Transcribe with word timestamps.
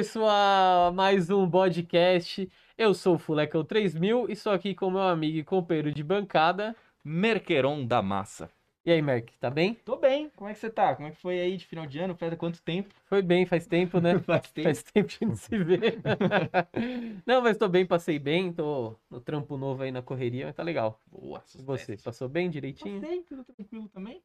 pessoal, 0.00 0.90
mais 0.94 1.28
um 1.28 1.48
podcast. 1.50 2.50
Eu 2.78 2.94
sou 2.94 3.16
o 3.16 3.18
Fulecão 3.18 3.62
3000 3.62 4.30
e 4.30 4.32
estou 4.32 4.50
aqui 4.50 4.74
com 4.74 4.90
meu 4.90 5.02
amigo 5.02 5.36
e 5.36 5.44
companheiro 5.44 5.92
de 5.92 6.02
bancada. 6.02 6.74
Merqueron 7.04 7.84
da 7.84 8.00
Massa. 8.00 8.50
E 8.82 8.90
aí, 8.90 9.02
Merck, 9.02 9.36
tá 9.38 9.50
bem? 9.50 9.74
Tô 9.74 9.96
bem, 9.96 10.30
como 10.36 10.48
é 10.48 10.54
que 10.54 10.58
você 10.58 10.70
tá? 10.70 10.94
Como 10.94 11.06
é 11.06 11.10
que 11.10 11.18
foi 11.18 11.38
aí 11.38 11.54
de 11.58 11.66
final 11.66 11.84
de 11.84 11.98
ano? 11.98 12.16
Faz 12.16 12.34
quanto 12.36 12.62
tempo? 12.62 12.88
Foi 13.04 13.20
bem, 13.20 13.44
faz 13.44 13.66
tempo, 13.66 14.00
né? 14.00 14.18
Faz 14.24 14.50
tempo. 14.50 14.68
Faz 14.68 14.82
tempo 14.82 15.06
que 15.06 15.22
a 15.22 15.28
gente 15.28 15.38
se 15.38 15.58
vê. 15.58 15.76
Não, 17.26 17.42
mas 17.42 17.58
tô 17.58 17.68
bem, 17.68 17.84
passei 17.84 18.18
bem, 18.18 18.54
tô 18.54 18.96
no 19.10 19.20
trampo 19.20 19.58
novo 19.58 19.82
aí 19.82 19.92
na 19.92 20.00
correria, 20.00 20.46
mas 20.46 20.56
tá 20.56 20.62
legal. 20.62 20.98
Boa, 21.12 21.44
E 21.54 21.62
você, 21.62 21.82
sucesso. 21.84 22.04
passou 22.04 22.26
bem 22.26 22.48
direitinho? 22.48 23.02
Passei, 23.02 23.22
tudo 23.24 23.44
tranquilo 23.44 23.86
também. 23.90 24.22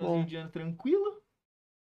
Bom. 0.00 0.24
De 0.24 0.34
ano 0.34 0.50
tranquilo. 0.50 1.21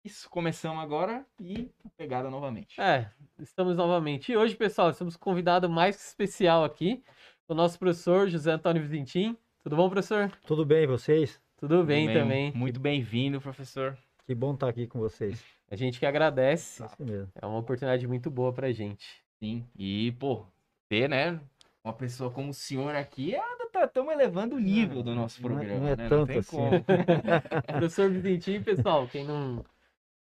Isso, 0.04 0.28
começamos 0.30 0.82
agora 0.84 1.24
e 1.40 1.70
pegada 1.96 2.30
novamente. 2.30 2.80
É, 2.82 3.08
estamos 3.40 3.78
novamente. 3.78 4.32
E 4.32 4.38
hoje, 4.38 4.56
pessoal, 4.56 4.90
estamos 4.90 5.16
com 5.16 5.30
um 5.30 5.34
convidado 5.34 5.70
mais 5.70 5.96
que 5.96 6.02
especial 6.02 6.64
aqui, 6.64 7.04
o 7.48 7.54
nosso 7.54 7.78
professor 7.78 8.28
José 8.28 8.52
Antônio 8.52 8.82
Vizentim. 8.82 9.38
Tudo 9.62 9.76
bom, 9.76 9.88
professor? 9.90 10.32
Tudo 10.48 10.66
bem, 10.66 10.88
vocês? 10.88 11.40
Tudo 11.56 11.76
Tudo 11.78 11.86
bem, 11.86 12.12
também. 12.12 12.52
Muito 12.56 12.80
bem-vindo, 12.80 13.40
professor. 13.40 13.96
Que 14.26 14.34
bom 14.34 14.56
estar 14.56 14.70
aqui 14.70 14.88
com 14.88 14.98
vocês. 15.00 15.44
A 15.70 15.76
gente 15.76 16.00
que 16.00 16.06
agradece. 16.06 16.84
Isso 16.84 17.04
mesmo. 17.04 17.32
É 17.40 17.46
uma 17.46 17.60
oportunidade 17.60 18.08
muito 18.08 18.32
boa 18.32 18.52
pra 18.52 18.72
gente. 18.72 19.24
Sim, 19.40 19.64
e, 19.78 20.12
pô, 20.14 20.46
ter, 20.90 21.08
né, 21.08 21.40
uma 21.84 21.94
pessoa 21.94 22.32
como 22.32 22.50
o 22.50 22.54
senhor 22.54 22.96
aqui, 22.96 23.36
estamos 23.84 24.14
elevando 24.14 24.56
o 24.56 24.60
nível 24.60 25.04
do 25.04 25.14
nosso 25.14 25.42
Não 25.42 25.50
é- 25.50 25.54
programa, 25.56 25.80
não 25.80 25.88
é 25.88 25.96
né? 25.96 26.10
tanto 26.10 26.28
tem 26.28 26.38
assim. 26.40 26.58
como. 26.58 26.72
Professor 27.68 28.10
Vizentim, 28.12 28.62
pessoal, 28.64 29.08
quem 29.08 29.26
não, 29.26 29.64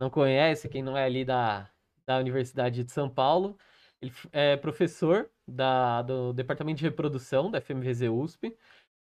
não 0.04 0.10
conhece, 0.10 0.68
quem 0.68 0.84
não 0.84 0.98
é 0.98 1.06
ali 1.06 1.24
da, 1.24 1.70
da 2.06 2.18
Universidade 2.18 2.84
de 2.84 2.92
São 2.92 3.10
Paulo, 3.10 3.58
ele 4.02 4.12
é 4.34 4.58
professor 4.58 5.30
da, 5.48 6.02
do 6.02 6.34
Departamento 6.34 6.80
de 6.80 6.84
Reprodução 6.84 7.50
da 7.50 7.62
FMVZ 7.62 8.10
USP. 8.10 8.56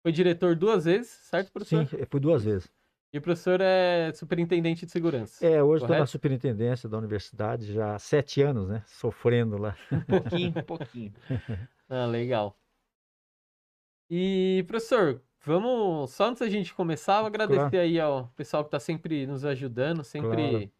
Foi 0.01 0.11
diretor 0.11 0.55
duas 0.55 0.85
vezes, 0.85 1.09
certo, 1.09 1.51
professor? 1.51 1.85
Sim, 1.85 1.97
eu 1.97 2.07
fui 2.09 2.19
duas 2.19 2.45
vezes. 2.45 2.71
E 3.11 3.17
o 3.17 3.21
professor 3.21 3.59
é 3.61 4.11
superintendente 4.13 4.85
de 4.85 4.91
segurança. 4.91 5.45
É, 5.45 5.61
hoje 5.61 5.83
estou 5.83 5.97
na 5.97 6.05
superintendência 6.05 6.87
da 6.87 6.97
universidade 6.97 7.73
já 7.73 7.95
há 7.95 7.99
sete 7.99 8.41
anos, 8.41 8.67
né? 8.67 8.83
Sofrendo 8.87 9.57
lá. 9.57 9.75
Um 9.91 10.01
pouquinho, 10.01 10.49
um 10.49 10.63
pouquinho. 10.63 11.13
Ah, 11.87 12.07
legal. 12.07 12.57
E, 14.09 14.63
professor, 14.67 15.21
vamos. 15.45 16.11
Só 16.11 16.25
antes 16.25 16.39
da 16.39 16.49
gente 16.49 16.73
começar, 16.73 17.21
eu 17.21 17.27
agradecer 17.27 17.69
Claro. 17.69 17.77
aí 17.77 17.99
ao 17.99 18.27
pessoal 18.29 18.63
que 18.63 18.69
está 18.69 18.79
sempre 18.79 19.27
nos 19.27 19.45
ajudando, 19.45 20.03
sempre 20.03 20.35
Claro. 20.35 20.71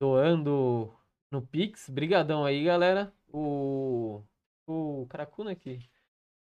Doando 0.00 0.92
no 1.30 1.42
Pix. 1.42 1.88
Brigadão 1.90 2.44
aí, 2.44 2.64
galera. 2.64 3.12
O. 3.32 4.22
O 4.66 5.06
Caracu, 5.08 5.44
né? 5.44 5.54
Que... 5.54 5.78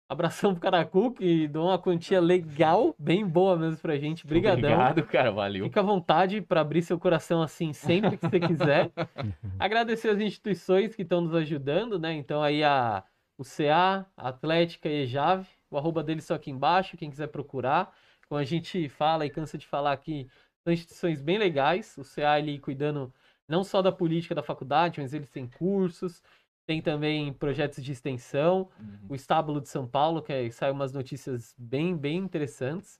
Abração 0.09 0.53
pro 0.53 0.61
Caracu, 0.61 1.11
que 1.11 1.49
doou 1.49 1.67
uma 1.67 1.77
quantia 1.77 2.21
legal, 2.21 2.95
bem 2.97 3.27
boa 3.27 3.57
mesmo 3.57 3.77
pra 3.77 3.97
gente. 3.97 4.25
Brigadão. 4.25 4.71
Obrigado, 4.71 5.03
cara, 5.03 5.31
valeu. 5.31 5.65
Fica 5.65 5.81
à 5.81 5.83
vontade 5.83 6.39
para 6.39 6.61
abrir 6.61 6.81
seu 6.81 6.97
coração 6.97 7.41
assim 7.41 7.73
sempre 7.73 8.17
que 8.17 8.25
você 8.25 8.39
quiser. 8.39 8.89
Agradecer 9.59 10.09
as 10.09 10.19
instituições 10.19 10.95
que 10.95 11.01
estão 11.01 11.19
nos 11.19 11.35
ajudando, 11.35 11.99
né? 11.99 12.13
Então 12.13 12.41
aí 12.41 12.63
a 12.63 13.03
o 13.37 13.43
CA, 13.43 14.05
a 14.15 14.29
Atlética 14.29 14.89
e 14.89 15.01
a 15.01 15.03
EJAV, 15.03 15.45
o 15.69 15.77
arroba 15.77 16.01
deles 16.03 16.23
só 16.23 16.35
aqui 16.35 16.49
embaixo, 16.49 16.97
quem 16.97 17.09
quiser 17.09 17.27
procurar. 17.27 17.93
Como 18.27 18.39
a 18.39 18.43
gente 18.43 18.89
fala 18.89 19.25
e 19.25 19.29
cansa 19.29 19.57
de 19.57 19.67
falar 19.67 19.91
aqui, 19.91 20.27
são 20.63 20.73
instituições 20.73 21.21
bem 21.21 21.37
legais. 21.37 21.97
O 21.97 22.03
CA 22.03 22.39
ele 22.39 22.59
cuidando 22.59 23.13
não 23.47 23.63
só 23.63 23.81
da 23.81 23.91
política 23.91 24.35
da 24.35 24.43
faculdade, 24.43 24.99
mas 25.01 25.13
eles 25.13 25.29
têm 25.29 25.47
cursos, 25.47 26.21
tem 26.65 26.81
também 26.81 27.31
projetos 27.33 27.83
de 27.83 27.91
extensão 27.91 28.69
Uhum. 28.79 29.07
o 29.09 29.15
Estábulo 29.15 29.61
de 29.61 29.69
São 29.69 29.87
Paulo, 29.87 30.21
que 30.21 30.33
aí 30.33 30.51
saiu 30.51 30.73
umas 30.73 30.91
notícias 30.93 31.55
bem, 31.57 31.95
bem 31.95 32.17
interessantes. 32.17 32.99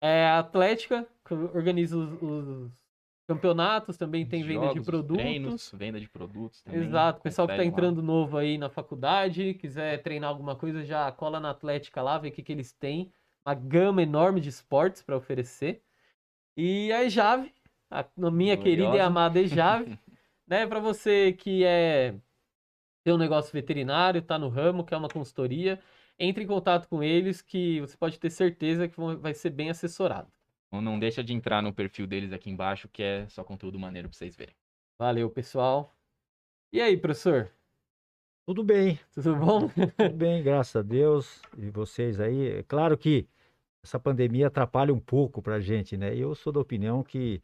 É, 0.00 0.26
a 0.26 0.38
Atlética, 0.40 1.06
que 1.24 1.34
organiza 1.34 1.96
os, 1.96 2.22
os 2.22 2.70
campeonatos, 3.26 3.96
também 3.96 4.26
tem 4.26 4.42
venda 4.42 4.68
de 4.68 4.74
Jogos, 4.74 4.86
produtos. 4.86 5.16
Treinos, 5.22 5.70
venda 5.74 6.00
de 6.00 6.08
produtos 6.08 6.62
também. 6.62 6.80
Exato, 6.80 7.20
o 7.20 7.22
pessoal 7.22 7.46
que 7.48 7.52
está 7.54 7.62
confere 7.62 7.62
lá. 7.62 7.88
entrando 7.88 8.02
novo 8.02 8.38
aí 8.38 8.56
na 8.56 8.70
faculdade, 8.70 9.54
quiser 9.54 10.02
treinar 10.02 10.30
alguma 10.30 10.56
coisa, 10.56 10.84
já 10.84 11.10
cola 11.12 11.40
na 11.40 11.50
Atlética 11.50 12.00
lá, 12.02 12.18
vê 12.18 12.28
o 12.28 12.32
que, 12.32 12.42
que 12.42 12.52
eles 12.52 12.72
têm. 12.72 13.12
Uma 13.46 13.54
gama 13.54 14.02
enorme 14.02 14.40
de 14.40 14.48
esportes 14.48 15.02
para 15.02 15.16
oferecer. 15.16 15.82
E 16.56 16.92
a 16.92 17.04
Ejave, 17.04 17.52
a 17.90 18.30
minha 18.30 18.56
querida 18.56 18.96
e 18.96 19.00
amada 19.00 19.40
Ejave, 19.40 19.98
né, 20.46 20.66
para 20.66 20.80
você 20.80 21.32
que 21.32 21.64
é 21.64 22.14
tem 23.04 23.14
um 23.14 23.18
negócio 23.18 23.52
veterinário, 23.52 24.20
tá 24.20 24.38
no 24.38 24.48
ramo, 24.48 24.84
quer 24.84 24.96
uma 24.96 25.08
consultoria, 25.08 25.80
entre 26.18 26.44
em 26.44 26.46
contato 26.46 26.86
com 26.88 27.02
eles 27.02 27.40
que 27.40 27.80
você 27.80 27.96
pode 27.96 28.18
ter 28.18 28.28
certeza 28.28 28.86
que 28.86 29.00
vai 29.18 29.32
ser 29.32 29.50
bem 29.50 29.70
assessorado. 29.70 30.30
Não 30.70 30.98
deixa 30.98 31.24
de 31.24 31.32
entrar 31.32 31.62
no 31.62 31.72
perfil 31.72 32.06
deles 32.06 32.32
aqui 32.32 32.50
embaixo, 32.50 32.88
que 32.88 33.02
é 33.02 33.26
só 33.28 33.42
conteúdo 33.42 33.78
maneiro 33.78 34.08
pra 34.08 34.18
vocês 34.18 34.36
verem. 34.36 34.54
Valeu, 34.98 35.30
pessoal. 35.30 35.96
E 36.70 36.82
aí, 36.82 36.96
professor? 36.98 37.50
Tudo 38.44 38.62
bem, 38.62 38.98
Tudo 39.14 39.36
bom? 39.36 39.68
tudo 39.68 40.14
bem, 40.14 40.42
graças 40.42 40.76
a 40.76 40.82
Deus. 40.82 41.40
E 41.56 41.70
vocês 41.70 42.20
aí. 42.20 42.58
É 42.58 42.62
claro 42.62 42.98
que 42.98 43.26
essa 43.82 43.98
pandemia 43.98 44.48
atrapalha 44.48 44.92
um 44.92 45.00
pouco 45.00 45.40
para 45.40 45.54
a 45.54 45.60
gente, 45.60 45.96
né? 45.96 46.14
Eu 46.14 46.34
sou 46.34 46.52
da 46.52 46.60
opinião 46.60 47.02
que 47.02 47.42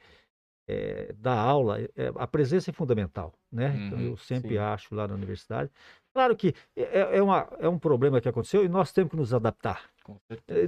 é, 0.67 1.13
da 1.15 1.35
aula, 1.39 1.81
é, 1.81 2.13
a 2.17 2.27
presença 2.27 2.71
é 2.71 2.73
fundamental, 2.73 3.35
né? 3.53 3.75
Então 3.87 3.99
Uhum, 3.99 4.11
eu 4.11 4.17
sempre 4.17 4.51
sim. 4.51 4.59
acho 4.59 4.95
lá 4.95 5.07
na 5.07 5.15
universidade. 5.15 5.71
Claro 6.13 6.37
que 6.37 6.55
é, 6.77 7.19
é, 7.19 7.23
uma, 7.23 7.49
é 7.59 7.69
um 7.69 7.79
problema 7.79 8.21
que 8.21 8.29
aconteceu 8.29 8.65
e 8.65 8.69
nós 8.69 8.93
temos 8.93 9.11
que 9.11 9.17
nos 9.17 9.35
adaptar. 9.35 9.91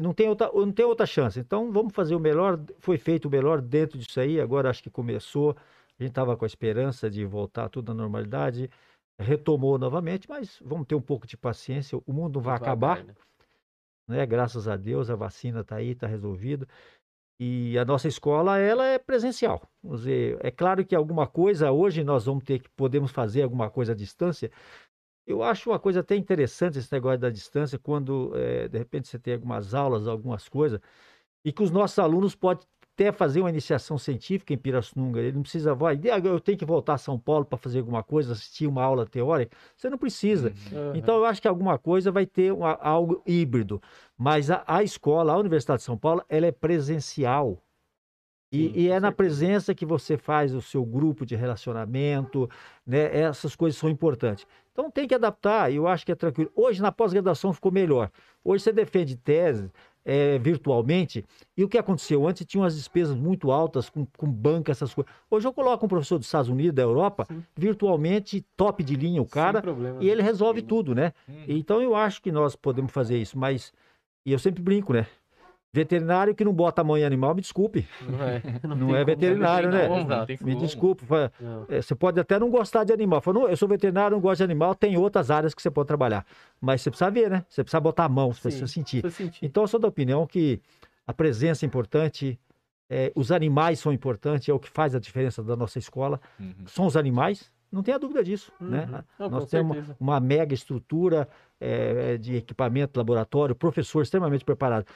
Não 0.00 0.12
tem 0.12 0.28
outra, 0.28 0.50
não 0.52 0.72
tem 0.72 0.84
outra 0.84 1.06
chance. 1.06 1.38
Então 1.38 1.70
vamos 1.70 1.94
fazer 1.94 2.14
o 2.14 2.20
melhor. 2.20 2.58
Foi 2.78 2.98
feito 2.98 3.26
o 3.26 3.30
melhor 3.30 3.60
dentro 3.60 3.98
disso 3.98 4.18
aí. 4.18 4.40
Agora 4.40 4.70
acho 4.70 4.82
que 4.82 4.90
começou. 4.90 5.56
A 5.98 6.02
gente 6.02 6.10
estava 6.10 6.36
com 6.36 6.44
a 6.44 6.46
esperança 6.46 7.08
de 7.08 7.24
voltar 7.24 7.68
tudo 7.68 7.92
à 7.92 7.94
normalidade. 7.94 8.70
Retomou 9.18 9.78
novamente, 9.78 10.28
mas 10.28 10.60
vamos 10.64 10.86
ter 10.86 10.94
um 10.94 11.00
pouco 11.00 11.26
de 11.26 11.36
paciência. 11.36 11.98
O 12.06 12.12
mundo 12.12 12.34
não 12.36 12.42
vai 12.42 12.56
acabar, 12.56 12.96
Devagar, 12.98 13.16
né? 14.08 14.16
né? 14.18 14.26
Graças 14.26 14.68
a 14.68 14.76
Deus, 14.76 15.08
a 15.10 15.16
vacina 15.16 15.60
está 15.60 15.76
aí, 15.76 15.90
está 15.90 16.06
resolvido. 16.06 16.66
E 17.38 17.78
a 17.78 17.84
nossa 17.84 18.08
escola, 18.08 18.58
ela 18.58 18.86
é 18.86 18.98
presencial. 18.98 19.62
Vamos 19.82 20.00
dizer, 20.00 20.38
é 20.42 20.50
claro 20.50 20.84
que 20.86 20.94
alguma 20.94 21.26
coisa, 21.26 21.70
hoje 21.70 22.02
nós 22.02 22.24
vamos 22.24 22.44
ter 22.44 22.60
que, 22.60 22.70
podemos 22.70 23.10
fazer 23.10 23.42
alguma 23.42 23.70
coisa 23.70 23.92
à 23.92 23.94
distância. 23.94 24.50
Eu 25.26 25.42
acho 25.42 25.70
uma 25.70 25.78
coisa 25.78 26.00
até 26.00 26.16
interessante 26.16 26.78
esse 26.78 26.92
negócio 26.92 27.18
da 27.20 27.30
distância, 27.30 27.78
quando 27.78 28.32
eh, 28.36 28.68
de 28.68 28.78
repente 28.78 29.08
você 29.08 29.18
tem 29.18 29.34
algumas 29.34 29.74
aulas, 29.74 30.08
algumas 30.08 30.48
coisas, 30.48 30.80
e 31.44 31.52
que 31.52 31.62
os 31.62 31.70
nossos 31.70 31.98
alunos 31.98 32.34
podem 32.34 32.66
até 32.96 33.12
fazer 33.12 33.40
uma 33.40 33.50
iniciação 33.50 33.98
científica 33.98 34.54
em 34.54 34.56
Pirassununga. 34.56 35.20
Ele 35.20 35.32
não 35.32 35.42
precisa, 35.42 35.74
vai, 35.74 36.00
"Ah, 36.10 36.18
eu 36.18 36.40
tenho 36.40 36.56
que 36.56 36.64
voltar 36.64 36.94
a 36.94 36.98
São 36.98 37.18
Paulo 37.18 37.44
para 37.44 37.58
fazer 37.58 37.80
alguma 37.80 38.02
coisa, 38.02 38.32
assistir 38.32 38.66
uma 38.66 38.82
aula 38.82 39.04
teórica. 39.04 39.54
Você 39.76 39.90
não 39.90 39.98
precisa. 39.98 40.54
Uhum. 40.72 40.96
Então, 40.96 41.16
eu 41.16 41.26
acho 41.26 41.42
que 41.42 41.46
alguma 41.46 41.78
coisa 41.78 42.10
vai 42.10 42.24
ter 42.24 42.52
uma- 42.52 42.78
algo 42.80 43.22
híbrido. 43.26 43.82
Mas 44.16 44.50
a, 44.50 44.64
a 44.66 44.82
escola, 44.82 45.34
a 45.34 45.36
Universidade 45.36 45.80
de 45.80 45.84
São 45.84 45.98
Paulo, 45.98 46.24
ela 46.26 46.46
é 46.46 46.52
presencial. 46.52 47.62
E, 48.50 48.68
Sim, 48.68 48.72
e 48.76 48.88
é 48.88 48.98
na 48.98 49.12
presença 49.12 49.74
que 49.74 49.84
você 49.84 50.16
faz 50.16 50.54
o 50.54 50.62
seu 50.62 50.82
grupo 50.84 51.26
de 51.26 51.34
relacionamento, 51.36 52.48
né? 52.86 53.14
Essas 53.14 53.54
coisas 53.56 53.78
são 53.78 53.90
importantes. 53.90 54.46
Então 54.72 54.90
tem 54.90 55.06
que 55.06 55.14
adaptar, 55.14 55.70
e 55.70 55.76
eu 55.76 55.86
acho 55.88 56.06
que 56.06 56.12
é 56.12 56.14
tranquilo. 56.14 56.50
Hoje, 56.54 56.80
na 56.80 56.92
pós-graduação, 56.92 57.52
ficou 57.52 57.72
melhor. 57.72 58.10
Hoje 58.44 58.62
você 58.64 58.72
defende 58.72 59.16
tese 59.16 59.70
eh, 60.06 60.38
virtualmente, 60.38 61.24
e 61.56 61.64
o 61.64 61.68
que 61.68 61.76
aconteceu? 61.76 62.26
Antes 62.28 62.46
tinha 62.46 62.62
umas 62.62 62.76
despesas 62.76 63.16
muito 63.16 63.50
altas 63.50 63.90
com, 63.90 64.06
com 64.16 64.30
banca, 64.30 64.70
essas 64.70 64.94
coisas. 64.94 65.12
Hoje 65.28 65.48
eu 65.48 65.52
coloco 65.52 65.84
um 65.84 65.88
professor 65.88 66.16
dos 66.16 66.28
Estados 66.28 66.48
Unidos, 66.48 66.74
da 66.74 66.82
Europa, 66.82 67.26
Sim. 67.28 67.42
virtualmente, 67.56 68.46
top 68.56 68.84
de 68.84 68.94
linha 68.94 69.20
o 69.20 69.26
cara, 69.26 69.60
problema, 69.60 70.00
e 70.00 70.08
ele 70.08 70.22
resolve 70.22 70.60
Sim. 70.60 70.66
tudo, 70.66 70.94
né? 70.94 71.12
Hum. 71.28 71.44
Então 71.48 71.82
eu 71.82 71.96
acho 71.96 72.22
que 72.22 72.30
nós 72.30 72.54
podemos 72.54 72.92
fazer 72.92 73.18
isso, 73.18 73.36
mas 73.36 73.72
e 74.24 74.30
eu 74.30 74.38
sempre 74.38 74.62
brinco, 74.62 74.92
né? 74.92 75.06
Veterinário 75.76 76.34
que 76.34 76.42
não 76.42 76.54
bota 76.54 76.80
a 76.80 76.84
mãe 76.84 77.02
em 77.02 77.04
animal, 77.04 77.34
me 77.34 77.42
desculpe, 77.42 77.86
Não 78.00 78.22
é, 78.22 78.42
Não 78.66 78.86
tem 78.88 78.96
é 78.96 79.04
veterinário, 79.04 79.70
né? 79.70 79.86
Não 79.88 80.00
exato. 80.00 80.44
me 80.44 80.54
desculpe. 80.56 81.04
Não. 81.38 81.66
é, 81.68 81.82
Você 81.82 81.94
pode 81.94 82.18
até 82.18 82.38
não 82.38 82.48
gostar 82.48 82.84
de 82.84 82.94
animal. 82.94 83.20
Fala, 83.20 83.40
não, 83.40 83.48
eu 83.48 83.56
sou 83.58 83.68
veterinário, 83.68 84.14
não 84.16 84.20
gosto 84.22 84.38
de 84.38 84.44
animal, 84.44 84.74
tem 84.74 84.96
outras 84.96 85.30
áreas 85.30 85.54
que 85.54 85.60
você 85.60 85.70
pode 85.70 85.86
trabalhar. 85.86 86.24
Mas 86.58 86.80
você 86.80 86.90
precisa 86.90 87.10
ver, 87.10 87.30
né? 87.30 87.44
Você 87.46 87.62
precisa 87.62 87.78
botar 87.78 88.04
a 88.06 88.08
mão, 88.08 88.32
você 88.32 88.36
Sim, 88.38 88.42
precisa 88.48 88.66
sentir. 88.66 89.10
Sentir. 89.10 89.44
Então 89.44 89.64
eu 89.64 89.68
sou 89.68 89.78
da 89.78 89.86
opinião 89.86 90.26
que 90.26 90.62
a 91.06 91.12
presença 91.12 91.64
é 91.64 91.66
importante, 91.66 92.40
é, 92.88 93.12
os 93.14 93.30
animais 93.30 93.78
são 93.78 93.92
importantes, 93.92 94.48
é 94.48 94.52
o 94.54 94.58
que 94.58 94.70
faz 94.70 94.94
a 94.94 94.98
diferença 94.98 95.42
da 95.42 95.54
nossa 95.56 95.78
escola. 95.78 96.18
Uhum. 96.40 96.54
São 96.66 96.86
os 96.86 96.96
animais, 96.96 97.52
não 97.70 97.82
tenha 97.82 97.98
dúvida 97.98 98.24
disso, 98.24 98.50
né? 98.58 98.88
Uhum. 98.90 99.02
Não, 99.18 99.28
Nós 99.28 99.50
temos 99.50 99.76
certeza. 99.76 99.96
uma 100.00 100.18
mega 100.20 100.54
estrutura 100.54 101.28
eh, 101.60 102.16
de 102.16 102.36
equipamento, 102.36 102.98
laboratório, 102.98 103.54
professor 103.54 104.02
extremamente 104.02 104.44
preparado. 104.44 104.86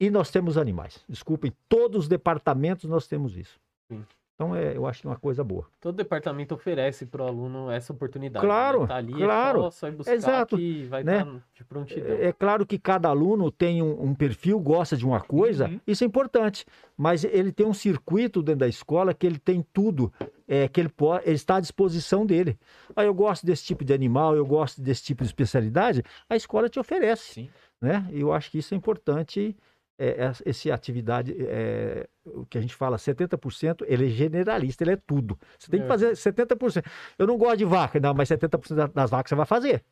E 0.00 0.10
nós 0.10 0.30
temos 0.30 0.56
animais. 0.58 1.04
Desculpem, 1.08 1.52
todos 1.68 2.02
os 2.04 2.08
departamentos 2.08 2.88
nós 2.88 3.06
temos 3.06 3.36
isso. 3.36 3.60
Sim. 3.90 4.04
Então, 4.34 4.56
é, 4.56 4.76
eu 4.76 4.86
acho 4.86 5.06
é 5.06 5.10
uma 5.10 5.16
coisa 5.18 5.44
boa. 5.44 5.66
Todo 5.78 5.94
departamento 5.94 6.54
oferece 6.54 7.06
para 7.06 7.22
o 7.22 7.26
aluno 7.28 7.70
essa 7.70 7.92
oportunidade. 7.92 8.44
Claro, 8.44 8.80
né? 8.80 8.86
Tá 8.88 8.96
ali, 8.96 9.12
claro. 9.12 9.58
É 9.60 9.62
só, 9.64 9.70
só 9.70 9.88
ir 9.88 9.92
buscar 9.92 10.14
Exato, 10.14 10.56
que 10.56 10.84
vai 10.86 11.04
né? 11.04 11.18
estar 11.18 11.42
de 11.54 11.64
prontidão. 11.64 12.16
É, 12.16 12.24
é 12.28 12.32
claro 12.32 12.66
que 12.66 12.76
cada 12.78 13.08
aluno 13.08 13.52
tem 13.52 13.80
um, 13.82 14.02
um 14.02 14.14
perfil, 14.14 14.58
gosta 14.58 14.96
de 14.96 15.04
uma 15.06 15.20
coisa, 15.20 15.68
Uhum. 15.68 15.80
isso 15.86 16.02
é 16.02 16.06
importante. 16.06 16.64
Mas 16.96 17.22
ele 17.22 17.52
tem 17.52 17.66
um 17.66 17.74
circuito 17.74 18.42
dentro 18.42 18.60
da 18.60 18.68
escola 18.68 19.14
que 19.14 19.26
ele 19.26 19.38
tem 19.38 19.64
tudo, 19.72 20.12
é, 20.48 20.66
que 20.66 20.80
ele, 20.80 20.88
pode, 20.88 21.24
ele 21.24 21.36
está 21.36 21.56
à 21.56 21.60
disposição 21.60 22.26
dele. 22.26 22.58
Ah, 22.96 23.04
eu 23.04 23.14
gosto 23.14 23.46
desse 23.46 23.62
tipo 23.62 23.84
de 23.84 23.92
animal, 23.92 24.34
eu 24.34 24.46
gosto 24.46 24.80
desse 24.80 25.04
tipo 25.04 25.22
de 25.22 25.28
especialidade, 25.28 26.02
a 26.28 26.34
escola 26.34 26.68
te 26.68 26.80
oferece. 26.80 27.34
Sim. 27.34 27.50
né? 27.80 28.08
E 28.10 28.20
eu 28.22 28.32
acho 28.32 28.50
que 28.50 28.58
isso 28.58 28.74
é 28.74 28.76
importante, 28.76 29.56
é, 30.04 30.24
essa- 30.24 30.42
esse 30.44 30.70
atividade, 30.70 31.34
é, 31.38 32.08
o 32.26 32.44
que 32.46 32.58
a 32.58 32.60
gente 32.60 32.74
fala, 32.74 32.98
70%, 32.98 33.84
ele 33.88 34.06
é 34.06 34.08
generalista, 34.08 34.82
ele 34.82 34.92
é 34.92 34.96
tudo. 34.96 35.38
Você 35.58 35.70
tem 35.70 35.80
que 35.80 35.86
É. 35.86 35.88
fazer 35.88 36.16
70%. 36.16 36.84
Eu 37.18 37.26
não 37.26 37.38
gosto 37.38 37.58
de 37.58 37.64
vaca, 37.64 38.00
não, 38.00 38.12
mas 38.12 38.28
70% 38.28 38.76
da- 38.76 38.86
das 38.88 39.10
vacas 39.10 39.28
você 39.28 39.34
vai 39.34 39.46
fazer. 39.46 39.82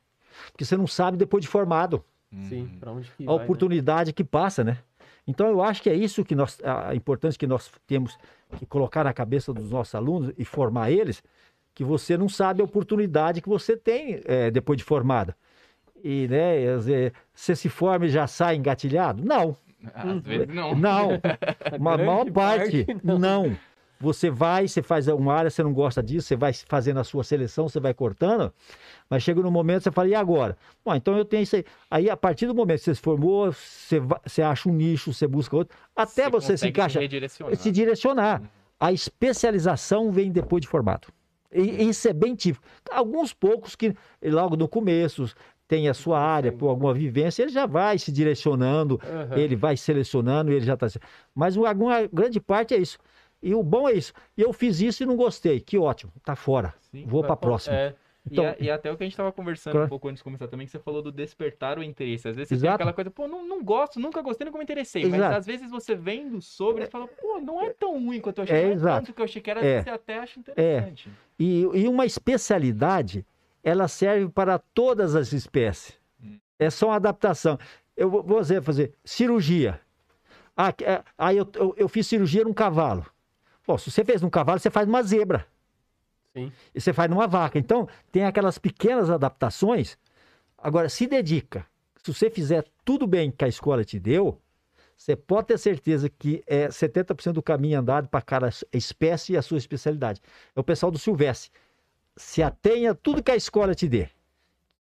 Porque 0.51 0.65
você 0.65 0.77
não 0.77 0.87
sabe 0.87 1.17
depois 1.17 1.43
de 1.43 1.49
formado, 1.49 2.05
Sim, 2.49 2.63
Uhum. 2.63 2.79
para 2.79 2.93
onde 2.93 3.11
que 3.17 3.25
a 3.25 3.27
vai, 3.27 3.39
né? 3.39 3.43
oportunidade 3.45 4.13
que 4.13 4.23
passa, 4.23 4.63
né? 4.63 4.79
Então 5.27 5.49
eu 5.49 5.61
acho 5.63 5.83
que 5.83 5.91
é 5.91 5.95
isso 5.95 6.25
que 6.25 6.35
nós, 6.35 6.59
a 6.65 6.95
importância 6.95 7.37
que 7.39 7.47
nós 7.47 7.71
temos 7.87 8.17
que 8.57 8.65
colocar 8.67 9.03
na 9.05 9.13
cabeça 9.13 9.53
dos 9.53 9.69
nossos 9.71 9.95
alunos 9.97 10.33
e 10.39 10.45
formar 10.45 10.91
eles, 10.93 11.23
que 11.75 11.83
você 11.85 12.17
não 12.17 12.29
sabe 12.29 12.61
a 12.63 12.65
oportunidade 12.65 13.41
que 13.41 13.49
você 13.49 13.77
tem 13.77 14.21
é, 14.25 14.49
depois 14.51 14.77
de 14.79 14.85
formado. 14.85 15.35
E, 16.03 16.27
né, 16.29 16.61
quer 16.63 16.77
dizer, 16.79 17.13
você 17.35 17.55
se 17.57 17.69
forma 17.69 18.07
e 18.07 18.09
já 18.09 18.27
sai 18.27 18.57
engatilhado? 18.57 19.25
Não, 19.25 19.57
Às 19.95 20.21
vezes 20.23 20.49
não. 20.49 20.75
não. 20.75 21.11
A 21.73 21.77
Uma 21.77 21.97
maior 21.97 22.31
parte, 22.31 22.87
não. 23.03 23.19
não. 23.19 23.57
Você 24.03 24.31
vai, 24.31 24.67
você 24.67 24.83
faz 24.83 25.09
uma 25.09 25.35
área, 25.35 25.51
você 25.51 25.63
não 25.63 25.75
gosta 25.75 26.03
disso, 26.03 26.27
você 26.29 26.35
vai 26.35 26.55
fazendo 26.55 27.01
a 27.01 27.05
sua 27.05 27.23
seleção, 27.23 27.69
você 27.69 27.79
vai 27.79 27.93
cortando, 27.93 28.51
mas 29.11 29.23
chega 29.23 29.43
no 29.43 29.51
momento 29.51 29.83
você 29.83 29.91
fala, 29.91 30.09
e 30.09 30.15
agora? 30.15 30.57
Bom, 30.83 30.95
então 30.95 31.19
eu 31.19 31.25
tenho 31.25 31.43
isso 31.43 31.57
aí. 31.57 31.65
Aí, 31.91 32.09
a 32.09 32.17
partir 32.17 32.47
do 32.47 32.55
momento 32.55 32.79
que 32.79 32.85
você 32.87 32.95
se 32.95 33.01
formou, 33.03 33.53
você, 33.53 34.01
vai- 34.01 34.19
você 34.27 34.41
acha 34.41 34.71
um 34.71 34.73
nicho, 34.73 35.13
você 35.13 35.27
busca 35.27 35.55
outro, 35.55 35.77
até 35.95 36.31
você, 36.31 36.47
se 36.47 36.53
consegue 36.65 36.71
encaixa, 36.71 37.01
redirecionar. 37.01 37.57
se 37.57 37.71
direcionar. 37.71 38.43
A 38.79 38.91
especialização 38.91 40.11
vem 40.11 40.33
depois 40.33 40.63
de 40.63 40.69
formado. 40.69 41.09
E 41.53 41.89
isso 41.89 42.09
é 42.09 42.13
bem 42.13 42.35
típico. 42.35 42.65
Alguns 42.91 43.35
poucos 43.35 43.75
que 43.77 43.95
logo 44.25 44.57
no 44.57 44.69
começo 44.69 45.31
tem 45.71 45.89
a 45.89 45.95
sua 45.95 46.19
área, 46.19 46.51
por 46.51 46.67
alguma 46.69 46.93
vivência, 46.93 47.45
ele 47.45 47.53
já 47.53 47.65
vai 47.65 47.97
se 47.97 48.11
direcionando, 48.11 49.01
Aham. 49.05 49.37
ele 49.39 49.55
vai 49.55 49.77
selecionando, 49.77 50.51
ele 50.51 50.65
já 50.65 50.75
está. 50.75 50.89
Mas 51.33 51.55
uma, 51.57 51.73
grande 52.13 52.41
parte 52.41 52.75
é 52.75 52.77
isso. 52.79 52.99
E 53.41 53.55
o 53.55 53.63
bom 53.63 53.89
é 53.89 53.93
isso. 53.93 54.13
Eu 54.37 54.53
fiz 54.53 54.81
isso 54.81 55.05
e 55.05 55.07
não 55.07 55.15
gostei. 55.17 55.61
Que 55.61 55.79
ótimo, 55.79 56.13
tá 56.25 56.35
fora. 56.35 56.75
Sim. 56.91 57.05
Vou 57.07 57.21
Vai 57.23 57.29
para 57.29 57.35
a 57.35 57.37
próxima. 57.37 57.77
É, 57.77 57.95
Então, 58.29 58.45
e, 58.45 58.49
a- 58.49 58.57
e 58.61 58.71
até 58.71 58.91
o 58.93 58.97
que 58.97 59.05
a 59.05 59.07
gente 59.07 59.13
estava 59.15 59.31
conversando 59.33 59.73
Claro. 59.75 59.87
um 59.87 59.89
pouco 59.89 60.09
antes 60.09 60.19
de 60.19 60.25
começar 60.25 60.49
também, 60.49 60.67
que 60.67 60.73
você 60.73 60.79
falou 60.81 61.01
do 61.01 61.11
despertar 61.13 61.79
o 61.79 61.83
interesse. 61.85 62.27
Às 62.29 62.35
vezes 62.37 62.49
você 62.49 62.55
tem 62.57 62.59
Exato. 62.69 62.75
aquela 62.75 62.93
coisa, 62.93 63.11
pô, 63.13 63.29
não, 63.29 63.47
não 63.47 63.63
gosto, 63.65 63.99
nunca 64.01 64.21
gostei, 64.21 64.45
nunca 64.45 64.59
me 64.59 64.65
interessei. 64.65 65.05
Mas 65.05 65.15
Exato. 65.15 65.37
às 65.37 65.47
vezes 65.47 65.71
você 65.71 65.95
vendo 65.95 66.43
sobre 66.43 66.83
e 66.85 66.87
fala, 66.87 67.07
pô, 67.07 67.39
não 67.41 67.63
é 67.63 67.71
tão 67.71 67.93
ruim 68.05 68.21
quanto 68.21 68.39
eu 68.39 68.43
achei, 68.45 68.57
É, 68.59 68.75
não 68.75 68.89
é 68.89 68.95
tanto 68.97 69.13
que 69.15 69.21
eu 69.21 69.25
achei 69.25 69.41
que 69.41 69.51
era, 69.51 69.65
É. 69.65 69.83
você 69.83 69.89
até 69.91 70.19
acha 70.19 70.39
interessante. 70.41 71.09
E, 71.39 71.61
e 71.63 71.89
uma 71.89 72.05
especialidade, 72.05 73.25
ela 73.63 73.89
serve 73.89 74.29
para 74.29 74.59
todas 74.59 75.15
as 75.15 75.33
espécies. 75.33 75.99
Hum. 76.23 76.39
É 76.59 76.71
só 76.71 76.89
uma 76.89 76.97
adaptação. 76.97 77.59
Eu 77.97 78.11
vou 78.11 78.39
fazer, 78.39 78.63
fazer 78.63 78.95
cirurgia. 79.05 79.81
Ah, 80.57 80.75
é, 80.83 81.03
aí 81.17 81.37
eu, 81.37 81.49
eu, 81.55 81.75
eu 81.77 81.89
fiz 81.89 82.07
cirurgia 82.07 82.45
num 82.45 82.53
cavalo. 82.53 83.07
Bom, 83.67 83.79
se 83.79 83.91
você 83.91 84.05
fez 84.05 84.21
num 84.21 84.31
cavalo, 84.31 84.59
você 84.59 84.71
faz 84.71 84.87
numa 84.87 85.03
zebra. 85.03 85.47
Sim. 86.33 86.53
E 86.75 86.81
você 86.81 86.93
faz 86.93 87.11
numa 87.11 87.27
vaca. 87.27 87.59
Então, 87.59 87.89
tem 88.11 88.25
aquelas 88.25 88.59
pequenas 88.59 89.11
adaptações. 89.11 89.99
Agora, 90.57 90.89
se 90.89 91.07
dedica. 91.07 91.67
Se 92.03 92.13
você 92.13 92.31
fizer 92.31 92.65
tudo 92.85 93.07
bem 93.07 93.31
que 93.31 93.45
a 93.45 93.49
escola 93.49 93.85
te 93.85 93.99
deu, 93.99 94.41
você 94.97 95.17
pode 95.17 95.49
ter 95.49 95.59
certeza 95.59 96.09
que 96.09 96.43
é 96.47 96.69
70% 96.69 97.33
do 97.33 97.43
caminho 97.43 97.81
andado 97.81 98.09
para 98.09 98.21
cada 98.21 98.51
espécie 98.73 99.33
e 99.33 99.37
a 99.37 99.43
sua 99.43 99.59
especialidade. 99.59 100.21
É 100.55 100.61
o 100.61 100.65
pessoal 100.65 100.93
do 100.93 100.99
Silvestre. 100.99 101.51
Se 102.21 102.43
atenha 102.43 102.91
a 102.91 102.95
tudo 102.95 103.23
que 103.23 103.31
a 103.31 103.37
escola 103.37 103.75
te 103.75 103.89
dê. 103.89 104.09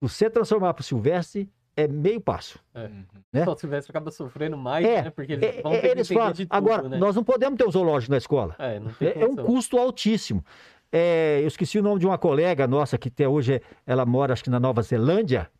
Você 0.01 0.31
transformar 0.31 0.73
para 0.75 0.81
o 0.81 0.85
Silvestre 0.85 1.49
é 1.77 1.87
meio 1.87 2.21
passo. 2.21 2.59
Uhum. 2.75 3.05
né? 3.33 3.45
Só 3.45 3.53
o 3.53 3.59
Silvestre 3.59 3.91
acaba 3.93 4.11
sofrendo 4.11 4.57
mais, 4.57 4.85
É, 4.87 5.03
né? 5.03 5.11
Porque 5.11 5.35
eles 5.35 5.57
É, 5.57 5.63
vão 5.63 5.73
é, 5.75 5.81
ter 5.81 5.91
eles 5.91 6.09
falam, 6.09 6.33
de 6.33 6.47
tudo, 6.47 6.57
agora, 6.57 6.89
né? 6.89 6.97
nós 6.97 7.15
não 7.15 7.23
podemos 7.23 7.59
ter 7.59 7.67
um 7.67 7.71
zoológico 7.71 8.11
na 8.13 8.17
escola. 8.19 8.57
É, 8.59 8.81
É, 9.05 9.21
é 9.23 9.27
um 9.27 9.37
custo 9.37 9.77
altíssimo. 9.79 10.45
É, 10.91 11.41
eu 11.43 11.47
esqueci 11.49 11.79
o 11.79 11.83
nome 11.83 12.01
de 12.01 12.07
uma 12.07 12.17
colega 12.17 12.67
nossa 12.67 12.97
que 12.97 13.09
até 13.09 13.29
hoje 13.29 13.57
é- 13.57 13.61
ela 13.87 14.07
mora, 14.07 14.33
acho 14.33 14.43
que 14.43 14.51
na 14.51 14.59
Nova 14.59 14.81
Zelândia. 14.83 15.51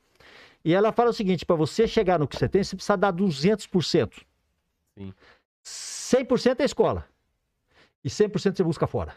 E 0.65 0.73
ela 0.75 0.91
fala 0.91 1.11
o 1.11 1.13
seguinte: 1.13 1.45
para 1.45 1.55
você 1.55 1.87
chegar 1.87 2.19
no 2.19 2.27
que 2.27 2.37
você 2.37 2.49
tem, 2.49 2.65
você 2.65 2.75
precisa 2.75 2.97
dar 2.97 3.13
200%. 3.13 4.25
Sim. 4.97 5.13
100% 5.63 6.61
é 6.61 6.65
escola. 6.65 7.05
E 8.03 8.09
100% 8.09 8.57
você 8.57 8.63
busca 8.65 8.87
fora. 8.87 9.15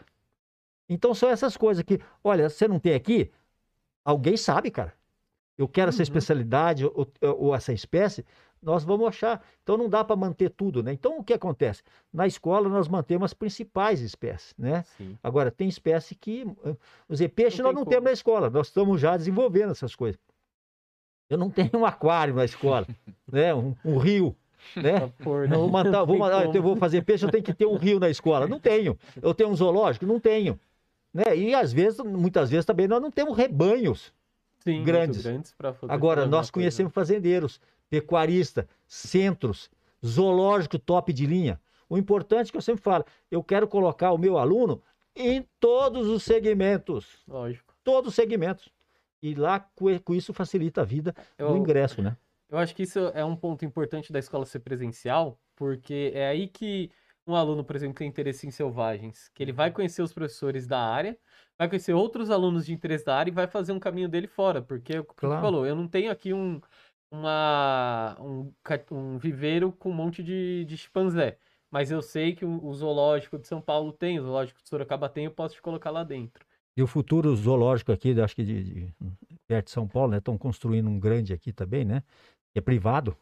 Então 0.88 1.14
são 1.14 1.28
essas 1.28 1.56
coisas 1.56 1.82
que, 1.82 2.00
olha, 2.22 2.48
você 2.48 2.66
não 2.68 2.78
tem 2.78 2.94
aqui, 2.94 3.30
alguém 4.04 4.36
sabe, 4.36 4.70
cara. 4.70 4.92
Eu 5.56 5.68
quero 5.68 5.90
essa 5.90 5.98
Uhum. 5.98 6.02
especialidade 6.02 6.84
ou, 6.84 7.06
ou 7.20 7.54
essa 7.54 7.72
espécie, 7.72 8.24
nós 8.60 8.84
vamos 8.84 9.06
achar. 9.06 9.44
Então 9.62 9.76
não 9.76 9.88
dá 9.88 10.02
para 10.04 10.16
manter 10.16 10.50
tudo, 10.50 10.82
né? 10.82 10.92
Então 10.92 11.18
o 11.18 11.24
que 11.24 11.32
acontece? 11.32 11.82
Na 12.12 12.26
escola 12.26 12.68
nós 12.68 12.88
mantemos 12.88 13.26
as 13.26 13.34
principais 13.34 14.00
espécies, 14.00 14.54
né? 14.58 14.82
Sim. 14.96 15.16
Agora, 15.22 15.50
tem 15.50 15.68
espécie 15.68 16.14
que. 16.14 16.42
eh, 16.64 16.74
Quer 17.06 17.12
dizer, 17.12 17.28
peixe 17.30 17.58
Não 17.58 17.66
nós 17.66 17.74
não 17.74 17.80
como. 17.82 17.90
temos 17.90 18.04
na 18.04 18.12
escola, 18.12 18.48
nós 18.50 18.68
estamos 18.68 19.00
já 19.00 19.16
desenvolvendo 19.16 19.70
essas 19.72 19.94
coisas. 19.94 20.20
Eu 21.28 21.38
não 21.38 21.50
tenho 21.50 21.70
um 21.74 21.84
aquário 21.86 22.34
na 22.34 22.44
escola, 22.44 22.86
né? 23.30 23.54
um, 23.54 23.74
um 23.84 23.98
rio. 23.98 24.34
Né? 24.76 25.12
Vou, 25.20 25.68
matar, 25.68 25.90
Não 25.92 26.06
vou, 26.06 26.14
tem 26.14 26.18
matar- 26.18 26.44
como. 26.46 26.56
eu 26.56 26.62
vou 26.62 26.76
fazer 26.76 27.02
peixe, 27.02 27.24
eu 27.26 27.30
tenho 27.30 27.42
que 27.44 27.52
ter 27.52 27.66
um 27.66 27.76
rio 27.76 27.98
na 28.00 28.08
escola. 28.08 28.46
Não 28.46 28.60
tenho. 28.60 28.96
Eu 29.20 29.34
tenho 29.34 29.50
um 29.50 29.54
zoológico? 29.56 30.06
Não 30.06 30.20
tenho. 30.20 30.58
Né? 31.12 31.36
E 31.36 31.54
às 31.54 31.72
vezes, 31.72 31.98
muitas 32.00 32.50
vezes 32.50 32.64
também 32.64 32.88
nós 32.88 33.00
não 33.00 33.10
temos 33.10 33.36
rebanhos. 33.36 34.12
Sim, 34.60 34.82
grandes. 34.84 35.22
grandes 35.22 35.54
Agora, 35.88 36.20
nós 36.20 36.24
alguma 36.24 36.30
coisa. 36.30 36.52
conhecemos 36.52 36.92
fazendeiros, 36.92 37.60
pecuaristas, 37.90 38.64
centros, 38.86 39.68
zoológico 40.04 40.78
top 40.78 41.12
de 41.12 41.26
linha. 41.26 41.60
O 41.88 41.98
importante 41.98 42.48
é 42.48 42.50
que 42.52 42.56
eu 42.56 42.62
sempre 42.62 42.82
falo, 42.82 43.04
eu 43.30 43.42
quero 43.42 43.66
colocar 43.66 44.12
o 44.12 44.18
meu 44.18 44.38
aluno 44.38 44.80
em 45.14 45.46
todos 45.60 46.08
os 46.08 46.22
segmentos. 46.22 47.06
Lógico. 47.28 47.74
Todos 47.84 48.10
os 48.10 48.14
segmentos. 48.14 48.72
E 49.22 49.34
lá, 49.34 49.60
com 50.04 50.14
isso, 50.14 50.32
facilita 50.32 50.80
a 50.80 50.84
vida 50.84 51.12
do 51.38 51.44
Eu, 51.44 51.56
ingresso, 51.56 52.00
né? 52.02 52.16
eu 52.48 52.58
acho 52.58 52.74
que 52.74 52.82
isso 52.82 52.98
é 53.14 53.24
um 53.24 53.36
ponto 53.36 53.64
importante 53.64 54.12
da 54.12 54.18
escola 54.18 54.44
ser 54.44 54.60
presencial, 54.60 55.38
porque 55.54 56.12
é 56.14 56.28
aí 56.28 56.48
que 56.48 56.90
um 57.26 57.34
aluno, 57.36 57.64
por 57.64 57.76
exemplo, 57.76 57.94
tem 57.96 58.08
interesse 58.08 58.46
em 58.46 58.50
selvagens, 58.50 59.28
que 59.34 59.42
ele 59.42 59.52
vai 59.52 59.70
conhecer 59.70 60.02
os 60.02 60.12
professores 60.12 60.66
da 60.66 60.80
área, 60.80 61.18
vai 61.58 61.68
conhecer 61.68 61.92
outros 61.94 62.30
alunos 62.30 62.66
de 62.66 62.72
interesse 62.72 63.04
da 63.04 63.16
área 63.16 63.30
e 63.30 63.34
vai 63.34 63.46
fazer 63.46 63.72
um 63.72 63.78
caminho 63.80 64.08
dele 64.08 64.26
fora, 64.26 64.60
porque, 64.62 65.02
como 65.02 65.06
você 65.06 65.16
Claro. 65.16 65.40
falou, 65.40 65.66
eu 65.66 65.76
não 65.76 65.88
tenho 65.88 66.10
aqui 66.10 66.32
um, 66.32 66.60
uma, 67.10 68.16
um, 68.20 68.52
um 68.90 69.18
viveiro 69.18 69.72
com 69.72 69.90
um 69.90 69.94
monte 69.94 70.22
de, 70.22 70.64
de 70.64 70.76
chimpanzé, 70.76 71.38
mas 71.70 71.90
eu 71.90 72.02
sei 72.02 72.34
que 72.34 72.44
o, 72.44 72.64
o 72.64 72.74
zoológico 72.74 73.38
de 73.38 73.46
São 73.46 73.60
Paulo 73.60 73.92
tem, 73.92 74.18
o 74.18 74.22
zoológico 74.22 74.60
de 74.62 74.68
Sorocaba 74.68 75.08
tem, 75.08 75.24
eu 75.26 75.30
posso 75.30 75.54
te 75.54 75.62
colocar 75.62 75.90
lá 75.90 76.04
dentro. 76.04 76.44
E 76.76 76.82
o 76.82 76.86
futuro 76.86 77.34
zoológico 77.36 77.92
aqui, 77.92 78.18
acho 78.20 78.34
que 78.34 78.44
de, 78.44 78.62
de- 78.64 78.94
perto 79.46 79.66
de 79.66 79.70
São 79.72 79.86
Paulo, 79.86 80.10
né? 80.12 80.18
Estão 80.18 80.38
construindo 80.38 80.88
um 80.88 80.98
grande 80.98 81.32
aqui 81.34 81.52
também, 81.52 81.84
né? 81.84 82.02
É 82.54 82.60
privado. 82.60 83.16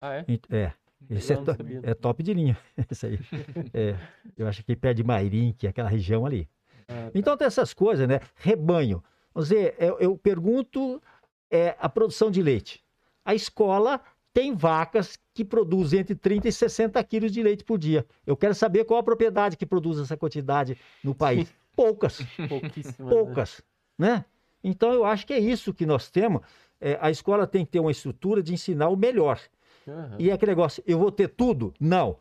Ah, 0.00 0.14
é? 0.14 0.26
É, 0.50 0.72
esse 1.08 1.32
é, 1.32 1.36
to- 1.36 1.56
é 1.82 1.94
top 1.94 2.22
de 2.22 2.34
linha. 2.34 2.58
Isso 2.90 3.06
aí. 3.06 3.18
É, 3.72 3.96
eu 4.36 4.46
acho 4.46 4.64
que 4.64 4.74
perto 4.76 4.96
de 4.98 5.04
Mairim, 5.04 5.54
que 5.56 5.66
é 5.66 5.70
aquela 5.70 5.88
região 5.88 6.26
ali. 6.26 6.48
Ah, 6.88 6.92
tá. 7.06 7.10
Então 7.14 7.36
tem 7.36 7.46
essas 7.46 7.72
coisas, 7.72 8.06
né? 8.08 8.20
Rebanho. 8.36 9.02
Vamos 9.34 9.48
dizer, 9.48 9.74
eu, 9.78 9.98
eu 10.00 10.16
pergunto 10.18 11.00
é, 11.50 11.76
a 11.78 11.88
produção 11.88 12.30
de 12.30 12.42
leite. 12.42 12.82
A 13.24 13.34
escola 13.34 14.00
tem 14.32 14.54
vacas 14.54 15.18
que 15.34 15.44
produzem 15.44 16.00
entre 16.00 16.14
30 16.14 16.48
e 16.48 16.52
60 16.52 17.02
quilos 17.04 17.32
de 17.32 17.42
leite 17.42 17.64
por 17.64 17.78
dia. 17.78 18.04
Eu 18.26 18.36
quero 18.36 18.54
saber 18.54 18.84
qual 18.84 18.98
a 19.00 19.02
propriedade 19.02 19.56
que 19.56 19.64
produz 19.66 19.98
essa 19.98 20.16
quantidade 20.16 20.76
no 21.02 21.14
país. 21.14 21.52
Poucas, 21.76 22.18
Pouquíssima, 22.48 23.08
né? 23.08 23.14
poucas, 23.16 23.62
né? 23.96 24.24
Então 24.62 24.92
eu 24.92 25.04
acho 25.04 25.26
que 25.26 25.32
é 25.32 25.38
isso 25.38 25.72
que 25.72 25.86
nós 25.86 26.10
temos. 26.10 26.42
É, 26.80 26.98
a 27.00 27.10
escola 27.10 27.46
tem 27.46 27.64
que 27.64 27.70
ter 27.70 27.80
uma 27.80 27.90
estrutura 27.92 28.42
de 28.42 28.52
ensinar 28.52 28.88
o 28.88 28.96
melhor. 28.96 29.40
Aham. 29.88 30.16
E 30.18 30.30
é 30.30 30.32
aquele 30.32 30.52
negócio, 30.52 30.82
eu 30.86 30.98
vou 30.98 31.10
ter 31.10 31.28
tudo? 31.28 31.72
Não. 31.80 32.16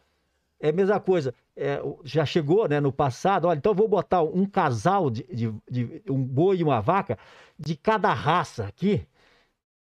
É 0.60 0.70
a 0.70 0.74
mesma 0.74 1.00
coisa. 1.00 1.34
é, 1.56 1.82
já 2.04 2.26
chegou 2.26 2.68
né, 2.68 2.80
no 2.80 2.92
passado, 2.92 3.48
olha, 3.48 3.58
então 3.58 3.72
eu 3.72 3.76
vou 3.76 3.88
botar 3.88 4.22
um 4.24 4.46
casal 4.46 5.10
de, 5.10 5.24
de- 5.24 5.54
de- 5.70 6.02
um 6.10 6.22
boi 6.24 6.58
e 6.58 6.64
uma 6.64 6.80
vaca 6.82 7.18
de 7.58 7.76
cada 7.76 8.14
raça 8.14 8.66
aqui. 8.66 9.06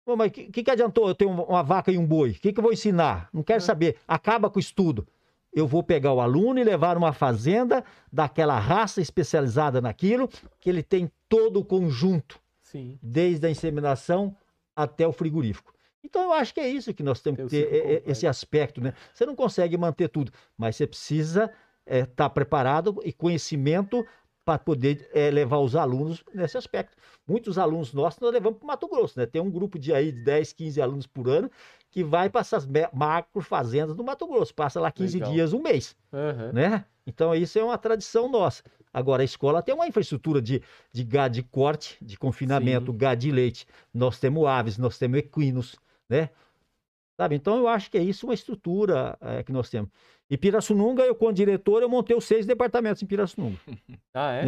Pô, 0.06 0.16
mas 0.16 0.30
o 0.30 0.32
que, 0.32 0.46
que, 0.46 0.64
que 0.64 0.72
adiantou 0.72 1.08
eu 1.10 1.16
ter 1.16 1.26
uma, 1.26 1.44
uma 1.44 1.62
vaca 1.64 1.92
e 1.92 1.98
um 1.98 2.06
boi? 2.06 2.32
O 2.32 2.34
que, 2.36 2.54
que 2.54 2.60
eu 2.60 2.64
vou 2.64 2.72
ensinar? 2.72 3.30
Não 3.34 3.44
quero 3.44 3.58
É. 3.58 3.62
saber. 3.66 3.98
Acaba 4.08 4.50
com 4.50 4.58
o 4.58 4.60
estudo. 4.62 5.06
eu 5.54 5.66
vou 5.68 5.82
pegar 5.84 6.14
o 6.14 6.22
aluno 6.22 6.60
e 6.60 6.64
levar 6.64 6.96
numa 6.96 7.12
fazenda 7.14 7.84
daquela 8.14 8.60
raça 8.60 9.02
especializada 9.02 9.82
naquilo, 9.82 10.30
que 10.60 10.70
ele 10.70 10.84
tem 10.84 11.10
todo 11.28 11.60
o 11.60 11.66
conjunto, 11.66 12.40
Sim. 12.62 12.98
desde 13.02 13.48
a 13.48 13.50
inseminação 13.50 14.36
até 14.76 15.08
o 15.08 15.12
frigorífico. 15.12 15.74
Então 16.10 16.24
eu 16.24 16.34
acho 16.34 16.54
que 16.54 16.60
é 16.62 16.70
isso 16.70 16.94
que 16.94 17.04
nós 17.04 17.20
temos 17.22 17.42
que 17.42 17.50
ter, 17.50 17.74
é- 17.74 17.94
é- 17.96 18.04
esse 18.08 18.26
aspecto, 18.26 18.80
né? 18.82 18.94
Você 19.14 19.26
não 19.26 19.36
consegue 19.36 19.78
manter 19.78 20.08
tudo, 20.08 20.32
mas 20.58 20.76
você 20.78 20.88
precisa 20.88 21.52
estar 21.86 22.30
preparado 22.30 23.00
e 23.04 23.12
conhecimento 23.12 24.06
para 24.46 24.58
poder 24.58 25.10
eh, 25.14 25.30
levar 25.30 25.58
os 25.60 25.76
alunos 25.76 26.24
nesse 26.34 26.58
aspecto. 26.58 26.96
Muitos 27.28 27.58
alunos 27.58 27.94
nossos 27.94 28.22
nós 28.22 28.32
levamos 28.32 28.58
para 28.58 28.64
o 28.64 28.68
Mato 28.68 28.88
Grosso, 28.88 29.20
né? 29.20 29.26
Tem 29.26 29.42
um 29.42 29.52
grupo 29.52 29.78
de 29.78 29.94
aí 29.94 30.14
de 30.14 30.22
10, 30.24 30.54
15 30.54 30.82
alunos 30.82 31.06
por 31.06 31.28
ano 31.28 31.52
que 31.92 32.02
vai 32.04 32.30
para 32.30 32.40
essas 32.42 32.66
macro 32.94 33.42
fazendas 33.42 33.96
do 33.98 34.04
Mato 34.06 34.26
Grosso, 34.26 34.56
passa 34.56 34.80
lá 34.80 34.90
15 34.90 35.18
Legal. 35.18 35.34
dias, 35.34 35.52
um 35.52 35.62
mês 35.62 35.98
Aham. 36.14 36.52
né? 36.54 36.86
Então 37.06 37.36
isso 37.36 37.60
é 37.60 37.64
uma 37.64 37.78
tradição 37.78 38.30
nossa. 38.32 38.64
Agora 38.94 39.22
a 39.22 39.26
escola 39.26 39.62
tem 39.62 39.76
uma 39.76 39.88
infraestrutura 39.88 40.42
de, 40.42 40.62
de 40.94 41.04
gado 41.04 41.34
de 41.36 41.44
corte, 41.44 41.98
de 42.02 42.18
confinamento, 42.18 42.94
gado 42.94 43.20
de 43.22 43.32
leite. 43.32 43.66
Nós 43.94 44.18
temos 44.18 44.46
aves, 44.46 44.78
nós 44.78 44.98
temos 44.98 45.20
equinos, 45.20 45.76
né? 46.10 46.30
Sabe? 47.18 47.36
Então 47.36 47.58
eu 47.58 47.68
acho 47.68 47.90
que 47.90 47.98
é 47.98 48.04
isso 48.04 48.28
uma 48.28 48.34
estrutura 48.34 49.18
eh, 49.20 49.44
que 49.44 49.52
nós 49.52 49.70
temos. 49.70 49.90
E 50.30 50.38
Pirassununga, 50.38 51.04
eu 51.04 51.16
como 51.16 51.34
diretor, 51.34 51.82
eu 51.82 51.90
montei 51.90 52.16
os 52.16 52.26
seis 52.26 52.46
departamentos 52.46 53.02
em 53.02 53.06
Pirassununga. 53.06 53.58
Ah, 54.14 54.32
é? 54.34 54.46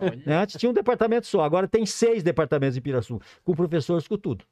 Olha. 0.00 0.22
né? 0.24 0.36
Antes 0.38 0.58
tinha 0.58 0.70
um 0.70 0.72
departamento 0.72 1.26
só, 1.26 1.42
agora 1.42 1.68
tem 1.68 1.84
seis 1.84 2.22
departamentos 2.22 2.76
em 2.78 2.80
Pirassununga, 2.80 3.24
com 3.44 3.54
professores 3.54 4.08
com 4.08 4.16
tudo. 4.16 4.44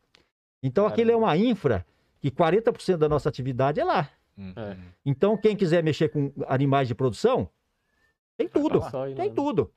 Então 0.63 0.87
aquilo 0.87 1.11
é 1.11 1.17
uma 1.17 1.37
infra 1.37 1.87
que 2.21 2.31
40% 2.31 2.97
da 2.97 3.09
nossa 3.09 3.29
atividade 3.29 3.81
é 3.81 3.85
lá. 3.85 4.11
Uhum. 4.37 4.53
É. 4.55 4.77
Então 5.05 5.37
quem 5.37 5.57
quiser 5.57 5.83
mexer 5.83 6.11
com 6.11 6.33
animais 6.47 6.89
de 6.89 6.95
produção, 6.95 7.49
tem 8.37 8.49
tudo. 8.49 8.81
Tem 9.17 9.29
né? 9.29 9.35
tudo. 9.35 9.73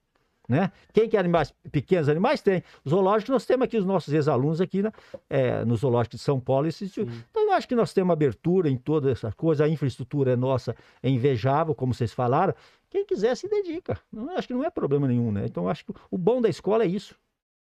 Né? 0.50 0.71
Quem 0.91 1.07
quer 1.07 1.19
animais, 1.19 1.53
pequenos 1.71 2.10
animais, 2.10 2.41
tem. 2.41 2.62
Zoológico, 2.88 3.31
nós 3.31 3.45
temos 3.45 3.63
aqui 3.65 3.77
os 3.77 3.86
nossos 3.86 4.13
ex-alunos 4.13 4.60
aqui 4.60 4.81
né? 4.81 4.91
é, 5.29 5.63
no 5.63 5.75
Zoológico 5.77 6.15
de 6.17 6.21
São 6.21 6.39
Paulo. 6.39 6.67
Esse, 6.67 6.89
Sim. 6.89 7.03
então, 7.29 7.43
eu 7.43 7.53
acho 7.53 7.67
que 7.67 7.75
nós 7.75 7.93
temos 7.93 8.12
abertura 8.12 8.69
em 8.69 8.75
toda 8.75 9.12
essa 9.12 9.31
coisa. 9.31 9.63
A 9.63 9.69
infraestrutura 9.69 10.31
é 10.31 10.36
nossa, 10.36 10.75
é 11.01 11.10
invejável, 11.10 11.74
como 11.74 11.93
vocês 11.93 12.12
falaram. 12.12 12.53
Quem 12.89 13.05
quiser 13.05 13.36
se 13.38 13.48
dedica. 13.48 13.98
Não, 14.12 14.29
acho 14.36 14.48
que 14.48 14.53
não 14.53 14.65
é 14.65 14.69
problema 14.69 15.07
nenhum, 15.07 15.31
né? 15.31 15.45
Então, 15.45 15.63
eu 15.63 15.69
acho 15.69 15.86
que 15.86 15.93
o 16.10 16.17
bom 16.17 16.41
da 16.41 16.50
escola 16.50 16.83
é 16.83 16.88
isso. 16.88 17.15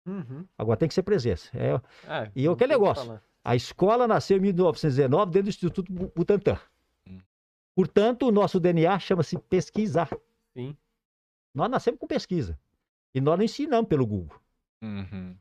Uhum. 0.07 0.45
Agora 0.57 0.79
tem 0.79 0.89
que 0.89 0.95
ser 0.95 1.03
presença. 1.03 1.51
É, 1.55 1.79
É, 2.11 2.31
E 2.35 2.45
eu 2.45 2.53
não 2.53 2.57
que 2.57 2.65
o 2.65 2.69
negócio. 2.69 3.05
falar. 3.05 3.23
a 3.45 3.55
escola 3.55 4.09
nasceu 4.09 4.39
em 4.39 4.41
1919 4.41 5.31
dentro 5.31 5.43
do 5.45 5.49
Instituto 5.51 5.93
Bu- 5.93 6.11
Butantan. 6.17 6.59
Hum. 7.07 7.19
Portanto, 7.75 8.27
o 8.27 8.33
nosso 8.33 8.59
DNA 8.59 8.99
chama-se 8.99 9.37
pesquisar. 9.39 10.09
Sim. 10.57 10.75
Nós 11.55 11.69
nascemos 11.71 11.99
com 12.01 12.07
pesquisa. 12.07 12.59
E 13.15 13.21
nós 13.21 13.39
não 13.39 13.45
ensinamos 13.45 13.89
pelo 13.89 14.07
Google. 14.07 14.39
Uhum. 14.83 15.37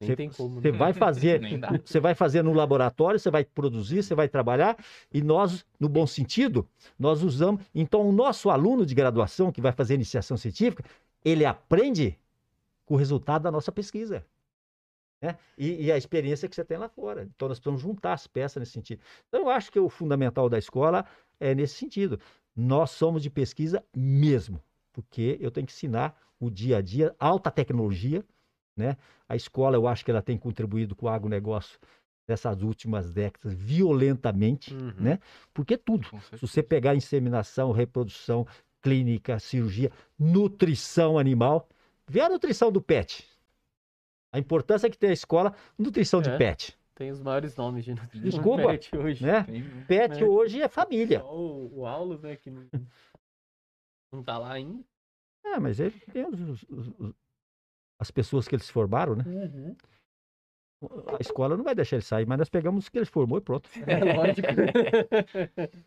Nem 0.00 0.10
Você- 0.10 0.16
tem 0.16 0.30
como. 0.30 0.60
Você 0.60 0.70
né? 0.72 0.78
vai 0.78 0.92
fazer, 0.92 1.40
você 1.84 2.00
vai 2.00 2.14
fazer 2.14 2.42
no 2.42 2.52
laboratório, 2.52 3.18
você 3.18 3.30
vai 3.30 3.44
produzir, 3.44 4.02
você 4.02 4.14
vai 4.14 4.28
trabalhar, 4.28 4.76
e 5.12 5.20
nós, 5.20 5.66
no 5.78 5.88
bom 5.88 6.06
sentido, 6.06 6.68
nós 6.98 7.22
usamos. 7.22 7.64
Então, 7.74 8.08
o 8.08 8.12
nosso 8.12 8.48
aluno 8.50 8.86
de 8.86 8.94
graduação 8.94 9.50
que 9.50 9.60
vai 9.60 9.72
fazer 9.72 9.94
iniciação 9.94 10.36
científica, 10.36 10.84
ele 11.24 11.44
aprende 11.44 12.16
com 12.86 12.94
o 12.94 12.96
resultado 12.96 13.42
da 13.42 13.50
nossa 13.50 13.72
pesquisa. 13.72 14.24
Né? 15.20 15.36
E, 15.58 15.86
e 15.86 15.92
a 15.92 15.96
experiência 15.98 16.48
que 16.48 16.54
você 16.54 16.64
tem 16.64 16.78
lá 16.78 16.88
fora. 16.88 17.28
Então, 17.34 17.48
nós 17.48 17.58
precisamos 17.58 17.82
juntar 17.82 18.12
as 18.12 18.28
peças 18.28 18.60
nesse 18.60 18.72
sentido. 18.72 19.02
Então, 19.28 19.40
eu 19.40 19.50
acho 19.50 19.70
que 19.72 19.80
o 19.80 19.88
fundamental 19.88 20.48
da 20.48 20.58
escola 20.58 21.04
é 21.40 21.54
nesse 21.56 21.74
sentido. 21.74 22.20
Nós 22.54 22.92
somos 22.92 23.20
de 23.20 23.28
pesquisa 23.28 23.84
mesmo, 23.94 24.62
porque 24.92 25.36
eu 25.40 25.50
tenho 25.50 25.66
que 25.66 25.72
ensinar 25.72 26.16
o 26.40 26.50
dia 26.50 26.78
a 26.78 26.80
dia, 26.80 27.14
alta 27.18 27.50
tecnologia, 27.50 28.24
né? 28.76 28.96
A 29.28 29.34
escola, 29.36 29.76
eu 29.76 29.86
acho 29.88 30.04
que 30.04 30.10
ela 30.10 30.22
tem 30.22 30.38
contribuído 30.38 30.94
com 30.94 31.06
o 31.06 31.08
agronegócio 31.08 31.78
nessas 32.26 32.62
últimas 32.62 33.10
décadas 33.10 33.52
violentamente, 33.54 34.74
Uhum. 34.74 34.92
né? 34.98 35.18
Porque 35.52 35.76
tudo. 35.76 36.06
Se 36.30 36.36
você 36.40 36.62
pegar 36.62 36.94
inseminação, 36.94 37.72
reprodução, 37.72 38.46
clínica, 38.82 39.38
cirurgia, 39.38 39.90
nutrição 40.18 41.18
animal, 41.18 41.68
vê 42.06 42.20
a 42.20 42.28
nutrição 42.28 42.70
do 42.70 42.80
pet. 42.80 43.26
A 44.32 44.38
importância 44.38 44.88
que 44.90 44.96
tem 44.98 45.10
a 45.10 45.12
escola, 45.14 45.54
nutrição 45.78 46.20
de 46.22 46.28
É. 46.30 46.36
pet, 46.36 46.78
Tem 46.94 47.10
os 47.12 47.20
maiores 47.22 47.54
nomes 47.56 47.84
de 47.84 47.92
nutrição 47.94 48.22
Desculpa. 48.28 48.66
pet 48.68 48.96
hoje. 48.96 49.24
né? 49.24 49.44
Tem- 49.44 49.84
Pet 49.86 50.20
É. 50.20 50.24
hoje 50.24 50.60
é 50.60 50.68
família. 50.68 51.24
O, 51.24 51.80
o 51.80 51.86
Aulus, 51.86 52.20
né, 52.22 52.34
que 52.36 52.50
não, 52.50 52.66
não 54.12 54.22
tá 54.22 54.36
lá 54.36 54.52
ainda. 54.52 54.84
É, 55.54 55.58
mas 55.58 55.80
ele 55.80 55.98
tem 56.12 56.26
os- 56.26 56.40
os- 56.40 56.66
os- 56.98 57.14
as 58.00 58.10
pessoas 58.10 58.46
que 58.46 58.54
eles 58.54 58.68
formaram, 58.70 59.14
né? 59.16 59.24
A 61.08 61.20
escola 61.20 61.56
não 61.56 61.64
vai 61.64 61.74
deixar 61.74 61.96
ele 61.96 62.04
sair, 62.04 62.26
mas 62.26 62.38
nós 62.38 62.48
pegamos 62.48 62.84
os 62.84 62.88
que 62.88 62.98
ele 62.98 63.04
formou 63.06 63.38
e 63.38 63.40
pronto. 63.40 63.68
É 63.86 64.14
lógico. 64.14 64.46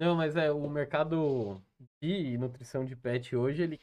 Não, 0.00 0.16
mas 0.16 0.34
é, 0.34 0.50
o 0.50 0.66
mercado 0.70 1.60
de 2.02 2.38
nutrição 2.38 2.86
de 2.86 2.96
pet 2.96 3.36
hoje, 3.36 3.62
ele, 3.62 3.80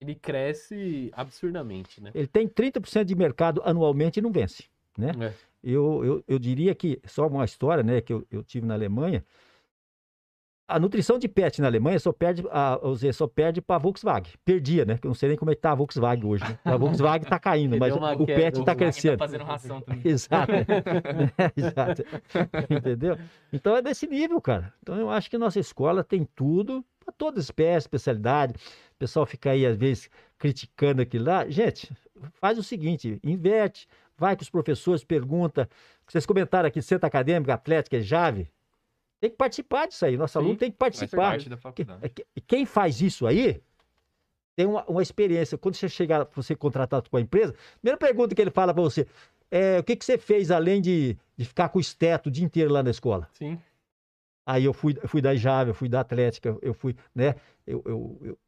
ele 0.00 0.14
cresce 0.14 1.10
absurdamente, 1.12 2.00
né? 2.00 2.12
Ele 2.14 2.28
tem 2.28 2.46
30% 2.46 3.06
de 3.06 3.16
mercado 3.16 3.60
anualmente 3.64 4.20
e 4.20 4.22
não 4.22 4.30
vence. 4.30 4.66
Né? 4.96 5.10
É. 5.20 5.34
Eu, 5.60 6.04
eu, 6.04 6.24
eu 6.28 6.38
diria 6.38 6.76
que, 6.76 7.00
só 7.06 7.26
uma 7.26 7.44
história 7.44 7.82
né, 7.82 8.00
que 8.00 8.12
eu, 8.12 8.24
eu 8.30 8.44
tive 8.44 8.64
na 8.66 8.74
Alemanha, 8.74 9.24
a 10.68 10.78
nutrição 10.78 11.18
de 11.18 11.26
pet 11.26 11.60
na 11.62 11.66
Alemanha 11.66 11.98
só 11.98 12.12
perde, 12.12 12.44
a, 12.50 12.78
só 13.14 13.26
perde 13.26 13.62
para 13.62 13.76
a 13.76 13.78
Volkswagen. 13.78 14.32
Perdia, 14.44 14.84
né? 14.84 14.98
Que 14.98 15.06
eu 15.06 15.08
não 15.08 15.14
sei 15.14 15.30
nem 15.30 15.38
como 15.38 15.50
é 15.50 15.54
que 15.54 15.62
tá 15.62 15.72
a 15.72 15.74
Volkswagen 15.74 16.26
hoje. 16.26 16.44
Né? 16.44 16.58
A 16.62 16.76
Volkswagen 16.76 17.22
está 17.24 17.38
caindo, 17.38 17.78
mas 17.78 17.94
o 17.94 18.26
pet 18.26 18.58
está 18.58 18.64
Tá 18.64 18.74
crescendo. 18.74 19.18
fazendo 19.18 19.44
ração 19.44 19.80
também. 19.80 20.02
Exato. 20.06 20.52
Exato. 21.56 22.04
Entendeu? 22.70 23.18
Então 23.52 23.74
é 23.76 23.80
desse 23.82 24.06
nível, 24.06 24.40
cara. 24.40 24.72
Então 24.82 24.96
eu 24.96 25.08
acho 25.10 25.30
que 25.30 25.38
nossa 25.38 25.58
escola 25.58 26.04
tem 26.04 26.28
tudo 26.36 26.84
para 27.02 27.12
toda 27.16 27.40
espécie, 27.40 27.86
especialidade. 27.86 28.52
O 28.52 28.98
pessoal 28.98 29.24
fica 29.24 29.50
aí, 29.52 29.64
às 29.64 29.76
vezes, 29.76 30.10
criticando 30.38 31.00
aquilo 31.00 31.24
lá. 31.24 31.48
Gente, 31.48 31.90
faz 32.34 32.58
o 32.58 32.62
seguinte: 32.62 33.18
inverte, 33.24 33.88
vai 34.18 34.36
com 34.36 34.42
os 34.42 34.50
professores, 34.50 35.02
pergunta. 35.02 35.66
Vocês 36.06 36.26
comentaram 36.26 36.68
aqui, 36.68 36.82
centro 36.82 37.06
acadêmico, 37.06 37.50
atlética, 37.50 38.00
Jave. 38.02 38.50
Tem 39.20 39.30
que 39.30 39.36
participar 39.36 39.86
disso 39.88 40.04
aí. 40.06 40.16
Nosso 40.16 40.38
Sim, 40.38 40.44
aluno 40.44 40.56
tem 40.58 40.70
que 40.70 40.76
participar. 40.76 41.38
que- 41.38 42.26
Quem 42.46 42.64
faz 42.64 43.00
isso 43.00 43.26
aí 43.26 43.60
tem 44.56 44.66
uma, 44.66 44.84
uma 44.86 45.02
experiência. 45.02 45.58
Quando 45.58 45.74
você 45.74 45.88
chegar, 45.88 46.26
você 46.34 46.54
contratado 46.54 47.08
com 47.10 47.16
a 47.16 47.20
empresa, 47.20 47.54
primeira 47.80 47.98
pergunta 47.98 48.34
que 48.34 48.40
ele 48.40 48.50
fala 48.50 48.72
para 48.72 48.82
você 48.82 49.06
é 49.50 49.78
o 49.78 49.82
que, 49.84 49.96
que 49.96 50.04
você 50.04 50.18
fez 50.18 50.50
além 50.50 50.80
de, 50.80 51.16
de 51.36 51.44
ficar 51.44 51.68
com 51.70 51.78
o 51.78 51.80
esteto 51.80 52.28
o 52.28 52.32
dia 52.32 52.44
inteiro 52.44 52.70
lá 52.72 52.82
na 52.82 52.90
escola? 52.90 53.28
Sim. 53.32 53.58
Aí 54.46 54.64
eu 54.64 54.72
fui, 54.72 54.94
fui 55.06 55.20
da 55.20 55.34
Java, 55.34 55.70
eu 55.70 55.74
fui 55.74 55.88
da 55.88 56.00
Atlética, 56.00 56.56
eu 56.62 56.72
fui, 56.72 56.94
né? 57.14 57.34
Eu, 57.66 57.82
eu, 57.84 58.18
eu- 58.22 58.38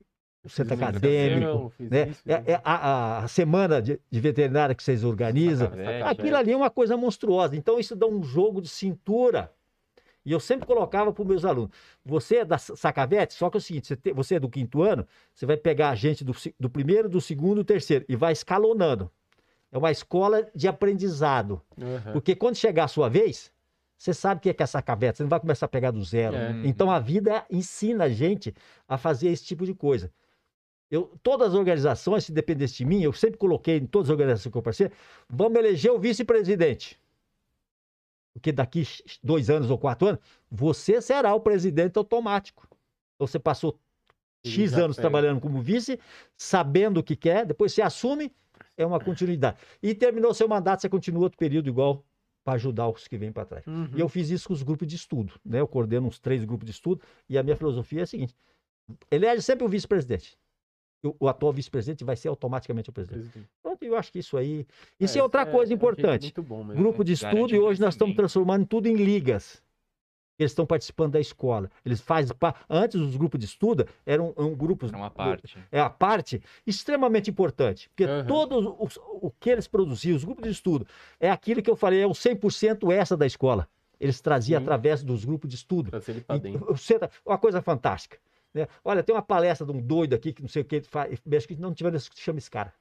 o 0.42 0.48
centro 0.48 0.74
Fiz 0.74 0.88
acadêmico, 0.88 1.68
fiz 1.76 1.90
né? 1.90 2.08
isso, 2.08 2.22
É, 2.26 2.52
é 2.52 2.60
a, 2.64 3.18
a- 3.24 3.28
semana 3.28 3.82
de, 3.82 4.00
de 4.10 4.20
veterinária 4.20 4.74
que 4.74 4.82
vocês 4.82 5.04
organizam. 5.04 5.70
É, 5.74 6.00
Aquilo 6.02 6.34
ali 6.36 6.52
é 6.52 6.56
uma 6.56 6.70
coisa 6.70 6.96
monstruosa. 6.96 7.54
Então, 7.56 7.78
isso 7.78 7.94
dá 7.94 8.06
um 8.06 8.22
jogo 8.22 8.62
de 8.62 8.68
cintura. 8.68 9.52
E 10.30 10.32
eu 10.32 10.38
sempre 10.38 10.64
colocava 10.64 11.12
para 11.12 11.22
os 11.22 11.26
meus 11.28 11.44
alunos: 11.44 11.70
você 12.04 12.36
é 12.36 12.44
da 12.44 12.56
Sacavete, 12.56 13.34
só 13.34 13.50
que 13.50 13.56
é 13.56 13.58
o 13.58 13.60
seguinte: 13.60 13.88
você, 13.88 13.96
te- 13.96 14.12
você 14.12 14.36
é 14.36 14.38
do 14.38 14.48
quinto 14.48 14.80
ano, 14.80 15.04
você 15.34 15.44
vai 15.44 15.56
pegar 15.56 15.90
a 15.90 15.94
gente 15.96 16.22
do, 16.22 16.32
do 16.58 16.70
primeiro, 16.70 17.08
do 17.08 17.20
segundo, 17.20 17.56
do 17.56 17.64
terceiro, 17.64 18.04
e 18.08 18.14
vai 18.14 18.32
escalonando. 18.32 19.10
É 19.72 19.76
uma 19.78 19.90
escola 19.90 20.48
de 20.54 20.68
aprendizado. 20.68 21.60
Aham. 21.76 22.12
Porque 22.12 22.36
quando 22.36 22.54
chegar 22.54 22.84
a 22.84 22.88
sua 22.88 23.08
vez, 23.08 23.50
você 23.98 24.14
sabe 24.14 24.38
o 24.38 24.42
que 24.42 24.50
é 24.50 24.54
que 24.54 24.62
é 24.62 24.66
Sacavete, 24.66 25.16
você 25.16 25.24
não 25.24 25.30
vai 25.30 25.40
começar 25.40 25.66
a 25.66 25.68
pegar 25.68 25.90
do 25.90 26.04
zero. 26.04 26.36
É. 26.36 26.52
Então 26.64 26.92
a 26.92 27.00
vida 27.00 27.44
ensina 27.50 28.04
a 28.04 28.08
gente 28.08 28.54
a 28.88 28.96
fazer 28.96 29.30
esse 29.30 29.44
tipo 29.44 29.66
de 29.66 29.74
coisa. 29.74 30.12
Eu, 30.88 31.12
todas 31.24 31.48
as 31.48 31.54
organizações, 31.54 32.24
se 32.24 32.30
dependesse 32.32 32.74
de 32.76 32.84
mim, 32.84 33.02
eu 33.02 33.12
sempre 33.12 33.36
coloquei 33.36 33.78
em 33.78 33.86
todas 33.86 34.08
as 34.08 34.12
organizações 34.12 34.52
que 34.52 34.56
eu 34.58 34.62
participei, 34.62 34.96
vamos 35.28 35.58
eleger 35.58 35.90
o 35.90 35.98
vice-presidente. 35.98 36.99
Porque 38.32 38.52
daqui 38.52 38.86
dois 39.22 39.50
anos 39.50 39.70
ou 39.70 39.78
quatro 39.78 40.08
anos, 40.08 40.20
você 40.50 41.00
será 41.00 41.34
o 41.34 41.40
presidente 41.40 41.98
automático. 41.98 42.66
Então 43.16 43.26
você 43.26 43.38
passou 43.38 43.78
X 44.44 44.74
anos 44.74 44.96
pega. 44.96 45.08
trabalhando 45.08 45.40
como 45.40 45.60
vice, 45.60 45.98
sabendo 46.36 47.00
o 47.00 47.02
que 47.02 47.16
quer, 47.16 47.44
depois 47.44 47.72
você 47.72 47.82
assume, 47.82 48.32
é 48.76 48.86
uma 48.86 49.00
continuidade. 49.00 49.58
E 49.82 49.94
terminou 49.94 50.32
seu 50.32 50.48
mandato, 50.48 50.80
você 50.80 50.88
continua 50.88 51.24
outro 51.24 51.38
período 51.38 51.68
igual 51.68 52.04
para 52.42 52.54
ajudar 52.54 52.88
os 52.88 53.06
que 53.06 53.18
vêm 53.18 53.30
para 53.30 53.44
trás. 53.44 53.66
Uhum. 53.66 53.90
E 53.94 54.00
eu 54.00 54.08
fiz 54.08 54.30
isso 54.30 54.48
com 54.48 54.54
os 54.54 54.62
grupos 54.62 54.88
de 54.88 54.96
estudo, 54.96 55.34
né? 55.44 55.60
Eu 55.60 55.68
coordeno 55.68 56.06
uns 56.06 56.18
três 56.18 56.44
grupos 56.44 56.64
de 56.64 56.72
estudo 56.72 57.02
e 57.28 57.36
a 57.36 57.42
minha 57.42 57.56
filosofia 57.56 58.00
é 58.00 58.02
a 58.02 58.06
seguinte: 58.06 58.34
elege 59.10 59.42
sempre 59.42 59.64
o 59.64 59.68
vice-presidente. 59.68 60.38
O, 61.02 61.28
atual 61.28 61.52
vice-presidente 61.52 62.04
vai 62.04 62.14
ser 62.14 62.28
automaticamente 62.28 62.90
o 62.90 62.92
presidente. 62.92 63.20
Presidente. 63.22 63.50
Pronto, 63.62 63.82
eu 63.82 63.96
acho 63.96 64.12
que 64.12 64.18
isso 64.18 64.36
aí. 64.36 64.66
Isso 64.98 65.16
É, 65.16 65.20
é 65.20 65.22
outra 65.22 65.42
isso 65.42 65.50
coisa 65.50 65.72
é 65.72 65.74
importante. 65.74 66.22
Muito 66.24 66.42
bom 66.42 66.62
mesmo. 66.62 66.82
Grupo 66.82 67.02
de 67.02 67.14
Garante 67.14 67.36
estudo 67.38 67.54
e 67.54 67.58
hoje 67.58 67.80
nós 67.80 67.94
estamos 67.94 68.14
transformando 68.14 68.66
tudo 68.66 68.86
em 68.86 68.94
ligas. 68.96 69.62
eles 70.38 70.52
estão 70.52 70.64
participando 70.64 71.12
da 71.12 71.20
escola. 71.20 71.70
Eles 71.84 72.00
fazem 72.00 72.34
pa- 72.34 72.54
antes 72.68 72.98
os 72.98 73.14
grupos 73.14 73.38
de 73.38 73.44
estudo 73.44 73.86
eram 74.06 74.32
um, 74.38 74.54
grupos 74.54 74.90
É 74.90 74.96
uma 74.96 75.10
parte. 75.10 75.58
é 75.70 75.78
a 75.78 75.90
parte 75.90 76.40
extremamente 76.66 77.28
importante, 77.28 77.90
porque 77.90 78.04
Aham. 78.04 78.24
todo 78.26 78.76
os- 78.82 78.96
o 78.96 79.30
que 79.38 79.50
eles 79.50 79.68
produziam, 79.68 80.16
os 80.16 80.24
grupos 80.24 80.44
de 80.44 80.50
estudo, 80.52 80.86
é 81.18 81.30
aquilo 81.30 81.60
que 81.60 81.68
eu 81.70 81.76
falei, 81.76 82.00
é 82.00 82.06
o 82.06 82.14
100% 82.14 82.90
essa 82.90 83.18
da 83.18 83.26
escola. 83.26 83.68
Eles 84.00 84.18
traziam 84.22 84.58
Sim. 84.58 84.64
através 84.64 85.02
dos 85.02 85.26
grupos 85.26 85.50
de 85.50 85.56
estudo. 85.56 85.90
Trazer 85.90 86.12
ele 86.12 86.20
pra 86.22 86.36
E 86.36 86.40
dentro. 86.40 86.74
uma 87.26 87.36
coisa 87.36 87.60
fantástica. 87.60 88.16
Né? 88.54 88.66
Olha, 88.84 89.02
tem 89.02 89.14
uma 89.14 89.22
palestra 89.22 89.66
de 89.66 89.72
um 89.72 89.80
doido 89.80 90.14
aqui 90.14 90.32
que 90.32 90.42
não 90.42 90.48
sei 90.48 90.62
o 90.62 90.64
que 90.64 90.80
faz. 90.82 91.18
Acho 91.36 91.48
que 91.48 91.56
não 91.56 91.72
tiver, 91.74 91.92
chama 92.14 92.38
esse 92.38 92.50
cara. 92.50 92.72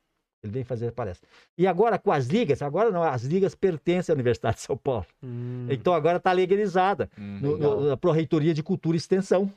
Ele 0.42 0.54
vem 0.54 0.64
fazer 0.64 0.88
a 0.88 0.92
palestra. 0.92 1.28
E 1.58 1.68
agora 1.68 2.00
com 2.00 2.12
as 2.12 2.28
ligas, 2.28 2.62
agora 2.62 2.92
não, 2.92 3.04
as 3.04 3.24
ligas 3.24 3.54
pertencem 3.56 4.14
à 4.14 4.16
Universidade 4.16 4.56
de 4.58 4.62
São 4.64 4.78
Paulo. 4.78 5.06
Hum, 5.22 5.68
Então 5.70 5.94
agora 5.94 6.18
está 6.18 6.32
legalizada 6.32 7.10
Hum, 7.18 7.40
no, 7.42 7.58
no, 7.58 7.82
na 7.90 7.98
Pró-Reitoria 7.98 8.54
de 8.54 8.64
Cultura 8.64 8.96
e 8.96 9.00
Extensão. 9.00 9.52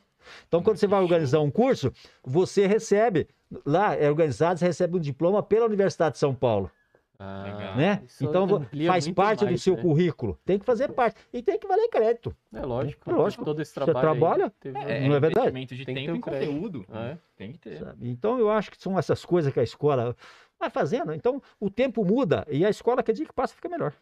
Então, 0.47 0.62
quando 0.62 0.76
você 0.76 0.87
vai 0.87 1.00
organizar 1.02 1.40
um 1.40 1.50
curso, 1.50 1.92
você 2.23 2.64
recebe, 2.66 3.26
lá 3.66 3.95
é 3.97 4.09
organizado, 4.09 4.59
você 4.59 4.66
recebe 4.66 4.97
um 4.97 5.00
diploma 5.00 5.42
pela 5.42 5.66
Universidade 5.66 6.12
de 6.14 6.19
São 6.21 6.33
Paulo, 6.35 6.71
ah, 7.19 7.42
Legal. 7.45 7.76
né? 7.76 8.02
isso 8.07 8.25
Então, 8.25 8.47
faz 8.87 9.09
parte 9.11 9.40
do 9.40 9.47
mais, 9.47 9.62
seu 9.62 9.76
né? 9.76 9.83
currículo. 9.83 10.38
Tem 10.45 10.59
que 10.59 10.64
fazer 10.64 10.92
parte. 10.92 11.21
E 11.33 11.42
tem 11.42 11.59
que 11.59 11.66
valer 11.66 11.88
crédito. 11.88 12.35
É 12.52 12.61
lógico. 12.62 13.11
É 13.11 13.14
lógico. 13.14 13.45
Todo 13.45 13.61
esse 13.62 13.73
Você 13.73 13.81
trabalho 13.85 13.99
aí 14.11 14.19
trabalha? 14.19 14.50
teve- 14.59 14.78
É, 14.78 15.09
Não 15.09 15.14
é 15.14 15.21
verdade? 15.21 15.49
investimento 15.49 15.75
de 15.76 15.85
Tem 15.85 15.95
que 15.95 16.00
ter 16.00 16.07
tempo 16.07 16.14
um 16.14 16.19
e 16.19 16.21
conteúdo. 16.21 16.87
É. 16.92 17.19
Tem 17.37 17.52
que 17.52 17.59
ter. 17.59 17.78
sabe? 17.78 18.09
Então, 18.09 18.38
eu 18.38 18.50
acho 18.50 18.71
que 18.71 18.81
são 18.81 18.99
essas 18.99 19.25
coisas 19.25 19.52
que 19.52 19.61
a 19.61 19.62
escola 19.62 20.16
vai 20.59 20.71
fazendo. 20.71 21.12
Então, 21.12 21.40
o 21.61 21.71
tempo 21.71 22.04
muda 22.04 22.47
e 22.50 22.64
a 22.64 22.71
escola, 22.71 23.02
cada 23.02 23.14
dia 23.16 23.26
que 23.26 23.33
passa, 23.33 23.54
fica 23.54 23.69
melhor. 23.69 23.92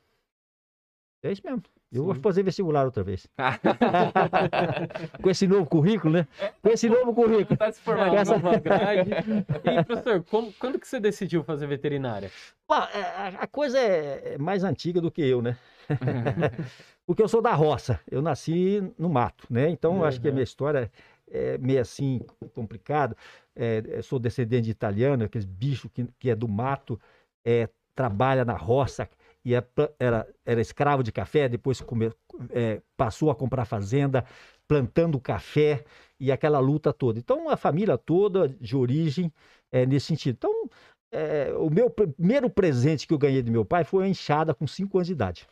É 1.23 1.31
isso 1.33 1.43
mesmo. 1.45 1.63
Eu 1.93 2.05
vou 2.05 2.15
Sim. 2.15 2.21
fazer 2.21 2.43
vestibular 2.45 2.85
outra 2.85 3.03
vez. 3.03 3.27
Com 5.21 5.29
esse 5.29 5.47
novo 5.47 5.67
currículo, 5.67 6.15
né? 6.15 6.27
Com 6.63 6.69
esse 6.71 6.89
novo 6.89 7.13
currículo. 7.13 7.57
Tá 7.57 7.71
se 7.73 7.81
É, 7.81 7.83
formando. 7.83 8.15
Essa- 8.17 8.39
nova 8.39 8.59
grade. 8.59 9.11
E, 9.11 9.85
professor, 9.85 10.25
como- 10.31 10.53
quando 10.59 10.79
que 10.79 10.87
você 10.87 11.01
decidiu 11.01 11.43
fazer 11.43 11.67
veterinária? 11.67 12.31
Bom, 12.69 12.77
é, 12.95 13.03
a, 13.03 13.29
a 13.41 13.47
coisa 13.47 13.79
é 13.79 14.35
é 14.35 14.39
mais 14.39 14.63
antiga 14.65 15.01
do 15.01 15.11
que 15.11 15.21
eu, 15.23 15.43
né? 15.43 15.57
Porque 17.07 17.23
eu 17.23 17.29
sou 17.29 17.43
da 17.43 17.53
roça, 17.53 17.99
eu 18.09 18.23
nasci 18.23 18.81
no 18.97 19.09
mato, 19.09 19.45
né? 19.51 19.69
Então, 19.69 19.97
eu 19.99 20.05
acho 20.05 20.21
que 20.21 20.29
a 20.29 20.31
Uhum. 20.31 20.35
minha 20.35 20.45
história 20.45 20.91
é 21.29 21.59
meio 21.59 21.81
assim, 21.81 22.21
complicado. 22.55 23.17
É, 23.57 23.83
eu 23.85 24.03
sou 24.03 24.19
descendente 24.21 24.67
de 24.67 24.71
italiano, 24.71 25.25
aqueles 25.25 25.45
bichos 25.45 25.91
que, 25.93 26.07
que 26.21 26.31
é 26.31 26.37
do 26.37 26.47
mato, 26.47 27.01
é, 27.45 27.69
trabalha 27.97 28.45
na 28.45 28.55
roça 28.55 29.09
e 29.45 29.55
é 29.55 29.65
era, 29.99 30.27
era 30.45 30.61
escravo 30.61 31.03
de 31.03 31.11
café, 31.13 31.49
depois 31.49 31.81
come- 31.81 32.13
é, 32.51 32.81
passou 32.97 33.31
a 33.31 33.35
comprar 33.35 33.65
fazenda, 33.65 34.25
plantando 34.69 35.19
café 35.21 35.85
e 36.19 36.31
aquela 36.31 36.59
luta 36.59 36.93
toda. 36.93 37.19
Então, 37.19 37.49
a 37.49 37.57
família 37.57 37.97
toda 37.99 38.49
de 38.49 38.77
origem 38.77 39.33
é 39.73 39.87
nesse 39.87 40.07
sentido. 40.07 40.37
Então, 40.37 40.69
é, 41.13 41.53
o 41.57 41.71
meu 41.71 41.91
primeiro 41.91 42.49
presente 42.49 43.07
que 43.07 43.15
eu 43.15 43.19
ganhei 43.19 43.43
do 43.43 43.51
meu 43.51 43.65
pai 43.65 43.83
foi 43.85 44.03
uma 44.05 44.09
enxada 44.09 44.55
com 44.55 44.67
5 44.67 44.99
anos 44.99 45.07
de 45.09 45.13
idade. 45.15 45.47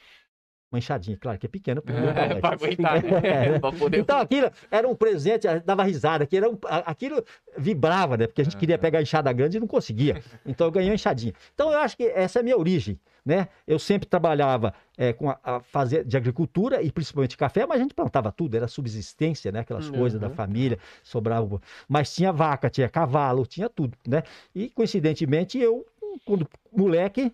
Uma 0.70 0.78
enxadinha, 0.78 1.16
claro 1.16 1.38
que 1.38 1.46
é 1.46 1.48
pequena. 1.48 1.82
É, 1.86 2.34
pra 2.40 2.50
aguentar. 2.52 3.02
É, 3.24 3.58
Pra 3.58 3.72
poder. 3.72 4.00
Então 4.00 4.18
aquilo 4.20 4.50
era 4.70 4.86
um 4.86 4.94
presente, 4.94 5.48
dava 5.64 5.82
risada, 5.82 6.26
que 6.26 6.36
era 6.36 6.48
um- 6.48 6.58
aquilo 6.84 7.24
vibrava, 7.56 8.18
né? 8.18 8.26
Porque 8.26 8.42
a 8.42 8.44
gente 8.44 8.56
queria 8.58 8.76
pegar 8.78 8.98
a 8.98 9.02
enxada 9.02 9.32
grande 9.32 9.56
e 9.56 9.60
não 9.60 9.66
conseguia. 9.66 10.22
Então 10.44 10.66
eu 10.66 10.70
ganhei 10.70 10.90
uma 10.90 10.94
enxadinha. 10.94 11.32
Então 11.54 11.72
eu 11.72 11.78
acho 11.78 11.96
que 11.96 12.04
essa 12.04 12.38
é 12.38 12.40
a 12.40 12.42
minha 12.42 12.56
origem, 12.58 13.00
né? 13.28 13.48
Eu 13.66 13.78
sempre 13.78 14.08
trabalhava 14.08 14.72
é, 14.96 15.12
com 15.12 15.28
a, 15.28 15.38
a 15.44 15.60
fazer 15.60 16.02
de 16.02 16.16
agricultura 16.16 16.82
e 16.82 16.90
principalmente 16.90 17.36
café, 17.36 17.66
mas 17.66 17.78
a 17.78 17.82
gente 17.82 17.92
plantava 17.94 18.32
tudo, 18.32 18.56
era 18.56 18.66
subsistência, 18.66 19.52
né? 19.52 19.60
Aquelas 19.60 19.90
coisas 19.90 20.18
da 20.18 20.28
Uhum. 20.28 20.34
família, 20.34 20.78
sobrava. 21.04 21.60
Mas 21.86 22.14
tinha 22.14 22.32
vaca, 22.32 22.70
tinha 22.70 22.88
cavalo, 22.88 23.44
tinha 23.46 23.68
tudo, 23.68 23.96
né? 24.06 24.22
E 24.54 24.70
coincidentemente 24.70 25.58
eu, 25.58 25.84
quando 26.24 26.48
moleque, 26.72 27.30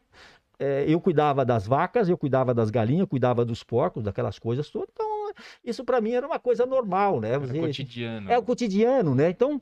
é, 0.58 0.84
eu 0.88 1.00
cuidava 1.00 1.44
das 1.44 1.64
vacas, 1.66 2.08
eu 2.08 2.18
cuidava 2.18 2.52
das 2.52 2.70
galinhas, 2.70 3.00
eu 3.02 3.06
cuidava 3.06 3.44
dos 3.44 3.62
porcos, 3.62 4.02
daquelas 4.02 4.36
coisas 4.38 4.68
todas. 4.70 4.88
Então, 4.92 5.32
isso 5.64 5.84
para 5.84 6.00
mim 6.00 6.12
era 6.12 6.26
uma 6.26 6.40
coisa 6.40 6.66
normal, 6.66 7.20
né? 7.20 7.30
Era 7.34 7.46
cotidiano. 7.46 8.30
é 8.32 8.36
o 8.36 8.42
cotidiano, 8.42 9.14
né? 9.14 9.30
Então, 9.30 9.60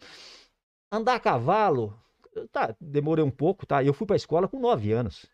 andar 0.90 1.14
a 1.16 1.20
cavalo, 1.20 1.94
tá, 2.50 2.74
demorei 2.80 3.22
um 3.24 3.30
pouco, 3.30 3.66
tá? 3.66 3.82
Eu 3.84 3.92
fui 3.92 4.06
para 4.06 4.16
a 4.16 4.22
escola 4.22 4.48
com 4.48 4.58
nove 4.58 4.92
anos, 4.92 5.26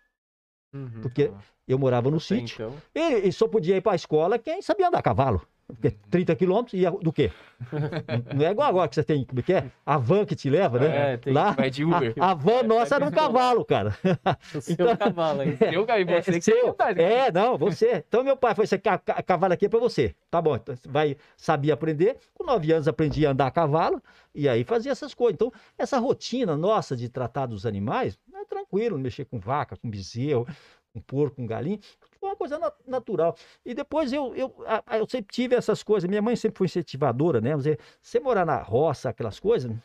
Uhum. 0.73 1.01
porque 1.03 1.31
eu 1.67 1.79
morava 1.79 2.11
no 2.11 2.21
sítio. 2.21 2.67
Então, 2.67 2.75
E, 2.95 3.29
e 3.29 3.33
só 3.33 3.49
podia 3.49 3.77
ir 3.77 3.81
para 3.81 3.93
a 3.93 3.97
escola 3.97 4.39
quem 4.39 4.61
sabia 4.63 4.89
andar 4.89 4.99
a 4.99 5.03
cavalo. 5.03 5.43
Porque 5.67 5.91
30 6.11 6.35
quilômetros 6.35 6.73
ia 6.81 6.91
do 6.91 7.13
quê? 7.13 7.31
Não 8.35 8.47
é 8.47 8.51
igual 8.51 8.69
agora 8.69 8.89
que 8.89 8.95
você 8.95 9.03
tem, 9.05 9.23
como 9.25 9.41
é 9.41 9.43
que 9.43 9.53
é? 9.53 9.71
A 9.85 9.99
van 9.99 10.25
que 10.25 10.35
te 10.35 10.49
leva, 10.49 10.79
né? 10.79 11.13
É, 11.13 11.17
tem 11.19 11.31
Lá, 11.33 11.51
Vai 11.51 11.69
de 11.69 11.85
Uber. 11.85 12.15
a, 12.19 12.31
a 12.31 12.35
van 12.35 12.63
nossa 12.63 12.95
era 12.95 13.05
um 13.07 13.11
cavalo, 13.13 13.63
cara. 13.67 13.95
o 14.55 14.61
seu 14.63 14.73
então- 14.73 14.97
cavalo 14.97 15.43
aí. 15.43 15.59
Eu, 15.71 15.85
cara, 15.85 16.01
e 16.01 16.05
você 16.05 16.31
que 16.33 16.39
É, 16.39 16.41
seu. 16.41 16.67
vontade. 16.69 17.03
É, 17.03 17.31
não, 17.31 17.59
você. 17.59 18.03
Então 18.09 18.25
meu 18.25 18.35
pai 18.35 18.55
foi, 18.55 18.65
esse 18.65 18.79
ca- 18.79 18.97
ca- 18.97 19.23
cavalo 19.23 19.53
aqui 19.53 19.67
é 19.67 19.69
pra 19.69 19.79
você. 19.79 20.15
Tá 20.31 20.41
bom, 20.41 20.57
então 20.57 20.75
você 20.75 20.89
vai, 20.89 21.17
sabia 21.37 21.75
aprender. 21.75 22.17
Com 22.33 22.45
nove 22.45 22.73
anos 22.73 22.89
aprendi 22.89 23.27
a 23.27 23.31
andar 23.33 23.47
a 23.49 23.51
cavalo 23.51 24.03
e 24.35 24.49
aí 24.49 24.65
fazia 24.65 24.93
essas 24.93 25.13
coisas. 25.13 25.35
Então, 25.35 25.53
essa 25.77 25.99
rotina 25.99 26.57
nossa 26.57 26.97
de 26.97 27.11
tratar 27.11 27.45
dos 27.45 27.67
animais, 27.67 28.19
é 28.28 28.28
tranquilo, 28.49 28.99
mexer 28.99 29.25
com 29.27 29.39
vaca, 29.39 29.77
com 29.77 29.89
bezerro, 29.91 30.47
com 30.93 31.01
porco, 31.01 31.37
com 31.37 31.47
galinha, 31.47 31.79
foi 32.19 32.29
uma 32.31 32.37
coisa 32.37 32.59
na- 32.59 32.73
natural. 32.87 33.37
E 33.65 33.75
depois 33.75 34.13
eu, 34.13 34.35
eu, 34.35 34.55
eu 34.93 35.07
sempre 35.09 35.33
tive 35.33 35.55
essas 35.55 35.83
coisas. 35.83 36.09
Minha 36.09 36.23
mãe 36.23 36.35
sempre 36.35 36.59
foi 36.59 36.67
incentivadora, 36.67 37.41
né? 37.41 37.55
Você, 37.55 37.79
você 38.01 38.19
morar 38.19 38.45
na 38.47 38.61
roça, 38.61 39.11
aquelas 39.11 39.39
coisas, 39.39 39.71
o 39.71 39.79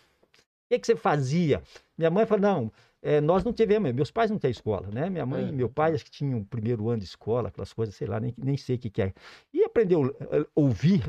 que, 0.70 0.80
que 0.80 0.88
você 0.88 0.96
fazia? 0.96 1.62
Minha 1.98 2.10
mãe 2.10 2.26
falou, 2.26 2.42
não, 2.42 2.72
é, 3.02 3.20
nós 3.20 3.44
não 3.44 3.52
tivemos, 3.54 3.92
meus 3.92 4.10
pais 4.10 4.32
não 4.32 4.40
têm 4.40 4.50
escola, 4.50 4.88
né? 4.92 5.10
Minha 5.10 5.26
mãe 5.26 5.44
É. 5.44 5.50
e 5.50 5.52
meu 5.52 5.70
pai 5.70 5.94
acho 5.94 6.06
que 6.06 6.10
tinham 6.12 6.40
o 6.40 6.46
primeiro 6.46 6.90
ano 6.90 7.00
de 7.00 7.06
escola, 7.06 7.50
aquelas 7.50 7.74
coisas, 7.74 7.94
sei 7.96 8.08
lá, 8.08 8.20
nem, 8.20 8.34
nem 8.38 8.56
sei 8.58 8.78
o 8.78 8.80
que, 8.80 8.90
que 8.90 9.02
é. 9.02 9.14
E 9.54 9.64
aprendeu 9.64 10.16
a 10.32 10.46
ouvir 10.56 11.04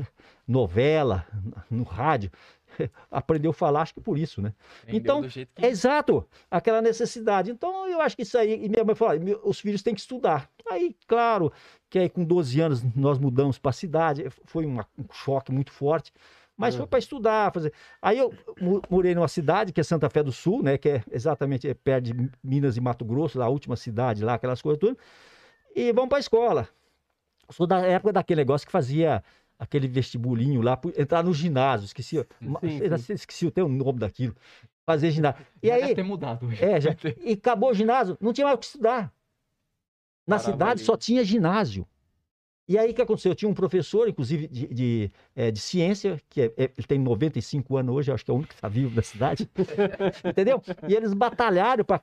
novela 0.47 1.25
no 1.71 1.83
rádio, 1.83 2.29
aprendeu 3.11 3.51
a 3.51 3.53
falar, 3.53 3.81
acho 3.81 3.93
que 3.93 4.01
por 4.01 4.17
isso, 4.17 4.41
né? 4.41 4.53
Aprendeu 4.83 4.99
então, 5.19 5.29
que- 5.29 5.47
Exato, 5.57 6.27
aquela 6.49 6.81
necessidade. 6.81 7.51
Então, 7.51 7.87
eu 7.87 8.01
acho 8.01 8.15
que 8.15 8.23
isso 8.23 8.37
aí. 8.37 8.65
E 8.65 8.69
minha 8.69 8.83
mãe 8.83 8.95
falou: 8.95 9.13
"Olha, 9.13 9.23
meu- 9.23 9.41
os 9.43 9.59
filhos 9.59 9.81
têm 9.83 9.93
que 9.93 10.01
estudar. 10.01 10.49
Aí, 10.69 10.95
claro, 11.07 11.51
que 11.89 11.99
aí 11.99 12.09
com 12.09 12.23
12 12.23 12.59
anos 12.59 12.83
nós 12.95 13.17
mudamos 13.19 13.57
para 13.59 13.69
a 13.69 13.73
cidade, 13.73 14.25
foi 14.45 14.65
uma- 14.65 14.87
um 14.97 15.05
choque 15.11 15.51
muito 15.51 15.71
forte. 15.71 16.11
Mas 16.57 16.73
foi 16.73 16.83
Uhum. 16.83 16.87
para 16.87 16.99
estudar, 16.99 17.51
fazer. 17.53 17.73
Aí 18.01 18.17
eu 18.17 18.33
morei 18.89 19.13
numa 19.13 19.27
cidade 19.27 19.73
que 19.73 19.81
é 19.81 19.83
Santa 19.83 20.09
Fé 20.09 20.23
do 20.23 20.31
Sul, 20.31 20.63
né? 20.63 20.77
Que 20.77 20.87
é 20.89 21.03
exatamente 21.11 21.73
perto 21.73 22.05
de 22.05 22.29
Minas 22.41 22.77
e 22.77 22.81
Mato 22.81 23.03
Grosso, 23.03 23.37
lá 23.37 23.45
a 23.45 23.49
última 23.49 23.75
cidade, 23.75 24.23
lá, 24.23 24.35
aquelas 24.35 24.61
coisas 24.61 24.79
tudo. 24.79 24.97
E 25.75 25.91
vamos 25.91 26.07
para 26.07 26.17
a 26.17 26.21
escola. 26.21 26.69
Sou 27.51 27.67
da 27.67 27.79
época 27.79 28.13
daquele 28.13 28.39
negócio 28.39 28.65
que 28.65 28.71
fazia 28.71 29.21
aquele 29.57 29.87
vestibulinho 29.87 30.61
lá, 30.61 30.79
entrar 30.97 31.23
no 31.23 31.33
ginásio, 31.33 31.85
esqueci, 31.85 32.17
Sim, 32.17 32.97
sim. 32.97 33.13
esqueci 33.13 33.45
o 33.47 33.67
nome 33.67 33.99
daquilo. 33.99 34.35
Fazer 34.85 35.11
ginásio. 35.11 35.43
E 35.63 35.71
aí, 35.71 35.81
deve 35.81 35.95
ter 35.95 36.03
mudado 36.03 36.45
hoje. 36.45 36.63
é, 36.63 36.79
já, 36.79 36.95
e 37.23 37.33
acabou 37.33 37.71
o 37.71 37.73
ginásio, 37.73 38.17
não 38.21 38.31
tinha 38.33 38.45
mais 38.45 38.55
o 38.55 38.59
que 38.59 38.65
estudar. 38.65 39.11
Na 40.27 40.37
Parava 40.37 40.51
cidade 40.51 40.79
ali. 40.79 40.85
só 40.85 40.97
tinha 40.97 41.23
ginásio. 41.23 41.87
E 42.67 42.79
aí 42.79 42.89
o 42.89 42.93
que 42.95 43.01
aconteceu? 43.01 43.31
Eu 43.31 43.35
tinha 43.35 43.49
um 43.49 43.53
professor, 43.53 44.07
inclusive, 44.09 44.47
de, 44.47 44.67
de, 44.67 45.11
eh, 45.35 45.51
de 45.51 45.59
ciência, 45.59 46.19
que 46.27 46.41
é- 46.41 46.45
é- 46.57 46.71
ele 46.75 46.87
tem 46.87 46.97
95 46.97 47.77
anos 47.77 47.95
hoje, 47.95 48.11
acho 48.11 48.25
que 48.25 48.31
é 48.31 48.33
o 48.33 48.37
único 48.37 48.49
que 48.49 48.55
está 48.55 48.67
vivo 48.67 48.95
da 48.95 49.03
cidade. 49.03 49.47
Entendeu? 50.25 50.63
E 50.87 50.95
eles 50.95 51.13
batalharam 51.13 51.85
para 51.85 52.01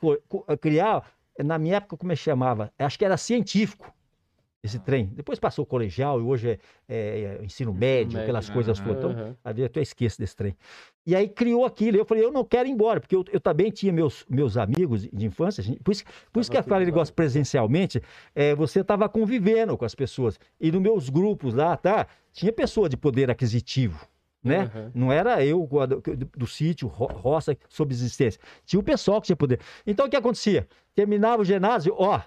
criar, 0.60 1.04
na 1.36 1.58
minha 1.58 1.76
época, 1.78 1.96
como 1.96 2.12
é 2.12 2.14
que 2.14 2.22
chamava? 2.22 2.72
Acho 2.78 2.96
que 2.96 3.04
era 3.04 3.16
científico 3.16 3.92
esse 4.62 4.78
trem. 4.78 5.06
Depois 5.06 5.40
passou 5.40 5.64
o 5.64 5.66
colegial 5.66 6.20
e 6.20 6.22
hoje 6.22 6.50
é, 6.50 6.58
é- 6.88 7.38
é 7.40 7.44
ensino 7.44 7.74
médio, 7.74 8.20
aquelas 8.20 8.44
médio, 8.48 8.54
coisas 8.54 8.78
todas. 8.78 8.98
Então, 9.12 9.36
vezes 9.46 9.58
eu 9.58 9.66
até 9.66 9.82
esqueço 9.82 10.18
desse 10.18 10.36
trem. 10.36 10.56
E 11.04 11.16
aí 11.16 11.28
criou 11.28 11.64
aquilo. 11.66 11.96
Eu 11.96 12.04
falei, 12.04 12.24
eu 12.24 12.30
não 12.30 12.44
quero 12.44 12.68
ir 12.68 12.72
embora, 12.72 13.00
porque 13.00 13.16
eu, 13.16 13.24
eu 13.32 13.40
também 13.40 13.72
tinha 13.72 13.92
meus, 13.92 14.24
meus 14.30 14.56
amigos 14.56 15.02
de 15.02 15.26
infância. 15.26 15.64
Por 15.82 15.90
isso, 15.90 16.04
por 16.32 16.40
isso 16.40 16.50
que 16.50 16.56
falei 16.62 16.86
tudo 16.86 16.92
negócio 16.92 17.12
presencialmente, 17.12 18.00
é, 18.36 18.54
você 18.54 18.80
estava 18.80 19.08
convivendo 19.08 19.76
com 19.76 19.84
as 19.84 19.96
pessoas. 19.96 20.38
E 20.60 20.70
nos 20.70 20.80
meus 20.80 21.08
grupos 21.08 21.54
lá, 21.54 21.76
tá? 21.76 22.06
Tinha 22.32 22.52
pessoa 22.52 22.88
de 22.88 22.96
poder 22.96 23.30
aquisitivo. 23.30 24.06
Né? 24.44 24.70
Uhum. 24.74 24.90
Não 24.94 25.12
era 25.12 25.44
eu 25.44 25.64
do, 25.86 26.00
do- 26.00 26.26
sítio, 26.48 26.88
ro- 26.88 27.06
roça, 27.06 27.56
subsistência. 27.68 28.40
Tinha 28.64 28.78
o 28.80 28.82
pessoal 28.82 29.20
que 29.20 29.26
tinha 29.26 29.36
poder. 29.36 29.60
Então 29.86 30.06
o 30.06 30.10
que 30.10 30.16
acontecia? 30.16 30.66
Terminava 30.96 31.42
o 31.42 31.44
ginásio, 31.44 31.94
ó, 31.96 32.20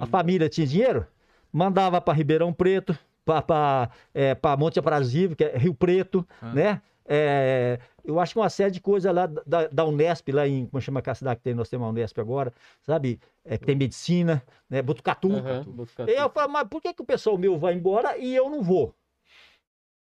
a 0.00 0.06
família 0.06 0.48
tinha 0.48 0.66
dinheiro, 0.66 1.06
mandava 1.54 2.00
para 2.00 2.12
Ribeirão 2.12 2.52
Preto, 2.52 2.98
para 3.24 3.88
é, 4.12 4.34
pra 4.34 4.56
Monte 4.56 4.78
Aprazível, 4.80 5.36
que 5.36 5.44
é 5.44 5.56
Rio 5.56 5.72
Preto, 5.74 6.26
Ah. 6.42 6.52
né? 6.52 6.82
É, 7.06 7.78
eu 8.02 8.18
acho 8.18 8.32
que 8.32 8.38
uma 8.38 8.48
série 8.48 8.70
de 8.70 8.80
coisas 8.80 9.14
lá 9.14 9.26
da, 9.26 9.66
da 9.68 9.84
Unesp, 9.84 10.26
lá 10.32 10.48
em, 10.48 10.64
como 10.66 10.80
chama 10.80 11.00
aquela 11.00 11.14
cidade 11.14 11.36
que 11.36 11.42
tem, 11.44 11.52
nós 11.54 11.68
temos 11.68 11.86
a 11.86 11.90
Unesp 11.90 12.18
agora, 12.18 12.50
sabe? 12.82 13.20
É, 13.44 13.58
que 13.58 13.66
tem 13.66 13.76
medicina, 13.76 14.42
né? 14.70 14.80
Botucatu. 14.80 15.30
Aham, 15.30 15.64
Botucatu. 15.64 16.10
E 16.10 16.14
eu 16.14 16.30
falo, 16.30 16.50
mas 16.52 16.66
por 16.66 16.80
que, 16.80 16.94
que 16.94 17.02
o 17.02 17.04
pessoal 17.04 17.36
meu 17.36 17.58
vai 17.58 17.74
embora 17.74 18.16
e 18.16 18.34
eu 18.34 18.48
não 18.48 18.62
vou? 18.62 18.94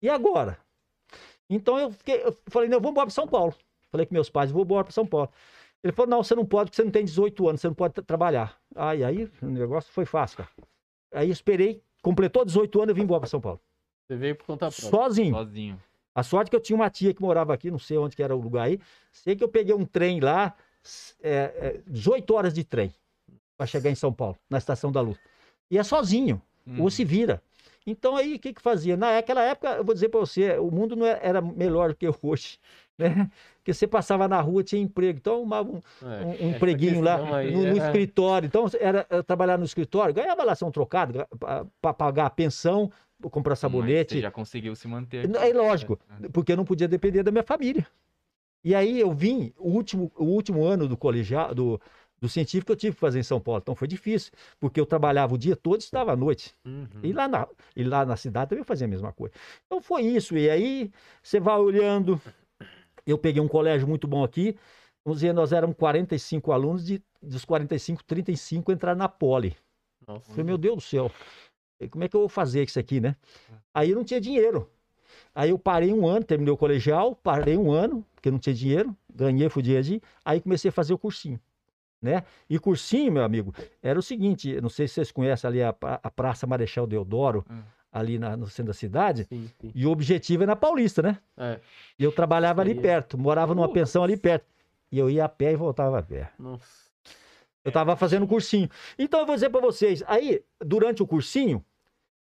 E 0.02 0.08
agora? 0.10 0.58
Então 1.48 1.78
eu, 1.78 1.90
fiquei, 1.90 2.22
eu 2.22 2.36
falei, 2.48 2.68
não, 2.68 2.76
eu 2.76 2.82
vou 2.82 2.90
embora 2.90 3.06
para 3.06 3.14
São 3.14 3.26
Paulo. 3.26 3.54
Falei 3.90 4.06
com 4.06 4.14
meus 4.14 4.28
pais, 4.28 4.50
vou 4.50 4.62
embora 4.62 4.84
para 4.84 4.92
São 4.92 5.06
Paulo. 5.06 5.30
Ele 5.82 5.92
falou, 5.92 6.10
não, 6.10 6.22
você 6.22 6.34
não 6.34 6.44
pode, 6.44 6.70
porque 6.70 6.76
você 6.76 6.84
não 6.84 6.90
tem 6.90 7.04
18 7.04 7.48
anos, 7.48 7.60
você 7.62 7.66
não 7.68 7.74
pode 7.74 7.94
tra- 7.94 8.04
trabalhar. 8.04 8.58
Aí, 8.74 9.02
aí 9.04 9.30
o 9.42 9.46
negócio 9.46 9.90
foi 9.92 10.04
fácil, 10.04 10.38
cara. 10.38 10.50
Aí 11.14 11.28
eu 11.28 11.32
esperei, 11.32 11.82
completou 12.02 12.44
18 12.44 12.78
anos, 12.80 12.88
eu 12.90 12.94
vim 12.94 13.02
embora 13.02 13.20
para 13.20 13.28
São 13.30 13.40
Paulo. 13.40 13.60
Você 14.06 14.16
veio 14.16 14.36
por 14.36 14.44
conta 14.46 14.66
própria. 14.70 14.90
Sozinho. 14.90 15.34
Sozinho. 15.34 15.82
A 16.14 16.22
sorte 16.22 16.50
que 16.50 16.56
eu 16.56 16.60
tinha 16.60 16.76
uma 16.76 16.90
tia 16.90 17.12
que 17.14 17.22
morava 17.22 17.52
aqui, 17.54 17.70
não 17.70 17.78
sei 17.78 17.96
onde 17.98 18.14
que 18.14 18.22
era 18.22 18.36
o 18.36 18.40
lugar 18.40 18.64
aí. 18.66 18.78
Sei 19.12 19.34
que 19.34 19.42
eu 19.42 19.48
peguei 19.48 19.74
um 19.74 19.84
trem 19.84 20.20
lá, 20.20 20.54
é, 21.22 21.32
é, 21.32 21.80
18 21.86 22.34
horas 22.34 22.52
de 22.54 22.62
trem 22.62 22.92
para 23.56 23.66
chegar 23.66 23.90
em 23.90 23.94
São 23.94 24.12
Paulo, 24.12 24.36
na 24.48 24.58
Estação 24.58 24.92
da 24.92 25.00
Luz. 25.00 25.18
E 25.70 25.78
é 25.78 25.82
sozinho, 25.82 26.40
Uhum. 26.66 26.82
ou 26.82 26.90
se 26.90 27.04
vira. 27.04 27.42
Então 27.86 28.16
aí, 28.16 28.36
o 28.36 28.38
que 28.38 28.54
que 28.54 28.62
fazia? 28.62 28.96
Naquela 28.96 29.42
época, 29.42 29.72
eu 29.72 29.84
vou 29.84 29.94
dizer 29.94 30.08
para 30.08 30.20
você, 30.20 30.56
o 30.58 30.70
mundo 30.70 30.96
não 30.96 31.04
era, 31.04 31.18
era 31.20 31.40
melhor 31.42 31.90
do 31.90 31.94
que 31.94 32.06
hoje, 32.22 32.58
né? 32.96 33.30
Porque 33.64 33.72
você 33.72 33.86
passava 33.86 34.28
na 34.28 34.38
rua, 34.42 34.62
tinha 34.62 34.82
emprego. 34.82 35.18
Então, 35.18 35.36
arrumava 35.36 35.70
um, 35.70 35.80
É, 36.02 36.22
um- 36.22 36.32
essa 36.34 36.44
empreguinho 36.44 37.00
lá 37.00 37.38
aí 37.38 37.50
no, 37.50 37.62
no 37.62 37.80
é- 37.80 37.86
escritório. 37.86 38.46
Então, 38.46 38.66
era 38.78 39.06
eu 39.08 39.24
trabalhar 39.24 39.56
no 39.56 39.64
escritório, 39.64 40.12
ganhava 40.12 40.44
lá 40.44 40.54
são 40.54 40.70
trocado 40.70 41.26
para 41.80 41.94
pagar 41.94 42.26
a 42.26 42.30
pensão, 42.30 42.92
comprar 43.30 43.52
Mas 43.52 43.60
sabonete. 43.60 44.16
Você 44.16 44.20
já 44.20 44.30
conseguiu 44.30 44.76
se 44.76 44.86
manter. 44.86 45.34
É 45.34 45.52
lógico, 45.54 45.98
porque 46.30 46.52
eu 46.52 46.58
não 46.58 46.64
podia 46.66 46.86
depender 46.86 47.22
da 47.22 47.30
minha 47.30 47.42
família. 47.42 47.86
E 48.62 48.74
aí 48.74 49.00
eu 49.00 49.12
vim, 49.12 49.50
o 49.56 49.70
último, 49.70 50.12
o 50.14 50.24
último 50.24 50.62
ano 50.62 50.86
do 50.86 50.94
colegial, 50.96 51.54
do, 51.54 51.80
do 52.20 52.28
científico 52.28 52.70
eu 52.72 52.76
tive 52.76 52.94
que 52.94 53.00
fazer 53.00 53.18
em 53.18 53.22
São 53.22 53.40
Paulo. 53.40 53.60
Então 53.62 53.74
foi 53.74 53.88
difícil, 53.88 54.30
porque 54.60 54.78
eu 54.78 54.84
trabalhava 54.84 55.32
o 55.34 55.38
dia 55.38 55.56
todo 55.56 55.80
e 55.80 55.84
estava 55.84 56.12
à 56.12 56.16
noite. 56.16 56.54
Uhum. 56.66 56.86
E 57.02 57.14
lá, 57.14 57.26
na, 57.26 57.48
e 57.74 57.82
lá 57.82 58.04
na 58.04 58.16
cidade 58.16 58.50
também 58.50 58.60
eu 58.60 58.66
fazia 58.66 58.86
a 58.86 58.90
mesma 58.90 59.10
coisa. 59.10 59.34
Então 59.64 59.80
foi 59.80 60.02
isso. 60.02 60.36
E 60.36 60.50
aí 60.50 60.90
você 61.22 61.40
vai 61.40 61.56
olhando. 61.58 62.20
Eu 63.06 63.18
peguei 63.18 63.40
um 63.42 63.48
colégio 63.48 63.86
muito 63.86 64.06
bom 64.06 64.24
aqui. 64.24 64.56
Vamos 65.04 65.20
dizer, 65.20 65.32
nós 65.34 65.52
éramos 65.52 65.76
45 65.76 66.52
alunos, 66.52 66.84
de, 66.84 67.02
dos 67.22 67.44
45, 67.44 68.02
35 68.04 68.72
entraram 68.72 68.98
na 68.98 69.08
Poli. 69.08 69.54
Nossa. 70.06 70.30
Falei, 70.30 70.44
meu 70.44 70.56
Deus 70.58 70.76
do 70.76 70.80
céu, 70.80 71.10
como 71.90 72.04
é 72.04 72.08
que 72.08 72.16
eu 72.16 72.20
vou 72.20 72.28
fazer 72.28 72.62
isso 72.62 72.78
aqui, 72.78 73.00
né? 73.00 73.16
Aí 73.72 73.90
eu 73.90 73.96
não 73.96 74.04
tinha 74.04 74.20
dinheiro. 74.20 74.70
Aí 75.34 75.50
eu 75.50 75.58
parei 75.58 75.92
um 75.92 76.06
ano, 76.06 76.24
terminei 76.24 76.52
o 76.52 76.56
colegial, 76.56 77.14
parei 77.14 77.56
um 77.56 77.70
ano, 77.70 78.04
porque 78.14 78.30
não 78.30 78.38
tinha 78.38 78.54
dinheiro, 78.54 78.96
ganhei, 79.14 79.48
fui 79.48 79.62
dinheiro, 79.62 80.00
aí 80.24 80.40
comecei 80.40 80.70
a 80.70 80.72
fazer 80.72 80.94
o 80.94 80.98
cursinho, 80.98 81.38
né? 82.00 82.24
E 82.48 82.58
cursinho, 82.58 83.12
meu 83.12 83.22
amigo, 83.24 83.54
era 83.82 83.98
o 83.98 84.02
seguinte, 84.02 84.60
não 84.60 84.68
sei 84.68 84.88
se 84.88 84.94
vocês 84.94 85.12
conhecem 85.12 85.48
ali 85.48 85.62
a, 85.62 85.74
a 85.80 86.10
Praça 86.10 86.46
Marechal 86.46 86.86
Deodoro, 86.86 87.44
Hum. 87.50 87.62
Ali 87.94 88.18
na- 88.18 88.36
no 88.36 88.46
centro 88.48 88.72
da 88.72 88.74
cidade, 88.74 89.24
Sim, 89.24 89.48
sim. 89.60 89.70
e 89.74 89.86
o 89.86 89.90
objetivo 89.90 90.42
é 90.42 90.46
na 90.46 90.56
Paulista, 90.56 91.00
né? 91.00 91.18
É. 91.36 91.60
E 91.98 92.02
eu 92.04 92.10
trabalhava 92.12 92.60
ali 92.60 92.72
é- 92.72 92.80
perto, 92.80 93.16
morava 93.16 93.54
numa 93.54 93.72
pensão 93.72 94.02
ali 94.02 94.16
perto. 94.16 94.44
E 94.90 94.98
eu 94.98 95.08
ia 95.08 95.24
a 95.24 95.28
pé 95.28 95.52
e 95.52 95.56
voltava 95.56 95.98
a 95.98 96.02
pé. 96.02 96.30
Nossa. 96.38 96.84
Eu 97.64 97.68
estava 97.70 97.96
fazendo 97.96 98.26
cursinho. 98.26 98.68
Então 98.98 99.20
eu 99.20 99.26
vou 99.26 99.34
dizer 99.34 99.48
para 99.48 99.60
vocês, 99.60 100.02
aí, 100.06 100.42
durante 100.60 101.02
o 101.02 101.06
cursinho, 101.06 101.64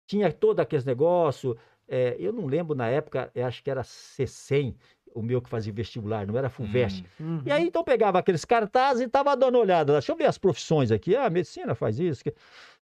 tinha 0.06 0.32
todo 0.32 0.60
aquele 0.60 0.84
negócio. 0.84 1.56
é, 1.90 2.16
eu 2.18 2.32
não 2.34 2.44
lembro 2.46 2.74
na 2.76 2.86
época, 2.88 3.30
acho 3.46 3.62
que 3.62 3.70
era 3.70 3.82
C100, 3.82 4.74
o 5.14 5.22
meu 5.22 5.40
que 5.40 5.48
fazia 5.48 5.72
vestibular, 5.72 6.26
não 6.26 6.36
era 6.36 6.50
FUVEST. 6.50 7.02
Hum. 7.18 7.24
Uhum. 7.38 7.42
E 7.46 7.50
aí 7.50 7.66
então 7.66 7.82
pegava 7.82 8.18
aqueles 8.18 8.44
cartazes 8.44 9.02
e 9.02 9.08
tava 9.08 9.34
dando 9.34 9.56
olhada. 9.58 9.94
Deixa 9.94 10.12
eu 10.12 10.16
ver 10.16 10.26
as 10.26 10.36
profissões 10.36 10.90
aqui. 10.92 11.16
Ah, 11.16 11.30
medicina 11.30 11.74
faz 11.74 11.98
isso. 11.98 12.22
que- 12.22 12.34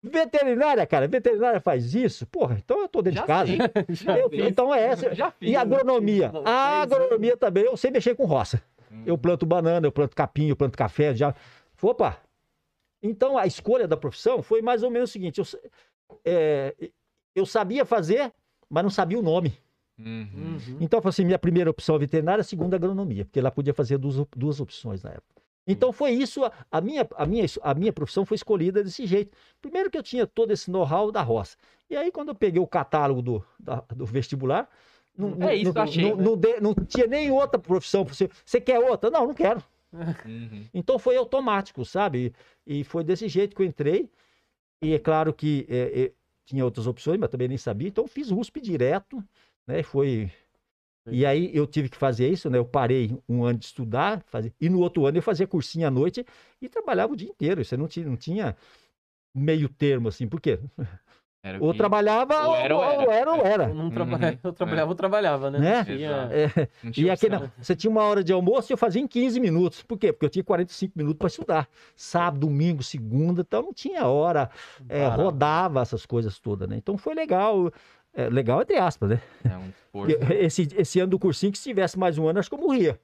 Veterinária, 0.02 0.86
cara, 0.88 1.08
veterinária 1.08 1.60
faz 1.60 1.94
isso. 1.94 2.26
Porra, 2.28 2.56
então 2.58 2.80
eu 2.80 2.88
tô 2.88 3.02
dentro 3.02 3.18
Já 3.20 3.22
de 3.24 3.28
casa. 3.28 3.52
sei. 3.52 3.96
Já 3.96 4.18
Eu- 4.18 4.30
então 4.48 4.74
é 4.74 4.82
essa. 4.82 5.14
Já 5.14 5.30
fiz. 5.32 5.50
E 5.50 5.56
agronomia? 5.56 6.32
A 6.46 6.82
agronomia 6.82 7.36
também, 7.36 7.66
eu 7.66 7.76
sei 7.76 7.92
mexer 7.92 8.16
com 8.16 8.26
roça. 8.26 8.62
Hum. 8.92 9.04
Eu 9.06 9.18
planto 9.18 9.46
banana, 9.46 9.86
eu 9.86 9.92
planto 9.92 10.16
capim, 10.16 10.48
eu 10.48 10.56
planto 10.56 10.78
café, 10.78 11.14
já. 11.14 11.36
Opa! 11.82 12.18
Então 13.04 13.38
a 13.38 13.46
escolha 13.46 13.88
da 13.88 13.96
profissão 13.98 14.42
foi 14.42 14.62
mais 14.62 14.84
ou 14.84 14.90
menos 14.90 15.10
o 15.10 15.14
seguinte: 15.14 15.40
eu, 15.40 15.46
é, 16.26 16.74
eu 17.36 17.46
sabia 17.46 17.86
fazer, 17.86 18.32
mas 18.70 18.84
não 18.84 18.90
sabia 18.90 19.20
o 19.20 19.22
nome. 19.22 19.58
Uhum. 19.98 20.06
Uhum. 20.34 20.78
Então 20.80 20.98
eu 21.00 21.02
falei 21.02 21.10
assim: 21.12 21.26
minha 21.26 21.40
primeira 21.40 21.70
opção 21.70 21.96
é 21.96 22.00
veterinária, 22.00 22.42
a 22.42 22.44
segunda 22.44 22.76
agronomia, 22.78 23.26
porque 23.26 23.42
lá 23.42 23.52
podia 23.52 23.74
fazer 23.74 23.98
duas, 23.98 24.16
duas 24.36 24.60
opções 24.60 25.04
na 25.04 25.12
época. 25.12 25.39
Então 25.68 25.92
foi 25.92 26.12
isso, 26.12 26.44
a, 26.44 26.52
a 26.72 26.82
minha, 26.82 27.08
a, 27.16 27.26
minha, 27.26 27.46
a 27.62 27.74
minha 27.76 27.94
profissão 27.94 28.26
foi 28.26 28.36
escolhida 28.36 28.84
desse 28.84 29.06
jeito. 29.06 29.36
Primeiro 29.62 29.90
que 29.92 29.98
eu 29.98 30.04
tinha 30.04 30.26
todo 30.26 30.52
esse 30.52 30.72
know-how 30.72 31.12
da 31.12 31.22
roça. 31.22 31.58
E 31.90 31.96
aí, 31.96 32.12
quando 32.12 32.30
eu 32.30 32.36
peguei 32.36 32.62
o 32.62 32.68
catálogo 32.68 33.22
do, 33.22 33.46
da- 33.60 33.84
do 33.96 34.06
vestibular, 34.06 34.68
não, 35.18 35.36
É 35.48 35.56
isso 35.56 35.74
não- 35.74 35.82
achei, 35.84 36.04
não- 36.10 36.16
né? 36.18 36.24
não 36.24 36.38
de- 36.38 36.60
não 36.62 36.74
tinha 36.74 37.06
nem 37.08 37.30
outra 37.32 37.60
profissão. 37.60 38.04
Você, 38.06 38.30
quer 38.62 38.80
outra? 38.80 39.10
Não, 39.10 39.28
não 39.28 39.34
quero. 39.34 39.62
Uhum. 39.92 40.66
Então 40.74 40.98
foi 41.00 41.18
automático, 41.18 41.84
sabe? 41.84 42.34
E 42.66 42.84
foi 42.84 43.04
desse 43.04 43.28
jeito 43.28 43.56
que 43.56 43.62
eu 43.62 43.66
entrei. 43.66 44.10
E 44.82 44.94
é 44.94 45.00
claro 45.00 45.34
que 45.34 45.66
é, 45.70 46.02
é, 46.04 46.12
tinha 46.46 46.64
outras 46.64 46.88
opções, 46.88 47.20
mas 47.20 47.30
também 47.30 47.48
nem 47.48 47.58
sabia. 47.58 47.88
Então 47.90 48.08
fiz 48.08 48.32
USP 48.32 48.62
direto, 48.62 49.22
né? 49.68 49.84
Foi. 49.84 50.32
E 51.12 51.26
aí 51.26 51.50
eu 51.54 51.66
tive 51.68 51.90
que 51.90 51.98
fazer 51.98 52.30
isso, 52.30 52.50
né? 52.50 52.58
Eu 52.58 52.66
parei 52.66 53.18
um 53.28 53.44
ano 53.44 53.60
de 53.60 53.66
estudar, 53.66 54.22
fazer... 54.28 54.54
e 54.60 54.70
no 54.70 54.80
outro 54.80 55.06
ano 55.06 55.18
eu 55.18 55.22
fazia 55.22 55.48
cursinho 55.48 55.88
à 55.88 55.92
noite 55.92 56.26
e 56.62 56.68
trabalhava 56.70 57.14
o 57.14 57.16
dia 57.16 57.30
inteiro. 57.30 57.64
Você 57.64 57.76
não 57.78 57.88
tinha, 57.88 58.06
não 58.06 58.16
tinha 58.18 58.56
meio 59.34 59.70
termo 59.70 60.08
assim, 60.08 60.28
por 60.28 60.42
quê? 60.42 60.60
Era 61.42 61.58
Ou 61.64 61.72
que- 61.72 61.78
trabalhava 61.78 62.38
ou 62.44 62.50
ou 62.50 62.56
era 62.58 62.76
ou 62.76 62.82
ou 62.84 62.90
era. 62.92 63.14
era. 63.14 63.32
ou 63.32 63.46
era. 63.46 63.64
Eu 63.70 63.74
não 63.74 63.90
trabalhava, 63.90 64.34
Uhum. 64.34 64.40
eu 64.44 64.52
trabalhava, 64.54 64.92
eu 64.92 64.96
trabalhava, 64.96 65.50
né? 65.52 65.60
Né? 65.60 65.78
Não 65.78 65.86
tinha- 65.86 65.96
Exato. 66.10 66.34
É, 66.34 66.68
não 66.84 66.92
tinha 66.92 67.08
E 67.08 67.10
aqui 67.10 67.30
não, 67.30 67.52
você 67.62 67.76
tinha 67.78 67.90
uma 67.90 68.04
hora 68.04 68.22
de 68.22 68.34
almoço 68.34 68.70
e 68.70 68.74
eu 68.74 68.78
fazia 68.78 69.02
em 69.02 69.08
15 69.08 69.40
minutos. 69.40 69.82
Por 69.82 69.98
quê? 69.98 70.12
Porque 70.12 70.26
eu 70.26 70.30
tinha 70.30 70.44
45 70.44 70.94
minutos 70.98 71.18
para 71.18 71.28
estudar. 71.28 71.70
Sábado, 71.96 72.42
domingo, 72.42 72.84
segunda, 72.84 73.40
então 73.40 73.62
não 73.62 73.72
tinha 73.74 74.06
hora. 74.06 74.50
É, 74.90 75.08
rodava 75.08 75.80
essas 75.82 76.06
coisas 76.06 76.38
todas, 76.40 76.68
né? 76.68 76.76
Então 76.76 76.98
foi 76.98 77.16
legal. 77.16 77.72
É, 78.14 78.30
legal 78.30 78.62
entre 78.62 78.78
aspas, 78.78 79.10
né? 79.12 79.22
É 79.44 79.58
um. 79.58 79.72
Porque 79.92 80.18
Esse, 80.36 80.68
esse 80.78 81.00
ano 81.00 81.12
do 81.12 81.20
cursinho, 81.20 81.52
que 81.52 81.58
se 81.58 81.64
tivesse 81.70 81.98
mais 81.98 82.18
um 82.18 82.28
ano, 82.28 82.40
acho 82.40 82.50
que 82.50 82.56
eu 82.56 82.60
morria. 82.60 83.00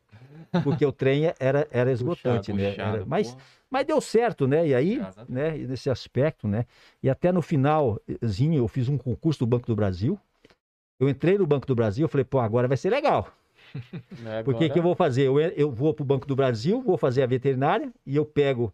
Porque 0.63 0.85
o 0.85 0.91
trem 0.91 1.33
era, 1.39 1.67
era 1.71 1.91
esgotante, 1.91 2.53
né? 2.53 2.69
Puxado, 2.69 2.95
Era- 2.97 3.05
mas, 3.05 3.35
mas 3.69 3.85
deu 3.85 3.99
certo, 3.99 4.47
né? 4.47 4.67
E 4.67 4.73
aí, 4.73 5.01
né, 5.27 5.51
nesse 5.57 5.89
aspecto, 5.89 6.47
né? 6.47 6.65
E 7.03 7.09
até 7.09 7.31
no 7.31 7.41
finalzinho, 7.41 8.55
eu 8.59 8.67
fiz 8.67 8.87
um 8.87 8.97
concurso 8.97 9.39
do 9.39 9.47
Banco 9.47 9.67
do 9.67 9.75
Brasil. 9.75 10.17
Eu 10.99 11.09
entrei 11.09 11.37
no 11.37 11.45
Banco 11.45 11.67
do 11.67 11.75
Brasil, 11.75 12.05
eu 12.05 12.09
falei, 12.09 12.23
pô, 12.23 12.39
agora 12.39 12.67
vai 12.67 12.77
ser 12.77 12.89
legal. 12.89 13.33
né, 14.19 14.43
Por 14.43 14.53
que, 14.53 14.63
agora- 14.65 14.69
que 14.69 14.79
eu 14.79 14.83
vou 14.83 14.95
fazer? 14.95 15.23
Eu, 15.23 15.37
eu 15.39 15.69
vou 15.71 15.93
para 15.93 16.03
o 16.03 16.05
Banco 16.05 16.25
do 16.25 16.35
Brasil, 16.35 16.81
vou 16.81 16.97
fazer 16.97 17.23
a 17.23 17.27
veterinária 17.27 17.91
e 18.05 18.15
eu 18.15 18.25
pego 18.25 18.73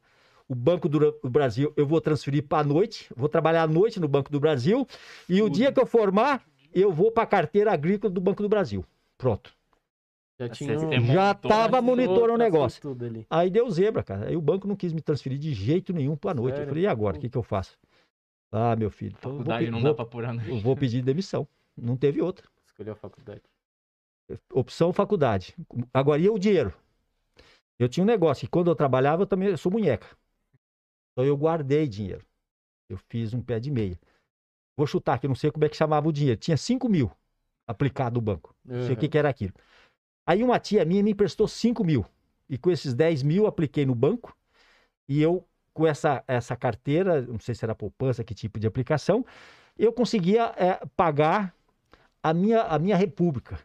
o 0.52 0.56
Banco 0.56 0.90
do 0.90 1.30
Brasil, 1.30 1.72
eu 1.78 1.88
vou 1.88 2.02
transferir 2.02 2.44
para 2.46 2.60
a 2.60 2.64
noite, 2.64 3.08
vou 3.16 3.30
trabalhar 3.30 3.64
à 3.64 3.68
noite 3.68 4.02
no 4.02 4.08
Banco 4.10 4.30
do 4.30 4.38
Brasil 4.38 4.86
e 5.30 5.42
o 5.42 5.46
Tudo. 5.46 5.56
dia 5.56 5.72
que 5.72 5.80
eu 5.80 5.86
formar, 5.86 6.44
eu 6.74 6.92
vou 6.92 7.10
para 7.10 7.24
a 7.24 7.26
carteira 7.28 7.72
agrícola 7.72 8.12
do 8.12 8.20
Banco 8.20 8.44
do 8.44 8.50
Brasil. 8.50 8.84
Pronto. 9.18 9.54
Já 10.38 10.48
Você 10.50 10.54
tinha 10.56 10.78
um- 10.78 11.06
Já 11.06 11.32
estava 11.32 11.70
traçou- 11.70 11.82
monitorando 11.82 12.34
o 12.34 12.38
negócio. 12.38 12.82
tudo 12.82 13.06
ali. 13.06 13.26
Aí 13.30 13.50
deu 13.50 13.70
zebra, 13.70 14.04
cara. 14.04 14.28
Aí 14.28 14.36
o 14.36 14.42
banco 14.42 14.68
não 14.68 14.76
quis 14.76 14.92
me 14.92 15.00
transferir 15.00 15.38
de 15.40 15.54
jeito 15.54 15.94
nenhum 15.94 16.18
para 16.18 16.32
a 16.32 16.34
noite. 16.34 16.54
Eu 16.56 16.58
Sério? 16.58 16.70
falei, 16.70 16.84
e 16.84 16.88
agora? 16.88 17.16
O 17.16 17.20
que, 17.22 17.30
que 17.30 17.38
eu 17.38 17.44
faço? 17.44 17.78
Ah, 18.52 18.76
meu 18.76 18.90
filho, 18.92 19.16
eu 19.16 19.22
vou, 19.22 19.32
Faculdade 19.32 19.66
pe- 19.66 19.72
não 19.72 19.80
vou- 19.80 19.90
dá 19.92 19.96
pra 19.96 20.06
pôr 20.06 20.26
à 20.26 20.34
noite. 20.34 20.50
eu 20.50 20.60
vou 20.60 20.76
pedir 20.76 21.02
demissão. 21.02 21.48
Não 21.78 21.96
teve 21.96 22.22
outra. 22.22 22.46
Escolheu 22.66 22.92
a 22.92 22.96
faculdade. 22.98 23.42
opção 24.54 24.92
faculdade. 24.92 25.56
Agora, 25.94 26.22
e 26.22 26.30
o 26.30 26.38
dinheiro? 26.38 26.74
Eu 27.80 27.88
tinha 27.90 28.04
um 28.04 28.08
negócio 28.08 28.46
que 28.46 28.52
quando 28.52 28.70
eu 28.70 28.76
trabalhava, 28.76 29.24
eu 29.24 29.26
também 29.28 29.50
eu 29.50 29.58
sou 29.58 29.72
munheca. 29.72 30.08
Então 31.12 31.26
eu 31.26 31.36
guardei 31.38 31.88
dinheiro. 31.88 32.26
Eu 32.89 32.97
fiz 32.97 33.34
um 33.34 33.41
pé 33.41 33.60
de 33.60 33.71
meia. 33.71 34.00
Vou 34.76 34.88
chutar 34.88 35.15
aqui, 35.15 35.28
não 35.28 35.36
sei 35.36 35.52
como 35.52 35.65
é 35.65 35.69
que 35.69 35.76
chamava 35.76 36.08
o 36.08 36.12
dinheiro. 36.12 36.39
Tinha 36.39 36.58
5 36.58 36.89
mil 36.89 37.12
aplicado 37.67 38.15
no 38.15 38.21
banco. 38.21 38.56
Não 38.63 38.86
sei 38.86 38.93
o 38.93 38.97
que, 38.97 39.08
que 39.08 39.17
era 39.17 39.30
aquilo. 39.30 39.54
Aí 40.26 40.43
uma 40.43 40.60
tia 40.60 40.86
minha 40.86 41.04
me 41.04 41.12
emprestou 41.12 41.47
5 41.47 41.84
mil. 41.84 42.06
E 42.50 42.58
com 42.58 42.71
esses 42.71 42.93
10 42.93 43.24
mil 43.24 43.47
apliquei 43.47 43.86
no 43.86 43.95
banco. 43.95 44.36
E 45.08 45.21
eu, 45.21 45.45
com 45.74 45.86
essa, 45.86 46.24
essa 46.28 46.56
carteira, 46.56 47.21
não 47.21 47.39
sei 47.39 47.56
se 47.56 47.63
era 47.63 47.76
poupança, 47.76 48.24
que 48.24 48.34
tipo 48.34 48.60
de 48.60 48.67
aplicação, 48.67 49.26
eu 49.78 49.91
conseguia 49.91 50.54
é, 50.58 50.86
pagar 50.95 51.56
a 52.21 52.34
minha, 52.34 52.62
a 52.63 52.78
minha 52.78 52.95
república. 52.95 53.60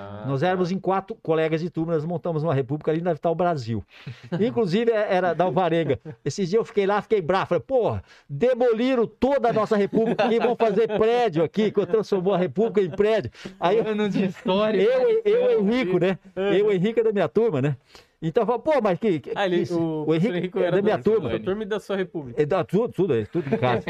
Ah, 0.00 0.24
Nós 0.28 0.44
éramos 0.44 0.70
em 0.70 0.78
quatro 0.78 1.16
colegas 1.20 1.60
de 1.60 1.68
turma, 1.68 1.92
nós 1.94 2.04
montamos 2.04 2.44
uma 2.44 2.54
república 2.54 2.92
ali 2.92 3.00
na 3.00 3.12
Vital 3.12 3.34
Brasil. 3.34 3.82
Inclusive 4.40 4.92
é- 4.92 5.08
era 5.16 5.34
da 5.34 5.42
Alvarenga. 5.42 5.98
Esses 6.24 6.48
dias 6.48 6.60
eu 6.60 6.64
fiquei 6.64 6.86
lá, 6.86 7.02
fiquei 7.02 7.20
bravo. 7.20 7.46
Falei, 7.46 7.64
porra, 7.66 8.04
demoliram 8.30 9.08
toda 9.08 9.48
a 9.48 9.52
nossa 9.52 9.76
república 9.76 10.32
e 10.32 10.38
vão 10.38 10.54
fazer 10.54 10.86
prédio 10.96 11.42
aqui, 11.42 11.72
que 11.72 11.80
eu 11.80 11.86
transformou 11.86 12.32
a 12.32 12.38
república 12.38 12.80
em 12.80 12.90
prédio. 12.90 13.30
Aí 13.58 13.78
eu, 13.78 13.88
Anos 13.88 14.10
de 14.10 14.24
história. 14.26 14.80
eu, 14.80 15.20
eu, 15.24 15.60
Henrico, 15.60 15.98
né? 15.98 16.16
Eu, 16.36 16.70
Henrico 16.70 17.00
é 17.00 17.02
da 17.02 17.12
minha 17.12 17.28
turma, 17.28 17.60
né? 17.60 17.76
Então, 18.20 18.42
eu 18.42 18.46
falo, 18.48 18.58
pô, 18.58 18.72
mas 18.82 18.98
que. 18.98 19.20
que 19.20 19.32
Ah, 19.34 19.46
ele, 19.46 19.64
que- 19.64 19.72
o, 19.72 20.04
o 20.08 20.14
Henrique 20.14 20.36
Henrique 20.38 20.58
é 20.58 20.62
era 20.62 20.76
da 20.76 20.82
minha 20.82 20.98
turma. 20.98 21.28
da 21.30 21.38
turma 21.38 21.62
e 21.62 21.66
da 21.66 21.78
sua 21.78 21.96
república. 21.96 22.42
É, 22.42 22.44
dá 22.44 22.64
tudo, 22.64 22.92
tudo 22.92 23.12
aí, 23.12 23.24
tudo 23.26 23.46
em 23.54 23.56
casa. 23.58 23.84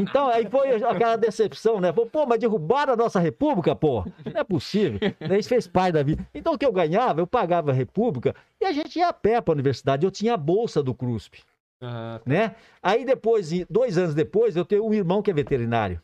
Então, 0.00 0.28
aí 0.28 0.48
foi 0.50 0.82
aquela 0.82 1.14
decepção, 1.16 1.80
né? 1.80 1.92
Pô, 1.92 2.26
mas 2.26 2.40
derrubaram 2.40 2.94
a 2.94 2.96
nossa 2.96 3.20
república, 3.20 3.74
pô. 3.76 4.04
Não 4.24 4.40
é 4.40 4.42
possível. 4.44 4.98
Isso 5.38 5.48
fez 5.48 5.66
parte 5.68 5.92
da 5.94 6.02
vida. 6.02 6.26
Então, 6.34 6.54
o 6.54 6.58
que 6.58 6.66
eu 6.66 6.72
ganhava, 6.72 7.20
eu 7.20 7.26
pagava 7.26 7.70
a 7.70 7.74
república 7.74 8.34
e 8.60 8.64
a 8.64 8.72
gente 8.72 8.98
ia 8.98 9.08
a 9.08 9.12
pé 9.12 9.40
para 9.40 9.52
a 9.52 9.54
universidade. 9.54 10.04
Eu 10.04 10.10
tinha 10.10 10.34
a 10.34 10.36
bolsa 10.36 10.82
do 10.82 10.92
CRUSP, 10.92 11.40
Ah, 11.80 12.20
né? 12.26 12.56
Aí 12.82 13.04
depois, 13.04 13.50
dois 13.70 13.96
anos 13.96 14.14
depois, 14.14 14.56
eu 14.56 14.64
tenho 14.64 14.84
um 14.84 14.92
irmão 14.92 15.22
que 15.22 15.30
é 15.30 15.34
veterinário, 15.34 16.00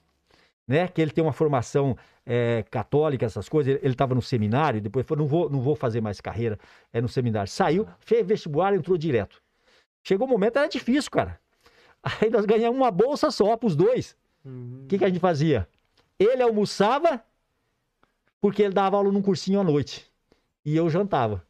né? 0.69 0.87
Que 0.87 1.01
ele 1.01 1.11
tem 1.11 1.25
uma 1.25 1.33
formação 1.33 1.97
é, 2.27 2.63
católica, 2.71 3.25
essas 3.25 3.49
coisas. 3.49 3.79
Ele 3.83 3.93
estava 3.95 4.15
no 4.15 4.21
seminário, 4.23 4.81
depois 4.81 5.07
falou, 5.07 5.25
não 5.25 5.29
vou, 5.29 5.49
não 5.51 5.61
vou 5.61 5.75
fazer 5.75 6.01
mais 6.03 6.21
carreira 6.21 6.59
é 6.93 7.01
no 7.01 7.09
seminário. 7.09 7.51
Saiu, 7.51 7.89
fez 7.99 8.27
vestibular, 8.27 8.75
entrou 8.75 8.99
direto. 8.99 9.43
Chegou 10.05 10.27
o 10.27 10.31
momento, 10.31 10.59
era 10.59 10.69
difícil, 10.69 11.11
cara. 11.11 11.41
Aí 12.21 12.31
nós 12.31 12.45
ganhamos 12.45 12.77
uma 12.79 12.91
bolsa 12.91 13.31
só 13.31 13.57
para 13.57 13.67
os 13.67 13.75
dois. 13.75 14.15
uhum. 14.45 14.83
O 14.85 14.87
que, 14.87 14.99
que 14.99 15.05
a 15.05 15.09
gente 15.09 15.19
fazia? 15.19 15.67
Ele 16.19 16.43
almoçava 16.43 17.23
porque 18.41 18.63
ele 18.63 18.75
dava 18.75 18.97
aula 18.97 19.11
num 19.11 19.23
cursinho 19.23 19.61
à 19.61 19.65
noite. 19.65 20.07
E 20.65 20.77
eu 20.77 20.89
jantava. 20.91 21.43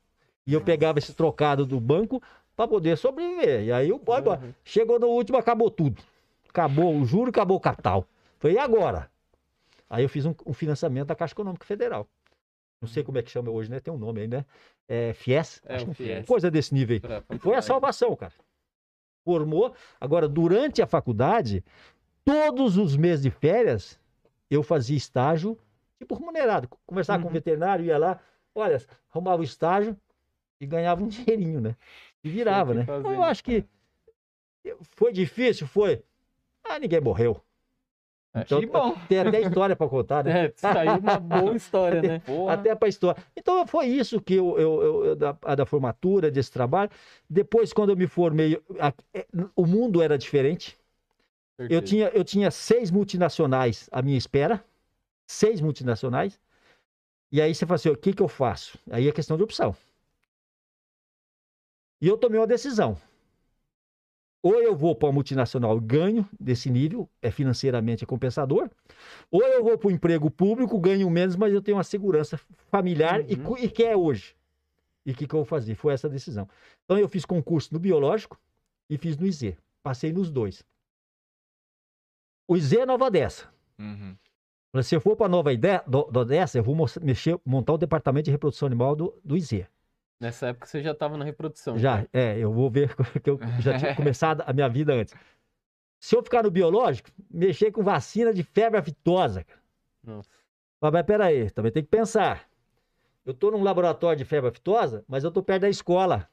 E 0.46 0.54
eu 0.54 0.61
pegava 0.61 0.98
esse 0.98 1.12
trocado 1.12 1.66
do 1.66 1.78
banco 1.78 2.22
para 2.57 2.66
poder 2.66 2.96
sobreviver. 2.96 3.64
E 3.64 3.72
aí 3.72 3.92
o 3.92 3.98
boy, 3.98 4.20
Uhum. 4.20 4.54
chegou 4.64 4.98
no 4.98 5.09
último, 5.09 5.37
acabou 5.38 5.70
tudo. 5.70 6.02
Acabou 6.48 6.96
o 6.96 7.04
juro, 7.04 7.31
acabou 7.31 7.57
o 7.57 7.61
capital. 7.61 8.07
Falei, 8.38 8.57
e 8.57 8.59
agora? 8.59 9.11
Aí 9.90 10.03
eu 10.05 10.09
fiz 10.09 10.24
um, 10.27 10.35
um 10.46 10.53
financiamento 10.53 11.09
da 11.09 11.14
Caixa 11.14 11.35
Econômica 11.35 11.66
Federal. 11.66 12.09
Não 12.81 12.88
sei 12.88 13.03
como 13.03 13.18
é 13.18 13.22
que 13.22 13.31
chama 13.31 13.51
hoje, 13.51 13.70
né? 13.70 13.81
Tem 13.81 13.92
um 13.92 13.98
nome 13.98 14.20
aí, 14.20 14.29
né? 14.29 14.44
É, 14.87 15.12
FIES? 15.12 15.61
É, 15.64 15.79
que 15.79 15.94
FIES. 15.94 16.27
Coisa 16.27 16.51
desse 16.51 16.72
nível 16.72 16.94
aí. 16.94 17.01
Pra- 17.01 17.20
pra 17.20 17.37
E 17.37 17.38
foi 17.38 17.57
a 17.57 17.62
salvação, 17.62 18.14
cara. 18.14 18.33
Formou. 19.24 19.74
Agora, 20.01 20.29
durante 20.29 20.81
a 20.81 20.87
faculdade, 20.87 21.64
todos 22.24 22.77
os 22.77 22.96
meses 22.96 23.22
de 23.22 23.31
férias, 23.31 23.98
eu 24.48 24.62
fazia 24.62 24.96
estágio, 24.96 25.59
tipo 25.98 26.14
remunerado. 26.14 26.68
Conversava 26.87 27.18
com 27.20 27.24
o 27.27 27.29
Uhum. 27.31 27.35
veterinário, 27.35 27.85
ia 27.85 27.98
lá, 27.98 28.20
olha, 28.55 28.81
arrumava 29.11 29.40
o 29.42 29.44
estágio 29.44 29.96
e 30.61 30.66
ganhava 30.66 31.03
um 31.03 31.09
dinheirinho, 31.37 31.61
né? 31.61 31.74
E 32.22 32.29
virava, 32.31 32.72
né? 32.74 32.85
fazer, 32.85 33.01
Então, 33.01 33.12
eu 33.12 33.22
acho 33.24 33.42
que 33.42 33.64
foi 34.96 35.12
difícil, 35.12 35.66
foi. 35.66 36.03
Ah, 36.62 36.79
ninguém 36.79 37.01
morreu. 37.01 37.42
Então, 38.42 38.61
que 38.61 38.66
bom. 38.66 38.94
tem 39.09 39.18
até 39.20 39.40
história 39.40 39.74
para 39.77 39.88
contar, 39.88 40.24
né? 40.24 40.46
É, 40.48 40.53
saiu 40.57 40.98
uma 40.98 41.18
boa 41.18 41.57
história, 41.57 42.03
né? 42.03 42.18
Porra. 42.27 42.55
Até 42.55 42.74
para 42.74 42.88
história. 42.88 43.22
Então 43.37 43.66
foi 43.66 43.87
isso 43.87 44.20
que 44.20 44.35
eu, 44.35 44.59
eu- 44.59 45.05
eu- 45.05 45.16
da, 45.16 45.33
da 45.33 45.66
formatura 45.66 46.31
desse 46.31 46.51
trabalho. 46.53 46.90
Depois, 47.29 47.72
quando 47.72 47.90
eu 47.90 47.96
me 47.96 48.07
formei, 48.07 48.61
a- 48.81 48.92
é, 49.14 49.27
o 49.55 49.66
mundo 49.66 50.03
era 50.03 50.16
diferente. 50.18 50.77
Eu 51.59 51.83
tinha, 51.83 52.09
eu 52.11 52.22
tinha 52.22 52.51
seis 52.53 52.88
multinacionais 52.90 53.88
à 53.90 54.01
minha 54.01 54.16
espera, 54.16 54.64
seis 55.27 55.61
multinacionais. 55.61 56.40
E 57.33 57.42
aí 57.42 57.53
você 57.55 57.66
fala 57.66 57.74
assim, 57.77 57.88
o 57.90 57.96
que, 57.96 58.12
que 58.12 58.22
eu 58.22 58.29
faço? 58.29 58.79
Aí 58.90 59.09
é 59.09 59.12
questão 59.12 59.37
de 59.37 59.42
opção. 59.42 59.74
E 62.01 62.07
eu 62.07 62.16
tomei 62.16 62.38
uma 62.38 62.46
decisão. 62.46 62.96
Ou 64.42 64.55
eu 64.62 64.77
vou 64.77 64.94
para 64.94 65.09
uma 65.09 65.14
multinacional 65.14 65.77
e 65.77 65.81
ganho 65.81 66.29
desse 66.38 66.70
nível, 66.70 67.09
é 67.20 67.31
financeiramente 67.31 68.07
compensador, 68.07 68.70
ou 69.31 69.42
eu 69.42 69.64
vou 69.64 69.77
para 69.77 69.88
o 69.88 69.90
emprego 69.90 70.31
público, 70.31 70.79
ganho 70.79 71.11
menos, 71.11 71.35
mas 71.35 71.53
eu 71.53 71.61
tenho 71.61 71.77
uma 71.77 71.83
segurança 71.85 72.38
familiar 72.70 73.29
e, 73.29 73.35
Uhum. 73.35 73.42
cu- 73.42 73.59
e 73.59 73.68
que 73.68 73.83
é 73.83 73.96
hoje. 73.96 74.37
E 75.05 75.11
o 75.11 75.14
que, 75.14 75.27
que 75.27 75.35
eu 75.35 75.38
vou 75.40 75.44
fazer? 75.46 75.74
Foi 75.74 75.92
essa 75.92 76.07
a 76.07 76.11
decisão. 76.11 76.48
Então 76.85 76.96
eu 76.98 77.09
fiz 77.09 77.24
concurso 77.24 77.72
no 77.72 77.81
biológico 77.81 78.38
e 78.88 78.96
fiz 78.96 79.16
no 79.16 79.27
IZ. 79.27 79.57
Passei 79.83 80.12
nos 80.12 80.31
dois. 80.31 80.62
O 82.46 82.57
IZ 82.57 82.72
é 82.74 82.87
Nova 82.87 83.07
Odessa. 83.07 83.48
Uhum. 83.79 84.16
Se 84.83 84.94
eu 84.94 85.01
for 85.01 85.16
para 85.16 85.29
Nova 85.29 85.51
Odessa, 86.20 86.59
eu 86.59 86.62
vou 86.62 86.77
mexer, 87.03 87.38
montar 87.44 87.72
o 87.72 87.79
departamento 87.79 88.27
de 88.27 88.31
reprodução 88.31 88.66
animal 88.66 88.94
do, 88.94 89.18
do 89.24 89.37
IZ. 89.37 89.66
Nessa 90.20 90.48
época 90.48 90.66
você 90.66 90.83
já 90.83 90.90
estava 90.92 91.16
na 91.16 91.24
reprodução. 91.24 91.78
Já, 91.78 92.07
é, 92.12 92.37
eu 92.38 92.52
vou 92.52 92.68
ver 92.70 92.94
que 93.22 93.31
eu 93.31 93.38
já 93.61 93.78
tinha 93.78 93.94
começado 93.96 94.42
a 94.46 94.52
minha 94.52 94.68
vida 94.68 94.92
antes. 94.92 95.14
Se 96.00 96.16
eu 96.16 96.22
ficar 96.22 96.42
no 96.42 96.50
biológico, 96.50 97.11
mexer 97.31 97.70
com 97.72 97.83
vacina 97.83 98.33
de 98.33 98.42
febre 98.42 98.78
aftosa. 98.78 99.44
cara. 99.44 99.61
Nossa. 100.02 100.31
Mas, 100.81 100.92
mas 100.92 101.07
peraí, 101.07 101.50
também 101.50 101.72
tem 101.72 101.83
que 101.83 101.88
pensar. 101.88 102.48
Eu 103.24 103.33
estou 103.33 103.50
num 103.50 103.62
laboratório 103.62 104.16
de 104.18 104.24
febre 104.24 104.48
aftosa, 104.50 105.04
mas 105.09 105.22
eu 105.24 105.28
estou 105.28 105.42
perto 105.42 105.62
da 105.62 105.68
escola. 105.68 106.28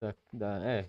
Da, 0.00 0.14
da- 0.32 0.64
é. 0.64 0.88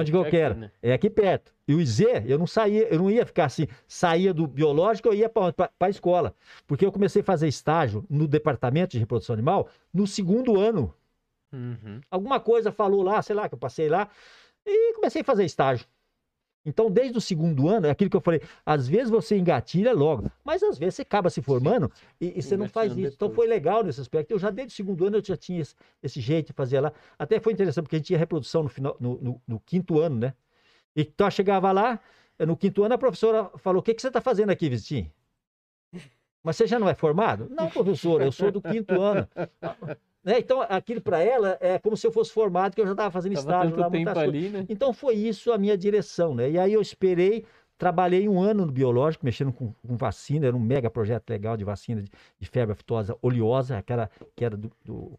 Onde 0.00 0.10
que 0.10 0.16
eu 0.16 0.20
é 0.20 0.28
aqui, 0.28 0.30
quero? 0.30 0.54
né? 0.54 0.70
É 0.82 0.92
aqui 0.92 1.10
perto. 1.10 1.52
E 1.66 1.74
o 1.74 1.80
IZ, 1.80 2.00
eu 2.26 2.38
não 2.38 2.46
saía, 2.46 2.88
eu 2.88 2.98
não 2.98 3.10
ia 3.10 3.26
ficar 3.26 3.44
assim, 3.44 3.66
saía 3.86 4.32
do 4.32 4.46
biológico, 4.46 5.08
eu 5.08 5.14
ia 5.14 5.28
para 5.28 5.70
a 5.80 5.90
escola. 5.90 6.34
Porque 6.66 6.84
eu 6.84 6.92
comecei 6.92 7.22
a 7.22 7.24
fazer 7.24 7.48
estágio 7.48 8.04
no 8.08 8.26
departamento 8.26 8.92
de 8.92 8.98
reprodução 8.98 9.34
animal 9.34 9.68
no 9.92 10.06
segundo 10.06 10.58
ano. 10.58 10.94
Uhum. 11.52 12.00
Alguma 12.10 12.40
coisa 12.40 12.70
falou 12.70 13.02
lá, 13.02 13.20
sei 13.22 13.34
lá, 13.34 13.48
que 13.48 13.54
eu 13.54 13.58
passei 13.58 13.88
lá, 13.88 14.08
e 14.64 14.94
comecei 14.94 15.22
a 15.22 15.24
fazer 15.24 15.44
estágio. 15.44 15.86
Então, 16.64 16.90
desde 16.90 17.16
o 17.16 17.20
segundo 17.20 17.68
ano, 17.68 17.86
é 17.86 17.90
aquilo 17.90 18.10
que 18.10 18.16
eu 18.16 18.20
falei, 18.20 18.42
às 18.66 18.86
vezes 18.86 19.08
você 19.08 19.36
engatilha 19.38 19.94
logo, 19.94 20.30
mas 20.44 20.62
às 20.62 20.76
vezes 20.78 20.96
você 20.96 21.02
acaba 21.02 21.30
se 21.30 21.40
formando 21.40 21.90
e, 22.20 22.38
e 22.38 22.42
você 22.42 22.54
não 22.56 22.68
faz 22.68 22.92
isso. 22.98 23.14
Então 23.14 23.30
foi 23.30 23.46
legal 23.46 23.82
nesse 23.82 24.00
aspecto. 24.00 24.30
Eu 24.32 24.38
já 24.38 24.50
desde 24.50 24.72
o 24.74 24.76
segundo 24.76 25.06
ano 25.06 25.16
eu 25.16 25.24
já 25.24 25.36
tinha 25.38 25.60
esse, 25.62 25.74
esse 26.02 26.20
jeito 26.20 26.48
de 26.48 26.52
fazer 26.52 26.80
lá. 26.80 26.92
Até 27.18 27.40
foi 27.40 27.54
interessante, 27.54 27.84
porque 27.84 27.96
a 27.96 27.98
gente 27.98 28.08
tinha 28.08 28.18
reprodução 28.18 28.62
no, 28.62 28.68
final, 28.68 28.94
no, 29.00 29.18
no- 29.22 29.42
no 29.48 29.60
quinto 29.60 29.98
ano, 29.98 30.16
né? 30.18 30.34
Então 30.94 31.26
eu 31.26 31.30
chegava 31.30 31.72
lá, 31.72 31.98
eh, 32.38 32.44
no 32.44 32.56
quinto 32.56 32.84
ano, 32.84 32.94
a 32.94 32.98
professora 32.98 33.50
falou: 33.56 33.80
O 33.80 33.82
que, 33.82 33.94
que 33.94 34.02
você 34.02 34.08
está 34.08 34.20
fazendo 34.20 34.50
aqui, 34.50 34.68
Vizinho? 34.68 35.10
Mas 36.44 36.56
você 36.56 36.66
já 36.66 36.78
não 36.78 36.88
é 36.88 36.94
formado? 36.94 37.48
Não, 37.50 37.70
professora, 37.70 38.24
eu 38.24 38.32
sou 38.32 38.50
do 38.52 38.60
quinto 38.60 39.00
ano. 39.00 39.26
Né? 40.22 40.38
Então, 40.38 40.60
aquilo 40.62 41.00
para 41.00 41.20
ela 41.20 41.56
é 41.60 41.78
como 41.78 41.96
se 41.96 42.06
eu 42.06 42.12
fosse 42.12 42.30
formado, 42.32 42.74
que 42.74 42.80
eu 42.80 42.86
já 42.86 42.92
estava 42.92 43.10
fazendo 43.10 43.34
Tava 43.34 43.46
estágio 43.46 43.76
lá, 43.76 43.90
tempo 43.90 44.18
ali, 44.18 44.48
né? 44.50 44.66
Então 44.68 44.92
foi 44.92 45.14
isso 45.14 45.50
a 45.52 45.56
minha 45.58 45.76
direção, 45.78 46.34
né? 46.34 46.50
E 46.50 46.58
aí 46.58 46.72
eu 46.74 46.80
esperei, 46.82 47.46
trabalhei 47.78 48.28
um 48.28 48.40
ano 48.40 48.66
no 48.66 48.72
biológico, 48.72 49.24
mexendo 49.24 49.50
com, 49.52 49.72
com 49.72 49.96
vacina, 49.96 50.46
era 50.46 50.54
um 50.54 50.60
mega 50.60 50.90
projeto 50.90 51.30
legal 51.30 51.56
de 51.56 51.64
vacina 51.64 52.02
de, 52.02 52.10
de 52.38 52.48
febre 52.48 52.72
aftosa 52.72 53.16
oleosa, 53.22 53.78
aquela 53.78 54.10
que 54.36 54.44
era 54.44 54.56
do, 54.56 54.70
do- 54.84 55.18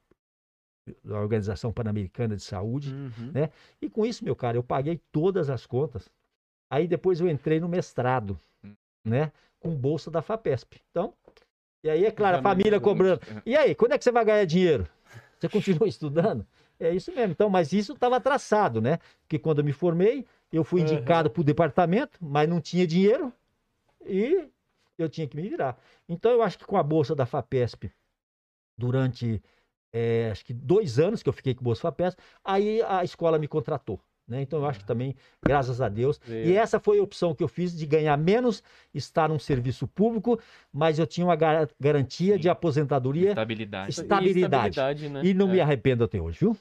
da 1.03 1.19
Organização 1.19 1.71
Pan-Americana 1.71 2.35
de 2.35 2.43
Saúde. 2.43 2.93
Uhum. 2.93 3.31
né? 3.33 3.49
E 3.81 3.89
com 3.89 4.05
isso, 4.05 4.23
meu 4.23 4.35
cara, 4.35 4.57
eu 4.57 4.63
paguei 4.63 4.99
todas 5.11 5.49
as 5.49 5.65
contas. 5.65 6.09
Aí 6.69 6.87
depois 6.87 7.19
eu 7.19 7.27
entrei 7.29 7.59
no 7.59 7.67
mestrado, 7.67 8.39
Hum. 8.63 8.73
né? 9.05 9.31
Com 9.59 9.75
bolsa 9.75 10.09
da 10.11 10.21
FAPESP. 10.21 10.79
Então, 10.91 11.13
e 11.83 11.89
aí, 11.89 12.05
é 12.05 12.11
claro, 12.11 12.37
a 12.37 12.41
família 12.41 12.79
cobrando. 12.79 13.21
muito. 13.29 13.43
E 13.45 13.55
aí, 13.55 13.73
quando 13.73 13.93
é 13.93 13.97
que 13.97 14.03
você 14.03 14.11
vai 14.11 14.23
ganhar 14.23 14.45
dinheiro? 14.45 14.87
Você 15.39 15.49
continua 15.49 15.87
estudando? 15.89 16.45
É 16.79 16.93
isso 16.93 17.11
mesmo. 17.11 17.31
Então, 17.31 17.49
mas 17.49 17.73
isso 17.73 17.93
estava 17.93 18.19
traçado, 18.19 18.81
né? 18.81 18.99
Porque 19.21 19.37
quando 19.37 19.59
eu 19.59 19.65
me 19.65 19.71
formei, 19.71 20.25
eu 20.51 20.63
fui 20.63 20.81
indicado 20.81 21.29
para 21.29 21.41
o 21.41 21.43
departamento, 21.43 22.17
mas 22.21 22.49
não 22.49 22.59
tinha 22.59 22.85
dinheiro 22.87 23.31
e 24.05 24.47
eu 24.97 25.09
tinha 25.09 25.27
que 25.27 25.35
me 25.35 25.47
virar. 25.47 25.77
Então, 26.09 26.31
eu 26.31 26.41
acho 26.41 26.57
que 26.57 26.65
com 26.65 26.77
a 26.77 26.83
bolsa 26.83 27.15
da 27.15 27.25
FAPESP, 27.25 27.91
durante 28.77 29.41
eh, 29.93 30.29
acho 30.31 30.45
que 30.45 30.53
dois 30.53 30.99
anos 30.99 31.21
que 31.21 31.29
eu 31.29 31.33
fiquei 31.33 31.53
com 31.53 31.63
bolsa 31.63 31.81
FAPESP, 31.81 32.21
aí 32.43 32.81
a 32.83 33.03
escola 33.03 33.37
me 33.37 33.47
contratou. 33.47 33.99
Né? 34.31 34.41
Então, 34.41 34.59
eu 34.59 34.65
acho 34.65 34.79
que 34.79 34.85
também, 34.85 35.13
graças 35.45 35.81
a 35.81 35.89
Deus. 35.89 36.19
E 36.25 36.29
Veio. 36.29 36.57
essa 36.57 36.79
foi 36.79 36.99
a 36.99 37.03
opção 37.03 37.35
que 37.35 37.43
eu 37.43 37.49
fiz 37.49 37.77
de 37.77 37.85
ganhar 37.85 38.17
menos, 38.17 38.63
estar 38.93 39.27
num 39.27 39.37
serviço 39.37 39.85
público, 39.89 40.39
mas 40.71 40.97
eu 40.97 41.05
tinha 41.05 41.25
uma 41.27 41.35
gar- 41.35 41.67
garantia 41.77 42.35
Sim. 42.35 42.39
de 42.39 42.47
aposentadoria 42.49 43.31
Estabilidade. 43.31 43.89
Estabilidade. 43.89 44.69
estabilidade, 44.79 45.09
né? 45.09 45.21
e 45.25 45.33
não 45.33 45.49
é. 45.49 45.51
me 45.51 45.59
arrependo 45.59 46.05
até 46.05 46.21
hoje, 46.21 46.39
viu? 46.39 46.57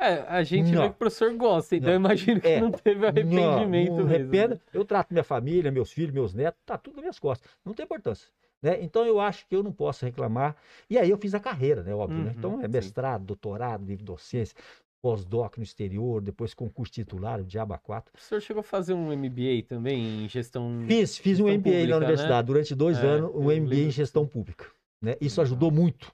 É, 0.00 0.14
a 0.26 0.42
gente 0.42 0.72
Não. 0.72 0.82
vê 0.82 0.88
que 0.88 0.94
o 0.94 0.98
professor 0.98 1.32
gosta, 1.34 1.76
então 1.76 1.88
Não. 1.88 1.92
eu 1.94 2.00
imagino 2.00 2.40
que 2.40 2.48
É. 2.48 2.60
não 2.60 2.70
teve 2.72 3.06
arrependimento 3.06 3.44
não, 3.50 3.60
não 3.60 3.68
mesmo. 3.68 4.00
arrependo. 4.06 4.54
né? 4.54 4.60
Eu 4.72 4.84
trato 4.84 5.12
minha 5.12 5.22
família, 5.22 5.70
meus 5.70 5.92
filhos, 5.92 6.10
meus 6.12 6.32
netos, 6.34 6.60
tá 6.64 6.78
tudo 6.78 6.94
nas 6.94 7.02
minhas 7.02 7.18
costas. 7.18 7.48
Não 7.64 7.74
tem 7.74 7.84
importância. 7.84 8.28
Né? 8.62 8.82
Então 8.82 9.04
eu 9.04 9.20
acho 9.20 9.46
que 9.46 9.54
eu 9.54 9.62
não 9.62 9.72
posso 9.72 10.04
reclamar. 10.04 10.56
E 10.88 10.96
aí 10.98 11.10
eu 11.10 11.18
fiz 11.18 11.34
a 11.34 11.40
carreira, 11.40 11.82
né? 11.82 11.94
Óbvio, 11.94 12.18
né? 12.18 12.30
Uhum, 12.30 12.34
Então 12.38 12.58
é 12.60 12.66
sim. 12.66 12.72
mestrado, 12.72 13.24
doutorado, 13.24 13.84
livre 13.84 14.04
docência, 14.04 14.56
pós-doc 15.02 15.56
no 15.58 15.64
exterior, 15.64 16.22
depois 16.22 16.54
concurso 16.54 16.92
titular, 16.92 17.40
o 17.40 17.44
Diaba 17.44 17.76
4. 17.76 18.08
O 18.10 18.12
professor 18.12 18.40
chegou 18.40 18.60
a 18.60 18.64
fazer 18.64 18.94
um 18.94 19.14
MBA 19.14 19.64
também 19.68 20.24
em 20.24 20.28
gestão. 20.28 20.84
Fiz, 20.86 21.18
fiz 21.18 21.40
um 21.40 21.48
Gestão 21.48 21.58
MBA 21.58 21.62
pública, 21.70 21.86
na 21.88 22.00
né? 22.00 22.06
universidade, 22.06 22.46
durante 22.46 22.74
dois 22.74 22.98
É, 22.98 23.06
anos, 23.06 23.30
um 23.34 23.50
MBA 23.50 23.74
em 23.74 23.90
gestão 23.90 24.24
pública. 24.26 24.66
Né? 25.02 25.16
Isso 25.20 25.40
Legal. 25.40 25.50
ajudou 25.52 25.70
muito 25.72 26.12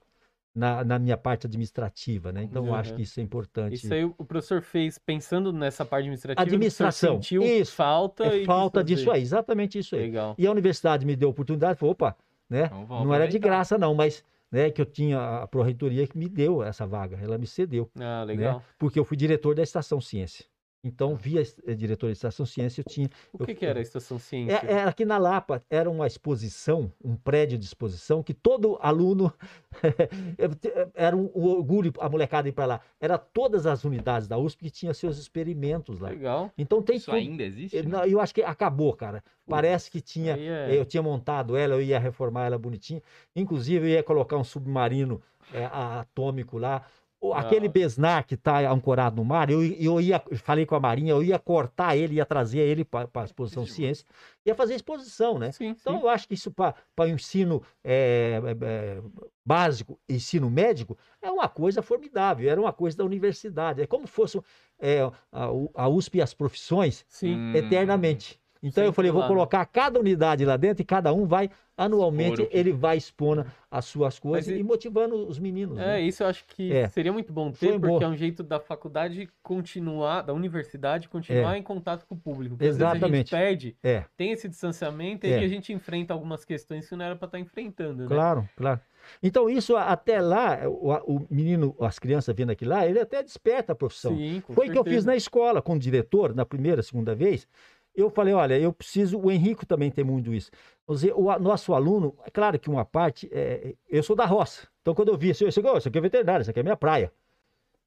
na, 0.55 0.83
na 0.83 0.97
minha 0.97 1.15
parte 1.15 1.45
administrativa, 1.45 2.31
né? 2.31 2.41
Então 2.41 2.65
eu 2.65 2.73
acho 2.73 2.89
Uhum. 2.89 2.95
que 2.97 3.03
isso 3.03 3.19
é 3.19 3.23
importante. 3.23 3.75
Isso 3.75 3.93
aí 3.93 4.03
o 4.03 4.25
professor 4.25 4.63
fez 4.63 4.97
pensando 4.97 5.53
nessa 5.53 5.85
parte 5.85 6.01
administrativa. 6.05 6.41
Administração, 6.41 7.15
Sentiu 7.21 7.43
isso. 7.43 7.71
falta 7.75 8.35
e 8.35 8.41
é 8.41 8.45
falta 8.45 8.81
fazer. 8.81 8.95
disso 8.95 9.11
aí, 9.11 9.21
exatamente 9.21 9.77
isso 9.77 9.95
aí. 9.95 10.01
Legal. 10.01 10.33
E 10.37 10.47
a 10.47 10.51
universidade 10.51 11.05
me 11.05 11.15
deu 11.15 11.29
a 11.29 11.31
oportunidade, 11.31 11.77
falou, 11.79 11.91
opa, 11.91 12.17
né? 12.49 12.65
Então, 12.65 13.05
não 13.05 13.13
era 13.13 13.27
de 13.27 13.37
graça 13.37 13.77
não, 13.77 13.93
mas 13.93 14.23
né, 14.51 14.69
que 14.71 14.81
eu 14.81 14.85
tinha 14.85 15.41
a 15.43 15.47
pró-reitoria 15.47 16.07
que 16.07 16.17
me 16.17 16.27
deu 16.27 16.63
essa 16.63 16.85
vaga, 16.87 17.17
ela 17.21 17.37
me 17.37 17.45
cedeu, 17.47 17.89
Ah, 17.95 18.25
né, 18.25 18.33
legal. 18.33 18.63
porque 18.77 18.99
eu 18.99 19.05
fui 19.05 19.15
diretor 19.17 19.53
da 19.55 19.63
Estação 19.63 19.99
Ciência. 20.01 20.45
Então, 20.81 21.13
via 21.13 21.41
eh, 21.67 21.73
diretor 21.73 22.07
da 22.07 22.13
Estação 22.13 22.45
Ciência, 22.45 22.79
eu 22.79 22.85
tinha 22.85 23.09
O 23.33 23.43
que, 23.43 23.51
eu- 23.51 23.55
que 23.55 23.65
era 23.65 23.79
a 23.79 23.81
Estação 23.81 24.17
Ciência? 24.17 24.61
é, 24.65 24.71
é, 24.75 24.83
aqui 24.83 25.03
na 25.03 25.17
Lapa 25.17 25.61
era 25.69 25.89
uma 25.89 26.07
exposição, 26.07 26.89
um 27.03 27.17
prédio 27.17 27.57
de 27.57 27.65
exposição, 27.65 28.23
que 28.23 28.33
todo 28.33 28.77
aluno 28.81 29.33
era 30.95 31.15
um 31.15 31.29
orgulho 31.33 31.91
a 31.99 32.09
molecada 32.09 32.47
ir 32.47 32.51
para 32.53 32.65
lá. 32.65 32.81
Era 32.99 33.17
todas 33.17 33.65
as 33.65 33.83
unidades 33.83 34.27
da 34.27 34.37
USP 34.37 34.65
que 34.65 34.71
tinham 34.71 34.93
seus 34.93 35.17
experimentos 35.17 35.99
lá. 35.99 36.09
Legal. 36.09 36.51
Então 36.57 36.81
tem 36.81 36.95
Isso 36.97 37.07
tudo- 37.07 37.17
ainda 37.17 37.43
existe? 37.43 37.75
eu, 37.75 37.83
né? 37.83 37.89
não, 37.89 38.05
eu 38.05 38.19
acho 38.19 38.33
que 38.33 38.41
acabou, 38.41 38.93
cara. 38.93 39.23
Parece 39.47 39.89
que 39.89 39.99
tinha. 39.99 40.37
É- 40.37 40.77
Eu 40.77 40.85
tinha 40.85 41.01
montado 41.03 41.57
ela, 41.57 41.73
eu 41.75 41.81
ia 41.81 41.99
reformar 41.99 42.45
ela 42.45 42.57
bonitinha. 42.57 43.01
Inclusive, 43.35 43.85
eu 43.87 43.89
ia 43.95 44.03
colocar 44.03 44.37
um 44.37 44.43
submarino 44.43 45.21
é, 45.53 45.65
atômico 45.65 46.57
lá. 46.57 46.83
O- 47.21 47.33
Aquele 47.33 47.67
Ah. 47.67 47.69
Besnar 47.71 48.25
que 48.25 48.35
está 48.35 48.59
ancorado 48.71 49.17
no 49.17 49.25
mar, 49.25 49.49
eu, 49.49 49.61
eu 49.61 49.99
ia, 49.99 50.23
falei 50.37 50.65
com 50.65 50.73
a 50.75 50.79
Marinha, 50.79 51.11
eu 51.11 51.21
ia 51.21 51.37
cortar 51.37 51.95
ele, 51.97 52.15
ia 52.15 52.25
trazer 52.25 52.59
ele 52.59 52.85
para 52.85 53.09
a 53.13 53.23
exposição 53.25 53.65
ciência, 53.65 54.05
ia 54.45 54.55
fazer 54.55 54.75
exposição, 54.75 55.37
né? 55.37 55.51
Sim, 55.51 55.75
Então, 55.79 55.97
sim. 55.97 56.01
eu 56.03 56.07
acho 56.09 56.27
que 56.27 56.33
isso 56.33 56.49
para 56.49 56.75
o 56.97 57.05
ensino 57.05 57.61
é, 57.83 58.39
é, 58.45 58.65
é, 58.65 59.01
básico, 59.45 59.99
ensino 60.07 60.49
médico, 60.49 60.97
é 61.21 61.29
uma 61.29 61.49
coisa 61.49 61.81
formidável, 61.81 62.49
era 62.49 62.59
uma 62.61 62.71
coisa 62.71 62.95
da 62.97 63.03
universidade. 63.03 63.81
É 63.81 63.87
como 63.87 64.07
fosse 64.07 64.39
é, 64.79 65.01
a, 65.01 65.45
a 65.75 65.89
USP 65.89 66.19
e 66.19 66.21
as 66.21 66.33
profissões 66.33 67.05
Sim. 67.09 67.53
Eternamente. 67.53 68.39
Então, 68.61 68.83
eu 68.83 68.91
falei, 68.91 69.09
vou 69.09 69.21
lá, 69.21 69.27
né? 69.27 69.33
colocar 69.33 69.65
cada 69.65 69.99
unidade 69.99 70.43
lá 70.43 70.57
dentro 70.57 70.81
e 70.81 70.85
cada 70.85 71.13
um 71.13 71.25
vai, 71.25 71.49
anualmente, 71.77 72.45
ele 72.51 72.73
vai 72.73 72.97
expondo 72.97 73.45
as 73.71 73.85
suas 73.85 74.19
coisas 74.19 74.53
e- 74.53 74.59
e 74.59 74.63
motivando 74.63 75.15
os 75.27 75.39
meninos. 75.39 75.77
É, 75.79 75.85
né? 75.85 76.01
isso 76.01 76.23
eu 76.23 76.27
acho 76.27 76.43
que 76.45 76.73
É. 76.73 76.89
seria 76.89 77.13
muito 77.13 77.31
bom 77.31 77.53
Foi 77.53 77.69
ter, 77.69 77.73
porque 77.79 77.87
boa. 77.87 78.03
é 78.03 78.07
um 78.07 78.17
jeito 78.17 78.43
da 78.43 78.59
faculdade 78.59 79.29
continuar, 79.41 80.23
da 80.23 80.33
universidade 80.33 81.07
continuar 81.07 81.57
em 81.57 81.63
contato 81.63 82.05
com 82.05 82.15
o 82.15 82.17
público. 82.17 82.57
Porque 82.57 82.67
às 82.69 82.75
vezes 82.77 82.81
É. 82.81 82.97
Exatamente. 82.97 83.13
a 83.13 83.17
gente 83.17 83.29
perde, 83.47 83.75
É, 83.81 84.03
tem 84.17 84.31
esse 84.31 84.49
distanciamento 84.49 85.25
e 85.25 85.31
É. 85.31 85.39
a 85.39 85.47
gente 85.47 85.71
enfrenta 85.71 86.13
algumas 86.13 86.43
questões 86.43 86.87
que 86.87 86.95
não 86.97 87.05
era 87.05 87.15
para 87.15 87.27
estar 87.27 87.39
enfrentando, 87.39 88.01
né? 88.03 88.07
claro, 88.07 88.47
claro. 88.57 88.81
Então, 89.23 89.49
isso 89.49 89.77
até 89.77 90.19
lá, 90.21 90.59
o, 90.67 90.91
o 91.15 91.27
menino, 91.31 91.73
as 91.79 91.97
crianças 91.97 92.35
vendo 92.35 92.49
aqui 92.51 92.65
lá, 92.65 92.85
ele 92.85 92.99
até 92.99 93.23
desperta 93.23 93.71
a 93.71 93.75
profissão. 93.75 94.15
Sim, 94.17 94.41
com 94.45 94.53
Foi 94.53 94.67
o 94.67 94.71
que 94.71 94.77
eu 94.77 94.83
fiz 94.83 95.05
na 95.05 95.15
escola 95.15 95.61
com 95.61 95.75
o 95.75 95.79
diretor, 95.79 96.35
na 96.35 96.45
primeira, 96.45 96.83
segunda 96.83 97.15
vez. 97.15 97.47
Eu 97.95 98.09
falei, 98.09 98.33
olha, 98.33 98.57
eu 98.57 98.71
preciso, 98.71 99.19
o 99.19 99.31
Henrico 99.31 99.65
também 99.65 99.91
tem 99.91 100.03
muito 100.03 100.33
isso. 100.33 100.49
O 100.87 101.37
nosso 101.39 101.73
aluno, 101.73 102.17
é 102.25 102.29
claro 102.29 102.57
que 102.57 102.69
uma 102.69 102.85
parte, 102.85 103.29
é, 103.31 103.75
eu 103.87 104.01
sou 104.01 104.15
da 104.15 104.25
roça. 104.25 104.67
Então, 104.81 104.95
quando 104.95 105.09
eu 105.09 105.17
vi 105.17 105.29
isso, 105.29 105.43
eu 105.43 105.49
disse, 105.49 105.59
"Ô, 105.59 105.77
isso 105.77 105.87
aqui 105.87 105.97
é 105.97 106.01
veterinário, 106.01 106.41
isso 106.41 106.49
aqui 106.49 106.59
é 106.59 106.63
minha 106.63 106.77
praia. 106.77 107.11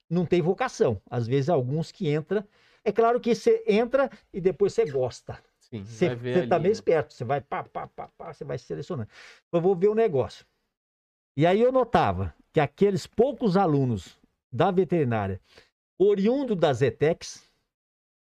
Não 0.08 0.26
tem 0.26 0.42
vocação. 0.42 1.00
Às 1.10 1.26
vezes, 1.26 1.48
alguns 1.48 1.90
que 1.90 2.12
entram. 2.12 2.44
É 2.84 2.92
claro 2.92 3.18
que 3.20 3.34
você 3.34 3.62
entra 3.66 4.10
e 4.32 4.40
depois 4.40 4.74
você 4.74 4.84
gosta. 4.84 5.38
Sim, 5.58 5.84
Você 5.84 6.46
tá 6.46 6.58
meio 6.58 6.68
né? 6.68 6.72
esperto, 6.72 7.14
você 7.14 7.24
vai 7.24 7.40
pá, 7.40 7.64
pá, 7.64 7.86
pá, 7.86 8.08
pá, 8.18 8.32
você 8.34 8.44
vai 8.44 8.58
selecionando. 8.58 9.08
Eu 9.50 9.60
vou 9.60 9.74
ver 9.74 9.88
o 9.88 9.94
negócio. 9.94 10.44
E 11.34 11.46
aí 11.46 11.60
eu 11.62 11.72
notava 11.72 12.34
que 12.52 12.60
aqueles 12.60 13.06
poucos 13.06 13.56
alunos 13.56 14.20
da 14.52 14.70
veterinária, 14.70 15.40
oriundo 15.98 16.54
das 16.54 16.82
ETECs, 16.82 17.50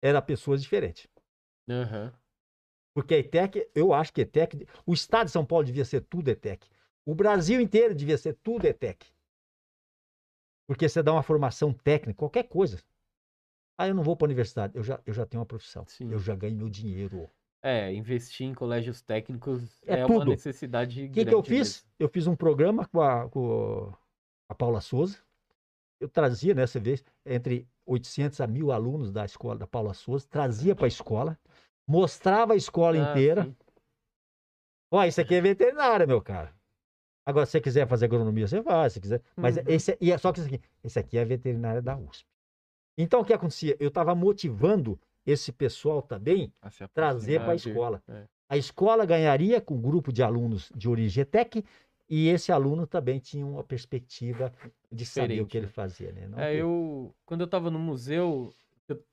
eram 0.02 0.22
pessoas 0.22 0.62
diferentes. 0.62 1.08
Aham. 1.72 2.14
Porque 2.94 3.16
a 3.16 3.20
ETEC, 3.20 3.70
eu 3.74 3.94
acho 3.94 4.12
que 4.12 4.22
a 4.22 4.24
ETEC, 4.24 4.68
o 4.86 4.94
estado 4.94 5.28
de 5.28 5.32
São 5.32 5.46
Paulo 5.46 5.66
devia 5.66 5.86
ser 5.86 6.02
tudo 6.02 6.30
ETEC. 6.30 6.68
O 7.06 7.16
Brasil 7.16 7.62
inteiro 7.62 7.96
devia 7.96 8.18
ser 8.18 8.34
tudo 8.44 8.66
ETEC. 8.66 9.08
Porque 10.68 10.88
você 10.88 11.02
dá 11.02 11.14
uma 11.14 11.24
formação 11.24 11.74
técnica, 11.74 12.20
qualquer 12.20 12.44
coisa. 12.44 12.80
Ah, 13.78 13.88
eu 13.88 13.96
não 13.96 14.04
vou 14.04 14.16
para 14.16 14.26
a 14.26 14.30
universidade, 14.30 14.76
eu 14.76 14.84
já, 14.84 15.00
eu 15.06 15.14
já 15.14 15.26
tenho 15.26 15.40
uma 15.40 15.46
profissão. 15.46 15.86
Sim. 15.88 16.12
Eu 16.12 16.20
já 16.20 16.36
ganho 16.36 16.56
meu 16.56 16.70
dinheiro. 16.70 17.30
É, 17.64 17.94
investir 17.94 18.48
em 18.48 18.54
colégios 18.54 19.02
técnicos 19.02 19.82
É 19.86 20.00
é, 20.00 20.06
uma 20.06 20.26
necessidade 20.26 21.06
O 21.06 21.12
que, 21.12 21.26
que 21.26 21.34
eu 21.34 21.42
grande 21.44 21.64
fiz? 21.64 21.86
Eu 22.00 22.10
fiz 22.10 22.26
um 22.26 22.36
programa 22.36 22.88
com 22.88 23.02
a, 23.02 23.30
com 23.30 23.94
a 24.50 24.56
Paula 24.56 24.82
Souza. 24.82 25.20
Eu 26.00 26.10
trazia, 26.10 26.56
nessa 26.56 26.80
vez, 26.80 27.04
entre 27.26 27.68
800 27.86 28.42
a 28.42 28.48
1000 28.48 28.72
alunos 28.72 29.12
da 29.12 29.26
escola 29.26 29.58
da 29.58 29.68
Paula 29.68 29.94
Souza, 29.94 30.28
trazia 30.28 30.76
para 30.76 30.86
a 30.86 30.88
escola, 30.88 31.38
mostrava 31.88 32.54
a 32.54 32.56
escola. 32.56 32.98
Ah, 32.98 33.12
inteira. 33.12 33.44
sim. 33.46 33.56
Ó, 34.92 35.04
isso 35.06 35.22
aqui 35.22 35.36
é 35.36 35.42
veterinária, 35.42 36.06
meu 36.06 36.22
cara. 36.22 36.54
Agora, 37.26 37.46
se 37.46 37.54
você 37.54 37.62
quiser 37.62 37.88
fazer 37.88 38.06
agronomia, 38.06 38.48
você 38.48 38.62
faz, 38.62 38.94
se 38.94 39.00
quiser. 39.00 39.22
Mas 39.38 39.56
Uhum. 39.58 39.64
esse, 39.68 39.98
e 40.02 40.12
é 40.12 40.18
só 40.18 40.32
que 40.34 40.40
isso 40.40 40.48
aqui, 40.54 40.62
esse 40.84 41.00
aqui 41.00 41.18
é 41.18 41.22
a 41.22 41.26
veterinária 41.26 41.82
da 41.82 41.96
USP. 41.96 42.26
Então, 42.98 43.22
o 43.22 43.26
que 43.26 43.32
acontecia? 43.34 43.78
Eu 43.80 43.88
estava 43.88 44.14
motivando 44.14 45.00
esse 45.26 45.52
pessoal 45.52 46.02
também 46.02 46.52
A 46.62 46.70
trazer 46.94 47.40
para 47.40 47.52
a 47.54 47.56
escola. 47.56 48.04
é. 48.10 48.24
A 48.50 48.58
escola 48.58 49.06
ganharia 49.06 49.62
com 49.62 49.76
um 49.76 49.82
grupo 49.82 50.12
de 50.12 50.22
alunos 50.22 50.70
de 50.76 50.90
origem 50.90 51.22
ETEC 51.22 51.64
e 52.10 52.28
esse 52.28 52.52
aluno 52.52 52.86
também 52.86 53.18
tinha 53.18 53.46
uma 53.46 53.64
perspectiva 53.64 54.52
de 54.92 55.06
saber 55.06 55.26
o 55.26 55.28
Diferente, 55.46 55.50
que 55.52 55.58
ele 55.58 55.66
né? 55.68 55.72
fazia. 55.72 56.12
Né? 56.12 56.28
Não 56.28 56.38
É, 56.38 56.52
que- 56.52 56.58
eu, 56.58 57.16
quando 57.26 57.42
eu 57.42 57.48
tava 57.48 57.72
no 57.72 57.80
museu, 57.80 58.54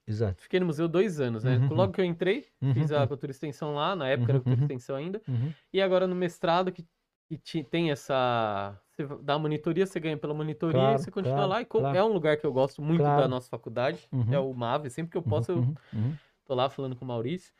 Exato. 0.06 0.42
fiquei 0.42 0.60
no 0.60 0.66
museu 0.66 0.88
dois 0.88 1.20
anos, 1.20 1.44
né? 1.44 1.56
Uhum. 1.56 1.68
Logo 1.70 1.92
que 1.92 2.00
eu 2.00 2.04
entrei, 2.04 2.46
Uhum, 2.62 2.72
fiz 2.72 2.90
a 2.92 3.02
uhum. 3.02 3.08
cultura 3.08 3.30
extensão 3.32 3.74
lá, 3.74 3.94
na 3.96 4.08
época 4.08 4.32
era 4.32 4.38
Uhum, 4.38 4.42
cultura 4.42 4.60
e 4.60 4.62
uhum. 4.62 4.64
extensão 4.64 4.96
ainda, 4.96 5.22
Uhum. 5.28 5.54
e 5.72 5.80
agora 5.80 6.06
no 6.06 6.14
mestrado 6.14 6.72
que, 6.72 6.86
que 7.28 7.38
ti- 7.38 7.64
tem 7.64 7.90
essa... 7.90 8.80
Você 8.92 9.06
dá 9.22 9.34
a 9.34 9.38
monitoria, 9.38 9.86
você 9.86 10.00
ganha 10.00 10.16
pela 10.18 10.34
monitoria 10.34 10.92
Claro, 10.92 10.94
e 10.94 10.98
você 10.98 11.10
continua 11.10 11.46
claro, 11.46 11.48
lá. 11.48 11.62
E 11.62 11.66
claro. 11.68 11.96
é 11.96 12.02
um 12.02 12.08
lugar 12.12 12.36
que 12.36 12.44
eu 12.46 12.52
gosto 12.52 12.82
muito 12.82 13.12
da 13.12 13.28
nossa 13.28 13.48
faculdade, 13.48 14.08
Uhum. 14.12 14.32
é 14.32 14.38
o 14.38 14.52
MAVE, 14.52 14.90
sempre 14.90 15.12
que 15.12 15.16
eu 15.18 15.22
posso 15.22 15.52
eu 15.52 15.58
Uhum, 15.60 15.74
uhum. 15.92 16.18
tô 16.44 16.54
lá 16.54 16.70
falando 16.70 16.96
com 16.96 17.04
o 17.04 17.08
Maurício. 17.08 17.52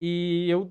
E 0.00 0.46
eu 0.50 0.70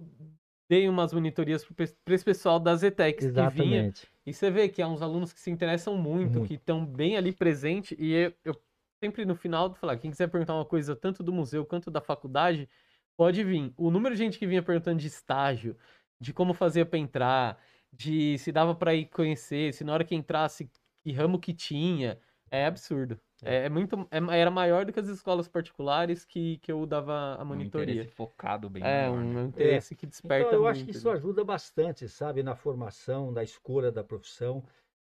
dei 0.70 0.88
umas 0.90 1.14
monitorias 1.14 1.64
para 1.66 2.16
esse 2.16 2.26
pessoal 2.26 2.60
das 2.60 2.84
ETECs 2.84 3.30
que 3.32 3.48
vinha. 3.48 3.90
E 4.26 4.34
você 4.34 4.50
vê 4.50 4.68
que 4.70 4.82
há 4.82 4.88
uns 4.88 5.02
alunos 5.02 5.32
que 5.34 5.40
se 5.40 5.52
interessam 5.52 5.98
muito, 5.98 6.40
Muito. 6.40 6.48
que 6.48 6.56
estão 6.56 6.86
bem 6.86 7.18
ali 7.18 7.32
presente. 7.34 7.96
E 8.00 8.12
eu, 8.14 8.34
eu 8.44 8.56
sempre 9.04 9.26
no 9.26 9.36
final 9.36 9.74
falar, 9.76 9.98
quem 9.98 10.12
quiser 10.12 10.28
perguntar 10.30 10.56
uma 10.56 10.66
coisa 10.66 10.96
tanto 10.96 11.24
do 11.24 11.34
museu 11.34 11.66
quanto 11.66 11.92
da 11.92 12.02
faculdade, 12.02 12.70
pode 13.18 13.44
vir. 13.44 13.74
O 13.78 13.92
número 13.92 14.16
de 14.16 14.24
gente 14.24 14.40
que 14.40 14.48
vinha 14.48 14.64
perguntando 14.64 15.00
de 15.00 15.08
estágio, 15.08 15.78
de 16.20 16.34
como 16.34 16.54
fazia 16.54 16.86
para 16.86 17.00
entrar, 17.00 17.62
de 17.92 18.38
se 18.38 18.52
dava 18.52 18.76
para 18.76 18.94
ir 18.96 19.06
conhecer, 19.08 19.74
se 19.74 19.84
na 19.84 19.94
hora 19.94 20.04
que 20.04 20.16
entrasse, 20.16 20.70
que 21.04 21.12
ramo 21.12 21.40
que 21.40 21.54
tinha, 21.54 22.20
é 22.50 22.66
absurdo. 22.66 23.20
É, 23.44 23.66
é 23.66 23.70
muito, 23.70 23.96
é- 24.12 24.40
era 24.40 24.50
maior 24.52 24.86
do 24.86 24.94
que 24.94 25.00
as 25.00 25.08
escolas 25.08 25.48
particulares 25.48 26.26
que, 26.26 26.58
que 26.60 26.72
eu 26.72 26.86
dava 26.86 27.36
a 27.36 27.46
Um 27.46 27.48
monitoria. 27.48 28.02
interesse 28.02 28.16
focado 28.16 28.70
bem 28.70 28.84
É, 28.84 29.10
maior, 29.10 29.24
né? 29.24 29.36
um 29.44 29.46
interesse 29.48 29.96
que 29.96 30.06
desperta 30.08 30.56
Então, 30.56 30.62
eu 30.62 30.68
muito. 30.68 30.72
acho 30.72 30.84
que 30.86 30.92
isso 30.92 31.10
né? 31.10 31.14
ajuda 31.18 31.44
bastante, 31.44 32.08
sabe, 32.10 32.42
na 32.44 32.56
formação, 32.56 33.32
na 33.32 33.44
escolha 33.44 33.92
da 33.92 34.04
profissão. 34.04 34.64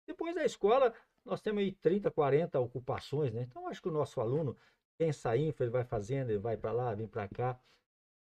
Depois 0.07 0.35
da 0.35 0.43
escola, 0.43 0.93
nós 1.25 1.41
temos 1.41 1.61
aí 1.61 1.71
30, 1.71 2.11
40 2.11 2.59
ocupações, 2.59 3.33
né? 3.33 3.41
Então, 3.41 3.67
acho 3.67 3.81
que 3.81 3.89
o 3.89 3.91
nosso 3.91 4.21
aluno 4.21 4.55
tem 4.97 5.09
essa 5.09 5.35
infra, 5.35 5.65
ele 5.65 5.71
vai 5.71 5.83
fazendo, 5.83 6.29
ele 6.29 6.39
vai 6.39 6.55
para 6.55 6.71
lá, 6.71 6.93
vem 6.93 7.07
para 7.07 7.27
cá. 7.27 7.59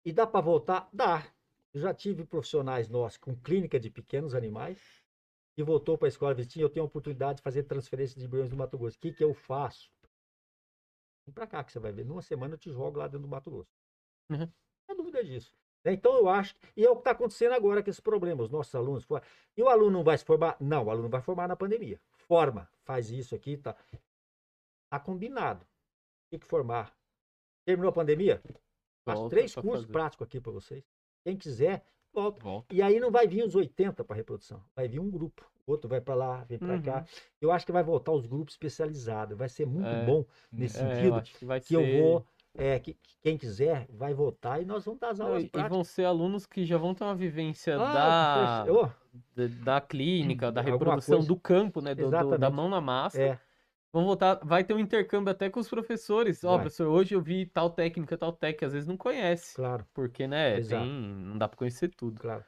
E 0.05 0.13
dá 0.13 0.27
para 0.27 0.41
voltar? 0.41 0.89
Dá. 0.93 1.27
Eu 1.73 1.81
já 1.81 1.95
tive 1.95 2.25
profissionais 2.25 2.89
nossos 2.89 3.19
com 3.19 3.35
clínica 3.35 3.81
de 3.81 3.91
pequenos 3.91 4.35
animais 4.35 5.03
e 5.57 5.63
voltou 5.63 5.97
para 5.97 6.07
a 6.07 6.11
escola, 6.11 6.35
Vitinho, 6.35 6.65
eu 6.65 6.71
tenho 6.71 6.85
a 6.85 6.87
oportunidade 6.87 7.39
de 7.39 7.43
fazer 7.43 7.63
transferência 7.65 8.19
de 8.19 8.27
embriões 8.27 8.51
do 8.51 8.57
Mato 8.57 8.77
Grosso. 8.79 8.97
O 8.97 9.01
que, 9.01 9.13
que 9.13 9.25
eu 9.25 9.33
faço? 9.35 9.91
Vem 11.27 11.33
para 11.33 11.47
cá 11.47 11.65
que 11.65 11.73
você 11.73 11.79
vai 11.79 11.93
ver. 11.93 12.05
Numa 12.05 12.23
semana 12.23 12.55
eu 12.55 12.59
te 12.59 12.71
jogo 12.71 12.99
lá 12.99 13.07
dentro 13.07 13.21
do 13.23 13.29
Mato 13.29 13.51
Grosso. 13.51 13.71
Uhum. 14.31 14.39
Não 14.39 14.49
há 14.91 14.95
dúvida 14.95 15.25
disso. 15.25 15.55
né? 15.85 15.93
Então 15.93 16.15
eu 16.15 16.29
acho, 16.29 16.55
e 16.77 16.85
é 16.85 16.91
o 16.91 16.95
que 16.95 17.01
está 17.01 17.13
acontecendo 17.13 17.53
agora 17.53 17.83
com 17.83 17.91
esse 17.91 18.03
problema, 18.03 18.43
os 18.43 18.51
nossos 18.51 18.75
alunos. 18.75 19.07
E 19.57 19.63
o 19.63 19.69
aluno 19.69 19.91
não 19.91 20.05
vai 20.05 20.19
se 20.19 20.25
formar? 20.25 20.57
Não, 20.61 20.85
o 20.85 20.91
aluno 20.91 21.09
vai 21.09 21.21
formar 21.23 21.49
na 21.49 21.57
pandemia. 21.57 22.01
Forma, 22.33 22.67
faz 22.83 23.11
isso 23.11 23.35
aqui, 23.35 23.59
tá. 23.59 23.77
Tá 24.91 24.99
combinado. 24.99 25.67
Tem 26.31 26.41
que 26.41 26.47
formar. 26.47 26.97
Terminou 27.67 27.91
a 27.91 27.93
pandemia? 27.93 28.43
Faço 29.05 29.29
três 29.29 29.55
cursos 29.55 29.83
fazer. 29.83 29.93
práticos 29.93 30.27
aqui 30.27 30.41
para 30.41 30.51
vocês. 30.51 30.83
Quem 31.23 31.37
quiser, 31.37 31.85
volta. 32.11 32.43
Volta. 32.43 32.75
E 32.75 32.81
aí 32.81 32.99
não 32.99 33.11
vai 33.11 33.27
vir 33.29 33.45
os 33.45 33.55
80 33.55 34.03
para 34.03 34.17
reprodução, 34.17 34.65
vai 34.75 34.89
vir 34.89 34.99
um 34.99 35.11
grupo. 35.11 35.47
Outro 35.67 35.91
vai 35.91 36.01
para 36.01 36.15
lá, 36.15 36.43
vem 36.45 36.59
para 36.59 36.75
Uhum. 36.77 36.83
cá. 36.83 37.05
Eu 37.39 37.53
acho 37.53 37.67
que 37.67 37.71
vai 37.73 37.83
voltar 37.83 38.13
os 38.13 38.25
grupos 38.27 38.55
especializados. 38.55 39.37
Vai 39.37 39.51
ser 39.51 39.67
muito 39.67 39.87
É. 39.89 40.07
bom 40.07 40.25
nesse 40.51 40.79
É, 40.81 40.85
eu 40.85 40.89
sentido 40.95 41.15
acho 41.17 41.33
que 41.35 41.47
que 41.61 41.61
ser... 41.67 41.75
eu 41.75 42.03
vou, 42.03 42.27
é, 42.55 42.79
que, 42.81 42.95
que 42.95 43.17
quem 43.21 43.39
quiser 43.39 43.87
vai 43.91 44.15
votar 44.15 44.61
e 44.63 44.65
nós 44.65 44.85
vamos 44.85 45.01
dar 45.01 45.11
as 45.11 45.21
Não, 45.21 45.29
aulas 45.29 45.45
e, 45.45 45.51
e 45.55 45.63
práticas. 45.63 45.65
vão 45.65 45.85
ser 45.85 46.05
alunos 46.05 46.47
que 46.47 46.65
já 46.65 46.77
vão 46.79 46.95
ter 46.95 47.05
uma 47.05 47.15
vivência 47.15 47.79
Ah, 47.79 47.93
da, 47.93 48.95
da, 49.35 49.47
da 49.49 49.81
clínica, 49.81 50.51
da 50.51 50.61
reprodução 50.61 51.25
do 51.25 51.39
campo, 51.39 51.81
né? 51.81 51.95
Do, 51.95 52.13
do- 52.13 52.35
da 52.35 52.51
mão 52.51 52.69
na 52.69 52.81
massa. 52.81 53.19
é, 53.19 53.39
Vão 53.93 54.05
voltar, 54.07 54.37
vai 54.45 54.65
ter 54.65 54.75
um 54.75 54.79
intercâmbio 54.81 55.33
até 55.33 55.51
com 55.51 55.61
os 55.61 55.69
professores. 55.69 56.45
Ó, 56.45 56.59
Vai. 56.59 56.61
professor, 56.61 56.89
hoje 56.89 57.15
eu 57.15 57.23
vi 57.23 57.47
tal 57.47 57.71
técnica, 57.71 58.19
tal 58.19 58.33
técnica, 58.33 58.67
às 58.67 58.73
vezes 58.73 58.89
não 58.89 58.97
conhece. 58.97 59.59
claro, 59.59 59.87
Porque, 59.95 60.27
né, 60.27 60.61
tem, 60.61 60.91
não 60.91 61.39
dá 61.39 61.49
pra 61.49 61.59
conhecer 61.59 61.89
tudo. 61.91 62.21
claro. 62.21 62.45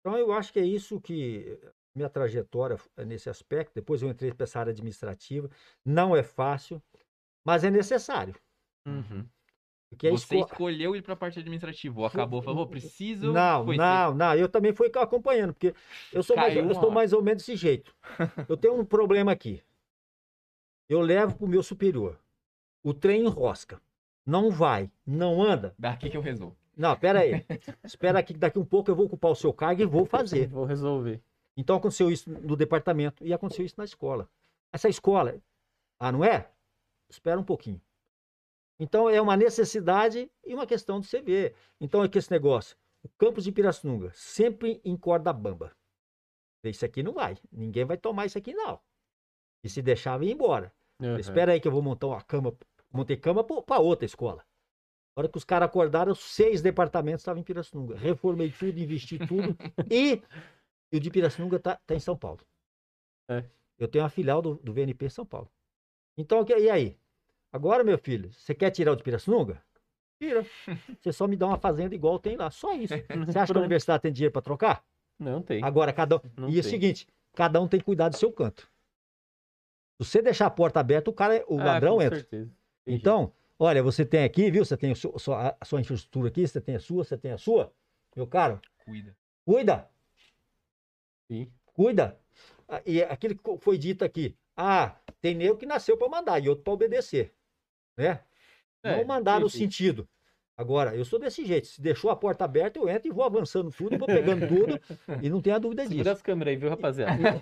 Então 0.00 0.18
eu 0.18 0.32
acho 0.32 0.52
que 0.52 0.60
é 0.60 0.64
isso 0.66 1.00
que 1.00 1.60
minha 1.94 2.10
trajetória 2.10 2.76
é 2.96 3.04
nesse 3.04 3.30
aspecto. 3.30 3.74
Depois 3.74 4.02
eu 4.02 4.10
entrei 4.10 4.32
para 4.34 4.44
essa 4.44 4.60
área 4.60 4.72
administrativa. 4.72 5.50
Não 5.84 6.16
é 6.16 6.22
fácil, 6.24 6.82
mas 7.44 7.64
é 7.64 7.70
necessário. 7.70 8.34
Uhum. 8.86 9.30
Porque 9.90 10.06
a 10.06 10.10
Você 10.12 10.36
esco- 10.36 10.52
escolheu 10.52 10.94
ir 10.94 11.02
pra 11.02 11.16
parte 11.16 11.40
administrativa. 11.40 11.98
ou 12.00 12.06
Acabou, 12.06 12.40
falou, 12.40 12.66
preciso. 12.66 13.32
Não, 13.32 13.64
Foi, 13.66 13.76
não, 13.76 14.14
não. 14.14 14.34
Eu 14.36 14.48
também 14.48 14.72
fui 14.72 14.90
acompanhando, 14.94 15.52
porque 15.52 15.74
eu 16.12 16.22
sou, 16.22 16.36
mais, 16.36 16.56
eu 16.56 16.74
sou 16.74 16.90
mais 16.92 17.12
ou 17.12 17.20
menos 17.22 17.42
desse 17.42 17.56
jeito. 17.56 17.92
Eu 18.48 18.56
tenho 18.56 18.78
um 18.78 18.84
problema 18.84 19.32
aqui. 19.32 19.60
Eu 20.88 21.00
levo 21.00 21.34
para 21.36 21.44
o 21.44 21.48
meu 21.48 21.62
superior. 21.62 22.18
O 22.84 22.94
trem 22.94 23.24
enrosca. 23.26 23.80
Não 24.24 24.50
vai, 24.50 24.90
não 25.04 25.42
anda. 25.42 25.74
Daqui 25.78 26.08
que 26.08 26.16
eu 26.16 26.20
resolvo. 26.20 26.56
Não, 26.76 26.96
pera 26.96 27.20
aí. 27.20 27.44
Espera 27.84 28.20
aqui 28.20 28.32
que 28.32 28.38
daqui 28.38 28.58
um 28.58 28.64
pouco 28.64 28.90
eu 28.90 28.94
vou 28.94 29.06
ocupar 29.06 29.30
o 29.32 29.34
seu 29.34 29.52
cargo 29.52 29.82
e 29.82 29.86
vou 29.86 30.06
fazer. 30.06 30.46
Vou 30.48 30.64
resolver. 30.64 31.20
Então 31.56 31.76
aconteceu 31.76 32.10
isso 32.10 32.30
no 32.30 32.56
departamento 32.56 33.24
e 33.26 33.32
aconteceu 33.34 33.64
isso 33.66 33.74
na 33.76 33.84
escola. 33.84 34.28
Essa 34.72 34.88
escola, 34.88 35.34
ah, 35.98 36.12
não 36.12 36.24
é? 36.24 36.48
Espera 37.08 37.38
um 37.40 37.44
pouquinho. 37.44 37.80
Então 38.80 39.10
é 39.10 39.20
uma 39.20 39.36
necessidade 39.36 40.30
e 40.42 40.54
uma 40.54 40.66
questão 40.66 40.98
de 40.98 41.06
você 41.06 41.20
ver. 41.20 41.54
Então 41.78 42.02
é 42.02 42.08
que 42.08 42.16
esse 42.16 42.30
negócio, 42.30 42.78
o 43.02 43.08
campus 43.10 43.44
de 43.44 43.52
Pirassununga, 43.52 44.10
sempre 44.14 44.80
em 44.82 44.96
corda 44.96 45.30
bamba. 45.34 45.76
Isso 46.64 46.84
aqui 46.84 47.02
não 47.02 47.12
vai. 47.12 47.36
Ninguém 47.52 47.84
vai 47.84 47.98
tomar 47.98 48.24
isso 48.24 48.38
aqui, 48.38 48.54
não. 48.54 48.80
E 49.62 49.68
se 49.68 49.82
deixar, 49.82 50.16
vem 50.16 50.32
embora. 50.32 50.72
Uhum. 50.98 51.18
Espera 51.18 51.52
aí 51.52 51.60
que 51.60 51.68
eu 51.68 51.72
vou 51.72 51.82
montar 51.82 52.06
uma 52.06 52.22
cama. 52.22 52.56
Montei 52.90 53.18
cama 53.18 53.44
para 53.44 53.78
outra 53.78 54.06
escola. 54.06 54.44
A 55.14 55.20
hora 55.20 55.28
que 55.28 55.36
os 55.36 55.44
caras 55.44 55.68
acordaram, 55.68 56.14
seis 56.14 56.62
departamentos 56.62 57.20
estavam 57.20 57.40
em 57.40 57.44
Pirassununga. 57.44 57.96
Reformei 57.96 58.50
tudo, 58.50 58.78
investi 58.78 59.18
tudo. 59.18 59.56
e, 59.90 60.22
e 60.90 60.96
o 60.96 61.00
de 61.00 61.10
Pirassununga 61.10 61.56
está 61.56 61.76
tá 61.76 61.94
em 61.94 62.00
São 62.00 62.16
Paulo. 62.16 62.40
É. 63.28 63.44
Eu 63.78 63.88
tenho 63.88 64.04
uma 64.04 64.10
filial 64.10 64.40
do, 64.40 64.54
do 64.54 64.72
VNP 64.72 65.06
em 65.06 65.10
São 65.10 65.26
Paulo. 65.26 65.50
Então, 66.16 66.44
e 66.48 66.70
aí? 66.70 66.98
Agora, 67.52 67.82
meu 67.82 67.98
filho, 67.98 68.32
você 68.32 68.54
quer 68.54 68.70
tirar 68.70 68.92
o 68.92 68.96
de 68.96 69.02
Pirassununga? 69.02 69.62
Tira. 70.20 70.44
Você 71.00 71.12
só 71.12 71.26
me 71.26 71.34
dá 71.36 71.46
uma 71.46 71.58
fazenda 71.58 71.94
igual 71.94 72.18
tem 72.18 72.36
lá. 72.36 72.50
Só 72.50 72.74
isso. 72.74 72.92
Você 73.26 73.38
acha 73.38 73.52
que 73.52 73.58
a 73.58 73.60
universidade 73.62 74.02
tem 74.02 74.12
dinheiro 74.12 74.32
para 74.32 74.42
trocar? 74.42 74.84
Não 75.18 75.42
tem. 75.42 75.62
Agora, 75.64 75.92
cada 75.92 76.16
um. 76.16 76.20
Não 76.36 76.48
e 76.50 76.56
é 76.58 76.60
o 76.60 76.64
seguinte: 76.64 77.06
cada 77.34 77.60
um 77.60 77.66
tem 77.66 77.80
que 77.80 77.86
cuidar 77.86 78.08
do 78.10 78.16
seu 78.16 78.30
canto. 78.32 78.70
Se 80.00 80.06
você 80.10 80.22
deixar 80.22 80.46
a 80.46 80.50
porta 80.50 80.78
aberta, 80.80 81.10
o 81.10 81.12
cara, 81.12 81.42
o 81.48 81.58
Ah, 81.58 81.64
ladrão 81.64 81.96
com 81.96 82.02
entra. 82.02 82.18
certeza. 82.18 82.50
Então, 82.86 83.32
olha, 83.58 83.82
você 83.82 84.04
tem 84.04 84.24
aqui, 84.24 84.50
viu? 84.50 84.64
Você 84.64 84.76
tem 84.76 84.92
o 84.92 84.96
seu- 84.96 85.18
sua- 85.18 85.56
a 85.60 85.64
sua 85.64 85.80
infraestrutura 85.80 86.28
aqui, 86.28 86.46
você 86.46 86.60
tem 86.60 86.76
a 86.76 86.80
sua, 86.80 87.02
você 87.04 87.16
tem 87.18 87.32
a 87.32 87.38
sua. 87.38 87.72
Meu 88.14 88.26
caro, 88.26 88.60
Cuida. 88.84 89.16
cuida. 89.44 89.90
Sim. 91.30 91.50
cuida. 91.64 92.18
Ah, 92.68 92.82
E 92.84 93.02
aquilo 93.02 93.34
que 93.36 93.58
foi 93.58 93.78
dito 93.78 94.04
aqui. 94.04 94.36
Ah, 94.56 94.96
tem 95.20 95.34
nego 95.34 95.56
que 95.56 95.64
nasceu 95.66 95.96
para 95.96 96.08
mandar 96.08 96.38
e 96.42 96.48
outro 96.48 96.62
para 96.64 96.72
obedecer. 96.74 97.32
Né? 98.00 98.20
É, 98.82 98.96
Não 98.96 99.04
mandar 99.04 99.38
no 99.40 99.48
sentido. 99.50 100.08
Agora, 100.56 100.94
eu 100.94 101.06
sou 101.06 101.18
desse 101.18 101.42
jeito. 101.46 101.66
Se 101.68 101.80
deixou 101.80 102.10
a 102.10 102.16
porta 102.16 102.44
aberta, 102.44 102.78
eu 102.78 102.86
entro 102.86 103.08
e 103.08 103.10
vou 103.10 103.24
avançando 103.24 103.70
tudo, 103.70 103.96
vou 103.96 104.06
pegando 104.06 104.46
tudo. 104.46 104.78
e 105.22 105.30
não 105.30 105.40
tenha 105.40 105.58
dúvida 105.58 105.82
disso. 105.84 105.94
Segura 105.94 106.12
as 106.12 106.20
câmeras 106.20 106.52
aí, 106.52 106.56
viu, 106.58 106.68
rapaziada? 106.68 107.12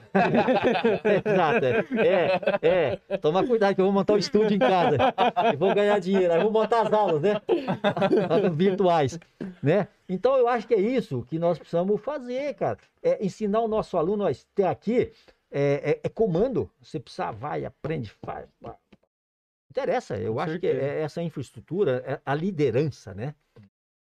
Exato. 1.26 1.64
É, 1.98 2.60
é, 2.62 3.00
é. 3.10 3.16
Toma 3.18 3.44
cuidado 3.44 3.74
que 3.74 3.80
eu 3.80 3.86
vou 3.86 3.92
montar 3.92 4.14
um 4.14 4.18
estúdio 4.18 4.54
em 4.54 4.58
casa. 4.60 4.96
E 5.52 5.56
vou 5.56 5.74
ganhar 5.74 5.98
dinheiro. 5.98 6.32
Aí 6.32 6.40
vou 6.40 6.52
montar 6.52 6.86
as 6.86 6.92
aulas, 6.92 7.20
né? 7.20 7.40
Virtuais. 8.54 9.18
Né? 9.60 9.88
Então 10.08 10.36
eu 10.36 10.46
acho 10.46 10.68
que 10.68 10.74
é 10.74 10.80
isso 10.80 11.22
que 11.28 11.40
nós 11.40 11.58
precisamos 11.58 12.00
fazer, 12.00 12.54
cara. 12.54 12.78
É 13.02 13.24
ensinar 13.24 13.60
o 13.60 13.68
nosso 13.68 13.96
aluno 13.96 14.26
a 14.26 14.30
ter 14.54 14.64
aqui 14.64 15.10
é, 15.50 15.90
é- 15.92 16.00
é 16.04 16.08
comando. 16.08 16.70
Você 16.80 17.00
precisa, 17.00 17.32
vai, 17.32 17.64
aprende, 17.64 18.12
faz. 18.24 18.46
Interessa. 19.82 20.18
Eu 20.18 20.34
Com 20.34 20.40
acho 20.40 20.58
que 20.58 20.66
certeza. 20.66 20.86
é 20.92 21.00
essa 21.02 21.22
infraestrutura, 21.22 22.02
é 22.06 22.20
a 22.24 22.34
liderança, 22.34 23.14
né? 23.14 23.34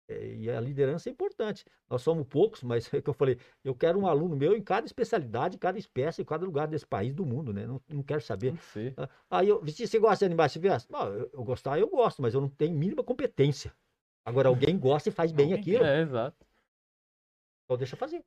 É, 0.09 0.35
E 0.37 0.51
a 0.51 0.61
liderança 0.61 1.09
é 1.09 1.13
importante. 1.13 1.65
Nós 1.91 2.03
somos 2.03 2.27
poucos, 2.29 2.63
mas 2.63 2.87
é 2.95 3.01
que 3.03 3.11
eu 3.11 3.15
falei. 3.15 3.39
Eu 3.65 3.75
quero 3.75 3.99
um 3.99 4.07
aluno 4.07 4.37
meu 4.37 4.57
em 4.57 4.63
cada 4.63 4.87
especialidade, 4.87 5.57
em 5.57 5.59
cada 5.59 5.79
espécie, 5.79 6.23
em 6.23 6.25
cada 6.25 6.45
lugar 6.45 6.69
desse 6.69 6.87
país, 6.87 7.15
do 7.15 7.27
mundo, 7.27 7.53
né? 7.53 7.67
Não, 7.67 7.81
não 7.89 8.03
quero 8.03 8.21
saber. 8.21 8.57
Sei. 8.73 8.95
Aí 9.31 9.49
eu, 9.49 9.61
"Vici, 9.61 9.87
você 9.87 9.99
gosta 9.99 10.19
de 10.19 10.27
animais 10.27 10.53
silvestres? 10.53 10.91
Não, 10.91 11.09
eu, 11.13 11.31
eu 11.33 11.45
gostar, 11.45 11.79
eu 11.79 11.89
gosto, 11.89 12.23
mas 12.23 12.35
eu 12.35 12.41
não 12.41 12.49
tenho 12.49 12.75
mínima 12.77 13.03
competência. 13.03 13.73
Agora, 14.25 14.49
alguém 14.49 14.79
gosta 14.79 15.09
e 15.09 15.13
faz 15.13 15.33
bem 15.33 15.47
Alguém 15.53 15.61
aquilo, 15.61 15.85
É, 15.85 16.03
exato. 16.03 16.37
então 17.65 17.77
deixa 17.77 17.97
fazer. 17.97 18.25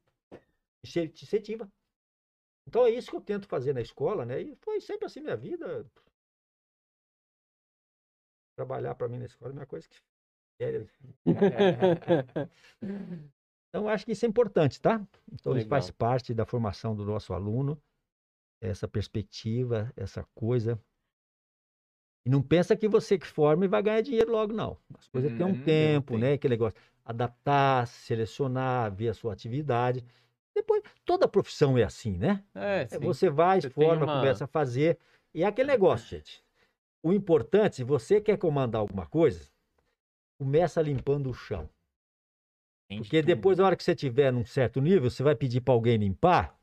Incentiva. 0.83 1.69
Então 2.67 2.85
é 2.85 2.91
isso 2.91 3.09
que 3.09 3.15
eu 3.17 3.21
tento 3.21 3.47
fazer 3.47 3.73
na 3.73 3.81
escola, 3.81 4.25
né? 4.25 4.41
E 4.41 4.55
foi 4.61 4.79
sempre 4.79 5.05
assim 5.05 5.21
minha 5.21 5.35
vida. 5.35 5.89
Trabalhar 8.60 8.93
para 8.93 9.07
mim 9.07 9.20
na 9.20 9.26
escola 9.26 9.53
é 9.53 9.55
uma 9.55 9.66
coisa 9.66 9.88
que. 9.88 9.95
Então, 13.70 13.84
eu 13.84 13.88
acho 13.88 14.03
que 14.03 14.12
isso 14.12 14.26
é 14.26 14.28
importante, 14.28 14.82
tá? 14.82 14.99
Então, 15.32 15.55
isso 15.55 15.70
faz 15.70 15.86
Legal. 15.86 15.97
parte 15.97 16.34
da 16.34 16.45
formação 16.45 16.93
do 16.93 17.05
nosso 17.05 17.34
aluno, 17.34 17.82
essa 18.60 18.86
perspectiva, 18.86 19.93
essa 19.95 20.26
coisa. 20.36 20.78
E 22.26 22.30
não 22.30 22.41
pensa 22.41 22.76
que 22.76 22.89
você 22.89 23.18
que 23.18 23.28
forma 23.28 23.64
e 23.64 23.68
vai 23.70 23.82
ganhar 23.82 24.01
dinheiro 24.01 24.32
logo, 24.32 24.51
não. 24.51 24.78
As 24.97 25.07
coisas 25.07 25.32
têm 25.32 25.45
um 25.45 25.53
Hum, 25.53 25.64
tempo, 25.64 26.14
tem. 26.14 26.22
né? 26.22 26.34
Aquele 26.34 26.55
negócio. 26.55 26.78
Adaptar, 27.05 27.88
selecionar, 27.88 28.93
ver 28.93 29.10
a 29.10 29.14
sua 29.14 29.32
atividade. 29.32 30.03
Depois, 30.53 30.84
toda 31.05 31.28
profissão 31.30 31.78
é 31.78 31.84
assim, 31.84 32.18
né? 32.18 32.43
É, 32.55 32.82
É, 32.82 32.88
sim. 32.88 32.99
Você 32.99 33.30
vai, 33.30 33.62
Você 33.62 33.70
forma, 33.70 34.05
uma- 34.05 34.20
começa 34.20 34.43
a 34.43 34.47
fazer. 34.47 34.97
E 35.34 35.43
é 35.43 35.45
aquele 35.45 35.70
negócio, 35.70 36.10
gente. 36.10 36.43
O 37.01 37.13
importante, 37.13 37.77
se 37.77 37.83
você 37.83 38.19
quer 38.19 38.37
comandar 38.37 38.81
alguma 38.81 39.05
coisa, 39.07 39.49
começa 40.37 40.81
limpando 40.81 41.29
o 41.29 41.33
chão. 41.33 41.69
Entende 42.89 43.03
Porque 43.03 43.21
tudo. 43.21 43.27
depois, 43.27 43.57
na 43.57 43.65
hora 43.65 43.75
que 43.75 43.83
você 43.83 43.95
tiver 43.95 44.31
num 44.33 44.45
certo 44.45 44.81
nível, 44.81 45.09
você 45.09 45.23
vai 45.23 45.35
pedir 45.35 45.61
para 45.61 45.73
alguém 45.73 45.97
limpar, 45.97 46.59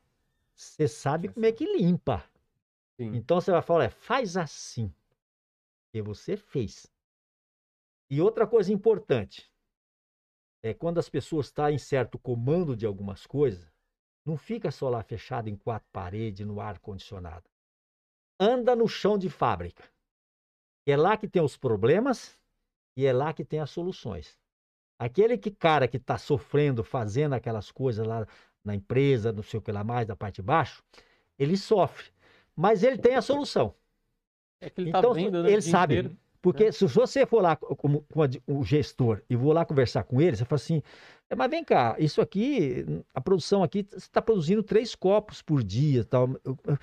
você 0.53 0.87
sabe 0.87 1.29
como 1.29 1.45
é 1.45 1.51
que 1.51 1.65
limpa. 1.65 2.23
Sim. 2.99 3.15
Então 3.15 3.39
você 3.39 3.51
vai 3.51 3.61
falar, 3.61 3.79
"Olha, 3.81 3.89
faz 3.91 4.35
assim. 4.35 4.93
E 5.93 6.01
você 6.01 6.35
fez. 6.35 6.91
E 8.09 8.21
outra 8.21 8.45
coisa 8.47 8.71
importante 8.71 9.51
é 10.63 10.73
quando 10.73 10.97
as 10.99 11.09
pessoas 11.09 11.47
estão 11.47 11.69
em 11.69 11.77
certo 11.77 12.17
comando 12.19 12.75
de 12.75 12.85
algumas 12.85 13.25
coisas, 13.25 13.71
não 14.25 14.37
fica 14.37 14.71
só 14.71 14.89
lá 14.89 15.01
fechado 15.03 15.47
em 15.49 15.55
quatro 15.55 15.87
paredes, 15.91 16.45
no 16.45 16.59
ar 16.59 16.79
condicionado. 16.79 17.49
Anda 18.39 18.75
no 18.75 18.87
chão 18.87 19.17
de 19.17 19.29
fábrica. 19.29 19.83
É 20.87 20.95
lá 20.95 21.17
que 21.17 21.27
tem 21.27 21.41
os 21.41 21.57
problemas 21.57 22.37
e 22.95 23.05
é 23.05 23.11
lá 23.11 23.33
que 23.33 23.43
tem 23.43 23.59
as 23.59 23.69
soluções. 23.69 24.37
Aquele 24.97 25.37
que 25.37 25.51
cara 25.51 25.87
que 25.87 25.97
está 25.97 26.17
sofrendo, 26.17 26.81
fazendo 26.83 27.33
aquelas 27.33 27.69
coisas 27.71 28.07
lá 28.07 28.25
na 28.63 28.73
empresa, 28.73 29.33
não 29.33 29.43
sei 29.43 29.59
o 29.59 29.61
que 29.61 29.71
lá 29.71 29.83
mais, 29.83 30.07
da 30.07 30.15
parte 30.15 30.35
de 30.37 30.41
baixo, 30.43 30.81
ele 31.37 31.57
sofre. 31.57 32.07
Mas 32.55 32.83
ele 32.83 32.97
tem 32.97 33.15
a 33.15 33.21
solução. 33.21 33.75
É 34.61 34.69
que 34.69 34.81
ele 34.81 34.89
Então, 34.89 35.01
tá 35.01 35.13
vendo, 35.13 35.43
né, 35.43 35.51
ele 35.51 35.61
sabe. 35.61 35.99
inteiro. 35.99 36.17
Porque 36.41 36.71
se 36.71 36.85
você 36.85 37.25
for 37.25 37.41
lá 37.41 37.55
co- 37.57 37.75
como, 37.75 38.05
o 38.47 38.63
gestor 38.63 39.21
e 39.29 39.35
vou 39.35 39.51
lá 39.51 39.65
conversar 39.65 40.03
com 40.03 40.21
ele, 40.21 40.37
você 40.37 40.45
fala 40.45 40.55
assim, 40.55 40.81
"É, 41.29 41.35
mas 41.35 41.49
vem 41.51 41.63
cá, 41.63 41.95
isso 41.99 42.21
aqui, 42.21 42.85
a 43.13 43.19
produção 43.19 43.63
aqui, 43.63 43.83
você 43.89 43.97
está 43.97 44.21
produzindo 44.21 44.63
três 44.63 44.95
copos 44.95 45.41
por 45.41 45.61
dia. 45.63 46.05
Tal. 46.05 46.29
Eu- 46.45 46.57
eu- 46.65 46.77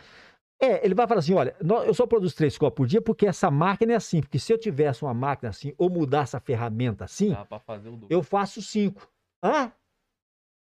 É, 0.65 0.85
ele 0.85 0.95
vai 0.95 1.07
falar 1.07 1.21
assim, 1.21 1.35
olha, 1.35 1.55
eu 1.87 1.93
só 1.95 2.07
produzo 2.07 2.35
três 2.35 2.57
copos 2.57 2.77
por 2.77 2.87
dia 2.87 3.01
porque 3.01 3.27
essa 3.27 3.51
máquina 3.51 3.93
é 3.93 3.97
assim. 3.97 4.21
Porque 4.21 4.39
se 4.39 4.53
eu 4.53 4.59
tivesse 4.59 5.03
uma 5.03 5.15
máquina 5.15 5.51
assim, 5.51 5.73
ou 5.77 5.91
mudasse 5.91 6.37
a 6.37 6.41
ferramenta 6.41 7.05
assim, 7.05 7.35
eu 8.09 8.23
faço 8.23 8.63
cinco. 8.63 9.11
Hã? 9.43 9.71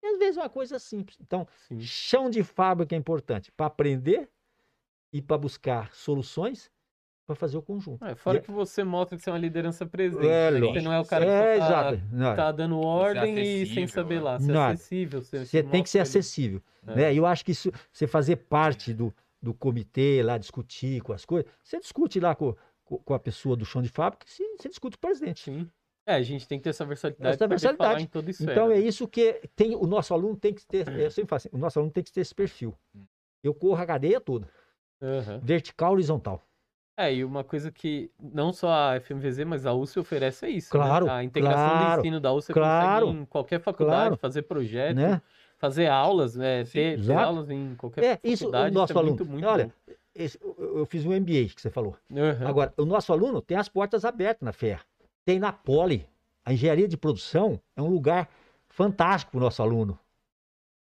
E 0.03 0.07
às 0.07 0.19
vezes 0.19 0.37
é 0.37 0.41
uma 0.43 0.49
coisa 0.49 0.79
simples. 0.79 1.19
Então, 1.21 1.47
Sim. 1.67 1.81
chão 1.81 2.29
de 2.31 2.43
fábrica 2.43 2.95
é 2.95 2.99
importante 2.99 3.51
para 3.53 3.67
aprender 3.67 4.29
e 5.13 5.23
para 5.23 5.39
buscar 5.39 5.93
soluções 5.95 6.71
para 7.27 7.35
fazer 7.35 7.57
o 7.57 7.63
conjunto. 7.63 8.05
É, 8.05 8.15
fora 8.15 8.39
E- 8.39 8.41
que 8.41 8.53
você 8.53 8.85
mostra 8.85 9.17
que 9.19 9.25
você 9.25 9.31
é 9.31 9.33
uma 9.33 9.39
liderança 9.39 9.85
presente. 9.85 10.25
É, 10.29 10.51
né? 10.53 10.61
Você 10.61 10.65
lógico. 10.65 10.85
não 10.85 10.93
é 10.93 11.01
o 11.01 11.05
cara 11.05 11.25
que 11.25 11.31
é, 11.31 11.59
só 11.59 11.67
tá, 11.67 11.67
exato. 11.67 12.03
Não, 12.13 12.37
tá 12.37 12.53
dando 12.53 12.79
ordem 12.79 13.39
e 13.63 13.67
sem 13.67 13.87
saber 13.89 14.21
lá. 14.21 14.39
Ser 14.39 14.53
Nada. 14.53 14.75
acessível. 14.75 15.21
Você, 15.23 15.45
Você 15.45 15.63
tem 15.65 15.83
que 15.83 15.91
ser 15.91 15.99
acessível. 15.99 16.63
É. 16.87 16.95
Né? 16.95 17.15
E 17.15 17.17
eu 17.17 17.27
acho 17.27 17.45
que 17.45 17.51
isso, 17.51 17.73
você 17.93 18.07
fazer 18.07 18.37
parte 18.37 18.95
do, 18.95 19.13
do 19.47 19.55
comitê 19.55 20.23
lá, 20.25 20.37
discutir 20.37 21.01
com 21.03 21.13
as 21.13 21.25
coisas, 21.25 21.49
você 21.63 21.79
discute 21.79 22.19
lá 22.19 22.35
com, 22.35 22.57
com, 22.85 23.15
a 23.15 23.19
pessoa 23.19 23.57
do 23.57 23.65
chão 23.65 23.81
de 23.81 23.89
fábrica, 23.89 24.27
você, 24.27 24.43
você 24.57 24.69
discute 24.69 24.97
com 24.97 25.07
o 25.07 25.09
presidente. 25.09 25.45
Sim. 25.45 25.71
É, 26.05 26.15
a 26.15 26.23
gente 26.23 26.49
tem 26.49 26.59
que 26.59 26.65
ter 26.65 26.71
essa 26.71 26.85
versatilidade 26.85 27.35
Essa 27.35 27.47
versatilidade. 27.49 28.03
em 28.03 28.07
toda 28.07 28.31
esfera. 28.31 28.53
Então 28.53 28.71
é 28.71 28.75
né? 28.75 28.81
isso 28.81 29.07
que 29.07 29.41
tem, 29.55 29.77
o 29.77 29.87
nosso 29.87 30.13
aluno 30.13 30.37
tem 30.37 30.53
que 30.53 30.67
ter, 30.67 30.89
eu 30.99 31.11
sempre 31.11 31.29
falo 31.29 31.37
assim, 31.37 31.49
o 31.53 31.59
nosso 31.59 31.79
aluno 31.79 31.93
tem 31.93 32.03
que 32.03 32.13
ter 32.13 32.21
esse 32.21 32.35
perfil. 32.35 32.77
Eu 33.43 33.55
corro 33.55 33.81
a 33.81 33.87
cadeia 33.87 34.21
toda, 34.21 34.49
Aham. 35.01 35.39
vertical, 35.43 35.93
horizontal. 35.93 36.43
É, 36.99 37.15
e 37.15 37.25
uma 37.25 37.45
coisa 37.45 37.71
que 37.71 38.11
não 38.19 38.53
só 38.53 38.71
a 38.73 39.01
FMVZ, 39.01 39.45
mas 39.45 39.67
a 39.67 39.73
USP 39.75 40.01
oferece 40.01 40.47
é 40.47 40.51
isso. 40.51 40.77
né? 40.77 40.85
Claro, 40.85 41.11
A 41.11 41.23
integração 41.23 41.69
claro, 41.69 41.95
do 41.95 42.01
ensino 42.01 42.21
da 42.21 42.33
USP 42.33 42.53
claro, 42.55 43.07
consegue 43.07 43.21
em 43.21 43.25
qualquer 43.27 43.61
faculdade 43.61 44.01
claro. 44.01 44.17
fazer 44.17 44.43
projeto, 44.43 44.97
Né? 44.97 45.21
Fazer 45.59 45.87
aulas, 45.89 46.35
né? 46.37 46.65
Ter, 46.65 46.71
ter 46.71 46.99
exato. 47.01 47.21
aulas 47.21 47.51
em 47.51 47.75
qualquer 47.77 48.05
É, 48.05 48.21
isso, 48.23 48.49
o 48.49 48.71
nosso 48.71 48.93
é 48.93 48.97
aluno. 48.97 49.17
muito, 49.17 49.25
muito 49.27 49.47
Olha, 49.47 49.73
esse- 50.15 50.39
eu 50.43 50.85
fiz 50.87 51.05
um 51.05 51.13
MBA 51.13 51.55
que 51.55 51.61
você 51.61 51.71
falou. 51.71 51.97
Aham. 52.15 52.47
Agora, 52.49 52.75
o 52.77 52.85
nosso 52.85 53.13
aluno 53.13 53.41
tem 53.41 53.57
as 53.57 53.69
portas 53.69 54.05
abertas 54.05 54.45
na 54.45 54.53
FEA. 54.53 54.81
Tem 55.25 55.39
na 55.39 55.53
Poli. 55.53 56.07
A 56.45 56.53
engenharia 56.53 56.87
de 56.87 56.97
produção 56.97 57.61
é 57.75 57.83
um 57.83 57.89
lugar 57.89 58.29
fantástico 58.69 59.33
para 59.33 59.39
o 59.39 59.41
nosso 59.43 59.63
aluno. 59.63 59.99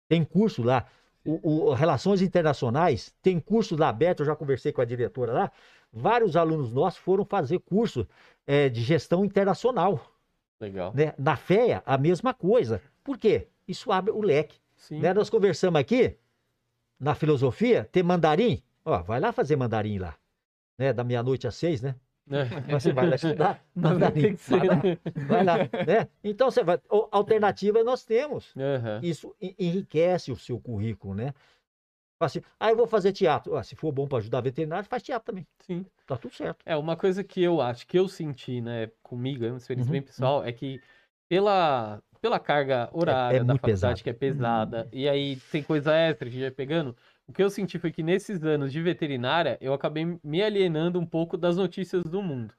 Tem 0.10 0.24
curso 0.24 0.62
lá. 0.64 0.86
O, 1.26 1.70
o- 1.70 1.74
Relações 1.74 2.22
Internacionais, 2.22 3.14
tem 3.22 3.40
curso 3.40 3.78
lá 3.78 3.88
aberto, 3.90 4.20
eu 4.22 4.26
já 4.26 4.36
conversei 4.36 4.72
com 4.74 4.82
a 4.82 4.86
diretora 4.86 5.32
lá. 5.32 5.52
Vários 5.92 6.36
alunos 6.36 6.72
nossos 6.74 7.00
foram 7.00 7.24
fazer 7.24 7.60
curso 7.60 8.06
eh, 8.46 8.68
de 8.68 8.82
gestão 8.82 9.24
internacional. 9.24 10.02
Legal. 10.60 10.92
né? 10.94 11.14
Na 11.18 11.36
FEA, 11.38 11.82
a 11.86 11.98
mesma 11.98 12.34
coisa. 12.34 12.82
Por 13.04 13.18
quê? 13.18 13.48
Isso 13.68 13.92
abre 13.92 14.12
o 14.12 14.22
leque. 14.22 14.58
Sim. 14.84 15.00
Né? 15.00 15.14
Nós 15.14 15.30
conversamos 15.30 15.80
aqui, 15.80 16.18
na 17.00 17.16
filosofia, 17.16 17.86
ter 17.86 18.04
mandarim. 18.04 18.62
Ó, 18.84 19.02
vai 19.02 19.18
lá 19.18 19.32
fazer 19.32 19.56
mandarim 19.56 19.98
lá. 19.98 20.18
Né? 20.78 20.92
Da 20.92 21.06
meia-noite 21.06 21.48
às 21.48 21.56
seis, 21.56 21.82
né? 21.82 21.96
É. 22.30 22.44
Mas 22.70 22.84
Você 22.84 22.92
vai 22.92 23.08
lá 23.08 23.16
estudar 23.16 23.66
mandarim. 23.74 24.36
Vai 24.36 24.66
lá, 24.68 24.76
né? 24.76 24.98
vai 25.26 25.44
lá, 25.46 25.58
né? 25.88 26.08
Então, 26.22 26.52
você 26.52 26.64
vai... 26.66 26.82
Alternativa 27.12 27.82
nós 27.82 28.04
temos. 28.04 28.54
Aham. 28.58 29.00
Isso 29.02 29.34
en- 29.40 29.56
enriquece 29.58 30.34
o 30.34 30.36
seu 30.36 30.60
currículo, 30.60 31.16
né? 31.16 31.34
Assim, 32.20 32.42
ah, 32.60 32.70
eu 32.70 32.76
vou 32.76 32.88
fazer 32.88 33.14
teatro. 33.14 33.56
Ah, 33.56 33.64
se 33.64 33.78
for 33.78 33.92
bom 33.92 34.06
para 34.06 34.18
ajudar 34.18 34.42
veterinário, 34.42 34.88
faz 34.88 35.02
teatro 35.02 35.26
também. 35.28 35.48
Sim. 35.60 35.86
Tá 36.06 36.18
tudo 36.18 36.34
certo. 36.34 36.62
É, 36.66 36.76
uma 36.76 36.98
coisa 36.98 37.24
que 37.24 37.42
eu 37.42 37.62
acho, 37.62 37.88
que 37.88 37.98
eu 37.98 38.10
senti, 38.10 38.60
né, 38.60 38.92
comigo, 39.02 39.46
é 39.46 39.50
uma 39.50 39.58
experiência 39.58 39.90
Uhum, 39.90 39.94
bem 39.94 40.02
pessoal, 40.02 40.44
é 40.44 40.52
que 40.52 40.82
pela, 41.30 42.02
pela 42.24 42.40
carga 42.40 42.90
horária 42.94 43.40
da 43.40 43.46
muito 43.54 43.60
faculdade, 43.60 43.82
pesado. 43.82 44.04
que 44.04 44.10
é 44.10 44.14
pesada, 44.14 44.88
e 44.94 45.10
aí 45.10 45.36
tem 45.52 45.62
coisa 45.62 45.94
extra 45.94 46.30
que 46.30 46.30
a 46.30 46.40
gente 46.40 46.42
vai 46.48 46.52
pegando, 46.56 46.96
o 47.28 47.34
que 47.34 47.44
eu 47.44 47.50
senti 47.50 47.78
foi 47.78 47.92
que 47.92 48.02
nesses 48.02 48.42
anos 48.46 48.72
de 48.72 48.82
veterinária, 48.82 49.58
eu 49.60 49.74
acabei 49.74 50.18
me 50.24 50.42
alienando 50.42 50.98
um 51.02 51.06
pouco 51.06 51.36
das 51.38 51.58
notícias 51.58 52.02
do 52.04 52.22
mundo. 52.22 52.54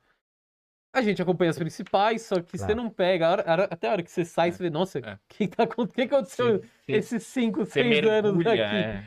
A 0.94 1.00
gente 1.00 1.22
acompanha 1.22 1.50
as 1.50 1.58
principais, 1.58 2.20
só 2.22 2.42
que 2.42 2.58
você 2.58 2.66
Claro. 2.66 2.82
não 2.82 2.90
pega, 2.90 3.26
a 3.26 3.30
hora- 3.30 3.68
até 3.70 3.88
a 3.88 3.92
hora 3.92 4.02
que 4.02 4.10
você 4.10 4.22
sai, 4.22 4.50
É, 4.50 4.52
você 4.52 4.62
vê, 4.64 4.68
nossa, 4.70 4.98
o 4.98 5.02
é. 5.06 5.18
que, 5.30 5.48
tá, 5.48 5.66
que 5.66 6.02
aconteceu 6.02 6.58
Você- 6.58 6.68
esses 6.86 7.22
cinco, 7.22 7.64
Você 7.64 7.82
seis 7.82 8.06
anos 8.06 8.34
mergulha, 8.36 8.52
aqui? 8.66 8.76
é. 8.76 9.04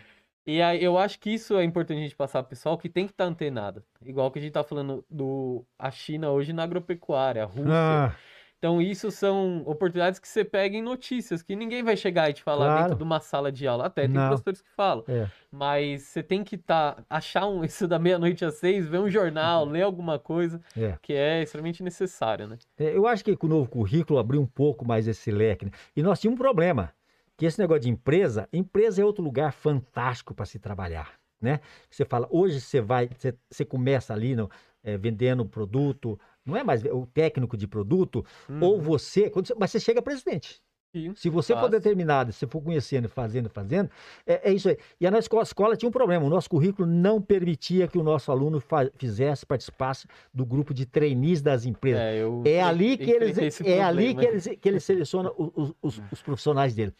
E 0.47 0.59
aí, 0.61 0.83
eu 0.83 0.97
acho 0.97 1.19
que 1.19 1.29
isso 1.29 1.55
é 1.57 1.63
importante 1.63 1.99
a 1.99 2.01
gente 2.01 2.15
passar 2.15 2.41
pro 2.41 2.49
pessoal 2.49 2.77
que 2.79 2.89
tem 2.89 3.05
que 3.05 3.11
estar 3.11 3.25
antenado. 3.25 3.83
Igual 4.03 4.31
que 4.31 4.39
a 4.39 4.41
gente 4.41 4.53
tá 4.53 4.63
falando 4.63 5.05
do 5.09 5.63
a 5.77 5.91
China 5.91 6.31
hoje 6.31 6.51
na 6.51 6.63
agropecuária, 6.63 7.43
a 7.43 7.45
Rússia. 7.45 7.73
Ah, 7.73 8.15
Então, 8.57 8.81
isso 8.81 9.11
são 9.11 9.61
oportunidades 9.67 10.19
que 10.19 10.27
você 10.27 10.43
pega 10.43 10.75
em 10.75 10.81
notícias, 10.81 11.43
que 11.43 11.55
ninguém 11.55 11.83
vai 11.83 11.95
chegar 11.95 12.27
e 12.29 12.33
te 12.33 12.41
falar 12.41 12.65
Claro. 12.65 12.81
dentro 12.81 12.97
de 12.97 13.03
uma 13.03 13.19
sala 13.19 13.51
de 13.51 13.67
aula. 13.67 13.85
Até 13.85 14.01
tem 14.07 14.15
Não. 14.15 14.29
professores 14.29 14.61
que 14.61 14.69
falam. 14.71 15.03
é. 15.07 15.29
Mas 15.51 16.01
você 16.03 16.23
tem 16.23 16.43
que 16.43 16.57
tá, 16.57 16.97
achar 17.09 17.45
um, 17.47 17.63
isso 17.65 17.87
da 17.87 17.99
meia-noite 17.99 18.43
às 18.43 18.55
seis, 18.55 18.87
ver 18.87 18.99
um 18.99 19.09
jornal, 19.09 19.63
ler 19.63 19.83
alguma 19.83 20.17
coisa, 20.17 20.59
É. 20.75 20.97
que 21.03 21.13
é 21.13 21.43
extremamente 21.43 21.83
necessário, 21.83 22.47
né? 22.47 22.57
É, 22.79 22.97
Eu 22.97 23.05
acho 23.07 23.23
que 23.23 23.35
com 23.37 23.45
o 23.45 23.49
novo 23.49 23.69
currículo 23.69 24.17
abriu 24.17 24.41
um 24.41 24.47
pouco 24.47 24.83
mais 24.85 25.07
esse 25.07 25.29
leque. 25.29 25.65
né? 25.65 25.71
E 25.95 26.01
nós 26.01 26.19
tínhamos 26.19 26.39
um 26.39 26.43
problema, 26.43 26.91
que 27.37 27.45
esse 27.45 27.59
negócio 27.59 27.81
de 27.83 27.89
empresa, 27.89 28.49
empresa 28.51 29.01
é 29.01 29.05
outro 29.05 29.23
lugar 29.23 29.53
fantástico 29.53 30.33
para 30.33 30.45
se 30.47 30.57
trabalhar, 30.57 31.11
né? 31.39 31.59
Você 31.91 32.03
fala, 32.05 32.27
hoje 32.31 32.59
você 32.59 32.81
vai, 32.81 33.07
você, 33.15 33.35
você 33.51 33.63
começa 33.63 34.11
ali 34.15 34.35
no, 34.35 34.49
eh, 34.83 34.97
vendendo 34.97 35.45
produto, 35.45 36.19
não 36.47 36.55
é 36.57 36.63
mais 36.63 36.83
o 36.85 37.05
técnico 37.13 37.55
de 37.57 37.67
produto, 37.67 38.25
ou 38.61 38.75
Uhum. 38.75 38.81
você, 38.81 39.29
quando 39.29 39.47
você- 39.47 39.55
mas 39.59 39.69
você 39.71 39.79
chega 39.79 40.01
presidente. 40.01 40.61
Sim. 40.95 41.13
Se 41.15 41.29
você 41.29 41.53
for 41.53 41.69
determinado, 41.69 42.31
se 42.31 42.47
for 42.47 42.61
conhecendo, 42.61 43.09
fazendo, 43.09 43.49
fazendo, 43.49 43.89
é, 44.25 44.49
é 44.49 44.53
isso 44.53 44.69
aí. 44.69 44.77
E 44.99 45.05
a 45.05 45.11
nossa 45.11 45.21
escola, 45.25 45.43
escola 45.43 45.75
tinha 45.75 45.89
um 45.89 45.91
problema. 45.91 46.25
O 46.25 46.29
nosso 46.29 46.49
currículo 46.49 46.87
não 46.87 47.21
permitia 47.21 47.87
que 47.89 47.97
o 47.97 48.03
nosso 48.03 48.31
aluno 48.31 48.63
fizesse, 48.95 49.45
participasse 49.45 50.07
do 50.33 50.45
grupo 50.45 50.73
de 50.73 50.85
trainees 50.85 51.41
das 51.41 51.65
empresas. 51.65 52.01
É, 52.01 52.15
eu 52.23 52.41
É 52.45 52.61
ali 52.63 52.97
que 52.97 53.11
eles, 53.11 53.37
é 53.61 53.83
ali 53.83 54.15
que 54.15 54.25
eles, 54.25 54.47
que 54.59 54.69
eles 54.69 54.83
selecionam 54.83 55.33
os, 55.37 55.73
os- 55.81 56.01
os 56.11 56.21
profissionais 56.21 56.73
dele. 56.73 56.93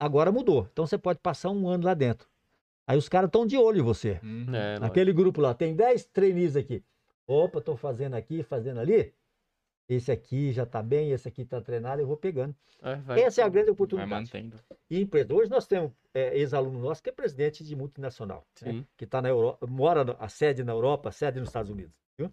Agora 0.00 0.32
mudou. 0.32 0.66
Então 0.72 0.86
você 0.86 0.96
pode 0.96 1.18
passar 1.20 1.50
um 1.50 1.68
ano 1.68 1.84
lá 1.84 1.92
dentro. 1.94 2.26
Aí 2.88 2.96
os 2.96 3.08
caras 3.08 3.28
estão 3.28 3.46
de 3.46 3.56
olho 3.56 3.80
em 3.80 3.84
você. 3.84 4.18
Uhum. 4.22 4.46
É. 4.54 4.78
Naquele 4.80 5.12
grupo 5.12 5.40
lá, 5.42 5.52
tem 5.54 5.76
10 5.76 6.06
trainees 6.06 6.56
aqui. 6.56 6.82
Opa, 7.32 7.58
estou 7.60 7.76
fazendo 7.76 8.14
aqui, 8.14 8.42
fazendo 8.42 8.80
ali. 8.80 9.14
Esse 9.88 10.10
aqui 10.12 10.52
já 10.52 10.62
está 10.62 10.82
bem, 10.82 11.10
esse 11.10 11.26
aqui 11.28 11.42
está 11.42 11.60
treinado, 11.60 12.00
eu 12.00 12.06
vou 12.06 12.16
pegando. 12.16 12.54
É, 12.82 12.94
vai- 12.96 13.22
Essa 13.22 13.42
é 13.42 13.44
a 13.44 13.48
grande 13.48 13.66
Vai 13.66 13.72
oportunidade. 13.74 14.10
mantendo. 14.10 14.56
E 14.88 15.00
empresa. 15.00 15.34
Hoje 15.34 15.50
nós 15.50 15.66
temos 15.66 15.92
é, 16.14 16.36
ex-aluno 16.38 16.78
nosso 16.80 17.02
que 17.02 17.08
é 17.08 17.12
presidente 17.12 17.64
de 17.64 17.74
multinacional, 17.76 18.44
né? 18.62 18.84
Que 18.96 19.04
está 19.04 19.20
na 19.20 19.28
Europa, 19.28 19.66
mora 19.66 20.16
a 20.18 20.28
sede 20.28 20.62
na 20.64 20.72
Europa, 20.72 21.08
a 21.08 21.12
sede 21.12 21.40
nos 21.40 21.48
Estados 21.48 21.70
Unidos. 21.70 21.92
Viu? 22.18 22.32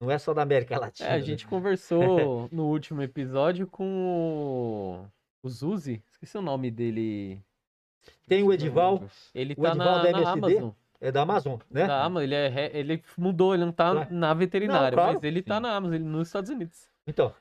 Não 0.00 0.10
é 0.10 0.18
só 0.18 0.32
da 0.32 0.42
América 0.42 0.78
Latina. 0.78 1.08
É, 1.08 1.12
a 1.14 1.16
né? 1.16 1.22
gente 1.22 1.46
conversou 1.46 2.48
no 2.52 2.66
último 2.68 3.02
episódio 3.02 3.66
com 3.66 3.84
o, 5.42 5.46
o 5.46 5.48
Zuzi, 5.48 6.02
esqueci 6.10 6.36
o 6.38 6.42
nome 6.42 6.70
dele. 6.70 7.42
Tem 8.26 8.42
o 8.42 8.52
Edival, 8.52 9.02
Ele 9.34 9.54
O 9.54 9.62
tá 9.62 9.70
Edival 9.70 9.76
na, 9.76 10.02
da 10.02 10.12
na 10.12 10.18
MSD, 10.20 10.38
Amazon. 10.56 10.70
É 11.00 11.12
da 11.12 11.22
Amazon, 11.22 11.58
né? 11.70 11.86
Da 11.86 12.02
Amazon, 12.04 12.22
ele, 12.24 12.34
é, 12.34 12.70
ele 12.76 13.02
mudou, 13.16 13.54
ele 13.54 13.64
não 13.64 13.72
tá 13.72 13.92
Claro. 13.92 14.14
na 14.14 14.34
veterinária, 14.34 14.90
Não, 14.90 14.94
claro. 14.96 15.14
mas 15.14 15.22
ele 15.24 15.42
tá 15.42 15.56
Sim. 15.56 15.62
na 15.62 15.76
Amazon, 15.76 15.94
ele 15.94 16.04
nos 16.04 16.28
Estados 16.28 16.50
Unidos. 16.50 16.88
Então, 17.06 17.32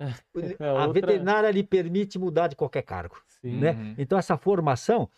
É 0.60 0.68
a 0.68 0.72
outra- 0.86 0.92
veterinária 0.92 1.50
lhe 1.50 1.62
permite 1.62 2.18
mudar 2.18 2.48
de 2.48 2.56
qualquer 2.56 2.82
cargo, 2.82 3.20
Sim. 3.40 3.58
né? 3.60 3.72
Uhum. 3.72 3.94
Então 3.98 4.18
essa 4.18 4.36
formação, 4.36 5.08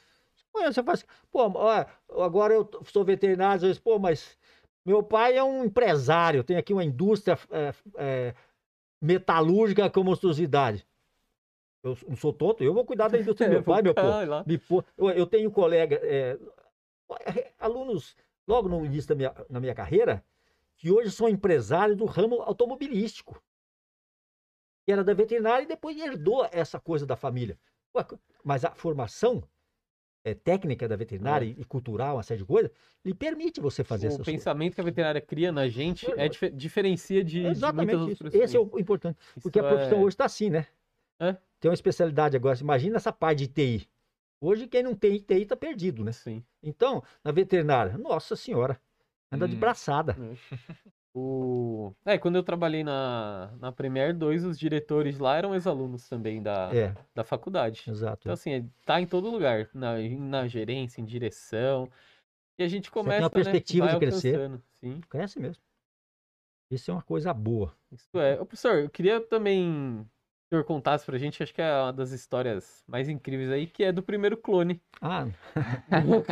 você 0.53 0.83
faz, 0.83 1.05
pô, 1.31 1.41
agora 2.23 2.53
eu 2.55 2.69
sou 2.87 3.05
veterinário, 3.05 3.57
às 3.57 3.63
vezes, 3.63 3.79
pô, 3.79 3.99
mas 3.99 4.37
meu 4.85 5.03
pai 5.03 5.37
é 5.37 5.43
um 5.43 5.65
empresário, 5.65 6.45
tem 6.45 6.57
aqui 6.57 6.73
uma 6.73 6.85
indústria 6.85 7.39
é, 7.51 7.73
é, 7.97 8.35
metalúrgica 9.01 9.89
com 9.91 10.03
monstruosidade. 10.05 10.87
Eu 11.83 11.97
não 12.09 12.17
sou 12.17 12.33
tonto, 12.33 12.63
eu 12.65 12.73
vou 12.73 12.85
cuidar 12.85 13.09
da 13.09 13.19
indústria 13.19 13.49
do 13.49 13.53
meu 13.57 13.63
pai, 13.63 13.83
meu 13.83 13.95
pô. 13.95 14.03
Lá. 14.03 14.43
Me 14.47 14.59
pô- 14.59 14.85
eu, 14.97 15.11
eu 15.11 15.27
tenho 15.27 15.51
colega, 15.51 15.99
é, 16.03 16.39
alunos, 17.59 18.17
logo 18.47 18.69
no 18.69 18.85
início 18.85 19.09
da 19.09 19.15
minha, 19.15 19.35
na 19.49 19.61
minha 19.61 19.75
carreira, 19.75 20.25
que 20.77 20.91
hoje 20.91 21.11
são 21.11 21.29
empresários 21.29 21.97
do 21.97 22.05
ramo 22.05 22.43
automobilístico. 22.43 23.43
Que 24.85 24.93
era 24.93 25.03
da 25.05 25.15
veterinária 25.15 25.65
e 25.65 25.67
depois 25.69 25.97
herdou 25.99 26.47
essa 26.53 26.79
coisa 26.79 27.07
da 27.07 27.17
família. 27.17 27.59
Mas 28.43 28.65
a 28.65 28.73
formação 28.75 29.43
é, 30.25 30.35
técnica 30.35 30.87
da 30.89 30.97
veterinária 30.97 31.45
e 31.47 31.65
cultural, 31.65 32.17
uma 32.17 32.23
série 32.23 32.41
de 32.41 32.47
coisas, 32.47 32.71
lhe 33.05 33.15
permite 33.15 33.61
você 33.61 33.85
fazer 33.85 34.07
o 34.07 34.09
essas 34.09 34.19
coisas. 34.19 34.35
pensamento 34.35 34.75
que 34.75 34.81
a 34.81 34.85
veterinária 34.85 35.21
cria 35.21 35.53
na 35.53 35.69
gente 35.69 36.11
É, 36.13 36.27
é 36.27 36.29
dife- 36.29 36.51
diferencia 36.51 37.23
de, 37.23 37.31
de 37.33 37.41
muitas 37.41 37.59
Exatamente 37.59 37.95
outras 37.95 38.13
isso. 38.13 38.19
profissões. 38.25 38.45
Esse 38.45 38.57
é 38.57 38.61
o 38.61 38.79
importante. 38.79 39.19
Porque 39.43 39.59
Isso 39.59 39.67
a 39.67 39.71
profissão 39.71 39.99
é- 39.99 40.01
hoje 40.03 40.15
está 40.15 40.25
assim, 40.25 40.51
né? 40.51 40.67
É. 41.21 41.37
Tem 41.61 41.69
uma 41.71 41.75
especialidade 41.75 42.37
agora. 42.37 42.59
Imagina 42.59 42.97
essa 42.97 43.13
parte 43.13 43.47
de 43.47 43.49
TI. 43.49 43.89
Hoje, 44.45 44.67
quem 44.67 44.83
não 44.83 44.95
tem 44.95 45.19
TI 45.19 45.43
está 45.43 45.57
perdido, 45.57 46.05
né? 46.05 46.13
Sim. 46.13 46.45
Então, 46.63 47.03
na 47.25 47.33
veterinária, 47.33 47.97
nossa 47.97 48.37
senhora, 48.37 48.79
anda 49.33 49.49
de 49.49 49.57
Hum. 49.57 49.61
braçada. 49.61 50.17
O... 51.17 51.93
É, 52.05 52.19
quando 52.19 52.35
eu 52.35 52.43
trabalhei 52.43 52.83
na, 52.83 53.53
na 53.61 53.71
Premier 53.71 54.13
2, 54.13 54.45
os 54.45 54.59
diretores 54.59 55.17
lá 55.21 55.37
eram 55.37 55.55
ex-alunos 55.55 56.09
também 56.09 56.43
da, 56.43 56.71
É, 56.75 56.93
da 57.15 57.23
faculdade. 57.23 57.85
exato. 57.89 58.19
Então, 58.23 58.33
assim, 58.33 58.53
é- 58.53 58.65
tá 58.85 59.01
em 59.01 59.07
todo 59.07 59.31
lugar, 59.31 59.71
na, 59.73 59.97
na 60.19 60.49
gerência, 60.49 61.01
em 61.01 61.05
direção. 61.05 61.89
E 62.59 62.65
a 62.65 62.69
gente 62.69 62.91
começa, 62.91 63.23
uma 63.23 63.29
né, 63.29 63.35
perspectiva 63.35 63.87
vai 63.87 63.95
de 63.95 64.01
crescer. 64.01 64.51
Sim, 64.73 65.01
Cresce 65.09 65.39
mesmo. 65.39 65.63
Isso 66.69 66.91
é 66.91 66.95
uma 66.95 67.03
coisa 67.03 67.33
boa. 67.33 67.73
isso 67.93 68.19
é. 68.19 68.41
Ô, 68.41 68.45
professor, 68.45 68.81
eu 68.81 68.91
queria 68.91 69.21
também 69.21 70.05
senhor 70.49 70.65
contasse 70.65 71.05
pra 71.07 71.19
gente, 71.19 71.43
acho 71.43 71.55
que 71.55 71.61
é 71.63 71.73
uma 71.83 71.93
das 71.93 72.11
histórias 72.13 72.85
mais 72.87 73.09
incríveis 73.09 73.51
aí, 73.51 73.67
que 73.67 73.83
é 73.83 73.93
do 73.93 74.03
primeiro 74.03 74.37
clone. 74.37 74.81
Ah, 75.01 75.27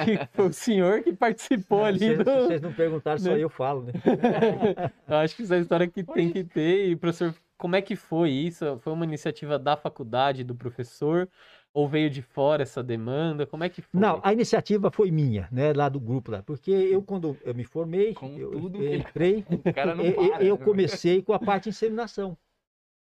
que 0.04 0.28
foi 0.32 0.48
o 0.48 0.52
senhor 0.52 1.02
que 1.02 1.12
participou 1.12 1.84
ali 1.84 1.98
se, 1.98 2.16
se 2.16 2.24
do... 2.24 2.24
vocês 2.24 2.60
não 2.60 2.72
perguntaram, 2.72 3.18
só 3.18 3.30
né? 3.30 3.38
eu 3.40 3.48
falo, 3.48 3.82
né? 3.84 3.92
Eu 5.08 5.16
acho 5.16 5.36
que 5.36 5.42
essa 5.42 5.54
é 5.56 5.58
a 5.58 5.60
história 5.60 5.88
que 5.88 6.02
tem 6.04 6.30
que 6.32 6.44
ter. 6.44 6.88
E, 6.90 6.96
professor, 6.96 7.34
como 7.58 7.76
é 7.76 7.82
que 7.82 7.96
foi 7.96 8.30
isso? 8.30 8.78
Foi 8.80 8.92
uma 8.92 9.04
iniciativa 9.04 9.58
da 9.58 9.76
faculdade, 9.76 10.44
do 10.44 10.54
professor? 10.54 11.28
Ou 11.74 11.88
veio 11.88 12.10
de 12.10 12.20
fora 12.20 12.62
essa 12.62 12.82
demanda? 12.82 13.46
Como 13.46 13.64
é 13.64 13.68
que 13.68 13.80
foi? 13.80 13.98
Não, 13.98 14.20
a 14.22 14.32
iniciativa 14.32 14.90
foi 14.90 15.10
minha, 15.10 15.48
né? 15.50 15.72
Lá 15.72 15.88
do 15.88 15.98
grupo 15.98 16.30
lá. 16.30 16.42
Porque 16.42 16.70
eu, 16.70 17.02
quando 17.02 17.36
eu 17.42 17.54
me 17.54 17.64
formei, 17.64 18.12
Com 18.14 18.36
eu, 18.36 18.52
eu 18.52 18.94
entrei, 18.94 19.44
O 19.48 19.72
cara 19.72 19.94
não 19.94 20.04
eu, 20.04 20.12
eu- 20.12 20.30
para. 20.30 20.44
eu 20.44 20.58
né? 20.58 20.64
comecei 20.64 21.22
com 21.22 21.32
a 21.32 21.38
parte 21.38 21.64
de 21.64 21.68
inseminação. 21.70 22.36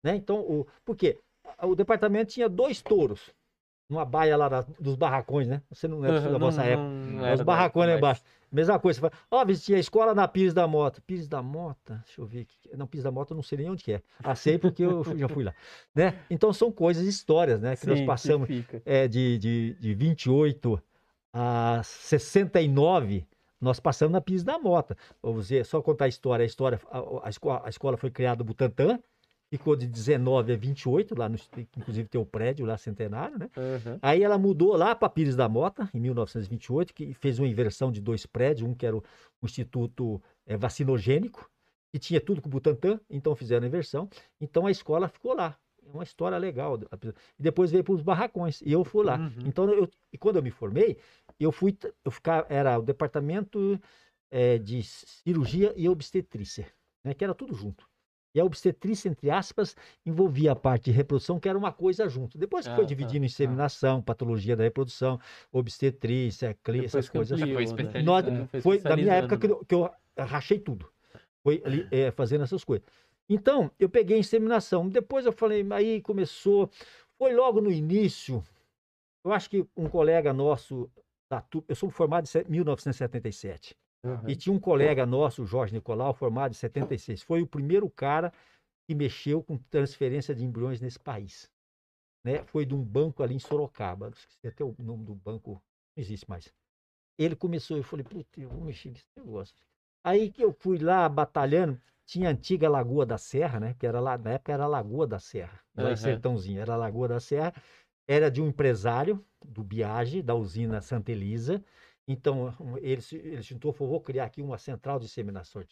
Né? 0.05 0.15
Então, 0.15 0.37
o, 0.39 0.67
por 0.85 0.95
quê? 0.95 1.17
O 1.63 1.73
departamento 1.75 2.31
tinha 2.31 2.47
dois 2.47 2.79
touros. 2.81 3.33
numa 3.87 4.03
baia 4.03 4.35
lá 4.35 4.49
da- 4.49 4.65
dos 4.79 4.95
barracões, 4.95 5.47
né? 5.47 5.61
Você 5.69 5.87
não 5.87 6.03
é 6.03 6.07
da 6.07 6.17
Aham, 6.29 6.39
vossa 6.39 6.57
não- 6.63 6.69
época. 6.69 6.87
não- 6.89 7.21
não 7.21 7.31
Os 7.33 7.37
da 7.37 7.43
barracões 7.43 7.87
lá 7.87 7.95
embaixo. 7.97 8.23
Mesma 8.51 8.79
coisa. 8.79 8.97
Você 8.99 9.01
fala, 9.09 9.13
ó, 9.29 9.45
visitinha 9.45 9.77
a 9.77 9.79
escola 9.79 10.15
na 10.15 10.27
Pires 10.27 10.55
da 10.55 10.67
Mota. 10.67 11.01
Pires 11.05 11.27
da 11.27 11.39
Mota? 11.43 12.01
Deixa 12.03 12.19
eu 12.19 12.25
ver. 12.25 12.41
aqui. 12.41 12.75
Não, 12.75 12.87
Pires 12.87 13.03
da 13.03 13.11
Mota 13.11 13.33
eu 13.33 13.35
não 13.35 13.43
sei 13.43 13.59
nem 13.59 13.69
onde 13.69 13.83
que 13.83 13.93
é. 13.93 14.01
Ah, 14.23 14.33
sei 14.33 14.57
porque 14.57 14.83
eu 14.83 15.03
já 15.15 15.27
fui 15.29 15.43
lá. 15.43 15.53
Né? 15.93 16.19
Então 16.31 16.51
são 16.51 16.71
coisas, 16.71 17.05
histórias, 17.05 17.61
né? 17.61 17.75
Que 17.75 17.81
Sim, 17.83 17.89
nós 17.91 17.99
que 17.99 18.05
passamos 18.07 18.47
fica. 18.47 18.81
é, 18.85 19.07
de, 19.07 19.37
de, 19.37 19.75
de 19.79 19.93
28 19.93 20.81
a 21.31 21.81
69, 21.83 23.27
nós 23.61 23.79
passamos 23.79 24.13
na 24.13 24.21
Pires 24.21 24.43
da 24.43 24.57
Mota. 24.57 24.97
Vamos 25.21 25.43
dizer, 25.43 25.63
só 25.63 25.79
contar 25.81 26.05
a 26.05 26.07
história. 26.07 26.41
A, 26.43 26.45
história, 26.47 26.79
a, 26.89 27.27
a, 27.27 27.29
escola, 27.29 27.61
a 27.63 27.69
escola 27.69 27.97
foi 27.97 28.09
criada 28.09 28.39
no 28.39 28.45
Butantã, 28.45 28.99
ficou 29.49 29.75
de 29.75 29.87
19 29.87 30.53
a 30.53 30.57
28, 30.57 31.17
lá 31.17 31.29
no, 31.29 31.37
inclusive 31.77 32.07
tem 32.07 32.19
o 32.19 32.25
prédio 32.25 32.65
lá, 32.65 32.77
centenário, 32.77 33.37
né? 33.37 33.49
Aham. 33.55 33.99
Aí 34.01 34.23
ela 34.23 34.37
mudou 34.37 34.75
lá 34.75 34.95
para 34.95 35.09
Pires 35.09 35.35
da 35.35 35.47
Mota, 35.47 35.89
em 35.93 35.99
1928, 35.99 36.93
que 36.93 37.13
fez 37.13 37.39
uma 37.39 37.47
inversão 37.47 37.91
de 37.91 38.01
dois 38.01 38.25
prédios, 38.25 38.67
um 38.67 38.73
que 38.73 38.85
era 38.85 38.95
o, 38.95 39.03
o 39.41 39.45
Instituto 39.45 40.21
eh, 40.45 40.57
Vacinogênico, 40.57 41.49
que 41.91 41.99
tinha 41.99 42.19
tudo 42.19 42.41
com 42.41 42.47
o 42.47 42.51
Butantan, 42.51 42.99
então 43.09 43.35
fizeram 43.35 43.63
a 43.63 43.67
inversão. 43.67 44.09
Então 44.41 44.65
a 44.65 44.71
escola 44.71 45.07
ficou 45.07 45.33
lá. 45.33 45.57
É 45.85 45.91
uma 45.91 46.03
história 46.03 46.37
legal. 46.37 46.79
E 47.37 47.43
depois 47.43 47.71
veio 47.71 47.83
para 47.83 47.93
os 47.93 48.01
barracões, 48.01 48.61
e 48.61 48.71
eu 48.71 48.83
fui 48.83 49.05
lá. 49.05 49.17
Uhum. 49.17 49.45
Então, 49.45 49.69
eu, 49.69 49.87
e 50.11 50.17
quando 50.17 50.37
eu 50.37 50.43
me 50.43 50.51
formei, 50.51 50.97
eu 51.39 51.51
fui, 51.51 51.77
eu 52.03 52.11
ficava, 52.11 52.45
era 52.49 52.77
o 52.79 52.81
departamento 52.81 53.79
eh, 54.31 54.57
de 54.57 54.81
cirurgia 54.83 55.73
e 55.77 55.87
obstetrícia, 55.87 56.67
né, 57.03 57.13
que 57.13 57.23
era 57.23 57.33
tudo 57.33 57.53
junto. 57.53 57.87
E 58.35 58.39
a 58.41 58.43
obstetrícia, 58.43 59.07
entre 59.07 59.31
aspas, 59.31 59.77
envolvia 60.05 60.51
a 60.51 60.55
parte 60.55 60.85
de 60.85 60.91
reprodução, 60.91 61.39
que 61.39 61.47
era 61.47 61.57
uma 61.57 61.71
coisa 61.71 62.09
junto. 62.09 62.37
Depois 62.37 62.65
que 62.67 62.73
Ah, 62.73 62.75
foi 62.75 62.83
tá, 62.83 62.89
dividindo 62.89 63.21
tá. 63.21 63.25
inseminação, 63.27 64.01
patologia 64.01 64.57
da 64.57 64.63
reprodução, 64.65 65.17
obstetrícia, 65.53 66.49
Depois 66.65 66.83
essas 66.85 67.09
que 67.09 67.17
coisas. 67.17 67.41
ampliou, 67.41 67.73
Foi 67.73 67.83
né? 67.83 68.03
Nós, 68.03 68.27
É, 68.27 68.45
foi 68.47 68.61
foi 68.61 68.79
da 68.79 68.97
minha 68.97 69.13
época 69.13 69.37
que 69.37 69.65
que 69.65 69.73
eu 69.73 69.89
rachei 70.19 70.59
tudo. 70.59 70.91
Foi 71.41 71.61
ali 71.63 71.87
eh, 71.91 72.11
fazendo 72.11 72.43
essas 72.43 72.63
coisas. 72.65 72.85
Então, 73.29 73.71
eu 73.79 73.87
peguei 73.87 74.17
a 74.17 74.19
inseminação. 74.19 74.89
Depois 74.89 75.25
eu 75.25 75.31
falei, 75.31 75.65
aí 75.71 76.01
começou. 76.01 76.69
Foi 77.17 77.33
logo 77.33 77.61
no 77.61 77.71
início. 77.71 78.43
Eu 79.23 79.31
acho 79.31 79.49
que 79.49 79.65
um 79.77 79.87
colega 79.87 80.33
nosso, 80.33 80.91
da 81.29 81.39
tu- 81.39 81.63
eu 81.69 81.75
sou 81.75 81.89
formado 81.89 82.25
em 82.25 82.27
se- 82.27 82.45
1977. 82.49 83.75
Aham. 84.05 84.29
E 84.29 84.35
tinha 84.35 84.53
um 84.53 84.59
colega 84.59 85.05
nosso, 85.05 85.43
o 85.43 85.45
Jorge 85.45 85.73
Nicolau, 85.73 86.13
formado 86.13 86.51
em 86.51 86.55
76. 86.55 87.23
Foi 87.23 87.41
o 87.41 87.47
primeiro 87.47 87.89
cara 87.89 88.31
que 88.87 88.93
mexeu 88.93 89.41
com 89.41 89.57
transferência 89.57 90.35
de 90.35 90.45
embriões 90.45 90.79
nesse 90.79 90.99
país. 90.99 91.49
Né? 92.23 92.43
Foi 92.43 92.65
de 92.65 92.75
um 92.75 92.83
banco 92.83 93.23
ali 93.23 93.35
em 93.35 93.39
Sorocaba. 93.39 94.09
Esqueci 94.09 94.47
até 94.47 94.63
o 94.63 94.75
nome 94.79 95.05
do 95.05 95.15
banco, 95.15 95.53
não 95.95 96.01
existe 96.01 96.29
mais. 96.29 96.53
Ele 97.17 97.35
começou, 97.35 97.77
eu 97.77 97.83
falei, 97.83 98.03
putz, 98.03 98.37
eu 98.37 98.49
vou 98.49 98.61
mexer 98.61 98.89
nesse 98.89 99.07
negócio. 99.17 99.55
Aí 100.03 100.31
que 100.31 100.43
eu 100.43 100.51
fui 100.51 100.77
lá 100.77 101.09
batalhando, 101.09 101.81
tinha 102.05 102.29
a 102.29 102.31
antiga 102.31 102.69
Lagoa 102.69 103.05
da 103.05 103.17
Serra, 103.17 103.59
né? 103.59 103.75
Que 103.79 103.87
era 103.87 103.99
lá, 103.99 104.17
na 104.17 104.33
época 104.33 104.53
era 104.53 104.65
a 104.65 104.67
Lagoa 104.67 105.07
da 105.07 105.17
Serra, 105.17 105.59
lá 105.75 105.85
Aham. 105.85 105.93
em 105.93 105.97
Sertãozinho, 105.97 106.61
era 106.61 106.75
Lagoa 106.75 107.07
da 107.07 107.19
Serra. 107.19 107.53
Era 108.07 108.29
de 108.29 108.39
um 108.39 108.47
empresário 108.47 109.25
do 109.43 109.63
Biage, 109.63 110.21
da 110.21 110.35
usina 110.35 110.79
Santa 110.79 111.11
Elisa. 111.11 111.63
Então, 112.07 112.53
ele, 112.77 113.01
ele 113.13 113.41
juntou, 113.41 113.73
falou, 113.73 113.93
vou 113.93 114.01
criar 114.01 114.25
aqui 114.25 114.41
uma 114.41 114.57
central 114.57 114.99
de 114.99 115.05
inseminação. 115.05 115.63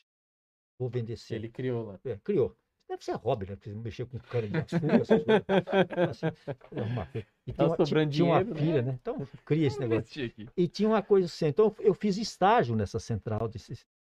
Vou 0.80 0.90
vender 0.90 1.14
esse 1.14 1.34
Ele 1.36 1.50
criou 1.50 1.86
lá. 1.86 2.00
é, 2.06 2.18
criou. 2.18 2.56
Deve 2.90 3.06
ser 3.06 3.16
hobby, 3.16 3.46
né? 3.48 3.56
Porque 3.56 3.72
mexer 3.72 4.06
com 4.06 4.20
cana 4.20 4.48
de 4.48 4.58
açúcar, 4.58 4.96
essas 5.02 5.24
coisas. 5.24 5.44
Assim, 6.10 6.28
e 7.48 7.54
Tá 7.54 7.76
tem 7.76 7.94
uma, 7.96 8.10
tinha- 8.10 8.26
uma 8.26 8.44
né? 8.44 8.56
filha, 8.56 8.82
né? 8.82 9.00
Então, 9.02 9.26
cria 9.46 9.68
esse 9.68 9.80
negócio. 9.80 10.22
E 10.56 10.68
tinha 10.68 10.90
uma 10.90 11.02
coisa 11.02 11.26
assim. 11.28 11.48
Então, 11.48 11.74
eu 11.80 11.94
fiz 11.94 12.18
estágio 12.18 12.76
nessa 12.76 13.00
central 13.00 13.48
de 13.48 13.58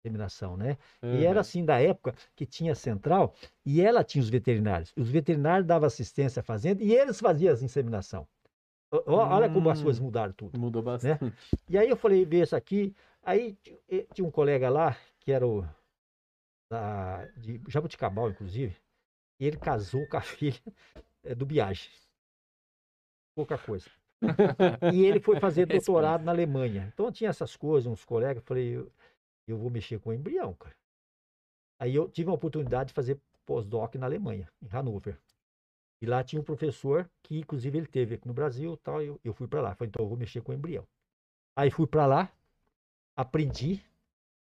inseminação, 0.06 0.56
né? 0.56 0.78
E 1.02 1.26
era 1.26 1.42
assim 1.42 1.66
da 1.66 1.82
época 1.82 2.14
que 2.36 2.46
tinha 2.46 2.72
a 2.74 2.76
central 2.76 3.34
e 3.66 3.82
ela 3.82 4.04
tinha 4.04 4.22
os 4.22 4.30
veterinários. 4.30 4.94
Os 4.96 5.10
veterinários 5.10 5.66
davam 5.68 5.88
assistência 5.88 6.40
à 6.40 6.44
fazenda 6.44 6.84
e 6.84 6.94
eles 6.94 7.20
faziam 7.20 7.52
as 7.54 7.62
inseminação. 7.62 8.28
Olha 8.92 9.50
como 9.52 9.70
as 9.70 9.80
Hum. 9.80 9.84
coisas 9.84 10.00
mudaram 10.02 10.34
tudo. 10.34 10.60
Mudou 10.60 10.82
bastante. 10.82 11.32
E 11.68 11.78
aí 11.78 11.90
eu 11.90 11.96
falei, 11.98 12.26
vê 12.26 12.42
isso 12.42 12.56
aqui. 12.56 12.96
Aí 13.22 13.54
ti- 13.56 13.80
tinha 14.14 14.28
um 14.28 14.32
colega 14.32 14.70
lá, 14.70 14.98
que 15.20 15.32
era 15.32 15.46
o 15.46 15.64
da, 16.72 17.26
de 17.38 17.62
Jabuticabal, 17.68 18.30
inclusive, 18.30 18.76
e 19.40 19.46
ele 19.46 19.58
casou 19.58 20.08
com 20.08 20.18
a 20.18 20.22
filha 20.22 20.60
eh, 21.24 21.36
do 21.36 21.46
Biage. 21.46 21.92
Pouca 23.36 23.58
coisa. 23.58 23.90
E 24.94 25.06
ele 25.06 25.20
foi 25.20 25.40
fazer 25.40 25.62
Responde. 25.68 25.86
doutorado 25.86 26.24
na 26.24 26.32
Alemanha. 26.32 26.90
Então 26.94 27.12
tinha 27.12 27.30
essas 27.30 27.56
coisas, 27.56 27.92
uns 27.92 28.04
colegas, 28.04 28.38
eu 28.38 28.48
falei, 28.48 28.76
eu, 28.76 28.92
eu 29.48 29.58
vou 29.58 29.70
mexer 29.70 30.00
com 30.00 30.14
embrião, 30.14 30.54
cara. 30.56 30.76
Aí 31.80 31.96
eu 31.96 32.10
tive 32.10 32.30
a 32.30 32.34
oportunidade 32.34 32.90
de 32.90 32.94
fazer 32.94 33.20
pós-doc 33.46 33.96
na 33.96 34.06
Alemanha, 34.06 34.52
em 34.62 34.68
Hannover. 34.68 35.18
E 36.02 36.06
lá 36.06 36.24
tinha 36.24 36.42
um 36.42 36.46
professor 36.46 37.10
que, 37.24 37.40
inclusive, 37.40 37.78
ele 37.78 37.88
teve 37.88 38.16
aqui 38.16 38.28
no 38.28 38.34
Brasil, 38.34 38.78
tal, 38.78 39.02
eu, 39.02 39.20
eu 39.24 39.34
fui 39.34 39.48
para 39.48 39.62
lá. 39.62 39.76
Falei, 39.76 39.90
então 39.90 40.04
eu 40.06 40.10
vou 40.10 40.18
mexer 40.18 40.42
com 40.42 40.54
embrião. 40.54 40.88
Aí 41.56 41.70
fui 41.70 41.86
para 41.88 42.06
lá, 42.06 42.32
aprendi 43.16 43.84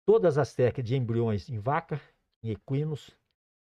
todas 0.06 0.38
as 0.38 0.54
técnicas 0.54 0.84
de 0.84 0.96
embriões 0.96 1.48
em 1.48 1.58
vaca, 1.58 2.00
em 2.42 2.50
equinos 2.50 3.10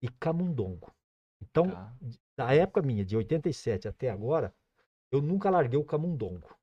e 0.02 0.10
camundongo. 0.10 0.94
Então, 1.42 1.70
Tá. 1.72 1.94
da 2.38 2.54
época 2.54 2.82
minha, 2.82 3.06
de 3.06 3.16
87 3.16 3.88
até 3.88 4.10
agora, 4.10 4.54
eu 5.12 5.22
nunca 5.22 5.50
larguei 5.50 5.80
o 5.80 5.86
camundongo. 5.86 6.56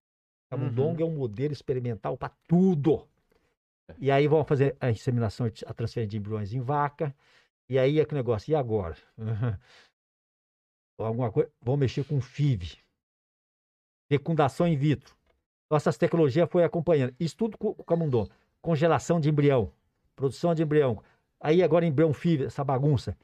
Camundongo 0.51 1.03
é 1.03 1.05
um 1.05 1.17
modelo 1.17 1.53
experimental 1.53 2.17
para 2.17 2.31
tudo. 2.47 3.09
E 3.99 4.11
aí 4.11 4.29
vão 4.29 4.45
fazer 4.45 4.77
a 4.81 4.91
inseminação, 4.91 5.47
a 5.47 5.75
transferência 5.75 6.07
de 6.09 6.19
embriões 6.19 6.53
em 6.53 6.61
vaca. 6.61 7.15
E 7.69 7.79
aí 7.79 7.99
é 8.01 8.05
que 8.05 8.15
negócio, 8.15 8.51
e 8.53 8.55
agora? 8.55 8.97
Alguma 10.99 11.31
coisa, 11.31 11.51
vão 11.61 11.77
mexer 11.77 12.05
com 12.05 12.21
FIV. 12.21 12.79
Fecundação 14.09 14.67
in 14.67 14.77
vitro. 14.77 15.15
Nossas 15.71 15.97
tecnologias 15.99 16.49
foi 16.51 16.65
acompanhando. 16.65 17.15
Isso 17.19 17.37
tudo 17.37 17.59
com 17.59 17.69
o 17.69 17.85
camundongo. 17.85 18.31
Congelação 18.63 19.21
de 19.21 19.29
embrião, 19.29 19.73
produção 20.15 20.55
de 20.55 20.63
embrião. 20.63 21.03
Aí 21.41 21.63
agora 21.63 21.85
embrião 21.85 22.13
FIV, 22.13 22.45
essa 22.45 22.65
bagunça. 22.65 23.17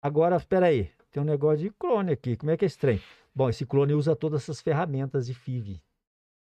Agora, 0.00 0.36
espera 0.36 0.66
aí, 0.66 0.90
tem 1.10 1.22
um 1.22 1.26
negócio 1.26 1.58
de 1.58 1.70
clone 1.70 2.12
aqui. 2.12 2.36
Como 2.36 2.50
é 2.50 2.56
que 2.56 2.64
é 2.64 2.66
esse 2.66 2.78
trem? 2.78 3.00
Bom, 3.34 3.50
esse 3.50 3.66
clone 3.66 3.92
usa 3.92 4.16
todas 4.16 4.42
essas 4.42 4.60
ferramentas 4.60 5.26
de 5.26 5.34
FIV. 5.34 5.82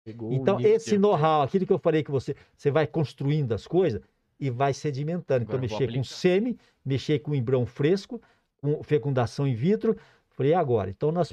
Pegou 0.05 0.33
Então, 0.33 0.61
esse 0.61 0.99
know-how, 0.99 1.43
aquilo 1.43 1.67
que 1.67 1.73
eu 1.73 1.79
falei 1.79 2.03
que 2.03 2.11
você, 2.11 2.37
você 2.57 2.71
vai 2.71 2.87
construindo 2.87 3.53
as 3.53 3.67
coisas 3.67 4.03
e 4.39 4.51
vai 4.51 4.75
sedimentando. 4.75 5.45
Então, 5.45 5.57
Agora 5.57 5.69
vou 5.69 5.79
mexer 5.81 5.97
com 5.97 6.05
sêmen, 6.05 6.59
mexer 6.85 7.21
com 7.21 7.35
embrião 7.35 7.65
fresco, 7.65 8.21
com 8.59 8.83
fecundação 8.83 9.47
in 9.47 9.55
vitro. 9.55 9.97
Falei, 10.35 10.53
e 10.53 10.55
agora? 10.55 10.91
Então, 10.91 11.11
nós, 11.13 11.33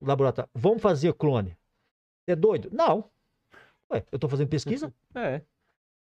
o 0.00 0.06
laboratório, 0.06 0.50
vamos 0.54 0.82
fazer 0.82 1.12
clone. 1.14 1.56
Você 2.24 2.32
é 2.32 2.36
doido? 2.36 2.68
Não. 2.72 3.08
Ué, 3.90 4.04
eu 4.10 4.16
estou 4.16 4.28
fazendo 4.28 4.48
pesquisa 4.48 4.92
É. 5.14 5.42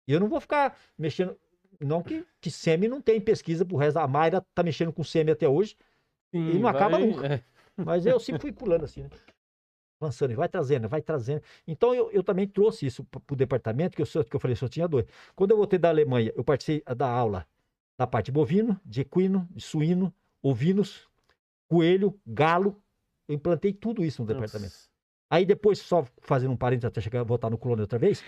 e 0.07 0.13
eu 0.13 0.19
não 0.21 0.29
vou 0.29 0.41
ficar 0.41 0.77
mexendo. 0.99 1.37
Não 1.81 2.03
que, 2.03 2.27
que 2.41 2.51
sêmen 2.51 2.89
não 2.89 3.01
tem 3.01 3.21
pesquisa 3.21 3.65
pro 3.65 3.77
resto. 3.77 3.99
A 3.99 4.09
Mayra 4.09 4.45
tá 4.55 4.63
mexendo 4.65 4.93
com 4.93 5.05
sêmen 5.05 5.33
até 5.33 5.49
hoje, 5.49 5.77
Sim, 6.33 6.51
E 6.51 6.59
não 6.59 6.69
acaba 6.69 6.99
vai- 6.99 7.07
nunca. 7.07 7.27
é. 7.27 7.43
mas 7.77 8.05
eu 8.05 8.19
sempre 8.19 8.43
fui 8.43 8.53
pulando 8.53 8.85
assim, 8.85 9.03
né? 9.03 9.11
Avançando, 10.01 10.31
e 10.33 10.35
vai 10.37 10.49
trazendo, 10.49 10.89
vai 10.89 11.01
trazendo. 11.03 11.43
Então 11.67 11.95
eu, 11.95 12.11
eu 12.13 12.23
também 12.23 12.47
trouxe 12.47 12.87
isso 12.87 13.03
para 13.05 13.21
o 13.33 13.37
departamento, 13.37 13.97
que 13.97 14.03
eu, 14.03 14.25
que 14.25 14.35
eu 14.37 14.41
falei, 14.41 14.55
só 14.57 14.69
tinha 14.69 14.87
dois. 14.87 15.07
Quando 15.35 15.51
eu 15.53 15.57
voltei 15.57 15.79
da 15.79 15.89
Alemanha, 15.89 16.33
eu 16.37 16.45
participei 16.45 16.83
da 16.95 17.09
aula 17.11 17.47
da 17.97 18.07
parte 18.07 18.31
bovino, 18.31 18.81
de 18.85 19.01
equino, 19.01 19.49
de 19.51 19.61
suíno, 19.63 20.13
ovinos, 20.43 21.08
coelho, 21.69 22.19
galo. 22.27 22.83
Eu 23.29 23.35
implantei 23.35 23.73
tudo 23.73 24.05
isso 24.05 24.23
no 24.23 24.29
departamento. 24.29 24.73
Nossa. 24.73 24.89
Aí 25.31 25.45
depois, 25.45 25.79
só 25.79 26.07
fazendo 26.23 26.53
um 26.53 26.57
parênteses 26.57 26.87
até 26.87 27.01
chegar, 27.01 27.23
voltar 27.23 27.51
no 27.51 27.59
clone 27.59 27.83
outra 27.83 27.99
vez, 27.99 28.25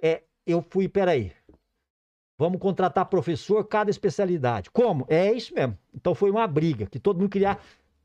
é, 0.00 0.22
eu 0.46 0.62
fui, 0.62 0.88
peraí, 0.88 1.32
vamos 2.38 2.58
contratar 2.58 3.04
professor 3.06 3.62
cada 3.64 3.90
especialidade. 3.90 4.70
Como? 4.70 5.04
É 5.08 5.30
isso 5.30 5.54
mesmo. 5.54 5.76
Então 5.94 6.14
foi 6.14 6.30
uma 6.30 6.46
briga, 6.46 6.86
que 6.86 6.98
todo 6.98 7.18
mundo 7.18 7.30
queria 7.30 7.58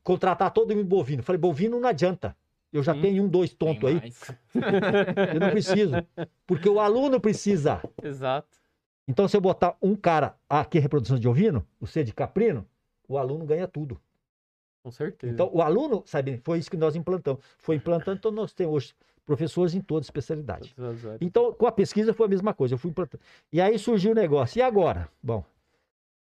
contratar 0.03 0.51
todo 0.51 0.75
mundo 0.75 0.85
bovino. 0.85 1.23
Falei, 1.23 1.39
bovino 1.39 1.79
não 1.79 1.87
adianta. 1.87 2.35
Eu 2.71 2.81
já 2.81 2.93
Sim. 2.95 3.01
tenho 3.01 3.23
um, 3.23 3.27
dois 3.27 3.53
tonto 3.53 3.85
aí, 3.85 4.01
eu 5.33 5.39
não 5.39 5.51
preciso. 5.51 5.93
Porque 6.45 6.67
o 6.67 6.79
aluno 6.79 7.21
precisa. 7.21 7.79
Exato. 8.01 8.57
Então, 9.07 9.27
se 9.27 9.37
eu 9.37 9.41
botar 9.41 9.77
um 9.79 9.95
cara 9.95 10.35
aqui, 10.49 10.79
reprodução 10.79 11.19
de 11.19 11.27
ovino, 11.27 11.67
o 11.79 11.85
C 11.85 12.03
de 12.03 12.11
caprino, 12.11 12.65
o 13.07 13.17
aluno 13.17 13.45
ganha 13.45 13.67
tudo. 13.67 14.01
Com 14.83 14.91
certeza. 14.91 15.33
Então, 15.33 15.49
o 15.53 15.61
aluno, 15.61 16.03
sabe, 16.05 16.41
foi 16.43 16.59
isso 16.59 16.69
que 16.69 16.77
nós 16.77 16.95
implantamos. 16.95 17.41
Foi 17.57 17.77
implantando, 17.77 18.17
então 18.17 18.31
nós 18.31 18.53
temos 18.53 18.73
hoje 18.75 18.93
professores 19.25 19.73
em 19.73 19.79
toda 19.79 20.03
especialidade. 20.05 20.75
Então, 21.21 21.53
com 21.53 21.65
a 21.65 21.71
pesquisa 21.71 22.13
foi 22.13 22.25
a 22.25 22.29
mesma 22.29 22.53
coisa, 22.53 22.73
eu 22.73 22.77
fui 22.77 22.91
implantando. 22.91 23.23
E 23.51 23.61
aí 23.61 23.79
surgiu 23.79 24.11
o 24.11 24.15
negócio. 24.15 24.59
E 24.59 24.61
agora? 24.61 25.07
Bom, 25.21 25.43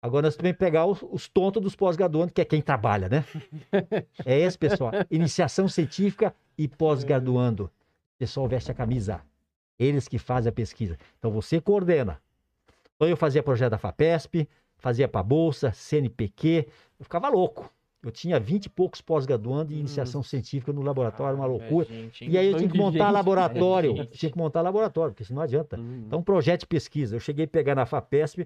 Agora 0.03 0.27
nós 0.27 0.35
também 0.35 0.53
pegar 0.53 0.85
os, 0.85 1.01
os 1.01 1.29
tontos 1.29 1.63
dos 1.63 1.77
pós-graduandos, 1.77 2.33
que 2.33 2.41
é 2.41 2.43
quem 2.43 2.61
trabalha, 2.61 3.07
né? 3.07 3.23
É 4.25 4.37
esse 4.37 4.57
pessoal. 4.57 4.91
Iniciação 5.09 5.65
científica 5.69 6.35
e 6.57 6.67
pós-graduando. 6.67 7.71
O 8.15 8.19
pessoal 8.19 8.45
veste 8.45 8.69
a 8.69 8.73
camisa. 8.73 9.21
Eles 9.79 10.05
que 10.05 10.19
fazem 10.19 10.49
a 10.49 10.51
pesquisa. 10.51 10.97
Então 11.17 11.31
você 11.31 11.61
coordena. 11.61 12.21
Então 12.97 13.07
eu 13.07 13.15
fazia 13.15 13.41
projeto 13.41 13.71
da 13.71 13.77
FAPESP, 13.77 14.45
fazia 14.75 15.07
para 15.07 15.23
Bolsa, 15.23 15.71
CNPq. 15.71 16.67
Eu 16.99 17.05
ficava 17.05 17.29
louco. 17.29 17.72
Eu 18.03 18.11
tinha 18.11 18.37
20 18.37 18.65
e 18.65 18.69
poucos 18.69 18.99
pós-graduando 18.99 19.71
e 19.71 19.79
iniciação 19.79 20.21
científica 20.21 20.73
no 20.73 20.81
laboratório, 20.81 21.37
uma 21.37 21.45
Ah, 21.45 21.47
loucura. 21.47 21.87
gente, 21.87 22.29
E 22.29 22.37
aí 22.37 22.47
eu 22.47 22.57
tinha 22.57 22.69
que 22.69 22.77
montar 22.77 23.05
gente, 23.05 23.13
laboratório. 23.13 23.95
gente. 23.95 24.17
Tinha 24.17 24.31
que 24.31 24.37
montar 24.37 24.61
laboratório, 24.61 25.13
porque 25.13 25.23
senão 25.23 25.37
não 25.37 25.43
adianta. 25.43 25.79
Hum, 25.79 26.03
Então, 26.05 26.21
projeto 26.21 26.61
de 26.61 26.67
pesquisa. 26.67 27.15
Eu 27.15 27.19
cheguei 27.21 27.45
a 27.45 27.47
pegar 27.47 27.75
na 27.75 27.85
FAPESP, 27.85 28.45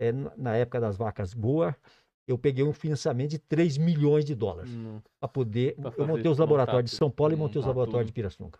eh, 0.00 0.10
na- 0.36 0.56
época 0.56 0.80
das 0.80 0.96
vacas 0.96 1.32
boas, 1.32 1.74
eu 2.26 2.36
peguei 2.36 2.64
um 2.64 2.72
financiamento 2.72 3.30
de 3.30 3.38
3 3.38 3.78
milhões 3.78 4.24
de 4.24 4.34
dólares 4.34 4.70
hum, 4.72 5.00
para 5.20 5.28
poder. 5.28 5.76
Pra 5.76 5.92
eu 5.96 6.06
montei 6.06 6.30
os 6.30 6.38
laboratórios 6.38 6.90
de. 6.90 6.96
São 6.96 7.08
Paulo 7.10 7.32
e 7.34 7.36
montei 7.36 7.60
os 7.60 7.64
Montar 7.64 7.68
laboratórios 7.68 8.06
tudo. 8.06 8.06
de 8.08 8.12
Pirassununga. 8.14 8.58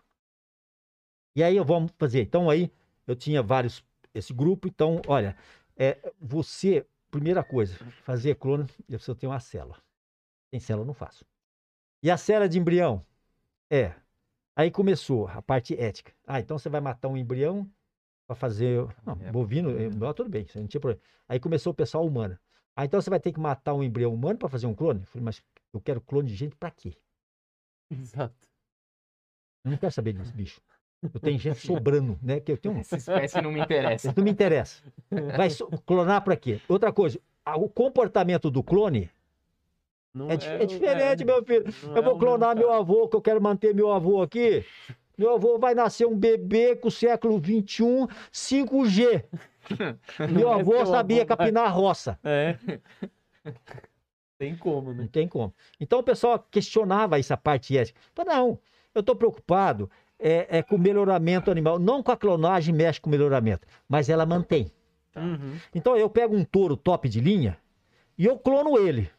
E 1.35 1.43
aí 1.43 1.57
eu 1.57 1.65
vamos 1.65 1.91
fazer. 1.97 2.21
Então 2.21 2.49
aí 2.49 2.71
eu 3.05 3.15
tinha 3.15 3.43
vários 3.43 3.83
esse 4.13 4.33
grupo. 4.33 4.67
Então, 4.67 5.01
olha, 5.05 5.35
é, 5.77 5.97
você 6.19 6.85
primeira 7.11 7.43
coisa, 7.43 7.75
fazer 8.03 8.35
clone, 8.35 8.63
eu 8.87 8.97
preciso 8.97 9.15
ter 9.15 9.27
uma 9.27 9.39
célula. 9.39 9.75
Sem 10.51 10.59
célula 10.59 10.83
eu 10.83 10.87
não 10.87 10.93
faço. 10.93 11.25
E 12.03 12.09
a 12.09 12.17
célula 12.17 12.49
de 12.49 12.57
embrião 12.59 13.05
é. 13.71 13.93
Aí 14.55 14.71
começou 14.71 15.27
a 15.27 15.41
parte 15.41 15.79
ética. 15.79 16.13
Ah, 16.25 16.39
então 16.39 16.57
você 16.57 16.69
vai 16.69 16.81
matar 16.81 17.07
um 17.07 17.15
embrião 17.17 17.69
para 18.27 18.35
fazer. 18.35 18.85
Não, 19.05 19.17
É, 19.21 19.31
bovino, 19.31 19.69
eh, 19.77 19.89
não, 19.89 20.13
tudo 20.13 20.29
bem, 20.29 20.45
não 20.55 20.67
tinha 20.67 20.81
problema. 20.81 21.01
Aí 21.27 21.39
começou 21.39 21.71
o 21.71 21.75
pessoal 21.75 22.05
humano. 22.05 22.37
Ah, 22.75 22.85
então 22.85 23.01
você 23.01 23.09
vai 23.09 23.19
ter 23.19 23.31
que 23.33 23.39
matar 23.39 23.73
um 23.73 23.83
embrião 23.83 24.13
humano 24.13 24.37
para 24.39 24.49
fazer 24.49 24.65
um 24.67 24.73
clone? 24.73 25.01
Eu 25.01 25.05
falei, 25.05 25.25
mas 25.25 25.43
eu 25.73 25.81
quero 25.81 26.01
clone 26.01 26.27
de 26.29 26.35
gente 26.35 26.55
para 26.55 26.71
quê? 26.71 26.95
Exato. 27.91 28.47
Eu 29.65 29.71
não 29.71 29.77
quero 29.77 29.91
saber 29.91 30.13
desse 30.13 30.31
bicho. 30.31 30.61
Eu 31.01 31.19
tenho 31.19 31.37
gente 31.37 31.59
sobrando, 31.65 32.17
né? 32.21 32.39
Que 32.39 32.51
eu 32.51 32.57
tenho. 32.57 32.77
Essa 32.77 32.97
espécie 32.97 33.41
não 33.41 33.51
me 33.51 33.59
interessa. 33.61 34.13
Não 34.15 34.23
me 34.23 34.31
interessa. 34.31 34.83
Vai 35.35 35.49
so- 35.49 35.67
clonar 35.85 36.23
para 36.23 36.35
quê? 36.37 36.61
Outra 36.67 36.93
coisa, 36.93 37.19
o 37.57 37.69
comportamento 37.69 38.49
do 38.49 38.63
clone 38.63 39.09
Não 40.25 40.31
é, 40.31 40.37
di- 40.37 40.47
é 40.47 40.63
o- 40.63 40.67
diferente, 40.67 41.23
meu 41.25 41.43
filho. 41.43 41.65
não 41.83 41.91
Eu 41.95 41.97
é 41.97 42.01
vou 42.01 42.17
clonar 42.19 42.55
meu 42.55 42.71
avô, 42.73 43.07
que 43.07 43.15
eu 43.15 43.21
quero 43.21 43.41
manter 43.41 43.73
meu 43.73 43.91
avô 43.91 44.21
aqui. 44.21 44.63
Meu 45.17 45.33
avô 45.33 45.57
vai 45.59 45.73
nascer 45.75 46.05
um 46.07 46.15
bebê 46.17 46.75
com 46.75 46.87
o 46.87 46.91
século 46.91 47.39
XXI, 47.39 48.07
5G. 48.31 49.23
Meu 50.31 50.47
Não 50.47 50.53
é 50.53 50.59
avô 50.61 50.85
sabia 50.85 51.21
avô, 51.23 51.27
capinar 51.27 51.65
a 51.65 51.69
roça. 51.69 52.17
É. 52.23 52.57
Tem 54.37 54.55
como, 54.55 54.93
Não 54.93 55.03
né? 55.03 55.09
tem 55.11 55.27
como. 55.27 55.53
Então 55.79 55.99
o 55.99 56.03
pessoal 56.03 56.39
questionava 56.49 57.19
essa 57.19 57.35
parte 57.35 57.77
ética. 57.77 57.99
Falei, 58.15 58.33
não, 58.33 58.59
eu 58.95 59.01
estou 59.01 59.15
preocupado 59.15 59.89
é, 60.17 60.59
é 60.59 60.63
com 60.63 60.75
o 60.75 60.79
melhoramento 60.79 61.51
animal. 61.51 61.77
Não 61.77 62.01
com 62.01 62.11
a 62.11 62.17
clonagem 62.17 62.73
mexe 62.73 62.99
com 63.01 63.09
o 63.09 63.11
melhoramento, 63.11 63.67
mas 63.87 64.09
ela 64.09 64.25
mantém. 64.25 64.71
Uhum. 65.15 65.57
Então 65.75 65.97
eu 65.97 66.09
pego 66.09 66.35
um 66.35 66.45
touro 66.45 66.77
top 66.77 67.09
de 67.09 67.19
linha 67.19 67.57
e 68.17 68.25
eu 68.25 68.37
clono 68.39 68.77
ele. 68.77 69.09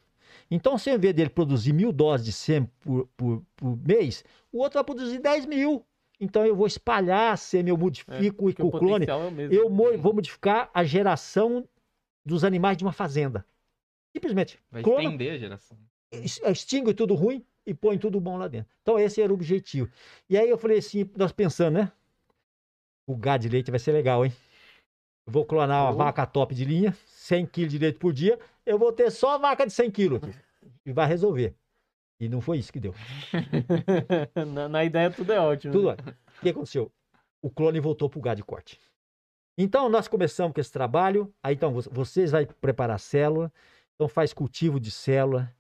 Então, 0.51 0.77
se 0.77 0.91
ao 0.91 0.97
invés 0.97 1.15
dele 1.15 1.31
produzir 1.31 1.73
mil 1.73 1.93
doses 1.93 2.27
de 2.27 2.33
sêmen 2.33 2.69
por, 2.81 3.07
por, 3.17 3.43
por 3.55 3.77
mês, 3.87 4.25
o 4.53 4.59
outro 4.59 4.79
vai 4.79 4.85
produzir 4.85 5.19
10 5.21 5.47
mil. 5.47 5.87
Então 6.19 6.45
eu 6.45 6.55
vou 6.55 6.67
espalhar 6.67 7.33
a 7.33 7.37
sêmen, 7.37 7.71
eu 7.71 7.79
modifico 7.79 8.51
e 8.51 8.53
Porque 8.53 8.63
com 8.63 8.69
o 8.69 8.71
clone. 8.73 9.07
é 9.09 9.15
o 9.15 9.31
mesmo. 9.31 9.55
Eu 9.55 9.71
mo- 9.71 9.97
vou 9.97 10.13
modificar 10.13 10.69
a 10.75 10.85
geração 10.85 11.67
dos 12.27 12.45
animais 12.45 12.77
de 12.77 12.85
uma 12.85 12.93
fazenda. 12.93 13.47
Simplesmente. 14.15 14.59
Vai 14.71 14.83
Clona, 14.83 15.05
estender 15.05 15.33
a 15.33 15.39
geração. 15.39 15.79
ex- 16.13 16.41
extingue 16.45 16.93
tudo 16.93 17.15
ruim 17.15 17.43
e 17.65 17.73
põe 17.73 17.97
tudo 17.97 18.21
bom 18.21 18.37
lá 18.37 18.49
dentro. 18.49 18.71
Então 18.83 18.99
esse 18.99 19.23
era 19.23 19.33
o 19.33 19.35
objetivo. 19.35 19.89
E 20.29 20.37
aí 20.37 20.51
eu 20.51 20.59
falei 20.59 20.79
assim, 20.79 21.09
nós 21.17 21.33
pensando, 21.33 21.75
né? 21.75 21.93
O 23.07 23.17
gado 23.17 23.43
de 23.43 23.49
leite 23.49 23.71
vai 23.71 23.81
ser 23.81 23.93
legal, 23.93 24.25
hein? 24.27 24.33
Vou 25.31 25.45
clonar 25.47 25.85
uma 25.85 25.91
Oh. 25.93 25.97
vaca 25.97 26.27
top 26.27 26.55
de 26.55 26.65
linha, 26.65 26.97
100 27.07 27.47
quilos 27.47 27.73
de 27.73 27.79
leite 27.79 27.99
por 27.99 28.13
dia, 28.13 28.39
eu 28.67 28.79
vou 28.79 28.93
ter 28.93 29.11
só 29.11 29.39
vaca 29.39 29.67
de 29.67 29.73
100 29.73 29.91
quilos 29.91 30.23
aqui. 30.23 30.35
E 30.87 30.93
vai 30.93 31.07
resolver. 31.07 31.55
E 32.19 32.29
não 32.29 32.41
foi 32.41 32.59
isso 32.59 32.73
que 32.73 32.81
deu. 32.81 32.95
na, 34.55 34.69
na 34.69 34.85
ideia 34.85 35.11
tudo 35.11 35.33
é 35.33 35.39
ótimo. 35.41 35.73
Tudo 35.73 35.91
né? 35.91 35.97
bem. 36.03 36.15
O 36.39 36.41
que 36.43 36.49
aconteceu? 36.49 36.91
O 37.43 37.51
clone 37.51 37.81
voltou 37.81 38.09
para 38.09 38.19
o 38.19 38.23
gado 38.23 38.37
de 38.37 38.45
corte. 38.45 38.79
Então, 39.59 39.89
nós 39.91 40.09
começamos 40.09 40.55
com 40.55 40.61
esse 40.61 40.73
trabalho. 40.73 41.33
Aí, 41.43 41.55
então, 41.55 41.73
vo- 41.73 41.89
vocês 41.91 42.31
vão 42.31 42.45
preparar 42.61 42.97
a 42.97 42.99
célula. 42.99 43.53
Então, 43.95 44.09
faz 44.09 44.33
cultivo 44.33 44.81
de 44.81 44.91
célula. 44.91 45.53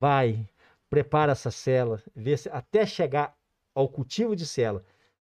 Vai, 0.00 0.46
prepara 0.90 1.32
essa 1.32 1.50
célula. 1.50 2.02
Vê 2.14 2.36
se, 2.36 2.48
até 2.50 2.84
chegar 2.86 3.34
ao 3.74 3.88
cultivo 3.88 4.36
de 4.36 4.46
célula. 4.46 4.84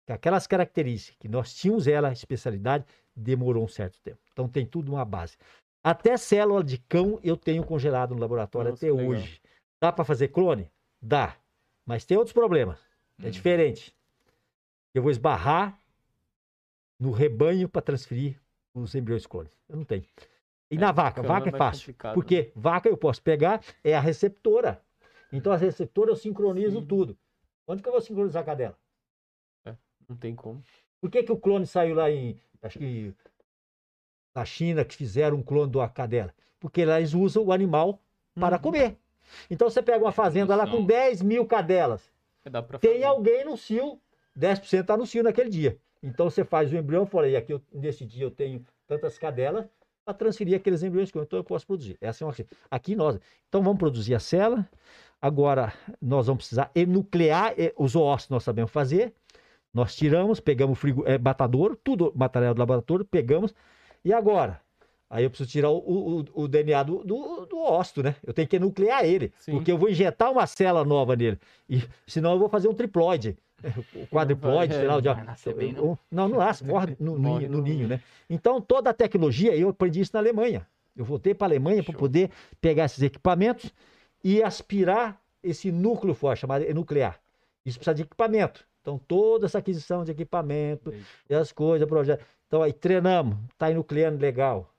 Aquelas 0.08 0.46
características 0.46 1.16
que 1.20 1.28
nós 1.28 1.54
tínhamos 1.54 1.86
ela, 1.86 2.10
especialidade, 2.12 2.84
demorou 3.20 3.64
um 3.64 3.68
certo 3.68 4.00
tempo. 4.00 4.18
Então, 4.32 4.48
tem 4.48 4.64
tudo 4.66 4.92
uma 4.92 5.04
base. 5.04 5.36
Até 5.82 6.16
célula 6.16 6.62
de 6.62 6.78
cão 6.78 7.18
eu 7.22 7.36
tenho 7.36 7.64
congelado 7.64 8.14
no 8.14 8.20
laboratório 8.20 8.70
Nossa, 8.70 8.84
até 8.86 8.92
legal. 8.92 9.10
hoje. 9.12 9.40
Dá 9.80 9.90
para 9.92 10.04
fazer 10.04 10.28
clone? 10.28 10.70
Dá. 11.00 11.36
Mas 11.86 12.04
tem 12.04 12.16
outros 12.16 12.32
problemas. 12.34 12.78
É 13.22 13.28
Hum. 13.28 13.30
diferente. 13.30 13.96
Eu 14.94 15.02
vou 15.02 15.10
esbarrar 15.10 15.78
no 16.98 17.10
rebanho 17.12 17.68
para 17.68 17.80
transferir 17.80 18.38
os 18.74 18.94
embriões 18.94 19.26
clone. 19.26 19.48
Eu 19.68 19.76
não 19.76 19.84
tenho. 19.84 20.04
E 20.70 20.76
na 20.76 20.92
vaca? 20.92 21.22
Vaca 21.22 21.48
é 21.48 21.52
fácil. 21.52 21.80
complicado, 21.82 22.10
né? 22.10 22.14
Porque 22.14 22.52
vaca 22.54 22.88
eu 22.88 22.96
posso 22.96 23.22
pegar, 23.22 23.62
é 23.82 23.94
a 23.94 24.00
receptora. 24.00 24.82
Então 25.32 25.52
a 25.52 25.56
receptora 25.56 26.10
eu 26.10 26.16
sincronizo 26.16 26.80
Sim. 26.80 26.86
tudo. 26.86 27.18
Onde 27.66 27.82
que 27.82 27.88
eu 27.88 27.92
vou 27.92 28.00
sincronizar 28.00 28.42
a 28.42 28.46
cadela? 28.46 28.78
Não 30.08 30.16
tem 30.16 30.34
como. 30.34 30.62
Por 31.00 31.10
que, 31.10 31.22
que 31.22 31.32
o 31.32 31.36
clone 31.36 31.66
saiu 31.66 31.94
lá 31.94 32.10
em. 32.10 32.36
Acho 32.62 32.78
que 32.78 33.14
na 34.34 34.44
China 34.44 34.84
que 34.84 34.94
fizeram 34.96 35.38
um 35.38 35.42
clone 35.42 35.72
da 35.72 35.88
cadela? 35.88 36.32
Porque 36.58 36.84
lá 36.84 36.98
eles 36.98 37.14
usam 37.14 37.44
o 37.44 37.52
animal 37.52 37.98
para 38.34 38.56
Uhum. 38.56 38.62
comer. 38.62 38.96
Então 39.50 39.70
você 39.70 39.82
pega 39.82 40.04
uma 40.04 40.12
fazenda 40.12 40.54
lá 40.54 40.64
com 40.64 40.72
Produção. 40.84 40.86
10 40.86 41.22
mil 41.22 41.46
cadelas. 41.46 42.02
Pra 42.66 42.78
Tem 42.78 43.04
alguém 43.04 43.44
no 43.44 43.56
cio, 43.56 43.98
10% 44.34 44.80
está 44.82 44.96
no 44.96 45.06
cio 45.06 45.22
naquele 45.22 45.48
dia. 45.50 45.78
Então 46.02 46.28
você 46.30 46.44
faz 46.44 46.72
o 46.72 46.76
embrião, 46.76 47.04
fala, 47.06 47.28
e 47.28 47.36
aqui 47.36 47.52
eu- 47.52 47.62
nesse 47.72 48.04
dia 48.04 48.24
eu 48.24 48.30
tenho 48.30 48.64
tantas 48.86 49.18
cadelas 49.18 49.66
para 50.04 50.14
transferir 50.14 50.56
aqueles 50.56 50.82
embriões 50.82 51.10
que 51.10 51.18
eu, 51.18 51.22
então 51.22 51.38
eu 51.38 51.44
posso 51.44 51.66
produzir. 51.66 51.96
Essa 52.00 52.24
é 52.24 52.26
uma. 52.26 52.34
Aqui 52.70 52.96
nós. 52.96 53.18
Então 53.48 53.62
vamos 53.62 53.78
produzir 53.78 54.14
a 54.14 54.20
célula. 54.20 54.68
Agora 55.20 55.72
nós 56.00 56.26
vamos 56.26 56.44
precisar 56.44 56.70
enuclear 56.74 57.54
eh, 57.58 57.72
os 57.76 57.94
oócitos, 57.94 58.30
nós 58.30 58.42
sabemos 58.42 58.70
fazer. 58.70 59.12
Nós 59.72 59.94
tiramos, 59.94 60.40
pegamos 60.40 60.76
o 60.76 60.80
frigo, 60.80 61.04
é, 61.06 61.16
matadouro, 61.18 61.76
tudo 61.76 62.12
material 62.14 62.54
do 62.54 62.58
laboratório, 62.58 63.04
pegamos. 63.04 63.54
E 64.04 64.12
agora? 64.12 64.60
Aí 65.08 65.24
eu 65.24 65.30
preciso 65.30 65.50
tirar 65.50 65.70
o, 65.70 65.78
o- 65.78 66.24
o 66.42 66.48
DNA 66.48 66.82
do, 66.84 67.04
do, 67.04 67.46
do 67.46 67.58
óssito, 67.58 68.02
né? 68.02 68.14
Eu 68.24 68.32
tenho 68.32 68.46
que 68.46 68.56
enuclear 68.56 69.04
ele, 69.04 69.32
Sim. 69.38 69.52
porque 69.52 69.70
eu 69.72 69.78
vou 69.78 69.88
injetar 69.88 70.30
uma 70.30 70.46
célula 70.46 70.84
nova 70.84 71.16
nele. 71.16 71.38
E 71.68 71.82
senão 72.06 72.32
eu 72.32 72.38
vou 72.38 72.48
fazer 72.48 72.68
um 72.68 72.74
triploide. 72.74 73.36
O 73.94 74.06
quadriploide, 74.10 74.74
sei 74.74 74.86
lá, 74.86 74.96
o 74.96 75.02
Não 75.02 75.14
vai 75.14 75.24
nascer 75.24 75.54
bem, 75.54 75.72
não. 75.72 75.98
Não, 76.10 76.28
não 76.28 76.38
nasce, 76.38 76.64
morre 76.64 76.96
no, 77.00 77.12
no- 77.12 77.18
Morre 77.18 77.48
no 77.48 77.58
no- 77.58 77.62
ninho, 77.64 77.88
né? 77.88 78.00
Então, 78.28 78.60
toda 78.60 78.90
a 78.90 78.94
tecnologia, 78.94 79.54
eu 79.56 79.68
aprendi 79.68 80.00
isso 80.00 80.12
na 80.14 80.20
Alemanha. 80.20 80.66
Eu 80.96 81.04
voltei 81.04 81.34
para 81.34 81.46
a 81.46 81.50
Alemanha 81.50 81.82
para 81.82 81.94
poder 81.96 82.30
pegar 82.60 82.84
esses 82.84 83.02
equipamentos 83.02 83.72
e 84.22 84.42
aspirar 84.42 85.20
esse 85.42 85.72
núcleo 85.72 86.14
forte, 86.14 86.40
chamado 86.40 86.64
nuclear. 86.74 87.18
Isso 87.66 87.78
precisa 87.78 87.94
de 87.94 88.02
equipamento. 88.02 88.64
Então, 88.80 88.98
toda 88.98 89.46
essa 89.46 89.58
aquisição 89.58 90.04
de 90.04 90.12
equipamento 90.12 90.92
e 91.28 91.34
as 91.34 91.52
coisas, 91.52 91.86
projeto. 91.88 92.24
Então, 92.46 92.62
aí 92.62 92.72
treinamos, 92.72 93.36
tá 93.58 93.70
enucleando 93.70 94.18
legal. 94.20 94.72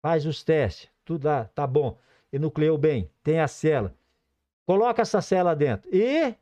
Faz 0.00 0.26
os 0.26 0.42
testes, 0.42 0.88
tudo 1.04 1.26
lá, 1.26 1.44
tá 1.54 1.66
bom. 1.66 1.96
Enucleou 2.32 2.78
bem, 2.78 3.10
tem 3.22 3.38
a 3.40 3.46
célula. 3.46 3.94
Coloca 4.66 5.02
essa 5.02 5.20
célula 5.20 5.54
dentro. 5.54 5.88
E 5.94 6.34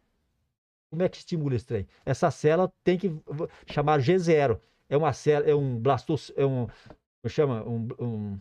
como 0.88 1.02
é 1.02 1.08
que 1.08 1.16
estimula 1.18 1.54
esse 1.56 1.66
trem? 1.66 1.86
Essa 2.06 2.30
célula 2.30 2.72
tem 2.84 2.96
que 2.96 3.14
chamar 3.66 4.00
G0. 4.00 4.58
É 4.88 4.96
uma 4.96 5.12
célula, 5.12 5.50
é 5.50 5.54
um 5.54 5.76
blastos, 5.78 6.32
é 6.36 6.44
um, 6.46 6.66
como 6.66 7.28
chama? 7.28 7.62
Um, 7.64 7.88
um- 7.98 8.40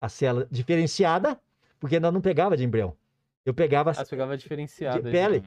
a 0.00 0.08
célula 0.08 0.46
diferenciada, 0.50 1.38
porque 1.78 1.98
nós 2.00 2.12
não 2.12 2.20
pegava 2.20 2.56
de 2.56 2.64
embrião. 2.64 2.96
Eu 3.44 3.54
pegava, 3.54 3.90
Ah, 3.90 4.04
pegava 4.04 4.36
diferenciado. 4.36 5.02
De 5.02 5.10
pele. 5.10 5.42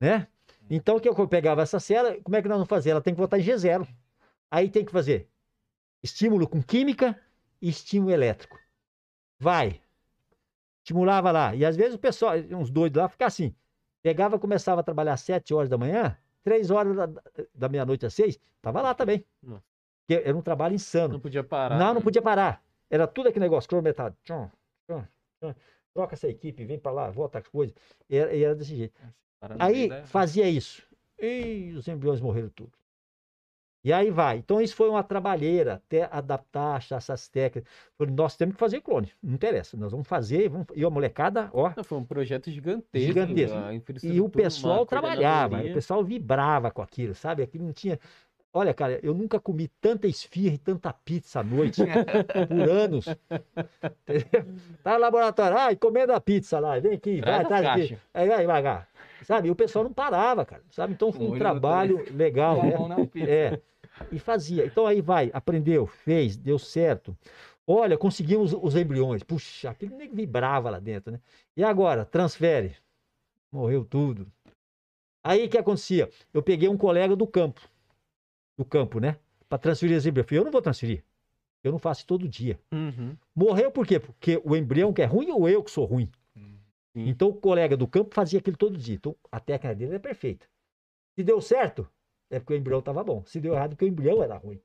Né? 0.00 0.26
Então, 0.70 0.96
o 0.96 1.00
que 1.00 1.08
eu 1.08 1.28
pegava 1.28 1.62
essa 1.62 1.78
célula, 1.78 2.16
como 2.22 2.36
é 2.36 2.42
que 2.42 2.48
nós 2.48 2.56
vamos 2.56 2.68
fazer? 2.68 2.90
Ela 2.90 3.00
tem 3.00 3.14
que 3.14 3.20
botar 3.20 3.38
em 3.38 3.42
G0. 3.42 3.86
Aí 4.50 4.70
tem 4.70 4.84
que 4.84 4.92
fazer 4.92 5.28
estímulo 6.02 6.48
com 6.48 6.62
química 6.62 7.18
e 7.60 7.68
estímulo 7.68 8.10
elétrico. 8.12 8.58
Vai. 9.38 9.80
Estimulava 10.82 11.30
lá. 11.30 11.54
E 11.54 11.64
às 11.64 11.76
vezes 11.76 11.94
o 11.94 11.98
pessoal, 11.98 12.34
uns 12.50 12.70
doidos 12.70 13.00
lá, 13.00 13.08
ficava 13.08 13.28
assim. 13.28 13.54
Pegava, 14.02 14.38
começava 14.38 14.80
a 14.80 14.84
trabalhar 14.84 15.12
às 15.12 15.20
7 15.20 15.54
horas 15.54 15.68
da 15.68 15.78
manhã, 15.78 16.18
3 16.42 16.70
horas 16.72 16.96
da, 16.96 17.08
da 17.54 17.68
meia-noite 17.68 18.04
às 18.04 18.14
6, 18.14 18.38
tava 18.60 18.82
lá 18.82 18.94
também. 18.94 19.24
Era 20.08 20.36
um 20.36 20.42
trabalho 20.42 20.74
insano. 20.74 21.14
Não 21.14 21.20
podia 21.20 21.44
parar. 21.44 21.78
Não, 21.78 21.94
não 21.94 22.02
podia 22.02 22.20
parar. 22.20 22.62
Era 22.90 23.06
tudo 23.06 23.28
aquele 23.28 23.44
negócio, 23.44 23.68
cronometrado. 23.68 24.16
Tchum, 24.24 24.50
tchum, 24.86 25.04
tchum. 25.40 25.54
Troca 25.94 26.14
essa 26.14 26.28
equipe, 26.28 26.64
vem 26.64 26.78
para 26.78 26.90
lá, 26.90 27.10
volta 27.10 27.38
as 27.38 27.46
coisas. 27.46 27.74
E 28.10 28.16
era, 28.16 28.34
e 28.34 28.42
era 28.42 28.54
desse 28.54 28.74
jeito. 28.74 29.00
Aí 29.58 29.90
fazia 30.06 30.48
isso. 30.48 30.82
E 31.18 31.72
os 31.76 31.86
embriões 31.88 32.20
morreram 32.20 32.48
tudo. 32.48 32.72
E 33.84 33.92
aí 33.92 34.10
vai. 34.10 34.38
Então 34.38 34.60
isso 34.60 34.76
foi 34.76 34.88
uma 34.88 35.02
trabalheira 35.02 35.74
até 35.74 36.08
adaptar, 36.10 36.76
achar 36.76 36.96
essas 36.96 37.26
técnicas. 37.28 37.70
Falei, 37.98 38.14
nós 38.14 38.36
temos 38.36 38.54
que 38.54 38.60
fazer 38.60 38.80
clone. 38.80 39.12
Não 39.20 39.34
interessa. 39.34 39.76
Nós 39.76 39.90
vamos 39.90 40.06
fazer. 40.06 40.48
Vamos... 40.48 40.66
E 40.74 40.84
a 40.84 40.90
molecada, 40.90 41.50
ó. 41.52 41.72
Não, 41.76 41.82
foi 41.82 41.98
um 41.98 42.04
projeto 42.04 42.48
gigantesco. 42.48 43.06
Gigantesco. 43.08 43.56
E 44.04 44.20
o 44.20 44.28
pessoal 44.28 44.86
trabalhava, 44.86 45.58
o 45.60 45.74
pessoal 45.74 46.04
vibrava 46.04 46.70
com 46.70 46.80
aquilo, 46.80 47.14
sabe? 47.14 47.42
Aquilo 47.42 47.64
não 47.64 47.72
tinha. 47.72 47.98
Olha, 48.54 48.74
cara, 48.74 49.00
eu 49.02 49.14
nunca 49.14 49.40
comi 49.40 49.66
tanta 49.80 50.06
esfirra 50.06 50.54
e 50.54 50.58
tanta 50.58 50.92
pizza 50.92 51.40
à 51.40 51.42
noite 51.42 51.82
por 52.48 52.70
anos. 52.70 53.06
Entendeu? 54.02 54.54
Tá 54.82 54.92
no 54.92 54.98
laboratório, 54.98 55.56
ai, 55.56 55.74
comendo 55.74 56.12
a 56.12 56.20
pizza 56.20 56.60
lá, 56.60 56.78
vem 56.78 56.92
aqui, 56.92 57.22
Traz 57.22 57.48
vai, 57.48 57.62
traz 57.62 57.66
aqui. 57.66 57.98
Aí 58.12 58.28
vai, 58.28 58.46
vai, 58.46 58.62
vai. 58.62 58.86
Sabe? 59.24 59.48
E 59.48 59.50
o 59.50 59.54
pessoal 59.54 59.84
não 59.84 59.92
parava, 59.92 60.44
cara. 60.44 60.62
Sabe? 60.70 60.92
Então 60.92 61.12
foi 61.12 61.26
Um 61.26 61.30
olho 61.30 61.38
trabalho 61.38 62.04
legal, 62.14 62.62
né? 62.62 63.06
pizza. 63.06 63.30
É. 63.30 63.60
E 64.10 64.18
fazia. 64.18 64.64
Então 64.66 64.86
aí 64.86 65.00
vai, 65.00 65.30
aprendeu, 65.32 65.86
fez, 65.86 66.36
deu 66.36 66.58
certo. 66.58 67.16
Olha, 67.66 67.96
conseguimos 67.96 68.52
os 68.52 68.74
embriões. 68.74 69.22
Puxa, 69.22 69.70
aquele 69.70 69.94
nego 69.94 70.14
vibrava 70.14 70.70
lá 70.70 70.78
dentro, 70.80 71.12
né? 71.12 71.20
E 71.56 71.62
agora, 71.62 72.04
transfere. 72.04 72.76
Morreu 73.52 73.84
tudo. 73.84 74.26
Aí 75.22 75.44
o 75.44 75.48
que 75.48 75.58
acontecia? 75.58 76.10
Eu 76.34 76.42
peguei 76.42 76.68
um 76.68 76.76
colega 76.76 77.14
do 77.14 77.26
campo, 77.26 77.60
do 78.56 78.64
campo, 78.64 78.98
né? 78.98 79.16
Para 79.48 79.58
transferir 79.58 79.96
esse 79.96 80.08
embrião. 80.08 80.22
Eu 80.22 80.28
falei, 80.28 80.40
eu 80.40 80.44
não 80.44 80.52
vou 80.52 80.62
transferir. 80.62 81.04
Eu 81.62 81.70
não 81.70 81.78
faço 81.78 82.04
todo 82.06 82.26
dia. 82.26 82.58
Uhum. 82.72 83.16
Morreu 83.34 83.70
por 83.70 83.86
quê? 83.86 84.00
Porque 84.00 84.40
o 84.44 84.56
embrião 84.56 84.92
que 84.92 85.02
é 85.02 85.04
ruim 85.04 85.30
ou 85.30 85.48
eu 85.48 85.62
que 85.62 85.70
sou 85.70 85.84
ruim? 85.84 86.10
Sim. 86.94 87.08
Então 87.08 87.28
o 87.28 87.34
colega 87.34 87.76
do 87.76 87.88
campo 87.88 88.14
fazia 88.14 88.38
aquilo 88.38 88.56
todo 88.56 88.76
dia. 88.76 88.94
Então 88.96 89.16
a 89.30 89.40
técnica 89.40 89.74
dele 89.74 89.96
é 89.96 89.98
perfeita. 89.98 90.46
Se 91.14 91.22
deu 91.22 91.40
certo, 91.40 91.88
é 92.30 92.38
porque 92.38 92.54
o 92.54 92.56
embrião 92.56 92.78
estava 92.80 93.02
bom. 93.04 93.24
Se 93.24 93.40
deu 93.40 93.54
errado, 93.54 93.70
porque 93.70 93.84
o 93.84 93.88
embrião 93.88 94.22
era 94.22 94.36
ruim. 94.36 94.60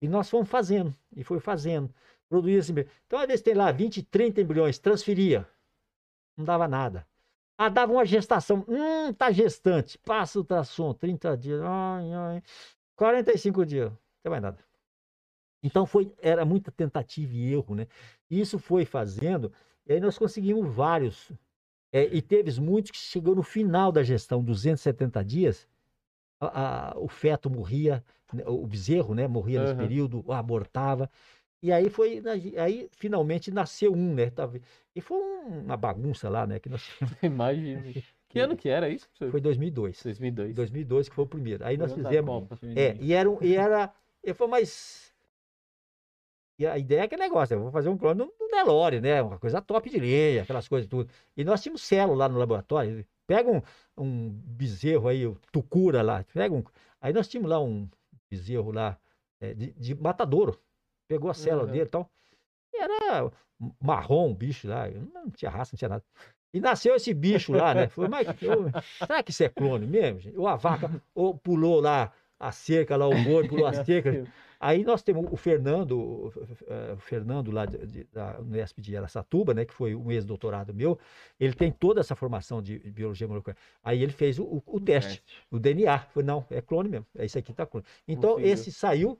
E 0.00 0.08
nós 0.08 0.28
fomos 0.28 0.48
fazendo, 0.48 0.94
e 1.16 1.22
foi 1.22 1.38
fazendo. 1.40 1.92
Produzia 2.28 2.58
esse 2.58 2.70
embrião. 2.72 2.88
Então, 3.06 3.18
às 3.18 3.26
vezes 3.26 3.42
tem 3.42 3.54
lá 3.54 3.70
20, 3.70 4.02
30 4.04 4.40
embriões, 4.40 4.78
transferia. 4.78 5.46
Não 6.36 6.44
dava 6.44 6.66
nada. 6.66 7.06
Ah, 7.58 7.68
dava 7.68 7.92
uma 7.92 8.04
gestação. 8.04 8.64
Hum, 8.68 9.12
tá 9.12 9.30
gestante. 9.30 9.98
Passa 9.98 10.38
o 10.38 10.42
ultrassom, 10.42 10.94
30 10.94 11.36
dias. 11.36 11.60
Ai, 11.62 12.12
ai. 12.12 12.42
45 12.96 13.66
dias. 13.66 13.90
Não 13.90 13.98
tem 14.22 14.30
mais 14.30 14.42
nada. 14.42 14.58
Então 15.62 15.86
foi, 15.86 16.12
era 16.18 16.44
muita 16.44 16.72
tentativa 16.72 17.32
e 17.32 17.52
erro, 17.52 17.74
né? 17.74 17.86
Isso 18.28 18.58
foi 18.58 18.84
fazendo, 18.84 19.52
e 19.86 19.92
aí 19.92 20.00
nós 20.00 20.18
conseguimos 20.18 20.74
vários. 20.74 21.30
É, 21.92 22.04
e 22.04 22.22
teve 22.22 22.58
muitos 22.60 22.90
que 22.90 22.98
chegou 22.98 23.34
no 23.34 23.42
final 23.42 23.92
da 23.92 24.02
gestão, 24.02 24.42
270 24.42 25.22
dias, 25.24 25.68
a- 26.40 26.92
a- 26.92 26.98
o 26.98 27.08
feto 27.08 27.50
morria, 27.50 28.04
né, 28.32 28.42
o 28.46 28.66
bezerro, 28.66 29.14
né? 29.14 29.28
Morria 29.28 29.60
nesse 29.60 29.74
Aham. 29.74 29.82
período, 29.82 30.24
abortava. 30.32 31.10
E 31.62 31.70
aí 31.70 31.88
foi, 31.90 32.22
aí 32.58 32.88
finalmente 32.92 33.50
nasceu 33.50 33.92
um, 33.92 34.14
né? 34.14 34.32
E 34.96 35.00
foi 35.00 35.18
um- 35.18 35.60
uma 35.64 35.76
bagunça 35.76 36.28
lá, 36.28 36.46
né? 36.46 36.58
Que 36.58 36.68
nós 36.68 36.82
Imagina. 37.22 37.82
Que 38.28 38.38
ano 38.40 38.56
que 38.56 38.66
era 38.70 38.88
isso? 38.88 39.06
foi 39.30 39.42
2002. 39.42 40.02
2002. 40.02 40.54
2002 40.54 41.06
que 41.06 41.14
foi 41.14 41.24
o 41.24 41.28
primeiro. 41.28 41.62
Aí 41.66 41.76
nós 41.76 41.92
fizemos, 41.92 42.48
Copa. 42.48 42.58
é, 42.74 42.96
e 42.98 43.12
era, 43.12 43.28
e 43.42 43.54
era, 43.54 43.92
eu 44.24 44.34
falei, 44.34 44.52
mas 44.52 45.11
e 46.62 46.66
a 46.66 46.78
ideia 46.78 47.02
é 47.02 47.08
que 47.08 47.16
negócio, 47.16 47.54
eu 47.54 47.60
vou 47.60 47.70
fazer 47.72 47.88
um 47.88 47.96
clone 47.98 48.18
do 48.18 48.26
do 48.38 48.48
Nelore, 48.48 49.00
né? 49.00 49.22
Uma 49.22 49.38
coisa 49.38 49.60
top 49.60 49.88
de 49.90 49.98
linha, 49.98 50.42
aquelas 50.42 50.68
coisas 50.68 50.88
tudo. 50.88 51.10
E 51.36 51.44
nós 51.44 51.62
tínhamos 51.62 51.82
célula 51.82 52.16
lá 52.18 52.28
no 52.28 52.38
laboratório. 52.38 53.04
Pega 53.26 53.50
um, 53.50 53.62
um 53.96 54.28
bezerro 54.30 55.08
aí, 55.08 55.26
o 55.26 55.36
tucura 55.50 56.02
lá, 56.02 56.24
pega 56.32 56.54
um. 56.54 56.62
Aí 57.00 57.12
nós 57.12 57.28
tínhamos 57.28 57.50
lá 57.50 57.60
um 57.60 57.88
bezerro 58.30 58.70
lá 58.72 58.98
é, 59.40 59.54
de, 59.54 59.72
de 59.72 59.94
matadouro. 59.94 60.58
Pegou 61.08 61.30
a 61.30 61.34
célula 61.34 61.64
Uhum. 61.64 61.72
dele 61.72 61.84
e 61.86 61.88
tal. 61.90 62.10
E 62.74 62.82
era 62.82 63.30
marrom 63.80 64.30
o 64.30 64.34
bicho 64.34 64.68
lá, 64.68 64.88
não 65.14 65.30
tinha 65.30 65.50
raça, 65.50 65.70
não 65.74 65.78
tinha 65.78 65.88
nada. 65.88 66.04
E 66.54 66.60
nasceu 66.60 66.94
esse 66.94 67.14
bicho 67.14 67.52
lá, 67.52 67.74
né? 67.74 67.88
Falei, 67.88 68.10
mas 68.10 68.28
eu- 68.42 68.70
será 68.98 69.22
que 69.22 69.30
isso 69.30 69.42
é 69.42 69.48
clone 69.48 69.86
mesmo? 69.86 70.20
gente? 70.20 70.36
Ou 70.38 70.46
a 70.46 70.56
vaca 70.56 70.90
ou 71.14 71.36
pulou 71.36 71.80
lá 71.80 72.12
a 72.38 72.52
cerca, 72.52 72.96
lá 72.96 73.06
o 73.08 73.14
boi 73.24 73.44
pulou 73.44 73.66
a 73.66 73.72
cerca. 73.72 74.10
Aí 74.64 74.84
nós 74.84 75.02
temos 75.02 75.26
o 75.32 75.36
Fernando, 75.36 75.98
o, 75.98 76.32
eh, 76.68 76.92
o 76.94 76.98
Fernando 77.00 77.50
lá 77.50 77.66
de, 77.66 77.78
de, 77.86 78.04
da 78.04 78.38
Unesp 78.40 78.78
de 78.80 78.96
Aracatuba, 78.96 79.52
né, 79.54 79.64
que 79.64 79.74
foi 79.74 79.94
um 79.94 80.10
ex-doutorado 80.12 80.72
meu, 80.72 80.98
ele 81.40 81.52
tem 81.54 81.72
toda 81.72 82.00
essa 82.00 82.14
formação 82.14 82.62
de 82.62 82.78
biologia 82.78 83.26
molecular. 83.26 83.56
Aí 83.82 84.02
ele 84.02 84.12
fez 84.12 84.38
o, 84.38 84.44
o- 84.44 84.62
o 84.66 84.80
teste, 84.80 85.22
o 85.50 85.58
DNA. 85.58 85.98
Falei, 85.98 86.26
não, 86.26 86.46
é 86.50 86.60
clone 86.62 86.88
mesmo, 86.88 87.06
é 87.16 87.24
isso 87.24 87.38
aqui 87.38 87.52
tá 87.52 87.66
clone. 87.66 87.84
Então 88.06 88.38
esse 88.40 88.70
saiu, 88.72 89.18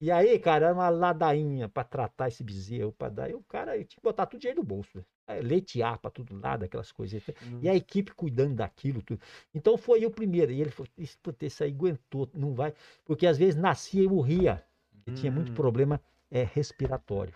e 0.00 0.10
aí, 0.10 0.36
cara, 0.38 0.66
era 0.66 0.74
uma 0.74 0.88
ladainha 0.88 1.68
para 1.68 1.84
tratar 1.84 2.28
esse 2.28 2.42
bezerro, 2.42 2.92
para 2.92 3.08
dar. 3.08 3.30
E 3.30 3.34
o 3.34 3.42
cara 3.44 3.72
tinha 3.76 3.86
que 3.86 4.00
botar 4.02 4.26
tudo 4.26 4.40
dinheiro 4.40 4.60
no 4.60 4.66
bolso. 4.66 4.98
né? 4.98 5.04
Aí, 5.28 5.40
Leitear 5.42 5.98
para 6.00 6.10
tudo 6.10 6.36
lado, 6.38 6.64
aquelas 6.64 6.90
coisas. 6.90 7.22
E 7.60 7.68
a 7.68 7.74
equipe 7.74 8.12
cuidando 8.12 8.56
daquilo, 8.56 9.00
tudo. 9.02 9.20
Então 9.54 9.76
foi 9.78 10.04
o 10.04 10.10
primeiro. 10.10 10.50
E 10.50 10.60
ele 10.60 10.70
falou: 10.70 10.90
"Isso, 10.98 11.16
puta, 11.22 11.46
esse 11.46 11.62
aí 11.62 11.70
aguentou, 11.70 12.28
não 12.34 12.52
vai. 12.52 12.74
Porque 13.04 13.26
às 13.26 13.38
vezes 13.38 13.54
nascia 13.54 14.02
e 14.02 14.08
morria. 14.08 14.62
E 15.06 15.12
tinha 15.12 15.30
muito 15.32 15.50
Hum. 15.50 15.54
problema 15.54 16.00
é, 16.30 16.42
respiratório. 16.44 17.34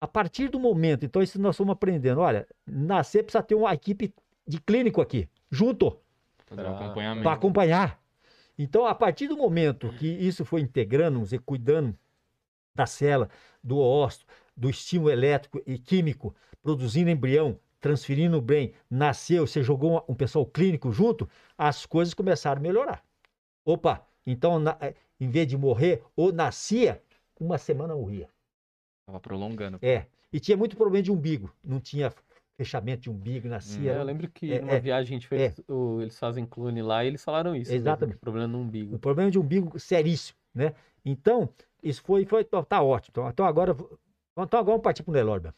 A 0.00 0.06
partir 0.08 0.48
do 0.48 0.60
momento, 0.60 1.04
então, 1.04 1.22
isso 1.22 1.40
nós 1.40 1.56
fomos 1.56 1.72
aprendendo. 1.72 2.20
Olha, 2.20 2.46
nascer 2.66 3.22
precisa 3.22 3.42
ter 3.42 3.54
uma 3.54 3.72
equipe 3.72 4.12
de 4.46 4.60
clínico 4.60 5.00
aqui, 5.00 5.28
junto, 5.50 5.98
um 6.50 7.22
para 7.22 7.32
acompanhar. 7.32 8.02
Então, 8.58 8.86
a 8.86 8.94
partir 8.94 9.26
do 9.28 9.36
momento 9.36 9.92
que 9.94 10.06
isso 10.06 10.44
foi 10.44 10.60
integrando, 10.60 11.14
vamos 11.14 11.28
dizer, 11.30 11.40
cuidando 11.40 11.96
da 12.74 12.86
célula, 12.86 13.28
do 13.62 13.78
ósseo, 13.78 14.26
do 14.56 14.68
estímulo 14.68 15.10
elétrico 15.10 15.62
e 15.66 15.78
químico, 15.78 16.34
produzindo 16.62 17.10
embrião, 17.10 17.58
transferindo 17.80 18.38
o 18.38 18.42
bem, 18.42 18.72
nasceu, 18.90 19.46
você 19.46 19.62
jogou 19.62 19.98
um, 20.08 20.12
um 20.12 20.14
pessoal 20.14 20.44
clínico 20.46 20.90
junto, 20.92 21.28
as 21.56 21.86
coisas 21.86 22.14
começaram 22.14 22.58
a 22.60 22.62
melhorar. 22.62 23.04
Opa, 23.64 24.06
então, 24.26 24.58
na- 24.58 24.76
eh, 24.80 24.94
em 25.20 25.28
vez 25.28 25.46
de 25.46 25.56
morrer, 25.56 26.02
ou 26.16 26.32
nascia, 26.32 27.02
uma 27.38 27.58
semana 27.58 27.94
morria. 27.94 28.28
Tava 29.06 29.20
prolongando. 29.20 29.78
É. 29.82 30.06
E 30.32 30.40
tinha 30.40 30.56
muito 30.56 30.76
problema 30.76 31.02
de 31.02 31.12
umbigo. 31.12 31.52
Não 31.62 31.78
tinha 31.80 32.12
fechamento 32.56 33.02
de 33.02 33.10
umbigo, 33.10 33.48
nascia. 33.48 33.92
É, 33.92 33.98
eu 33.98 34.02
lembro 34.02 34.28
que 34.30 34.52
É, 34.52 34.60
numa 34.60 34.74
é, 34.74 34.80
viagem 34.80 35.16
a 35.16 35.20
gente 35.20 35.28
fez, 35.28 35.60
o- 35.68 36.00
eles 36.00 36.18
fazem 36.18 36.44
clone 36.46 36.82
lá 36.82 37.04
e 37.04 37.08
eles 37.08 37.22
falaram 37.24 37.54
isso. 37.54 37.70
mesmo, 37.70 37.82
Exatamente. 37.82 38.18
Problema 38.18 38.46
no 38.48 38.58
Um 38.58 38.62
umbigo. 38.62 38.98
problema 38.98 39.30
de 39.30 39.38
umbigo 39.38 39.78
seríssimo, 39.78 40.38
né? 40.54 40.74
Então, 41.04 41.48
isso 41.82 42.02
foi, 42.02 42.24
foi 42.24 42.44
tá, 42.44 42.62
tá 42.64 42.82
ótimo. 42.82 43.10
Então, 43.12 43.28
então 43.28 43.46
agora, 43.46 43.72
então 43.72 44.58
agora 44.58 44.64
vamos 44.64 44.82
partir 44.82 45.02
para 45.02 45.10
o 45.10 45.14
Nelorba. 45.14 45.54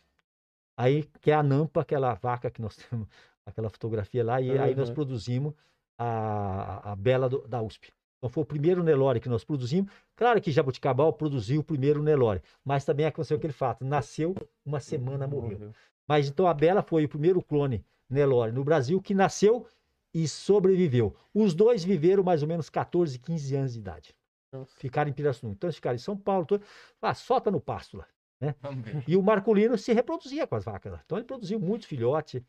Aí, 0.79 1.05
que 1.23 1.31
é 1.31 1.35
a 1.35 1.43
Nampa, 1.43 1.81
aquela 1.81 2.15
vaca 2.15 2.51
que 2.51 2.61
nós 2.61 2.77
temos, 2.77 3.09
aquela 3.47 3.71
fotografia 3.71 4.25
lá, 4.25 4.41
e 4.41 4.51
aí 4.59 4.75
nós 4.75 4.91
produzimos 4.91 5.55
a, 5.99 6.93
a 6.93 6.97
Bela 6.97 7.29
do- 7.29 7.47
da 7.49 7.63
USP. 7.63 7.93
Então 8.19 8.31
foi 8.31 8.43
o 8.43 8.47
primeiro 8.47 8.83
Nelore 8.83 9.21
que 9.21 9.29
nós 9.29 9.45
produzimos. 9.45 9.93
Claro 10.17 10.41
que 10.41 10.51
Jabuticabal 10.51 11.12
produziu 11.12 11.61
o 11.61 11.64
primeiro 11.64 12.03
Nelore, 12.03 12.43
mas 12.64 12.85
também 12.85 13.07
aconteceu 13.07 13.37
aquele 13.37 13.53
fato, 13.53 13.85
nasceu 13.85 14.35
uma 14.64 14.81
semana 14.81 15.27
morreu. 15.27 15.73
Mas 16.09 16.29
então 16.29 16.47
a 16.47 16.55
Bela 16.55 16.83
foi 16.83 17.05
o 17.05 17.09
primeiro 17.09 17.43
clone 17.43 17.85
Nelore 18.09 18.53
no 18.53 18.64
Brasil 18.64 19.01
que 19.03 19.14
nasceu 19.14 19.67
e 20.14 20.27
sobreviveu. 20.27 21.14
Os 21.35 21.55
dois 21.55 21.85
viveram 21.85 22.23
mais 22.23 22.43
ou 22.43 22.49
menos 22.49 22.71
14, 22.71 23.19
15 23.19 23.55
anos 23.57 23.73
de 23.75 23.79
idade. 23.81 24.14
Nossa. 24.53 24.75
Ficaram 24.79 25.11
em 25.11 25.12
Pirassununga. 25.12 25.57
Então 25.57 25.69
eles 25.69 25.77
ficaram 25.77 25.97
em 25.97 25.99
São 25.99 26.17
Paulo, 26.17 26.47
todo... 26.47 26.64
ah, 27.03 27.12
solta 27.14 27.51
no 27.51 27.61
pasto 27.61 27.99
lá. 27.99 28.07
Ver. 28.41 29.05
E 29.07 29.17
o 29.17 29.23
Marcolino 29.23 29.77
se 29.77 29.93
reproduzia 29.93 30.47
com 30.47 30.57
as 30.57 30.64
vacas 30.64 30.93
lá. 30.93 31.03
Então 31.05 31.19
ele 31.19 31.27
produziu 31.27 31.59
muitos 31.61 31.87
filhotes. 31.87 32.43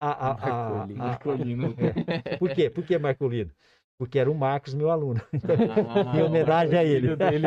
A, 0.00 0.10
a, 0.10 0.30
a, 0.30 0.34
Marcolino. 0.70 1.02
a- 1.02 1.06
Marcolino. 1.06 1.74
é. 2.24 2.36
Por 2.36 2.50
quê? 2.54 2.70
Por 2.70 2.84
que 2.84 2.98
Marcolino? 2.98 3.50
Porque 3.96 4.18
era 4.18 4.30
o 4.30 4.34
Marcos, 4.34 4.74
meu 4.74 4.90
aluno. 4.90 5.20
Ah, 5.32 6.16
Em 6.18 6.22
homenagem 6.22 6.78
a 6.78 6.84
ele. 6.84 7.00
Filho 7.02 7.16
dele. 7.16 7.46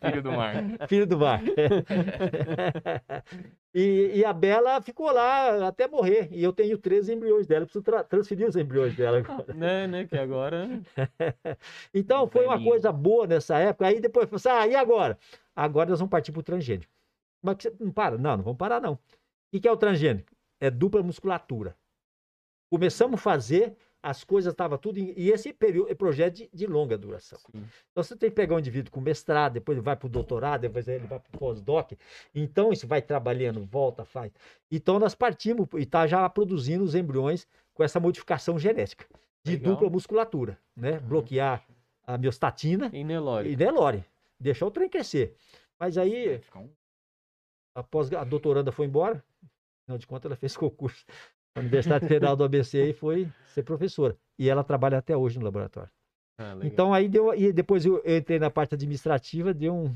Filho 0.00 0.22
do 0.22 0.32
mar. 0.32 0.54
Filho 0.88 1.06
do 1.06 1.18
Marcos. 1.18 1.54
e, 3.72 4.12
e 4.16 4.24
a 4.24 4.32
Bela 4.32 4.82
ficou 4.82 5.10
lá 5.12 5.68
até 5.68 5.86
morrer. 5.86 6.28
E 6.32 6.42
eu 6.42 6.52
tenho 6.52 6.76
13 6.76 7.14
embriões 7.14 7.46
dela. 7.46 7.62
Eu 7.62 7.66
preciso 7.66 7.84
tra- 7.84 8.02
transferir 8.02 8.48
os 8.48 8.56
embriões 8.56 8.96
dela 8.96 9.18
agora. 9.18 9.46
né, 9.54 9.86
né? 9.86 10.06
Que 10.06 10.18
agora. 10.18 10.68
Então 11.94 12.28
foi 12.28 12.46
uma 12.46 12.62
coisa 12.62 12.90
boa 12.90 13.26
nessa 13.26 13.56
época. 13.58 13.86
Aí 13.86 14.00
depois 14.00 14.28
falou 14.28 14.36
assim: 14.36 14.48
ah, 14.48 14.66
e 14.66 14.74
agora? 14.74 15.16
Agora 15.54 15.90
nós 15.90 16.00
vamos 16.00 16.10
partir 16.10 16.32
para 16.32 16.40
o 16.40 16.44
transgênico. 16.44 16.90
Mas 17.40 17.56
que 17.56 17.62
você 17.64 17.74
não 17.78 17.92
para? 17.92 18.18
Não, 18.18 18.36
não 18.36 18.44
vamos 18.44 18.58
parar, 18.58 18.80
não. 18.80 18.94
O 18.94 18.98
que 19.52 19.60
que 19.60 19.68
é 19.68 19.72
o 19.72 19.76
transgênico? 19.76 20.30
É 20.60 20.70
dupla 20.70 21.02
musculatura. 21.02 21.76
Começamos 22.70 23.20
a 23.20 23.22
fazer, 23.22 23.76
as 24.02 24.24
coisas 24.24 24.52
estavam 24.52 24.76
tudo. 24.76 24.98
Em, 24.98 25.14
e 25.16 25.30
esse 25.30 25.52
período 25.52 25.90
é 25.90 25.94
projeto 25.94 26.34
de, 26.34 26.50
de 26.52 26.66
longa 26.66 26.98
duração. 26.98 27.38
Sim. 27.38 27.64
Então 27.90 28.02
você 28.02 28.16
tem 28.16 28.28
que 28.30 28.34
pegar 28.36 28.56
um 28.56 28.58
indivíduo 28.58 28.90
com 28.90 29.00
mestrado, 29.00 29.52
depois 29.54 29.76
ele 29.76 29.84
vai 29.84 29.94
para 29.94 30.06
o 30.06 30.10
doutorado, 30.10 30.62
depois 30.62 30.88
ele 30.88 31.06
vai 31.06 31.20
para 31.20 31.34
o 31.34 31.38
pós-doc. 31.38 31.92
Então 32.34 32.72
isso 32.72 32.86
vai 32.86 33.00
trabalhando, 33.00 33.64
volta, 33.64 34.04
faz. 34.04 34.32
Então 34.70 34.98
nós 34.98 35.14
partimos 35.14 35.68
e 35.74 35.82
está 35.82 36.06
já 36.06 36.28
produzindo 36.28 36.82
os 36.82 36.94
embriões 36.94 37.46
com 37.72 37.84
essa 37.84 38.00
modificação 38.00 38.58
genética 38.58 39.06
de 39.44 39.52
Legal. 39.52 39.72
dupla 39.74 39.90
musculatura, 39.90 40.58
né? 40.76 40.98
Bloquear 41.00 41.64
a 42.06 42.18
miostatina 42.18 42.90
Em 42.92 43.04
Nelore. 43.04 43.50
e 43.50 43.56
Nelore, 43.56 44.04
deixar 44.38 44.66
o 44.66 44.70
trem 44.70 44.88
crescer. 44.88 45.36
Mas 45.78 45.96
aí 45.96 46.40
após 47.74 48.12
a 48.12 48.24
doutoranda 48.24 48.70
foi 48.72 48.86
embora, 48.86 49.24
afinal 49.82 49.98
de 49.98 50.06
contas 50.06 50.26
ela 50.26 50.36
fez 50.36 50.56
concurso 50.56 51.04
Universidade 51.60 52.06
Federal 52.08 52.34
do 52.36 52.44
ABC 52.44 52.90
e 52.90 52.92
foi 52.92 53.28
ser 53.48 53.62
professora. 53.62 54.16
E 54.38 54.48
ela 54.48 54.64
trabalha 54.64 54.98
até 54.98 55.16
hoje 55.16 55.38
no 55.38 55.44
laboratório. 55.44 55.90
Ah. 56.38 56.56
Então 56.62 56.94
aí 56.94 57.08
deu, 57.08 57.34
e 57.34 57.52
depois 57.52 57.84
eu 57.84 58.02
entrei 58.06 58.38
na 58.38 58.50
parte 58.50 58.74
administrativa, 58.74 59.52
deu 59.52 59.74
um, 59.74 59.94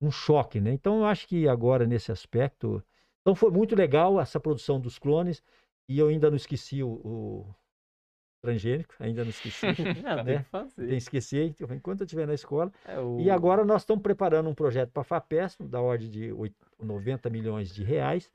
um 0.00 0.10
choque, 0.10 0.60
né? 0.60 0.72
Então 0.72 0.98
eu 1.00 1.06
acho 1.06 1.26
que 1.26 1.48
agora 1.48 1.86
nesse 1.86 2.12
aspecto, 2.12 2.82
então 3.22 3.34
foi 3.34 3.50
muito 3.50 3.74
legal 3.74 4.20
essa 4.20 4.38
produção 4.38 4.78
dos 4.78 4.98
clones 4.98 5.42
e 5.88 5.98
eu 5.98 6.08
ainda 6.08 6.28
não 6.28 6.36
esqueci 6.36 6.82
o, 6.82 6.88
o 6.90 7.54
transgênico, 8.44 8.94
ainda 9.00 9.22
não 9.22 9.30
esqueci. 9.30 9.60
Tem 9.74 10.24
né? 10.24 10.38
que 10.38 10.44
fazer. 10.50 10.74
Tem 10.82 10.88
que 10.88 10.94
esquecer, 10.96 11.46
então, 11.48 11.74
enquanto 11.74 12.00
eu 12.00 12.04
estiver 12.04 12.26
na 12.26 12.34
escola. 12.34 12.70
É, 12.84 12.98
o- 13.00 13.20
E 13.20 13.30
agora 13.30 13.64
nós 13.64 13.82
estamos 13.82 14.02
preparando 14.02 14.48
um 14.50 14.54
projeto 14.54 14.90
para 14.90 15.00
a 15.00 15.04
FAPESP, 15.04 15.64
da 15.64 15.80
ordem 15.80 16.10
de 16.10 16.32
oit- 16.32 16.54
90 16.80 17.30
milhões 17.30 17.72
de 17.74 17.82
reais, 17.84 18.30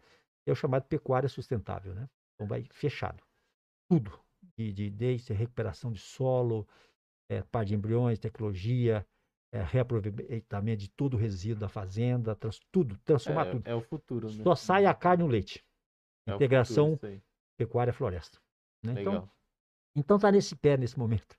é 0.49 0.53
o 0.53 0.55
chamado 0.55 0.83
pecuária 0.85 1.29
sustentável, 1.29 1.93
né? 1.93 2.07
Então 2.35 2.47
vai 2.47 2.63
fechado. 2.71 3.23
Tudo. 3.89 4.19
De, 4.57 4.71
de, 4.71 4.89
desde 4.89 5.33
recuperação 5.33 5.91
de 5.91 5.99
solo, 5.99 6.67
é, 7.29 7.41
parte 7.43 7.69
de 7.69 7.75
embriões, 7.75 8.19
tecnologia, 8.19 9.05
é, 9.51 9.61
reaproveitamento 9.61 10.81
de 10.81 10.89
todo 10.89 11.15
o 11.15 11.17
resíduo 11.17 11.59
da 11.59 11.69
fazenda, 11.69 12.35
trans- 12.35 12.59
tudo, 12.71 12.97
transformar 12.99 13.45
tudo. 13.51 13.67
é, 13.67 13.71
é 13.71 13.75
o 13.75 13.81
futuro, 13.81 14.31
né? 14.31 14.43
Só 14.43 14.55
sai 14.55 14.85
a 14.85 14.93
carne 14.93 15.23
e 15.23 15.27
o 15.27 15.29
leite. 15.29 15.63
É 16.27 16.33
integração 16.33 16.91
futuro. 16.91 17.21
Pecuária-floresta. 17.57 18.39
Né? 18.83 18.93
Então, 19.01 19.29
então 19.95 20.19
tá 20.19 20.31
nesse 20.31 20.55
pé 20.55 20.77
nesse 20.77 20.97
momento 20.97 21.35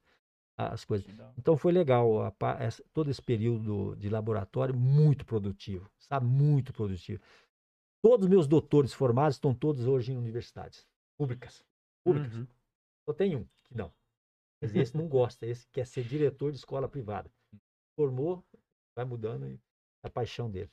as 0.56 0.84
coisas. 0.84 1.06
Então 1.36 1.56
foi 1.56 1.70
legal 1.70 2.22
a 2.22 2.32
essa- 2.58 2.82
todo 2.92 3.10
esse 3.10 3.22
período 3.22 3.94
de 3.96 4.08
laboratório 4.08 4.74
muito 4.74 5.24
produtivo, 5.24 5.88
sabe? 5.98 6.26
Muito 6.26 6.72
produtivo. 6.72 7.22
Todos 8.02 8.24
os 8.24 8.30
meus 8.30 8.46
doutores 8.46 8.92
formados 8.92 9.36
estão 9.36 9.54
todos 9.54 9.86
hoje 9.86 10.12
em 10.12 10.16
universidades 10.16 10.86
públicas. 11.16 11.64
Públicas. 12.04 12.34
Uhum. 12.34 12.46
Só 13.04 13.12
tem 13.12 13.36
um 13.36 13.44
que 13.66 13.74
não. 13.74 13.92
Mas 14.60 14.74
esse 14.74 14.96
não 14.96 15.08
gosta, 15.08 15.46
esse 15.46 15.68
quer 15.68 15.86
ser 15.86 16.04
diretor 16.04 16.50
de 16.50 16.58
escola 16.58 16.88
privada. 16.88 17.30
Formou, 17.96 18.44
vai 18.94 19.04
mudando 19.04 19.48
e 19.48 19.60
a 20.02 20.10
paixão 20.10 20.50
dele. 20.50 20.70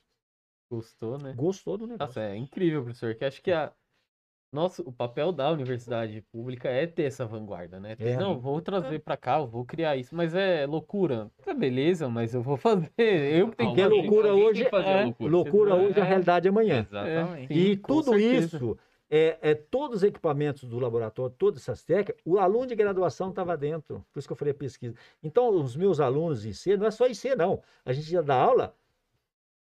Gostou, 0.69 1.17
né? 1.17 1.34
Gostou 1.34 1.78
do 1.78 1.88
negócio. 1.88 2.07
Nossa, 2.07 2.21
é 2.21 2.36
incrível, 2.36 2.84
professor. 2.84 3.15
Que 3.15 3.26
acho 3.26 3.41
que 3.41 3.51
a... 3.51 3.73
Nossa, 4.51 4.81
o 4.83 4.91
papel 4.91 5.31
da 5.33 5.51
universidade 5.51 6.21
pública 6.31 6.69
é 6.69 6.87
ter 6.87 7.03
essa 7.03 7.25
vanguarda, 7.25 7.79
né? 7.79 7.95
Ter, 7.95 8.09
É. 8.09 8.17
Não, 8.17 8.39
vou 8.39 8.61
trazer 8.61 8.99
pra 8.99 9.17
cá, 9.17 9.39
eu 9.39 9.47
vou 9.47 9.65
criar 9.65 9.97
isso. 9.97 10.15
Mas 10.15 10.33
é 10.33 10.65
loucura. 10.65 11.29
É 11.45 11.53
beleza, 11.53 12.07
mas 12.07 12.33
eu 12.33 12.41
vou 12.41 12.55
fazer. 12.57 12.91
Eu 12.97 13.49
que 13.49 13.57
tenho 13.57 13.73
que 13.75 13.83
loucura 13.85 14.33
hoje 14.33 14.63
que 14.63 14.69
fazer 14.69 14.87
a 14.87 14.91
é 14.91 15.03
loucura. 15.03 15.31
Loucura 15.31 15.75
hoje, 15.75 15.99
a 15.99 16.05
É. 16.05 16.07
realidade 16.07 16.47
é 16.47 16.49
amanhã. 16.49 16.79
Exatamente. 16.89 17.47
Sim, 17.53 17.53
E 17.53 17.75
tudo 17.77 18.11
certeza. 18.11 18.55
isso, 18.57 18.77
é, 19.09 19.37
é, 19.41 19.53
todos 19.55 19.97
os 19.97 20.03
equipamentos 20.03 20.63
do 20.63 20.79
laboratório, 20.79 21.35
todas 21.37 21.61
essas 21.61 21.83
técnicas, 21.83 22.21
o 22.25 22.39
aluno 22.39 22.65
de 22.67 22.75
graduação 22.75 23.29
estava 23.29 23.57
dentro. 23.57 24.05
Por 24.13 24.19
isso 24.19 24.27
que 24.27 24.31
eu 24.31 24.37
falei 24.37 24.53
pesquisa. 24.53 24.95
Então, 25.21 25.49
os 25.49 25.75
meus 25.75 25.99
alunos 25.99 26.45
em 26.45 26.53
C, 26.53 26.77
não 26.77 26.85
é 26.87 26.91
só 26.91 27.05
IC, 27.07 27.35
não. 27.35 27.61
A 27.83 27.91
gente 27.91 28.09
ia 28.11 28.23
dar 28.23 28.35
aula 28.41 28.73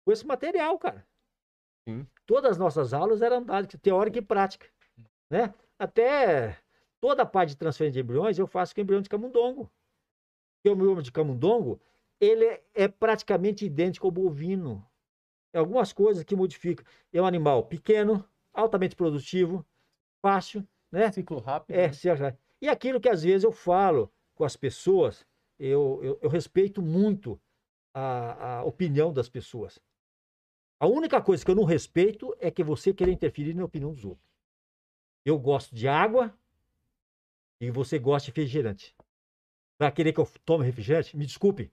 com 0.04 0.12
esse 0.12 0.26
material, 0.28 0.78
cara. 0.78 1.06
Sim. 1.88 2.08
Todas 2.26 2.52
as 2.52 2.58
nossas 2.58 2.94
aulas 2.94 3.22
eram 3.22 3.44
dadas, 3.44 3.74
teórica 3.82 4.20
e 4.20 4.22
prática. 4.22 4.68
Né? 5.30 5.54
Até 5.80 6.58
toda 7.00 7.24
a 7.24 7.26
parte 7.26 7.50
de 7.50 7.58
transferência 7.58 7.94
de 7.94 8.06
embriões 8.06 8.38
eu 8.38 8.48
faço 8.48 8.76
com 8.76 8.82
embrião 8.82 9.02
de 9.02 9.10
camundongo. 9.10 9.72
Porque 10.58 10.70
o 10.70 10.74
embrião 10.74 11.02
de 11.02 11.12
camundongo, 11.12 11.82
ele 12.20 12.46
é, 12.74 12.88
praticamente 12.88 13.66
idêntico 13.66 14.06
ao 14.06 14.12
bovino. 14.12 14.86
É 15.54 15.58
algumas 15.58 15.92
coisas 15.92 16.24
que 16.24 16.36
modificam. 16.36 16.86
É 17.12 17.22
um 17.22 17.26
animal 17.26 17.66
pequeno, 17.66 18.24
altamente 18.54 18.96
produtivo, 18.96 19.66
fácil, 20.22 20.66
né? 20.92 21.12
Ciclo 21.12 21.40
rápido. 21.40 21.76
É, 21.76 21.88
né? 21.88 22.38
E 22.62 22.70
aquilo 22.70 23.02
que 23.02 23.10
às 23.10 23.24
vezes 23.24 23.44
eu 23.44 23.52
falo 23.52 24.12
com 24.36 24.44
as 24.44 24.56
pessoas, 24.56 25.26
eu, 25.58 26.00
eu, 26.04 26.20
eu 26.22 26.30
respeito 26.30 26.82
muito 26.82 27.42
a, 27.94 28.60
a 28.60 28.64
opinião 28.64 29.12
das 29.12 29.28
pessoas. 29.28 29.80
A 30.82 30.88
única 30.88 31.22
coisa 31.22 31.46
que 31.46 31.52
eu 31.52 31.56
não 31.56 31.64
respeito 31.64 32.36
é 32.40 32.50
que 32.50 32.64
você 32.64 32.92
querer 32.92 33.12
interferir 33.12 33.54
na 33.54 33.64
opinião 33.64 33.94
dos 33.94 34.04
outros. 34.04 34.28
Eu 35.24 35.38
gosto 35.38 35.76
de 35.76 35.88
água 35.88 36.36
e 37.62 37.70
você 37.70 38.00
gosta 38.00 38.26
de 38.26 38.32
refrigerante. 38.32 38.96
Vai 39.78 39.92
querer 39.92 40.12
que 40.12 40.20
eu 40.20 40.28
tome 40.44 40.66
refrigerante? 40.66 41.16
Me 41.16 41.24
desculpe. 41.24 41.72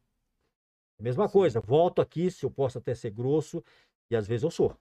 Mesma 1.00 1.26
Sim. 1.26 1.32
coisa. 1.32 1.58
Volto 1.58 2.02
aqui, 2.02 2.30
se 2.30 2.44
eu 2.44 2.50
posso 2.50 2.76
até 2.76 2.94
ser 2.94 3.10
grosso, 3.10 3.64
e 4.10 4.14
às 4.14 4.28
vezes 4.28 4.44
eu 4.44 4.50
sou. 4.50 4.78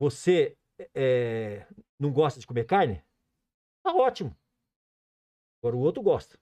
Você 0.00 0.58
é, 0.92 1.68
não 1.96 2.12
gosta 2.12 2.40
de 2.40 2.48
comer 2.48 2.64
carne? 2.64 3.00
Tá 3.80 3.94
ótimo. 3.94 4.36
Agora 5.62 5.76
o 5.76 5.80
outro 5.80 6.02
gosta. 6.02 6.36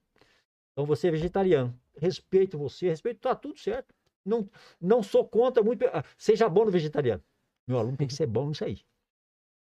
Então 0.73 0.87
você 0.87 1.09
é 1.09 1.11
vegetariano. 1.11 1.79
Respeito 1.99 2.57
você, 2.57 2.89
respeito, 2.89 3.21
tá 3.21 3.37
tudo 3.37 3.59
certo. 3.59 3.95
Não, 4.25 4.49
não 4.81 5.03
sou 5.03 5.27
contra 5.27 5.63
muito. 5.63 5.85
ah, 5.87 6.05
Seja 6.17 6.49
bom 6.49 6.65
no 6.65 6.71
vegetariano. 6.71 7.23
Meu 7.67 7.79
aluno 7.79 7.97
tem 7.97 8.07
que 8.07 8.15
ser 8.15 8.27
bom 8.27 8.49
nisso 8.49 8.65
aí. 8.65 8.81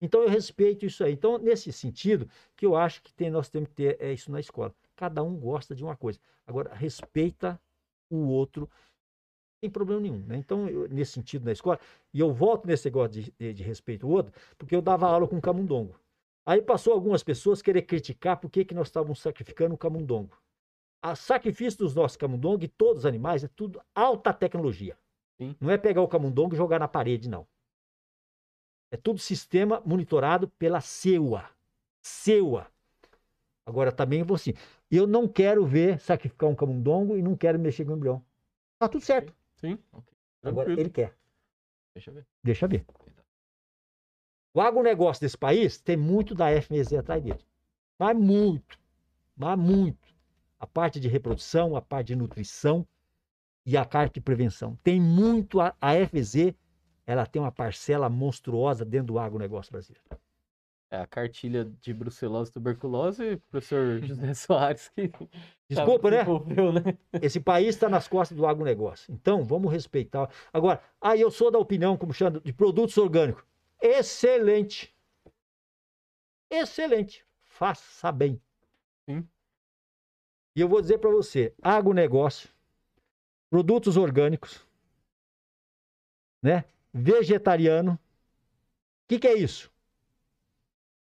Então 0.02 0.22
eu 0.22 0.30
respeito 0.30 0.86
isso 0.86 1.04
aí. 1.04 1.14
Então, 1.14 1.38
nesse 1.38 1.72
sentido, 1.72 2.30
que 2.56 2.66
eu 2.66 2.76
acho 2.76 3.02
que 3.02 3.14
tem, 3.14 3.30
nós 3.30 3.50
temos 3.50 3.70
que 3.70 3.76
ter 3.76 3.98
é 4.02 4.12
isso 4.14 4.32
na 4.32 4.40
escola. 4.40 4.74
Cada 4.96 5.24
um 5.24 5.36
gosta 5.36 5.74
de 5.76 5.84
uma 5.84 5.96
coisa. 5.96 6.20
Agora, 6.46 6.74
respeita 6.74 7.60
o 8.10 8.18
outro, 8.28 8.70
tem 9.62 9.70
problema 9.70 10.02
nenhum. 10.02 10.20
Né? 10.26 10.38
Então, 10.38 10.68
eu- 10.68 10.88
nesse 10.90 11.14
sentido, 11.14 11.46
na 11.46 11.52
escola, 11.54 11.80
e 12.14 12.20
eu 12.20 12.34
volto 12.34 12.66
nesse 12.68 12.86
negócio 12.86 13.12
de, 13.22 13.32
de, 13.40 13.54
de 13.54 13.64
respeito 13.64 14.06
ao 14.06 14.12
outro, 14.12 14.34
porque 14.58 14.76
eu 14.76 14.82
dava 14.82 15.08
aula 15.08 15.28
com 15.28 15.40
camundongo. 15.40 15.98
Aí 16.46 16.62
passou 16.62 16.94
algumas 16.94 17.24
pessoas 17.24 17.62
querer 17.62 17.84
criticar 17.84 18.38
por 18.38 18.50
que, 18.50 18.66
que 18.66 18.74
nós 18.76 18.88
estávamos 18.88 19.22
sacrificando 19.22 19.74
o 19.76 19.78
camundongo. 19.78 20.38
O 21.06 21.16
sacrifício 21.16 21.80
dos 21.80 21.94
nossos 21.94 22.16
camundongos 22.16 22.64
e 22.64 22.68
todos 22.68 23.00
os 23.00 23.06
animais 23.06 23.44
é 23.44 23.48
tudo 23.50 23.82
alta 23.94 24.34
tecnologia. 24.34 24.98
Sim. 25.38 25.56
Não 25.60 25.70
é 25.70 25.78
pegar 25.78 26.02
o 26.02 26.08
camundongo 26.08 26.54
e 26.54 26.58
jogar 26.58 26.80
na 26.80 26.88
parede, 26.88 27.28
não. 27.28 27.46
É 28.90 28.96
tudo 28.96 29.20
sistema 29.20 29.82
monitorado 29.86 30.48
pela 30.48 30.80
CEUA. 30.80 31.50
CEUA. 32.02 32.68
Agora 33.66 33.92
também 33.92 34.24
vou 34.24 34.36
assim. 34.36 34.54
Eu 34.90 35.08
não 35.08 35.28
quero 35.28 35.66
ver 35.66 36.00
sacrificar 36.00 36.50
um 36.50 36.56
camundongo 36.56 37.18
e 37.18 37.22
não 37.22 37.36
quero 37.36 37.60
mexer 37.60 37.84
com 37.86 37.92
o 37.92 37.96
embrião. 37.96 38.24
Tá 38.80 38.88
tudo 38.88 39.04
certo. 39.04 39.34
Sim. 39.56 39.78
Agora 40.42 40.66
Tranquilo. 40.68 40.80
ele 40.82 40.90
quer. 40.90 41.18
Deixa 41.96 42.12
ver. 42.12 42.26
Deixa 42.44 42.68
ver. 42.68 42.86
O 44.54 44.62
agronegócio 44.62 45.22
desse 45.22 45.38
país 45.38 45.80
tem 45.80 45.98
muito 45.98 46.36
da 46.36 46.50
FMZ 46.62 46.94
atrás 46.94 47.24
dele. 47.24 47.44
Mas 47.98 48.16
muito. 48.16 48.80
Mas 49.36 49.58
muito. 49.58 50.13
A 50.64 50.66
parte 50.66 50.98
de 50.98 51.10
reprodução, 51.10 51.76
a 51.76 51.82
parte 51.82 52.08
de 52.08 52.16
nutrição 52.16 52.88
e 53.66 53.76
a 53.76 53.84
parte 53.84 54.14
de 54.14 54.22
prevenção. 54.22 54.80
Tem 54.82 54.98
muito. 54.98 55.60
A, 55.60 55.76
a 55.82 55.94
FMZ, 55.94 56.56
ela 57.06 57.26
tem 57.26 57.42
uma 57.42 57.52
parcela 57.52 58.08
monstruosa 58.08 58.86
dentro 58.86 59.08
do 59.08 59.20
agronegócio 59.20 59.74
brasileiro. 59.74 60.08
É 60.90 61.02
a 61.02 61.06
cartilha 61.06 61.70
de 61.82 61.94
brucelose 61.94 62.50
e 62.50 62.54
tuberculose, 62.54 63.42
professor 63.52 64.00
José 64.08 64.34
Soares, 64.34 64.88
que 64.96 65.12
Desculpa, 65.68 66.10
né? 66.10 66.24
né? 66.24 66.98
Esse 67.22 67.42
país 67.42 67.76
está 67.76 67.90
nas 67.90 68.08
costas 68.08 68.38
do 68.38 68.48
agronegócio. 68.48 69.14
Então, 69.14 69.44
vamos 69.44 69.70
respeitar. 69.70 70.30
Agora, 70.54 70.82
ah, 71.02 71.18
eu 71.18 71.30
sou 71.30 71.52
da 71.52 71.60
opinião, 71.60 71.98
como 71.98 72.14
chama, 72.14 72.40
de 72.40 72.54
produtos 72.54 72.98
orgânicos. 72.98 73.44
Excelente. 73.82 74.96
Excelente. 76.50 77.26
Faça 77.42 78.14
bem. 78.14 78.42
E 80.56 80.62
eu 80.62 80.68
vou 80.68 80.82
dizer 80.82 81.00
para 81.00 81.10
você, 81.10 81.54
agronegócio, 81.62 82.50
produtos 83.50 83.98
orgânicos, 83.98 84.66
né? 86.42 86.66
Vegetariano. 86.94 87.94
O 87.94 88.00
que, 89.08 89.20
que 89.20 89.28
é 89.28 89.34
isso? 89.34 89.72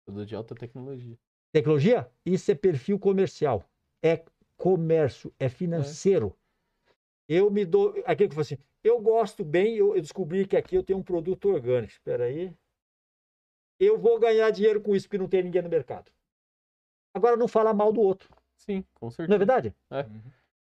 Tudo 0.05 0.27
de 0.27 0.35
alta 0.35 0.55
tecnologia. 0.55 1.17
Tecnologia? 1.53 2.11
Isso 2.25 2.51
é 2.51 2.55
perfil 2.55 2.99
comercial. 2.99 3.65
É 4.03 4.25
comércio, 4.57 5.33
é 5.39 5.49
financeiro. 5.49 6.37
Eu 7.29 7.51
me 7.51 7.65
dou. 7.65 7.95
Aquilo 8.05 8.31
que 8.31 8.37
eu 8.37 8.41
assim, 8.41 8.59
eu 8.83 9.01
gosto 9.01 9.45
bem, 9.45 9.77
eu, 9.77 9.95
eu 9.95 10.01
descobri 10.01 10.47
que 10.47 10.57
aqui 10.57 10.77
eu 10.77 10.83
tenho 10.83 10.99
um 10.99 11.03
produto 11.03 11.49
orgânico. 11.49 11.93
Espera 11.93 12.25
aí. 12.25 12.53
Eu 13.79 13.99
vou 13.99 14.19
ganhar 14.19 14.51
dinheiro 14.51 14.81
com 14.81 14.95
isso, 14.95 15.07
porque 15.07 15.19
não 15.19 15.29
tem 15.29 15.43
ninguém 15.43 15.63
no 15.63 15.69
mercado. 15.69 16.11
Agora, 17.15 17.37
não 17.37 17.49
falar 17.49 17.75
mal 17.75 17.93
do 17.93 18.01
outro. 18.01 18.29
Sim, 18.57 18.85
com 18.95 19.07
Não 19.07 19.11
é 19.11 19.15
certeza. 19.15 19.39
verdade? 19.39 19.75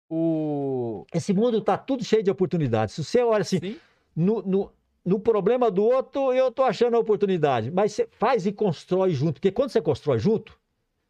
O... 0.09 1.05
Esse 1.13 1.33
mundo 1.33 1.61
tá 1.61 1.77
tudo 1.77 2.03
cheio 2.03 2.23
de 2.23 2.31
oportunidades. 2.31 2.95
Se 2.95 3.03
você 3.03 3.21
olha 3.21 3.41
assim, 3.41 3.59
Sim. 3.59 3.79
no, 4.15 4.41
no, 4.41 4.71
no 5.05 5.19
problema 5.19 5.69
do 5.69 5.83
outro, 5.83 6.33
eu 6.33 6.51
tô 6.51 6.63
achando 6.63 6.95
a 6.95 6.99
oportunidade. 6.99 7.69
Mas 7.71 7.93
você 7.93 8.07
faz 8.11 8.45
e 8.45 8.51
constrói 8.51 9.11
junto. 9.11 9.33
Porque 9.35 9.51
quando 9.51 9.69
você 9.69 9.81
constrói 9.81 10.17
junto, 10.19 10.59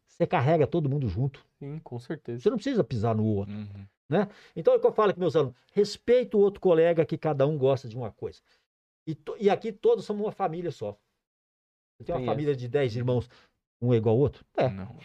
você 0.06 0.26
carrega 0.26 0.66
todo 0.66 0.88
mundo 0.88 1.08
junto. 1.08 1.44
Sim, 1.58 1.78
com 1.82 1.98
certeza. 1.98 2.42
Você 2.42 2.50
não 2.50 2.56
precisa 2.56 2.84
pisar 2.84 3.14
no 3.14 3.24
outro. 3.24 3.54
Uhum. 3.54 3.86
Então 4.56 4.74
é 4.74 4.76
o 4.76 4.80
que 4.80 4.86
eu 4.86 4.92
falo 4.92 5.14
com 5.14 5.20
meus 5.20 5.36
alunos: 5.36 5.54
respeita 5.72 6.36
o 6.36 6.40
outro 6.40 6.60
colega 6.60 7.06
que 7.06 7.16
cada 7.16 7.46
um 7.46 7.56
gosta 7.56 7.88
de 7.88 7.96
uma 7.96 8.10
coisa. 8.10 8.40
E, 9.06 9.14
to- 9.14 9.36
e 9.38 9.48
aqui 9.48 9.72
todos 9.72 10.04
somos 10.04 10.22
uma 10.26 10.32
família 10.32 10.70
só. 10.72 10.98
Você 11.96 12.04
tem 12.04 12.14
uma 12.14 12.20
Tem 12.20 12.26
família 12.26 12.56
de 12.56 12.68
10 12.68 12.96
irmãos, 12.96 13.28
um 13.80 13.94
é 13.94 13.96
igual 13.96 14.14
ao 14.14 14.20
outro? 14.20 14.44
É. 14.56 14.68
Não. 14.68 14.96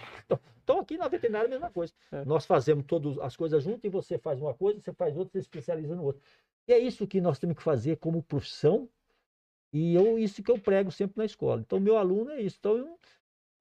Então 0.63 0.79
aqui 0.79 0.97
na 0.97 1.07
veterinária 1.07 1.45
é 1.45 1.47
a 1.47 1.51
mesma 1.51 1.69
coisa. 1.69 1.93
É. 2.11 2.25
Nós 2.25 2.45
fazemos 2.45 2.85
todas 2.85 3.17
as 3.19 3.35
coisas 3.35 3.63
juntos 3.63 3.83
e 3.83 3.89
você 3.89 4.17
faz 4.17 4.41
uma 4.41 4.53
coisa, 4.53 4.79
você 4.79 4.91
faz 4.93 5.15
outra, 5.15 5.31
você 5.33 5.39
especializa 5.39 5.95
no 5.95 6.03
outro. 6.03 6.21
E 6.67 6.73
é 6.73 6.79
isso 6.79 7.05
que 7.05 7.21
nós 7.21 7.37
temos 7.37 7.55
que 7.55 7.63
fazer 7.63 7.97
como 7.97 8.23
profissão 8.23 8.89
e 9.71 9.93
eu, 9.93 10.17
isso 10.17 10.41
que 10.41 10.51
eu 10.51 10.57
prego 10.59 10.91
sempre 10.91 11.17
na 11.17 11.25
escola. 11.25 11.61
Então 11.61 11.79
meu 11.79 11.97
aluno 11.97 12.31
é 12.31 12.41
isso. 12.41 12.57
Então 12.59 12.77
eu- 12.77 12.99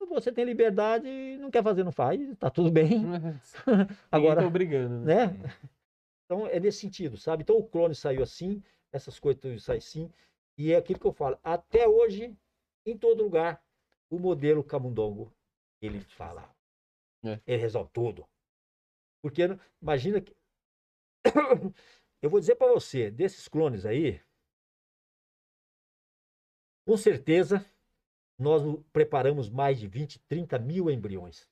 você 0.06 0.30
tem 0.30 0.44
liberdade 0.44 1.08
não 1.38 1.50
quer 1.50 1.62
fazer, 1.62 1.82
não 1.82 1.92
faz, 1.92 2.20
tá 2.38 2.50
tudo 2.50 2.70
bem. 2.70 3.02
Agora... 3.66 3.90
Agora, 4.10 4.40
tá 4.42 4.46
obrigando, 4.46 5.00
né? 5.00 5.26
né? 5.26 5.54
Então 6.24 6.46
é 6.46 6.58
nesse 6.58 6.78
sentido, 6.78 7.16
sabe? 7.16 7.42
Então 7.42 7.56
o 7.56 7.64
clone 7.64 7.94
saiu 7.94 8.22
assim, 8.22 8.62
essas 8.92 9.18
coisas 9.18 9.62
saem 9.62 9.78
assim, 9.78 10.10
e 10.56 10.72
é 10.72 10.76
aquilo 10.76 10.98
que 10.98 11.06
eu 11.06 11.12
falo. 11.12 11.38
Até 11.42 11.86
hoje, 11.86 12.36
em 12.86 12.96
todo 12.96 13.22
lugar, 13.22 13.62
o 14.10 14.18
modelo 14.18 14.62
camundongo, 14.62 15.32
ele 15.80 16.00
fala. 16.00 16.54
É. 17.24 17.40
Ele 17.46 17.62
resolve 17.62 17.90
tudo. 17.92 18.28
Porque 19.22 19.42
imagina 19.80 20.20
que. 20.20 20.34
eu 22.20 22.28
vou 22.28 22.40
dizer 22.40 22.56
para 22.56 22.72
você, 22.72 23.10
desses 23.10 23.48
clones 23.48 23.86
aí, 23.86 24.20
com 26.86 26.96
certeza, 26.96 27.64
nós 28.38 28.62
preparamos 28.92 29.48
mais 29.48 29.78
de 29.78 29.86
20, 29.86 30.18
30 30.28 30.58
mil 30.58 30.90
embriões. 30.90 31.48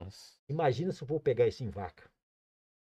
Nossa, 0.00 0.38
Imagina 0.48 0.92
se 0.92 1.02
eu 1.02 1.08
for 1.08 1.20
pegar 1.20 1.46
isso 1.46 1.64
em 1.64 1.70
vaca. 1.70 2.11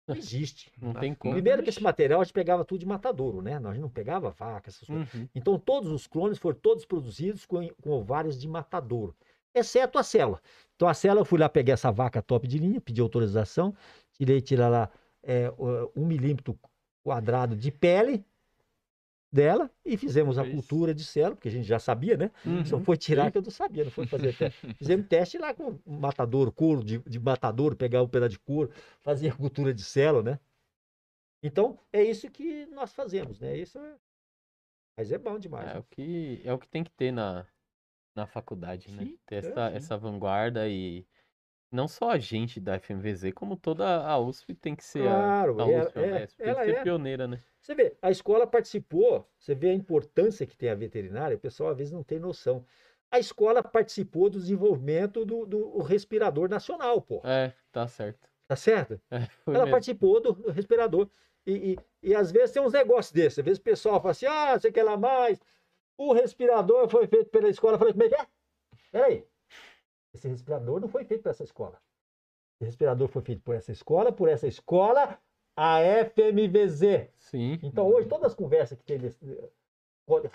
Não 0.07 0.15
existe. 0.15 0.71
não 0.79 0.93
Tá 0.93 0.99
tem 0.99 1.13
como. 1.13 1.33
Primeiro 1.33 1.63
que 1.63 1.69
esse 1.69 1.81
material 1.81 2.21
a 2.21 2.23
gente 2.23 2.33
pegava 2.33 2.63
tudo 2.63 2.79
de 2.79 2.85
matadouro, 2.85 3.41
né? 3.41 3.59
Nós 3.59 3.77
não 3.79 3.89
pegava 3.89 4.29
vaca, 4.29 4.69
essas 4.69 4.87
coisas. 4.87 5.13
Uhum. 5.13 5.27
Então 5.33 5.57
todos 5.57 5.91
os 5.91 6.05
clones 6.05 6.37
foram 6.37 6.57
todos 6.59 6.85
produzidos 6.85 7.45
com, 7.45 7.67
com 7.81 7.89
ovários 7.89 8.39
de 8.39 8.47
matadouro, 8.47 9.15
exceto 9.53 9.97
a 9.97 10.03
célula. 10.03 10.39
Então 10.75 10.87
a 10.87 10.93
célula 10.93 11.21
eu 11.21 11.25
fui 11.25 11.39
lá 11.39 11.49
peguei 11.49 11.73
essa 11.73 11.91
vaca 11.91 12.21
top 12.21 12.47
de 12.47 12.59
linha, 12.59 12.79
pedi 12.79 13.01
autorização, 13.01 13.75
tirei 14.11 14.41
tirar 14.41 14.69
lá 14.69 14.91
é, 15.23 15.51
um 15.95 16.05
milímetro 16.05 16.57
quadrado 17.03 17.55
de 17.55 17.71
pele 17.71 18.23
dela 19.35 19.69
e 19.85 19.97
fizemos 19.97 20.37
a 20.39 20.49
cultura 20.49 20.93
de 20.95 21.03
célula, 21.03 21.35
porque 21.35 21.49
a 21.49 21.51
gente 21.51 21.67
já 21.67 21.77
sabia, 21.77 22.15
né? 22.15 22.31
Uhum. 22.45 22.65
Só 22.65 22.79
foi 22.79 22.95
tirar 22.95 23.29
que 23.29 23.37
eu 23.37 23.41
não 23.41 23.51
sabia, 23.51 23.83
não 23.83 23.91
foi 23.91 24.07
fazer 24.07 24.33
teste. 24.33 24.65
Fizemos 24.79 25.07
teste 25.07 25.37
lá 25.37 25.53
com 25.53 25.77
matadouro, 25.85 26.53
couro 26.53 26.83
de, 26.83 26.99
de 26.99 27.19
matadouro, 27.19 27.75
pegar 27.75 28.01
um 28.01 28.07
pedaço 28.07 28.31
de 28.31 28.39
couro, 28.39 28.71
fazer 29.01 29.29
a 29.29 29.35
cultura 29.35 29.73
de 29.73 29.83
célula, 29.83 30.23
né? 30.23 30.39
Então, 31.43 31.77
é 31.91 32.01
isso 32.01 32.31
que 32.31 32.65
nós 32.67 32.93
fazemos, 32.93 33.39
né? 33.39 33.57
Isso 33.57 33.77
é... 33.77 33.95
Mas 34.97 35.11
é 35.11 35.17
bom 35.17 35.37
demais. 35.37 35.69
É 35.69 35.73
né? 35.73 35.79
o 35.79 35.83
que, 35.83 36.41
é 36.45 36.53
o 36.53 36.57
que 36.57 36.67
tem 36.69 36.83
que 36.83 36.91
ter 36.91 37.11
na, 37.11 37.45
na 38.15 38.25
faculdade, 38.25 38.89
né? 38.89 39.03
Sim, 39.03 39.19
Ter 39.25 39.35
é, 39.35 39.37
essa, 39.39 39.69
sim. 39.69 39.75
essa 39.75 39.97
vanguarda 39.97 40.67
e 40.69 41.05
não 41.75 41.87
só 41.87 42.11
a 42.11 42.17
gente 42.17 42.59
da 42.59 42.79
FMVZ, 42.79 43.31
como 43.33 43.55
toda 43.55 44.07
a 44.07 44.17
USP 44.17 44.55
tem 44.55 44.75
que 44.75 44.83
ser 44.83 45.03
Claro, 45.03 45.59
a, 45.59 45.63
a 45.63 45.67
USP, 45.67 45.99
é, 45.99 46.01
UESP, 46.01 46.43
tem 46.43 46.55
que 46.55 46.65
ser 46.65 46.75
é. 46.75 46.83
pioneira, 46.83 47.27
né? 47.27 47.39
Você 47.61 47.75
vê, 47.75 47.95
a 48.01 48.09
escola 48.09 48.47
participou, 48.47 49.27
você 49.37 49.53
vê 49.53 49.69
a 49.69 49.73
importância 49.73 50.45
que 50.45 50.55
tem 50.55 50.69
a 50.69 50.75
veterinária, 50.75 51.35
o 51.35 51.39
pessoal 51.39 51.71
às 51.71 51.77
vezes 51.77 51.91
não 51.91 52.03
tem 52.03 52.19
noção. 52.19 52.65
A 53.11 53.19
escola 53.19 53.63
participou 53.63 54.29
do 54.29 54.39
desenvolvimento 54.39 55.25
do, 55.25 55.45
do 55.45 55.77
respirador 55.79 56.49
nacional, 56.49 57.01
pô. 57.01 57.21
É, 57.23 57.53
tá 57.71 57.87
certo. 57.87 58.29
Tá 58.47 58.55
certo? 58.55 58.99
É, 59.11 59.27
Ela 59.47 59.65
mesmo. 59.65 59.71
participou 59.71 60.21
do 60.21 60.51
respirador. 60.51 61.09
E, 61.45 61.77
e, 62.03 62.09
e 62.09 62.15
às 62.15 62.31
vezes 62.31 62.51
tem 62.51 62.61
uns 62.61 62.73
negócios 62.73 63.11
desses. 63.11 63.39
Às 63.39 63.45
vezes 63.45 63.59
o 63.59 63.63
pessoal 63.63 63.99
fala 63.99 64.11
assim: 64.11 64.25
ah, 64.25 64.57
você 64.57 64.71
quer 64.71 64.83
lá 64.83 64.97
mais? 64.97 65.39
O 65.97 66.13
respirador 66.13 66.89
foi 66.89 67.07
feito 67.07 67.29
pela 67.29 67.49
escola. 67.49 67.75
Eu 67.75 67.79
falei: 67.79 67.93
como 67.93 68.03
é 68.03 68.09
que 68.09 68.15
é? 68.15 68.27
Peraí. 68.91 69.27
Esse 70.15 70.29
respirador 70.29 70.79
não 70.79 70.87
foi 70.87 71.03
feito 71.03 71.23
por 71.23 71.29
essa 71.29 71.43
escola. 71.43 71.77
Esse 72.55 72.65
respirador 72.65 73.07
foi 73.09 73.21
feito 73.21 73.41
por 73.41 73.53
essa 73.53 73.71
escola, 73.71 74.11
por 74.11 74.29
essa 74.29 74.47
escola, 74.47 75.19
a 75.57 75.79
FMVZ. 75.81 77.09
Sim. 77.17 77.59
Então 77.61 77.87
hoje, 77.87 78.07
todas 78.07 78.27
as 78.27 78.33
conversas 78.33 78.77
que 78.77 78.85
tem 78.85 78.97
desse, 78.97 79.19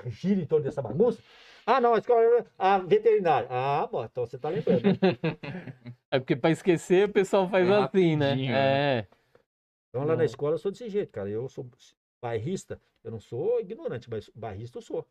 gira 0.09 0.41
em 0.41 0.47
torno 0.47 0.65
dessa 0.65 0.83
bagunça. 0.83 1.23
Ah, 1.65 1.81
não, 1.81 1.95
a 1.95 1.99
escola, 1.99 2.47
a 2.59 2.79
veterinária. 2.79 3.49
Ah, 3.51 3.89
bom, 3.91 4.05
então 4.05 4.27
você 4.27 4.39
tá 4.39 4.49
lembrando. 4.49 4.83
É 6.13 6.19
porque 6.19 6.35
pra 6.35 6.51
esquecer 6.51 7.09
o 7.09 7.13
pessoal 7.13 7.49
faz 7.49 7.69
É 7.69 7.73
assim, 7.73 8.17
né? 8.17 8.35
né? 8.35 8.53
É. 8.53 9.07
Então, 9.89 10.05
lá 10.05 10.17
na 10.17 10.25
escola 10.25 10.55
eu 10.55 10.59
sou 10.59 10.73
desse 10.73 10.89
jeito, 10.89 11.13
cara. 11.13 11.31
Eu 11.31 11.49
sou 11.49 11.65
bairrista, 12.21 12.81
eu 13.05 13.13
não 13.13 13.21
sou 13.21 13.61
ignorante, 13.61 14.11
mas 14.11 14.29
bairrista 14.35 14.79
eu 14.79 14.83
sou. 14.83 15.07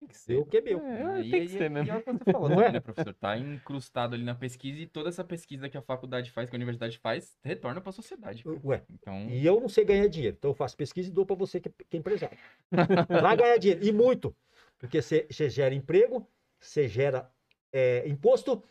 Tem 0.00 0.08
que 0.08 0.16
ser. 0.16 0.34
Eu 0.34 0.46
que 0.46 0.56
é 0.56 0.60
meu. 0.62 0.80
É, 0.80 1.20
E- 1.20 1.30
tem 1.30 1.42
e- 1.42 1.46
que 1.46 1.52
ser 1.52 1.64
e 1.66 1.68
mesmo. 1.68 1.90
é 1.92 1.96
o 1.98 2.02
que 2.02 2.12
você 2.12 2.32
falou 2.32 2.48
Não 2.48 2.56
também, 2.56 2.68
é? 2.70 2.72
né, 2.72 2.80
professor? 2.80 3.14
Tá 3.14 3.36
incrustado 3.36 4.14
ali 4.14 4.24
na 4.24 4.34
pesquisa 4.34 4.80
e 4.80 4.86
toda 4.86 5.10
essa 5.10 5.22
pesquisa 5.22 5.68
que 5.68 5.76
a 5.76 5.82
faculdade 5.82 6.30
faz, 6.30 6.48
que 6.48 6.56
a 6.56 6.58
universidade 6.58 6.98
faz, 6.98 7.38
retorna 7.44 7.80
para 7.80 7.90
a 7.90 7.92
sociedade. 7.92 8.42
cara. 8.42 8.60
Ué, 8.64 8.82
Então, 8.90 9.28
e 9.28 9.44
eu 9.44 9.60
não 9.60 9.68
sei 9.68 9.84
ganhar 9.84 10.08
dinheiro, 10.08 10.36
então 10.38 10.50
eu 10.50 10.54
faço 10.54 10.76
pesquisa 10.76 11.10
e 11.10 11.12
dou 11.12 11.26
para 11.26 11.36
você 11.36 11.60
que 11.60 11.68
é, 11.68 11.72
que 11.88 11.96
é 11.96 12.00
empresário. 12.00 12.38
Vai 13.08 13.36
ganhar 13.36 13.58
dinheiro, 13.58 13.84
e 13.84 13.92
muito. 13.92 14.34
Porque 14.78 15.02
você 15.02 15.26
gera 15.50 15.74
emprego, 15.74 16.26
você 16.58 16.88
gera 16.88 17.30
é, 17.70 18.08
imposto, 18.08 18.64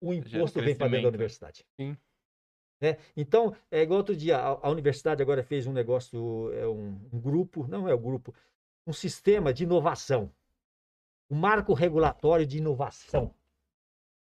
o 0.00 0.14
imposto 0.14 0.60
vem 0.62 0.74
para 0.74 0.88
dentro 0.88 1.02
da 1.02 1.08
universidade. 1.08 1.66
Sim. 1.78 1.94
Né? 2.80 2.96
Então, 3.14 3.54
é 3.70 3.82
igual 3.82 3.98
outro 3.98 4.16
dia, 4.16 4.38
a, 4.38 4.48
a 4.66 4.70
universidade 4.70 5.20
agora 5.20 5.42
fez 5.42 5.66
um 5.66 5.72
negócio, 5.72 6.50
é 6.54 6.66
um, 6.66 6.98
um 7.12 7.20
grupo, 7.20 7.66
não 7.68 7.86
é 7.86 7.92
o 7.92 7.98
grupo, 7.98 8.34
um 8.86 8.92
sistema 8.92 9.52
de 9.52 9.64
inovação. 9.64 10.32
Um 11.30 11.36
marco 11.36 11.72
regulatório 11.72 12.46
de 12.46 12.58
inovação. 12.58 13.34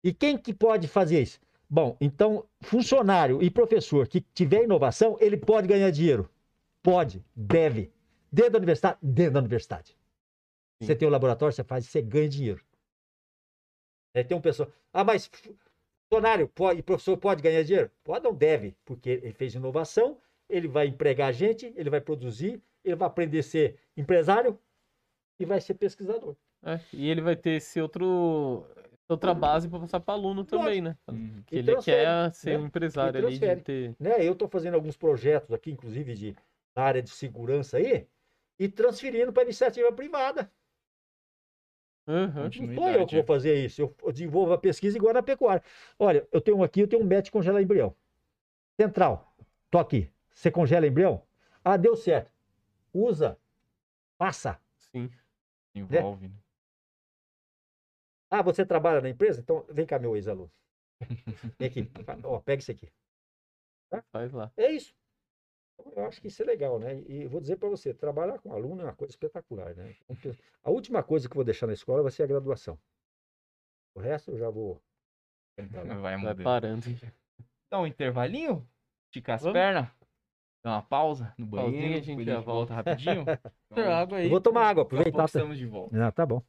E 0.03 0.13
quem 0.13 0.37
que 0.37 0.53
pode 0.53 0.87
fazer 0.87 1.21
isso? 1.21 1.39
Bom, 1.69 1.97
então, 1.99 2.47
funcionário 2.61 3.41
e 3.41 3.49
professor 3.49 4.07
que 4.07 4.21
tiver 4.21 4.63
inovação, 4.63 5.17
ele 5.19 5.37
pode 5.37 5.67
ganhar 5.67 5.89
dinheiro. 5.89 6.29
Pode, 6.83 7.25
deve. 7.35 7.91
Dentro 8.31 8.51
da 8.51 8.57
universidade? 8.59 8.99
Dentro 9.01 9.33
da 9.33 9.39
universidade. 9.39 9.91
Sim. 9.91 10.85
Você 10.85 10.95
tem 10.95 11.07
um 11.07 11.11
laboratório, 11.11 11.55
você 11.55 11.63
faz, 11.63 11.85
você 11.87 12.01
ganha 12.01 12.29
dinheiro. 12.29 12.63
Aí 14.13 14.23
tem 14.23 14.37
um 14.37 14.41
pessoal, 14.41 14.69
ah, 14.91 15.03
mas 15.03 15.31
funcionário 16.07 16.47
pode, 16.47 16.79
e 16.79 16.83
professor 16.83 17.17
pode 17.17 17.41
ganhar 17.41 17.63
dinheiro? 17.63 17.89
Pode, 18.03 18.23
não 18.23 18.33
deve, 18.33 18.75
porque 18.85 19.09
ele 19.09 19.33
fez 19.33 19.55
inovação, 19.55 20.19
ele 20.47 20.67
vai 20.67 20.87
empregar 20.87 21.33
gente, 21.33 21.73
ele 21.75 21.89
vai 21.89 22.01
produzir, 22.01 22.61
ele 22.83 22.95
vai 22.95 23.07
aprender 23.07 23.39
a 23.39 23.43
ser 23.43 23.79
empresário 23.97 24.59
e 25.39 25.45
vai 25.45 25.59
ser 25.59 25.73
pesquisador. 25.73 26.35
É, 26.63 26.79
E 26.93 27.09
ele 27.09 27.21
vai 27.21 27.35
ter 27.35 27.51
esse 27.51 27.81
outro 27.81 28.65
outra 29.07 29.33
base 29.33 29.67
para 29.67 29.79
passar 29.79 29.99
para 29.99 30.13
aluno 30.13 30.43
também, 30.43 30.81
né? 30.81 30.97
Uhum. 31.07 31.43
Que 31.45 31.57
ele 31.57 31.75
quer 31.81 32.31
ser 32.33 32.57
né? 32.57 32.63
um 32.63 32.65
empresário 32.67 33.25
ali 33.25 33.37
de 33.37 33.55
ter. 33.57 33.95
Né? 33.99 34.25
Eu 34.25 34.33
estou 34.33 34.47
fazendo 34.47 34.75
alguns 34.75 34.97
projetos 34.97 35.51
aqui, 35.51 35.71
inclusive 35.71 36.13
de, 36.15 36.35
na 36.75 36.83
área 36.83 37.01
de 37.01 37.09
segurança 37.09 37.77
aí, 37.77 38.07
e 38.57 38.67
transferindo 38.67 39.31
para 39.31 39.43
iniciativa 39.43 39.91
privada. 39.91 40.51
Aham. 42.07 42.43
Não 42.43 42.75
sou 42.75 42.89
eu 42.89 43.05
que 43.05 43.15
vou 43.15 43.23
fazer 43.23 43.63
isso. 43.63 43.81
Eu 43.81 44.11
desenvolvo 44.11 44.53
a 44.53 44.57
pesquisa 44.57 44.97
igual 44.97 45.13
na 45.13 45.23
pecuária. 45.23 45.63
Olha, 45.97 46.27
eu 46.31 46.41
tenho 46.41 46.57
um 46.57 46.63
aqui, 46.63 46.81
eu 46.81 46.87
tenho 46.87 47.01
um 47.01 47.05
método 47.05 47.25
de 47.25 47.31
congelar 47.31 47.61
embrião. 47.61 47.95
Central. 48.79 49.33
Tô 49.71 49.79
aqui. 49.79 50.09
Você 50.33 50.51
congela 50.51 50.87
embrião? 50.87 51.21
Ah, 51.63 51.77
deu 51.77 51.95
certo. 51.95 52.31
Usa. 52.93 53.37
Passa. 54.17 54.59
Sim. 54.91 55.09
envolve. 55.73 56.27
né? 56.27 56.35
Ah, 58.33 58.41
você 58.41 58.65
trabalha 58.65 58.99
na 58.99 59.09
empresa? 59.09 59.41
Então, 59.41 59.63
vem 59.69 59.85
cá, 59.85 59.99
meu 59.99 60.15
ex-aluno. 60.15 60.51
Vem 61.59 61.69
aqui. 61.69 61.87
Ó, 62.23 62.39
pega 62.39 62.63
isso 62.63 62.71
aqui. 62.71 62.91
Faz 64.11 64.33
lá. 64.33 64.51
É 64.57 64.71
isso. 64.71 64.95
Então, 65.79 65.93
Eu 65.95 66.05
acho 66.07 66.19
que 66.19 66.29
isso 66.29 66.41
é 66.41 66.45
legal, 66.45 66.79
né? 66.79 66.99
E 67.01 67.27
vou 67.27 67.39
dizer 67.39 67.57
para 67.57 67.69
você, 67.69 67.93
trabalhar 67.93 68.39
com 68.39 68.51
aluno 68.51 68.81
é 68.81 68.85
uma 68.85 68.95
coisa 68.95 69.11
espetacular, 69.11 69.75
né? 69.75 69.95
A 70.63 70.71
última 70.71 71.03
coisa 71.03 71.27
que 71.29 71.33
eu 71.33 71.35
vou 71.35 71.43
deixar 71.43 71.67
na 71.67 71.73
escola 71.73 72.01
vai 72.01 72.11
ser 72.11 72.23
a 72.23 72.27
graduação. 72.27 72.75
O 73.93 73.99
resto 73.99 74.31
eu 74.31 74.37
já 74.39 74.49
vou. 74.49 74.81
Vai 75.55 75.97
Vai 76.01 76.17
mudando. 76.17 76.43
parando. 76.43 76.85
Dá 77.69 77.79
um 77.79 77.85
intervalinho, 77.85 78.67
esticar 79.11 79.35
as 79.35 79.43
pernas, 79.43 79.87
dá 80.63 80.71
uma 80.71 80.81
pausa 80.81 81.35
no 81.37 81.45
Pausinha, 81.47 81.71
banheiro, 81.81 81.99
a 81.99 82.01
gente 82.01 82.25
já 82.25 82.39
volta. 82.39 82.73
rapidinho. 82.73 83.25
Tem 83.75 83.83
água 83.85 84.17
aí. 84.17 84.25
Eu 84.25 84.29
vou 84.31 84.41
tomar 84.41 84.69
água, 84.69 84.81
aproveitar. 84.81 85.17
tá- 85.19 85.25
estamos 85.25 85.57
de 85.59 85.67
volta. 85.67 86.03
Ah, 86.03 86.11
tá 86.11 86.25
bom. 86.25 86.43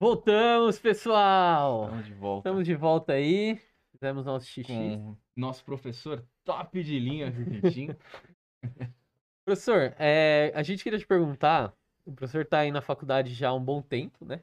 Voltamos, 0.00 0.78
pessoal! 0.78 1.84
Estamos 1.84 2.06
de 2.06 2.14
volta 2.14 2.38
Estamos 2.48 2.66
de 2.66 2.74
volta 2.74 3.12
aí. 3.14 3.60
Fizemos 3.92 4.26
nosso 4.26 4.46
xixi. 4.46 4.72
com 4.72 5.16
nosso 5.36 5.64
professor 5.64 6.24
top 6.44 6.82
de 6.82 6.98
linha, 6.98 7.30
Vitinho. 7.30 7.96
Professor, 9.46 9.94
é, 9.98 10.52
a 10.54 10.62
gente 10.62 10.82
queria 10.82 10.98
te 10.98 11.06
perguntar. 11.06 11.72
O 12.06 12.12
professor 12.12 12.42
está 12.42 12.60
aí 12.60 12.70
na 12.70 12.80
faculdade 12.82 13.32
já 13.32 13.48
há 13.50 13.54
um 13.54 13.62
bom 13.64 13.80
tempo, 13.80 14.24
né? 14.24 14.42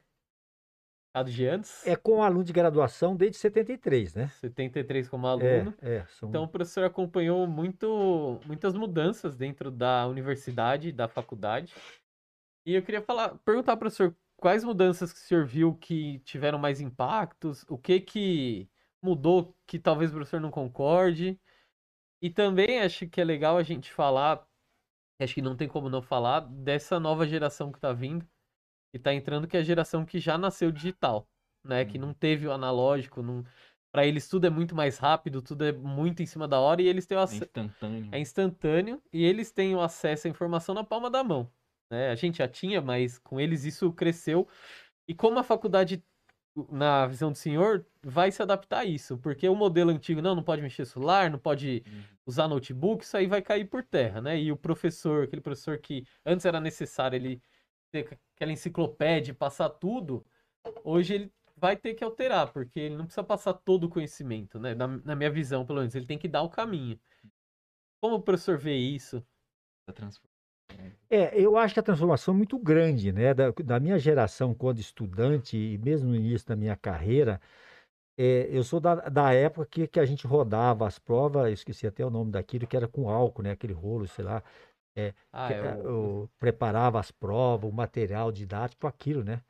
De 1.26 1.45
antes. 1.45 1.86
É 1.86 1.95
com 1.95 2.24
aluno 2.24 2.44
de 2.44 2.53
graduação 2.53 3.16
desde 3.16 3.38
73, 3.38 4.16
né? 4.16 4.28
73 4.40 5.10
como 5.10 5.28
É, 5.28 5.30
aluno. 5.30 5.74
é, 5.82 6.06
são... 6.06 6.30
Então 6.30 6.44
o 6.44 6.48
professor 6.48 6.86
acompanhou 6.86 7.45
muito, 7.48 8.40
muitas 8.45 8.74
mudanças 8.74 9.36
dentro 9.36 9.70
da 9.70 10.08
universidade, 10.08 10.91
da 10.91 11.08
faculdade. 11.10 11.74
E 12.65 12.73
eu 12.73 12.83
queria 12.83 13.01
falar, 13.01 13.38
perguntar 13.39 13.75
para 13.77 13.88
o 13.88 13.91
professor 13.91 14.15
quais 14.38 14.63
mudanças 14.63 15.11
que 15.11 15.19
o 15.19 15.21
senhor 15.21 15.45
viu 15.45 15.75
que 15.75 16.19
tiveram 16.19 16.59
mais 16.59 16.79
impactos, 16.81 17.65
o 17.69 17.77
que 17.77 17.99
que 17.99 18.69
mudou 19.01 19.55
que 19.65 19.79
talvez 19.79 20.11
o 20.11 20.15
professor 20.15 20.39
não 20.39 20.51
concorde. 20.51 21.39
E 22.21 22.29
também 22.29 22.79
acho 22.81 23.07
que 23.09 23.21
é 23.21 23.23
legal 23.23 23.57
a 23.57 23.63
gente 23.63 23.93
falar, 23.93 24.47
acho 25.21 25.35
que 25.35 25.41
não 25.41 25.55
tem 25.57 25.67
como 25.67 25.89
não 25.89 26.01
falar, 26.01 26.41
dessa 26.41 26.99
nova 26.99 27.27
geração 27.27 27.71
que 27.71 27.77
está 27.79 27.93
vindo, 27.93 28.25
que 28.91 28.97
está 28.97 29.13
entrando, 29.13 29.47
que 29.47 29.57
é 29.57 29.61
a 29.61 29.63
geração 29.63 30.05
que 30.05 30.19
já 30.19 30.38
nasceu 30.38 30.71
digital, 30.71 31.29
né? 31.65 31.85
Que 31.85 31.97
Uhum. 31.97 32.07
não 32.07 32.13
teve 32.13 32.47
o 32.47 32.53
analógico, 32.53 33.21
não... 33.23 33.43
para 33.91 34.05
eles 34.07 34.29
tudo 34.29 34.47
é 34.47 34.51
muito 34.51 34.75
mais 34.75 34.97
rápido, 34.99 35.41
tudo 35.41 35.65
é 35.65 35.71
muito 35.73 36.23
em 36.23 36.25
cima 36.27 36.47
da 36.47 36.59
hora 36.59 36.81
e 36.81 36.88
eles 36.88 37.05
têm 37.07 37.17
o 37.17 37.21
É 37.21 37.23
acesso 37.23 37.51
instantâneo. 37.55 38.11
é 38.11 38.19
instantâneo 38.19 39.01
e 39.13 39.23
eles 39.25 39.51
têm 39.51 39.75
o 39.75 39.81
acesso 39.81 40.27
à 40.27 40.29
informação 40.31 40.75
na 40.75 40.83
palma 40.83 41.09
da 41.11 41.23
mão. 41.23 41.51
Né? 41.91 42.09
A 42.11 42.15
gente 42.15 42.39
já 42.39 42.47
tinha, 42.47 42.81
mas 42.81 43.19
com 43.19 43.39
eles 43.39 43.65
isso 43.65 43.91
cresceu. 43.93 44.47
E 45.07 45.15
como 45.15 45.39
a 45.39 45.43
faculdade, 45.43 46.03
na 46.72 47.07
visão 47.07 47.31
do 47.31 47.38
senhor, 47.38 47.85
vai 48.03 48.31
se 48.31 48.41
adaptar 48.41 48.80
a 48.81 48.85
isso? 48.85 49.18
Porque 49.19 49.47
o 49.49 49.55
modelo 49.55 49.91
antigo, 49.91 50.22
não, 50.22 50.35
não 50.35 50.43
pode 50.43 50.61
mexer 50.61 50.85
celular, 50.85 51.30
não 51.30 51.39
pode 51.39 51.84
Uhum. 51.88 52.03
usar 52.26 52.47
notebook, 52.47 53.03
isso 53.03 53.18
aí 53.18 53.27
vai 53.27 53.41
cair 53.41 53.65
por 53.65 53.84
terra, 53.84 54.22
né? 54.22 54.39
E 54.41 54.51
o 54.51 54.57
professor, 54.57 55.26
aquele 55.26 55.41
professor 55.41 55.77
que 55.80 56.05
antes 56.26 56.45
era 56.45 56.59
necessário 56.61 57.15
ele 57.18 57.41
ter 57.91 58.19
aquela 58.35 58.51
enciclopédia, 58.53 59.31
e 59.31 59.35
passar 59.35 59.69
tudo, 59.69 60.26
hoje 60.84 61.15
ele 61.15 61.34
vai 61.57 61.77
ter 61.77 61.93
que 61.93 62.03
alterar, 62.03 62.51
porque 62.53 62.80
ele 62.80 62.95
não 62.97 63.05
precisa 63.05 63.23
passar 63.23 63.53
todo 63.53 63.85
o 63.85 63.89
conhecimento, 63.89 64.59
né? 64.59 64.73
Na, 64.76 64.88
na 64.88 65.15
minha 65.15 65.31
visão, 65.31 65.65
pelo 65.65 65.80
menos, 65.80 65.95
ele 65.95 66.05
tem 66.07 66.18
que 66.18 66.27
dar 66.27 66.41
o 66.43 66.49
caminho. 66.49 66.99
Como 67.99 68.15
o 68.15 68.22
professor 68.22 68.57
vê 68.57 68.76
isso? 68.76 69.26
É, 71.10 71.39
eu 71.39 71.57
acho 71.57 71.73
que 71.73 71.80
a 71.80 71.84
transformação 71.84 72.34
é 72.34 72.38
muito 72.38 72.57
grande, 72.57 73.11
né? 73.11 73.34
Da, 73.34 73.52
da 73.52 73.80
minha 73.80 73.99
geração, 73.99 74.53
quando 74.53 74.80
estudante, 74.80 75.57
e 75.57 75.77
mesmo 75.77 76.10
no 76.10 76.15
início 76.15 76.48
da 76.48 76.56
minha 76.56 76.76
carreira, 76.76 77.39
é, 78.18 78.48
eu 78.52 78.64
sou 78.64 78.80
da, 78.80 78.95
da 79.10 79.34
época 79.34 79.68
que, 79.68 79.88
que 79.88 79.99
a 79.99 80.06
gente 80.06 80.27
rodava 80.27 80.88
as 80.88 80.99
provas, 80.99 81.48
eu 81.48 81.53
esqueci 81.53 81.88
até 81.88 82.06
o 82.06 82.10
nome 82.11 82.31
daquilo, 82.31 82.68
que 82.68 82.77
era 82.77 82.88
com 82.88 83.10
álcool, 83.10 83.43
né? 83.43 83.52
Aquele 83.52 83.73
rolo, 83.73 84.07
sei 84.07 84.26
lá, 84.26 84.43
Ah, 85.34 85.48
que, 85.48 85.53
é 85.53 85.61
é, 85.61 85.77
o- 85.89 86.30
preparava 86.39 86.99
as 86.99 87.11
provas, 87.11 87.69
o 87.69 87.73
material 87.73 88.31
didático, 88.31 88.88
aquilo, 88.88 89.23
né? 89.23 89.41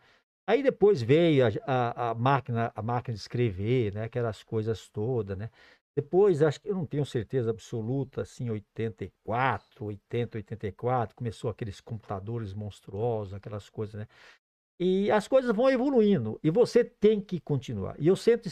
Aí 0.48 0.64
depois 0.64 1.02
veio 1.02 1.45
a, 1.48 1.49
a, 1.68 2.11
a 2.11 2.15
máquina, 2.15 2.72
a 2.76 2.81
máquina 2.81 3.15
de 3.15 3.22
escrever, 3.22 3.93
né? 3.93 4.03
Aquelas 4.06 4.43
coisas 4.43 4.89
todas, 4.89 5.38
né? 5.38 5.49
Depois, 5.95 6.41
acho 6.41 6.61
que 6.61 6.69
eu 6.69 6.76
não 6.76 6.85
tenho 6.85 7.05
certeza 7.05 7.49
absoluta, 7.49 8.22
assim, 8.22 8.49
84, 8.49 9.85
80, 9.85 10.38
84, 10.38 11.15
começou 11.15 11.49
aqueles 11.49 11.81
computadores 11.81 12.53
monstruosos, 12.53 13.34
aquelas 13.34 13.69
coisas, 13.69 13.95
né? 13.95 14.07
E 14.80 15.11
as 15.11 15.27
coisas 15.27 15.55
vão 15.55 15.69
evoluindo 15.69 16.39
e 16.43 16.49
você 16.49 16.84
tem 16.84 17.22
que 17.22 17.39
continuar. 17.39 17.95
E 17.99 18.07
eu 18.07 18.15
sempre, 18.15 18.49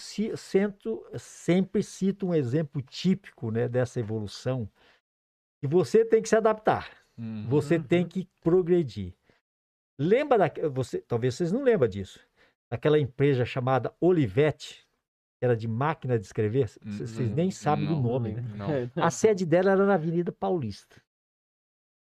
sempre 1.18 1.82
cito 1.82 2.28
um 2.28 2.36
exemplo 2.36 2.82
típico, 2.84 3.50
né, 3.50 3.68
dessa 3.68 4.00
evolução, 4.00 4.70
que 5.60 5.68
você 5.68 6.06
tem 6.06 6.22
que 6.22 6.30
se 6.30 6.36
adaptar. 6.36 6.92
Uhum. 7.18 7.48
Você 7.48 7.80
tem 7.80 8.08
que 8.08 8.30
progredir. 8.42 9.16
Lembra 10.00 10.38
da, 10.38 10.70
você, 10.70 11.02
talvez 11.02 11.34
vocês 11.34 11.52
não 11.52 11.64
lembram 11.64 11.90
disso. 11.90 12.20
Daquela 12.72 13.00
empresa 13.00 13.44
chamada 13.44 13.92
Olivetti, 14.00 14.88
era 15.42 15.56
de 15.56 15.68
máquina 15.68 16.20
de 16.20 16.26
escrever. 16.26 16.70
Hum, 16.86 16.98
Vocês 16.98 17.32
nem 17.32 17.50
sabem 17.50 17.86
do 17.86 17.96
não, 17.96 18.02
nome, 18.02 18.34
né? 18.34 18.42
Não. 18.96 19.04
A 19.04 19.10
sede 19.10 19.46
dela 19.46 19.72
era 19.72 19.86
na 19.86 19.94
Avenida 19.94 20.32
Paulista. 20.32 21.02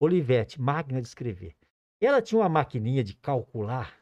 Olivetti, 0.00 0.60
máquina 0.60 1.00
de 1.00 1.08
escrever. 1.08 1.56
Ela 2.00 2.20
tinha 2.20 2.40
uma 2.40 2.48
maquininha 2.48 3.02
de 3.02 3.14
calcular, 3.16 3.96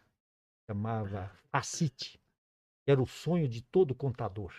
chamava 0.69 1.31
Facite. 1.51 2.20
Era 2.86 3.01
o 3.01 3.07
sonho 3.07 3.49
de 3.49 3.62
todo 3.62 3.94
contador. 3.94 4.53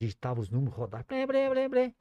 Digitava 0.00 0.40
os 0.40 0.50
números, 0.50 0.76
rodava. 0.76 1.04
Blé, 1.04 1.26
blé, 1.26 1.48
blé, 1.48 1.68
blé. 1.68 1.94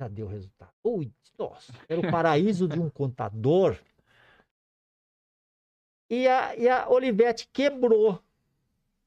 Já 0.00 0.08
deu 0.08 0.26
o 0.26 0.28
resultado. 0.28 0.72
Ui, 0.84 1.12
nossa, 1.36 1.72
era 1.88 2.00
o 2.00 2.10
paraíso 2.10 2.68
de 2.68 2.78
um 2.78 2.88
contador. 2.88 3.76
E 6.08 6.28
a, 6.28 6.56
e 6.56 6.68
a 6.68 6.88
Olivetti 6.88 7.48
quebrou. 7.52 8.22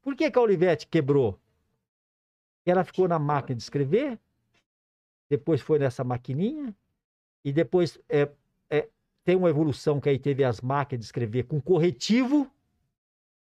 Por 0.02 0.15
que, 0.15 0.30
que 0.30 0.38
a 0.38 0.41
Olivetti 0.41 0.88
quebrou? 0.88 1.40
Ela 2.65 2.84
ficou 2.84 3.07
na 3.07 3.19
máquina 3.19 3.56
de 3.56 3.64
escrever, 3.64 4.19
depois 5.30 5.61
foi 5.61 5.80
nessa 5.80 6.03
maquininha, 6.03 6.76
e 7.44 7.52
depois 7.52 7.99
é, 8.07 8.30
é, 8.69 8.88
tem 9.23 9.35
uma 9.35 9.49
evolução 9.49 9.99
que 9.99 10.10
aí 10.10 10.18
teve 10.18 10.44
as 10.44 10.61
máquinas 10.61 10.99
de 11.02 11.06
escrever 11.06 11.44
com 11.44 11.60
corretivo. 11.61 12.49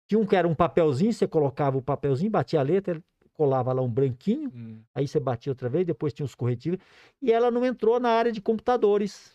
Tinha 0.07 0.19
um 0.19 0.25
que 0.25 0.35
era 0.35 0.47
um 0.47 0.55
papelzinho, 0.55 1.13
você 1.13 1.27
colocava 1.27 1.77
o 1.77 1.81
papelzinho, 1.81 2.31
batia 2.31 2.59
a 2.59 2.63
letra, 2.63 3.01
colava 3.33 3.71
lá 3.71 3.81
um 3.81 3.89
branquinho, 3.89 4.51
Hum. 4.53 4.81
aí 4.93 5.07
você 5.07 5.19
batia 5.19 5.51
outra 5.51 5.69
vez, 5.69 5.85
depois 5.85 6.13
tinha 6.13 6.25
os 6.25 6.35
corretivos, 6.35 6.79
e 7.21 7.31
ela 7.31 7.49
não 7.49 7.65
entrou 7.65 7.99
na 7.99 8.09
área 8.09 8.31
de 8.31 8.41
computadores. 8.41 9.31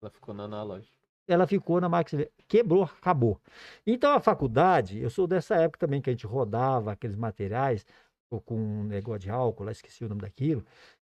Ela 0.00 0.10
ficou 0.10 0.34
na 0.34 0.44
analógica. 0.44 0.92
Ela 1.26 1.46
ficou 1.46 1.80
na 1.80 1.88
máquina, 1.88 2.22
de 2.22 2.28
escrever. 2.28 2.46
quebrou, 2.46 2.84
acabou. 2.84 3.40
Então 3.86 4.12
a 4.12 4.20
faculdade, 4.20 4.98
eu 5.00 5.08
sou 5.10 5.26
dessa 5.26 5.56
época 5.56 5.78
também 5.86 6.00
que 6.00 6.10
a 6.10 6.12
gente 6.12 6.26
rodava 6.26 6.92
aqueles 6.92 7.16
materiais 7.16 7.86
ou 8.34 8.40
com 8.40 8.56
um 8.56 8.84
negócio 8.84 9.20
de 9.20 9.30
álcool, 9.30 9.64
lá 9.64 9.72
esqueci 9.72 10.04
o 10.04 10.08
nome 10.08 10.22
daquilo. 10.22 10.64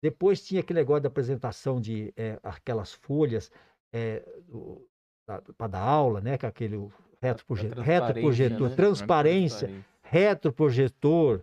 Depois 0.03 0.45
tinha 0.45 0.61
aquele 0.61 0.79
negócio 0.81 1.03
da 1.03 1.09
apresentação 1.09 1.81
de 1.81 2.13
eh, 2.17 2.39
aquelas 2.43 2.93
folhas 2.93 3.51
para 5.27 5.67
dar 5.69 5.81
aula, 5.81 6.21
né? 6.21 6.39
Com 6.39 6.47
aquele 6.47 6.77
retroproje- 7.21 7.67
A 7.67 7.83
retroprojetor, 7.83 8.69
né? 8.69 8.77
transparência, 8.77 9.69
retroprojetor. 10.03 11.43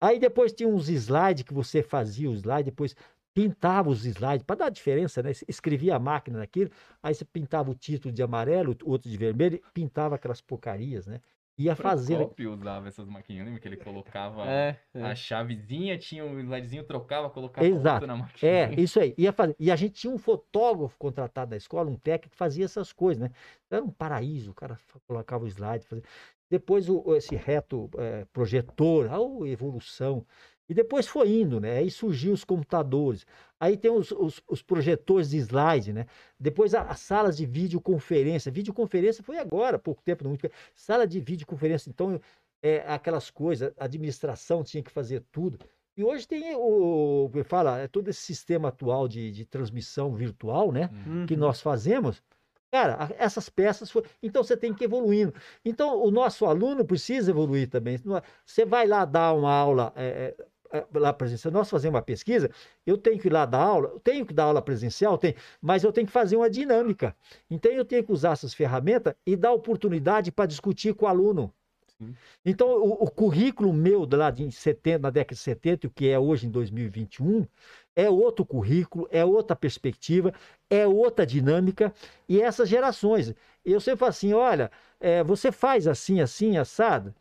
Aí 0.00 0.18
depois 0.18 0.52
tinha 0.52 0.68
uns 0.68 0.88
slides 0.88 1.42
que 1.44 1.54
você 1.54 1.82
fazia 1.82 2.30
o 2.30 2.34
slide, 2.34 2.64
depois 2.70 2.94
pintava 3.34 3.90
os 3.90 4.04
slides 4.06 4.42
para 4.44 4.56
dar 4.56 4.68
diferença, 4.70 5.22
né? 5.22 5.30
Escrevia 5.46 5.96
a 5.96 5.98
máquina 5.98 6.38
naquilo, 6.38 6.70
aí 7.02 7.14
você 7.14 7.24
pintava 7.24 7.70
o 7.70 7.74
título 7.74 8.12
de 8.12 8.22
amarelo, 8.22 8.74
outro 8.84 9.10
de 9.10 9.16
vermelho, 9.16 9.60
pintava 9.74 10.14
aquelas 10.14 10.40
porcarias, 10.40 11.06
né? 11.06 11.20
Ia 11.58 11.74
fazer. 11.74 12.16
Procópio 12.16 12.52
usava 12.52 12.86
essas 12.88 13.08
maquininhas, 13.08 13.46
lembra 13.46 13.60
que 13.60 13.66
ele 13.68 13.76
colocava 13.78 14.46
É, 14.46 14.78
é. 14.92 15.02
a 15.02 15.14
chavezinha, 15.14 15.96
tinha 15.96 16.22
um 16.24 16.38
slidezinho, 16.38 16.84
trocava, 16.84 17.30
colocava 17.30 17.66
Exato. 17.66 18.06
na 18.06 18.16
máquina. 18.16 18.52
É, 18.52 18.74
isso 18.78 19.00
aí. 19.00 19.14
Ia 19.16 19.32
fazer. 19.32 19.56
E 19.58 19.70
a 19.70 19.76
gente 19.76 19.94
tinha 19.94 20.12
um 20.12 20.18
fotógrafo 20.18 20.98
contratado 20.98 21.50
na 21.52 21.56
escola, 21.56 21.90
um 21.90 21.96
técnico 21.96 22.32
que 22.32 22.36
fazia 22.36 22.64
essas 22.66 22.92
coisas, 22.92 23.22
né? 23.22 23.30
Era 23.70 23.82
um 23.82 23.90
paraíso, 23.90 24.50
o 24.50 24.54
cara 24.54 24.76
colocava 25.06 25.44
o 25.44 25.48
slide. 25.48 25.86
Fazia... 25.86 26.04
Depois 26.50 26.88
o, 26.88 27.02
o- 27.04 27.16
esse 27.16 27.34
reto 27.34 27.90
eh, 27.96 28.26
projetor, 28.32 29.10
a 29.10 29.18
o- 29.18 29.46
evolução. 29.46 30.24
E 30.68 30.74
depois 30.74 31.06
foi 31.06 31.30
indo, 31.30 31.60
né? 31.60 31.78
Aí 31.78 31.90
surgiu 31.90 32.32
os 32.32 32.44
computadores. 32.44 33.24
Aí 33.58 33.76
tem 33.76 33.90
os, 33.90 34.10
os- 34.12 34.42
os 34.48 34.62
projetores 34.62 35.30
de 35.30 35.36
slide, 35.38 35.92
né? 35.92 36.06
Depois 36.38 36.74
as 36.74 37.00
salas 37.00 37.36
de 37.36 37.46
videoconferência. 37.46 38.50
Videoconferência 38.50 39.22
foi 39.22 39.38
agora, 39.38 39.78
pouco 39.78 40.02
tempo, 40.02 40.24
não 40.24 40.30
muito. 40.30 40.50
Sala 40.74 41.06
de 41.06 41.20
videoconferência, 41.20 41.88
então, 41.88 42.20
é, 42.62 42.78
aquelas 42.86 43.30
coisas, 43.30 43.72
a 43.78 43.84
administração 43.84 44.64
tinha 44.64 44.82
que 44.82 44.90
fazer 44.90 45.22
tudo. 45.30 45.58
E 45.96 46.04
hoje 46.04 46.26
tem 46.28 46.54
o, 46.56 47.30
fala, 47.44 47.78
é 47.78 47.88
todo 47.88 48.08
esse 48.08 48.20
sistema 48.20 48.68
atual 48.68 49.08
de, 49.08 49.30
de 49.30 49.44
transmissão 49.46 50.14
virtual, 50.14 50.70
né? 50.72 50.90
Uhum. 51.06 51.26
Que 51.26 51.36
nós 51.36 51.60
fazemos. 51.60 52.22
Cara, 52.70 53.14
essas 53.18 53.48
peças 53.48 53.90
foram. 53.90 54.06
Então 54.22 54.42
você 54.42 54.56
tem 54.56 54.74
que 54.74 54.84
ir 54.84 54.86
evoluindo. 54.86 55.32
Então 55.64 56.02
o 56.02 56.10
nosso 56.10 56.44
aluno 56.44 56.84
precisa 56.84 57.30
evoluir 57.30 57.70
também. 57.70 57.98
Você 58.44 58.66
vai 58.66 58.86
lá 58.86 59.04
dar 59.06 59.32
uma 59.32 59.50
aula. 59.52 59.92
é, 59.96 60.34
é, 60.38 60.46
lá 60.94 61.12
presencial, 61.12 61.52
nós 61.52 61.68
fazemos 61.70 61.96
uma 61.96 62.02
pesquisa, 62.02 62.50
eu 62.86 62.96
tenho 62.98 63.18
que 63.18 63.28
ir 63.28 63.32
lá 63.32 63.46
dar 63.46 63.60
aula, 63.60 63.88
eu 63.94 64.00
tenho 64.00 64.26
que 64.26 64.34
dar 64.34 64.44
aula 64.44 64.62
presencial, 64.62 65.18
tem, 65.18 65.34
mas 65.60 65.84
eu 65.84 65.92
tenho 65.92 66.06
que 66.06 66.12
fazer 66.12 66.36
uma 66.36 66.50
dinâmica. 66.50 67.14
Então 67.50 67.70
eu 67.72 67.84
tenho 67.84 68.04
que 68.04 68.12
usar 68.12 68.32
essas 68.32 68.54
ferramentas 68.54 69.14
e 69.26 69.36
dar 69.36 69.52
oportunidade 69.52 70.32
para 70.32 70.46
discutir 70.46 70.94
com 70.94 71.04
o 71.06 71.08
aluno. 71.08 71.52
Sim. 71.98 72.14
Então, 72.44 72.68
o, 72.68 73.04
o 73.04 73.10
currículo 73.10 73.72
meu 73.72 74.06
lá 74.12 74.30
de 74.30 74.50
70, 74.50 74.98
na 74.98 75.10
década 75.10 75.34
de 75.34 75.40
70, 75.40 75.86
o 75.86 75.90
que 75.90 76.08
é 76.08 76.18
hoje 76.18 76.46
em 76.46 76.50
2021, 76.50 77.46
É 77.94 78.10
outro 78.10 78.44
currículo, 78.44 79.08
é 79.10 79.24
outra 79.24 79.56
perspectiva, 79.56 80.32
é 80.68 80.86
outra 80.86 81.24
dinâmica. 81.26 81.92
E 82.28 82.40
essas 82.42 82.68
gerações. 82.68 83.34
Eu 83.64 83.80
sempre 83.80 84.00
falo 84.00 84.10
assim: 84.10 84.32
olha, 84.34 84.70
é, 85.00 85.24
você 85.24 85.50
faz 85.50 85.86
assim, 85.86 86.20
assim, 86.20 86.58
assado. 86.58 87.14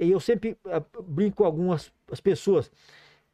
E 0.00 0.10
eu 0.10 0.18
sempre 0.18 0.56
ah, 0.64 0.82
brinco 1.02 1.36
com 1.36 1.44
algumas 1.44 1.92
as 2.10 2.20
pessoas. 2.20 2.72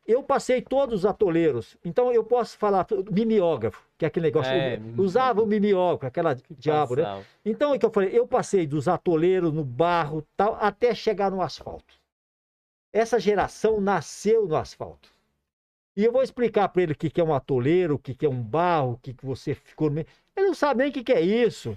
Eu 0.04 0.22
passei 0.22 0.60
todos 0.60 1.00
os 1.00 1.06
atoleiros, 1.06 1.76
então 1.84 2.12
eu 2.12 2.22
posso 2.22 2.56
falar 2.58 2.86
mimeógrafo, 3.10 3.84
que 3.98 4.04
é 4.04 4.08
aquele 4.08 4.26
negócio. 4.26 4.52
É, 4.52 4.76
eu 4.76 5.02
usava 5.02 5.42
o 5.42 5.46
mimeógrafo, 5.46 6.06
aquela 6.06 6.36
diabo, 6.50 6.94
né? 6.94 7.02
Passava. 7.02 7.24
Então, 7.44 7.74
é 7.74 7.78
que 7.78 7.86
eu 7.86 7.90
falei, 7.90 8.10
eu 8.12 8.26
passei 8.26 8.66
dos 8.68 8.86
atoleiros 8.86 9.52
no 9.52 9.64
barro, 9.64 10.24
tal, 10.36 10.56
até 10.60 10.94
chegar 10.94 11.30
no 11.30 11.42
asfalto. 11.42 11.94
Essa 12.92 13.18
geração 13.18 13.80
nasceu 13.80 14.46
no 14.46 14.54
asfalto. 14.54 15.12
E 15.96 16.04
eu 16.04 16.12
vou 16.12 16.22
explicar 16.22 16.68
para 16.68 16.82
ele 16.82 16.92
o 16.92 16.96
que 16.96 17.10
que 17.10 17.20
é 17.20 17.24
um 17.24 17.34
atoleiro, 17.34 17.94
o 17.94 17.98
que 17.98 18.14
que 18.14 18.26
é 18.26 18.28
um 18.28 18.42
barro, 18.42 18.92
o 18.92 18.98
que 18.98 19.12
que 19.12 19.26
você 19.26 19.54
ficou 19.54 19.88
no 19.88 19.96
meio. 19.96 20.06
Ele 20.36 20.46
não 20.46 20.54
sabe 20.54 20.82
nem 20.82 20.90
o 20.90 20.92
que 20.92 21.02
que 21.02 21.12
é 21.12 21.20
isso. 21.20 21.76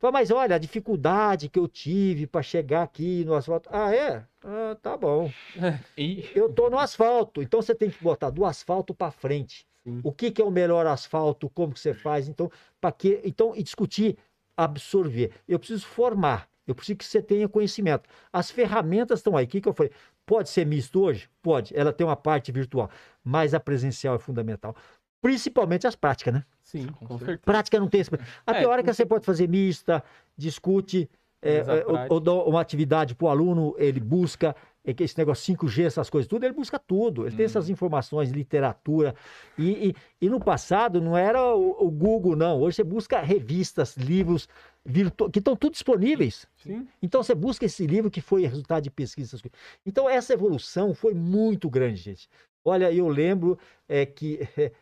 Fala, 0.00 0.12
mas 0.12 0.30
olha, 0.30 0.56
a 0.56 0.58
dificuldade 0.58 1.50
que 1.50 1.58
eu 1.58 1.68
tive 1.68 2.26
para 2.26 2.42
chegar 2.42 2.82
aqui 2.82 3.22
no 3.26 3.34
asfalto. 3.34 3.68
Ah, 3.70 3.94
é? 3.94 4.24
Ah, 4.42 4.74
tá 4.80 4.96
bom. 4.96 5.30
E 5.96 6.24
Eu 6.34 6.50
tô 6.50 6.70
no 6.70 6.78
asfalto, 6.78 7.42
então 7.42 7.60
você 7.60 7.74
tem 7.74 7.90
que 7.90 8.02
botar 8.02 8.30
do 8.30 8.46
asfalto 8.46 8.94
para 8.94 9.10
frente. 9.10 9.66
Sim. 9.84 10.00
O 10.02 10.10
que, 10.10 10.30
que 10.30 10.40
é 10.40 10.44
o 10.44 10.50
melhor 10.50 10.86
asfalto, 10.86 11.50
como 11.50 11.74
que 11.74 11.80
você 11.80 11.92
faz, 11.92 12.28
então, 12.28 12.50
para 12.80 12.90
que, 12.92 13.20
então 13.22 13.54
e 13.54 13.62
discutir, 13.62 14.16
absorver. 14.56 15.32
Eu 15.46 15.58
preciso 15.58 15.86
formar, 15.86 16.48
eu 16.66 16.74
preciso 16.74 16.96
que 16.96 17.04
você 17.04 17.20
tenha 17.20 17.46
conhecimento. 17.46 18.08
As 18.32 18.50
ferramentas 18.50 19.18
estão 19.18 19.36
aí. 19.36 19.44
O 19.44 19.48
que, 19.48 19.60
que 19.60 19.68
eu 19.68 19.74
falei? 19.74 19.92
Pode 20.24 20.48
ser 20.48 20.64
misto 20.64 21.02
hoje? 21.02 21.28
Pode. 21.42 21.76
Ela 21.76 21.92
tem 21.92 22.06
uma 22.06 22.16
parte 22.16 22.50
virtual, 22.50 22.88
mas 23.22 23.52
a 23.52 23.60
presencial 23.60 24.14
é 24.14 24.18
fundamental. 24.18 24.74
Principalmente 25.20 25.86
as 25.86 25.94
práticas, 25.94 26.34
né? 26.34 26.44
Sim, 26.62 26.86
Com 26.86 27.18
certeza. 27.18 27.40
Prática 27.44 27.78
não 27.80 27.88
tem. 27.88 28.00
esse- 28.00 28.10
A 28.46 28.52
É, 28.52 28.60
teórica 28.60 28.84
porque- 28.84 28.94
você 28.94 29.06
pode 29.06 29.24
fazer 29.24 29.48
mista, 29.48 30.02
discute, 30.36 31.10
é, 31.42 31.56
é, 31.58 31.84
ou- 32.08 32.20
dá 32.20 32.32
uma 32.32 32.60
atividade 32.60 33.14
para 33.14 33.26
o 33.26 33.28
aluno, 33.28 33.74
ele 33.78 34.00
busca 34.00 34.54
é 34.82 34.94
que 34.94 35.04
esse 35.04 35.18
negócio 35.18 35.44
5G, 35.44 35.82
essas 35.84 36.08
coisas 36.08 36.26
tudo, 36.26 36.42
ele 36.44 36.54
busca 36.54 36.78
tudo. 36.78 37.26
Ele 37.26 37.36
tem 37.36 37.44
essas 37.44 37.68
informações, 37.68 38.30
literatura. 38.30 39.14
E, 39.58 39.88
e, 39.90 39.94
e 40.22 40.30
no 40.30 40.40
passado 40.40 41.02
não 41.02 41.14
era 41.18 41.54
o, 41.54 41.86
o 41.86 41.90
Google, 41.90 42.34
não. 42.34 42.58
Hoje 42.58 42.76
você 42.76 42.84
busca 42.84 43.20
revistas, 43.20 43.94
livros 43.98 44.48
virtu... 44.82 45.28
que 45.30 45.38
estão 45.38 45.54
tudo 45.54 45.72
disponíveis. 45.72 46.46
Sim. 46.56 46.88
Então 47.02 47.22
você 47.22 47.34
busca 47.34 47.66
esse 47.66 47.86
livro 47.86 48.10
que 48.10 48.22
foi 48.22 48.46
resultado 48.46 48.82
de 48.84 48.90
pesquisa. 48.90 49.28
essas 49.28 49.42
coisas. 49.42 49.58
Então 49.84 50.08
essa 50.08 50.32
evolução 50.32 50.94
foi 50.94 51.12
muito 51.12 51.68
grande, 51.68 51.96
gente. 52.00 52.26
Olha, 52.64 52.90
eu 52.90 53.06
lembro 53.06 53.58
é, 53.86 54.06
que 54.06 54.40
é, 54.56 54.72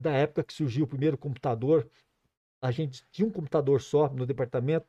da 0.00 0.12
época 0.12 0.42
que 0.44 0.52
surgiu 0.52 0.84
o 0.84 0.88
primeiro 0.88 1.16
computador, 1.18 1.88
a 2.60 2.70
gente 2.70 3.04
tinha 3.10 3.26
um 3.26 3.30
computador 3.30 3.80
só 3.80 4.08
no 4.08 4.26
departamento. 4.26 4.86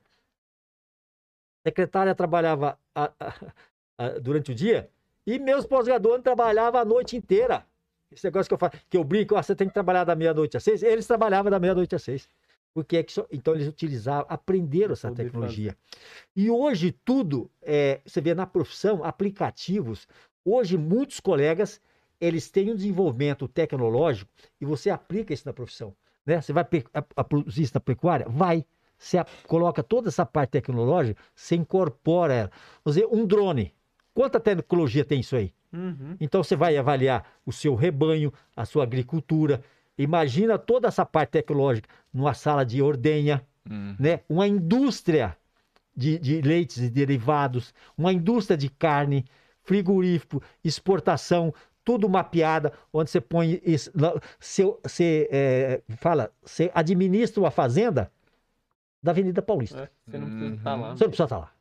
A 1.65 1.69
secretária 1.69 2.15
trabalhava 2.15 2.79
a- 2.95 3.11
a- 3.19 3.53
a- 3.97 4.09
durante 4.19 4.51
o 4.51 4.55
dia 4.55 4.89
e 5.25 5.37
meus 5.37 5.65
pós-graduandos 5.65 6.23
trabalhavam 6.23 6.79
a 6.81 6.85
noite 6.85 7.15
inteira. 7.17 7.65
Esse 8.11 8.25
negócio 8.25 8.49
que 8.49 8.53
eu 8.53 8.57
falo, 8.57 8.73
que 8.89 8.97
eu 8.97 9.03
brinco, 9.03 9.35
ah, 9.35 9.43
você 9.43 9.55
tem 9.55 9.67
que 9.67 9.73
trabalhar 9.73 10.03
da 10.03 10.15
meia-noite 10.15 10.57
às 10.57 10.63
seis. 10.63 10.81
Eles 10.81 11.05
trabalhavam 11.05 11.51
da 11.51 11.59
meia-noite 11.59 11.93
às 11.95 12.01
seis. 12.01 12.27
Porque 12.73 12.97
é 12.97 13.03
que 13.03 13.11
só- 13.11 13.27
então 13.31 13.53
eles 13.55 13.67
utilizavam, 13.67 14.25
aprenderam 14.29 14.93
essa 14.93 15.09
tecnologia. 15.11 15.75
E 16.35 16.49
hoje 16.49 16.91
tudo, 16.91 17.49
é, 17.61 17.99
você 18.05 18.21
vê 18.21 18.33
na 18.33 18.45
profissão, 18.47 19.03
aplicativos. 19.03 20.07
Hoje 20.45 20.77
muitos 20.77 21.19
colegas 21.19 21.81
eles 22.19 22.49
têm 22.49 22.71
um 22.71 22.75
desenvolvimento 22.75 23.47
tecnológico 23.47 24.29
e 24.59 24.65
você 24.65 24.89
aplica 24.89 25.33
isso 25.33 25.47
na 25.47 25.53
profissão. 25.53 25.93
Né? 26.25 26.41
Você 26.41 26.53
vai 26.53 26.65
produzir 27.27 27.63
isso 27.63 27.73
na 27.73 27.79
pecuária? 27.79 28.27
Vai. 28.29 28.65
Você 28.97 29.17
coloca 29.47 29.81
toda 29.81 30.09
essa 30.09 30.25
parte 30.25 30.51
tecnológica, 30.51 31.19
você 31.33 31.55
incorpora 31.55 32.33
ela. 32.33 32.51
Vamos 32.83 32.97
dizer, 32.97 33.07
um 33.11 33.25
drone. 33.25 33.73
Quanta 34.13 34.39
tecnologia 34.39 35.05
tem 35.05 35.21
isso 35.21 35.35
aí? 35.35 35.53
Uhum. 35.71 36.17
Então 36.19 36.43
você 36.43 36.55
vai 36.55 36.75
avaliar 36.75 37.25
o 37.45 37.53
seu 37.53 37.75
rebanho, 37.75 38.33
a 38.55 38.65
sua 38.65 38.83
agricultura. 38.83 39.63
Imagina 39.97 40.57
toda 40.57 40.87
essa 40.87 41.05
parte 41.05 41.31
tecnológica 41.31 41.87
numa 42.13 42.33
sala 42.33 42.65
de 42.65 42.81
ordenha, 42.81 43.45
Hum. 43.69 43.95
né? 43.99 44.21
Uma 44.27 44.47
indústria 44.47 45.37
de, 45.95 46.17
de 46.17 46.41
leites 46.41 46.77
e 46.77 46.89
derivados, 46.89 47.73
uma 47.97 48.11
indústria 48.11 48.57
de 48.57 48.69
carne, 48.69 49.25
frigorífico, 49.63 50.41
exportação, 50.63 51.53
tudo 51.89 52.07
mapeada, 52.07 52.71
onde 52.93 53.09
você 53.09 53.19
põe 53.19 53.59
isso. 53.65 53.91
Você, 54.39 55.27
é, 55.31 55.81
fala, 55.97 56.31
você 56.39 56.69
administra 56.71 57.41
uma 57.41 57.49
fazenda 57.49 58.11
da 59.01 59.09
Avenida 59.09 59.41
Paulista. 59.41 59.85
É, 59.85 60.11
você 60.11 60.17
não 60.19 60.27
precisa 60.27 60.53
estar 60.53 60.75
lá. 60.75 60.89
Você 60.89 61.03
não 61.03 61.09
precisa 61.09 61.23
estar 61.23 61.37
lá. 61.39 61.51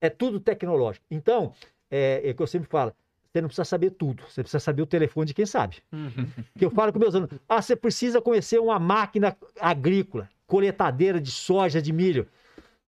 É 0.00 0.10
tudo 0.10 0.40
tecnológico. 0.40 1.06
Então, 1.08 1.54
é, 1.88 2.20
é 2.24 2.34
que 2.34 2.42
eu 2.42 2.48
sempre 2.48 2.68
falo. 2.68 2.92
Você 3.30 3.40
não 3.40 3.46
precisa 3.46 3.64
saber 3.64 3.90
tudo. 3.90 4.24
Você 4.28 4.42
precisa 4.42 4.58
saber 4.58 4.82
o 4.82 4.86
telefone 4.86 5.28
de 5.28 5.34
quem 5.34 5.46
sabe. 5.46 5.76
Uhum. 5.92 6.26
Que 6.58 6.64
eu 6.64 6.70
falo 6.72 6.92
com 6.92 6.98
meus 6.98 7.14
alunos. 7.14 7.38
Ah, 7.48 7.62
você 7.62 7.76
precisa 7.76 8.20
conhecer 8.20 8.58
uma 8.58 8.80
máquina 8.80 9.36
agrícola, 9.60 10.28
coletadeira 10.48 11.20
de 11.20 11.30
soja, 11.30 11.80
de 11.80 11.92
milho. 11.92 12.26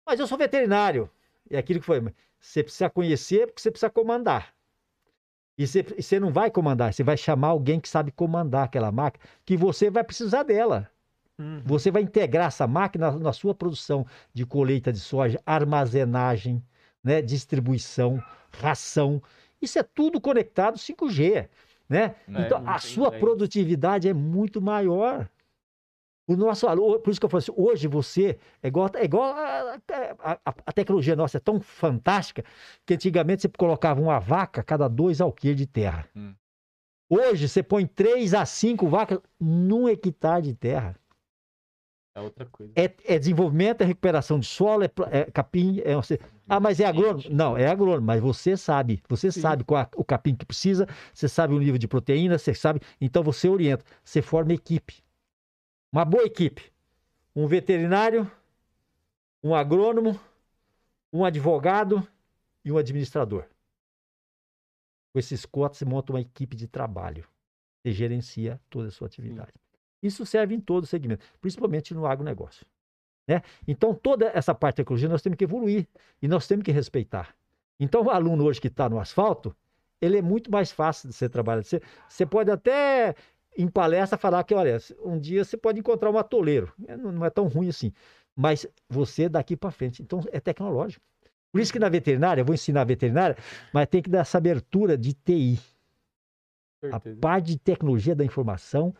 Mas 0.05 0.19
eu 0.19 0.27
sou 0.27 0.37
veterinário. 0.37 1.09
É 1.49 1.57
aquilo 1.57 1.79
que 1.79 1.85
foi. 1.87 1.99
Você 2.39 2.61
precisa 2.61 2.87
conhecer 2.87 3.47
porque 3.47 3.63
você 3.63 3.71
precisa 3.71 3.89
comandar. 3.89 4.53
E 5.57 5.67
você, 5.67 6.19
não 6.19 6.31
vai 6.31 6.49
comandar, 6.49 6.93
você 6.93 7.03
vai 7.03 7.17
chamar 7.17 7.49
alguém 7.49 7.79
que 7.79 7.89
sabe 7.89 8.11
comandar 8.11 8.65
aquela 8.65 8.91
máquina, 8.91 9.23
que 9.45 9.55
você 9.57 9.89
vai 9.89 10.03
precisar 10.03 10.43
dela. 10.43 10.89
Uhum. 11.37 11.61
Você 11.65 11.91
vai 11.91 12.01
integrar 12.01 12.47
essa 12.47 12.67
máquina 12.67 13.11
na, 13.11 13.33
sua 13.33 13.53
produção 13.53 14.05
de 14.33 14.45
colheita 14.45 14.91
de 14.91 14.99
soja, 14.99 15.39
armazenagem, 15.45 16.63
né, 17.03 17.21
distribuição, 17.21 18.21
ração. 18.51 19.21
Isso 19.61 19.77
é 19.77 19.83
tudo 19.83 20.21
conectado 20.21 20.77
5G, 20.77 21.47
né? 21.89 22.15
É, 22.33 22.41
então 22.41 22.63
a 22.65 22.79
sua 22.79 23.11
produtividade 23.11 24.07
é 24.07 24.13
muito 24.13 24.61
maior. 24.61 25.29
O 26.27 26.35
nosso 26.35 26.67
por 26.99 27.09
isso 27.11 27.19
que 27.19 27.25
eu 27.25 27.29
falo 27.29 27.39
assim, 27.39 27.51
hoje 27.55 27.87
você 27.87 28.37
é 28.61 28.67
igual, 28.67 28.89
é 28.95 29.03
igual 29.03 29.33
a, 29.33 29.73
a- 30.19 30.39
a- 30.45 30.55
a 30.65 30.71
tecnologia 30.71 31.15
nossa 31.15 31.37
é 31.37 31.39
tão 31.39 31.59
fantástica 31.59 32.43
que 32.85 32.93
antigamente 32.93 33.41
você 33.41 33.49
colocava 33.49 33.99
uma 33.99 34.19
vaca 34.19 34.61
a 34.61 34.63
cada 34.63 34.87
dois 34.87 35.19
alqueires 35.19 35.57
de 35.57 35.65
terra. 35.65 36.07
Hum. 36.15 36.33
Hoje 37.09 37.49
você 37.49 37.61
põe 37.61 37.85
três 37.85 38.33
a 38.33 38.45
cinco 38.45 38.87
vacas 38.87 39.19
num 39.39 39.89
hectare 39.89 40.43
de 40.43 40.53
terra. 40.53 40.95
É 42.15 42.21
outra 42.21 42.45
coisa. 42.45 42.71
É, 42.75 42.93
é 43.05 43.19
desenvolvimento, 43.19 43.81
é 43.81 43.85
recuperação 43.85 44.37
de 44.39 44.45
solo, 44.45 44.83
é, 44.83 44.91
é 45.11 45.23
capim. 45.25 45.81
É, 45.83 45.95
você- 45.95 46.19
ah, 46.47 46.59
mas 46.59 46.79
é 46.79 46.85
agrônomo? 46.85 47.23
Não, 47.29 47.57
é 47.57 47.67
agrônomo, 47.67 48.05
mas 48.05 48.21
você 48.21 48.55
sabe. 48.55 49.01
Você 49.09 49.31
Sim. 49.31 49.41
sabe 49.41 49.63
qual 49.63 49.81
é 49.81 49.87
o 49.95 50.03
capim 50.03 50.35
que 50.35 50.45
precisa, 50.45 50.87
você 51.13 51.27
sabe 51.27 51.53
o 51.53 51.59
nível 51.59 51.77
de 51.77 51.87
proteína, 51.87 52.37
você 52.37 52.53
sabe. 52.53 52.79
Então 52.99 53.23
você 53.23 53.49
orienta, 53.49 53.83
você 54.03 54.21
forma 54.21 54.53
equipe. 54.53 55.01
Uma 55.91 56.05
boa 56.05 56.23
equipe. 56.23 56.71
Um 57.35 57.47
veterinário, 57.47 58.29
um 59.43 59.53
agrônomo, 59.53 60.19
um 61.11 61.25
advogado 61.25 62.07
e 62.63 62.71
um 62.71 62.77
administrador. 62.77 63.45
Com 65.11 65.19
esses 65.19 65.45
cotas, 65.45 65.79
você 65.79 65.85
monta 65.85 66.13
uma 66.13 66.21
equipe 66.21 66.55
de 66.55 66.67
trabalho. 66.67 67.27
Você 67.81 67.91
gerencia 67.91 68.59
toda 68.69 68.87
a 68.87 68.91
sua 68.91 69.07
atividade. 69.07 69.53
Isso 70.01 70.25
serve 70.25 70.55
em 70.55 70.59
todo 70.59 70.83
o 70.83 70.87
segmento, 70.87 71.25
principalmente 71.41 71.93
no 71.93 72.05
agronegócio. 72.05 72.65
Né? 73.27 73.41
Então, 73.67 73.93
toda 73.93 74.31
essa 74.33 74.55
parte 74.55 74.75
da 74.75 74.83
tecnologia 74.83 75.09
nós 75.09 75.21
temos 75.21 75.37
que 75.37 75.43
evoluir 75.43 75.87
e 76.21 76.27
nós 76.27 76.47
temos 76.47 76.63
que 76.63 76.71
respeitar. 76.71 77.35
Então, 77.79 78.03
o 78.03 78.09
aluno 78.09 78.45
hoje 78.45 78.61
que 78.61 78.67
está 78.67 78.89
no 78.89 78.99
asfalto, 78.99 79.55
ele 79.99 80.17
é 80.17 80.21
muito 80.21 80.49
mais 80.49 80.71
fácil 80.71 81.09
de 81.09 81.15
ser 81.15 81.29
trabalhado. 81.29 81.65
Você, 81.65 81.81
você 82.07 82.25
pode 82.25 82.49
até, 82.49 83.15
em 83.57 83.67
palestra, 83.67 84.17
falar 84.17 84.43
que, 84.43 84.53
olha, 84.53 84.77
um 85.03 85.19
dia 85.19 85.43
você 85.43 85.57
pode 85.57 85.79
encontrar 85.79 86.09
um 86.09 86.17
atoleiro. 86.17 86.73
É, 86.87 86.95
Não 86.95 87.25
é 87.25 87.29
tão 87.29 87.47
ruim 87.47 87.69
assim. 87.69 87.91
Mas 88.35 88.65
você 88.89 89.27
daqui 89.27 89.55
para 89.55 89.71
frente. 89.71 90.01
Então, 90.01 90.21
é 90.31 90.39
tecnológico. 90.39 91.03
Por 91.51 91.59
isso 91.59 91.73
que 91.73 91.79
na 91.79 91.89
veterinária, 91.89 92.41
eu 92.41 92.45
vou 92.45 92.55
ensinar 92.55 92.81
a 92.81 92.85
veterinária, 92.85 93.35
mas 93.73 93.87
tem 93.87 94.01
que 94.01 94.09
dar 94.09 94.19
essa 94.19 94.37
abertura 94.37 94.97
de 94.97 95.13
TI. 95.13 95.59
A 96.91 96.99
parte 97.19 97.47
de 97.47 97.59
tecnologia 97.59 98.15
da 98.15 98.23
informação, 98.23 98.95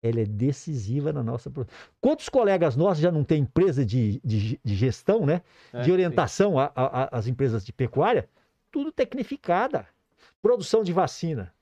ela 0.00 0.20
é 0.20 0.24
decisiva 0.24 1.12
na 1.12 1.22
nossa 1.22 1.50
produção. 1.50 1.76
Quantos 2.00 2.28
colegas 2.28 2.76
nossos 2.76 3.02
já 3.02 3.10
não 3.10 3.24
têm 3.24 3.42
empresa 3.42 3.84
de, 3.84 4.20
de, 4.24 4.58
de 4.64 4.74
gestão, 4.74 5.26
né? 5.26 5.42
É, 5.72 5.82
de 5.82 5.92
orientação 5.92 6.54
às 6.56 7.26
empresas 7.26 7.66
de 7.66 7.72
pecuária? 7.72 8.28
Tudo 8.70 8.92
tecnificada. 8.92 9.86
Produção 10.40 10.84
de 10.84 10.92
vacina. 10.92 11.52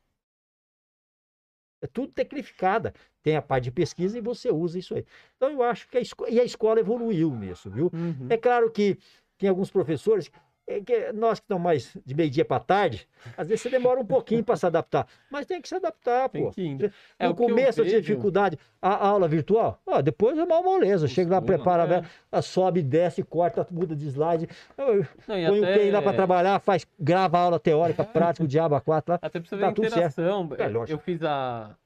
É 1.82 1.86
tudo 1.86 2.12
tecnificada. 2.12 2.92
Tem 3.22 3.36
a 3.36 3.42
parte 3.42 3.64
de 3.64 3.70
pesquisa 3.70 4.16
e 4.18 4.20
você 4.20 4.50
usa 4.50 4.78
isso 4.78 4.94
aí. 4.94 5.04
Então 5.36 5.50
eu 5.50 5.62
acho 5.62 5.88
que 5.88 5.98
a, 5.98 6.00
esco- 6.00 6.26
e 6.28 6.40
a 6.40 6.44
escola 6.44 6.80
evoluiu 6.80 7.30
nisso, 7.34 7.70
viu? 7.70 7.90
Uhum. 7.92 8.26
É 8.30 8.36
claro 8.36 8.70
que 8.70 8.98
tem 9.38 9.48
alguns 9.48 9.70
professores, 9.70 10.30
é 10.68 10.80
que 10.80 11.12
nós 11.12 11.38
que 11.38 11.44
estamos 11.44 11.62
mais 11.62 11.96
de 12.04 12.14
meio-dia 12.14 12.44
para 12.44 12.58
tarde, 12.60 13.06
às 13.36 13.46
vezes 13.46 13.62
você 13.62 13.70
demora 13.70 14.00
um 14.00 14.04
pouquinho 14.04 14.42
para 14.42 14.56
se 14.56 14.66
adaptar. 14.66 15.06
Mas 15.30 15.46
tem 15.46 15.60
que 15.62 15.68
se 15.68 15.74
adaptar, 15.76 16.28
pô. 16.28 16.52
ir. 16.56 16.92
É, 17.18 17.24
no 17.26 17.30
eu 17.30 17.34
começo 17.36 17.80
eu 17.80 17.86
tinha 17.86 18.00
dificuldade. 18.00 18.58
A, 18.82 19.08
aula 19.08 19.26
virtual, 19.28 19.80
ó, 19.86 20.00
depois 20.02 20.36
é 20.38 20.42
uma 20.44 20.60
moleza. 20.62 21.06
Chega 21.08 21.30
lá, 21.30 21.40
Costuma, 21.40 21.56
prepara, 21.56 21.84
é. 21.84 22.00
né, 22.00 22.42
sobe, 22.42 22.82
desce, 22.82 23.22
corta, 23.22 23.66
muda 23.70 23.94
de 23.96 24.06
slide. 24.08 24.48
Eu- 24.76 25.06
Não, 25.26 25.48
Põe 25.48 25.60
o 25.60 25.74
QI 25.74 25.90
lá 25.90 26.02
para 26.02 26.12
trabalhar, 26.12 26.60
faz, 26.60 26.86
grava 26.98 27.38
a 27.38 27.40
aula 27.42 27.58
teórica, 27.60 28.04
prática, 28.04 28.44
o 28.44 28.48
diabo 28.48 28.74
a 28.74 28.80
quatro 28.80 29.12
lá. 29.12 29.18
Até 29.22 29.38
pra 29.40 29.48
você 29.48 29.56
ver 29.56 29.62
Tá 29.62 29.68
a 29.68 29.72
tudo 29.72 29.86
interação. 29.86 30.48
É, 30.58 30.92
Eu- 30.92 30.98
fiz 30.98 31.22
a, 31.22 31.76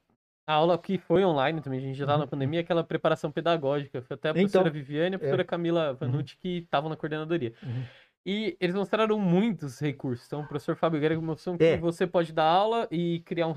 a 0.47 0.53
aula 0.53 0.77
que 0.77 0.97
foi 0.97 1.23
online 1.23 1.61
também, 1.61 1.79
a 1.79 1.81
gente 1.83 1.97
já 1.97 2.05
tava 2.05 2.19
na 2.19 2.27
pandemia, 2.27 2.59
aquela 2.61 2.83
preparação 2.83 3.31
pedagógica. 3.31 4.01
Foi 4.01 4.15
até 4.15 4.29
a 4.29 4.31
Uhum. 4.33 4.37
Então, 4.39 4.61
professora 4.63 4.69
Viviane 4.69 5.13
e 5.13 5.15
a 5.15 5.19
professora 5.19 5.43
Camila 5.45 5.93
Vanucci 5.93 6.35
que 6.37 6.57
estavam 6.59 6.89
na 6.89 6.95
coordenadoria. 6.95 7.53
Uhum. 7.63 7.83
E 8.25 8.55
eles 8.59 8.75
mostraram 8.75 9.17
muitos 9.19 9.79
recursos. 9.79 10.27
Então, 10.27 10.41
o 10.41 10.47
professor 10.47 10.75
Fábio 10.75 10.99
Guerra 10.99 11.19
mostrou 11.19 11.57
que 11.59 11.75
É. 11.75 11.75
você 11.75 12.05
pode 12.05 12.31
dar 12.31 12.45
aula 12.45 12.87
e 12.91 13.19
criar 13.21 13.47
um, 13.47 13.53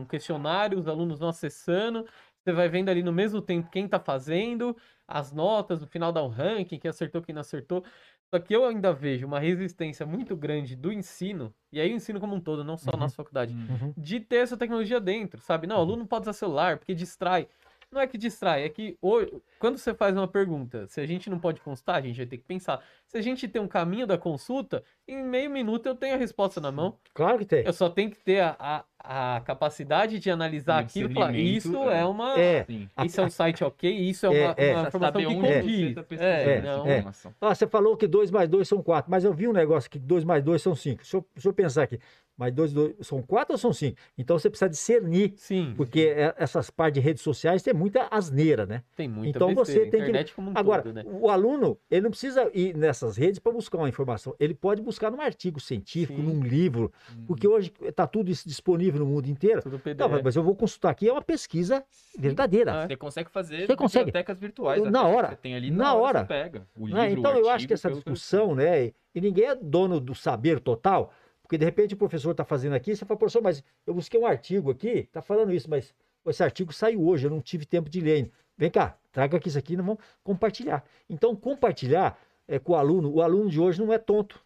um 0.00 0.06
questionário, 0.06 0.78
os 0.78 0.88
alunos 0.88 1.18
vão 1.18 1.28
acessando. 1.28 2.06
Você 2.42 2.50
vai 2.52 2.66
vendo 2.70 2.88
ali 2.88 3.02
no 3.02 3.12
mesmo 3.12 3.42
tempo 3.42 3.68
quem 3.70 3.86
tá 3.86 4.00
fazendo, 4.00 4.74
as 5.06 5.30
notas, 5.32 5.82
no 5.82 5.86
final 5.86 6.10
dá 6.12 6.22
um 6.24 6.28
ranking, 6.28 6.78
quem 6.78 6.88
acertou, 6.88 7.20
quem 7.20 7.34
não 7.34 7.42
acertou. 7.42 7.84
Só 8.32 8.40
que 8.40 8.54
eu 8.56 8.64
ainda 8.64 8.90
vejo 8.94 9.26
uma 9.26 9.38
resistência 9.38 10.06
muito 10.06 10.34
grande 10.34 10.74
do 10.76 10.90
ensino, 10.90 11.54
e 11.70 11.78
aí 11.80 11.92
o 11.92 11.96
ensino 11.96 12.18
como 12.20 12.34
um 12.34 12.40
todo, 12.40 12.64
não 12.64 12.78
só 12.78 12.92
na 12.92 12.98
Uhum. 12.98 13.04
nossa 13.04 13.16
faculdade, 13.16 13.54
Uhum. 13.68 13.96
de 13.96 14.20
ter 14.20 14.36
essa 14.36 14.56
tecnologia 14.56 15.00
dentro, 15.00 15.40
sabe? 15.42 15.66
Não, 15.66 15.76
o 15.76 15.80
aluno 15.80 15.98
não 15.98 16.06
pode 16.06 16.22
usar 16.22 16.32
celular 16.32 16.78
porque 16.78 16.94
distrai. 16.94 17.48
Não 17.92 18.00
é 18.00 18.06
que 18.06 18.16
distrai, 18.16 18.62
é 18.62 18.68
que 18.68 18.96
hoje, 19.02 19.32
quando 19.58 19.76
você 19.76 19.92
faz 19.92 20.16
uma 20.16 20.28
pergunta, 20.28 20.86
se 20.86 21.00
a 21.00 21.06
gente 21.06 21.28
não 21.28 21.40
pode 21.40 21.60
constar, 21.60 21.96
a 21.96 22.00
gente 22.00 22.18
vai 22.18 22.26
ter 22.26 22.36
que 22.38 22.44
pensar. 22.44 22.80
Se 23.04 23.18
a 23.18 23.20
gente 23.20 23.48
tem 23.48 23.60
um 23.60 23.66
caminho 23.66 24.06
da 24.06 24.16
consulta, 24.16 24.84
em 25.08 25.20
meio 25.24 25.50
minuto 25.50 25.86
eu 25.86 25.96
tenho 25.96 26.14
a 26.14 26.18
resposta 26.18 26.60
na 26.60 26.70
mão. 26.70 26.96
Claro 27.12 27.38
que 27.40 27.46
tem. 27.46 27.64
Eu 27.66 27.72
só 27.72 27.90
tenho 27.90 28.08
que 28.10 28.18
ter 28.18 28.40
a, 28.40 28.84
a, 29.02 29.36
a 29.36 29.40
capacidade 29.40 30.20
de 30.20 30.30
analisar 30.30 30.78
aquilo 30.78 31.10
e 31.10 31.14
falar, 31.14 31.34
isso 31.34 31.90
é. 31.90 32.00
é 32.00 32.04
uma. 32.04 32.38
É. 32.38 32.64
Isso 33.04 33.20
é 33.20 33.24
um 33.24 33.30
site 33.30 33.64
ok, 33.64 33.90
isso 33.90 34.24
é 34.26 34.28
É, 34.28 34.44
uma, 34.44 34.54
é. 34.56 34.72
uma 34.76 34.86
informação 34.86 35.20
que 35.20 35.34
conquista. 35.34 36.02
tá 36.04 36.14
É, 36.24 36.62
não. 36.62 36.86
é. 36.86 37.04
Ah, 37.40 37.54
você 37.54 37.66
falou 37.66 37.96
que 37.96 38.06
2 38.06 38.30
mais 38.30 38.48
2 38.48 38.68
são 38.68 38.80
4, 38.80 39.10
mas 39.10 39.24
eu 39.24 39.32
vi 39.32 39.48
um 39.48 39.52
negócio 39.52 39.90
que 39.90 39.98
2 39.98 40.22
mais 40.22 40.44
2 40.44 40.62
são 40.62 40.76
5. 40.76 40.98
Deixa 40.98 41.16
eu, 41.16 41.26
deixa 41.34 41.48
eu 41.48 41.52
pensar 41.52 41.82
aqui. 41.82 41.98
Mais 42.40 42.54
2 42.54 42.72
são 43.02 43.20
4 43.20 43.52
ou 43.52 43.58
são 43.58 43.70
5? 43.70 43.98
Então 44.16 44.38
você 44.38 44.48
precisa 44.48 44.70
discernir, 44.70 45.34
Sim, 45.36 45.74
porque 45.76 46.00
é- 46.16 46.34
essas 46.38 46.70
partes 46.70 46.94
de 46.94 47.06
redes 47.06 47.22
sociais 47.22 47.62
tem 47.62 47.74
muita 47.74 48.08
asneira, 48.10 48.64
né? 48.64 48.82
tem 48.96 49.06
muita 49.06 49.36
então 49.36 49.48
você 49.54 49.72
besteira, 49.72 49.90
tem 49.90 49.90
que- 49.90 50.04
internet 50.06 50.34
como 50.34 50.50
um 50.50 50.54
Agora, 50.56 50.82
todo, 50.82 50.94
né? 50.94 51.04
o 51.06 51.28
aluno, 51.28 51.78
ele 51.90 52.00
não 52.00 52.10
precisa 52.10 52.50
ir 52.54 52.74
nessas 52.74 53.18
redes 53.18 53.38
para 53.38 53.52
buscar 53.52 53.76
uma 53.76 53.90
informação. 53.90 54.34
Ele 54.40 54.54
pode 54.54 54.80
buscar 54.80 55.10
num 55.10 55.20
artigo 55.20 55.60
científico, 55.60 56.18
Sim. 56.18 56.26
num 56.26 56.40
livro, 56.42 56.90
porque 57.26 57.46
hoje 57.46 57.70
está 57.82 58.06
tudo 58.06 58.30
isso 58.30 58.48
disponível 58.48 59.00
no 59.00 59.06
mundo 59.06 59.26
inteiro. 59.28 59.60
Tudo 59.60 59.78
PDF. 59.78 59.98
Não, 60.08 60.22
mas 60.22 60.34
eu 60.34 60.42
vou 60.42 60.56
consultar 60.56 60.88
aqui, 60.92 61.06
é 61.08 61.12
uma 61.12 61.20
pesquisa 61.20 61.84
verdadeira. 62.18 62.72
Ah, 62.84 62.86
Você 62.86 62.96
consegue 62.96 63.30
fazer 63.30 63.66
Você 63.66 63.76
consegue. 63.76 64.06
bibliotecas 64.06 64.40
virtuais. 64.40 64.82
Na 64.84 65.00
até, 65.02 65.14
hora. 65.14 65.28
Você 65.28 65.36
tem 65.36 65.54
ali, 65.54 65.70
Na 65.70 65.76
na, 65.84 65.94
hora. 65.94 66.00
hora. 66.02 66.18
Você 66.20 66.26
pega 66.26 66.66
o 66.74 66.86
livro, 66.86 67.02
né? 67.02 67.10
Então 67.12 67.32
o 67.34 67.36
eu 67.36 67.40
acho 67.42 67.50
artigo, 67.50 67.68
que 67.68 67.74
essa 67.74 67.90
discussão, 67.90 68.54
né? 68.54 68.86
E 69.14 69.20
ninguém 69.20 69.44
é 69.46 69.54
dono 69.54 70.00
do 70.00 70.14
saber 70.14 70.60
total, 70.60 71.12
porque 71.50 71.58
de 71.58 71.64
repente 71.64 71.94
o 71.94 71.96
professor 71.96 72.30
está 72.30 72.44
fazendo 72.44 72.74
aqui, 72.74 72.94
você 72.94 73.04
fala, 73.04 73.18
professor, 73.18 73.42
mas 73.42 73.64
eu 73.84 73.92
busquei 73.92 74.20
um 74.20 74.24
artigo 74.24 74.70
aqui, 74.70 74.98
está 75.00 75.20
falando 75.20 75.52
isso, 75.52 75.68
mas 75.68 75.92
esse 76.24 76.44
artigo 76.44 76.72
saiu 76.72 77.04
hoje, 77.04 77.26
eu 77.26 77.30
não 77.30 77.40
tive 77.40 77.66
tempo 77.66 77.90
de 77.90 78.00
ler. 78.00 78.12
ainda. 78.12 78.30
Vem 78.56 78.70
cá, 78.70 78.96
traga 79.10 79.36
aqui 79.36 79.48
isso 79.48 79.58
aqui, 79.58 79.76
nós 79.76 79.84
vamos 79.84 80.00
compartilhar. 80.22 80.84
Então, 81.08 81.34
compartilhar 81.34 82.16
é, 82.46 82.60
com 82.60 82.74
o 82.74 82.76
aluno, 82.76 83.12
o 83.12 83.20
aluno 83.20 83.50
de 83.50 83.58
hoje 83.58 83.80
não 83.80 83.92
é 83.92 83.98
tonto. 83.98 84.40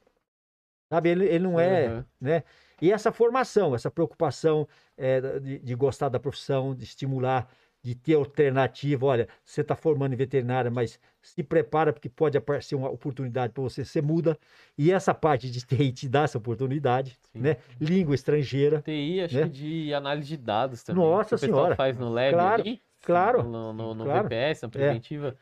Sabe, 0.88 1.10
ele, 1.10 1.26
ele 1.26 1.44
não 1.44 1.60
é, 1.60 1.88
Aham. 1.88 2.06
né? 2.18 2.42
E 2.80 2.90
essa 2.90 3.12
formação, 3.12 3.74
essa 3.74 3.90
preocupação 3.90 4.66
é, 4.96 5.20
de, 5.40 5.58
de 5.58 5.74
gostar 5.74 6.08
da 6.08 6.18
profissão, 6.18 6.74
de 6.74 6.84
estimular, 6.84 7.46
de 7.84 7.94
ter 7.94 8.14
alternativa. 8.14 9.04
Olha, 9.04 9.28
você 9.44 9.60
está 9.60 9.76
formando 9.76 10.14
em 10.14 10.16
veterinária, 10.16 10.70
mas 10.70 10.98
se 11.20 11.42
prepara 11.42 11.92
porque 11.92 12.08
pode 12.08 12.36
aparecer 12.38 12.74
uma 12.74 12.88
oportunidade 12.88 13.52
para 13.52 13.62
você, 13.62 13.84
você 13.84 14.00
muda. 14.00 14.38
E 14.76 14.90
essa 14.90 15.12
parte 15.12 15.50
de 15.50 15.60
TI 15.64 15.92
te 15.92 16.08
dá 16.08 16.22
essa 16.22 16.38
oportunidade, 16.38 17.18
Sim. 17.30 17.40
né? 17.40 17.58
Língua 17.78 18.14
estrangeira, 18.14 18.80
TI, 18.80 19.20
acho 19.20 19.36
né? 19.36 19.42
que 19.42 19.48
de 19.50 19.92
análise 19.94 20.28
de 20.28 20.36
dados 20.38 20.82
também. 20.82 21.04
Nossa 21.04 21.30
que 21.30 21.34
o 21.34 21.38
pessoal 21.40 21.56
Senhora. 21.58 21.76
faz 21.76 21.98
no 21.98 22.08
lab 22.08 22.32
Claro, 22.32 22.62
ali, 22.62 22.82
claro, 23.02 23.42
no, 23.42 23.72
no, 23.74 23.94
no 23.94 24.04
claro. 24.04 24.24
VPS, 24.24 24.62
na 24.62 24.68
preventiva. 24.70 25.36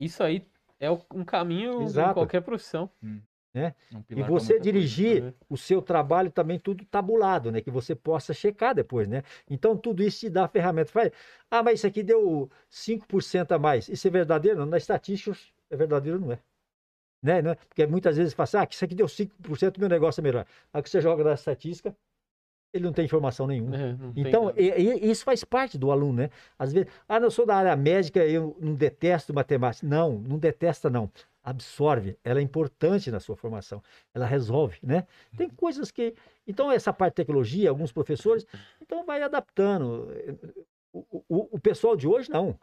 Isso 0.00 0.22
aí 0.24 0.44
é 0.80 0.90
um 0.90 1.24
caminho 1.24 1.82
Exato. 1.82 2.10
em 2.10 2.14
qualquer 2.14 2.40
profissão. 2.42 2.90
É 3.60 3.74
um 3.96 4.02
E 4.10 4.14
você 4.14 4.24
muita 4.24 4.36
coisa. 4.46 4.60
dirigir 4.60 5.22
né? 5.22 5.34
o 5.48 5.56
seu 5.56 5.80
trabalho 5.80 6.30
também 6.30 6.58
tudo 6.58 6.84
tabulado, 6.84 7.50
né? 7.50 7.60
Que 7.60 7.70
você 7.70 7.94
possa 7.94 8.34
checar 8.34 8.74
depois, 8.74 9.08
né? 9.08 9.22
Então 9.48 9.76
tudo 9.76 10.02
isso 10.02 10.20
te 10.20 10.30
dá 10.30 10.46
ferramenta. 10.46 10.90
Fala, 10.90 11.10
ah, 11.50 11.62
mas 11.62 11.80
isso 11.80 11.86
aqui 11.86 12.02
deu 12.02 12.50
5% 12.68 13.52
a 13.52 13.58
mais. 13.58 13.88
Isso 13.88 14.06
é 14.06 14.10
verdadeiro? 14.10 14.58
Não, 14.58 14.66
na 14.66 14.76
estatística 14.76 15.36
é 15.70 15.76
verdadeiro, 15.76 16.20
não 16.20 16.32
é. 16.32 16.38
Né? 17.22 17.42
Não 17.42 17.50
é? 17.52 17.54
Porque 17.54 17.86
muitas 17.86 18.16
vezes 18.16 18.34
fala 18.34 18.44
assim, 18.44 18.56
ah, 18.58 18.68
isso 18.70 18.84
aqui 18.84 18.94
deu 18.94 19.08
5%, 19.08 19.78
meu 19.80 19.88
negócio 19.88 20.20
é 20.20 20.22
melhor. 20.22 20.46
Aí 20.72 20.82
que 20.82 20.90
você 20.90 21.00
joga 21.00 21.24
na 21.24 21.32
estatística, 21.34 21.96
ele 22.72 22.84
não 22.84 22.92
tem 22.92 23.04
informação 23.04 23.46
nenhuma. 23.46 23.76
É, 23.76 23.96
Então, 24.14 24.52
e- 24.56 24.68
e- 24.70 25.10
isso 25.10 25.24
faz 25.24 25.42
parte 25.44 25.78
do 25.78 25.90
aluno, 25.90 26.12
né? 26.22 26.30
Às 26.58 26.72
vezes, 26.72 26.90
ah, 27.08 27.18
não 27.18 27.28
eu 27.28 27.30
sou 27.30 27.46
da 27.46 27.56
área 27.56 27.74
médica, 27.74 28.24
eu 28.24 28.56
não 28.60 28.74
detesto 28.74 29.32
matemática. 29.32 29.86
Não, 29.86 30.18
não 30.18 30.38
detesta, 30.38 30.90
não. 30.90 31.10
Absorve. 31.46 32.18
Ela 32.24 32.40
é 32.40 32.42
importante 32.42 33.08
na 33.10 33.20
sua 33.20 33.36
formação. 33.36 33.80
Ela 34.12 34.26
resolve, 34.26 34.78
né? 34.82 35.06
Tem 35.36 35.48
coisas 35.48 35.92
que. 35.92 36.14
Então, 36.46 36.72
essa 36.72 36.92
parte 36.92 37.12
de 37.12 37.16
tecnologia, 37.16 37.70
alguns 37.70 37.92
professores, 37.92 38.44
então 38.82 39.04
vai 39.06 39.22
adaptando. 39.22 40.08
O, 40.92 41.22
o- 41.28 41.48
o 41.56 41.60
pessoal 41.60 41.94
de 41.96 42.08
hoje, 42.08 42.28
não. 42.30 42.58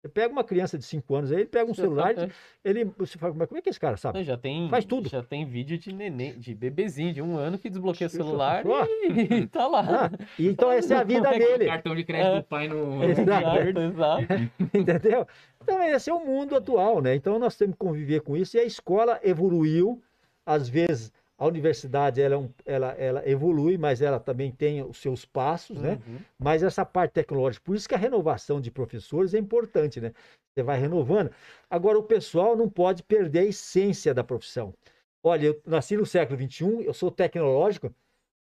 Você 0.00 0.08
pega 0.08 0.32
uma 0.32 0.44
criança 0.44 0.78
de 0.78 0.84
5 0.84 1.12
anos 1.16 1.32
aí, 1.32 1.38
ele 1.38 1.46
pega 1.46 1.68
um 1.68 1.74
Já 1.74 1.82
celular, 1.82 2.14
tá- 2.14 2.28
ele. 2.64 2.84
Você 2.98 3.18
fala, 3.18 3.34
mas 3.34 3.48
como 3.48 3.58
é 3.58 3.62
que 3.62 3.68
esse 3.68 3.80
cara 3.80 3.96
sabe? 3.96 4.22
Já 4.22 4.36
tem, 4.36 4.68
Faz 4.68 4.84
tudo. 4.84 5.08
Já 5.08 5.24
tem 5.24 5.44
vídeo 5.44 5.76
de 5.76 5.92
neném, 5.92 6.38
de 6.38 6.54
bebezinho 6.54 7.12
de 7.12 7.20
um 7.20 7.36
ano 7.36 7.58
que 7.58 7.68
desbloqueia 7.68 8.06
o 8.06 8.10
celular 8.10 8.62
ó. 8.64 8.84
e 9.10 9.46
tá 9.48 9.66
lá. 9.66 10.10
Ah, 10.12 10.24
e 10.38 10.46
então, 10.46 10.70
essa 10.70 10.94
é 10.94 10.96
a 10.98 11.02
vida 11.04 11.28
dele. 11.32 11.66
cartão 11.66 11.96
de 11.96 12.04
crédito 12.04 12.32
É. 12.32 12.36
do 12.40 12.44
pai 12.44 12.68
no. 12.68 13.02
Exato, 13.02 13.80
exato. 13.80 14.52
Entendeu? 14.72 15.26
Então, 15.62 15.82
esse 15.82 16.08
é 16.08 16.14
o 16.14 16.24
mundo 16.24 16.54
atual, 16.54 17.02
né? 17.02 17.16
Então, 17.16 17.38
nós 17.38 17.56
temos 17.56 17.74
que 17.74 17.78
conviver 17.80 18.20
com 18.20 18.36
isso. 18.36 18.56
E 18.56 18.60
a 18.60 18.64
escola 18.64 19.18
evoluiu. 19.24 20.00
Às 20.46 20.66
vezes, 20.66 21.12
a 21.38 21.46
universidade, 21.46 22.20
ela, 22.20 22.34
é 22.34 22.38
um- 22.38 22.52
ela, 22.66 22.88
ela 22.94 23.28
evolui, 23.28 23.78
mas 23.78 24.02
ela 24.02 24.18
também 24.18 24.50
tem 24.50 24.82
os 24.82 24.98
seus 24.98 25.24
passos, 25.24 25.80
né? 25.80 26.00
Uhum. 26.06 26.18
Mas 26.36 26.64
essa 26.64 26.84
parte 26.84 27.12
tecnológica, 27.12 27.64
por 27.64 27.76
isso 27.76 27.88
que 27.88 27.94
a 27.94 27.98
renovação 27.98 28.60
de 28.60 28.72
professores 28.72 29.32
é 29.34 29.38
importante, 29.38 30.00
né? 30.00 30.12
Você 30.52 30.64
vai 30.64 30.78
renovando. 30.80 31.30
Agora, 31.70 31.96
o 31.96 32.02
pessoal 32.02 32.56
não 32.56 32.68
pode 32.68 33.04
perder 33.04 33.38
a 33.40 33.44
essência 33.44 34.12
da 34.12 34.24
profissão. 34.24 34.74
Olha, 35.22 35.46
eu 35.46 35.62
nasci 35.64 35.96
no 35.96 36.04
século 36.04 36.36
XXI, 36.36 36.84
eu 36.84 36.92
sou 36.92 37.10
tecnológico, 37.10 37.94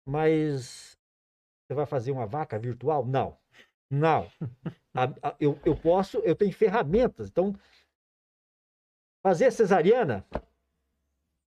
mas 0.05 0.99
você 1.69 1.75
vai 1.75 1.87
fazer 1.87 2.11
uma 2.11 2.27
vaca 2.27 2.59
virtual? 2.59 3.07
Não. 3.07 3.39
Não. 3.89 4.29
A- 4.93 5.13
a- 5.23 5.37
eu, 5.39 5.57
eu 5.65 5.77
posso, 5.77 6.19
eu 6.19 6.35
tenho 6.35 6.53
ferramentas. 6.53 7.29
Então, 7.29 7.55
fazer 9.23 9.53
cesariana, 9.53 10.25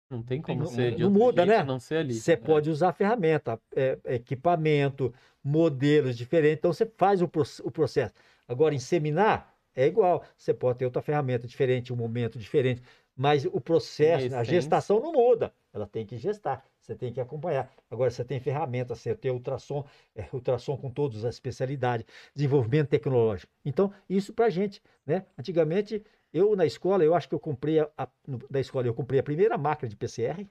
Não 0.10 0.24
tem 0.24 0.42
como 0.42 0.64
como- 0.64 0.76
ser 0.76 0.96
de 0.96 1.04
não 1.04 1.10
outro 1.10 1.24
muda, 1.26 1.46
jeito 1.46 1.58
né? 1.60 1.64
não 1.64 1.80
ser 1.80 1.96
ali. 1.98 2.14
você 2.16 2.32
É. 2.34 2.36
pode 2.36 2.70
usar 2.70 2.92
ferramenta, 2.94 3.60
é, 3.76 3.98
equipamento, 4.06 5.14
modelos 5.44 6.18
diferentes. 6.18 6.58
Então, 6.58 6.74
você 6.74 6.86
faz 6.98 7.22
o, 7.22 7.26
o 7.64 7.72
processo. 7.72 8.14
Agora, 8.48 8.74
inseminar 8.74 9.54
é 9.76 9.86
igual. 9.86 10.24
Você 10.36 10.54
pode 10.54 10.80
ter 10.80 10.86
outra 10.86 11.02
ferramenta 11.02 11.48
diferente, 11.48 11.94
um 11.94 11.96
momento 11.96 12.40
diferente. 12.40 12.82
Mas 13.16 13.46
o 13.46 13.60
processo, 13.60 14.34
a 14.36 14.44
gestação 14.46 15.00
não 15.02 15.12
muda. 15.12 15.54
Ela 15.74 15.86
tem 15.86 16.06
que 16.06 16.18
gestar. 16.18 16.64
Você 16.80 16.96
tem 16.96 17.12
que 17.14 17.20
acompanhar. 17.20 17.70
Agora, 17.92 18.10
você 18.10 18.24
tem 18.24 18.40
ferramentas, 18.40 18.98
você 19.00 19.14
tem 19.14 19.30
ultrassom, 19.30 19.86
é, 20.16 20.26
ultrassom 20.34 20.76
com 20.78 20.90
todas 20.90 21.24
as 21.26 21.36
especialidades, 21.36 22.06
desenvolvimento 22.34 22.88
tecnológico. 22.88 23.52
Então, 23.64 23.94
isso 24.10 24.34
para 24.34 24.46
a 24.46 24.50
gente, 24.50 24.82
né? 25.06 25.26
Antigamente, 25.38 26.02
eu 26.34 26.56
na 26.56 26.66
escola, 26.66 27.04
eu 27.04 27.14
acho 27.16 27.28
que 27.28 27.36
eu 27.36 27.40
comprei, 27.40 27.80
a, 27.80 27.90
a, 27.98 28.08
no- 28.28 28.40
da 28.50 28.60
escola, 28.60 28.86
eu 28.88 28.94
comprei 28.94 29.20
a 29.20 29.24
primeira 29.24 29.58
máquina 29.58 29.90
de 29.90 29.96
PCR, 29.96 30.48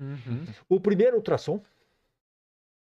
Uhum. 0.00 0.44
o 0.68 0.80
primeiro 0.80 1.16
ultrassom, 1.16 1.60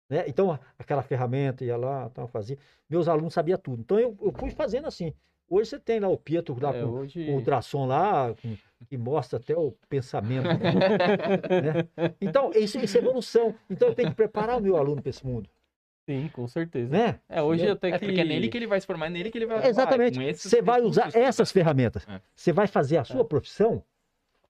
né? 0.09 0.23
Então, 0.27 0.57
aquela 0.77 1.01
ferramenta 1.03 1.63
ia 1.63 1.77
lá, 1.77 2.09
tal, 2.09 2.27
fazia. 2.27 2.57
Meus 2.89 3.07
alunos 3.07 3.33
sabiam 3.33 3.57
tudo. 3.57 3.81
Então, 3.81 3.99
eu, 3.99 4.15
eu 4.21 4.31
fui 4.31 4.49
fazendo 4.51 4.87
assim. 4.87 5.13
Hoje 5.47 5.69
você 5.69 5.79
tem 5.79 5.99
lá 5.99 6.07
o 6.07 6.17
Pietro 6.17 6.55
lá 6.59 6.75
É, 6.75 6.81
com 6.81 6.87
hoje... 6.89 7.29
o 7.29 7.33
ultrassom 7.33 7.85
lá, 7.85 8.33
com- 8.41 8.55
que 8.87 8.97
mostra 8.97 9.37
até 9.39 9.55
o 9.55 9.71
pensamento. 9.89 10.47
né? 10.47 11.87
Então, 12.21 12.51
isso, 12.55 12.79
isso 12.79 12.97
é 12.97 13.01
evolução. 13.01 13.55
Então, 13.69 13.89
eu 13.89 13.95
tenho 13.95 14.09
que 14.09 14.15
preparar 14.15 14.57
o 14.57 14.61
meu 14.61 14.77
aluno 14.77 15.01
para 15.01 15.09
esse 15.09 15.25
mundo. 15.25 15.49
Sim, 16.05 16.29
com 16.31 16.47
certeza. 16.47 16.91
Né? 16.95 17.19
É, 17.27 17.41
hoje 17.41 17.67
até 17.67 17.89
É 17.89 17.99
que... 17.99 18.05
porque 18.05 18.21
é 18.21 18.23
nele 18.23 18.47
que 18.47 18.57
ele 18.57 18.67
vai 18.67 18.79
se 18.79 18.85
formar, 18.85 19.07
é 19.07 19.09
nele 19.09 19.31
que 19.31 19.37
ele 19.37 19.45
vai 19.47 19.67
Exatamente. 19.67 20.19
Você 20.35 20.61
vai 20.61 20.81
usar 20.81 21.09
essas 21.15 21.51
ferramentas. 21.51 22.05
É. 22.07 22.21
Você 22.35 22.51
vai 22.53 22.67
fazer 22.67 22.97
a 22.97 23.03
sua 23.03 23.25
profissão 23.25 23.83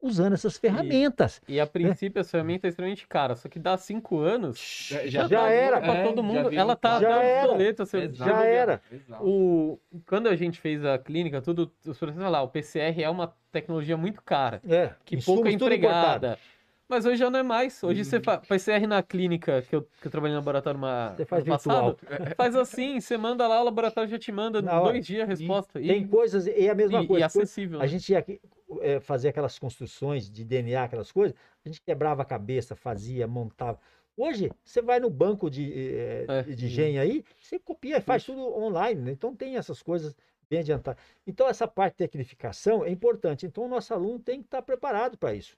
usando 0.02 0.34
essas 0.34 0.58
ferramentas. 0.58 1.42
E 1.48 1.60
a 1.60 1.66
princípio 1.66 2.20
essa 2.20 2.30
ferramenta 2.32 2.68
é 2.68 2.70
extremamente 2.70 3.08
cara, 3.08 3.36
só 3.36 3.50
que 3.50 3.58
dá 3.58 3.76
cinco 3.78 4.20
anos, 4.20 4.90
Já 5.06 5.28
tá 5.28 5.50
era. 5.50 5.82
pra 5.82 5.96
É, 5.96 6.04
todo 6.04 6.18
já 6.18 6.22
mundo. 6.24 6.54
Ela 6.54 6.76
tá 6.76 7.00
Já 7.00 7.16
até 7.16 7.32
era. 7.32 7.46
obsoleta. 7.46 7.86
Você 7.86 7.98
Exato. 8.00 8.30
Já 8.30 8.44
era. 8.46 8.82
Exato. 8.92 9.24
O, 9.26 9.80
quando 10.06 10.28
a 10.28 10.36
gente 10.36 10.60
fez 10.60 10.86
a 10.86 10.98
clínica, 11.00 11.42
tudo, 11.42 11.72
os 11.86 11.98
professores 11.98 12.32
lá, 12.32 12.42
o 12.44 12.50
PCR 12.50 13.02
é 13.02 13.10
uma 13.10 13.34
tecnologia 13.52 13.98
muito 13.98 14.22
cara, 14.22 14.62
É, 14.68 14.92
que 15.06 15.18
pouco 15.24 15.48
é 15.48 15.58
tudo 15.58 15.74
importado. 15.74 16.38
Mas 16.88 17.06
hoje 17.06 17.18
já 17.18 17.30
não 17.32 17.40
é 17.40 17.44
mais. 17.44 17.82
Hoje 17.84 18.06
você 18.06 18.18
Uhum. 18.18 18.24
faz 18.24 18.48
PCR 18.48 18.86
na 18.86 19.02
clínica, 19.02 19.64
que 19.64 19.76
eu, 19.76 19.82
que 19.84 20.06
eu 20.08 20.12
trabalhei 20.12 20.34
no 20.36 20.40
laboratório 20.42 20.78
uma, 20.78 21.14
Você 21.18 21.26
faz 21.26 21.42
ano 21.44 21.52
passado, 21.52 21.98
virtual. 22.00 22.36
faz 22.38 22.56
assim, 22.56 23.00
você 23.00 23.18
manda 23.18 23.48
lá, 23.48 23.60
o 23.60 23.64
laboratório 23.66 24.10
já 24.10 24.20
te 24.20 24.32
manda 24.32 24.62
Na 24.62 24.80
hora. 24.80 24.92
dois 24.94 25.06
dias 25.06 25.24
a 25.24 25.26
resposta. 25.26 25.82
E, 25.82 25.88
Tem 25.88 26.08
coisas, 26.08 26.46
e 26.46 26.52
é 26.68 26.70
a 26.70 26.76
mesma 26.76 27.02
e- 27.02 27.04
e 27.04 27.08
coisa. 27.08 27.26
coisa- 27.28 27.42
acessível. 27.44 27.80
A 27.80 27.84
né? 27.84 27.88
gente 27.88 28.12
ia 28.12 28.20
aqui, 28.20 28.40
é, 28.82 29.00
fazer 29.00 29.30
aquelas 29.30 29.58
construções 29.58 30.30
de 30.30 30.44
DNA, 30.46 30.84
aquelas 30.84 31.12
coisas, 31.12 31.36
a 31.66 31.68
gente 31.70 31.82
quebrava 31.82 32.22
a 32.22 32.26
cabeça, 32.26 32.76
fazia, 32.76 33.26
montava. 33.28 33.80
Hoje, 34.16 34.52
você 34.64 34.82
vai 34.82 35.00
no 35.00 35.10
banco 35.10 35.50
de, 35.50 35.74
eh, 35.74 36.26
É. 36.30 36.44
de 36.44 36.66
engenho 36.68 37.02
aí, 37.02 37.24
você 37.42 37.58
copia 37.60 37.98
e 37.98 38.02
faz 38.02 38.24
tudo 38.24 38.40
online, 38.58 39.02
né? 39.02 39.12
Então 39.12 39.36
tem 39.36 39.58
essas 39.58 39.82
coisas 39.82 40.16
bem 40.50 40.60
adiantadas. 40.60 41.02
Então, 41.26 41.50
essa 41.50 41.68
parte 41.68 41.94
de 41.94 41.98
tecnificação 41.98 42.86
é 42.86 42.92
importante. 42.92 43.46
Então, 43.48 43.66
o 43.66 43.68
nosso 43.68 43.92
aluno 43.94 44.20
tem 44.20 44.40
que 44.40 44.46
estar 44.46 44.62
preparado 44.62 45.18
para 45.18 45.34
isso. 45.34 45.58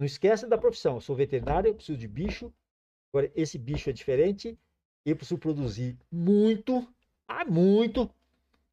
Não 0.00 0.06
esquece 0.06 0.46
da 0.46 0.56
profissão. 0.56 0.94
Eu 0.94 1.00
sou 1.02 1.14
veterinário, 1.14 1.68
eu 1.68 1.74
preciso 1.74 1.98
de 1.98 2.08
bicho. 2.08 2.50
Agora, 3.12 3.30
esse 3.36 3.58
bicho 3.58 3.90
é 3.90 3.92
diferente. 3.92 4.58
Eu 5.04 5.14
preciso 5.14 5.38
produzir 5.38 5.94
muito, 6.10 6.88
ah, 7.28 7.44
muito, 7.44 8.10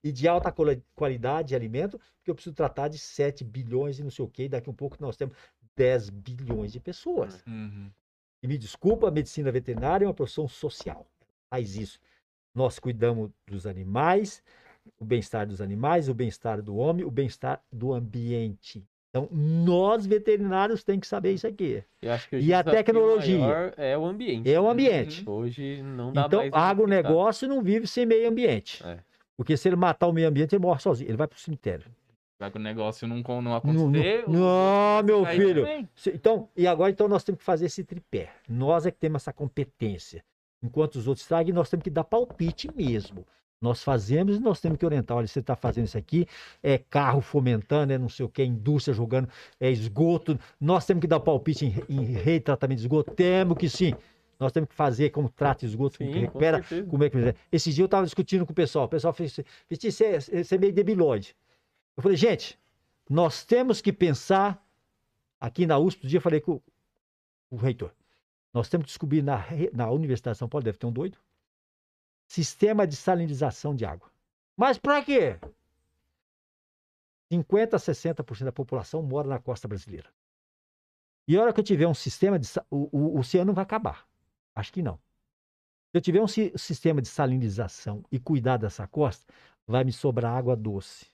e 0.01 0.09
de 0.09 0.25
alta 0.25 0.53
quali- 0.53 0.81
qualidade 0.95 1.49
de 1.49 1.55
alimento, 1.55 1.99
porque 1.99 2.31
eu 2.31 2.35
preciso 2.35 2.55
tratar 2.55 2.87
de 2.87 2.97
7 2.97 3.43
bilhões 3.43 3.99
e 3.99 4.03
não 4.03 4.09
sei 4.09 4.23
o 4.23 4.29
quê. 4.29 4.43
E 4.43 4.49
daqui 4.49 4.69
a 4.69 4.71
um 4.71 4.75
pouco 4.75 4.95
nós 5.01 5.17
temos 5.17 5.35
10 5.75 6.09
bilhões 6.09 6.71
de 6.71 6.79
pessoas. 6.79 7.43
Uhum. 7.45 7.91
E 8.41 8.47
me 8.47 8.57
desculpa, 8.57 9.09
a 9.09 9.11
medicina 9.11 9.51
veterinária 9.51 10.05
é 10.05 10.07
uma 10.07 10.13
profissão 10.13 10.47
social. 10.47 11.05
Faz 11.49 11.75
isso. 11.75 11.99
Nós 12.55 12.79
cuidamos 12.79 13.31
dos 13.45 13.67
animais, 13.67 14.41
o 14.97 15.03
bem-estar 15.03 15.45
dos 15.45 15.59
animais, 15.59 16.07
o 16.07 16.13
bem-estar 16.13 16.61
do 16.61 16.77
homem, 16.77 17.03
o 17.03 17.11
bem-estar 17.11 17.61
do 17.69 17.93
ambiente. 17.93 18.87
Então, 19.09 19.27
nós 19.31 20.05
veterinários 20.05 20.83
temos 20.83 21.01
que 21.01 21.07
saber 21.07 21.33
isso 21.33 21.47
aqui. 21.47 21.83
Eu 22.01 22.11
acho 22.11 22.29
que 22.29 22.35
o 22.35 22.39
E 22.39 22.53
a 22.53 22.63
tecnologia? 22.63 23.73
É 23.77 23.97
o 23.97 24.05
ambiente. 24.05 24.51
É 24.51 24.59
o 24.59 24.69
ambiente. 24.69 25.23
Hoje 25.27 25.81
não 25.81 26.11
dá 26.13 26.25
Então, 26.25 26.39
mais. 26.39 26.47
explicar. 26.49 26.69
agronegócio 26.69 27.47
não 27.47 27.61
vive 27.63 27.87
sem 27.87 28.05
meio 28.05 28.27
ambiente. 28.29 28.83
É. 28.85 28.99
Porque 29.37 29.55
se 29.55 29.69
ele 29.69 29.75
matar 29.75 30.07
o 30.07 30.13
meio 30.13 30.27
ambiente, 30.27 30.53
ele 30.55 30.61
morre 30.61 30.81
sozinho. 30.81 31.09
Ele 31.09 31.17
vai 31.17 31.27
para 31.27 31.37
o 31.37 31.39
cemitério. 31.39 31.85
Vai 32.39 32.51
que 32.51 32.57
o 32.57 32.61
negócio 32.61 33.07
não, 33.07 33.17
não 33.17 33.41
Não, 33.41 33.55
acontecer. 33.55 34.23
não, 34.27 34.39
não, 34.39 35.03
meu 35.03 35.25
aí 35.25 35.37
filho. 35.39 35.63
também. 35.63 35.89
Se- 35.95 36.11
Então, 36.11 36.49
e 36.55 36.67
agora 36.67 36.91
então 36.91 37.07
nós 37.07 37.23
temos 37.23 37.39
que 37.39 37.45
fazer 37.45 37.65
esse 37.65 37.83
tripé. 37.83 38.29
Nós 38.47 38.85
é 38.85 38.91
que 38.91 38.97
temos 38.99 39.23
essa 39.23 39.33
competência. 39.33 40.23
Enquanto 40.61 40.95
os 40.95 41.07
outros 41.07 41.25
tragam, 41.25 41.55
nós 41.55 41.69
temos 41.69 41.83
que 41.83 41.89
dar 41.89 42.03
palpite 42.03 42.69
mesmo. 42.75 43.25
Nós 43.59 43.83
fazemos 43.83 44.35
e 44.35 44.39
nós 44.39 44.61
temos 44.61 44.77
que 44.77 44.85
orientar. 44.85 45.17
Olha, 45.17 45.27
você 45.27 45.39
está 45.39 45.55
fazendo 45.55 45.85
isso 45.85 45.97
aqui, 45.97 46.27
é 46.61 46.77
carro 46.77 47.21
fomentando, 47.21 47.91
é 47.91 47.97
não 47.97 48.09
sei 48.09 48.25
o 48.25 48.29
que, 48.29 48.41
é 48.41 48.45
indústria 48.45 48.93
jogando, 48.93 49.27
é 49.59 49.71
esgoto. 49.71 50.39
Nós 50.59 50.85
temos 50.85 51.01
que 51.01 51.07
dar 51.07 51.19
palpite 51.19 51.65
em, 51.65 51.73
em 51.89 52.03
retratamento 52.03 52.79
de 52.79 52.85
esgoto? 52.85 53.11
Temos 53.11 53.57
que 53.57 53.67
sim. 53.67 53.93
Nós 54.39 54.51
temos 54.51 54.69
que 54.69 54.75
fazer 54.75 55.09
como 55.09 55.29
trata 55.29 55.65
esgoto, 55.65 55.97
como 55.97 56.11
com 56.11 56.19
recupera, 56.19 56.57
certeza. 56.57 56.87
como 56.87 57.03
é 57.03 57.09
que. 57.09 57.17
Esse 57.51 57.73
dia 57.73 57.83
eu 57.83 57.87
estava 57.87 58.05
discutindo 58.05 58.45
com 58.45 58.51
o 58.51 58.55
pessoal. 58.55 58.85
O 58.85 58.89
pessoal 58.89 59.11
fez 59.11 59.39
assim: 59.39 59.89
você, 59.89 60.55
é 60.55 60.57
meio 60.59 60.73
debilóide. 60.73 61.35
Eu 61.95 62.03
falei, 62.03 62.17
gente, 62.17 62.59
nós 63.09 63.43
temos 63.43 63.81
que 63.81 63.91
pensar. 63.91 64.63
Aqui 65.39 65.67
na 65.67 65.77
USP, 65.77 66.03
um 66.03 66.09
dia 66.09 66.17
eu 66.17 66.21
falei 66.21 66.41
com 66.41 66.53
o, 66.53 66.63
o 67.51 67.55
reitor. 67.57 67.91
Nós 68.51 68.69
temos 68.69 68.85
que 68.85 68.89
descobrir 68.89 69.21
na, 69.21 69.45
na 69.71 69.91
Universidade 69.91 70.33
de 70.33 70.39
São 70.39 70.49
Paulo, 70.49 70.63
deve 70.63 70.79
ter 70.79 70.87
um 70.87 70.91
doido, 70.91 71.15
sistema 72.27 72.85
de 72.85 72.95
salinização 72.95 73.75
de 73.75 73.85
água. 73.85 74.09
Mas 74.55 74.77
para 74.77 75.03
quê? 75.03 75.39
50% 77.31 77.73
a 77.73 77.79
60% 77.79 78.45
da 78.45 78.51
população 78.51 79.01
mora 79.01 79.27
na 79.27 79.39
costa 79.39 79.67
brasileira. 79.67 80.09
E 81.27 81.35
a 81.35 81.41
hora 81.41 81.53
que 81.53 81.59
eu 81.59 81.63
tiver 81.63 81.87
um 81.87 81.93
sistema 81.93 82.39
de. 82.39 82.47
O, 82.69 82.89
o, 82.97 83.15
o 83.15 83.19
oceano 83.19 83.53
vai 83.53 83.63
acabar. 83.63 84.07
Acho 84.55 84.71
que 84.71 84.81
não. 84.81 84.95
Se 84.95 85.95
eu 85.95 86.01
tiver 86.01 86.21
um 86.21 86.27
si- 86.27 86.53
sistema 86.55 87.01
de 87.01 87.07
salinização 87.07 88.03
e 88.11 88.19
cuidar 88.19 88.57
dessa 88.57 88.87
costa, 88.87 89.25
vai 89.65 89.83
me 89.83 89.91
sobrar 89.91 90.33
água 90.37 90.55
doce. 90.55 91.05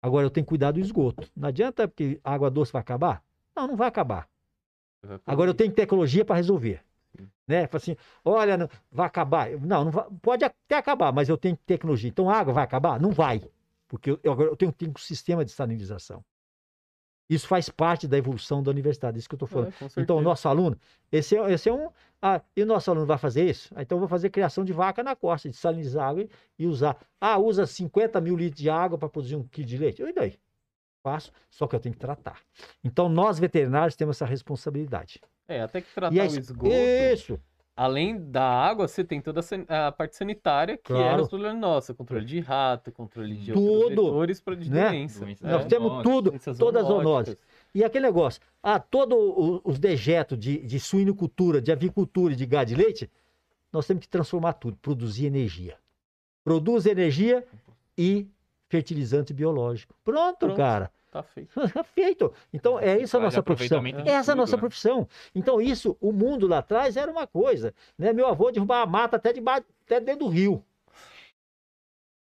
Agora 0.00 0.26
eu 0.26 0.30
tenho 0.30 0.44
que 0.44 0.48
cuidar 0.48 0.72
do 0.72 0.80
esgoto. 0.80 1.30
Não 1.34 1.48
adianta 1.48 1.86
porque 1.88 2.20
a 2.22 2.32
água 2.34 2.50
doce 2.50 2.72
vai 2.72 2.80
acabar? 2.80 3.24
Não, 3.54 3.66
não 3.68 3.76
vai 3.76 3.88
acabar. 3.88 4.28
Agora 5.26 5.50
eu 5.50 5.54
tenho 5.54 5.72
tecnologia 5.72 6.24
para 6.24 6.36
resolver. 6.36 6.84
Né? 7.46 7.66
Fala 7.66 7.82
assim, 7.82 7.96
olha, 8.24 8.56
não- 8.56 8.68
vai 8.90 9.06
acabar. 9.06 9.50
Não, 9.60 9.84
não 9.84 9.90
vai- 9.90 10.06
pode 10.22 10.44
até 10.44 10.76
acabar, 10.76 11.12
mas 11.12 11.28
eu 11.28 11.36
tenho 11.36 11.56
tecnologia. 11.66 12.08
Então 12.08 12.30
a 12.30 12.36
água 12.38 12.52
vai 12.54 12.64
acabar? 12.64 13.00
Não 13.00 13.10
vai. 13.10 13.42
Porque 13.88 14.10
eu, 14.12 14.20
eu 14.22 14.32
agora 14.32 14.48
eu 14.50 14.56
tenho, 14.56 14.72
tenho 14.72 14.92
um 14.92 14.98
sistema 14.98 15.44
de 15.44 15.50
salinização. 15.52 16.24
Isso 17.28 17.46
faz 17.48 17.68
parte 17.70 18.06
da 18.06 18.18
evolução 18.18 18.62
da 18.62 18.70
universidade, 18.70 19.18
isso 19.18 19.28
que 19.28 19.34
eu 19.34 19.36
estou 19.36 19.48
falando. 19.48 19.68
É, 19.98 20.02
Então, 20.02 20.16
o 20.16 20.20
nosso 20.22 20.48
aluno, 20.48 20.78
esse 21.10 21.36
é, 21.36 21.52
esse 21.52 21.68
é 21.68 21.72
um. 21.72 21.88
Ah, 22.20 22.42
e 22.54 22.62
o 22.62 22.66
nosso 22.66 22.90
aluno 22.90 23.06
vai 23.06 23.16
fazer 23.16 23.48
isso? 23.48 23.72
Ah, 23.74 23.80
então, 23.82 23.96
eu 23.96 24.00
vou 24.00 24.08
fazer 24.08 24.28
criação 24.30 24.64
de 24.64 24.72
vaca 24.72 25.02
na 25.02 25.16
costa, 25.16 25.48
de 25.48 25.56
salinizar 25.56 26.08
água 26.10 26.22
e, 26.22 26.28
e 26.58 26.66
usar. 26.66 26.96
Ah, 27.20 27.38
usa 27.38 27.66
50 27.66 28.20
mil 28.20 28.36
litros 28.36 28.60
de 28.60 28.68
água 28.68 28.98
para 28.98 29.08
produzir 29.08 29.36
um 29.36 29.44
quilo 29.44 29.66
de 29.66 29.78
leite. 29.78 30.02
E 30.02 30.12
daí? 30.12 30.38
Faço, 31.02 31.32
só 31.50 31.66
que 31.66 31.74
eu 31.74 31.80
tenho 31.80 31.94
que 31.94 32.00
tratar. 32.00 32.40
Então, 32.84 33.08
nós 33.08 33.38
veterinários 33.38 33.96
temos 33.96 34.16
essa 34.16 34.26
responsabilidade. 34.26 35.20
É, 35.48 35.60
até 35.60 35.80
que 35.80 35.92
tratar 35.94 36.14
E 36.14 36.20
a 36.20 36.24
o 36.24 36.26
es- 36.26 36.34
esgoto. 36.36 36.72
Isso. 36.74 37.38
Além 37.74 38.18
da 38.30 38.42
água, 38.44 38.86
você 38.86 39.02
tem 39.02 39.20
toda 39.20 39.40
a 39.68 39.90
parte 39.90 40.14
sanitária, 40.14 40.76
que 40.76 40.92
é 40.92 40.96
Claro. 40.96 41.16
responsabilidade 41.22 41.58
nossa. 41.58 41.94
Controle 41.94 42.24
de 42.26 42.38
rato, 42.40 42.92
controle 42.92 43.34
de 43.34 43.52
Tudo, 43.52 43.64
outros 43.72 43.88
vetores 44.10 44.40
para 44.40 44.56
de 44.56 44.70
né? 44.70 44.88
doença. 44.90 45.24
Nós 45.40 45.64
É. 45.64 45.68
temos 45.68 46.02
tudo, 46.02 46.32
todas 46.58 46.82
as 46.82 46.88
zoonoses. 46.88 47.36
E 47.74 47.82
aquele 47.82 48.04
negócio, 48.06 48.42
ah, 48.62 48.78
todos 48.78 49.60
os 49.64 49.78
dejetos 49.78 50.38
de, 50.38 50.58
de 50.58 50.78
suinocultura, 50.78 51.62
de 51.62 51.72
avicultura 51.72 52.34
e 52.34 52.36
de 52.36 52.44
gado 52.44 52.68
de 52.68 52.74
leite, 52.74 53.10
nós 53.72 53.86
temos 53.86 54.02
que 54.02 54.08
transformar 54.08 54.52
tudo, 54.52 54.76
produzir 54.76 55.24
energia. 55.26 55.76
Produz 56.44 56.84
energia 56.84 57.42
e 57.96 58.28
fertilizante 58.68 59.32
biológico. 59.32 59.94
Pronto, 60.04 60.38
Pronto. 60.40 60.56
cara. 60.56 60.90
Tá 61.12 61.22
feito. 61.22 61.52
Feito. 61.94 62.32
Então, 62.54 62.80
é 62.80 62.98
isso 62.98 63.18
a 63.18 63.20
nossa 63.20 63.42
profissão. 63.42 63.82
de 63.82 64.08
Essa 64.08 64.30
é 64.30 64.32
a 64.32 64.34
nossa 64.34 64.56
né? 64.56 64.60
profissão. 64.60 65.06
Então, 65.34 65.60
isso, 65.60 65.94
o 66.00 66.10
mundo 66.10 66.48
lá 66.48 66.58
atrás 66.58 66.96
era 66.96 67.10
uma 67.10 67.26
coisa. 67.26 67.74
Né? 67.98 68.14
Meu 68.14 68.26
avô 68.26 68.50
derrubava 68.50 68.82
a 68.82 68.86
mata 68.86 69.16
até, 69.16 69.30
debaixo, 69.30 69.66
até 69.84 70.00
dentro 70.00 70.20
do 70.20 70.28
rio. 70.28 70.64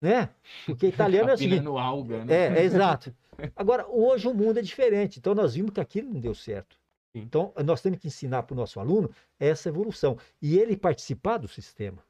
Né? 0.01 0.29
Porque 0.67 0.89
italiano 0.89 1.31
é 1.31 1.35
o 1.35 1.39
seguinte. 1.39 1.65
Alga, 1.65 2.25
né? 2.25 2.35
É, 2.35 2.59
é 2.59 2.65
exato. 2.65 3.15
Agora, 3.55 3.87
hoje 3.89 4.27
o 4.27 4.35
mundo 4.35 4.59
é 4.59 4.63
diferente. 4.63 5.21
Então, 5.21 5.33
nós 5.33 5.55
vimos 5.55 5.71
que 5.71 5.81
aquilo 5.81 6.13
não 6.13 6.19
deu 6.19 6.35
certo. 6.35 6.77
Então, 7.15 7.53
nós 7.65 7.81
temos 7.81 8.01
que 8.01 8.09
ensinar 8.09 8.43
para 8.43 8.55
o 8.55 8.57
nosso 8.57 8.81
aluno 8.81 9.09
essa 9.39 9.69
evolução. 9.69 10.19
E 10.41 10.59
ele 10.59 10.77
participar 10.77 11.39
do 11.39 11.47
sistema. 11.47 12.03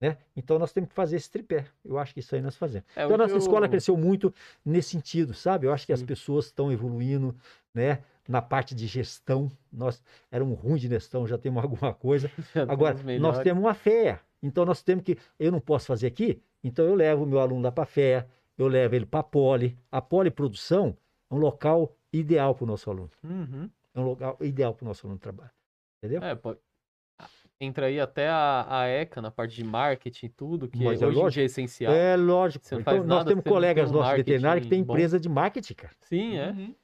Né? 0.00 0.16
Então, 0.34 0.58
nós 0.58 0.72
temos 0.72 0.88
que 0.88 0.94
fazer 0.94 1.16
esse 1.16 1.30
tripé. 1.30 1.66
Eu 1.84 1.98
acho 1.98 2.14
que 2.14 2.20
isso 2.20 2.34
aí 2.34 2.40
nós 2.40 2.56
fazemos. 2.56 2.86
É, 2.96 3.04
Então, 3.04 3.14
a 3.14 3.18
nossa 3.18 3.34
eu- 3.34 3.38
escola 3.38 3.68
cresceu 3.68 3.96
muito 3.96 4.32
nesse 4.64 4.90
sentido, 4.90 5.34
sabe? 5.34 5.66
Eu 5.66 5.72
acho 5.72 5.84
que 5.84 5.92
as 5.92 6.00
Sim. 6.00 6.06
pessoas 6.06 6.46
estão 6.46 6.72
evoluindo, 6.72 7.36
né? 7.74 8.02
Na 8.26 8.40
parte 8.40 8.74
de 8.74 8.86
gestão, 8.86 9.50
nós 9.72 10.02
éramos 10.30 10.58
ruins 10.58 10.80
de 10.80 10.88
gestão, 10.88 11.26
já 11.26 11.36
temos 11.36 11.62
alguma 11.64 11.92
coisa. 11.92 12.30
Agora, 12.68 12.96
nós 13.18 13.40
temos 13.40 13.62
uma 13.62 13.74
fé. 13.74 14.20
Então, 14.42 14.64
nós 14.64 14.82
temos 14.82 15.04
que. 15.04 15.18
Eu 15.38 15.52
não 15.52 15.60
posso 15.60 15.86
fazer 15.86 16.06
aqui, 16.06 16.40
então 16.64 16.86
eu 16.86 16.94
levo 16.94 17.24
o 17.24 17.26
meu 17.26 17.38
aluno 17.40 17.62
lá 17.62 17.70
para 17.72 17.82
a 17.82 17.86
fé, 17.86 18.26
eu 18.56 18.68
levo 18.68 18.94
ele 18.94 19.04
para 19.04 19.20
a 19.20 19.24
poli. 19.24 19.76
A 19.92 20.00
poliprodução 20.00 20.96
é 21.30 21.34
um 21.34 21.38
local 21.38 21.94
ideal 22.12 22.54
para 22.54 22.64
o 22.64 22.66
nosso 22.66 22.88
aluno. 22.88 23.10
Uhum. 23.22 23.68
É 23.94 24.00
um 24.00 24.04
local 24.04 24.38
ideal 24.40 24.72
para 24.74 24.84
o 24.84 24.88
nosso 24.88 25.06
aluno 25.06 25.18
trabalhar. 25.20 25.52
Entendeu? 26.02 26.22
É, 26.24 26.34
pode... 26.34 26.58
Entra 27.62 27.86
aí 27.86 28.00
até 28.00 28.26
a, 28.28 28.66
a 28.80 28.86
ECA 28.88 29.20
na 29.20 29.30
parte 29.30 29.54
de 29.54 29.62
marketing 29.62 30.26
e 30.26 30.28
tudo, 30.30 30.66
que 30.68 30.82
Mas 30.82 31.02
é 31.02 31.06
hoje 31.06 31.16
em 31.18 31.20
lógico. 31.20 31.30
dia 31.34 31.42
é 31.42 31.46
essencial. 31.46 31.92
É 31.92 32.16
lógico. 32.16 32.64
Você 32.64 32.74
não 32.74 32.80
Então, 32.80 32.94
faz 32.94 33.06
nós 33.06 33.18
nada 33.18 33.28
temos 33.30 33.44
colegas 33.44 33.90
tem 33.90 33.94
um 33.94 34.00
nossos 34.00 34.16
veterinários 34.16 34.64
que 34.64 34.70
têm 34.70 34.78
marketing 34.78 34.86
bom. 34.86 34.92
empresa 34.94 35.20
de 35.20 35.28
marketing, 35.28 35.74
cara. 35.74 35.94
Sim, 36.00 36.36
é. 36.38 36.50
Uhum. 36.50 36.74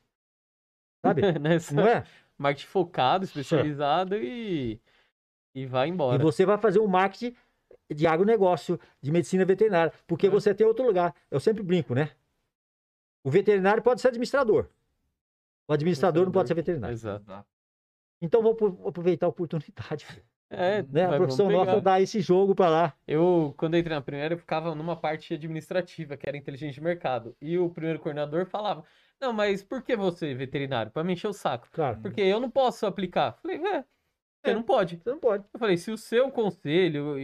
Sabe? 1.02 1.22
Nessa 1.40 1.74
Não 1.74 1.86
é? 1.86 2.04
marketing 2.36 2.66
focado, 2.66 3.24
especializado 3.24 4.16
e, 4.16 4.78
e 5.54 5.64
vai 5.64 5.88
E 5.88 5.90
embora. 5.90 6.22
você 6.22 6.44
vai 6.44 6.58
fazer 6.58 6.78
um 6.78 6.86
marketing 6.86 7.34
de 7.90 8.06
agronegócio, 8.06 8.78
de 9.00 9.10
medicina 9.10 9.46
veterinária, 9.46 9.92
porque 10.06 10.26
É. 10.26 10.30
você 10.30 10.54
tem 10.54 10.66
outro 10.66 10.84
lugar. 10.86 11.14
Eu 11.30 11.40
sempre 11.40 11.62
brinco, 11.62 11.94
né? 11.94 12.10
O 13.24 13.30
veterinário 13.30 13.82
pode 13.82 14.02
ser 14.02 14.08
administrador. 14.08 14.68
O 15.66 15.72
administrador 15.72 16.26
não 16.26 16.32
pode 16.32 16.48
ser 16.48 16.54
veterinário. 16.54 16.92
Exato. 16.92 17.24
Então 18.20 18.42
vou 18.42 18.52
apro- 18.52 18.88
aproveitar 18.88 19.24
a 19.24 19.30
oportunidade. 19.30 20.04
É, 20.48 20.82
Né? 20.82 21.05
A 21.06 21.16
profissão 21.16 21.51
nossa 21.51 21.81
dá 21.81 22.01
esse 22.01 22.20
jogo 22.20 22.55
para 22.55 22.68
lá. 22.70 22.94
Eu, 23.06 23.52
quando 23.56 23.74
eu 23.74 23.81
entrei 23.81 23.97
na 23.97 24.02
primeira, 24.02 24.35
eu 24.35 24.39
ficava 24.39 24.74
numa 24.74 24.94
parte 24.97 25.35
administrativa, 25.35 26.16
que 26.16 26.28
era 26.28 26.36
inteligência 26.36 26.74
de 26.74 26.81
mercado. 26.81 27.36
E 27.40 27.59
o 27.59 27.68
primeiro 27.68 27.98
coordenador 27.98 28.47
falava: 28.47 28.85
Não, 29.20 29.32
mas 29.32 29.62
por 29.64 29.82
que 29.82 29.97
você, 29.97 30.35
veterinário? 30.35 30.93
Pra 30.93 31.02
me 31.02 31.14
encher 31.14 31.28
o 31.28 31.32
saco. 31.32 31.66
Claro. 31.73 32.01
Porque 32.01 32.20
eu 32.20 32.39
não 32.39 32.48
posso 32.51 32.86
aplicar. 32.86 33.39
Falei, 33.43 33.56
é, 33.59 33.81
você 34.44 34.51
É. 34.52 34.55
não 34.55 34.62
pode. 34.62 34.98
Você 35.02 35.10
não 35.10 35.18
pode. 35.18 35.44
Eu 35.52 35.59
falei, 35.59 35.77
se 35.77 35.90
o 35.90 35.97
seu 35.98 36.31
conselho 36.31 37.18
e, 37.18 37.23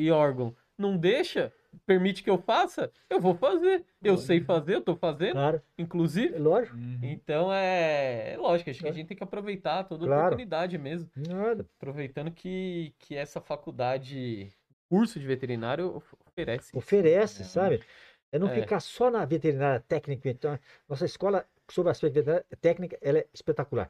e- 0.00 0.04
e 0.04 0.10
órgão 0.12 0.54
não 0.78 0.96
deixa, 0.96 1.52
permite 1.86 2.22
que 2.22 2.30
eu 2.30 2.38
faça, 2.38 2.90
eu 3.10 3.20
vou 3.20 3.34
fazer. 3.34 3.84
Eu 4.02 4.16
sei 4.16 4.40
fazer, 4.40 4.74
eu 4.76 4.80
tô 4.80 4.94
fazendo, 4.96 5.32
Claro. 5.32 5.62
inclusive. 5.78 6.34
É 6.34 6.38
lógico. 6.38 6.76
Uhum. 6.76 6.98
Então 7.02 7.52
é, 7.52 8.32
é 8.32 8.36
lógico, 8.36 8.70
acho 8.70 8.80
que 8.80 8.88
a 8.88 8.92
gente 8.92 9.06
tem 9.08 9.16
que 9.16 9.22
aproveitar 9.24 9.84
toda 9.84 10.06
Claro. 10.06 10.22
oportunidade 10.26 10.76
mesmo. 10.78 11.10
Nada. 11.16 11.66
Aproveitando 11.78 12.30
que, 12.30 12.94
que 12.98 13.14
essa 13.14 13.40
faculdade, 13.40 14.48
curso 14.88 15.18
de 15.18 15.26
veterinário 15.26 15.96
of- 15.96 16.16
oferece. 16.26 16.76
Oferece, 16.76 17.42
É. 17.42 17.44
sabe? 17.44 17.82
É 18.32 18.38
não 18.38 18.48
É. 18.48 18.54
ficar 18.60 18.80
só 18.80 19.10
na 19.10 19.24
veterinária 19.24 19.80
técnica. 19.80 20.28
Então, 20.28 20.58
nossa 20.88 21.04
escola, 21.04 21.46
sobre 21.70 21.90
aspecto 21.92 22.14
veterinário 22.14 22.46
técnica, 22.60 22.98
ela 23.00 23.18
é 23.18 23.26
espetacular. 23.32 23.88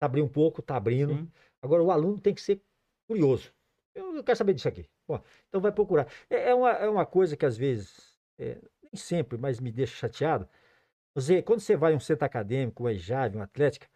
Tá 0.00 0.06
abrindo 0.06 0.26
um 0.26 0.28
pouco, 0.28 0.60
tá 0.62 0.76
abrindo. 0.76 1.14
Sim. 1.14 1.30
Agora, 1.62 1.82
o 1.82 1.90
aluno 1.90 2.20
tem 2.20 2.34
que 2.34 2.40
ser 2.40 2.60
curioso. 3.08 3.52
Eu 3.98 4.16
eu 4.16 4.24
quero 4.24 4.36
saber 4.38 4.54
disso 4.54 4.68
aqui. 4.68 4.88
Bom, 5.06 5.20
então 5.48 5.60
vai 5.60 5.72
procurar. 5.72 6.06
É, 6.30 6.50
é 6.50 6.54
uma, 6.54 6.70
é 6.72 6.88
uma 6.88 7.06
coisa 7.06 7.36
que 7.36 7.46
às 7.46 7.56
vezes, 7.56 8.16
é, 8.38 8.54
nem 8.82 8.92
sempre, 8.96 9.38
mas 9.38 9.60
me 9.60 9.70
deixa 9.72 9.94
chateado. 9.96 10.48
Você, 11.14 11.42
quando 11.42 11.60
você 11.60 11.76
vai 11.76 11.92
a 11.92 11.96
um 11.96 12.00
centro 12.00 12.24
acadêmico, 12.24 12.84
uma 12.84 12.92
EJAV, 12.92 13.36
uma 13.36 13.44
atlética, 13.44 13.88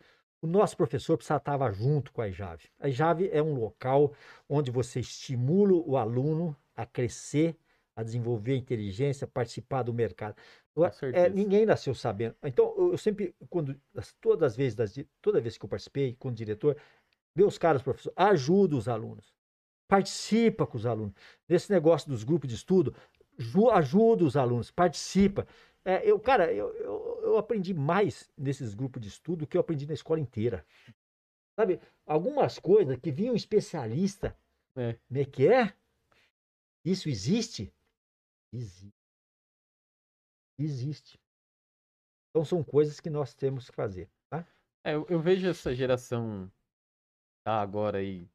o 0.43 0.47
nosso 0.47 0.77
professor 0.77 1.17
precisa 1.17 1.37
estar 1.37 1.73
junto 1.73 2.13
com 2.13 2.21
a 2.23 2.29
EJAV. 2.29 2.65
A 2.81 2.89
EJAV 2.89 3.29
é 3.33 3.43
um 3.43 3.55
local 3.55 4.13
onde 4.49 4.71
você 4.71 5.01
estimula 5.01 5.73
o 5.75 5.97
aluno 5.97 6.57
a 6.75 6.85
crescer, 6.85 7.57
a 7.95 8.03
desenvolver 8.03 8.57
inteligência, 8.57 9.27
participar 9.27 9.83
do 9.85 9.95
mercado. 9.95 10.37
Com 10.75 10.85
É, 11.13 11.29
ninguém 11.29 11.67
nasceu 11.67 11.95
sabendo. 11.95 12.35
Então, 12.43 12.75
eu 12.77 12.99
sempre, 12.99 13.35
quando, 13.49 13.79
as- 13.97 14.13
todas 14.21 14.53
as 14.53 14.57
vezes, 14.57 15.07
toda 15.21 15.41
vez 15.41 15.57
que 15.59 15.65
eu 15.65 15.69
participei, 15.69 16.17
como 16.19 16.35
diretor, 16.35 16.77
meus 17.37 17.59
caros 17.59 17.83
professores, 17.83 18.17
ajuda 18.17 18.77
os 18.77 18.89
alunos. 18.89 19.33
Participa 19.93 20.67
com 20.67 20.79
os 20.79 20.87
alunos. 20.87 21.13
Nesse 21.47 21.71
negócio 21.71 22.09
dos 22.09 22.25
grupos 22.25 22.49
de 22.49 22.55
estudo, 22.55 22.97
ju- 23.37 23.69
ajuda 23.69 24.25
os 24.25 24.39
alunos, 24.39 24.71
participa. 24.71 25.47
É, 25.85 26.03
eu, 26.11 26.19
cara, 26.19 26.51
eu, 26.51 26.75
eu, 26.77 27.21
eu 27.25 27.37
aprendi 27.37 27.75
mais 27.75 28.33
nesses 28.39 28.73
grupos 28.73 29.03
de 29.03 29.09
estudo 29.09 29.41
do 29.41 29.47
que 29.47 29.55
eu 29.55 29.61
aprendi 29.61 29.87
na 29.87 29.93
escola 29.93 30.19
inteira. 30.19 30.65
Sabe, 31.55 31.79
algumas 32.07 32.59
coisas 32.59 32.97
que 32.99 33.13
vinha 33.13 33.31
um 33.33 33.37
especialista, 33.37 34.35
É. 34.75 34.95
como 35.07 35.21
é 35.21 35.25
que 35.27 35.47
é? 35.47 35.75
Isso 36.83 37.11
existe? 37.11 37.71
Existe. 38.51 38.95
Existe. 40.59 41.21
Então 42.31 42.47
são 42.47 42.65
coisas 42.65 42.99
que 42.99 43.11
nós 43.11 43.35
temos 43.35 43.69
que 43.69 43.77
fazer, 43.77 44.09
tá? 44.31 44.47
É, 44.87 44.95
eu, 44.95 45.07
eu 45.11 45.21
vejo 45.21 45.47
essa 45.47 45.75
geração 45.75 46.51
tá 47.45 47.61
agora 47.61 47.99
aí 47.99 48.27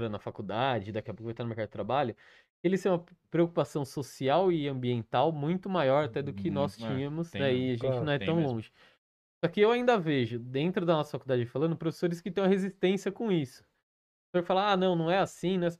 entrando 0.00 0.12
na 0.12 0.18
faculdade, 0.18 0.92
daqui 0.92 1.10
a 1.10 1.14
pouco 1.14 1.24
vai 1.24 1.32
estar 1.32 1.44
no 1.44 1.48
mercado 1.48 1.66
de 1.66 1.72
trabalho, 1.72 2.16
eles 2.62 2.82
têm 2.82 2.92
uma 2.92 3.04
preocupação 3.30 3.84
social 3.84 4.52
e 4.52 4.68
ambiental 4.68 5.32
muito 5.32 5.68
maior 5.68 6.04
até 6.04 6.22
do 6.22 6.32
que 6.32 6.50
nós 6.50 6.76
Muito, 6.76 6.84
é, 6.84 7.02
tínhamos, 7.02 7.30
tem 7.30 7.42
né? 7.42 7.52
mesmo. 7.52 7.70
E 7.70 7.72
a 7.72 7.76
gente 7.76 8.02
Claro, 8.02 8.04
não 8.04 8.12
é 8.12 8.18
tem 8.18 8.26
tão 8.26 8.36
mesmo. 8.36 8.54
longe. 8.54 8.72
Só 9.44 9.50
que 9.50 9.60
eu 9.60 9.70
ainda 9.72 9.98
vejo, 9.98 10.38
dentro 10.38 10.84
da 10.86 10.94
nossa 10.94 11.12
faculdade 11.12 11.46
falando, 11.46 11.76
professores 11.76 12.20
que 12.20 12.30
têm 12.30 12.44
uma 12.44 12.50
resistência 12.50 13.12
com 13.12 13.32
isso. 13.32 13.62
O 13.62 14.32
professor 14.32 14.46
fala, 14.48 14.72
ah, 14.72 14.76
não, 14.76 14.96
não 14.96 15.10
é 15.10 15.18
assim, 15.18 15.62
é 15.64 15.66
assim. 15.68 15.78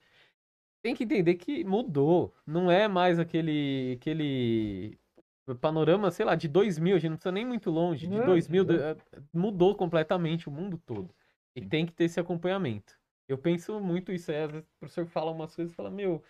Tem 0.83 0.95
que 0.95 1.05
entender 1.05 1.35
que 1.37 1.65
mudou. 1.65 2.35
Não 2.47 2.71
é 2.71 2.89
mais 2.89 3.19
aquele, 3.19 3.97
aquele 4.01 4.99
panorama, 5.61 6.11
sei 6.11 6.25
lá, 6.27 6.35
de 6.35 6.49
2000, 6.49 6.97
a 6.97 6.99
gente 6.99 7.11
não 7.11 7.17
precisa 7.17 7.33
nem 7.33 7.47
muito 7.47 7.71
longe. 7.71 8.07
De 8.09 8.21
Não, 8.21 8.27
2000, 8.27 8.65
não. 8.65 8.75
eh, 8.81 8.97
mudou 9.33 9.77
completamente 9.77 10.49
o 10.49 10.53
mundo 10.53 10.79
todo. 10.79 11.15
E 11.57 11.61
Sim. 11.61 11.69
tem 11.69 11.87
que 11.87 11.93
ter 11.93 12.05
esse 12.05 12.21
acompanhamento. 12.21 13.00
Eu 13.31 13.39
penso 13.39 13.79
muito 13.81 14.11
isso 14.13 14.31
aí, 14.31 14.39
às 14.43 14.51
vezes 14.51 14.67
o 14.67 14.79
professor 14.81 15.07
fala 15.07 15.31
umas 15.31 15.55
coisas 15.55 15.73
e 15.73 15.77
fala, 15.77 15.89
meu, 15.91 16.23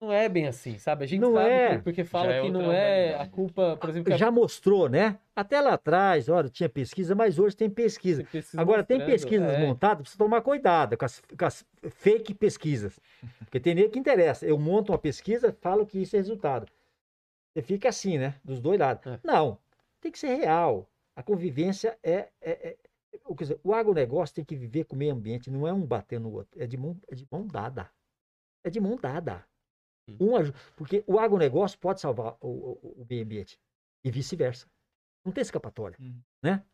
não 0.00 0.12
é 0.12 0.28
bem 0.28 0.46
assim, 0.46 0.78
sabe? 0.78 1.04
A 1.04 1.06
gente 1.08 1.20
Não 1.20 1.34
sabe 1.34 1.48
é. 1.50 1.76
que- 1.76 1.82
porque 1.82 2.04
fala 2.04 2.32
é 2.32 2.42
que 2.42 2.50
não 2.50 2.70
é 2.70 3.14
a 3.14 3.26
culpa, 3.26 3.76
por 3.80 3.88
exemplo, 3.90 4.06
que 4.06 4.12
a 4.12 4.16
Já 4.16 4.30
mostrou, 4.30 4.88
né? 4.88 5.18
Até 5.34 5.60
lá 5.60 5.72
atrás, 5.74 6.28
olha, 6.28 6.48
tinha 6.48 6.68
pesquisa, 6.68 7.14
mas 7.14 7.38
hoje 7.38 7.56
tem 7.56 7.68
pesquisa. 7.70 8.22
você 8.22 8.28
precisa 8.28 8.60
Agora, 8.60 8.84
tem 8.84 9.04
pesquisas 9.04 9.48
é, 9.54 9.58
montadas, 9.66 10.02
precisa 10.02 10.18
tomar 10.22 10.42
cuidado 10.42 10.96
com 10.96 11.04
as, 11.04 11.20
com 11.20 11.44
as 11.44 11.66
fake 11.90 12.34
pesquisas. 12.34 13.00
Porque 13.40 13.58
tem 13.58 13.74
nem 13.74 13.90
que 13.90 13.98
interessa. 13.98 14.46
Eu 14.46 14.58
monto 14.58 14.92
uma 14.92 14.98
pesquisa, 14.98 15.56
falo 15.60 15.86
que 15.86 15.98
isso 16.02 16.14
é 16.14 16.18
resultado. 16.18 16.70
Você 17.52 17.62
fica 17.62 17.88
assim, 17.88 18.18
né? 18.18 18.34
Dos 18.44 18.60
dois 18.60 18.78
lados. 18.78 19.06
É. 19.06 19.18
Não, 19.24 19.58
tem 20.00 20.12
que 20.12 20.18
ser 20.18 20.34
real. 20.34 20.88
A 21.16 21.22
convivência 21.22 21.96
é. 22.02 22.28
é, 22.40 22.50
é- 22.68 22.76
o, 23.24 23.34
dizer, 23.34 23.60
o 23.62 23.72
agronegócio 23.74 24.34
tem 24.34 24.44
que 24.44 24.56
viver 24.56 24.84
com 24.84 24.94
o 24.96 24.98
meio 24.98 25.12
ambiente, 25.12 25.50
não 25.50 25.66
é 25.66 25.72
um 25.72 25.86
batendo 25.86 26.24
no 26.24 26.32
outro, 26.34 26.60
é 26.60 26.66
de 26.66 26.76
mão, 26.76 27.00
é 27.08 27.14
de 27.14 27.26
mão 27.30 27.46
dada. 27.46 27.90
É 28.64 28.70
de 28.70 28.80
mão 28.80 28.96
dada. 28.96 29.46
Sim. 30.08 30.18
Um 30.20 30.32
porque 30.76 31.04
o 31.06 31.18
agronegócio 31.18 31.78
pode 31.78 32.00
salvar 32.00 32.36
o, 32.40 32.48
o- 32.48 33.02
o 33.02 33.06
meio 33.08 33.24
ambiente 33.24 33.58
e 34.04 34.10
vice-versa. 34.10 34.70
Não 35.24 35.32
tem 35.32 35.42
escapatória, 35.42 35.96
Uhum. 36.00 36.20
né? 36.42 36.64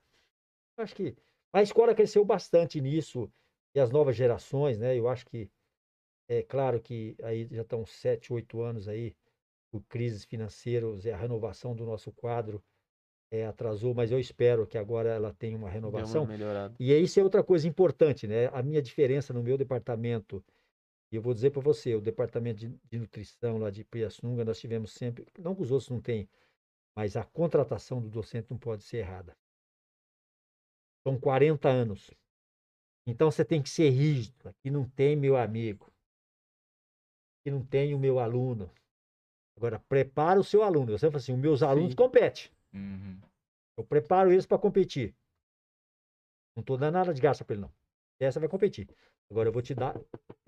Eu 0.77 0.85
acho 0.85 0.95
que 0.95 1.17
a 1.53 1.63
escola 1.63 1.95
cresceu 1.95 2.25
bastante 2.25 2.81
nisso 2.81 3.31
e 3.75 3.81
as 3.81 3.91
novas 3.91 4.17
gerações, 4.17 4.79
né? 4.79 4.97
Eu 4.99 5.09
acho 5.09 5.27
que 5.27 5.51
é 6.29 6.43
claro 6.43 6.81
que 6.81 7.17
aí 7.23 7.49
já 7.51 7.63
estão 7.63 7.85
sete, 7.85 8.33
oito 8.33 8.61
anos 8.63 8.89
aí 8.89 9.17
por 9.71 9.83
crises 9.85 10.25
financeiras 10.25 11.05
e 11.05 11.11
a 11.11 11.17
renovação 11.17 11.75
do 11.75 11.85
nosso 11.85 12.13
quadro 12.13 12.63
é, 13.31 13.47
atrasou, 13.47 13.95
mas 13.95 14.11
eu 14.11 14.19
espero 14.19 14.67
que 14.67 14.77
agora 14.77 15.11
ela 15.11 15.33
tenha 15.33 15.57
uma 15.57 15.71
renovação. 15.71 16.27
E 16.79 16.93
isso 16.93 17.21
é 17.21 17.23
outra 17.23 17.45
coisa 17.45 17.69
importante, 17.69 18.27
né? 18.27 18.47
A 18.53 18.63
minha 18.63 18.83
diferença 18.83 19.33
no 19.33 19.43
meu 19.43 19.57
departamento, 19.57 20.45
e 21.13 21.17
eu 21.17 21.23
vou 21.23 21.33
dizer 21.33 21.51
para 21.51 21.63
você, 21.63 21.95
o 21.95 22.01
departamento 22.01 22.59
de, 22.59 22.69
de 22.91 22.99
nutrição 22.99 23.59
lá 23.59 23.71
de 23.71 23.85
Pirassununga, 23.85 24.45
nós 24.45 24.59
tivemos 24.59 24.93
sempre, 24.93 25.25
não 25.39 25.55
que 25.55 25.63
os 25.63 25.71
outros 25.71 25.89
não 25.89 26.01
tenham, 26.01 26.29
mas 26.97 27.17
a 27.17 27.25
contratação 27.25 28.01
do 28.01 28.09
docente 28.09 28.49
não 28.51 28.59
pode 28.59 28.83
ser 28.83 28.99
errada. 28.99 29.37
São 31.07 31.19
40 31.19 31.69
anos. 31.69 32.11
Então 33.07 33.31
você 33.31 33.45
tem 33.45 33.63
que 33.63 33.71
ser 33.71 33.91
rígido. 33.91 34.49
Aqui 34.49 34.71
não 34.71 34.89
tem 34.89 35.17
meu 35.17 35.37
amigo. 35.37 35.91
Aqui 37.41 37.51
não 37.51 37.65
tem 37.65 37.95
o 37.95 37.99
meu 37.99 38.19
aluno. 38.19 38.71
Agora, 39.57 39.79
prepara 39.79 40.39
o 40.39 40.45
seu 40.45 40.63
aluno. 40.63 40.93
Você 40.93 41.07
fala 41.07 41.19
assim, 41.19 41.33
os 41.33 41.39
meus 41.39 41.63
alunos 41.63 41.93
Sim. 41.93 41.97
competem. 41.97 42.51
Uhum. 42.73 43.21
Eu 43.77 43.85
preparo 43.85 44.33
eles 44.33 44.47
para 44.47 44.59
competir. 44.59 45.15
Não 46.55 46.61
estou 46.61 46.77
dando 46.77 46.95
nada 46.95 47.15
de 47.15 47.21
graça 47.21 47.45
para 47.45 47.55
ele, 47.55 47.63
não. 47.63 47.73
Essa 48.19 48.41
vai 48.41 48.49
competir. 48.49 48.89
Agora 49.31 49.49
eu 49.49 49.53
vou 49.53 49.63
te 49.63 49.75
dar 49.75 49.97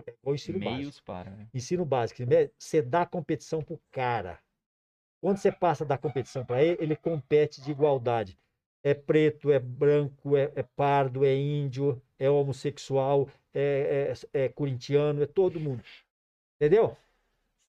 é 0.06 0.14
o 0.22 0.34
ensino 0.34 0.58
básico. 0.58 0.76
Meios 0.76 1.00
para, 1.00 1.30
né? 1.30 1.48
Ensino 1.54 1.84
básico. 1.84 2.22
Você 2.58 2.82
dá 2.82 3.06
competição 3.06 3.62
pro 3.62 3.80
cara. 3.90 4.38
Quando 5.20 5.38
você 5.38 5.52
passa 5.52 5.84
da 5.84 5.96
competição 5.96 6.44
para 6.44 6.62
ele, 6.62 6.76
ele 6.82 6.96
compete 6.96 7.62
de 7.62 7.70
igualdade. 7.70 8.38
É 8.82 8.92
preto, 8.92 9.52
é 9.52 9.60
branco, 9.60 10.36
é, 10.36 10.52
é 10.56 10.62
pardo, 10.62 11.24
é 11.24 11.34
índio, 11.34 12.02
é 12.18 12.28
homossexual, 12.28 13.28
é, 13.54 14.12
é, 14.34 14.44
é 14.44 14.48
corintiano, 14.48 15.22
é 15.22 15.26
todo 15.26 15.60
mundo. 15.60 15.84
Entendeu? 16.56 16.96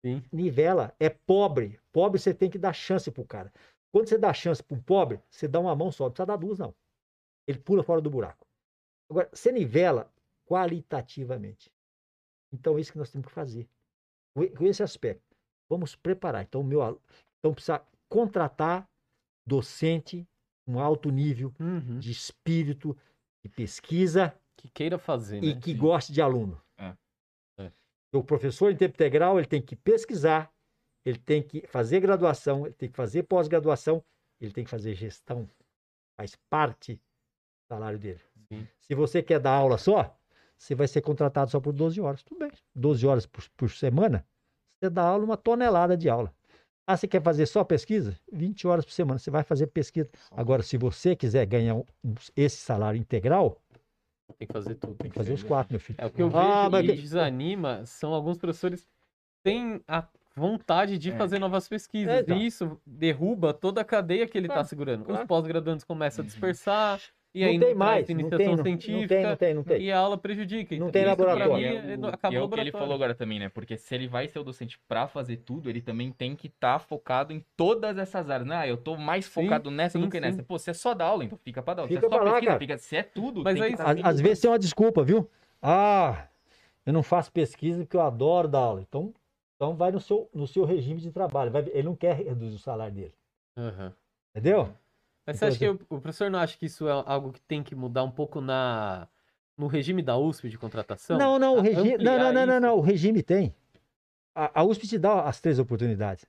Sim. 0.04 0.22
nivela, 0.34 0.94
é 1.00 1.10
pobre. 1.10 1.80
Pobre 1.94 2.20
você 2.20 2.34
tem 2.34 2.50
que 2.50 2.58
dar 2.58 2.74
chance 2.74 3.10
pro 3.10 3.24
cara. 3.24 3.54
Quando 3.94 4.08
você 4.10 4.18
dá 4.18 4.34
chance 4.34 4.62
para 4.64 4.76
um 4.76 4.82
pobre, 4.82 5.22
você 5.30 5.48
dá 5.48 5.60
uma 5.60 5.76
mão 5.76 5.92
só, 5.92 6.06
não 6.06 6.12
precisa 6.12 6.26
dar 6.26 6.36
duas, 6.36 6.58
não. 6.58 6.74
Ele 7.48 7.60
pula 7.60 7.84
fora 7.84 8.02
do 8.02 8.10
buraco. 8.10 8.48
Agora, 9.10 9.30
você 9.32 9.52
nivela 9.52 10.12
qualitativamente. 10.46 11.72
Então, 12.52 12.78
é 12.78 12.82
isso 12.82 12.92
que 12.92 12.98
nós 12.98 13.12
temos 13.12 13.28
que 13.28 13.34
fazer. 13.34 13.70
Com 14.36 14.66
esse 14.66 14.82
aspecto. 14.82 15.36
Vamos 15.70 15.96
preparar. 15.96 16.44
Então, 16.44 16.62
o 16.62 16.64
meu 16.64 17.00
então 17.40 17.54
precisa 17.54 17.86
contratar 18.10 18.90
docente 19.46 20.28
com 20.66 20.80
alto 20.80 21.10
nível 21.12 21.54
Uhum. 21.60 22.00
de 22.00 22.12
espírito, 22.12 22.98
de 23.44 23.50
pesquisa, 23.50 24.34
Que 24.56 24.70
queira 24.70 24.98
fazer, 24.98 25.44
e 25.44 25.54
né? 25.54 25.60
que 25.62 25.74
Sim. 25.74 25.78
goste 25.78 26.14
de 26.14 26.22
aluno. 26.22 26.62
É. 26.78 26.96
É. 27.60 27.72
O 28.14 28.24
professor 28.24 28.72
em 28.72 28.78
tempo 28.78 28.96
integral, 28.96 29.38
ele 29.38 29.48
tem 29.48 29.62
que 29.62 29.76
pesquisar, 29.76 30.52
ele 31.06 31.18
tem 31.20 31.42
que 31.42 31.66
fazer 31.68 32.00
graduação, 32.00 32.66
ele 32.66 32.74
tem 32.76 32.90
que 32.90 32.96
fazer 32.96 33.24
pós-graduação, 33.24 34.04
ele 34.40 34.52
tem 34.52 34.64
que 34.64 34.70
fazer 34.70 34.94
gestão. 34.96 35.50
Faz 36.18 36.36
parte 36.50 36.96
do 36.96 37.02
salário 37.68 37.98
dele. 38.00 38.20
Sim. 38.52 38.68
Se 38.80 38.94
você 38.96 39.22
quer 39.24 39.40
dar 39.40 39.52
aula 39.56 39.78
só, 39.78 40.16
você 40.58 40.76
vai 40.76 40.88
ser 40.88 41.02
contratado 41.02 41.50
só 41.52 41.60
por 41.60 41.74
12 41.74 42.00
horas. 42.00 42.24
Tudo 42.24 42.40
bem. 42.40 42.52
12 42.76 43.06
horas 43.08 43.26
por, 43.26 43.44
por 43.58 43.70
semana, 43.70 44.26
você 44.80 44.90
dá 44.90 45.04
aula 45.04 45.24
uma 45.26 45.38
tonelada 45.38 45.98
de 45.98 46.10
aula. 46.10 46.34
Ah, 46.86 46.98
você 46.98 47.08
quer 47.08 47.22
fazer 47.22 47.46
só 47.46 47.64
pesquisa? 47.64 48.20
20 48.32 48.68
horas 48.68 48.84
por 48.86 48.92
semana, 48.92 49.18
você 49.18 49.32
vai 49.32 49.44
fazer 49.44 49.68
pesquisa. 49.68 50.10
Agora, 50.32 50.62
se 50.62 50.78
você 50.78 51.16
quiser 51.16 51.46
ganhar 51.46 51.76
um- 51.76 51.86
esse 52.36 52.58
salário 52.58 52.98
integral, 53.00 53.62
Tem 54.38 54.46
que 54.48 54.54
fazer 54.54 54.76
tudo. 54.76 54.96
tem 54.96 55.10
que 55.10 55.16
fazer 55.18 55.32
os 55.34 55.44
quatro, 55.44 55.74
meu 55.74 55.80
filho. 55.80 55.98
É 56.00 56.06
o 56.06 56.12
que 56.12 56.22
eu 56.22 56.30
vejo 56.30 56.42
Ah, 56.44 56.70
mas 56.70 56.84
e 56.84 56.88
que- 56.90 57.02
desanima 57.02 57.86
são 57.86 58.14
alguns 58.14 58.38
professores 58.38 58.86
têm 59.44 59.82
a 59.88 60.06
vontade 60.36 60.98
de 60.98 61.12
É. 61.12 61.16
fazer 61.16 61.40
novas 61.40 61.68
pesquisas. 61.68 62.14
É, 62.14 62.20
então. 62.22 62.38
E 62.38 62.46
isso 62.46 62.80
derruba 62.86 63.54
toda 63.54 63.82
a 63.82 63.86
cadeia 63.86 64.28
que 64.28 64.38
ele 64.38 64.48
está 64.48 64.56
Claro, 64.56 64.68
segurando. 64.68 65.06
claro. 65.06 65.22
Os 65.22 65.28
pós-graduandos 65.28 65.84
começam 65.84 66.22
a 66.22 66.24
Uhum. 66.24 66.28
dispersar, 66.28 67.00
e 67.36 67.42
não 67.42 67.48
aí 67.50 67.60
tem 67.60 67.70
não 67.70 67.76
mais, 67.78 68.06
traz 68.06 68.10
não 68.10 68.20
iniciação 68.22 68.38
tem, 68.38 68.48
não, 68.48 68.56
não 68.58 68.64
científica, 68.64 69.08
tem, 69.16 69.24
não 69.26 69.36
tem, 69.38 69.54
não 69.56 69.64
tem. 69.64 69.82
e 69.82 69.92
a 69.92 69.98
aula 69.98 70.18
prejudica. 70.18 70.76
Não 70.76 70.88
Então, 70.88 70.92
tem 70.92 71.06
laboratório. 71.06 71.54
mim 71.56 71.62
E 71.62 71.66
é- 71.66 71.94
é, 71.94 71.98
o- 71.98 72.06
acaba 72.08 72.34
e 72.34 72.38
é 72.38 72.42
o 72.42 72.50
que 72.50 72.60
ele 72.60 72.72
falou 72.72 72.94
agora 72.94 73.16
também, 73.16 73.40
né? 73.40 73.50
Porque 73.50 73.76
se 73.78 73.94
ele 73.96 74.08
vai 74.08 74.28
ser 74.28 74.40
o 74.40 74.44
docente 74.44 74.80
pra 74.88 75.08
fazer 75.08 75.38
tudo, 75.38 75.70
ele 75.70 75.82
também 75.82 76.12
tem 76.12 76.36
que 76.36 76.48
estar 76.48 76.78
focado 76.80 77.34
em 77.34 77.44
todas 77.58 77.98
essas 77.98 78.30
áreas. 78.30 78.50
Ah, 78.52 78.68
eu 78.68 78.78
tô 78.78 78.96
mais 78.98 79.26
Sim, 79.26 79.32
focado 79.32 79.70
nessa 79.72 79.98
sim, 79.98 80.04
do 80.04 80.10
que 80.12 80.18
sim. 80.18 80.22
nessa. 80.22 80.44
Pô, 80.44 80.58
se 80.60 80.70
é 80.70 80.74
só 80.74 80.94
dar 80.94 81.06
aula, 81.06 81.24
então 81.26 81.38
fica 81.44 81.62
pra 81.64 81.74
dar 81.74 81.82
aula. 81.84 81.90
Se 81.90 81.96
Fica 81.96 82.06
é 82.08 82.10
só 82.10 82.24
lá, 82.24 82.32
pesquisa, 82.34 82.60
fica... 82.60 82.78
se 82.78 82.96
é 82.98 83.04
tudo, 83.04 83.44
Mas 83.44 83.54
tem 83.56 83.64
aí- 83.64 83.72
que 83.72 83.78
tá 83.78 83.92
Às, 83.92 84.04
às 84.04 84.22
vezes 84.22 84.40
tem 84.40 84.50
uma 84.52 84.60
desculpa, 84.60 85.04
viu? 85.04 85.28
Ah, 85.62 86.28
eu 86.86 86.94
não 86.94 87.02
faço 87.02 87.32
pesquisa 87.32 87.80
porque 87.84 87.96
eu 87.98 88.02
adoro 88.02 88.48
dar 88.48 88.60
aula. 88.60 88.82
Então, 88.82 89.12
então 89.64 89.76
vai 89.76 89.92
no 89.92 90.00
seu, 90.00 90.30
no 90.34 90.46
seu 90.46 90.66
regime 90.66 91.00
de 91.00 91.12
trabalho. 91.12 91.50
Vai- 91.52 91.70
ele 91.74 91.84
não 91.84 91.96
quer 91.96 92.18
reduzir 92.18 92.56
o 92.56 92.60
salário 92.60 92.94
dele. 92.94 93.14
Aham. 93.58 93.94
Entendeu? 94.36 94.74
Mas 95.26 95.38
você 95.38 95.46
Então, 95.46 95.48
acha 95.48 95.58
que 95.60 95.70
o, 95.70 95.74
o 95.98 96.02
professor 96.02 96.30
não 96.30 96.40
acha 96.40 96.58
que 96.58 96.66
isso 96.66 96.88
é 96.88 96.92
algo 96.92 97.32
que 97.32 97.42
tem 97.42 97.64
que 97.64 97.74
mudar 97.76 98.04
um 98.04 98.12
pouco 98.12 98.42
na, 98.42 99.08
no 99.58 99.68
regime 99.68 100.02
da 100.02 100.18
USP 100.18 100.50
de 100.50 100.58
contratação? 100.58 101.18
Não, 101.18 101.40
não, 101.40 101.58
o 101.58 101.62
regime. 101.62 102.04
Não, 102.04 102.18
não, 102.18 102.34
não, 102.34 102.46
não, 102.46 102.60
não, 102.60 102.78
O 102.78 102.82
regime 102.82 103.24
tem. 103.24 103.56
A, 104.36 104.62
a 104.62 104.64
USP 104.64 104.88
te 104.88 104.98
dá 104.98 105.22
as 105.22 105.40
três 105.40 105.60
oportunidades. 105.60 106.26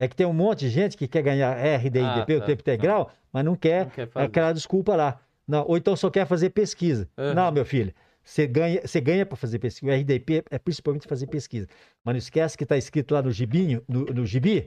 É 0.00 0.08
que 0.08 0.16
tem 0.16 0.26
um 0.26 0.32
monte 0.32 0.60
de 0.60 0.70
gente 0.70 0.96
que 0.96 1.06
quer 1.06 1.22
ganhar 1.22 1.56
RD 1.56 1.98
e 1.98 2.02
Ah, 2.02 2.14
DP 2.20 2.36
o 2.36 2.40
tá, 2.40 2.46
tempo 2.46 2.62
integral, 2.62 3.12
mas 3.32 3.44
não 3.44 3.54
quer 3.54 3.84
Não 3.84 3.90
quer 3.90 4.08
aquela 4.14 4.52
desculpa 4.52 4.96
lá. 4.96 5.20
Não, 5.46 5.64
ou 5.66 5.76
então 5.76 5.94
só 5.94 6.10
quer 6.10 6.26
fazer 6.26 6.50
pesquisa. 6.50 7.08
Aham. 7.18 7.34
Não, 7.34 7.52
meu 7.52 7.64
filho, 7.64 7.94
você 8.24 8.46
ganha, 8.46 8.80
você 8.80 9.00
ganha 9.00 9.26
para 9.26 9.36
fazer 9.36 9.58
pesquisa. 9.58 9.92
O 9.92 9.94
RDP 9.94 10.44
é 10.50 10.58
principalmente 10.58 11.06
fazer 11.06 11.26
pesquisa. 11.26 11.68
Mas 12.02 12.14
não 12.14 12.18
esquece 12.18 12.56
que 12.56 12.64
está 12.64 12.76
escrito 12.76 13.12
lá 13.12 13.22
no 13.22 13.30
gibinho, 13.30 13.82
no, 13.86 14.06
no 14.06 14.24
gibi, 14.24 14.66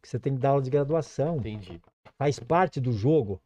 que 0.00 0.08
você 0.08 0.18
tem 0.18 0.34
que 0.34 0.40
dar 0.40 0.50
aula 0.50 0.62
de 0.62 0.70
graduação. 0.70 1.36
Entendi. 1.36 1.80
Faz 2.16 2.38
parte 2.38 2.80
do 2.80 2.92
jogo. 2.92 3.40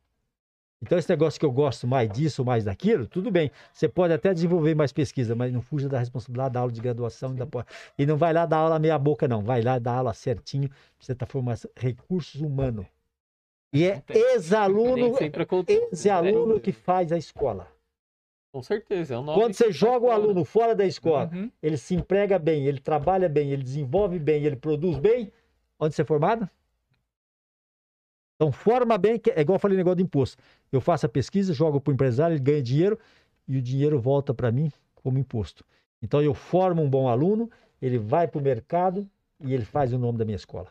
Então, 0.80 0.98
esse 0.98 1.08
negócio 1.08 1.38
que 1.38 1.46
eu 1.46 1.52
gosto 1.52 1.86
mais 1.86 2.10
disso, 2.10 2.44
mais 2.44 2.64
daquilo, 2.64 3.06
tudo 3.06 3.30
bem. 3.30 3.52
Você 3.72 3.88
pode 3.88 4.12
até 4.12 4.34
desenvolver 4.34 4.74
mais 4.74 4.92
pesquisa, 4.92 5.34
mas 5.34 5.52
não 5.52 5.62
fuja 5.62 5.88
da 5.88 5.98
responsabilidade 5.98 6.54
da 6.54 6.60
aula 6.60 6.72
de 6.72 6.80
graduação. 6.80 7.34
E, 7.34 7.36
da... 7.36 7.46
e 7.98 8.04
não 8.04 8.16
vai 8.16 8.32
lá 8.32 8.46
dar 8.46 8.58
aula 8.58 8.78
meia 8.78 8.98
boca, 8.98 9.28
não. 9.28 9.42
Vai 9.42 9.62
lá 9.62 9.78
dar 9.78 9.98
aula 9.98 10.12
certinho. 10.12 10.68
Você 10.98 11.12
está 11.12 11.24
formando 11.24 11.58
recursos 11.76 12.40
humanos. 12.40 12.86
E 13.72 13.84
é 13.84 14.02
ex-aluno 14.08 14.96
Nem 14.96 15.14
sempre 15.14 15.44
acontece. 15.44 15.88
esse 15.92 16.10
aluno 16.10 16.60
que 16.60 16.72
faz 16.72 17.10
a 17.12 17.16
escola. 17.16 17.68
Com 18.52 18.62
certeza, 18.62 19.14
é 19.14 19.18
um 19.18 19.22
nome 19.22 19.40
Quando 19.40 19.54
você 19.54 19.64
faz 19.64 19.76
joga 19.76 20.06
o 20.06 20.10
aluno 20.10 20.44
fora 20.44 20.74
da 20.74 20.84
escola, 20.84 21.30
Uhum. 21.32 21.50
ele 21.62 21.78
se 21.78 21.94
emprega 21.94 22.38
bem, 22.38 22.66
ele 22.66 22.78
trabalha 22.78 23.26
bem, 23.28 23.50
ele 23.50 23.62
desenvolve 23.62 24.18
bem, 24.18 24.44
ele 24.44 24.56
produz 24.56 24.98
bem, 24.98 25.32
onde 25.80 25.94
você 25.94 26.02
é 26.02 26.04
formado? 26.04 26.48
Então, 28.36 28.52
forma 28.52 28.98
bem, 28.98 29.18
que 29.18 29.30
é 29.30 29.40
igual 29.40 29.56
eu 29.56 29.60
falei 29.60 29.76
negócio 29.76 29.96
do 29.96 30.02
imposto. 30.02 30.42
Eu 30.70 30.80
faço 30.80 31.06
a 31.06 31.08
pesquisa, 31.08 31.54
jogo 31.54 31.80
para 31.80 31.90
o 31.90 31.94
empresário, 31.94 32.34
ele 32.34 32.42
ganha 32.42 32.62
dinheiro 32.62 32.98
e 33.48 33.56
o 33.56 33.62
dinheiro 33.62 33.98
volta 34.00 34.34
para 34.34 34.50
mim 34.52 34.70
como 34.96 35.18
imposto. 35.18 35.64
Então, 36.02 36.20
eu 36.20 36.34
formo 36.34 36.82
um 36.82 36.90
bom 36.90 37.08
aluno, 37.08 37.50
ele 37.80 37.98
vai 37.98 38.26
para 38.28 38.38
o 38.38 38.42
mercado 38.42 39.08
e 39.40 39.54
ele 39.54 39.64
faz 39.64 39.92
o 39.92 39.98
nome 39.98 40.18
da 40.18 40.24
minha 40.24 40.36
escola. 40.36 40.68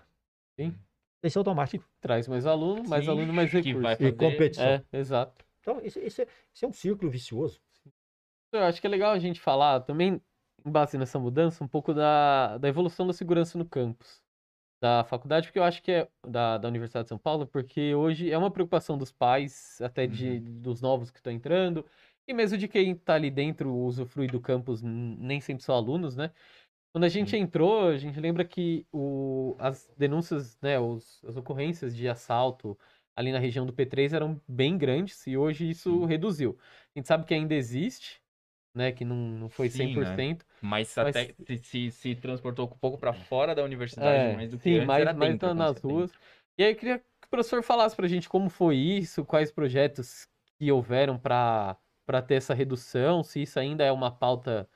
Sim. 0.59 0.75
Isso 1.23 1.37
é 1.37 1.39
automático. 1.39 1.83
Traz 1.99 2.27
mais 2.27 2.45
aluno, 2.45 2.87
mais 2.87 3.05
Sim, 3.05 3.11
aluno, 3.11 3.33
mais 3.33 3.49
que 3.49 3.57
recurso. 3.57 3.81
vai 3.81 3.95
E 3.99 4.11
competição. 4.11 4.65
É, 4.65 4.83
exato. 4.93 5.45
Então, 5.61 5.79
isso, 5.83 5.99
isso 5.99 6.21
é, 6.21 6.27
isso 6.53 6.65
é 6.65 6.67
um 6.67 6.73
círculo 6.73 7.09
vicioso. 7.09 7.61
Eu 8.51 8.63
acho 8.63 8.81
que 8.81 8.87
é 8.87 8.89
legal 8.89 9.11
a 9.11 9.19
gente 9.19 9.39
falar 9.39 9.81
também, 9.81 10.21
em 10.65 10.71
base 10.71 10.97
nessa 10.97 11.19
mudança, 11.19 11.63
um 11.63 11.67
pouco 11.67 11.93
da, 11.93 12.57
da 12.57 12.67
evolução 12.67 13.07
da 13.07 13.13
segurança 13.13 13.57
no 13.57 13.65
campus 13.65 14.21
da 14.81 15.03
faculdade, 15.03 15.47
porque 15.47 15.59
eu 15.59 15.63
acho 15.63 15.81
que 15.83 15.91
é 15.91 16.09
da, 16.27 16.57
da 16.57 16.67
Universidade 16.67 17.05
de 17.05 17.09
São 17.09 17.17
Paulo, 17.17 17.45
porque 17.45 17.93
hoje 17.93 18.31
é 18.31 18.37
uma 18.37 18.49
preocupação 18.49 18.97
dos 18.97 19.11
pais, 19.11 19.79
até 19.79 20.07
de, 20.07 20.39
dos 20.39 20.81
novos 20.81 21.11
que 21.11 21.19
estão 21.19 21.31
entrando, 21.31 21.85
e 22.27 22.33
mesmo 22.33 22.57
de 22.57 22.67
quem 22.67 22.93
está 22.93 23.13
ali 23.13 23.29
dentro, 23.29 23.71
usufrui 23.71 24.25
do 24.25 24.41
campus, 24.41 24.81
nem 24.81 25.39
sempre 25.39 25.63
são 25.63 25.75
alunos, 25.75 26.15
né? 26.15 26.31
Quando 26.91 27.03
a 27.03 27.09
gente 27.09 27.37
entrou, 27.37 27.89
a 27.89 27.97
gente 27.97 28.19
lembra 28.19 28.43
que 28.43 28.85
o, 28.91 29.55
as 29.59 29.87
denúncias, 29.95 30.59
né, 30.61 30.79
os, 30.79 31.23
as 31.25 31.37
ocorrências 31.37 31.95
de 31.95 32.09
assalto 32.09 32.77
ali 33.15 33.31
na 33.31 33.39
região 33.39 33.65
do 33.65 33.73
P3 33.73 34.13
eram 34.13 34.41
bem 34.47 34.77
grandes, 34.77 35.25
e 35.27 35.37
hoje 35.37 35.69
isso 35.69 35.91
Sim. 35.99 36.05
reduziu. 36.07 36.57
A 36.95 36.99
gente 36.99 37.07
sabe 37.07 37.25
que 37.25 37.33
ainda 37.33 37.53
existe, 37.53 38.20
né, 38.73 38.91
que 38.91 39.03
não, 39.03 39.15
não 39.15 39.49
foi 39.49 39.69
Sim, 39.69 39.93
100%. 39.93 40.45
Mas, 40.61 40.95
Mas- 40.95 41.15
até 41.15 41.33
se, 41.45 41.57
se, 41.63 41.91
se 41.91 42.15
transportou 42.15 42.65
um 42.67 42.77
pouco 42.77 42.97
pra 42.97 43.13
fora 43.13 43.53
da 43.55 43.63
universidade, 43.63 44.31
É, 44.31 44.35
mais 44.35 44.49
do 44.51 44.57
que 44.57 44.63
sim, 44.63 44.75
antes, 44.75 44.87
mais, 44.87 45.01
era 45.01 45.13
mais 45.13 45.31
dentro, 45.31 45.55
nas 45.55 45.77
ruas. 45.81 46.11
E 46.57 46.63
aí 46.63 46.71
eu 46.71 46.75
queria 46.75 46.99
que 46.99 47.05
o 47.27 47.29
professor 47.29 47.63
falasse 47.63 47.95
pra 47.95 48.07
gente 48.07 48.29
como 48.29 48.49
foi 48.49 48.75
isso, 48.77 49.25
quais 49.25 49.51
projetos 49.51 50.27
que 50.57 50.71
houveram 50.71 51.17
para 51.17 51.77
para 52.03 52.21
ter 52.21 52.33
essa 52.35 52.53
redução, 52.53 53.23
se 53.23 53.41
isso 53.41 53.57
ainda 53.59 53.85
é 53.85 53.91
uma 53.91 54.11
pauta 54.11 54.67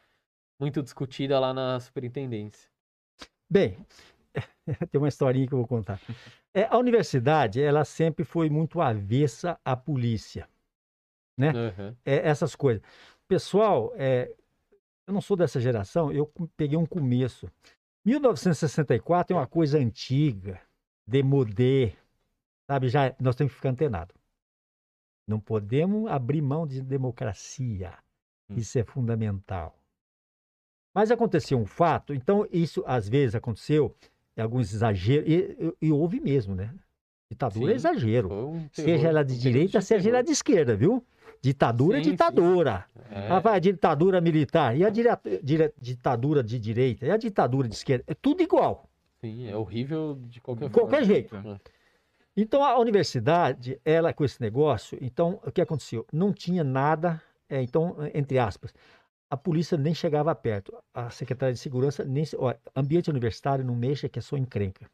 muito 0.60 0.82
discutida 0.82 1.40
lá 1.40 1.54
na 1.54 1.80
superintendência. 1.80 2.70
Bem, 3.50 3.78
tem 4.92 5.00
uma 5.00 5.08
historinha 5.08 5.48
que 5.48 5.54
eu 5.54 5.58
vou 5.60 5.68
contar. 5.68 6.00
É, 6.54 6.64
a 6.66 6.78
universidade, 6.78 7.62
ela 7.62 7.86
sempre 7.86 8.26
foi 8.26 8.50
muito 8.50 8.82
avessa 8.82 9.60
à 9.66 9.76
polícia, 9.76 10.48
né? 11.38 11.50
Aham. 11.50 11.96
É, 12.06 12.28
essas 12.28 12.56
coisas. 12.56 12.84
Pessoal, 13.28 13.92
é, 13.96 14.32
eu 15.08 15.14
não 15.14 15.22
sou 15.22 15.36
dessa 15.36 15.60
geração, 15.60 16.12
eu 16.12 16.32
peguei 16.56 16.78
um 16.78 16.86
começo. 16.86 17.50
1964 18.06 19.36
é 19.36 19.40
uma 19.40 19.48
coisa 19.48 19.80
antiga, 19.80 20.62
demodê, 21.08 21.94
sabe? 22.70 22.88
Já 22.88 23.16
nós 23.20 23.36
temos 23.36 23.52
que 23.54 23.58
ficar 23.58 23.70
antenado. 23.70 24.14
Não 25.28 25.40
podemos 25.40 26.08
abrir 26.10 26.42
mão 26.42 26.68
de 26.68 26.82
democracia. 26.84 27.94
Hum. 28.48 28.56
Isso 28.58 28.78
é 28.78 28.84
fundamental. 28.84 29.76
Mas 30.94 31.10
aconteceu 31.10 31.58
um 31.58 31.66
fato, 31.66 32.14
então 32.14 32.48
isso 32.52 32.84
às 32.86 33.10
vezes 33.10 33.34
aconteceu, 33.36 33.96
em 34.38 34.42
alguns 34.42 34.72
exageros, 34.72 35.28
e, 35.28 35.34
e- 35.82 35.88
e 35.88 35.92
houve 35.92 36.20
mesmo, 36.22 36.54
né? 36.56 36.74
Ditadura 37.30 37.66
é 37.66 37.70
Sim, 37.72 37.76
exagero. 37.76 38.30
Foi 38.30 38.44
um 38.46 38.70
Seja 38.72 38.86
terror, 38.88 39.06
ela 39.08 39.26
de 39.26 39.34
um 39.34 39.38
direita, 39.38 39.82
seja 39.82 40.04
terror. 40.04 40.16
ela 40.16 40.24
de 40.24 40.32
esquerda, 40.32 40.76
viu? 40.76 41.04
Ditadura 41.42 41.98
é 41.98 42.00
Sim, 42.00 42.06
sim. 42.06 42.12
ditadura. 42.12 42.86
É, 43.12 43.28
Ah, 43.30 43.40
vai, 43.40 43.56
a 43.56 43.60
ditadura 43.60 44.20
militar. 44.20 44.76
E 44.76 44.84
a 44.84 44.90
dire- 44.90 45.10
dire- 45.44 45.74
ditadura 45.80 46.44
de 46.44 46.58
direita? 46.60 47.06
E 47.06 47.12
a 47.12 47.18
ditadura 47.18 47.68
de 47.68 47.76
esquerda? 47.76 48.04
É 48.08 48.14
tudo 48.14 48.42
igual. 48.42 48.90
sim, 49.22 49.48
é 49.48 49.56
horrível 49.56 50.20
de 50.28 50.40
qualquer 50.42 50.70
forma. 50.70 50.74
qualquer 50.90 51.04
jeito. 51.06 51.36
É. 51.36 51.60
Então 52.38 52.64
a 52.64 52.78
universidade, 52.80 53.80
ela 53.86 54.12
com 54.14 54.26
esse 54.26 54.42
negócio, 54.42 54.98
então 55.02 55.40
o 55.46 55.52
que 55.52 55.62
aconteceu? 55.62 56.06
Não 56.12 56.34
tinha 56.34 56.64
nada, 56.64 57.22
é, 57.50 57.62
então, 57.62 57.96
entre 58.14 58.38
aspas, 58.38 58.74
a 59.30 59.38
polícia 59.38 59.78
nem 59.78 59.94
chegava 59.96 60.36
perto, 60.36 60.78
a 60.94 61.10
secretaria 61.10 61.54
de 61.54 61.60
segurança 61.60 62.04
nem. 62.04 62.24
Ó, 62.38 62.54
ambiente 62.76 63.10
universitário 63.10 63.64
não 63.66 63.76
mexa, 63.76 64.10
que 64.10 64.20
é 64.20 64.22
só 64.22 64.36
encrenca. 64.38 64.86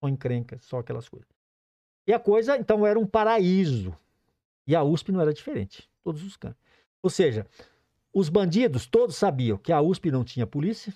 Só 0.00 0.08
encrenca, 0.08 0.58
só 0.60 0.78
aquelas 0.78 1.08
coisas. 1.08 1.28
E 2.06 2.12
a 2.12 2.18
coisa, 2.18 2.56
então, 2.56 2.86
era 2.86 2.98
um 2.98 3.06
paraíso. 3.06 3.94
E 4.66 4.74
a 4.74 4.82
USP 4.82 5.12
não 5.12 5.20
era 5.20 5.32
diferente, 5.32 5.88
todos 6.02 6.22
os 6.22 6.36
cantos. 6.36 6.62
Ou 7.02 7.10
seja, 7.10 7.46
os 8.12 8.28
bandidos 8.28 8.86
todos 8.86 9.16
sabiam 9.16 9.58
que 9.58 9.72
a 9.72 9.80
USP 9.80 10.10
não 10.10 10.24
tinha 10.24 10.46
polícia, 10.46 10.94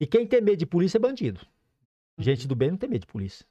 e 0.00 0.06
quem 0.06 0.26
tem 0.26 0.40
medo 0.40 0.56
de 0.58 0.66
polícia 0.66 0.98
é 0.98 1.00
bandido. 1.00 1.40
Gente 2.18 2.48
do 2.48 2.56
bem 2.56 2.70
não 2.70 2.78
tem 2.78 2.88
medo 2.88 3.02
de 3.02 3.06
polícia, 3.12 3.46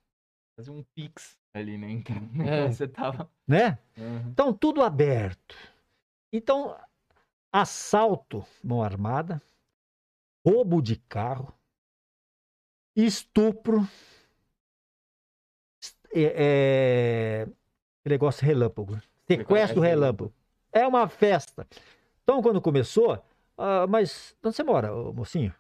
Fazer 0.58 0.72
um 0.72 0.84
pix 0.96 1.38
ali, 1.54 1.78
né? 1.78 1.92
Então, 1.92 2.16
É. 2.44 2.72
você 2.72 2.88
tava... 2.88 3.32
né? 3.48 3.78
Uhum. 3.96 4.30
Então, 4.30 4.52
tudo 4.54 4.82
aberto. 4.82 5.56
Então, 6.34 6.76
assalto, 7.52 8.46
mão 8.64 8.82
armada, 8.82 9.42
roubo 10.46 10.82
de 10.82 10.96
carro, 10.96 11.54
estupro, 12.96 13.88
é, 16.12 17.44
é, 17.44 17.48
negócio 18.10 18.46
relâmpago, 18.46 19.00
sequestro 19.28 19.82
relâmpago. 19.82 20.34
É 20.72 20.86
uma 20.88 21.08
festa. 21.08 21.68
Então, 22.24 22.42
quando 22.42 22.62
começou, 22.62 23.22
ah, 23.58 23.88
mas 23.88 24.36
onde 24.44 24.56
você 24.56 24.64
mora, 24.64 24.92
mocinho? 25.14 25.54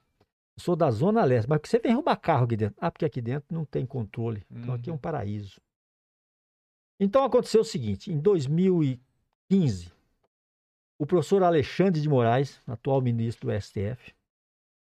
Sou 0.59 0.75
da 0.75 0.89
Zona 0.89 1.23
Leste, 1.23 1.47
mas 1.47 1.61
você 1.63 1.79
vem 1.79 1.93
roubar 1.93 2.15
carro 2.17 2.45
aqui 2.45 2.57
dentro? 2.57 2.75
Ah, 2.81 2.89
porque 2.91 3.05
aqui 3.05 3.21
dentro 3.21 3.53
não 3.53 3.63
tem 3.63 3.85
controle. 3.85 4.43
Então, 4.49 4.73
aqui 4.73 4.89
é 4.89 4.91
um 4.91 4.95
Uhum. 4.95 4.99
paraíso. 5.01 5.61
Então, 6.99 7.23
aconteceu 7.23 7.61
o 7.61 7.65
seguinte: 7.65 8.11
em 8.11 8.19
2015, 8.19 9.91
o 10.99 11.05
professor 11.05 11.43
Alexandre 11.43 12.01
de 12.01 12.09
Moraes, 12.09 12.59
atual 12.65 13.01
ministro 13.01 13.47
do 13.47 13.53
STF, 13.61 14.13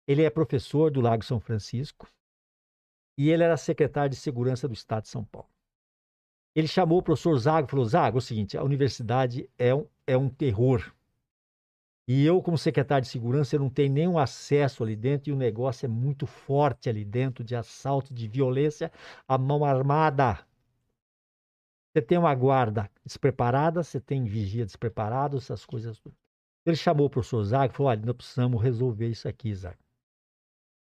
ele 0.08 0.24
é 0.24 0.30
professor 0.30 0.92
do 0.92 1.02
Lago 1.02 1.26
São 1.26 1.40
Francisco 1.40 2.08
e 3.18 3.30
ele 3.32 3.44
era 3.44 3.58
secretário 3.58 4.12
de 4.12 4.16
Segurança 4.16 4.68
do 4.68 4.74
Estado 4.76 5.04
de 5.04 5.10
São 5.10 5.24
Paulo. 5.26 5.50
Ele 6.58 6.68
chamou 6.68 6.98
o 6.98 7.04
professor 7.04 7.38
Zago 7.38 7.68
e 7.68 7.70
falou: 7.70 7.86
Zago, 7.86 8.18
é 8.18 8.20
o 8.20 8.22
seguinte, 8.22 8.58
a 8.58 8.64
universidade 8.64 9.48
é 9.60 9.76
um, 9.76 9.86
é 10.08 10.18
um 10.18 10.28
terror. 10.28 10.92
E 12.08 12.26
eu, 12.26 12.42
como 12.42 12.58
secretário 12.58 13.04
de 13.04 13.12
segurança, 13.12 13.56
eu 13.56 13.60
não 13.60 13.70
tenho 13.70 13.94
nenhum 13.94 14.18
acesso 14.18 14.84
ali 14.84 14.96
dentro 14.96 15.30
e 15.30 15.34
o 15.34 15.36
negócio 15.36 15.86
é 15.86 15.88
muito 15.88 16.26
forte 16.26 16.90
ali 16.90 17.06
dentro 17.06 17.44
de 17.44 17.56
assalto, 17.56 18.12
de 18.12 18.28
violência, 18.28 18.92
a 19.28 19.38
mão 19.38 19.64
armada. 19.64 20.40
Você 21.94 22.02
tem 22.02 22.18
uma 22.18 22.34
guarda 22.34 22.90
despreparada, 23.06 23.84
você 23.84 24.02
tem 24.02 24.24
vigia 24.24 24.66
despreparado, 24.66 25.38
essas 25.38 25.64
coisas. 25.64 26.02
Ele 26.66 26.76
chamou 26.76 27.06
o 27.06 27.10
professor 27.10 27.44
Zago 27.44 27.72
e 27.72 27.78
falou: 27.78 27.92
olha, 27.92 28.04
nós 28.04 28.16
precisamos 28.16 28.60
resolver 28.64 29.10
isso 29.10 29.28
aqui, 29.28 29.54
Zago. 29.54 29.78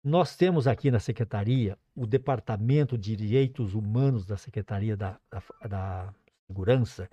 Nós 0.02 0.34
temos 0.36 0.66
aqui 0.66 0.90
na 0.90 1.00
secretaria 1.00 1.78
o 2.00 2.06
Departamento 2.06 2.96
de 2.96 3.14
Direitos 3.14 3.74
Humanos 3.74 4.24
da 4.24 4.38
Secretaria 4.38 4.96
da, 4.96 5.20
da, 5.30 5.68
da 5.68 6.14
Segurança. 6.48 7.10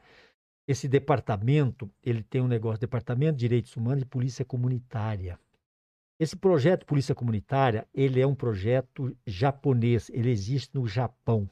Esse 0.65 0.87
departamento, 0.87 1.91
ele 2.01 2.23
tem 2.23 2.39
um 2.39 2.47
negócio, 2.47 2.79
Departamento 2.79 3.33
de 3.33 3.41
Direitos 3.41 3.75
Humanos 3.75 4.03
e 4.03 4.05
Polícia 4.05 4.45
Comunitária. 4.45 5.37
Esse 6.17 6.37
projeto 6.37 6.85
Polícia 6.85 7.13
Comunitária, 7.13 7.85
ele 7.93 8.21
é 8.21 8.25
um 8.25 8.33
projeto 8.33 9.13
japonês, 9.27 10.09
ele 10.09 10.31
existe 10.31 10.73
no 10.73 10.87
Japão, 10.87 11.49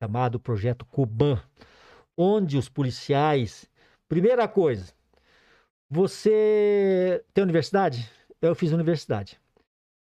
chamado 0.00 0.38
Projeto 0.38 0.86
Koban, 0.86 1.42
onde 2.16 2.56
os 2.56 2.68
policiais, 2.68 3.68
primeira 4.08 4.46
coisa, 4.46 4.94
você 5.90 7.20
tem 7.34 7.42
universidade? 7.42 8.08
Eu 8.40 8.54
fiz 8.54 8.70
universidade. 8.70 9.40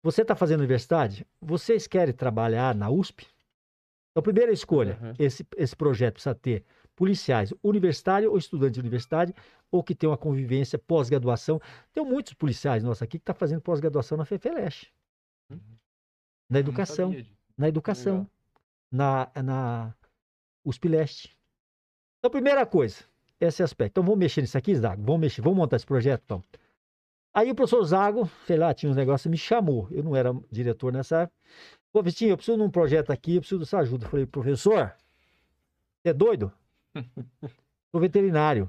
Você 0.03 0.23
está 0.23 0.35
fazendo 0.35 0.61
universidade? 0.61 1.27
Vocês 1.41 1.87
querem 1.87 2.15
trabalhar 2.15 2.75
na 2.75 2.89
USP? 2.89 3.27
Então, 4.11 4.23
primeira 4.23 4.53
escolha, 4.53 4.99
uhum. 5.01 5.15
esse, 5.19 5.47
esse 5.57 5.77
projeto 5.77 6.15
precisa 6.15 6.35
ter 6.35 6.65
policiais 6.97 7.53
universitários 7.63 8.31
ou 8.31 8.37
estudantes 8.37 8.75
de 8.75 8.81
universidade 8.81 9.35
ou 9.71 9.83
que 9.83 9.95
tem 9.95 10.09
uma 10.09 10.17
convivência 10.17 10.79
pós-graduação. 10.79 11.61
Tem 11.93 12.05
muitos 12.05 12.33
policiais 12.33 12.83
nossos 12.83 13.03
aqui 13.03 13.19
que 13.19 13.23
estão 13.23 13.35
tá 13.35 13.39
fazendo 13.39 13.61
pós-graduação 13.61 14.19
na 14.19 14.25
FEFELESH. 14.25 14.91
Uhum. 15.51 15.61
Na 16.51 16.59
educação. 16.59 17.15
Na 17.57 17.69
educação. 17.69 18.29
Na, 18.91 19.31
na 19.43 19.95
USP 20.65 20.89
Leste. 20.89 21.37
Então, 22.19 22.31
primeira 22.31 22.67
coisa, 22.67 23.05
esse 23.41 23.63
aspecto. 23.63 23.93
Então, 23.93 24.03
vamos 24.03 24.19
mexer 24.19 24.41
nisso 24.41 24.59
aqui, 24.59 24.75
Zago? 24.75 25.03
Vamos 25.03 25.21
mexer, 25.21 25.43
vamos 25.43 25.59
montar 25.59 25.77
esse 25.77 25.87
projeto, 25.87 26.23
então. 26.25 26.43
Aí 27.39 27.53
o 27.53 27.55
professor 27.55 27.85
Zago, 27.85 28.29
sei 28.49 28.57
lá, 28.57 28.75
tinha 28.75 28.91
uns 28.91 28.97
negócios, 28.97 29.31
me 29.31 29.39
chamou. 29.39 29.87
Eu 29.93 30.03
não 30.03 30.17
era 30.17 30.35
diretor 30.51 30.93
nessa 30.93 31.21
época. 31.21 31.39
Pô, 31.93 32.03
Vitinho, 32.03 32.31
eu 32.31 32.37
preciso 32.37 32.59
de 32.59 32.65
um 32.65 32.71
projeto 32.71 33.13
aqui, 33.13 33.37
eu 33.37 33.41
preciso 33.41 33.61
dessa 33.61 33.79
ajuda. 33.79 34.07
Eu 34.07 34.11
falei, 34.11 34.27
professor, 34.27 34.93
você 36.03 36.09
é 36.09 36.13
doido? 36.13 36.53
Sou 37.93 38.01
veterinário. 38.01 38.69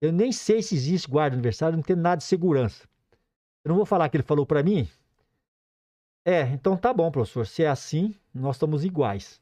Eu 0.00 0.10
nem 0.10 0.32
sei 0.32 0.62
se 0.62 0.74
existe 0.74 1.06
guarda 1.06 1.36
aniversário, 1.36 1.76
não 1.76 1.82
tem 1.82 1.94
nada 1.94 2.16
de 2.16 2.24
segurança. 2.24 2.88
Eu 3.62 3.68
não 3.68 3.76
vou 3.76 3.84
falar 3.84 4.08
que 4.08 4.16
ele 4.16 4.24
falou 4.24 4.46
para 4.46 4.62
mim. 4.62 4.88
É, 6.24 6.44
então 6.44 6.78
tá 6.78 6.94
bom, 6.94 7.10
professor. 7.10 7.46
Se 7.46 7.62
é 7.62 7.68
assim, 7.68 8.14
nós 8.32 8.56
estamos 8.56 8.86
iguais. 8.86 9.38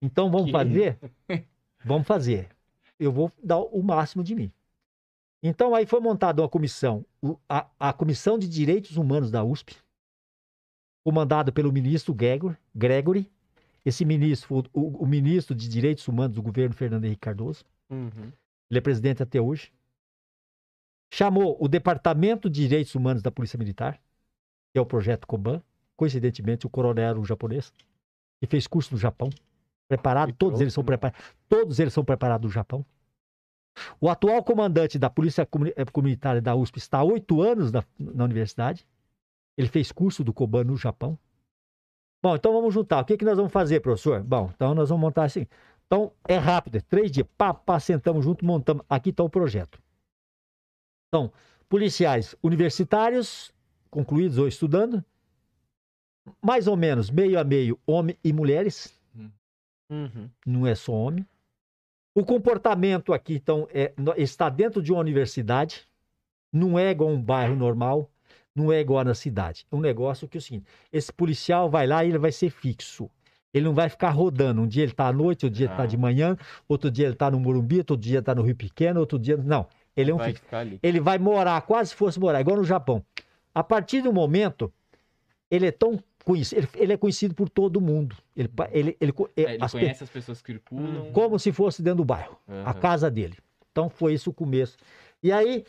Então 0.00 0.30
vamos 0.30 0.46
que... 0.46 0.52
fazer? 0.52 0.96
Vamos 1.84 2.06
fazer. 2.06 2.48
Eu 2.98 3.12
vou 3.12 3.30
dar 3.42 3.58
o 3.58 3.82
máximo 3.82 4.24
de 4.24 4.34
mim. 4.34 4.50
Então 5.46 5.74
aí 5.74 5.84
foi 5.84 6.00
montada 6.00 6.40
uma 6.40 6.48
comissão, 6.48 7.04
a, 7.46 7.68
a 7.78 7.92
Comissão 7.92 8.38
de 8.38 8.48
Direitos 8.48 8.96
Humanos 8.96 9.30
da 9.30 9.44
USP, 9.44 9.76
comandada 11.04 11.52
pelo 11.52 11.70
ministro 11.70 12.14
Gregor, 12.14 12.56
Gregory. 12.74 13.30
Esse 13.84 14.06
ministro 14.06 14.48
foi 14.48 14.62
o, 14.72 15.02
o, 15.02 15.06
ministro 15.06 15.54
de 15.54 15.68
Direitos 15.68 16.08
Humanos 16.08 16.34
do 16.34 16.42
governo 16.42 16.74
Fernando 16.74 17.04
Henrique 17.04 17.20
Cardoso. 17.20 17.62
Uhum. 17.90 18.32
Ele 18.70 18.78
é 18.78 18.80
presidente 18.80 19.22
até 19.22 19.38
hoje. 19.38 19.70
Chamou 21.12 21.58
o 21.60 21.68
Departamento 21.68 22.48
de 22.48 22.62
Direitos 22.62 22.94
Humanos 22.94 23.22
da 23.22 23.30
Polícia 23.30 23.58
Militar, 23.58 24.00
que 24.72 24.78
é 24.78 24.80
o 24.80 24.86
projeto 24.86 25.26
Koban. 25.26 25.62
Coincidentemente, 25.94 26.66
o 26.66 26.70
coronel 26.70 27.10
era 27.10 27.20
um 27.20 27.24
japonês, 27.24 27.70
que 28.40 28.46
fez 28.48 28.66
curso 28.66 28.94
no 28.94 28.98
Japão. 28.98 29.28
Preparado, 29.86 30.32
todos 30.32 30.62
eles 30.62 30.72
são 30.72 30.82
preparados. 30.82 31.20
Todos 31.46 31.78
eles 31.78 31.92
são 31.92 32.02
preparados 32.02 32.48
no 32.48 32.50
Japão. 32.50 32.84
O 34.00 34.08
atual 34.08 34.42
comandante 34.42 34.98
da 34.98 35.10
Polícia 35.10 35.42
eh, 35.42 35.84
Comunitária 35.86 36.40
da 36.40 36.54
USP 36.54 36.78
está 36.78 36.98
há 36.98 37.04
oito 37.04 37.42
anos 37.42 37.72
na, 37.72 37.84
na, 37.98 38.24
universidade. 38.24 38.86
Ele 39.56 39.68
fez 39.68 39.90
curso 39.90 40.22
do 40.22 40.32
Koban 40.32 40.64
no 40.64 40.76
Japão. 40.76 41.18
Bom, 42.22 42.36
então 42.36 42.52
vamos 42.52 42.72
juntar. 42.72 43.02
O 43.02 43.04
que, 43.04 43.16
que 43.16 43.24
nós 43.24 43.36
vamos 43.36 43.52
fazer, 43.52 43.80
professor? 43.80 44.22
Bom, 44.22 44.50
então 44.54 44.74
nós 44.74 44.88
vamos 44.88 45.02
montar 45.02 45.24
assim. 45.24 45.46
Então 45.86 46.12
é 46.26 46.36
rápido, 46.36 46.76
é 46.76 46.80
três 46.80 47.10
dias. 47.10 47.26
Pá, 47.36 47.52
pá, 47.52 47.78
sentamos 47.78 48.24
junto, 48.24 48.44
montamos. 48.44 48.84
Aqui 48.88 49.10
está 49.10 49.22
o 49.22 49.28
projeto. 49.28 49.78
Então, 51.08 51.32
policiais 51.68 52.34
universitários, 52.42 53.52
concluídos 53.90 54.38
ou 54.38 54.48
estudando, 54.48 55.04
mais 56.42 56.66
ou 56.66 56.76
menos 56.76 57.10
meio 57.10 57.38
a 57.38 57.44
meio, 57.44 57.78
homem 57.86 58.16
e 58.24 58.32
mulheres. 58.32 58.98
Uhum. 59.90 60.30
Não 60.46 60.66
é 60.66 60.74
só 60.74 60.92
homem. 60.92 61.26
O 62.14 62.24
comportamento 62.24 63.12
aqui, 63.12 63.34
então, 63.34 63.66
é, 63.72 63.92
está 64.16 64.48
dentro 64.48 64.80
de 64.80 64.92
uma 64.92 65.00
universidade, 65.00 65.86
não 66.52 66.78
é 66.78 66.90
igual 66.90 67.10
um 67.10 67.20
bairro 67.20 67.56
normal, 67.56 68.08
não 68.54 68.72
é 68.72 68.80
igual 68.80 69.04
na 69.04 69.14
cidade. 69.14 69.66
É 69.70 69.74
um 69.74 69.80
negócio 69.80 70.28
que 70.28 70.36
é 70.36 70.40
o 70.40 70.42
seguinte: 70.42 70.66
esse 70.92 71.12
policial 71.12 71.68
vai 71.68 71.86
lá 71.86 72.04
e 72.04 72.08
ele 72.08 72.18
vai 72.18 72.30
ser 72.30 72.50
fixo. 72.50 73.10
Ele 73.52 73.64
não 73.64 73.74
vai 73.74 73.88
ficar 73.88 74.10
rodando. 74.10 74.62
Um 74.62 74.66
dia 74.66 74.82
ele 74.82 74.92
está 74.92 75.06
à 75.06 75.12
noite, 75.12 75.44
outro 75.44 75.56
dia 75.56 75.66
ele 75.66 75.72
está 75.72 75.86
de 75.86 75.96
manhã, 75.96 76.36
outro 76.68 76.90
dia 76.90 77.06
ele 77.06 77.14
está 77.14 77.30
no 77.30 77.38
Morumbi, 77.38 77.78
outro 77.78 77.96
dia 77.96 78.18
está 78.18 78.34
no 78.34 78.42
Rio 78.42 78.56
Pequeno, 78.56 79.00
outro 79.00 79.18
dia. 79.18 79.36
Não. 79.36 79.66
Ele 79.96 80.10
é 80.10 80.14
um 80.14 80.18
vai 80.18 80.34
Ele 80.82 81.00
vai 81.00 81.18
morar, 81.18 81.60
quase 81.62 81.90
se 81.90 81.96
fosse 81.96 82.18
morar, 82.18 82.40
igual 82.40 82.56
no 82.56 82.64
Japão. 82.64 83.04
A 83.54 83.62
partir 83.62 84.02
do 84.02 84.12
momento, 84.12 84.72
ele 85.48 85.66
é 85.66 85.70
tão 85.70 86.02
ele, 86.26 86.68
ele, 86.74 86.92
é 86.92 86.96
conhecido 86.96 87.34
por 87.34 87.48
todo 87.48 87.80
mundo. 87.80 88.16
Ele, 88.34 88.50
ele, 88.72 88.96
ele, 89.00 89.12
é, 89.36 89.54
ele 89.54 89.64
as 89.64 89.72
conhece 89.72 89.98
pe... 89.98 90.04
as 90.04 90.10
pessoas 90.10 90.40
que 90.40 90.52
circulam. 90.52 91.12
Como 91.12 91.38
se 91.38 91.52
fosse 91.52 91.82
dentro 91.82 91.98
do 91.98 92.04
bairro, 92.04 92.38
uhum. 92.48 92.66
a 92.66 92.72
casa 92.72 93.10
dele. 93.10 93.36
Então 93.70 93.90
foi 93.90 94.14
isso 94.14 94.30
o 94.30 94.32
começo. 94.32 94.76
E 95.22 95.30
aí 95.30 95.64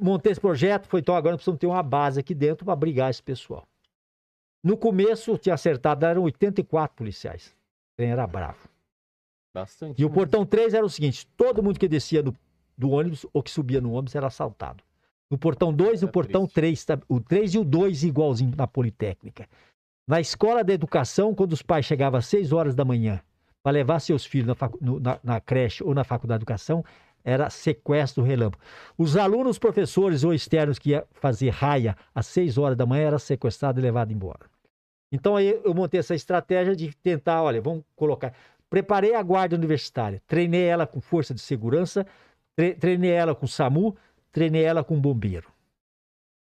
montei 0.00 0.32
esse 0.32 0.40
projeto, 0.40 0.86
foi 0.86 1.00
então 1.00 1.14
agora 1.14 1.36
precisamos 1.36 1.58
ter 1.58 1.66
uma 1.66 1.82
base 1.82 2.20
aqui 2.20 2.34
dentro 2.34 2.64
para 2.64 2.76
brigar 2.76 3.10
esse 3.10 3.22
pessoal. 3.22 3.66
No 4.62 4.76
começo, 4.76 5.36
tinha 5.38 5.54
acertado, 5.54 6.06
eram 6.06 6.22
84 6.22 6.96
policiais. 6.96 7.48
O 7.48 7.96
trem 7.96 8.10
era 8.10 8.26
bravo. 8.26 8.68
Bastante. 9.52 10.00
E 10.00 10.04
o 10.04 10.10
portão 10.10 10.46
3 10.46 10.72
era 10.72 10.86
o 10.86 10.88
seguinte: 10.88 11.26
todo 11.36 11.62
mundo 11.62 11.78
que 11.78 11.88
descia 11.88 12.22
do, 12.22 12.34
do 12.78 12.90
ônibus 12.90 13.26
ou 13.32 13.42
que 13.42 13.50
subia 13.50 13.80
no 13.80 13.92
ônibus 13.92 14.14
era 14.14 14.28
assaltado. 14.28 14.82
No 15.30 15.38
portão 15.38 15.72
2 15.72 16.00
e 16.00 16.04
no 16.04 16.08
é 16.08 16.12
portão 16.12 16.46
3, 16.46 16.86
o 17.08 17.20
3 17.20 17.54
e 17.54 17.58
o 17.58 17.64
2 17.64 18.04
igualzinho 18.04 18.52
na 18.56 18.66
Politécnica. 18.66 19.48
Na 20.12 20.20
escola 20.20 20.62
da 20.62 20.74
educação, 20.74 21.34
quando 21.34 21.54
os 21.54 21.62
pais 21.62 21.86
chegavam 21.86 22.18
às 22.18 22.26
6 22.26 22.52
horas 22.52 22.74
da 22.74 22.84
manhã 22.84 23.18
para 23.62 23.72
levar 23.72 23.98
seus 23.98 24.26
filhos 24.26 24.46
na, 24.46 25.00
na, 25.00 25.18
na, 25.24 25.40
creche 25.40 25.82
ou 25.82 25.94
na 25.94 26.04
faculdade 26.04 26.40
de 26.40 26.42
educação, 26.42 26.84
era 27.24 27.48
sequestro 27.48 28.22
relâmpago. 28.22 28.62
Os 28.98 29.16
alunos, 29.16 29.58
professores 29.58 30.22
ou 30.22 30.34
externos 30.34 30.78
que 30.78 30.90
iam 30.90 31.02
fazer 31.12 31.48
raia 31.48 31.96
às 32.14 32.26
6 32.26 32.58
horas 32.58 32.76
da 32.76 32.84
manhã 32.84 33.06
era 33.06 33.18
sequestrado 33.18 33.80
e 33.80 33.82
levado 33.82 34.12
embora. 34.12 34.50
Então 35.10 35.34
aí 35.34 35.58
eu 35.64 35.72
montei 35.72 36.00
essa 36.00 36.14
estratégia 36.14 36.76
de 36.76 36.94
tentar, 36.96 37.42
olha, 37.42 37.62
vamos 37.62 37.82
colocar. 37.96 38.34
Preparei 38.68 39.14
a 39.14 39.22
guarda 39.22 39.56
universitária, 39.56 40.20
treinei 40.26 40.64
ela 40.64 40.86
com 40.86 41.00
força 41.00 41.32
de 41.32 41.40
segurança, 41.40 42.06
treinei 42.54 43.12
ela 43.12 43.34
com 43.34 43.46
SAMU, 43.46 43.96
treinei 44.30 44.62
ela 44.62 44.84
com 44.84 45.00
bombeiro. 45.00 45.50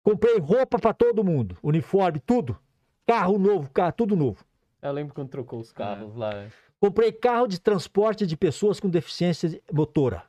Comprei 0.03 0.37
roupa 0.41 0.81
para 0.81 0.93
todo 0.93 1.23
mundo, 1.23 1.57
uniforme, 1.63 2.19
tudo. 2.19 2.59
Carro 3.07 3.39
novo, 3.39 3.71
carro, 3.71 3.93
tudo 3.93 4.17
novo. 4.17 4.45
Eu 4.81 4.93
lembro 4.93 5.15
quando 5.15 5.29
trocou 5.29 5.61
os 5.61 5.73
carros 5.73 6.15
é. 6.15 6.19
lá. 6.19 6.35
Né? 6.35 6.51
Comprei 6.81 7.13
carro 7.13 7.47
de 7.47 7.61
transporte 7.61 8.27
de 8.27 8.37
pessoas 8.37 8.81
com 8.81 8.89
deficiência 8.89 9.61
motora. 9.73 10.25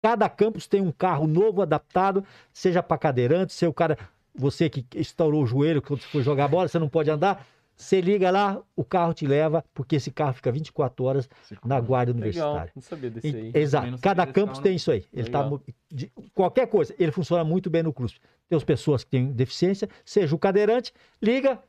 Cada 0.00 0.28
campus 0.28 0.66
tem 0.68 0.80
um 0.80 0.92
carro 0.92 1.26
novo, 1.26 1.60
adaptado, 1.60 2.24
seja 2.52 2.82
para 2.82 2.96
cadeirante, 2.96 3.52
se 3.52 3.66
o 3.66 3.72
cara, 3.72 3.98
você 4.32 4.70
que 4.70 4.86
estourou 4.94 5.42
o 5.42 5.46
joelho 5.46 5.82
quando 5.82 6.00
você 6.00 6.06
foi 6.06 6.22
jogar 6.22 6.46
bola, 6.46 6.68
você 6.68 6.78
não 6.78 6.88
pode 6.88 7.10
andar, 7.10 7.44
você 7.74 8.00
liga 8.00 8.30
lá, 8.30 8.60
o 8.76 8.84
carro 8.84 9.14
te 9.14 9.26
leva, 9.26 9.64
porque 9.72 9.96
esse 9.96 10.10
carro 10.10 10.34
fica 10.34 10.50
24 10.50 11.04
horas 11.04 11.28
na 11.64 11.80
guarda 11.80 12.12
universitária. 12.12 12.52
Legal, 12.52 12.70
não 12.74 12.82
sabia 12.82 13.10
desse 13.10 13.36
aí. 13.36 13.52
Exato. 13.54 13.98
Cada 14.00 14.26
campus 14.26 14.58
tem 14.58 14.76
isso 14.76 14.90
aí. 14.90 15.04
Ele 15.12 15.30
tá, 15.30 15.48
de, 15.88 16.12
qualquer 16.34 16.66
coisa, 16.66 16.94
ele 16.98 17.12
funciona 17.12 17.42
muito 17.42 17.70
bem 17.70 17.82
no 17.82 17.92
CRUSP. 17.92 18.20
Tem 18.48 18.56
as 18.56 18.64
pessoas 18.64 19.02
que 19.02 19.10
têm 19.10 19.32
deficiência, 19.32 19.88
seja 20.04 20.34
o 20.34 20.38
cadeirante, 20.38 20.92
liga, 21.22 21.60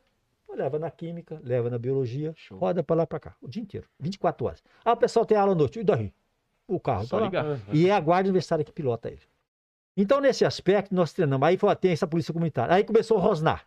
leva 0.56 0.80
na 0.80 0.90
química, 0.90 1.40
leva 1.44 1.70
na 1.70 1.78
biologia, 1.78 2.34
Show. 2.36 2.58
roda 2.58 2.84
para 2.84 2.96
lá 2.96 3.08
para 3.08 3.20
cá, 3.20 3.36
o 3.42 3.48
dia 3.48 3.62
inteiro, 3.62 3.88
24 4.00 4.46
horas. 4.46 4.64
Ah, 4.84 4.94
o 4.94 4.98
pessoal 4.98 5.26
tem 5.26 5.38
aula 5.38 5.54
à 5.54 5.56
noite, 5.56 5.80
e 5.80 5.84
daí? 5.84 6.14
O 6.68 6.80
carro 6.80 7.06
Só 7.06 7.20
tá 7.20 7.26
ligar. 7.26 7.46
Lá. 7.46 7.60
E 7.74 7.88
é 7.88 7.92
a 7.92 8.00
guarda 8.00 8.30
universitária 8.30 8.64
que 8.64 8.72
pilota 8.72 9.10
ele. 9.10 9.22
Então, 9.98 10.22
nesse 10.22 10.46
aspecto, 10.46 10.94
nós 10.94 11.12
treinamos. 11.12 11.46
Aí 11.48 11.58
foi, 11.58 11.76
tem 11.76 11.92
essa 11.92 12.08
polícia 12.08 12.34
comunitária. 12.34 12.74
Aí 12.74 12.84
começou 12.84 13.18
a 13.18 13.22
rosnar. 13.22 13.66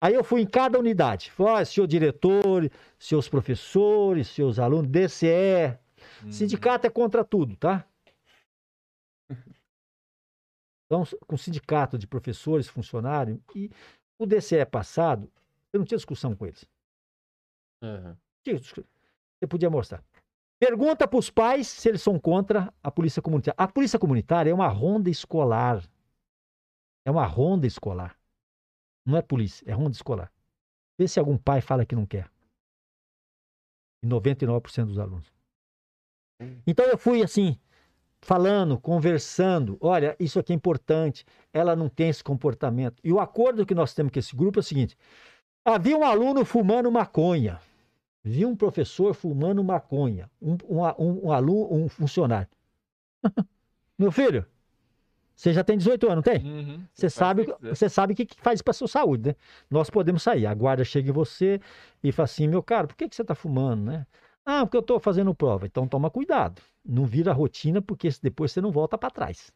Aí 0.00 0.14
eu 0.14 0.24
fui 0.24 0.40
em 0.40 0.46
cada 0.46 0.78
unidade. 0.78 1.30
Falei, 1.30 1.64
senhor 1.64 1.86
diretor, 1.86 2.70
seus 2.98 3.28
professores, 3.28 4.28
seus 4.28 4.58
alunos, 4.58 4.90
DCE. 4.90 5.78
Hum. 6.24 6.32
Sindicato 6.32 6.86
é 6.86 6.90
contra 6.90 7.24
tudo, 7.24 7.56
tá? 7.56 7.86
Então, 10.86 11.04
com 11.26 11.36
sindicato 11.36 11.96
de 11.96 12.06
professores, 12.06 12.66
funcionários, 12.66 13.38
e 13.54 13.70
o 14.18 14.26
DCE 14.26 14.66
passado, 14.66 15.30
eu 15.72 15.78
não 15.78 15.86
tinha 15.86 15.98
discussão 15.98 16.34
com 16.34 16.46
eles. 16.46 16.64
Discussão. 18.44 18.84
Você 19.38 19.46
podia 19.46 19.70
mostrar. 19.70 20.04
Pergunta 20.58 21.08
para 21.08 21.18
os 21.18 21.30
pais 21.30 21.66
se 21.68 21.88
eles 21.88 22.02
são 22.02 22.18
contra 22.18 22.72
a 22.82 22.90
polícia 22.90 23.22
comunitária. 23.22 23.56
A 23.56 23.66
polícia 23.66 23.98
comunitária 23.98 24.50
é 24.50 24.54
uma 24.54 24.68
ronda 24.68 25.08
escolar. 25.08 25.82
É 27.06 27.10
uma 27.10 27.24
ronda 27.24 27.66
escolar. 27.66 28.18
Não 29.06 29.16
é 29.16 29.22
polícia, 29.22 29.64
é 29.66 29.72
ronda 29.72 29.92
escolar. 29.92 30.30
Vê 30.98 31.08
se 31.08 31.18
algum 31.18 31.38
pai 31.38 31.62
fala 31.62 31.86
que 31.86 31.96
não 31.96 32.04
quer. 32.04 32.30
E 34.04 34.06
99% 34.06 34.86
dos 34.86 34.98
alunos. 34.98 35.32
Então 36.66 36.84
eu 36.84 36.98
fui 36.98 37.22
assim, 37.22 37.58
falando, 38.20 38.78
conversando. 38.78 39.78
Olha, 39.80 40.14
isso 40.20 40.38
aqui 40.38 40.52
é 40.52 40.56
importante. 40.56 41.24
Ela 41.52 41.74
não 41.74 41.88
tem 41.88 42.10
esse 42.10 42.22
comportamento. 42.22 43.00
E 43.02 43.10
o 43.12 43.18
acordo 43.18 43.64
que 43.64 43.74
nós 43.74 43.94
temos 43.94 44.12
com 44.12 44.18
esse 44.18 44.36
grupo 44.36 44.58
é 44.58 44.60
o 44.60 44.62
seguinte: 44.62 44.96
havia 45.70 45.96
um 45.96 46.04
aluno 46.04 46.44
fumando 46.44 46.90
maconha. 46.90 47.60
Vi 48.22 48.44
um 48.44 48.54
professor 48.54 49.14
fumando 49.14 49.62
maconha. 49.64 50.30
Um, 50.40 50.56
um, 50.68 51.26
um, 51.26 51.32
aluno, 51.32 51.72
um 51.72 51.88
funcionário. 51.88 52.48
Meu 53.98 54.12
filho, 54.12 54.46
você 55.34 55.52
já 55.52 55.64
tem 55.64 55.78
18 55.78 56.10
anos, 56.10 56.24
tem? 56.24 56.44
Uhum. 56.44 56.84
Você 56.92 57.08
faz 57.08 57.14
sabe, 57.14 57.42
o 57.42 57.68
você 57.68 57.88
sabe 57.88 58.12
o 58.12 58.16
que, 58.16 58.26
que 58.26 58.40
faz 58.40 58.60
para 58.60 58.74
sua 58.74 58.88
saúde, 58.88 59.30
né? 59.30 59.34
Nós 59.70 59.88
podemos 59.88 60.22
sair. 60.22 60.46
A 60.46 60.54
guarda 60.54 60.84
chega 60.84 61.08
em 61.08 61.12
você 61.12 61.60
e 62.02 62.12
fala 62.12 62.24
assim, 62.24 62.46
meu 62.46 62.62
caro, 62.62 62.88
por 62.88 62.96
que, 62.96 63.08
que 63.08 63.16
você 63.16 63.22
está 63.22 63.34
fumando, 63.34 63.84
né? 63.84 64.06
Ah, 64.44 64.66
porque 64.66 64.76
eu 64.76 64.82
estou 64.82 65.00
fazendo 65.00 65.34
prova. 65.34 65.66
Então 65.66 65.88
toma 65.88 66.10
cuidado. 66.10 66.60
Não 66.84 67.06
vira 67.06 67.32
rotina, 67.32 67.80
porque 67.80 68.08
depois 68.22 68.52
você 68.52 68.60
não 68.60 68.70
volta 68.70 68.98
para 68.98 69.10
trás. 69.10 69.52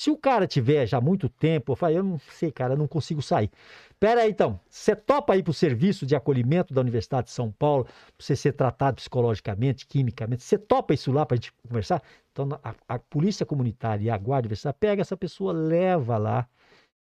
Se 0.00 0.10
o 0.10 0.16
cara 0.16 0.46
tiver 0.46 0.86
já 0.86 0.96
há 0.96 1.00
muito 1.00 1.28
tempo, 1.28 1.72
eu 1.72 1.76
falo, 1.76 1.92
eu 1.92 2.02
não 2.02 2.18
sei, 2.18 2.50
cara, 2.50 2.72
eu 2.72 2.78
não 2.78 2.88
consigo 2.88 3.20
sair. 3.20 3.50
Pera 3.98 4.22
aí, 4.22 4.30
então. 4.30 4.58
Você 4.66 4.96
topa 4.96 5.36
ir 5.36 5.42
para 5.42 5.50
o 5.50 5.52
serviço 5.52 6.06
de 6.06 6.16
acolhimento 6.16 6.72
da 6.72 6.80
Universidade 6.80 7.26
de 7.26 7.34
São 7.34 7.52
Paulo, 7.52 7.84
para 7.84 7.94
você 8.18 8.34
ser 8.34 8.52
tratado 8.54 8.94
psicologicamente, 8.96 9.86
quimicamente? 9.86 10.42
Você 10.42 10.56
topa 10.56 10.94
isso 10.94 11.12
lá 11.12 11.26
para 11.26 11.34
a 11.34 11.36
gente 11.36 11.52
conversar? 11.68 12.02
Então, 12.32 12.48
a, 12.64 12.74
a 12.88 12.98
polícia 12.98 13.44
comunitária 13.44 14.02
e 14.04 14.08
a 14.08 14.16
guarda 14.16 14.46
universitária 14.46 14.74
pega 14.80 15.02
essa 15.02 15.18
pessoa, 15.18 15.52
leva 15.52 16.16
lá 16.16 16.48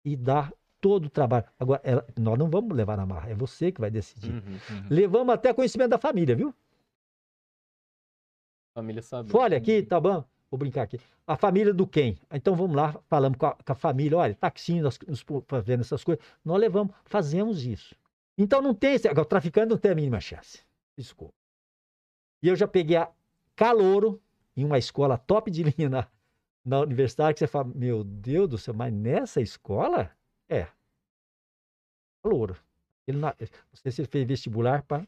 e 0.03 0.15
dá 0.15 0.51
todo 0.81 1.05
o 1.05 1.09
trabalho. 1.11 1.45
Agora, 1.59 1.79
ela- 1.83 2.03
nós 2.17 2.35
não 2.35 2.49
vamos 2.49 2.75
levar 2.75 2.97
na 2.97 3.05
marra, 3.05 3.29
é 3.29 3.35
você 3.35 3.71
que 3.71 3.79
vai 3.79 3.91
decidir. 3.91 4.31
Uhum. 4.31 4.39
Uhum. 4.71 4.87
Levamos 4.89 5.35
até 5.35 5.53
conhecimento 5.53 5.91
da 5.91 5.99
família, 5.99 6.35
viu? 6.35 6.51
Família 8.73 9.03
sabe. 9.03 9.29
Olha 9.37 9.55
aqui, 9.55 9.83
tá 9.83 9.99
bom? 9.99 10.25
Vou 10.49 10.57
brincar 10.57 10.83
aqui. 10.83 10.99
A 11.25 11.35
família 11.35 11.73
do 11.73 11.85
quem? 11.85 12.17
Então 12.31 12.55
vamos 12.55 12.75
lá, 12.75 12.95
falamos 13.07 13.37
com 13.37 13.47
a, 13.47 13.53
com 13.53 13.71
a 13.71 13.75
família, 13.75 14.17
olha, 14.17 14.35
tá 14.35 14.47
aqui 14.47 14.79
nós 14.79 14.97
nos 15.07 15.25
fazendo 15.45 15.81
essas 15.81 16.03
coisas. 16.03 16.23
Nós 16.43 16.59
levamos, 16.59 16.95
fazemos 17.05 17.65
isso. 17.65 17.95
Então 18.37 18.61
não 18.61 18.73
tem, 18.73 18.95
o 18.95 19.25
traficante 19.25 19.69
não 19.69 19.77
tem 19.77 19.91
a 19.91 19.95
mínima 19.95 20.21
chance. 20.21 20.63
Desculpa. 20.97 21.33
E 22.41 22.47
eu 22.47 22.55
já 22.55 22.67
peguei 22.67 22.97
a 22.97 23.11
calouro 23.55 24.21
em 24.55 24.63
uma 24.63 24.77
escola 24.77 25.17
top 25.17 25.51
de 25.51 25.63
linha 25.63 25.89
na, 25.89 26.07
na 26.63 26.79
universidade, 26.79 27.33
que 27.33 27.39
você 27.39 27.47
fala, 27.47 27.69
meu 27.75 28.03
Deus 28.03 28.49
do 28.49 28.57
céu, 28.57 28.73
mas 28.73 28.93
nessa 28.93 29.41
escola? 29.41 30.11
É. 30.47 30.67
Calouro. 32.23 32.55
Ele 33.05 33.17
não, 33.17 33.27
não 33.27 33.35
sei 33.73 33.91
se 33.91 34.01
ele 34.01 34.07
fez 34.07 34.27
vestibular 34.27 34.83
para 34.83 35.07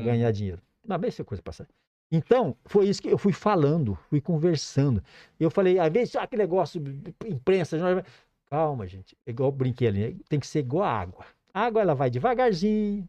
ganhar 0.00 0.30
dinheiro. 0.30 0.62
Mas 0.86 1.00
bem, 1.00 1.08
essa 1.08 1.24
coisa 1.24 1.42
passar. 1.42 1.66
Então, 2.10 2.56
foi 2.64 2.88
isso 2.88 3.00
que 3.00 3.08
eu 3.08 3.18
fui 3.18 3.32
falando, 3.32 3.96
fui 4.08 4.20
conversando. 4.20 5.02
Eu 5.38 5.50
falei, 5.50 5.78
às 5.78 5.92
vezes, 5.92 6.16
ah, 6.16 6.26
que 6.26 6.36
negócio, 6.36 6.82
imprensa, 7.24 7.78
jornal. 7.78 8.04
calma, 8.50 8.86
gente. 8.86 9.16
É 9.24 9.30
Igual 9.30 9.52
brinquei 9.52 9.86
ali, 9.86 10.20
tem 10.28 10.40
que 10.40 10.46
ser 10.46 10.60
igual 10.60 10.84
a 10.84 10.92
água. 10.92 11.24
A 11.54 11.66
água, 11.66 11.80
ela 11.80 11.94
vai 11.94 12.10
devagarzinho, 12.10 13.08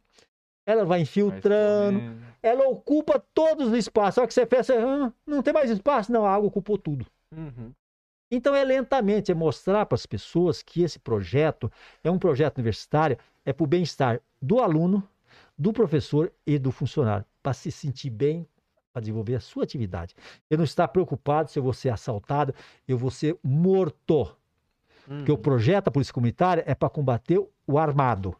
ela 0.66 0.86
vai 0.86 1.02
infiltrando, 1.02 2.00
ela 2.44 2.68
ocupa 2.68 3.24
todos 3.34 3.70
os 3.70 3.74
espaços. 3.74 4.16
Só 4.16 4.28
que 4.28 4.34
você 4.34 4.46
pensa, 4.46 4.74
ah, 4.78 5.12
não 5.26 5.42
tem 5.42 5.54
mais 5.54 5.70
espaço? 5.72 6.12
Não, 6.12 6.26
a 6.26 6.34
água 6.34 6.48
ocupou 6.48 6.78
tudo. 6.78 7.06
Uhum. 7.36 7.72
Então 8.32 8.56
é 8.56 8.64
lentamente, 8.64 9.32
é 9.32 9.36
mostrar 9.36 9.86
para 9.86 9.96
as 9.96 10.06
pessoas 10.06 10.64
que 10.64 10.84
esse 10.84 10.98
projeto 10.98 11.70
é 12.04 12.10
um 12.10 12.18
projeto 12.18 12.60
universitário, 12.60 13.18
é 13.44 13.52
para 13.52 13.64
o 13.64 13.68
bem-estar 13.68 14.22
do 14.42 14.60
aluno, 14.60 15.06
do 15.58 15.74
professor 15.74 16.32
e 16.48 16.58
do 16.58 16.72
funcionário, 16.72 17.26
para 17.44 17.54
se 17.54 17.72
sentir 17.72 18.10
bem, 18.10 18.48
para 18.92 19.00
desenvolver 19.02 19.36
a 19.36 19.40
sua 19.40 19.64
atividade. 19.64 20.16
Eu 20.50 20.58
não 20.58 20.66
estar 20.66 20.88
preocupado 20.88 21.50
se 21.50 21.58
eu 21.58 21.64
vou 21.64 21.74
ser 21.74 21.90
assaltado, 21.90 22.54
eu 22.88 22.98
vou 22.98 23.10
ser 23.12 23.38
morto. 23.44 24.36
Porque 25.06 25.32
o 25.32 25.36
Uhum. 25.36 25.42
projeto 25.42 25.86
da 25.86 25.92
Polícia 25.92 26.14
Comunitária 26.14 26.64
é 26.68 26.76
para 26.76 26.90
combater 26.90 27.42
o 27.68 27.78
armado. 27.78 28.36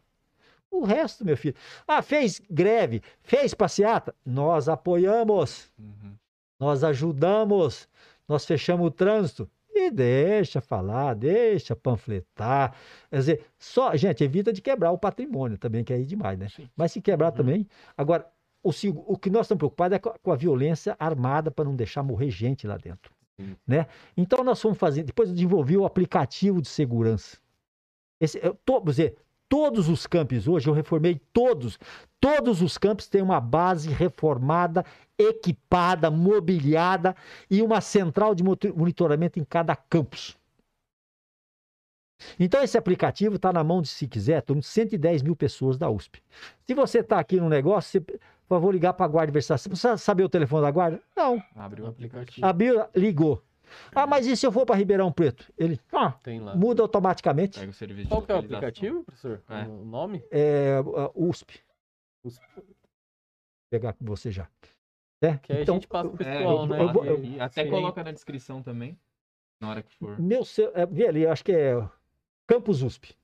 O 0.70 0.84
resto, 0.84 1.24
meu 1.24 1.36
filho. 1.36 1.54
Ah, 1.86 2.00
fez 2.00 2.40
greve, 2.50 3.02
fez 3.22 3.52
passeata? 3.52 4.14
Nós 4.24 4.68
apoiamos. 4.68 5.70
Uhum. 5.78 6.14
Nós 6.58 6.82
ajudamos, 6.84 7.88
nós 8.28 8.44
fechamos 8.46 8.86
o 8.86 8.90
trânsito. 8.90 9.50
E 9.74 9.90
deixa 9.90 10.60
falar, 10.60 11.14
deixa 11.14 11.74
panfletar. 11.74 12.74
Quer 13.10 13.16
dizer, 13.16 13.46
só, 13.58 13.96
gente, 13.96 14.22
evita 14.22 14.52
de 14.52 14.60
quebrar 14.62 14.92
o 14.92 14.98
patrimônio 14.98 15.56
também, 15.58 15.82
que 15.82 15.92
é 15.92 15.96
aí 15.96 16.04
demais, 16.06 16.38
né? 16.38 16.46
Mas 16.76 16.92
se 16.92 17.00
quebrar 17.00 17.30
Uhum. 17.30 17.36
também. 17.36 17.66
Agora, 17.96 18.26
o, 18.62 18.72
seg- 18.72 19.02
o 19.06 19.16
que 19.18 19.30
nós 19.30 19.46
estamos 19.46 19.60
preocupados 19.60 19.96
é 19.96 19.98
com 19.98 20.08
a, 20.10 20.18
com 20.18 20.32
a 20.32 20.36
violência 20.36 20.96
armada 20.98 21.50
para 21.50 21.64
não 21.64 21.74
deixar 21.74 22.02
morrer 22.02 22.30
gente 22.30 22.66
lá 22.66 22.76
dentro. 22.76 23.12
Sim. 23.40 23.56
Né? 23.66 23.86
Então, 24.16 24.44
nós 24.44 24.60
fomos 24.60 24.78
fazer. 24.78 25.02
Depois 25.02 25.28
eu 25.28 25.34
desenvolvi 25.34 25.76
o 25.76 25.84
aplicativo 25.84 26.60
de 26.60 26.68
segurança. 26.68 27.38
Esse, 28.20 28.38
eu 28.44 28.54
tô, 28.64 28.80
dizer, 28.80 29.16
todos 29.48 29.88
os 29.88 30.06
campos 30.06 30.46
hoje, 30.46 30.68
eu 30.68 30.74
reformei 30.74 31.20
todos. 31.32 31.78
Todos 32.20 32.62
os 32.62 32.78
campos 32.78 33.08
têm 33.08 33.20
uma 33.20 33.40
base 33.40 33.90
reformada, 33.90 34.84
equipada, 35.18 36.10
mobiliada 36.10 37.16
e 37.50 37.62
uma 37.62 37.80
central 37.80 38.34
de 38.34 38.44
monitoramento 38.44 39.40
em 39.40 39.44
cada 39.44 39.74
campus. 39.74 40.36
Então, 42.38 42.62
esse 42.62 42.78
aplicativo 42.78 43.36
está 43.36 43.52
na 43.52 43.64
mão 43.64 43.82
de, 43.82 43.88
se 43.88 44.06
quiser, 44.06 44.42
de 44.42 44.62
110 44.62 45.22
mil 45.22 45.34
pessoas 45.34 45.76
da 45.76 45.90
USP. 45.90 46.22
Se 46.66 46.74
você 46.74 47.00
está 47.00 47.18
aqui 47.18 47.40
no 47.40 47.48
negócio, 47.48 48.00
você, 48.00 48.20
por 48.48 48.56
favor, 48.56 48.72
ligar 48.74 48.92
para 48.92 49.06
a 49.06 49.08
guarda 49.08 49.30
adversária. 49.30 49.58
Você 49.58 49.68
precisa 49.68 49.96
saber 49.96 50.24
o 50.24 50.28
telefone 50.28 50.62
da 50.62 50.70
guarda? 50.70 51.02
Não. 51.16 51.42
Abre 51.56 51.82
o 51.82 51.86
aplicativo. 51.86 52.46
Abriu, 52.46 52.84
ligou. 52.94 53.42
Ah, 53.94 54.06
mas 54.06 54.26
e 54.26 54.36
se 54.36 54.46
eu 54.46 54.52
for 54.52 54.66
para 54.66 54.76
Ribeirão 54.76 55.10
Preto? 55.10 55.50
Ele 55.56 55.80
ah, 55.92 56.12
Tem 56.22 56.38
lá. 56.40 56.54
muda 56.54 56.82
automaticamente. 56.82 57.58
Pega 57.58 57.70
o 57.70 57.74
serviço 57.74 58.08
Qual 58.10 58.20
que 58.20 58.30
é 58.30 58.34
o 58.34 58.38
aplicativo, 58.38 59.02
professor? 59.04 59.42
É. 59.48 59.62
O 59.66 59.84
nome? 59.84 60.22
É, 60.30 60.74
a 60.76 61.10
USP. 61.14 61.60
Os- 62.22 62.38
Vou 62.54 62.64
pegar 63.70 63.94
com 63.94 64.04
você 64.04 64.30
já. 64.30 64.46
Né? 65.22 65.38
Que 65.42 65.52
aí 65.52 65.58
a 65.60 65.62
Então, 65.62 65.76
gente 65.76 65.86
passa 65.88 66.10
pro 66.10 66.22
É, 66.22 66.38
pessoal, 66.38 66.58
eu- 66.60 66.66
né? 66.66 66.82
eu 66.82 66.92
vou- 66.92 67.04
eu- 67.06 67.42
até 67.42 67.64
Sim. 67.64 67.70
coloca 67.70 68.04
na 68.04 68.12
descrição 68.12 68.62
também, 68.62 68.98
na 69.60 69.70
hora 69.70 69.82
que 69.82 69.94
for. 69.94 70.20
meu, 70.20 70.44
seu, 70.44 70.70
é, 70.74 70.84
vê 70.84 71.06
ali, 71.06 71.22
eu 71.22 71.32
acho 71.32 71.42
que 71.44 71.52
é 71.52 71.74
Campus 72.46 72.82
USP. 72.82 73.16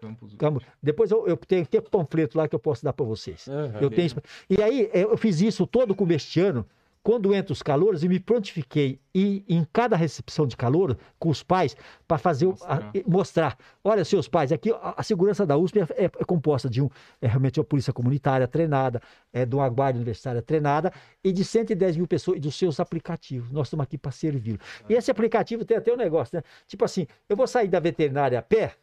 Campus. 0.00 0.34
Campo- 0.36 0.62
Depois 0.82 1.10
eu, 1.10 1.26
eu 1.26 1.36
tenho, 1.36 1.66
tem 1.66 1.80
panfleto 1.80 2.38
lá 2.38 2.46
que 2.48 2.54
eu 2.54 2.58
posso 2.60 2.84
dar 2.84 2.92
para 2.92 3.04
vocês. 3.04 3.48
Aham. 3.48 3.78
Eu 3.80 3.90
tenho, 3.90 4.10
e 4.48 4.62
aí 4.62 4.90
é, 4.92 5.02
eu 5.04 5.16
fiz 5.16 5.40
isso 5.40 5.66
todo 5.66 5.94
com 5.94 6.06
este 6.12 6.40
ano, 6.40 6.64
quando 7.02 7.32
entra 7.34 7.52
os 7.54 7.62
calouros, 7.62 8.04
e 8.04 8.08
me 8.08 8.20
prontifiquei 8.20 9.00
e 9.14 9.42
em 9.48 9.66
cada 9.72 9.96
recepção 9.96 10.46
de 10.46 10.56
calor 10.56 10.96
com 11.18 11.30
os 11.30 11.42
pais 11.42 11.74
para 12.06 12.18
fazer 12.18 12.46
o- 12.46 12.56
a- 12.66 12.74
Mostrar. 12.76 13.02
mostrar. 13.06 13.58
Olha, 13.82 14.04
seus 14.04 14.28
pais, 14.28 14.52
aqui 14.52 14.70
a, 14.72 14.94
a 14.98 15.02
segurança 15.02 15.46
da 15.46 15.56
USP 15.56 15.80
é, 15.80 15.82
é- 15.96 16.04
é 16.04 16.24
composta 16.24 16.68
de 16.68 16.82
um 16.82 16.90
é 17.22 17.26
realmente 17.26 17.58
uma 17.58 17.64
polícia 17.64 17.92
comunitária 17.92 18.46
treinada, 18.46 19.00
é 19.32 19.46
de 19.46 19.54
uma 19.54 19.68
guarda 19.68 19.96
universitária 19.96 20.42
treinada 20.42 20.92
e 21.24 21.32
de 21.32 21.44
110 21.44 21.96
mil 21.96 22.06
pessoas 22.06 22.36
e 22.36 22.40
dos 22.40 22.54
seus 22.56 22.78
aplicativos. 22.78 23.50
Nós 23.52 23.68
estamos 23.68 23.84
aqui 23.84 23.96
para 23.96 24.10
servir. 24.10 24.60
E 24.88 24.92
esse 24.94 25.10
aplicativo 25.10 25.64
tem 25.64 25.76
até 25.78 25.92
um 25.92 25.96
negócio, 25.96 26.36
né? 26.36 26.42
Tipo 26.66 26.84
assim, 26.84 27.06
eu 27.28 27.36
vou 27.36 27.46
sair 27.46 27.68
da 27.68 27.80
veterinária 27.80 28.38
a 28.38 28.42
pé, 28.42 28.74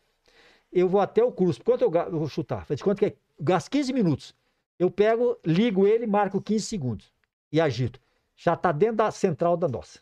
eu 0.76 0.90
vou 0.90 1.00
até 1.00 1.24
o 1.24 1.32
CRUSP. 1.32 1.64
Quanto 1.64 1.82
eu, 1.84 1.92
eu 1.94 2.20
vou 2.20 2.28
chutar? 2.28 2.66
De 2.76 2.84
quanto 2.84 3.00
que 3.00 3.06
é? 3.06 3.18
Gasto 3.40 3.72
15 3.72 3.94
minutos. 3.94 4.36
Eu 4.78 4.92
pego, 4.92 5.40
ligo 5.46 5.88
ele, 5.88 6.06
marco 6.06 6.42
15 6.42 6.66
segundos 6.66 7.14
e 7.50 7.62
agito. 7.62 8.00
Já 8.36 8.56
está 8.56 8.74
dentro 8.74 8.98
da 8.98 9.10
central 9.10 9.56
da 9.56 9.70
nossa. 9.70 10.02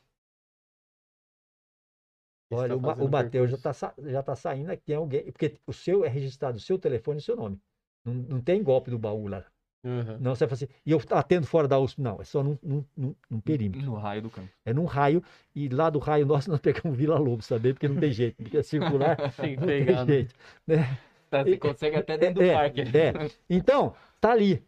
Olha, 2.51 2.73
Está 2.73 2.95
o, 2.95 3.05
o 3.05 3.09
Matheus 3.09 3.51
já 3.51 3.57
está 3.57 3.93
já 3.99 4.23
tá 4.23 4.35
saindo 4.35 4.71
aqui. 4.71 4.83
Tem 4.83 4.95
alguém. 4.95 5.31
Porque 5.31 5.59
o 5.67 5.73
seu 5.73 6.03
é 6.03 6.07
registrado 6.09 6.57
o 6.57 6.61
seu 6.61 6.79
telefone 6.79 7.19
e 7.19 7.21
o 7.21 7.23
seu 7.23 7.35
nome. 7.35 7.61
Não, 8.03 8.13
não 8.13 8.41
tem 8.41 8.63
golpe 8.63 8.89
do 8.89 8.97
baú 8.97 9.27
lá. 9.27 9.45
Aham. 9.85 10.17
Não, 10.21 10.33
você 10.33 10.47
fala 10.47 10.53
assim. 10.53 10.67
E 10.85 10.91
eu 10.91 11.01
atendo 11.11 11.45
fora 11.45 11.67
da 11.67 11.77
USP. 11.77 12.01
Não, 12.01 12.21
é 12.21 12.23
só 12.23 12.41
num, 12.41 12.57
num, 12.63 12.85
num- 12.95 13.15
num 13.29 13.39
perímetro. 13.41 13.85
No 13.85 13.95
raio 13.95 14.21
do 14.21 14.29
campo. 14.29 14.47
É 14.65 14.73
num 14.73 14.85
raio. 14.85 15.21
E 15.53 15.67
lá 15.67 15.89
do 15.89 15.99
raio 15.99 16.25
nosso 16.25 16.49
nós 16.49 16.59
pegamos 16.61 16.97
Vila 16.97 17.17
Lobos 17.19 17.47
também, 17.47 17.73
porque 17.73 17.87
não 17.87 17.97
tem 17.97 18.11
jeito. 18.11 18.41
Porque 18.41 18.57
é 18.57 18.63
circular. 18.63 19.17
Tem 19.35 19.57
não 19.57 19.65
pegar. 19.65 20.05
tem 20.05 20.15
jeito. 20.15 20.35
Né? 20.65 20.97
Tá, 21.29 21.43
você 21.43 21.57
consegue 21.57 21.95
até 21.97 22.17
dentro 22.17 22.35
do 22.35 22.43
É, 22.43 22.53
parque. 22.53 22.81
é. 22.81 23.13
Então, 23.49 23.93
tá 24.21 24.31
ali. 24.31 24.63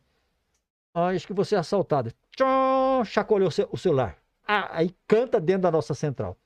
Ah, 0.93 1.07
acho 1.09 1.27
que 1.27 1.33
você 1.33 1.55
é 1.55 1.59
assaltado. 1.59 2.11
Tchom, 2.35 3.03
chacoalhou 3.05 3.49
o 3.49 3.51
ce- 3.51 3.67
o 3.71 3.77
celular. 3.77 4.17
Ah, 4.47 4.69
aí 4.77 4.93
canta 5.07 5.39
dentro 5.39 5.63
da 5.63 5.71
nossa 5.71 5.93
central. 5.93 6.37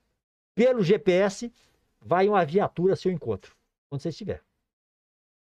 Pelo 0.55 0.83
GPS, 0.83 1.51
vai 2.01 2.27
uma 2.27 2.43
viatura 2.45 2.93
a 2.93 2.95
seu 2.95 3.11
encontro, 3.11 3.55
onde 3.91 4.03
você 4.03 4.09
estiver. 4.09 4.41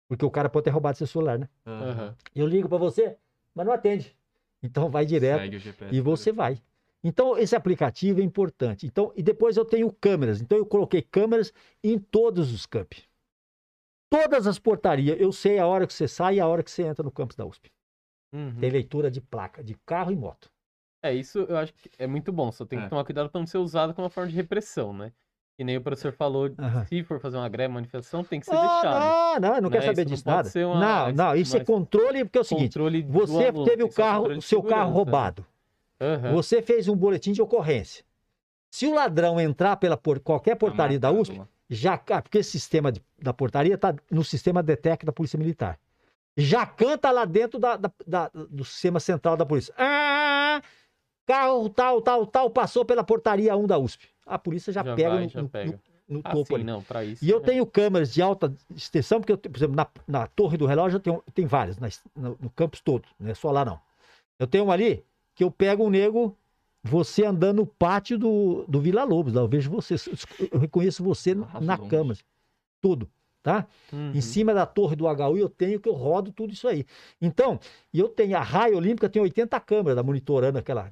Porque 0.08 0.24
o 0.24 0.30
cara 0.30 0.48
pode 0.48 0.64
ter 0.64 0.70
roubado 0.70 0.98
seu 0.98 1.06
celular, 1.06 1.38
né? 1.38 1.48
Aham. 1.66 2.16
Eu 2.34 2.46
ligo 2.46 2.68
para 2.68 2.78
você, 2.78 3.16
mas 3.54 3.66
não 3.66 3.72
atende. 3.72 4.14
Então 4.62 4.88
vai 4.88 5.04
direto 5.04 5.58
GPS. 5.58 5.94
e 5.94 6.00
você 6.00 6.32
vai. 6.32 6.58
Então, 7.02 7.36
esse 7.36 7.54
aplicativo 7.54 8.20
é 8.20 8.24
importante. 8.24 8.86
Então, 8.86 9.12
e 9.14 9.22
depois 9.22 9.58
eu 9.58 9.64
tenho 9.64 9.92
câmeras. 9.92 10.40
Então, 10.40 10.56
eu 10.56 10.64
coloquei 10.64 11.02
câmeras 11.02 11.52
em 11.82 11.98
todos 11.98 12.50
os 12.50 12.64
campi. 12.64 13.04
Todas 14.08 14.46
as 14.46 14.58
portarias, 14.58 15.20
eu 15.20 15.30
sei 15.32 15.58
a 15.58 15.66
hora 15.66 15.86
que 15.86 15.92
você 15.92 16.08
sai 16.08 16.36
e 16.36 16.40
a 16.40 16.46
hora 16.46 16.62
que 16.62 16.70
você 16.70 16.82
entra 16.84 17.02
no 17.02 17.10
campus 17.10 17.36
da 17.36 17.44
USP. 17.44 17.70
Uhum. 18.32 18.56
Tem 18.58 18.70
leitura 18.70 19.10
de 19.10 19.20
placa, 19.20 19.62
de 19.62 19.74
carro 19.84 20.10
e 20.12 20.16
moto. 20.16 20.50
É, 21.02 21.12
isso 21.12 21.40
eu 21.40 21.56
acho 21.58 21.74
que 21.74 21.90
é 21.98 22.06
muito 22.06 22.32
bom, 22.32 22.50
só 22.50 22.64
tem 22.64 22.78
que 22.78 22.86
É. 22.86 22.88
tomar 22.88 23.04
cuidado 23.04 23.28
pra 23.28 23.38
não 23.40 23.46
ser 23.46 23.58
usado 23.58 23.92
como 23.92 24.04
uma 24.06 24.10
forma 24.10 24.30
de 24.30 24.36
repressão, 24.36 24.94
né? 24.94 25.12
Que 25.56 25.62
nem 25.62 25.76
o 25.76 25.80
professor 25.80 26.12
falou, 26.12 26.50
Aham. 26.58 26.84
se 26.86 27.04
for 27.04 27.20
fazer 27.20 27.36
uma 27.36 27.48
greve, 27.48 27.72
manifestação, 27.72 28.24
tem 28.24 28.40
que 28.40 28.46
ser 28.46 28.56
Ah, 28.56 28.60
deixado. 28.60 29.00
não, 29.00 29.40
não, 29.50 29.56
eu 29.56 29.62
não 29.62 29.70
Né? 29.70 29.76
quero 29.78 29.84
saber 29.86 30.02
Isso 30.02 30.08
não 30.10 30.14
disso 30.14 30.24
pode 30.24 30.36
nada. 30.36 30.48
ser 30.50 30.66
uma- 30.66 30.80
Não, 30.80 31.12
não, 31.12 31.36
isso 31.36 31.56
é 31.56 31.64
controle, 31.64 32.24
porque 32.24 32.38
é 32.38 32.40
o 32.40 32.44
seguinte, 32.44 32.72
Controle 32.72 33.02
do 33.02 33.12
você 33.12 33.46
aluno, 33.48 33.64
teve 33.64 33.76
tem 33.76 33.84
o 33.84 33.88
que 33.88 33.94
ser 33.94 34.00
um 34.02 34.04
carro, 34.04 34.18
controle 34.18 34.38
o 34.38 34.40
de 34.40 34.46
seu 34.48 34.62
carro 34.62 34.70
segurança, 34.70 34.90
né? 34.90 34.96
roubado. 34.96 35.46
Aham. 36.00 36.32
Você 36.32 36.60
fez 36.60 36.88
um 36.88 36.96
boletim 36.96 37.30
de 37.32 37.40
ocorrência. 37.40 38.04
Se 38.68 38.84
o 38.88 38.94
ladrão 38.94 39.40
entrar 39.40 39.76
pela 39.76 39.96
por- 39.96 40.18
qualquer 40.18 40.56
portaria 40.56 40.98
da 40.98 41.12
Tá 41.12 41.16
USP, 41.16 41.40
já 41.70 41.96
ca- 41.96 42.20
porque 42.20 42.38
esse 42.38 42.50
sistema 42.50 42.90
de- 42.90 43.00
da 43.22 43.32
portaria 43.32 43.74
está 43.76 43.94
no 44.10 44.24
sistema 44.24 44.60
DETEC 44.60 45.06
da 45.06 45.12
Polícia 45.12 45.38
Militar. 45.38 45.78
Já 46.36 46.66
canta 46.66 47.12
lá 47.12 47.24
dentro 47.24 47.60
da- 47.60 47.76
da- 47.76 47.92
da- 48.04 48.30
do 48.50 48.64
sistema 48.64 48.98
central 48.98 49.36
da 49.36 49.46
polícia. 49.46 49.72
Ah, 49.78 50.60
carro 51.24 51.68
tal, 51.68 52.02
tal, 52.02 52.26
tal, 52.26 52.50
passou 52.50 52.84
pela 52.84 53.04
portaria 53.04 53.56
1 53.56 53.68
da 53.68 53.78
USP. 53.78 54.08
A 54.26 54.38
polícia 54.38 54.72
já, 54.72 54.82
Já 54.82 54.96
pega, 54.96 55.10
vai, 55.10 55.24
no, 55.24 55.30
já 55.30 55.44
pega. 55.44 55.72
no- 55.72 55.94
no 56.16 56.22
Ah, 56.22 56.32
topo 56.32 56.54
sim, 56.54 56.54
ali. 56.56 56.64
não, 56.64 56.82
pra 56.82 57.04
isso. 57.04 57.24
E 57.24 57.30
eu 57.30 57.40
né? 57.40 57.46
tenho 57.46 57.66
câmeras 57.66 58.12
de 58.12 58.20
alta 58.20 58.54
extensão, 58.74 59.20
porque, 59.20 59.32
eu, 59.32 59.38
tenho, 59.38 59.52
por 59.52 59.58
exemplo, 59.58 59.74
na, 59.76 59.86
na 60.06 60.26
torre 60.26 60.56
do 60.58 60.66
relógio 60.66 60.96
eu 60.96 61.00
tenho, 61.00 61.22
tem 61.32 61.46
várias, 61.46 61.78
na 61.78 61.88
no, 62.14 62.36
no 62.40 62.50
campus 62.50 62.80
todo, 62.80 63.08
não 63.18 63.30
é 63.30 63.34
só 63.34 63.50
lá 63.50 63.64
não. 63.64 63.80
Eu 64.38 64.46
tenho 64.46 64.64
uma 64.64 64.74
ali 64.74 65.04
que 65.34 65.42
eu 65.44 65.50
pego 65.50 65.84
um 65.84 65.90
nego, 65.90 66.36
você 66.82 67.24
andando 67.24 67.56
no 67.58 67.66
pátio 67.66 68.18
do, 68.18 68.64
do 68.68 68.80
Vila 68.80 69.04
Lobos, 69.04 69.32
lá 69.32 69.40
eu 69.42 69.48
vejo 69.48 69.70
você, 69.70 69.94
eu 70.52 70.58
reconheço 70.58 71.02
você 71.02 71.34
Ah, 71.34 71.60
na 71.60 71.76
longe. 71.78 71.90
câmera, 71.90 72.18
tudo, 72.82 73.10
tá? 73.42 73.66
Uhum. 73.92 74.12
Em 74.14 74.20
cima 74.20 74.52
da 74.52 74.66
torre 74.66 74.94
do 74.96 75.06
HU 75.06 75.38
eu 75.38 75.48
tenho 75.48 75.80
que 75.80 75.88
eu 75.88 75.94
rodo 75.94 76.32
tudo 76.32 76.52
isso 76.52 76.68
aí. 76.68 76.84
Então, 77.20 77.58
e 77.92 77.98
eu 77.98 78.08
tenho 78.08 78.36
a 78.36 78.42
raia 78.42 78.76
olímpica, 78.76 79.08
tem 79.08 79.22
80 79.22 79.58
câmeras 79.60 79.96
lá 79.96 80.02
monitorando 80.02 80.58
aquela 80.58 80.90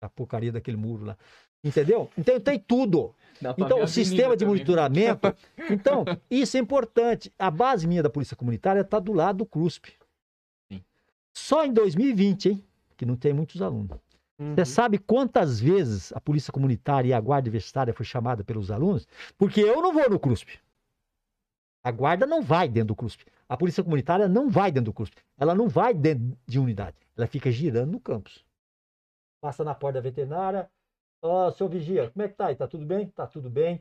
a 0.00 0.08
porcaria 0.08 0.52
daquele 0.52 0.76
muro 0.76 1.04
lá. 1.06 1.16
Entendeu? 1.64 2.10
Então 2.16 2.38
tem 2.40 2.58
tudo. 2.58 3.14
Então, 3.58 3.82
o 3.82 3.88
sistema 3.88 4.36
de 4.36 4.44
também. 4.44 4.54
monitoramento. 4.54 5.34
Então, 5.68 6.04
isso 6.30 6.56
é 6.56 6.60
importante. 6.60 7.32
A 7.36 7.50
base 7.50 7.88
minha 7.88 8.02
da 8.02 8.08
Polícia 8.08 8.36
Comunitária 8.36 8.82
está 8.82 9.00
do 9.00 9.12
lado 9.12 9.38
do 9.38 9.46
CRUSP. 9.46 9.92
Sim. 10.70 10.80
Só 11.34 11.64
em 11.64 11.72
2020, 11.72 12.50
hein? 12.50 12.64
Que 12.96 13.04
não 13.04 13.16
tem 13.16 13.32
muitos 13.32 13.60
alunos. 13.60 13.98
Uhum. 14.38 14.54
Você 14.54 14.64
sabe 14.64 14.98
quantas 14.98 15.58
vezes 15.58 16.12
a 16.12 16.20
Polícia 16.20 16.52
Comunitária 16.52 17.08
e 17.08 17.12
a 17.12 17.20
Guarda 17.20 17.46
Universitária 17.46 17.92
foi 17.92 18.06
chamada 18.06 18.44
pelos 18.44 18.70
alunos? 18.70 19.08
Porque 19.36 19.60
eu 19.60 19.82
não 19.82 19.92
vou 19.92 20.08
no 20.08 20.20
CRUSP. 20.20 20.58
A 21.82 21.90
guarda 21.90 22.26
não 22.26 22.42
vai 22.42 22.68
dentro 22.68 22.88
do 22.88 22.96
CRUSP. 22.96 23.24
A 23.48 23.56
Polícia 23.56 23.82
Comunitária 23.82 24.28
não 24.28 24.48
vai 24.48 24.70
dentro 24.70 24.86
do 24.86 24.92
CRUSP. 24.92 25.16
Ela 25.38 25.54
não 25.54 25.68
vai 25.68 25.94
dentro 25.94 26.36
de 26.46 26.58
unidade. 26.58 26.96
Ela 27.16 27.26
fica 27.26 27.50
girando 27.50 27.92
no 27.92 28.00
campus. 28.00 28.44
Passa 29.40 29.64
na 29.64 29.74
porta 29.74 29.94
da 29.94 30.00
veterinária. 30.00 30.70
Ó, 31.22 31.50
seu 31.50 31.68
vigia, 31.68 32.10
como 32.10 32.24
é 32.24 32.28
que 32.28 32.34
tá 32.34 32.46
aí? 32.48 32.56
Tá 32.56 32.66
tudo 32.68 32.84
bem? 32.84 33.08
Tá 33.08 33.26
tudo 33.26 33.50
bem. 33.50 33.80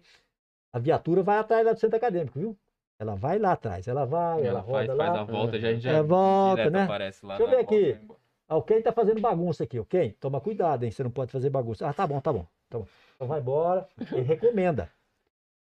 A 0.74 0.80
viatura 0.80 1.24
vai 1.24 1.38
atrás 1.38 1.66
lá 1.66 1.74
do 1.74 1.80
centro 1.80 1.98
acadêmico, 1.98 2.40
viu? 2.40 2.58
Ela 3.00 3.16
vai 3.16 3.38
lá 3.40 3.52
atrás. 3.54 3.88
Ela 3.88 4.06
vai, 4.06 4.40
ela, 4.40 4.48
Ela 4.48 4.64
faz, 4.64 4.88
roda 4.88 4.96
faz 4.98 5.14
lá. 5.14 5.22
a 5.22 5.24
volta, 5.24 5.60
já, 5.60 5.74
já 5.74 5.92
É, 5.92 6.02
volta, 6.04 6.56
direto 6.56 6.74
né? 6.74 6.84
aparece 6.84 7.26
lá 7.26 7.38
Deixa 7.38 7.52
eu 7.54 7.58
ver 7.58 7.64
aqui. 7.64 7.90
embora. 8.02 8.20
Ah, 8.48 8.58
o 8.58 8.62
Ken 8.62 8.82
tá 8.82 8.92
fazendo 8.92 9.22
bagunça 9.22 9.64
aqui, 9.64 9.80
ok? 9.80 10.12
Toma 10.20 10.40
cuidado, 10.40 10.84
hein? 10.84 10.92
Você 10.92 11.04
não 11.04 11.10
pode 11.12 11.32
fazer 11.32 11.50
bagunça. 11.50 11.88
Ah, 11.90 11.94
tá 11.94 12.06
bom, 12.06 12.20
tá 12.22 12.32
bom. 12.32 12.46
Tá 12.70 12.78
bom. 12.80 12.88
Então 13.16 13.28
vai 13.28 13.40
embora. 13.40 13.88
Ele 14.12 14.22
recomenda. 14.22 14.90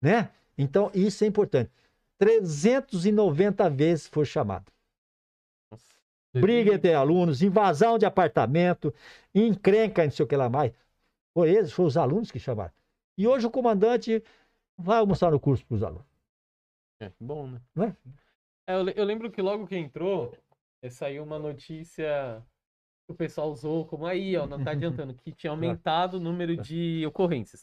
Né? 0.02 0.30
Então, 0.58 0.92
isso 0.94 1.24
é 1.24 1.28
importante. 1.28 1.72
390 2.20 3.70
vezes 3.70 4.08
foi 4.08 4.26
chamado. 4.26 4.72
Nossa. 5.72 5.96
Briga 6.34 6.74
entre 6.76 6.94
alunos, 6.94 7.42
invasão 7.42 7.98
de 7.98 8.06
apartamento, 8.06 8.94
encrenca, 9.34 10.04
não 10.04 10.12
sei 10.12 10.24
o 10.24 10.28
que 10.28 10.36
lá 10.36 10.50
mais. 10.50 10.72
Foi 11.38 11.52
eles, 11.52 11.72
foram 11.72 11.88
os 11.88 11.98
alunos 11.98 12.32
que 12.32 12.40
chamaram. 12.40 12.74
E 13.16 13.28
hoje 13.28 13.46
o 13.46 13.52
comandante 13.52 14.24
vai 14.76 14.98
almoçar 14.98 15.30
no 15.30 15.40
curso 15.40 15.64
para 15.68 15.76
os 15.76 15.84
alunos. 15.84 16.08
É, 17.00 17.12
bom, 17.20 17.46
né? 17.46 17.62
Não 17.76 17.84
é? 17.84 17.96
É, 18.66 18.74
eu, 18.74 18.90
eu 18.90 19.06
lembro 19.06 19.30
que 19.30 19.40
logo 19.40 19.68
que 19.68 19.78
entrou, 19.78 20.36
eh, 20.82 20.90
saiu 20.90 21.24
uma 21.24 21.38
notícia 21.38 22.44
que 23.06 23.14
o 23.14 23.16
pessoal 23.16 23.52
usou 23.52 23.86
como 23.86 24.08
aí, 24.08 24.36
ó, 24.36 24.48
não 24.48 24.64
tá 24.64 24.72
adiantando, 24.72 25.14
que 25.14 25.32
tinha 25.32 25.52
aumentado 25.54 26.16
o 26.16 26.20
número 26.20 26.58
de 26.58 27.06
ocorrências. 27.06 27.62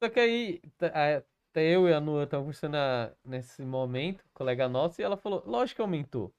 Só 0.00 0.08
que 0.08 0.20
aí, 0.20 0.60
até 0.78 1.74
eu 1.74 1.88
e 1.88 1.92
a 1.92 2.00
Nua 2.00 2.22
estavam 2.22 2.44
conversando 2.44 2.74
na- 2.74 3.10
nesse 3.24 3.64
momento, 3.64 4.24
colega 4.32 4.68
nossa, 4.68 5.02
e 5.02 5.04
ela 5.04 5.16
falou, 5.16 5.42
lógico 5.44 5.78
que 5.78 5.82
aumentou. 5.82 6.32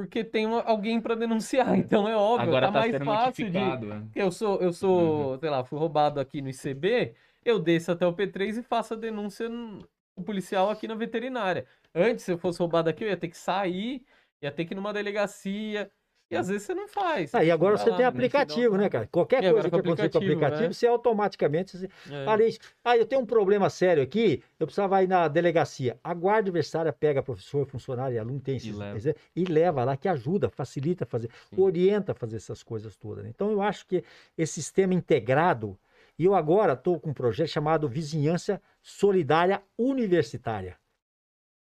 Porque 0.00 0.24
tem 0.24 0.46
alguém 0.46 0.98
pra 1.00 1.14
denunciar, 1.14 1.76
então 1.78 2.08
é 2.08 2.16
óbvio, 2.16 2.48
Agora 2.48 2.66
tá 2.68 2.72
tá 2.72 2.78
mais 2.80 2.96
fácil 3.04 3.50
de... 3.50 3.58
né? 3.58 4.06
Eu 4.14 4.32
sou, 4.32 4.60
eu 4.60 4.72
sou, 4.72 5.38
sei 5.38 5.50
lá, 5.50 5.62
fui 5.62 5.78
roubado 5.78 6.18
aqui 6.18 6.40
no 6.40 6.48
ICB, 6.48 7.14
eu 7.44 7.58
desço 7.58 7.92
até 7.92 8.06
o 8.06 8.14
P3 8.14 8.58
e 8.58 8.62
faço 8.62 8.94
a 8.94 8.96
denúncia 8.96 9.48
no 9.48 9.86
o 10.16 10.22
policial 10.22 10.68
aqui 10.70 10.86
na 10.86 10.94
veterinária. 10.94 11.66
Antes, 11.94 12.24
se 12.24 12.32
eu 12.32 12.38
fosse 12.38 12.58
roubado 12.58 12.90
aqui, 12.90 13.04
eu 13.04 13.08
ia 13.08 13.16
ter 13.16 13.28
que 13.28 13.36
sair, 13.36 14.04
ia 14.42 14.50
ter 14.50 14.64
que 14.64 14.74
ir 14.74 14.76
numa 14.76 14.92
delegacia, 14.92 15.90
e 16.30 16.36
às 16.36 16.48
vezes 16.48 16.62
você 16.62 16.74
não 16.74 16.86
faz. 16.86 17.34
Ah, 17.34 17.42
e 17.42 17.50
agora 17.50 17.76
você 17.76 17.90
lá, 17.90 17.96
tem 17.96 18.06
aplicativo, 18.06 18.76
né, 18.76 18.88
cara? 18.88 19.06
Qualquer 19.10 19.42
E 19.42 19.50
coisa 19.50 19.68
que 19.68 19.74
acontecer 19.76 20.10
com 20.10 20.18
o 20.18 20.22
aplicativo, 20.22 20.62
né? 20.62 20.72
você 20.72 20.86
automaticamente. 20.86 21.76
Você... 21.76 21.88
É. 22.10 22.46
Isso. 22.48 22.58
Ah, 22.84 22.96
eu 22.96 23.04
tenho 23.04 23.20
um 23.22 23.26
problema 23.26 23.68
sério 23.68 24.02
aqui, 24.02 24.42
eu 24.58 24.66
precisava 24.66 25.02
ir 25.02 25.08
na 25.08 25.26
delegacia. 25.26 25.98
A 26.04 26.14
guarda 26.14 26.40
adversária 26.40 26.92
pega 26.92 27.22
professor, 27.22 27.66
funcionário 27.66 28.14
e 28.14 28.18
aluno, 28.18 28.40
tem 28.40 28.56
esses, 28.56 28.74
leva. 28.76 28.96
esses- 28.96 29.14
e 29.34 29.44
leva 29.44 29.82
lá, 29.84 29.96
que 29.96 30.08
ajuda, 30.08 30.48
facilita 30.48 31.04
fazer, 31.04 31.30
Sim. 31.50 31.60
orienta 31.60 32.12
a 32.12 32.14
fazer 32.14 32.36
essas 32.36 32.62
coisas 32.62 32.96
todas. 32.96 33.24
né? 33.24 33.30
Então, 33.34 33.50
eu 33.50 33.60
acho 33.60 33.86
que 33.86 34.04
esse 34.38 34.52
sistema 34.54 34.94
integrado, 34.94 35.76
e 36.18 36.24
eu 36.24 36.34
agora 36.34 36.74
estou 36.74 37.00
com 37.00 37.10
um 37.10 37.14
projeto 37.14 37.48
chamado 37.48 37.88
Vizinhança 37.88 38.62
Solidária 38.82 39.62
Universitária, 39.76 40.76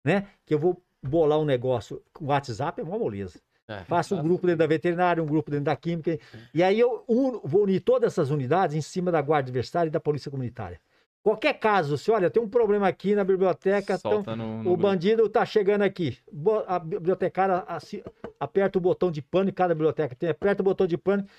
né? 0.04 0.26
Que 0.46 0.54
eu 0.54 0.58
vou 0.58 0.82
bolar 1.02 1.38
um 1.38 1.44
negócio 1.44 2.02
com 2.12 2.26
WhatsApp, 2.26 2.80
é 2.80 2.84
uma 2.84 2.98
moleza. 2.98 3.38
É, 3.66 3.84
Faço 3.84 4.14
um 4.14 4.22
grupo 4.22 4.46
dentro 4.46 4.58
da 4.58 4.66
veterinária, 4.66 5.22
um 5.22 5.26
grupo 5.26 5.50
dentro 5.50 5.64
da 5.64 5.76
química. 5.76 6.18
E 6.52 6.62
aí 6.62 6.78
eu 6.78 7.02
uno- 7.08 7.40
vou 7.44 7.62
unir 7.62 7.80
todas 7.80 8.12
essas 8.12 8.30
unidades 8.30 8.76
em 8.76 8.80
cima 8.82 9.10
da 9.10 9.22
guarda 9.22 9.48
adversária 9.48 9.88
e 9.88 9.90
da 9.90 9.98
polícia 10.00 10.30
comunitária. 10.30 10.78
Qualquer 11.22 11.54
caso, 11.54 11.96
se 11.96 12.10
olha, 12.10 12.28
tem 12.30 12.42
um 12.42 12.48
problema 12.48 12.86
aqui 12.86 13.14
na 13.14 13.24
biblioteca, 13.24 13.94
então, 13.94 14.22
no, 14.36 14.44
no 14.46 14.60
o 14.60 14.62
grupo. 14.64 14.76
bandido 14.82 15.26
tá 15.30 15.46
chegando 15.46 15.80
aqui. 15.80 16.18
A 16.66 16.78
bibliotecária 16.78 17.64
assi- 17.66 18.04
aperta 18.38 18.76
o 18.76 18.80
botão 18.80 19.10
de 19.10 19.22
pânico, 19.22 19.56
cada 19.56 19.74
biblioteca 19.74 20.14
tem, 20.14 20.28
aperta 20.28 20.60
o 20.60 20.64
botão 20.64 20.86
de 20.86 20.98
pânico, 20.98 21.30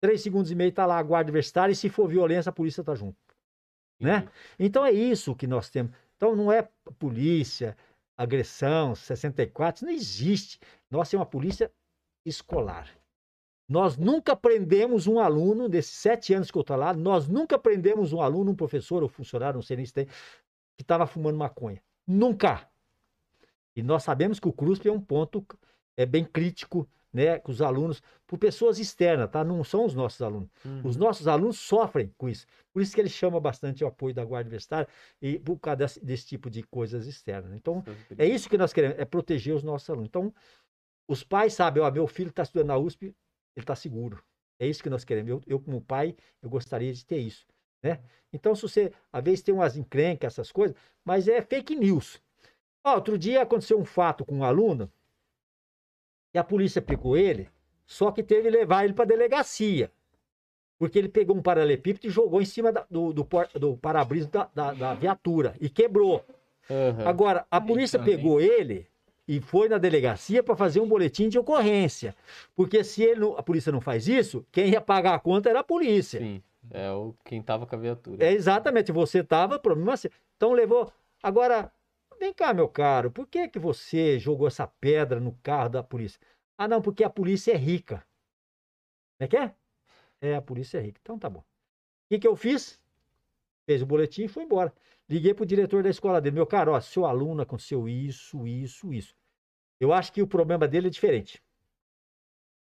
três 0.00 0.22
segundos 0.22 0.50
e 0.50 0.54
meio 0.54 0.72
tá 0.72 0.86
lá 0.86 0.96
a 0.98 1.02
guarda 1.02 1.28
adversária 1.28 1.72
e 1.72 1.76
se 1.76 1.90
for 1.90 2.08
violência, 2.08 2.48
a 2.48 2.52
polícia 2.52 2.82
tá 2.82 2.94
junto. 2.94 3.18
né? 4.00 4.26
Então 4.58 4.86
é 4.86 4.92
isso 4.92 5.34
que 5.34 5.46
nós 5.46 5.68
temos. 5.68 5.92
Então 6.16 6.34
não 6.34 6.50
é 6.50 6.66
polícia, 6.98 7.76
agressão, 8.16 8.94
64, 8.94 9.80
isso 9.80 9.84
não 9.84 9.92
existe. 9.92 10.58
Nós 10.90 11.08
temos 11.08 11.24
uma 11.24 11.30
polícia 11.30 11.70
escolar. 12.24 12.88
Nós 13.68 13.96
nunca 13.98 14.34
prendemos 14.34 15.06
um 15.06 15.18
aluno, 15.18 15.68
desses 15.68 15.92
sete 15.92 16.32
anos 16.32 16.50
que 16.50 16.56
eu 16.56 16.62
estou 16.62 16.76
lá, 16.76 16.94
nós 16.94 17.28
nunca 17.28 17.58
prendemos 17.58 18.12
um 18.12 18.22
aluno, 18.22 18.52
um 18.52 18.56
professor 18.56 19.02
ou 19.02 19.08
funcionário, 19.08 19.56
não 19.56 19.62
sei 19.62 19.76
nem 19.76 19.84
se 19.84 19.92
tem, 19.92 20.06
que 20.06 20.82
estava 20.82 21.06
fumando 21.06 21.36
maconha. 21.36 21.82
Nunca. 22.06 22.66
E 23.76 23.82
nós 23.82 24.02
sabemos 24.02 24.40
que 24.40 24.48
o 24.48 24.52
CRUSP 24.52 24.88
é 24.88 24.92
um 24.92 25.00
ponto 25.00 25.44
é 25.96 26.06
bem 26.06 26.24
crítico, 26.24 26.88
né, 27.12 27.38
com 27.38 27.50
os 27.50 27.60
alunos, 27.60 28.02
por 28.26 28.38
pessoas 28.38 28.78
externas, 28.78 29.30
tá? 29.30 29.42
Não 29.42 29.64
são 29.64 29.84
os 29.84 29.94
nossos 29.94 30.22
alunos. 30.22 30.48
Uhum. 30.64 30.82
Os 30.84 30.96
nossos 30.96 31.26
alunos 31.26 31.58
sofrem 31.58 32.12
com 32.16 32.28
isso. 32.28 32.46
Por 32.72 32.82
isso 32.82 32.94
que 32.94 33.00
ele 33.00 33.08
chama 33.08 33.40
bastante 33.40 33.82
o 33.82 33.86
apoio 33.86 34.14
da 34.14 34.24
Guarda 34.24 34.48
Universitária 34.48 34.86
e 35.20 35.38
por 35.38 35.58
causa 35.58 35.78
desse, 35.78 36.04
desse 36.04 36.26
tipo 36.26 36.48
de 36.48 36.62
coisas 36.62 37.06
externas. 37.06 37.52
Então, 37.52 37.82
é 38.16 38.26
isso 38.26 38.48
que 38.48 38.56
nós 38.56 38.72
queremos, 38.72 38.98
é 38.98 39.04
proteger 39.04 39.54
os 39.54 39.62
nossos 39.62 39.88
alunos. 39.90 40.08
Então, 40.08 40.32
os 41.08 41.24
pais 41.24 41.54
sabem, 41.54 41.82
ó, 41.82 41.90
meu 41.90 42.06
filho 42.06 42.28
está 42.28 42.42
estudando 42.44 42.68
na 42.68 42.76
USP, 42.76 43.06
ele 43.06 43.14
está 43.56 43.74
seguro. 43.74 44.22
É 44.60 44.66
isso 44.66 44.82
que 44.82 44.90
nós 44.90 45.04
queremos. 45.04 45.30
Eu, 45.30 45.40
eu, 45.46 45.58
como 45.60 45.80
pai, 45.80 46.14
eu 46.42 46.50
gostaria 46.50 46.92
de 46.92 47.04
ter 47.04 47.18
isso, 47.18 47.46
né? 47.82 48.00
Então, 48.32 48.54
se 48.54 48.62
você, 48.62 48.92
às 49.12 49.24
vezes 49.24 49.42
tem 49.42 49.54
umas 49.54 49.76
encrencas, 49.76 50.34
essas 50.34 50.52
coisas, 50.52 50.76
mas 51.04 51.26
é 51.26 51.40
fake 51.40 51.74
news. 51.74 52.20
Ó, 52.84 52.94
outro 52.96 53.16
dia 53.16 53.42
aconteceu 53.42 53.78
um 53.80 53.84
fato 53.84 54.24
com 54.24 54.36
um 54.36 54.44
aluno 54.44 54.90
e 56.34 56.38
a 56.38 56.44
polícia 56.44 56.82
pegou 56.82 57.16
ele, 57.16 57.48
só 57.86 58.12
que 58.12 58.22
teve 58.22 58.42
que 58.42 58.50
levar 58.50 58.84
ele 58.84 58.92
para 58.92 59.04
delegacia. 59.06 59.90
Porque 60.78 60.98
ele 60.98 61.08
pegou 61.08 61.34
um 61.36 61.42
paralelepípedo 61.42 62.06
e 62.06 62.10
jogou 62.10 62.40
em 62.40 62.44
cima 62.44 62.70
da- 62.70 62.86
do, 62.88 63.12
do, 63.12 63.26
do 63.58 63.76
para-brisa 63.78 64.28
da, 64.28 64.50
da- 64.54 64.74
da 64.74 64.94
viatura 64.94 65.56
e 65.60 65.68
quebrou. 65.68 66.24
Aham. 66.70 67.08
Agora, 67.08 67.46
a 67.50 67.60
polícia 67.60 67.98
também. 67.98 68.16
pegou 68.16 68.40
ele 68.40 68.86
e 69.28 69.42
foi 69.42 69.68
na 69.68 69.76
delegacia 69.76 70.42
para 70.42 70.56
fazer 70.56 70.80
um 70.80 70.88
boletim 70.88 71.28
de 71.28 71.38
ocorrência. 71.38 72.16
Porque 72.56 72.82
se 72.82 73.02
ele 73.02 73.20
não- 73.20 73.36
a 73.36 73.42
polícia 73.42 73.70
não 73.70 73.80
faz 73.80 74.08
isso, 74.08 74.44
quem 74.50 74.70
ia 74.70 74.80
pagar 74.80 75.14
a 75.14 75.18
conta 75.20 75.50
era 75.50 75.60
a 75.60 75.64
polícia. 75.64 76.18
Sim. 76.18 76.42
É 76.70 76.90
o 76.90 77.14
quem 77.24 77.42
tava 77.42 77.66
com 77.66 77.76
a 77.76 77.78
viatura. 77.78 78.24
É 78.24 78.32
exatamente, 78.32 78.90
você 78.90 79.20
estava, 79.20 79.58
problema 79.58 79.96
seu. 79.96 80.10
Então 80.36 80.52
levou. 80.52 80.90
Agora, 81.22 81.70
vem 82.18 82.32
cá, 82.32 82.54
meu 82.54 82.68
caro, 82.68 83.10
por 83.10 83.26
que 83.26 83.48
que 83.48 83.58
você 83.58 84.18
jogou 84.18 84.46
essa 84.48 84.66
pedra 84.66 85.20
no 85.20 85.32
carro 85.42 85.68
da 85.68 85.82
polícia? 85.82 86.20
Ah, 86.56 86.66
não, 86.66 86.80
porque 86.80 87.04
a 87.04 87.10
polícia 87.10 87.52
é 87.52 87.56
rica. 87.56 88.04
Como 89.18 89.26
é 89.26 89.28
que 89.28 89.36
é? 89.36 89.54
É, 90.20 90.34
a 90.36 90.42
polícia 90.42 90.78
é 90.78 90.80
rica. 90.80 90.98
Então 91.02 91.18
tá 91.18 91.28
bom. 91.28 91.40
O 91.40 91.44
que 92.08 92.18
que 92.18 92.26
eu 92.26 92.34
fiz? 92.34 92.80
Fez 93.66 93.82
o 93.82 93.86
boletim 93.86 94.24
e 94.24 94.28
foi 94.28 94.44
embora. 94.44 94.72
Liguei 95.08 95.34
pro 95.34 95.46
diretor 95.46 95.82
da 95.82 95.90
escola 95.90 96.20
dele. 96.20 96.34
Meu 96.34 96.46
caro, 96.46 96.72
ó, 96.72 96.80
seu 96.80 97.04
aluno 97.04 97.42
aconteceu 97.42 97.88
isso, 97.88 98.46
isso, 98.46 98.92
isso. 98.92 99.14
Eu 99.80 99.92
acho 99.92 100.12
que 100.12 100.22
o 100.22 100.26
problema 100.26 100.66
dele 100.66 100.88
é 100.88 100.90
diferente. 100.90 101.42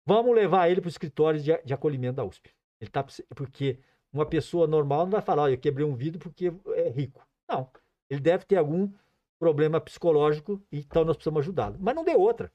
Vamos 0.06 0.36
levar 0.36 0.70
ele 0.70 0.82
pro 0.82 0.90
escritório 0.90 1.40
de, 1.40 1.56
de 1.64 1.74
acolhimento 1.74 2.16
da 2.16 2.26
USP. 2.26 2.50
Ele 2.80 2.90
tá, 2.90 3.06
porque 3.36 3.80
uma 4.12 4.26
pessoa 4.26 4.68
normal 4.68 5.06
não 5.06 5.12
vai 5.12 5.22
falar, 5.22 5.44
olha, 5.44 5.54
eu 5.54 5.60
quebrei 5.60 5.86
um 5.86 5.96
vidro 5.96 6.20
porque 6.20 6.52
é 6.76 6.90
rico. 6.90 7.26
Não. 7.48 7.70
Ele 8.10 8.22
deve 8.22 8.46
ter 8.46 8.58
algum 8.58 8.92
problema 9.40 9.80
psicológico, 9.80 10.62
então 10.72 11.04
nós 11.04 11.16
precisamos 11.16 11.42
ajudá-lo. 11.42 11.78
Mas 11.80 11.96
não 11.96 12.04
deu 12.04 12.20
outra. 12.20 12.52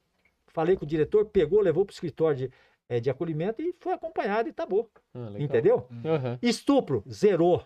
Falei 0.48 0.76
com 0.76 0.84
o 0.84 0.88
diretor, 0.88 1.26
pegou, 1.26 1.60
levou 1.60 1.84
para 1.84 1.92
o 1.92 1.94
escritório 1.94 2.36
de, 2.36 2.52
eh, 2.88 3.00
de 3.00 3.08
acolhimento 3.10 3.62
e 3.62 3.72
foi 3.80 3.92
acompanhado 3.92 4.48
e 4.48 4.52
tá 4.52 4.66
bom. 4.66 4.88
Ah. 5.14 5.32
Entendeu? 5.38 5.88
Aham. 6.04 6.38
Estupro, 6.42 7.02
zerou. 7.08 7.64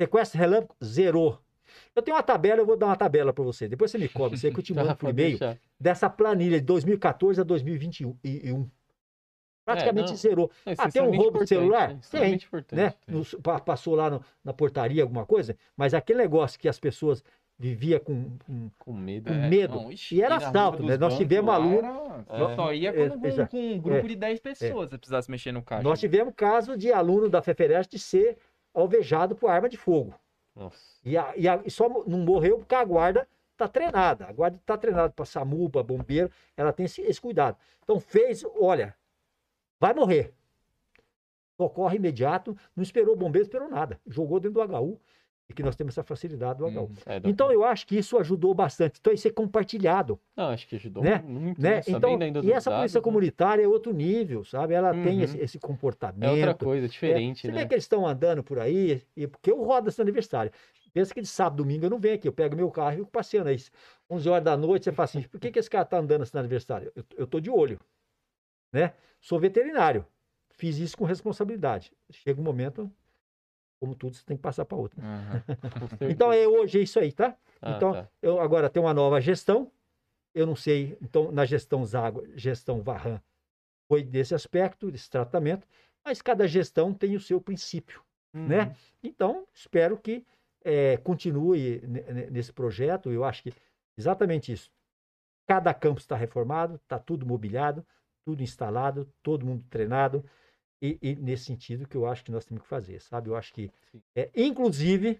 Sequestro 0.00 0.38
relâmpago, 0.38 0.74
zerou. 0.82 1.43
Eu 1.94 2.02
tenho 2.02 2.16
uma 2.16 2.22
tabela, 2.22 2.60
eu 2.60 2.66
vou 2.66 2.76
dar 2.76 2.86
uma 2.86 2.96
tabela 2.96 3.32
para 3.32 3.44
você. 3.44 3.68
Depois 3.68 3.90
você 3.90 3.98
me 3.98 4.08
cobra, 4.08 4.36
você 4.36 4.50
que 4.50 4.58
eu 4.58 4.62
te 4.62 4.72
mando 4.74 4.96
por 4.96 5.10
e-mail 5.10 5.38
dessa 5.78 6.08
planilha 6.10 6.58
de 6.58 6.64
2014 6.66 7.40
a 7.40 7.44
2021. 7.44 8.16
e- 8.24 8.48
e 8.48 8.52
um. 8.52 8.68
Praticamente 9.64 10.10
não. 10.10 10.16
zerou. 10.16 10.50
Não, 10.66 10.74
Ah, 10.78 10.84
é 10.86 10.90
tem 10.90 11.02
um 11.02 11.16
roubo 11.16 11.38
de 11.40 11.48
celular? 11.48 11.98
Tem, 12.10 12.38
né? 12.72 12.94
Nos- 13.08 13.34
pa- 13.42 13.58
passou 13.60 13.94
lá 13.94 14.10
no- 14.10 14.22
na 14.44 14.52
portaria 14.52 15.02
alguma 15.02 15.24
coisa, 15.24 15.56
mas 15.74 15.94
aquele 15.94 16.18
negócio 16.18 16.58
que 16.60 16.68
as 16.68 16.78
pessoas 16.78 17.24
viviam 17.58 17.98
com, 18.00 18.36
com- 18.44 18.70
Com 18.78 18.92
medo. 18.92 19.30
com 19.30 19.34
é. 19.38 19.48
medo. 19.48 19.74
Não, 19.76 19.90
ixi, 19.92 20.16
E 20.16 20.22
era 20.22 20.36
assalto, 20.36 20.82
né? 20.82 20.98
Nós 20.98 21.16
tivemos 21.16 21.54
aluno- 21.54 21.78
era- 21.78 22.24
É. 22.52 22.56
Só 22.56 22.74
ia 22.74 22.90
É, 22.90 23.08
com, 23.46 23.58
um 23.74 23.78
grupo 23.80 24.08
de 24.08 24.16
10 24.16 24.40
pessoas, 24.40 24.90
se 24.90 24.98
precisasse 24.98 25.30
mexer 25.30 25.52
no 25.52 25.62
caixa. 25.62 25.82
Nós 25.82 25.98
tivemos 26.00 26.34
caso 26.36 26.76
de 26.76 26.92
aluno 26.92 27.28
da 27.30 27.40
FEFEREST 27.40 27.98
ser 27.98 28.36
alvejado 28.74 29.34
por 29.36 29.48
arma 29.48 29.68
de 29.68 29.76
fogo. 29.78 30.14
Nossa. 30.54 31.00
E, 31.04 31.16
a- 31.16 31.34
e 31.36 31.48
a- 31.48 31.62
só 31.68 31.88
não 31.88 32.18
morreu 32.20 32.58
porque 32.58 32.74
a 32.74 32.84
guarda 32.84 33.28
está 33.52 33.68
treinada. 33.68 34.26
A 34.26 34.32
guarda 34.32 34.56
está 34.56 34.76
treinada 34.76 35.12
para 35.12 35.24
SAMU, 35.24 35.68
para 35.70 35.82
bombeiro, 35.82 36.30
ela 36.56 36.72
tem 36.72 36.86
esse, 36.86 37.00
esse 37.02 37.20
cuidado. 37.20 37.56
Então 37.82 37.98
fez, 38.00 38.44
olha, 38.58 38.96
vai 39.80 39.92
morrer. 39.94 40.32
Socorre 41.56 41.96
imediato, 41.96 42.56
não 42.74 42.82
esperou 42.82 43.14
bombeiro, 43.16 43.46
esperou 43.46 43.68
nada. 43.68 44.00
Jogou 44.06 44.40
dentro 44.40 44.54
do 44.54 44.60
HU, 44.62 45.00
e 45.48 45.52
que 45.52 45.62
nós 45.62 45.76
temos 45.76 45.92
essa 45.94 46.02
facilidade 46.02 46.58
do 46.58 46.66
HU. 46.66 46.84
Hum. 46.84 46.94
É, 47.06 47.20
Então 47.24 47.52
eu 47.52 47.64
acho 47.64 47.86
que 47.86 47.96
isso 47.98 48.16
ajudou 48.18 48.54
bastante. 48.54 48.98
Então 48.98 49.12
isso 49.12 49.28
é 49.28 49.30
compartilhado. 49.30 50.18
Não, 50.36 50.46
acho 50.50 50.66
que 50.66 50.76
ajudou 50.76 51.02
Né? 51.02 51.22
muito. 51.22 51.60
né? 51.60 51.76
né? 51.76 51.82
Então, 51.86 52.18
e 52.42 52.52
essa 52.52 52.70
dados, 52.70 52.80
polícia 52.82 52.98
né? 52.98 53.02
comunitária 53.04 53.62
é 53.62 53.68
outro 53.68 53.92
nível, 53.92 54.42
sabe? 54.44 54.74
Ela 54.74 54.92
tem 54.92 55.18
Uhum. 55.18 55.24
esse, 55.24 55.38
esse 55.38 55.58
comportamento. 55.58 56.24
É 56.24 56.30
outra 56.30 56.54
coisa, 56.54 56.88
diferente, 56.88 57.42
Você 57.42 57.48
né? 57.52 57.60
vê 57.60 57.66
que 57.68 57.74
eles 57.74 57.84
estão 57.84 58.06
andando 58.06 58.42
por 58.42 58.58
aí, 58.58 59.02
e 59.16 59.26
porque 59.26 59.50
eu 59.50 59.62
rodo 59.62 59.88
esse 59.90 60.00
aniversário. 60.00 60.50
Pensa 60.94 61.12
que 61.12 61.20
de 61.20 61.26
sábado, 61.26 61.56
domingo 61.56 61.84
eu 61.86 61.90
não 61.90 61.98
venho 61.98 62.14
aqui, 62.14 62.28
eu 62.28 62.32
pego 62.32 62.54
meu 62.54 62.70
carro 62.70 62.92
e 62.94 62.96
fico 62.98 63.10
passeando 63.10 63.48
aí. 63.50 63.56
11 64.08 64.28
horas 64.28 64.44
da 64.44 64.56
noite, 64.56 64.84
você 64.84 64.92
fala 64.92 65.04
assim, 65.04 65.22
por 65.22 65.40
que, 65.40 65.50
que 65.50 65.58
esse 65.58 65.68
cara 65.68 65.84
tá 65.84 65.98
andando 65.98 66.20
nesse 66.20 66.38
aniversário? 66.38 66.92
Eu, 66.94 67.04
eu 67.16 67.26
tô 67.26 67.40
de 67.40 67.50
olho, 67.50 67.78
né? 68.72 68.94
Sou 69.20 69.38
veterinário, 69.40 70.06
fiz 70.50 70.78
isso 70.78 70.96
com 70.96 71.04
responsabilidade. 71.04 71.92
Chega 72.10 72.40
um 72.40 72.44
momento, 72.44 72.90
como 73.80 73.94
tudo, 73.94 74.16
você 74.16 74.24
tem 74.24 74.36
que 74.36 74.42
passar 74.42 74.64
para 74.64 74.76
outra. 74.78 75.00
Certeza. 75.98 76.12
Então 76.12 76.32
é 76.32 76.46
hoje 76.46 76.78
é 76.78 76.82
isso 76.82 76.98
aí, 76.98 77.12
tá? 77.12 77.36
Ah, 77.60 77.72
então, 77.76 77.92
tá. 77.92 78.08
Eu 78.22 78.40
agora 78.40 78.68
tem 78.70 78.82
uma 78.82 78.94
nova 78.94 79.20
gestão, 79.20 79.70
eu 80.34 80.46
não 80.46 80.56
sei, 80.56 80.96
então 81.02 81.30
na 81.30 81.44
gestão 81.44 81.84
Zago, 81.84 82.24
gestão 82.36 82.82
Varran, 82.82 83.20
foi 83.88 84.02
desse 84.02 84.34
aspecto, 84.34 84.90
desse 84.90 85.08
tratamento, 85.10 85.66
mas 86.04 86.20
cada 86.22 86.46
gestão 86.48 86.92
tem 86.92 87.14
o 87.16 87.20
seu 87.20 87.40
princípio 87.40 88.02
né? 88.34 88.64
Uhum. 88.64 88.74
Então, 89.04 89.46
espero 89.54 89.96
que 89.96 90.26
eh, 90.64 90.96
continue 90.98 91.80
ne- 91.86 92.00
ne- 92.02 92.30
nesse 92.30 92.52
projeto. 92.52 93.12
Eu 93.12 93.22
acho 93.22 93.44
que 93.44 93.52
exatamente 93.96 94.50
isso. 94.52 94.72
Cada 95.46 95.72
campus 95.72 96.02
está 96.02 96.16
reformado, 96.16 96.76
está 96.76 96.98
tudo 96.98 97.24
mobiliado, 97.24 97.86
tudo 98.24 98.42
instalado, 98.42 99.08
todo 99.22 99.46
mundo 99.46 99.64
treinado. 99.70 100.24
E, 100.84 100.98
e 101.00 101.16
nesse 101.16 101.44
sentido 101.44 101.88
que 101.88 101.96
eu 101.96 102.06
acho 102.06 102.22
que 102.22 102.30
nós 102.30 102.44
temos 102.44 102.62
que 102.62 102.68
fazer, 102.68 103.00
sabe? 103.00 103.30
Eu 103.30 103.36
acho 103.36 103.54
que, 103.54 103.70
é, 104.14 104.30
inclusive, 104.36 105.18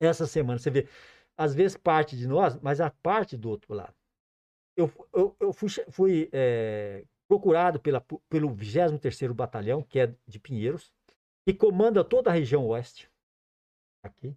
essa 0.00 0.26
semana, 0.26 0.58
você 0.58 0.70
vê, 0.70 0.88
às 1.36 1.54
vezes 1.54 1.76
parte 1.76 2.16
de 2.16 2.26
nós, 2.26 2.58
mas 2.60 2.80
a 2.80 2.90
parte 2.90 3.36
do 3.36 3.48
outro 3.48 3.72
lado. 3.72 3.94
Eu, 4.76 4.90
eu, 5.12 5.36
eu 5.38 5.52
fui, 5.52 5.68
fui 5.88 6.28
eh, 6.32 7.04
procurado 7.28 7.78
pela, 7.78 8.04
pelo 8.28 8.50
23º 8.50 9.32
Batalhão, 9.32 9.84
que 9.84 10.00
é 10.00 10.12
de 10.26 10.40
Pinheiros, 10.40 10.92
que 11.46 11.54
comanda 11.54 12.02
toda 12.02 12.30
a 12.30 12.32
região 12.32 12.66
oeste. 12.66 13.08
Aqui. 14.02 14.34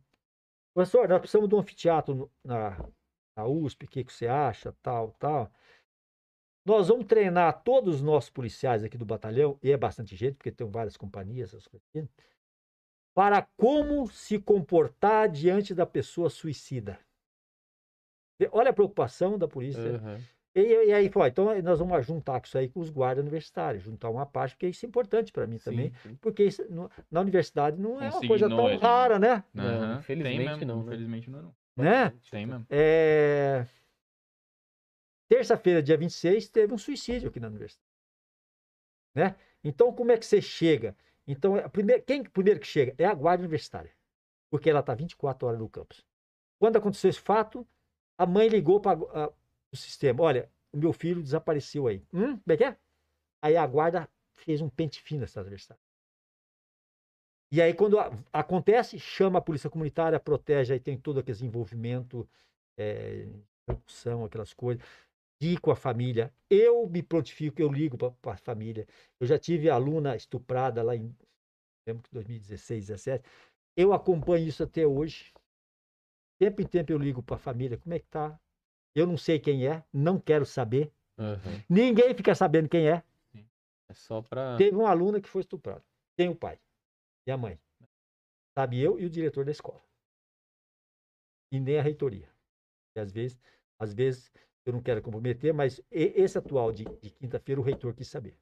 Professor, 0.76 1.10
nós 1.10 1.22
precisamos 1.22 1.50
de 1.50 1.56
um 1.56 1.60
anfiteatro 1.60 2.32
na, 2.44 2.78
na 3.36 3.48
USP, 3.48 3.86
o 3.86 3.88
que, 3.88 4.04
que 4.04 4.14
você 4.14 4.28
acha? 4.28 4.76
Tal, 4.84 5.12
tal. 5.18 5.52
Nós 6.66 6.88
vamos 6.88 7.06
treinar 7.06 7.62
todos 7.64 7.96
os 7.96 8.02
nossos 8.02 8.30
policiais 8.30 8.84
aqui 8.84 8.98
do 8.98 9.06
batalhão, 9.06 9.58
e 9.62 9.72
é 9.72 9.78
bastante 9.78 10.16
gente, 10.16 10.36
porque 10.36 10.52
tem 10.52 10.70
várias 10.70 10.96
companhias, 10.96 11.50
essas 11.50 11.68
coisas 11.68 11.86
aqui, 11.90 12.08
para 13.14 13.42
como 13.58 14.08
se 14.08 14.40
comportar 14.40 15.30
diante 15.30 15.76
da 15.76 15.86
pessoa 15.86 16.30
suicida. 16.30 17.00
Olha 18.52 18.72
a 18.72 18.74
preocupação 18.74 19.38
da 19.38 19.48
polícia. 19.48 19.96
Aham. 19.96 20.20
E, 20.56 20.62
e 20.62 20.94
aí, 20.94 21.10
pô, 21.10 21.26
então 21.26 21.62
nós 21.64 21.80
vamos 21.80 22.06
juntar 22.06 22.40
com 22.40 22.46
isso 22.46 22.58
aí 22.58 22.70
com 22.70 22.80
os 22.80 22.90
guardas 22.92 23.24
universitários, 23.24 23.84
juntar 23.84 24.10
uma 24.10 24.26
parte, 24.26 24.56
porque 24.56 24.68
isso 24.68 24.86
é 24.86 24.90
importante 24.90 25.32
para 25.32 25.48
mim 25.48 25.58
também, 25.58 25.90
Sim, 25.90 26.10
sim. 26.10 26.18
porque 26.22 26.44
isso 26.44 26.64
no- 26.72 26.92
na 27.10 27.22
universidade 27.22 27.82
não 27.82 28.00
é 28.00 28.10
uma 28.10 28.28
coisa 28.28 28.48
tão 28.48 28.68
né? 28.68 28.76
rara, 28.76 29.18
né? 29.18 29.44
Não, 29.52 29.66
Aham. 29.66 30.00
infelizmente 30.00 30.38
mesmo, 30.38 30.66
não, 30.66 30.78
né? 30.78 30.84
Infelizmente 30.84 31.30
não, 31.32 31.42
não. 31.42 31.56
né? 31.76 32.14
Tem 32.30 32.46
mesmo. 32.46 32.68
É... 32.70 33.66
Terça-feira, 35.34 35.82
dia 35.82 35.98
26, 35.98 36.48
teve 36.48 36.72
um 36.76 36.78
suicídio 36.78 37.30
aqui 37.30 37.40
na 37.40 37.48
universidade. 37.48 37.90
Né? 39.16 39.36
Então, 39.64 39.92
como 39.92 40.12
é 40.12 40.18
que 40.18 40.28
você 40.28 40.40
chega? 40.40 40.96
Então, 41.26 41.56
primeira, 41.72 42.00
quem 42.04 42.24
primeiro 42.24 42.60
que 42.60 42.68
chega? 42.68 42.94
É 43.00 43.06
a 43.06 43.16
guarda 43.16 43.42
universitária, 43.42 43.92
porque 44.48 44.70
ela 44.70 44.82
está 44.82 44.94
24 44.94 45.48
horas 45.48 45.60
no 45.60 45.68
campus. 45.68 46.06
Quando 46.60 46.78
aconteceu 46.78 47.10
esse 47.10 47.20
fato, 47.20 47.68
a 48.16 48.28
mãe 48.28 48.48
ligou 48.48 48.80
para 48.80 49.00
o 49.72 49.76
sistema: 49.76 50.22
olha, 50.22 50.52
o 50.72 50.78
meu 50.78 50.94
filho 50.94 51.24
desapareceu 51.24 51.88
aí. 51.88 52.06
Hum, 52.14 52.38
como 52.38 52.54
é 52.54 52.58
que 52.58 52.64
é? 52.66 52.78
Aí 53.42 53.58
a 53.58 53.66
guarda 53.66 54.08
fez 54.36 54.62
um 54.62 54.70
pente 54.70 55.02
fino 55.02 55.22
nessa 55.22 55.42
universidade. 55.42 55.82
E 57.52 57.60
aí, 57.60 57.74
quando 57.74 57.98
a- 57.98 58.12
acontece, 58.32 59.00
chama 59.00 59.40
a 59.40 59.42
polícia 59.42 59.68
comunitária, 59.68 60.20
protege, 60.20 60.74
aí 60.74 60.80
tem 60.80 60.96
todo 60.96 61.20
aquele 61.20 61.44
envolvimento, 61.44 62.30
é, 62.78 63.28
percussão, 63.66 64.26
aquelas 64.26 64.54
coisas. 64.54 64.84
Digo 65.44 65.72
a 65.72 65.76
família, 65.76 66.34
eu 66.50 66.88
me 66.88 67.04
prontifico, 67.04 67.62
eu 67.62 67.70
ligo 67.70 67.98
para 67.98 68.34
a 68.34 68.38
família. 68.38 68.88
Eu 69.20 69.28
já 69.28 69.38
tive 69.38 69.70
aluna 69.70 70.16
estuprada 70.16 70.82
lá 70.82 70.96
em 70.96 71.14
lembro 71.86 72.02
que 72.02 72.14
2016, 72.14 72.88
17. 72.88 73.30
Eu 73.76 73.92
acompanho 73.92 74.48
isso 74.48 74.64
até 74.64 74.88
hoje. 74.88 75.34
Tempo 76.40 76.62
em 76.62 76.66
tempo 76.66 76.94
eu 76.94 76.98
ligo 76.98 77.22
para 77.22 77.36
a 77.36 77.40
família, 77.40 77.78
como 77.78 77.94
é 77.94 78.00
que 78.00 78.08
tá? 78.08 78.40
Eu 78.96 79.06
não 79.06 79.18
sei 79.18 79.38
quem 79.38 79.68
é, 79.68 79.84
não 79.92 80.18
quero 80.18 80.46
saber. 80.46 80.94
Aham. 81.20 81.62
Ninguém 81.70 82.16
fica 82.16 82.34
sabendo 82.34 82.70
quem 82.70 82.88
é. 82.88 83.04
É 83.90 83.94
só 83.94 84.22
pra. 84.22 84.56
Teve 84.56 84.78
uma 84.78 84.90
aluna 84.90 85.20
que 85.20 85.28
foi 85.28 85.42
estuprada. 85.42 85.84
Tem 86.16 86.30
o 86.30 86.36
pai 86.38 86.58
e 87.28 87.32
a 87.34 87.38
mãe. 87.38 87.60
Sabe 88.58 88.80
eu 88.80 88.98
e 88.98 89.06
o 89.06 89.10
diretor 89.10 89.44
da 89.44 89.52
escola. 89.52 89.84
E 91.52 91.60
nem 91.60 91.80
a 91.80 91.82
reitoria. 91.82 92.32
E 92.96 93.02
às 93.02 93.12
vezes, 93.12 93.38
às 93.78 93.94
vezes 93.94 94.32
eu 94.66 94.74
não 94.74 94.82
quero 94.82 95.02
comprometer, 95.02 95.54
mas 95.54 95.82
esse 95.92 96.38
atual 96.38 96.72
de, 96.72 96.86
de 97.02 97.10
quinta-feira 97.10 97.60
o 97.60 97.64
reitor 97.64 97.94
quis 97.94 98.08
saber. 98.08 98.36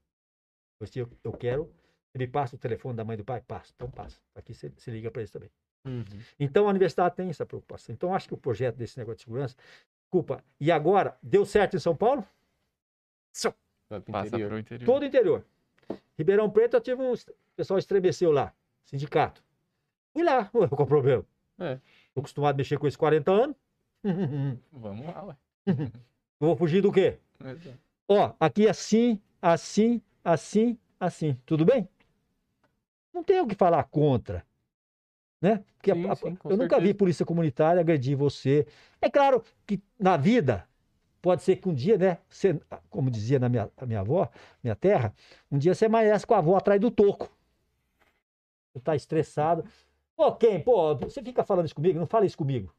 Eu 0.80 0.86
disse, 0.86 1.00
eu, 1.00 1.10
eu 1.24 1.32
quero, 1.32 1.72
você 2.12 2.18
me 2.18 2.28
passa 2.28 2.56
o 2.56 2.60
telefone 2.60 2.96
da 2.96 3.04
mãe 3.04 3.18
do 3.18 3.24
pai? 3.24 3.42
Passa, 3.42 3.72
então 3.76 3.90
passa. 3.90 4.20
Aqui 4.36 4.54
você, 4.54 4.70
você 4.70 4.92
liga 4.92 5.10
para 5.10 5.22
eles 5.22 5.32
também. 5.32 5.50
Uhum. 5.86 6.04
Então 6.40 6.68
a 6.68 6.70
universidade 6.70 7.16
tem 7.16 7.30
essa 7.30 7.46
preocupação. 7.46 7.94
Então 7.94 8.14
acho 8.14 8.28
que 8.28 8.34
o 8.34 8.38
projeto 8.38 8.76
desse 8.76 8.98
negócio 8.98 9.18
de 9.18 9.24
segurança, 9.24 9.56
desculpa, 10.02 10.44
e 10.60 10.72
agora, 10.72 11.18
deu 11.24 11.46
certo 11.46 11.76
em 11.76 11.80
São 11.80 11.96
Paulo? 11.96 12.26
Pro 13.88 14.02
Passa 14.04 14.28
interior. 14.28 14.50
pro 14.50 14.60
interior. 14.60 14.86
Todo 14.86 15.02
o 15.04 15.06
interior. 15.06 15.46
Ribeirão 16.18 16.50
Preto, 16.50 16.78
eu 16.78 16.82
tive 16.82 17.02
um. 17.02 17.14
O 17.14 17.18
pessoal 17.56 17.78
estremeceu 17.78 18.32
lá, 18.32 18.54
sindicato. 18.86 19.44
Fui 20.14 20.24
lá, 20.24 20.46
qual 20.70 20.84
o 20.84 20.88
problema? 20.88 21.26
É. 21.60 21.80
Tô 22.14 22.22
acostumado 22.22 22.56
a 22.56 22.58
mexer 22.58 22.78
com 22.78 22.88
esses 22.88 22.98
40 22.98 23.32
anos. 23.32 23.56
Vamos 24.72 25.06
lá, 25.06 25.24
ué. 25.26 25.38
Eu 26.42 26.48
vou 26.48 26.56
fugir 26.56 26.82
do 26.82 26.92
quê? 26.92 27.20
Exato. 27.40 27.78
Ó, 28.08 28.34
aqui 28.40 28.68
assim, 28.68 29.22
assim, 29.42 30.02
assim, 30.24 30.78
assim. 31.00 31.36
Tudo 31.46 31.64
bem? 31.64 31.88
Não 33.14 33.24
tem 33.24 33.40
o 33.42 33.48
que 33.48 33.56
falar 33.56 33.84
contra. 33.86 34.46
Né? 35.42 35.64
Porque 35.78 35.92
a- 35.92 35.96
Sim, 35.96 36.10
a- 36.10 36.16
sim, 36.16 36.36
com 36.36 36.50
eu 36.50 36.58
nunca 36.58 36.78
vi 36.78 36.88
certeza. 36.88 36.98
polícia 36.98 37.26
comunitária 37.26 37.80
agredir 37.80 38.18
você. 38.18 38.66
É 39.00 39.10
claro 39.10 39.44
que 39.68 39.82
na 40.00 40.18
vida, 40.18 40.68
pode 41.22 41.44
ser 41.44 41.58
que 41.58 41.70
um 41.70 41.74
dia, 41.74 41.98
né? 41.98 42.18
Você, 42.30 42.60
como 42.90 43.10
dizia 43.12 43.40
na 43.40 43.50
minha, 43.50 43.72
a 43.78 43.86
minha 43.86 44.00
avó, 44.02 44.30
minha 44.64 44.76
terra, 44.76 45.14
um 45.52 45.58
dia 45.58 45.74
você 45.76 45.86
amanhece 45.86 46.26
com 46.26 46.34
a 46.34 46.40
avó 46.40 46.58
atrás 46.58 46.80
do 46.82 46.92
toco. 46.92 47.30
Você 48.74 48.80
tá 48.82 48.96
estressado. 48.96 49.66
Pô, 50.16 50.36
quem? 50.36 50.64
Pô, 50.64 50.96
você 50.96 51.22
fica 51.22 51.44
falando 51.44 51.66
isso 51.66 51.76
comigo? 51.76 52.00
Não 52.00 52.08
fala 52.08 52.26
isso 52.26 52.38
comigo. 52.38 52.74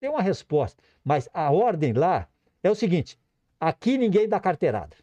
Tem 0.00 0.08
uma 0.08 0.22
resposta. 0.22 0.82
Mas 1.04 1.28
a 1.32 1.50
ordem 1.50 1.92
lá 1.92 2.28
é 2.62 2.70
o 2.70 2.74
seguinte: 2.74 3.18
aqui 3.58 3.98
ninguém 3.98 4.28
dá 4.28 4.38
carteirada. 4.40 4.96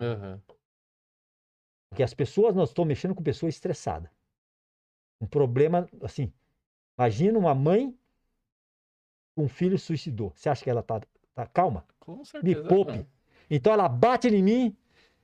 Aham. 0.00 0.40
Porque 1.90 2.02
as 2.02 2.12
pessoas, 2.12 2.54
nós 2.54 2.70
estamos 2.70 2.88
mexendo 2.88 3.14
com 3.14 3.22
pessoas 3.22 3.54
estressadas. 3.54 4.10
Um 5.20 5.26
problema, 5.26 5.88
assim, 6.02 6.32
imagina 6.98 7.38
uma 7.38 7.54
mãe 7.54 7.96
com 9.36 9.44
um 9.44 9.48
filho 9.48 9.78
suicidou. 9.78 10.32
Você 10.34 10.48
acha 10.48 10.64
que 10.64 10.70
ela 10.70 10.82
tá, 10.82 11.00
tá 11.34 11.46
calma? 11.46 11.84
Com 12.00 12.16
Me 12.16 12.24
certeza. 12.24 12.68
poupe. 12.68 13.06
Então 13.48 13.72
ela 13.72 13.88
bate 13.88 14.26
em 14.28 14.42
mim, 14.42 14.76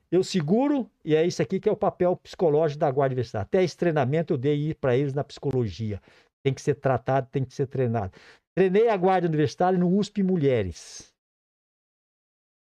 eu 0.09 0.23
seguro, 0.23 0.89
e 1.03 1.15
é 1.15 1.25
isso 1.25 1.41
aqui 1.41 1.59
que 1.59 1.67
é 1.67 1.71
o 1.71 1.77
papel 1.77 2.15
psicológico 2.15 2.79
da 2.79 2.89
Guarda 2.89 3.13
Universitária. 3.13 3.43
Até 3.43 3.63
esse 3.63 3.75
treinamento 3.75 4.33
eu 4.33 4.37
dei 4.37 4.73
para 4.73 4.95
eles 4.95 5.13
na 5.13 5.23
psicologia. 5.23 6.01
Tem 6.41 6.53
que 6.53 6.61
ser 6.61 6.75
tratado, 6.75 7.27
tem 7.31 7.43
que 7.43 7.53
ser 7.53 7.67
treinado. 7.67 8.13
Treinei 8.55 8.89
a 8.89 8.97
Guarda 8.97 9.27
Universitária 9.27 9.77
no 9.79 9.89
USP 9.97 10.23
Mulheres. 10.23 11.13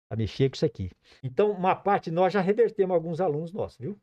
Para 0.09 0.17
mexer 0.17 0.49
com 0.49 0.55
isso 0.55 0.65
aqui. 0.65 0.91
Então, 1.23 1.51
uma 1.51 1.75
parte, 1.75 2.11
nós 2.11 2.33
já 2.33 2.41
revertemos 2.41 2.93
alguns 2.93 3.19
alunos 3.19 3.51
nossos, 3.51 3.77
viu? 3.77 3.99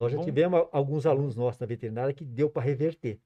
Nós 0.00 0.12
já 0.12 0.18
Bom. 0.18 0.24
tivemos 0.24 0.68
alguns 0.72 1.06
alunos 1.06 1.34
nossos 1.34 1.60
na 1.60 1.66
veterinária 1.66 2.14
que 2.14 2.24
deu 2.24 2.48
para 2.48 2.62
reverter. 2.62 3.20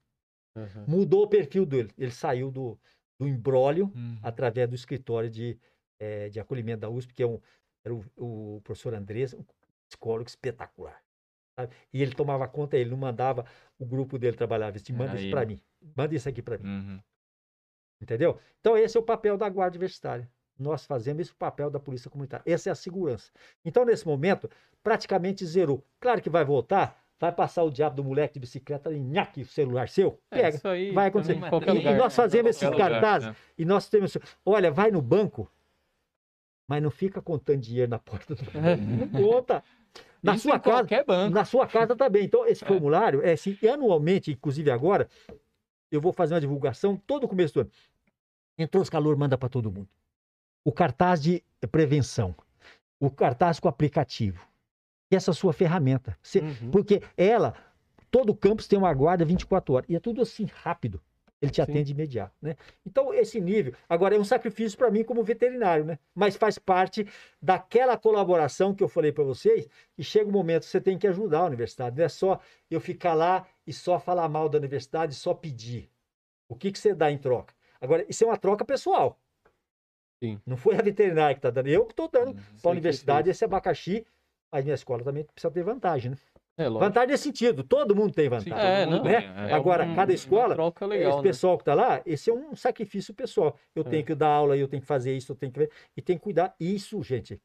aham. 0.56 0.86
Mudou 0.86 1.24
o 1.24 1.28
perfil 1.28 1.66
dele. 1.66 1.90
Ele 1.98 2.10
saiu 2.10 2.50
do, 2.50 2.78
do 3.18 3.26
embrólio 3.28 3.92
Uhum. 3.94 4.18
através 4.22 4.68
do 4.68 4.74
escritório 4.74 5.28
de, 5.30 5.58
eh, 5.98 6.28
de 6.30 6.40
acolhimento 6.40 6.80
da 6.80 6.90
USP, 6.90 7.12
que 7.14 7.22
é 7.22 7.26
um, 7.26 7.40
era 7.84 7.94
o, 7.94 8.56
o 8.56 8.60
professor 8.62 8.94
Andrés, 8.94 9.34
um 9.34 9.44
psicólogo 9.88 10.28
espetacular. 10.28 11.02
sabe? 11.58 11.74
E 11.92 12.00
ele 12.02 12.14
tomava 12.14 12.48
conta, 12.48 12.76
ele 12.78 12.90
não 12.90 12.96
mandava 12.96 13.44
o 13.78 13.84
grupo 13.84 14.18
dele 14.18 14.36
trabalhar, 14.36 14.68
ele 14.68 14.78
disse, 14.78 14.92
manda 14.92 15.12
Era 15.12 15.20
isso 15.20 15.30
para 15.30 15.44
mim, 15.46 15.60
manda 15.94 16.14
isso 16.14 16.28
aqui 16.28 16.40
para 16.42 16.56
mim, 16.58 16.66
Uhum. 16.68 17.02
Entendeu? 18.02 18.38
Então 18.60 18.76
esse 18.76 18.96
é 18.96 19.00
o 19.00 19.02
papel 19.02 19.36
da 19.38 19.48
Guarda 19.48 19.74
Universitária. 19.76 20.28
Nós 20.58 20.84
fazemos 20.84 21.22
esse 21.22 21.34
papel 21.34 21.70
da 21.70 21.80
Polícia 21.80 22.10
Comunitária. 22.10 22.44
Essa 22.46 22.68
é 22.68 22.72
a 22.72 22.74
segurança. 22.74 23.30
Então, 23.64 23.84
nesse 23.84 24.06
momento, 24.06 24.48
praticamente 24.82 25.44
zerou. 25.46 25.82
Claro 25.98 26.20
que 26.20 26.28
vai 26.30 26.44
voltar, 26.44 27.02
vai 27.18 27.32
passar 27.32 27.62
o 27.64 27.70
diabo 27.70 27.96
do 27.96 28.04
moleque 28.04 28.34
de 28.34 28.40
bicicleta 28.40 28.92
e 28.92 29.00
nhaque 29.00 29.42
o 29.42 29.46
celular 29.46 29.88
seu, 29.88 30.20
É, 30.30 30.36
pega. 30.42 30.56
isso 30.56 30.68
aí 30.68 30.92
vai 30.92 31.08
acontecer. 31.08 31.34
também 31.34 31.48
qualquer 31.50 31.70
E- 31.70 31.74
e 31.74 31.78
lugar. 31.78 31.96
nós 31.96 32.14
fazemos 32.14 32.50
esses 32.50 32.62
Qualquer 32.62 32.76
lugar, 32.84 32.90
cartazes, 33.00 33.28
né? 33.30 33.36
E 33.58 33.64
nós 33.64 33.88
temos. 33.88 34.16
Olha, 34.44 34.70
vai 34.70 34.90
no 34.90 35.00
banco, 35.02 35.50
mas 36.68 36.82
não 36.82 36.90
fica 36.90 37.20
contando 37.20 37.60
dinheiro 37.60 37.90
na 37.90 37.98
porta 37.98 38.34
do 38.34 38.44
banco. 38.44 38.82
Não 38.82 39.08
conta. 39.42 39.64
Na 40.22 40.34
Isso 40.36 40.44
sua 40.48 40.60
casa. 40.60 41.04
banco. 41.04 41.34
Na 41.34 41.44
sua 41.44 41.66
casa 41.66 41.96
também. 41.96 42.24
Então, 42.24 42.46
esse 42.46 42.64
formulário 42.64 43.22
é 43.24 43.32
assim, 43.32 43.58
e 43.60 43.68
anualmente, 43.68 44.30
inclusive 44.30 44.70
agora, 44.70 45.08
eu 45.90 46.00
vou 46.00 46.12
fazer 46.12 46.34
uma 46.34 46.40
divulgação 46.40 46.96
todo 47.06 47.26
começo 47.26 47.54
do 47.54 47.60
ano. 47.62 47.70
Entrou 48.58 48.82
os 48.82 48.90
calor, 48.90 49.16
manda 49.16 49.36
para 49.38 49.48
todo 49.48 49.70
mundo. 49.70 49.88
O 50.64 50.72
cartaz 50.72 51.20
de 51.20 51.42
prevenção. 51.70 52.34
O 53.00 53.10
cartaz 53.10 53.58
com 53.58 53.68
aplicativo. 53.68 54.46
E 55.10 55.16
essa 55.16 55.32
sua 55.32 55.52
ferramenta. 55.52 56.16
Você- 56.22 56.40
Uhum. 56.40 56.70
porque 56.70 57.02
ela, 57.16 57.54
todo 58.10 58.34
campus 58.34 58.66
tem 58.68 58.78
uma 58.78 58.92
guarda 58.94 59.24
24 59.24 59.74
horas. 59.74 59.88
E 59.90 59.96
é 59.96 60.00
tudo 60.00 60.22
assim, 60.22 60.44
rápido. 60.44 61.00
Ele 61.40 61.50
te 61.50 61.56
Sim. 61.56 61.62
atende 61.62 61.90
imediato, 61.90 62.32
né? 62.40 62.54
Então, 62.86 63.12
esse 63.12 63.40
nível. 63.40 63.74
Agora, 63.88 64.14
é 64.14 64.18
um 64.18 64.22
sacrifício 64.24 64.78
para 64.78 64.88
mim 64.92 65.02
como 65.02 65.24
veterinário, 65.24 65.84
né? 65.84 65.98
Mas 66.14 66.36
faz 66.36 66.56
parte 66.56 67.04
daquela 67.42 67.96
colaboração 67.98 68.72
que 68.72 68.84
eu 68.84 68.88
falei 68.88 69.10
para 69.10 69.24
vocês. 69.24 69.68
E 69.98 70.04
chega 70.04 70.28
um 70.28 70.32
momento 70.32 70.62
que 70.62 70.68
você 70.68 70.80
tem 70.80 70.96
que 70.96 71.06
ajudar 71.08 71.40
a 71.40 71.46
universidade. 71.46 71.96
Não 71.96 72.04
é 72.04 72.08
só 72.08 72.38
eu 72.70 72.80
ficar 72.80 73.14
lá 73.14 73.44
e 73.66 73.72
só 73.72 73.98
falar 73.98 74.28
mal 74.28 74.48
da 74.48 74.56
universidade, 74.56 75.16
só 75.16 75.34
pedir. 75.34 75.90
O 76.48 76.54
que, 76.54 76.70
que 76.70 76.78
você 76.78 76.94
dá 76.94 77.10
em 77.10 77.18
troca? 77.18 77.52
Agora, 77.82 78.06
isso 78.08 78.22
é 78.24 78.26
uma 78.26 78.36
troca 78.38 78.64
pessoal. 78.64 79.18
Sim. 80.22 80.40
Não 80.46 80.56
foi 80.56 80.76
a 80.76 80.82
veterinária 80.82 81.34
que 81.34 81.40
está 81.40 81.50
dando. 81.50 81.66
Eu 81.66 81.84
que 81.84 81.92
estou 81.92 82.08
dando 82.08 82.28
Uhum. 82.28 82.58
para 82.62 82.70
a 82.70 82.72
universidade 82.72 83.28
esse 83.28 83.44
abacaxi. 83.44 84.06
Mas 84.52 84.64
minha 84.64 84.74
escola 84.74 85.02
também 85.02 85.24
precisa 85.24 85.50
ter 85.50 85.62
vantagem, 85.64 86.10
né? 86.12 86.18
É. 86.58 86.68
Vantagem 86.68 87.08
nesse 87.08 87.24
sentido, 87.24 87.64
todo 87.64 87.96
mundo 87.96 88.12
tem 88.12 88.26
Sim, 88.26 88.28
vantagem. 88.30 88.52
todo 88.52 88.60
É, 88.62 88.84
mundo 88.84 88.96
não, 88.98 89.04
né? 89.04 89.50
é. 89.50 89.54
Agora, 89.54 89.84
um- 89.84 89.96
cada 89.96 90.12
escola, 90.12 90.54
troca 90.54 90.84
legal, 90.84 91.08
Esse 91.08 91.16
né? 91.16 91.22
pessoal 91.22 91.56
que 91.56 91.62
está 91.62 91.72
lá, 91.74 92.02
esse 92.04 92.28
é 92.30 92.34
um 92.34 92.54
sacrifício 92.54 93.14
pessoal. 93.14 93.58
Eu 93.74 93.82
É. 93.82 93.88
tenho 93.88 94.04
que 94.04 94.14
dar 94.14 94.28
aula, 94.28 94.54
eu 94.56 94.68
tenho 94.68 94.82
que 94.82 94.86
fazer 94.86 95.16
isso, 95.16 95.32
eu 95.32 95.36
tenho 95.36 95.50
que 95.50 95.58
ver, 95.58 95.70
e 95.96 96.02
tem 96.02 96.18
que 96.18 96.22
cuidar. 96.22 96.54
Isso, 96.60 97.02
gente, 97.02 97.40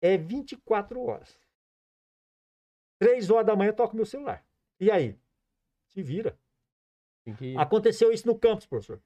é 0.00 0.16
24 0.16 1.04
horas. 1.04 1.38
Três 2.98 3.30
horas 3.30 3.46
da 3.46 3.54
manhã 3.54 3.68
eu 3.70 3.76
toco 3.76 3.94
meu 3.94 4.06
celular. 4.06 4.42
E 4.80 4.90
aí? 4.90 5.14
Se 5.88 6.02
vira. 6.02 6.34
Tem 7.24 7.34
que- 7.34 7.56
Aconteceu 7.58 8.10
isso 8.10 8.26
no 8.26 8.38
campus, 8.38 8.64
professor. 8.66 8.98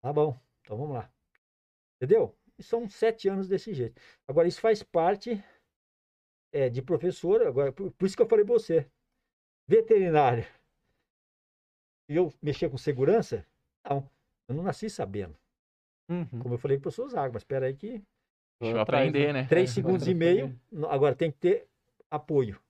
Tá 0.00 0.12
bom, 0.12 0.38
então 0.60 0.76
vamos 0.76 0.94
lá. 0.94 1.10
Entendeu? 1.96 2.34
E 2.58 2.62
são 2.62 2.88
sete 2.88 3.28
anos 3.28 3.48
desse 3.48 3.72
jeito. 3.74 4.00
Agora, 4.26 4.48
isso 4.48 4.60
faz 4.60 4.82
parte 4.82 5.42
é, 6.52 6.68
de 6.68 6.82
professor. 6.82 7.46
Agora, 7.46 7.72
por, 7.72 7.90
por 7.92 8.06
isso 8.06 8.16
que 8.16 8.22
eu 8.22 8.28
falei 8.28 8.44
pra 8.44 8.54
você. 8.54 8.90
Veterinário. 9.66 10.44
E 12.08 12.16
eu 12.16 12.32
mexer 12.40 12.70
com 12.70 12.78
segurança? 12.78 13.46
Não. 13.84 14.08
Eu 14.48 14.54
não 14.54 14.62
nasci 14.62 14.88
sabendo. 14.88 15.36
Uhum. 16.08 16.40
Como 16.40 16.54
eu 16.54 16.58
falei 16.58 16.78
pro 16.78 16.84
professor 16.84 17.08
Zago, 17.08 17.34
mas 17.34 17.42
espera 17.42 17.66
aí 17.66 17.76
que 17.76 18.02
Deixa 18.60 18.76
eu 18.76 18.80
aprender, 18.80 19.32
né? 19.32 19.42
né? 19.42 19.48
três 19.48 19.70
É, 19.70 19.74
segundos 19.74 20.08
e 20.08 20.14
meio. 20.14 20.58
Agora 20.88 21.14
tem 21.14 21.30
que 21.30 21.38
ter 21.38 21.68
apoio. 22.10 22.60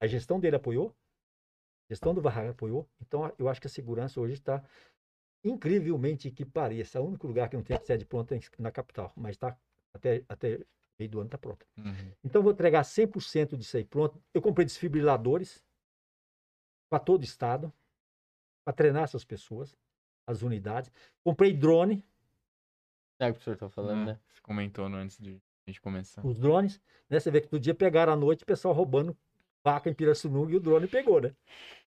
A 0.00 0.06
gestão 0.06 0.40
dele 0.40 0.56
apoiou, 0.56 0.88
a 0.88 1.92
gestão 1.92 2.14
do 2.14 2.20
Varraga 2.20 2.50
apoiou. 2.50 2.88
Então 3.00 3.32
eu 3.38 3.48
acho 3.48 3.60
que 3.60 3.66
a 3.66 3.70
segurança 3.70 4.20
hoje 4.20 4.34
está 4.34 4.64
incrivelmente 5.48 6.30
que 6.30 6.44
pareça. 6.44 7.00
O 7.00 7.06
único 7.06 7.26
lugar 7.26 7.48
que 7.48 7.56
não 7.56 7.62
tem 7.62 7.78
sede 7.80 8.04
pronta 8.04 8.34
é 8.36 8.40
na 8.58 8.70
capital, 8.70 9.12
mas 9.16 9.36
está 9.36 9.56
até, 9.94 10.24
até 10.28 10.60
meio 10.98 11.10
do 11.10 11.18
ano 11.20 11.26
está 11.28 11.38
pronta. 11.38 11.66
Uhum. 11.76 12.12
Então 12.24 12.42
vou 12.42 12.52
entregar 12.52 12.82
100% 12.82 13.56
disso 13.56 13.76
aí 13.76 13.84
pronto. 13.84 14.22
Eu 14.34 14.42
comprei 14.42 14.64
desfibriladores 14.64 15.64
para 16.90 16.98
todo 16.98 17.22
o 17.22 17.24
estado, 17.24 17.72
para 18.64 18.74
treinar 18.74 19.04
essas 19.04 19.24
pessoas, 19.24 19.76
as 20.26 20.42
unidades. 20.42 20.90
Comprei 21.24 21.52
drone, 21.52 22.04
É 23.18 23.28
o 23.30 23.32
que 23.34 23.40
o 23.40 23.42
senhor 23.42 23.56
tá 23.56 23.68
falando, 23.68 24.02
É, 24.02 24.12
né? 24.12 24.20
Você 24.28 24.40
comentou 24.42 24.88
no 24.88 24.96
antes 24.96 25.18
de 25.18 25.40
a 25.66 25.70
gente 25.70 25.80
começar. 25.80 26.24
os 26.24 26.38
drones, 26.38 26.80
né? 27.08 27.18
Você 27.18 27.30
vê 27.30 27.40
que 27.40 27.52
no 27.52 27.58
dia 27.58 27.74
pegaram 27.74 28.12
à 28.12 28.16
noite 28.16 28.42
o 28.42 28.46
pessoal 28.46 28.74
roubando 28.74 29.16
vaca 29.64 29.90
em 29.90 29.94
Pirassununga 29.94 30.52
e 30.52 30.56
o 30.56 30.60
drone 30.60 30.86
pegou, 30.86 31.20
né? 31.20 31.34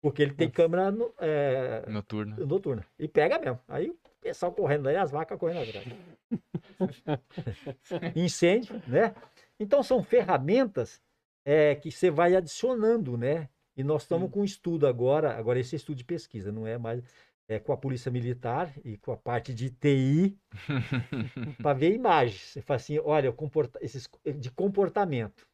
Porque 0.00 0.22
ele 0.22 0.32
tem 0.34 0.48
câmera 0.50 0.90
no- 0.90 1.12
é, 1.18 1.84
Noturno. 1.88 2.36
noturna. 2.46 2.86
E 2.98 3.08
pega 3.08 3.38
mesmo. 3.38 3.58
Aí 3.66 3.90
o 3.90 3.98
pessoal 4.20 4.52
correndo 4.52 4.88
aí, 4.88 4.96
as 4.96 5.10
vacas 5.10 5.38
correndo 5.38 5.62
atrás. 5.68 5.86
Incêndio, 8.14 8.80
né? 8.86 9.14
Então 9.58 9.82
são 9.82 10.02
ferramentas 10.02 11.00
é, 11.44 11.74
que 11.74 11.90
você 11.90 12.10
vai 12.10 12.36
adicionando, 12.36 13.16
né? 13.16 13.48
E 13.76 13.82
nós 13.82 14.02
estamos 14.02 14.30
com 14.30 14.40
um 14.40 14.44
estudo 14.44 14.86
agora, 14.86 15.36
agora 15.36 15.58
esse 15.58 15.74
é 15.74 15.78
estudo 15.78 15.96
de 15.98 16.04
pesquisa, 16.04 16.50
não 16.52 16.66
é 16.66 16.76
mais 16.78 17.02
é, 17.48 17.58
com 17.58 17.72
a 17.72 17.76
polícia 17.76 18.10
militar 18.10 18.72
e 18.84 18.96
com 18.98 19.12
a 19.12 19.16
parte 19.16 19.54
de 19.54 19.70
TI 19.70 20.36
para 21.62 21.74
ver 21.74 21.94
imagens. 21.94 22.40
Você 22.40 22.60
fala 22.62 22.76
assim, 22.76 22.98
olha, 22.98 23.32
comporta- 23.32 23.78
esses, 23.82 24.08
de 24.36 24.50
comportamento. 24.50 25.46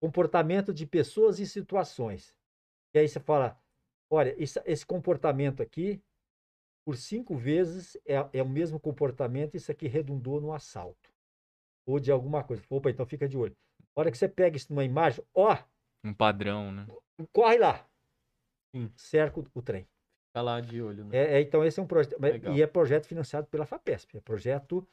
Comportamento 0.00 0.72
de 0.72 0.86
pessoas 0.86 1.38
e 1.38 1.46
situações. 1.46 2.34
E 2.94 2.98
aí 3.00 3.08
você 3.08 3.18
fala, 3.18 3.58
olha, 4.08 4.34
esse, 4.40 4.62
esse 4.64 4.86
comportamento 4.86 5.62
aqui, 5.62 6.00
por 6.86 6.96
cinco 6.96 7.34
vezes, 7.36 7.96
é, 8.06 8.14
é 8.32 8.42
o 8.42 8.48
mesmo 8.48 8.78
comportamento, 8.78 9.56
isso 9.56 9.72
aqui 9.72 9.88
redundou 9.88 10.40
no 10.40 10.52
assalto. 10.52 11.12
Ou 11.86 11.98
de 11.98 12.12
alguma 12.12 12.44
coisa. 12.44 12.62
Opa, 12.70 12.90
então 12.90 13.04
fica 13.04 13.28
de 13.28 13.36
olho. 13.36 13.56
A 13.96 14.00
hora 14.00 14.10
que 14.10 14.16
você 14.16 14.28
pega 14.28 14.56
isso 14.56 14.72
numa 14.72 14.84
imagem, 14.84 15.24
ó, 15.34 15.58
Um 16.04 16.14
padrão, 16.14 16.72
né? 16.72 16.86
corre 17.32 17.58
lá. 17.58 17.86
Sim. 18.74 18.90
Cerca 18.96 19.40
o, 19.40 19.46
o 19.54 19.62
trem. 19.62 19.86
Ficar 20.28 20.42
lá 20.42 20.60
de 20.60 20.82
olho, 20.82 21.04
né? 21.04 21.16
É, 21.16 21.34
é, 21.34 21.40
então, 21.40 21.64
esse 21.64 21.78
é 21.78 21.82
um 21.82 21.86
projeto. 21.86 22.16
E 22.54 22.62
é 22.62 22.66
projeto 22.66 23.06
financiado 23.06 23.46
pela 23.46 23.66
FAPESP. 23.66 24.18
É 24.18 24.20
projeto 24.20 24.86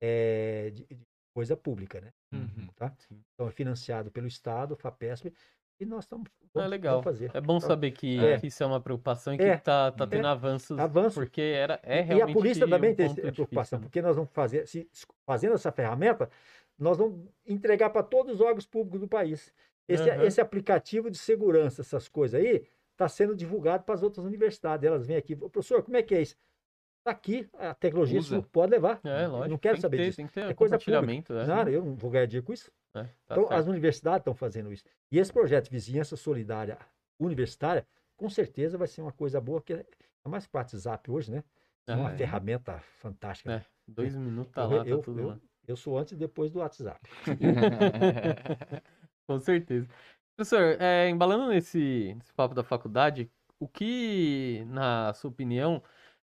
é, 0.00 0.70
de, 0.70 0.84
de 0.86 1.06
coisa 1.34 1.56
pública, 1.56 2.00
né? 2.00 2.12
Uhum. 2.32 2.68
Tá? 2.76 2.94
Então 3.34 3.48
é 3.48 3.50
financiado 3.50 4.10
pelo 4.10 4.28
Estado, 4.28 4.76
FAPESP, 4.76 5.32
e 5.80 5.84
nós 5.84 6.04
estamos 6.04 6.28
É 6.28 6.46
vamos- 6.54 6.70
legal. 6.70 6.92
vamos 7.02 7.04
fazer. 7.04 7.30
É 7.34 7.40
bom 7.40 7.56
Então, 7.56 7.68
saber 7.68 7.90
que, 7.90 8.18
É. 8.24 8.38
que 8.38 8.46
isso 8.46 8.62
é 8.62 8.66
uma 8.66 8.80
preocupação 8.80 9.34
e 9.34 9.38
que 9.38 9.42
É. 9.44 9.56
tá, 9.56 9.90
tá 9.92 10.04
É. 10.04 10.06
tendo 10.06 10.26
avanços. 10.26 10.78
Avanço. 10.78 11.14
Porque 11.20 11.40
era, 11.40 11.80
é 11.82 11.98
E 11.98 12.02
realmente 12.02 12.30
a 12.30 12.34
polícia 12.34 12.68
também 12.68 12.92
um 12.92 12.94
tem 12.94 13.06
essa 13.06 13.32
preocupação, 13.32 13.78
né? 13.78 13.84
porque 13.84 14.00
nós 14.02 14.16
vamos 14.16 14.30
fazer, 14.32 14.66
se, 14.66 14.88
fazendo 15.26 15.54
essa 15.54 15.72
ferramenta, 15.72 16.30
nós 16.78 16.96
vamos 16.98 17.28
entregar 17.46 17.90
para 17.90 18.02
todos 18.02 18.34
os 18.34 18.40
órgãos 18.40 18.66
públicos 18.66 19.00
do 19.00 19.08
país. 19.08 19.52
Esse, 19.88 20.08
Aham. 20.10 20.22
esse 20.24 20.40
aplicativo 20.40 21.10
de 21.10 21.18
segurança, 21.18 21.82
essas 21.82 22.08
coisas 22.08 22.40
aí, 22.40 22.66
está 22.92 23.08
sendo 23.08 23.34
divulgado 23.34 23.84
para 23.84 23.94
as 23.94 24.02
outras 24.02 24.24
universidades. 24.24 24.86
Elas 24.86 25.06
vêm 25.06 25.16
aqui, 25.16 25.34
"Ô, 25.34 25.50
professor, 25.50 25.82
como 25.82 25.96
é 25.96 26.02
que 26.02 26.14
é 26.14 26.22
isso? 26.22 26.36
Está 27.00 27.10
aqui, 27.10 27.46
a 27.58 27.74
tecnologia 27.74 28.18
Usa. 28.18 28.40
pode 28.50 28.70
levar. 28.70 28.98
É, 29.04 29.26
Eu 29.26 29.30
lógico. 29.32 29.50
não 29.50 29.58
quero 29.58 29.78
saber 29.78 29.96
ter, 29.98 30.04
disso. 30.04 30.16
Tem 30.16 30.26
que 30.26 30.32
ter 30.32 30.40
É 30.40 30.54
coisa 30.54 30.76
compartilhamento. 30.76 31.34
É. 31.34 31.46
Não, 31.46 31.68
eu 31.68 31.84
não 31.84 31.94
vou 31.96 32.10
ganhar 32.10 32.24
dinheiro 32.24 32.46
com 32.46 32.52
isso. 32.54 32.70
É, 32.94 33.02
tá 33.02 33.08
Então, 33.32 33.48
certo. 33.48 33.52
as 33.60 33.66
universidades 33.66 34.20
estão 34.20 34.34
fazendo 34.34 34.72
isso. 34.72 34.84
E 35.10 35.18
esse 35.18 35.32
projeto 35.32 35.64
de 35.64 35.70
Vizinhança 35.70 36.16
Solidária 36.16 36.78
Universitária, 37.18 37.86
com 38.16 38.28
certeza 38.30 38.78
vai 38.78 38.86
ser 38.86 39.02
uma 39.02 39.12
coisa 39.12 39.40
boa, 39.40 39.60
que 39.60 39.72
é 39.74 39.84
mais 40.28 40.46
que 40.46 40.54
o 40.54 40.58
WhatsApp 40.58 41.10
hoje, 41.10 41.30
né? 41.32 41.42
É 41.86 41.94
uma 41.94 42.12
É. 42.12 42.16
ferramenta 42.16 42.78
fantástica. 43.00 43.52
É. 43.52 43.64
Dois 43.86 44.14
minutos 44.16 44.52
tá 44.52 44.62
Eu- 44.62 44.70
lá, 44.70 44.84
tá 44.84 44.90
eu- 44.90 45.02
tudo 45.02 45.20
eu- 45.20 45.28
lá. 45.28 45.38
Eu 45.66 45.76
sou 45.76 45.98
antes 45.98 46.12
e 46.12 46.16
depois 46.16 46.50
do 46.50 46.58
WhatsApp. 46.60 47.00
Com 49.26 49.38
certeza. 49.38 49.88
Professor, 50.36 50.76
é, 50.80 51.08
embalando 51.08 51.48
nesse, 51.48 52.14
nesse 52.16 52.32
papo 52.34 52.54
da 52.54 52.62
faculdade, 52.62 53.30
o 53.58 53.66
que, 53.68 54.64
na 54.68 55.12
sua 55.14 55.30
opinião, 55.30 55.82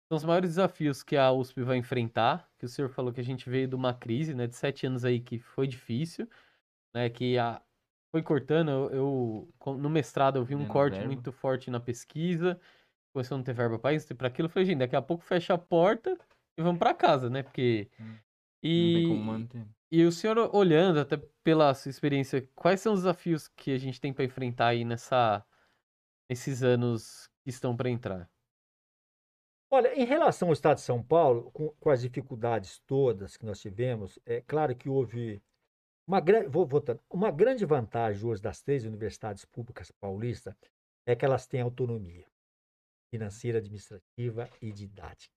são 0.07 0.18
os 0.18 0.23
maiores 0.23 0.52
desafios 0.52 1.03
que 1.03 1.15
a 1.18 1.31
USP 1.31 1.61
vai 1.64 1.77
enfrentar? 1.77 2.49
Que 2.57 2.65
o 2.65 2.69
senhor 2.69 2.89
falou 2.89 3.11
que 3.14 3.19
a 3.19 3.23
gente 3.23 3.49
veio 3.49 3.68
de 3.68 3.76
uma 3.76 3.94
crise, 3.94 4.34
né, 4.34 4.48
de 4.48 4.56
sete 4.56 4.88
anos 4.88 5.03
aí 5.06 5.19
que 5.19 5.38
foi 5.39 5.68
difícil, 5.68 6.27
né, 6.93 7.09
que 7.09 7.38
a, 7.38 7.61
foi 8.11 8.23
cortando. 8.23 8.69
Eu, 8.91 9.49
no 9.77 9.89
mestrado 9.89 10.38
eu 10.38 10.45
vi 10.45 10.55
um 10.55 10.59
Menos 10.59 10.73
corte 10.73 10.99
verba. 10.99 11.07
muito 11.07 11.31
forte 11.31 11.69
na 11.72 11.80
pesquisa, 11.80 12.59
começou 13.14 13.35
a 13.35 13.38
não 13.39 13.45
ter 13.45 13.53
verba 13.53 13.80
para 13.80 13.93
isso, 13.95 14.15
para 14.15 14.27
aquilo. 14.30 14.47
Eu 14.47 14.51
falei, 14.51 14.65
gente, 14.68 14.80
daqui 14.80 14.95
a 14.95 15.01
pouco 15.01 15.23
fecha 15.23 15.53
a 15.55 15.57
porta 15.57 16.18
e 16.57 16.61
vamos 16.64 16.80
para 16.80 16.93
casa, 16.93 17.30
né? 17.30 17.43
Porque 17.43 17.89
Hum. 17.99 18.18
e 18.64 18.93
Não 18.93 19.01
tem 19.01 19.07
como 19.09 19.23
manter. 19.23 19.68
e 19.91 20.03
o 20.05 20.11
senhor 20.11 20.38
olhando, 20.55 20.99
até 20.99 21.18
pela 21.43 21.73
sua 21.73 21.89
experiência, 21.89 22.49
quais 22.55 22.81
são 22.81 22.93
os 22.93 23.01
desafios 23.01 23.47
que 23.47 23.72
a 23.73 23.77
gente 23.77 24.01
tem 24.01 24.14
para 24.14 24.26
enfrentar 24.26 24.68
aí 24.69 24.85
nessa, 24.85 25.45
nesses 26.30 26.64
anos 26.64 27.30
que 27.43 27.49
estão 27.51 27.76
para 27.77 27.89
entrar? 27.89 28.30
Olha, 29.69 29.93
em 29.95 30.05
relação 30.05 30.47
ao 30.47 30.53
Estado 30.53 30.76
de 30.77 30.81
São 30.84 31.03
Paulo, 31.03 31.51
com, 31.51 31.69
com 31.80 31.89
as 31.89 32.01
dificuldades 32.01 32.80
todas 32.88 33.35
que 33.35 33.45
nós 33.45 33.59
tivemos, 33.59 34.18
é 34.26 34.41
claro 34.41 34.76
que 34.76 34.88
houve 34.89 35.41
uma 36.08 36.22
grande, 36.22 36.48
vou 36.48 36.66
voltando, 36.66 37.02
uma 37.10 37.30
grande 37.30 37.66
vantagem 37.66 38.26
hoje 38.26 38.42
das 38.42 38.62
três 38.62 38.86
universidades 38.86 39.44
públicas 39.44 39.92
paulistas 39.92 40.56
é 41.06 41.16
que 41.16 41.26
elas 41.26 41.46
têm 41.46 41.62
autonomia 41.62 42.26
financeira, 43.12 43.58
administrativa 43.58 44.50
e 44.62 44.72
didática. 44.72 45.36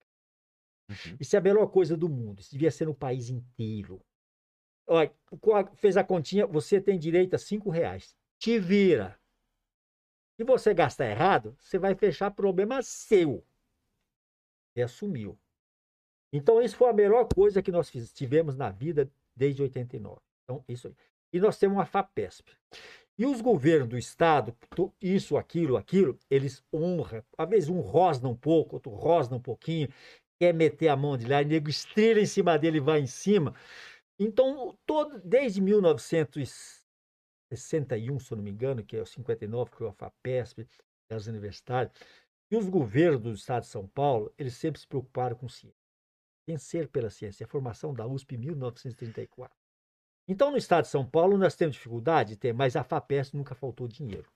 Isso 1.21 1.37
é 1.37 1.39
a 1.39 1.43
melhor 1.43 1.67
coisa 1.69 1.97
do 1.97 2.09
mundo. 2.09 2.41
Isso 2.41 2.51
devia 2.51 2.71
ser 2.71 2.87
no 2.87 2.95
país 2.95 3.31
inteiro. 3.31 4.01
Olha, 4.87 5.13
fez 5.77 5.97
a 5.97 6.03
continha, 6.03 6.47
você 6.47 6.81
tem 6.81 6.99
direito 6.99 7.35
a 7.35 7.39
cinco 7.39 7.71
reais. 7.71 8.17
Te 8.39 8.59
vira. 8.59 9.19
Se 10.37 10.45
você 10.45 10.75
gastar 10.75 11.07
errado, 11.07 11.57
você 11.61 11.79
vai 11.79 11.95
fechar 11.95 12.31
problema 12.33 12.83
seu. 12.83 13.45
Você 14.73 14.83
assumiu. 14.83 15.39
Então, 16.33 16.61
isso 16.61 16.77
foi 16.77 16.89
a 16.89 16.93
melhor 16.93 17.29
coisa 17.33 17.63
que 17.63 17.71
nós 17.71 17.91
tivemos 18.13 18.57
na 18.57 18.71
vida 18.71 19.11
desde 19.37 19.63
89. 19.63 20.21
Então, 20.51 20.65
isso 20.69 20.89
aí. 20.89 20.95
E 21.33 21.39
nós 21.39 21.57
temos 21.59 21.77
uma 21.77 21.87
FAPESP. 21.87 22.51
E 23.17 23.25
os 23.25 23.41
governos 23.41 23.89
do 23.89 23.97
Estado, 23.97 24.57
isso, 25.01 25.37
aquilo, 25.37 25.77
aquilo, 25.77 26.19
eles 26.29 26.65
honram. 26.75 27.23
Às 27.39 27.49
vezes 27.49 27.69
um 27.69 27.81
rosna 27.81 28.29
um 28.29 28.37
pouco, 28.37 28.75
outro 28.77 28.91
rosna 28.91 29.37
um 29.37 29.41
pouquinho, 29.41 29.89
quer 30.41 30.53
meter 30.53 30.89
a 30.89 30.97
mão 30.97 31.17
de 31.17 31.27
lá, 31.27 31.41
o 31.41 31.45
nego 31.45 31.71
estrela 31.71 32.19
em 32.19 32.27
cima 32.27 32.59
dele 32.59 32.79
e 32.79 32.81
vai 32.81 33.01
em 33.01 33.07
cima. 33.07 33.55
Então, 34.19 34.77
todo, 34.87 35.21
desde 35.21 35.61
1961, 35.61 38.19
se 38.19 38.33
eu 38.33 38.37
não 38.37 38.43
me 38.43 38.51
engano, 38.51 38.85
que 38.85 38.97
é 38.97 39.03
o 39.03 39.07
59, 39.07 39.71
que 39.71 39.77
foi 39.77 39.89
a 39.89 39.93
FAPESP, 39.93 40.67
as 41.11 41.27
universidades, 41.27 41.95
e 42.51 42.57
os 42.57 42.69
governos 42.69 43.21
do 43.21 43.33
Estado 43.33 43.63
de 43.63 43.69
São 43.69 43.87
Paulo, 43.87 44.33
eles 44.37 44.55
sempre 44.55 44.81
se 44.81 44.87
preocuparam 44.87 45.37
com 45.37 45.49
ciência. 45.49 45.79
Vencer 46.49 46.89
pela 46.89 47.11
ciência. 47.11 47.45
A 47.45 47.49
formação 47.49 47.95
da 47.95 48.07
USP 48.07 48.35
em 48.35 48.39
1934. 48.39 49.60
Então, 50.31 50.53
no 50.53 50.57
Estado 50.57 50.85
de 50.85 50.91
São 50.91 51.05
Paulo, 51.05 51.37
nós 51.37 51.57
temos 51.57 51.75
dificuldade, 51.75 52.37
tem, 52.37 52.53
mas 52.53 52.77
a 52.77 52.85
FAPESP 52.85 53.37
nunca 53.37 53.53
faltou 53.53 53.89
dinheiro. 53.89 54.31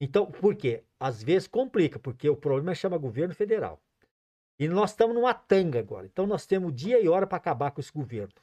Então, 0.00 0.26
por 0.26 0.56
quê? 0.56 0.82
Às 0.98 1.22
vezes 1.22 1.46
complica, 1.46 1.96
porque 1.96 2.28
o 2.28 2.34
problema 2.34 2.74
chama 2.74 2.98
governo 2.98 3.32
federal. 3.32 3.80
E 4.58 4.66
nós 4.66 4.90
estamos 4.90 5.14
numa 5.14 5.32
tanga 5.32 5.78
agora. 5.78 6.06
Então, 6.06 6.26
nós 6.26 6.44
temos 6.44 6.74
dia 6.74 7.00
e 7.00 7.08
hora 7.08 7.24
para 7.24 7.36
acabar 7.36 7.70
com 7.70 7.80
esse 7.80 7.92
governo. 7.92 8.34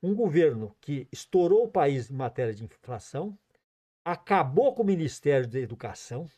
Um 0.00 0.14
governo 0.14 0.72
que 0.80 1.08
estourou 1.10 1.64
o 1.64 1.68
país 1.68 2.08
em 2.12 2.14
matéria 2.14 2.54
de 2.54 2.62
inflação, 2.62 3.36
acabou 4.04 4.72
com 4.72 4.84
o 4.84 4.86
Ministério 4.86 5.48
da 5.48 5.58
Educação, 5.58 6.30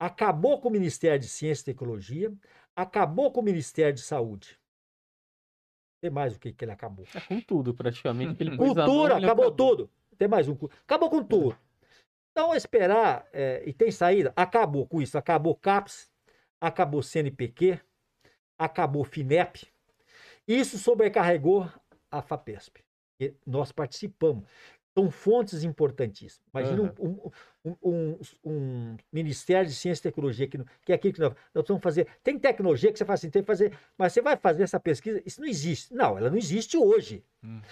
acabou 0.00 0.58
com 0.58 0.70
o 0.70 0.72
Ministério 0.72 1.18
de 1.18 1.28
Ciência 1.28 1.64
e 1.64 1.74
Tecnologia, 1.74 2.32
acabou 2.74 3.30
com 3.30 3.42
o 3.42 3.44
Ministério 3.44 3.92
de 3.92 4.00
Saúde. 4.00 4.58
Tem 6.02 6.10
mais 6.10 6.34
o 6.34 6.40
que, 6.40 6.52
que 6.52 6.64
ele 6.64 6.72
acabou. 6.72 7.06
É 7.14 7.20
com 7.20 7.40
tudo, 7.40 7.72
praticamente. 7.72 8.34
que 8.34 8.42
ele 8.42 8.56
pôs 8.58 8.76
a 8.76 8.84
mão, 8.84 8.86
Cultura, 8.86 9.16
ele 9.18 9.24
acabou 9.24 9.52
tudo. 9.52 9.88
Tem 10.18 10.26
mais 10.26 10.48
um. 10.48 10.56
Acabou 10.84 11.08
com 11.08 11.22
tudo. 11.22 11.56
Então, 12.32 12.52
esperar, 12.52 13.24
é, 13.32 13.62
e 13.64 13.72
tem 13.72 13.92
saída, 13.92 14.32
acabou 14.34 14.84
com 14.84 15.00
isso. 15.00 15.16
Acabou 15.16 15.54
CAPES, 15.54 16.10
acabou 16.60 17.04
CNPq, 17.04 17.78
acabou 18.58 19.04
FINEP. 19.04 19.68
Isso 20.48 20.76
sobrecarregou 20.76 21.70
a 22.10 22.20
FAPESP. 22.20 22.82
nós 23.46 23.70
participamos. 23.70 24.44
São 24.94 25.10
fontes 25.10 25.64
importantíssimas. 25.64 26.46
Imagina 26.52 26.82
Aham. 26.82 26.94
um, 27.00 27.30
um- 27.64 27.76
um- 27.82 28.18
um 28.44 28.96
Ministério 29.10 29.66
de 29.68 29.74
Ciência 29.74 30.00
e 30.00 30.10
Tecnologia, 30.10 30.46
que, 30.46 30.58
que 30.84 30.92
é 30.92 30.94
aquilo 30.94 31.14
que 31.14 31.20
nós, 31.20 31.30
nós 31.32 31.62
precisamos 31.62 31.82
fazer. 31.82 32.06
Tem 32.22 32.38
tecnologia 32.38 32.92
que 32.92 32.98
você 32.98 33.04
fala 33.04 33.14
assim, 33.14 33.30
tem 33.30 33.42
que 33.42 33.46
fazer, 33.46 33.72
mas 33.96 34.12
você 34.12 34.20
vai 34.20 34.36
fazer 34.36 34.64
essa 34.64 34.78
pesquisa, 34.78 35.22
isso 35.24 35.40
não 35.40 35.48
existe. 35.48 35.94
Não, 35.94 36.18
ela 36.18 36.28
não 36.28 36.36
existe 36.36 36.76
hoje, 36.76 37.24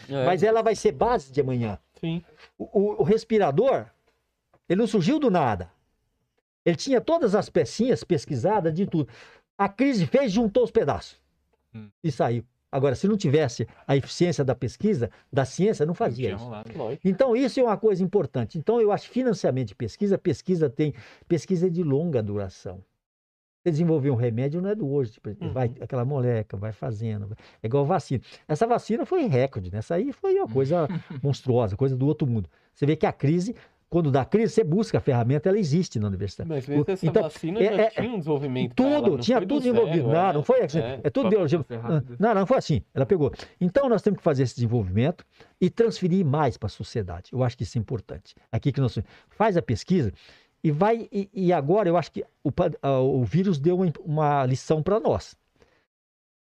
É, 0.09 0.25
mas 0.25 0.43
ela 0.43 0.63
vai 0.63 0.75
ser 0.75 0.93
base 0.93 1.31
de 1.31 1.41
amanhã. 1.43 1.79
Sim. 2.01 2.25
O, 2.57 2.65
o- 2.81 3.01
o 3.01 3.03
respirador, 3.03 3.87
ele 4.67 4.81
não 4.81 4.87
surgiu 4.87 5.19
do 5.19 5.31
nada. 5.31 5.71
Ele 6.65 6.77
tinha 6.77 7.01
todas 7.03 7.35
as 7.35 7.51
pecinhas 7.51 8.03
pesquisadas 8.03 8.73
de 8.73 8.87
tudo. 8.87 9.09
A 9.59 9.69
crise 9.69 10.07
fez, 10.07 10.33
juntou 10.33 10.65
os 10.65 10.71
pedaços 10.71 11.21
Hum. 11.75 11.91
e 12.03 12.11
saiu. 12.11 12.45
Agora, 12.73 12.95
se 12.95 13.09
não 13.09 13.17
tivesse 13.17 13.67
a 13.87 13.97
eficiência 13.97 14.45
da 14.45 14.55
pesquisa, 14.55 15.11
da 15.33 15.45
ciência, 15.45 15.85
não 15.85 15.95
fazia 15.95 16.35
isso. 16.37 16.45
Então, 17.05 17.35
isso 17.35 17.59
é 17.59 17.63
uma 17.65 17.77
coisa 17.77 18.03
importante. 18.03 18.59
Então, 18.59 18.81
eu 18.81 18.93
acho 18.93 19.09
financiamento 19.09 19.69
de 19.69 19.75
pesquisa, 19.75 20.17
pesquisa 20.17 20.71
tem 20.71 20.95
pesquisa 21.27 21.69
de 21.71 21.83
longa 21.83 22.23
duração. 22.23 22.83
Você 23.63 23.73
desenvolver 23.73 24.11
um 24.11 24.15
remédio 24.15 24.63
não 24.63 24.71
é 24.71 24.75
do 24.75 24.89
hoje, 24.91 25.13
tipo, 25.13 25.29
Uhum. 25.39 25.53
vai 25.53 25.71
aquela 25.81 26.03
molécula, 26.05 26.59
vai 26.61 26.73
fazendo, 26.73 27.37
é 27.63 27.67
igual 27.67 27.85
vacina. 27.85 28.23
Essa 28.49 28.67
vacina 28.67 29.05
foi 29.05 29.27
recorde, 29.27 29.71
né? 29.71 29.79
Essa 29.81 29.97
aí 29.97 30.13
foi 30.13 30.37
uma 30.37 30.49
coisa 30.49 30.89
monstruosa, 31.23 31.77
coisa 31.77 31.95
do 31.95 32.07
outro 32.07 32.27
mundo. 32.27 32.49
Você 32.73 32.87
vê 32.87 32.97
que 32.97 33.05
a 33.05 33.13
crise, 33.13 33.55
quando 33.91 34.09
dá 34.11 34.25
crise, 34.25 34.55
você 34.55 34.62
busca 34.62 34.99
a 34.99 35.01
ferramenta, 35.01 35.49
ela 35.49 35.59
existe 35.59 35.99
na 35.99 36.07
universidade. 36.07 36.49
Mas 36.49 36.65
mesmo 36.67 36.85
essa 36.87 37.05
Então, 37.05 37.25
vacina 37.25 37.59
é- 37.61 37.65
já 37.77 37.83
é- 37.83 37.91
tinha 37.91 38.09
um 38.09 38.19
desenvolvimento. 38.19 38.75
Tudo, 38.77 39.19
tinha 39.19 39.41
tudo 39.45 39.67
envolvido. 39.67 40.09
zero, 40.09 40.12
Não, 40.12 40.31
é, 40.31 40.33
não 40.33 40.43
foi 40.45 40.62
assim. 40.62 40.79
é. 40.79 41.01
É, 41.03 41.11
tudo 41.11 41.29
biologia. 41.29 41.67
Não, 42.19 42.35
não 42.35 42.47
foi 42.47 42.57
assim. 42.59 42.83
Ela 42.95 43.05
pegou. 43.05 43.33
Então 43.61 43.89
nós 43.89 44.01
temos 44.01 44.19
que 44.19 44.23
fazer 44.25 44.45
esse 44.45 44.55
desenvolvimento 44.55 45.27
e 45.61 45.69
transferir 45.69 46.25
mais 46.25 46.57
para 46.57 46.69
a 46.69 46.71
sociedade. 46.71 47.31
Eu 47.33 47.43
acho 47.43 47.57
que 47.57 47.65
isso 47.65 47.77
é 47.77 47.81
importante. 47.81 48.35
Aqui 48.53 48.71
que 48.71 48.81
nós 48.81 48.97
faz 49.29 49.57
a 49.57 49.62
pesquisa 49.62 50.12
e 50.62 50.71
vai 50.71 51.09
e, 51.11 51.29
e 51.35 51.53
agora 51.53 51.89
eu 51.89 51.97
acho 51.97 52.12
que 52.12 52.25
o, 52.45 52.53
o 53.21 53.25
vírus 53.25 53.59
deu 53.59 53.75
uma, 53.77 53.93
uma 54.05 54.47
lição 54.47 54.83
para 54.85 55.01
nós. 55.01 55.35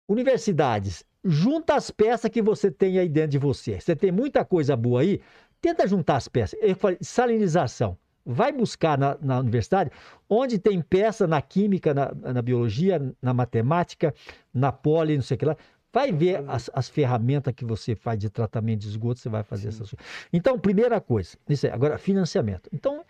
Universidades, 0.10 1.06
junta 1.24 1.76
as 1.76 1.90
peças 1.90 2.30
que 2.30 2.41
você 2.41 2.70
tem 2.70 2.99
aí 2.99 3.08
dentro 3.08 3.30
de 3.32 3.38
você. 3.38 3.80
Você 3.80 3.95
tem 3.95 4.12
muita 4.12 4.44
coisa 4.44 4.76
boa 4.76 4.99
aí, 5.02 5.22
tenta 5.62 5.88
juntar 5.88 6.18
as 6.18 6.28
peças. 6.28 6.60
Eu 6.62 6.76
falei, 6.76 6.98
salinização. 7.02 7.98
Vai 8.26 8.52
buscar 8.52 8.98
na, 8.98 9.18
na 9.22 9.40
universidade 9.40 9.92
onde 10.30 10.60
tem 10.60 10.82
peça 10.82 11.28
na 11.28 11.42
química, 11.42 11.94
na, 11.94 12.12
na 12.14 12.42
biologia, 12.42 13.14
na 13.22 13.34
matemática, 13.34 14.14
na 14.54 14.72
poli, 14.72 15.16
não 15.16 15.24
sei 15.24 15.36
o 15.36 15.38
que 15.38 15.46
lá. 15.46 15.58
Vai 15.94 16.12
ver 16.12 16.44
as, 16.48 16.70
as 16.74 16.88
ferramentas 16.88 17.54
que 17.54 17.66
você 17.66 17.96
faz 17.96 18.18
de 18.20 18.30
tratamento 18.30 18.82
de 18.82 18.88
esgoto, 18.88 19.20
você 19.20 19.28
vai 19.28 19.44
fazer 19.44 19.70
essas 19.70 19.90
coisas. 19.90 20.06
Então, 20.32 20.58
primeira 20.58 21.02
coisa, 21.02 21.38
isso 21.50 21.66
aí. 21.66 21.72
Agora, 21.72 21.98
financiamento. 21.98 22.70
Então, 22.72 23.04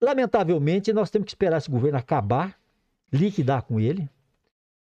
lamentavelmente, 0.00 0.92
nós 0.92 1.10
temos 1.10 1.26
que 1.26 1.32
esperar 1.32 1.58
esse 1.58 1.70
governo 1.70 1.98
acabar, 1.98 2.58
liquidar 3.12 3.62
com 3.62 3.78
ele 3.78 4.08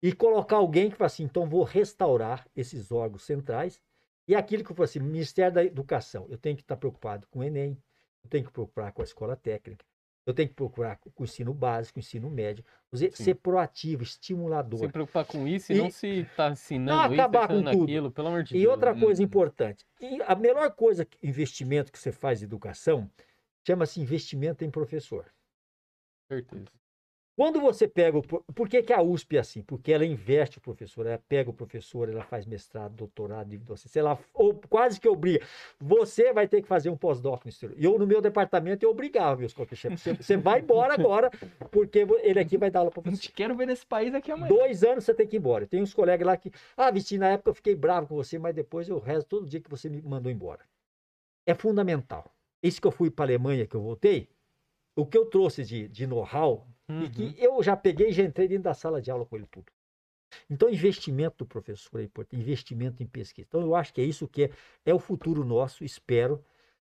e 0.01 0.13
colocar 0.13 0.57
alguém 0.57 0.89
que 0.89 0.95
fala 0.95 1.07
assim, 1.07 1.23
então 1.23 1.47
vou 1.47 1.63
restaurar 1.63 2.45
esses 2.55 2.91
órgãos 2.91 3.23
centrais 3.23 3.81
E 4.27 4.35
aquilo 4.35 4.63
que 4.63 4.71
eu 4.71 4.75
falei 4.75 4.89
assim, 4.89 4.99
Ministério 4.99 5.53
da 5.53 5.63
Educação, 5.63 6.27
eu 6.29 6.37
tenho 6.37 6.55
que 6.55 6.61
estar 6.61 6.75
preocupado 6.75 7.27
com 7.27 7.39
o 7.39 7.43
Enem, 7.43 7.81
eu 8.23 8.29
tenho 8.29 8.43
que 8.45 8.51
preocupar 8.51 8.91
com 8.91 9.01
a 9.01 9.05
escola 9.05 9.35
técnica, 9.37 9.85
eu 10.25 10.33
tenho 10.33 10.49
que 10.49 10.55
procurar 10.55 10.97
com 10.97 11.09
o 11.17 11.23
ensino 11.23 11.53
básico, 11.53 11.97
o 11.97 12.01
ensino 12.01 12.29
médio, 12.29 12.63
ser, 12.93 13.15
ser 13.15 13.35
proativo, 13.35 14.03
estimulador. 14.03 14.79
Se 14.81 14.89
preocupar 14.89 15.25
com 15.25 15.47
isso 15.47 15.71
e, 15.71 15.75
E- 15.75 15.79
não 15.79 15.89
se 15.89 16.07
está 16.07 16.49
ensinando 16.49 17.05
Não 17.07 17.13
isso, 17.13 17.21
acabar 17.21 17.47
com 17.47 17.53
ensinando 17.53 17.71
tudo. 17.71 17.83
aquilo, 17.83 18.11
pelo 18.11 18.27
amor 18.27 18.43
de 18.43 18.55
E 18.57 18.59
Deus. 18.59 18.71
outra 18.73 18.93
né? 18.93 18.99
coisa 18.99 19.21
Uhum. 19.21 19.25
importante, 19.25 19.85
e 20.01 20.21
a 20.21 20.35
melhor 20.35 20.69
coisa, 20.75 21.07
investimento 21.23 21.91
que 21.91 21.97
você 21.99 22.11
faz 22.11 22.41
em 22.41 22.45
educação, 22.45 23.09
chama-se 23.65 24.01
investimento 24.01 24.65
em 24.65 24.69
professor. 24.69 25.31
Certeza. 26.29 26.65
Quando 27.37 27.61
você 27.61 27.87
pega 27.87 28.17
o. 28.17 28.23
Por 28.23 28.67
que, 28.67 28.81
que 28.81 28.91
a 28.91 28.99
USP 28.99 29.37
é 29.37 29.39
assim? 29.39 29.61
Porque 29.61 29.93
ela 29.93 30.03
investe 30.03 30.57
o 30.57 30.61
professor, 30.61 31.05
ela 31.05 31.21
pega 31.29 31.51
o 31.51 31.53
professor, 31.53 32.09
ela 32.09 32.23
faz 32.23 32.47
mestrado, 32.47 32.95
doutorado, 32.95 33.49
de 33.49 33.59
docência, 33.59 33.99
ela 33.99 34.17
ou, 34.33 34.55
quase 34.67 34.99
que 34.99 35.07
obriga. 35.07 35.45
Você 35.79 36.33
vai 36.33 36.47
ter 36.47 36.63
que 36.63 36.67
fazer 36.67 36.89
um 36.89 36.97
pós-doc 36.97 37.45
no 37.45 37.49
exterior. 37.49 37.77
E 37.79 37.85
eu, 37.85 37.99
no 37.99 38.07
meu 38.07 38.21
departamento, 38.21 38.83
eu 38.83 38.89
obrigava 38.89 39.39
meus 39.39 39.53
copichefes. 39.53 40.01
Você, 40.01 40.13
você 40.15 40.35
vai 40.35 40.61
embora 40.61 40.95
agora, 40.95 41.29
porque 41.69 42.07
ele 42.23 42.39
aqui 42.39 42.57
vai 42.57 42.71
dar 42.71 42.79
aula 42.79 42.89
para 42.89 43.03
Não 43.05 43.15
você. 43.15 43.21
te 43.21 43.31
quero 43.31 43.55
ver 43.55 43.67
nesse 43.67 43.85
país 43.85 44.15
aqui 44.15 44.31
amanhã. 44.31 44.47
Dois 44.47 44.83
anos 44.83 45.03
você 45.03 45.13
tem 45.13 45.27
que 45.27 45.35
ir 45.35 45.39
embora. 45.39 45.67
Tem 45.67 45.79
uns 45.79 45.93
colegas 45.93 46.25
lá 46.25 46.35
que. 46.35 46.51
Ah, 46.75 46.89
Vitinho, 46.89 47.19
na 47.19 47.29
época 47.29 47.51
eu 47.51 47.53
fiquei 47.53 47.75
bravo 47.75 48.07
com 48.07 48.15
você, 48.15 48.39
mas 48.39 48.55
depois 48.55 48.89
eu 48.89 48.97
rezo 48.97 49.27
todo 49.27 49.45
dia 49.45 49.61
que 49.61 49.69
você 49.69 49.87
me 49.87 50.01
mandou 50.01 50.31
embora. 50.31 50.61
É 51.45 51.53
fundamental. 51.53 52.33
Isso 52.63 52.81
que 52.81 52.87
eu 52.87 52.91
fui 52.91 53.11
para 53.11 53.25
a 53.25 53.27
Alemanha, 53.27 53.67
que 53.67 53.75
eu 53.75 53.81
voltei, 53.81 54.27
o 54.95 55.05
que 55.05 55.15
eu 55.15 55.27
trouxe 55.27 55.63
de, 55.63 55.87
de 55.87 56.07
know-how 56.07 56.65
e 56.89 56.93
Uhum. 56.93 57.09
que 57.09 57.35
eu 57.37 57.61
já 57.63 57.75
peguei 57.75 58.09
e 58.09 58.13
já 58.13 58.23
entrei 58.23 58.47
dentro 58.47 58.63
da 58.63 58.73
sala 58.73 59.01
de 59.01 59.11
aula 59.11 59.25
com 59.25 59.35
ele 59.35 59.47
tudo. 59.47 59.71
Então, 60.49 60.69
investimento 60.69 61.37
do 61.39 61.45
professor 61.45 61.99
é 61.99 62.03
importante, 62.03 62.39
investimento 62.41 63.01
em 63.01 63.07
pesquisa. 63.07 63.47
Então, 63.47 63.61
eu 63.61 63.75
acho 63.75 63.93
que 63.93 64.01
é 64.01 64.03
isso 64.03 64.27
que 64.27 64.45
é, 64.45 64.49
é 64.85 64.93
o 64.93 64.99
futuro 64.99 65.43
nosso, 65.45 65.83
espero. 65.83 66.43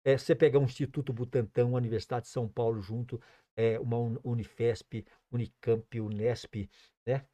É, 0.04 0.16
você 0.16 0.34
pegar 0.34 0.58
um 0.58 0.64
Instituto 0.64 1.12
Butantan, 1.12 1.66
uma 1.66 1.78
Universidade 1.78 2.26
de 2.26 2.32
São 2.32 2.48
Paulo 2.48 2.80
junto, 2.80 3.20
é, 3.56 3.78
uma 3.78 3.98
Un- 3.98 4.18
Unifesp, 4.24 5.04
Unicamp, 5.30 6.00
Unesp, 6.00 6.68
né? 7.06 7.26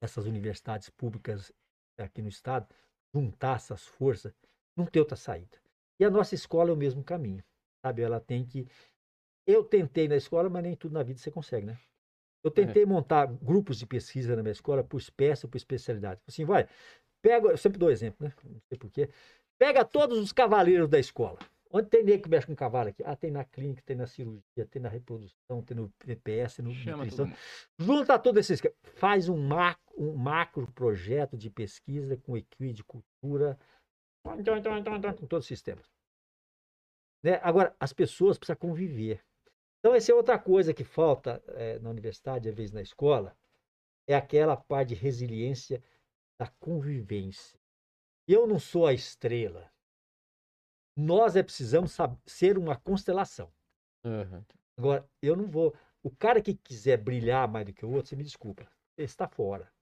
essas 0.00 0.26
universidades 0.26 0.88
públicas 0.90 1.52
aqui 1.98 2.22
no 2.22 2.28
estado, 2.28 2.68
juntar 3.12 3.56
essas 3.56 3.84
forças, 3.86 4.32
não 4.76 4.86
tem 4.86 5.00
outra 5.00 5.16
saída. 5.16 5.58
E 5.98 6.04
a 6.04 6.10
nossa 6.10 6.34
escola 6.34 6.70
é 6.70 6.72
o 6.72 6.76
mesmo 6.76 7.02
caminho, 7.02 7.42
sabe? 7.84 8.02
Ela 8.02 8.20
tem 8.20 8.44
que 8.46 8.66
eu 9.48 9.64
tentei 9.64 10.06
na 10.06 10.16
escola, 10.16 10.50
mas 10.50 10.62
nem 10.62 10.76
tudo 10.76 10.92
na 10.92 11.02
vida 11.02 11.18
você 11.18 11.30
consegue, 11.30 11.64
né? 11.66 11.78
Eu 12.44 12.50
tentei 12.50 12.84
montar 12.86 13.26
grupos 13.26 13.78
de 13.78 13.86
pesquisa 13.86 14.36
na 14.36 14.42
minha 14.42 14.52
escola 14.52 14.84
por 14.84 14.98
espécie 14.98 15.48
por 15.48 15.56
especialidade. 15.56 16.20
Assim, 16.28 16.44
vai, 16.44 16.68
pega, 17.22 17.48
eu 17.48 17.56
sempre 17.56 17.78
dou 17.78 17.90
exemplo, 17.90 18.26
né? 18.26 18.34
Não 18.44 18.60
sei 18.68 18.78
porquê. 18.78 19.08
Pega 19.58 19.84
todos 19.84 20.18
os 20.18 20.32
cavaleiros 20.32 20.88
da 20.88 20.98
escola. 20.98 21.38
Onde 21.70 21.88
tem 21.88 22.02
nego 22.04 22.22
que 22.22 22.28
mexe 22.28 22.46
com 22.46 22.54
cavalo 22.54 22.90
aqui? 22.90 23.02
Ah, 23.04 23.16
tem 23.16 23.30
na 23.30 23.44
clínica, 23.44 23.82
tem 23.84 23.96
na 23.96 24.06
cirurgia, 24.06 24.66
tem 24.70 24.80
na 24.80 24.88
reprodução, 24.88 25.62
tem 25.66 25.76
no 25.76 25.90
PPS, 25.98 26.62
no 26.62 26.72
Chama 26.72 26.98
nutrição. 27.04 27.26
Junta 27.78 28.18
todos 28.18 28.38
esses. 28.48 28.62
Faz 28.96 29.28
um, 29.28 29.36
ma- 29.36 29.76
um 29.96 30.14
macro 30.14 30.70
projeto 30.72 31.36
de 31.36 31.50
pesquisa 31.50 32.16
com 32.18 32.36
equipe 32.36 32.72
de 32.72 32.84
cultura, 32.84 33.58
com 35.14 35.26
todos 35.26 35.44
os 35.44 35.48
sistemas. 35.48 35.84
Né? 37.22 37.40
Agora, 37.42 37.74
as 37.80 37.92
pessoas 37.92 38.38
precisam 38.38 38.56
conviver. 38.56 39.20
Então, 39.78 39.94
essa 39.94 40.10
é 40.10 40.14
outra 40.14 40.38
coisa 40.38 40.74
que 40.74 40.84
falta 40.84 41.42
eh, 41.48 41.78
na 41.78 41.90
universidade, 41.90 42.48
às 42.48 42.54
vezes 42.54 42.72
na 42.72 42.82
escola, 42.82 43.36
é 44.08 44.14
aquela 44.14 44.56
parte 44.56 44.90
de 44.90 44.94
resiliência 44.94 45.82
da 46.38 46.48
convivência. 46.58 47.58
Eu 48.26 48.46
não 48.46 48.58
sou 48.58 48.86
a 48.86 48.92
estrela. 48.92 49.70
Nós 50.96 51.36
é 51.36 51.42
precisamos 51.42 51.96
ser 52.26 52.58
uma 52.58 52.76
constelação. 52.76 53.52
Uhum. 54.04 54.44
Agora, 54.76 55.08
eu 55.22 55.36
não 55.36 55.46
vou. 55.46 55.74
O 56.02 56.10
cara 56.10 56.42
que 56.42 56.54
quiser 56.54 56.96
brilhar 56.96 57.48
mais 57.48 57.66
do 57.66 57.72
que 57.72 57.84
o 57.84 57.90
outro, 57.90 58.08
você 58.08 58.16
me 58.16 58.24
desculpa. 58.24 58.62
Ele 58.96 59.04
está 59.04 59.28
fora. 59.28 59.72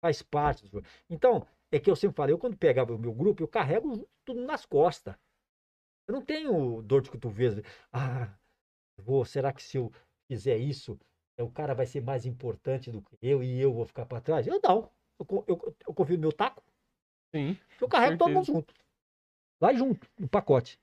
Faz 0.00 0.22
parte. 0.22 0.68
do. 0.68 0.82
Então, 1.08 1.46
é 1.70 1.78
que 1.78 1.90
eu 1.90 1.96
sempre 1.96 2.16
falei, 2.16 2.34
eu 2.34 2.38
quando 2.38 2.56
pegava 2.56 2.94
o 2.94 2.98
meu 2.98 3.12
grupo, 3.12 3.42
eu 3.42 3.48
carrego 3.48 4.08
tudo 4.24 4.40
nas 4.40 4.64
costas. 4.66 5.14
Eu 6.06 6.14
não 6.14 6.24
tenho 6.24 6.82
dor 6.82 7.02
de 7.02 7.10
cotovelo. 7.10 7.62
Ah, 7.92 8.34
vou, 8.98 9.24
será 9.24 9.52
que 9.52 9.62
se 9.62 9.76
eu 9.76 9.92
fizer 10.26 10.56
isso, 10.56 10.98
é, 11.36 11.42
o 11.42 11.50
cara 11.50 11.74
vai 11.74 11.86
ser 11.86 12.02
mais 12.02 12.26
importante 12.26 12.90
do 12.90 13.00
que 13.00 13.16
eu 13.22 13.42
e 13.42 13.60
eu 13.60 13.72
vou 13.72 13.84
ficar 13.86 14.06
para 14.06 14.20
trás? 14.20 14.46
Eu 14.46 14.60
não. 14.62 14.90
Eu, 15.18 15.44
eu, 15.48 15.76
eu 15.86 15.94
confio 15.94 16.16
no 16.16 16.20
meu 16.22 16.32
taco, 16.32 16.62
Sim. 17.34 17.58
eu 17.80 17.88
carrego 17.88 18.16
todo 18.18 18.28
mundo 18.28 18.44
certeza. 18.44 18.58
junto. 18.58 18.74
Vai 19.60 19.76
junto, 19.76 20.08
no 20.18 20.28
pacote. 20.28 20.78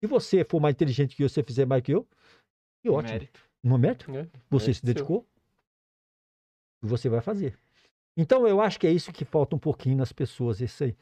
Se 0.00 0.06
você 0.06 0.44
for 0.44 0.60
mais 0.60 0.74
inteligente 0.74 1.14
que 1.14 1.22
eu, 1.22 1.28
você 1.28 1.42
fizer 1.42 1.66
mais 1.66 1.82
que 1.82 1.92
eu, 1.92 2.06
que 2.82 2.90
ótimo. 2.90 3.12
Mérito. 3.12 3.40
Não 3.62 3.76
é 3.76 3.78
mérito? 3.78 4.10
É, 4.10 4.28
Você 4.50 4.66
mérito 4.66 4.74
se 4.74 4.74
seu. 4.74 4.86
dedicou 4.86 5.26
e 6.82 6.86
você 6.86 7.08
vai 7.08 7.20
fazer. 7.20 7.58
Então, 8.16 8.46
eu 8.46 8.60
acho 8.60 8.80
que 8.80 8.86
é 8.86 8.92
isso 8.92 9.12
que 9.12 9.24
falta 9.24 9.54
um 9.54 9.58
pouquinho 9.58 9.96
nas 9.96 10.12
pessoas. 10.12 10.60
Esse, 10.60 10.84
aí. 10.84 10.96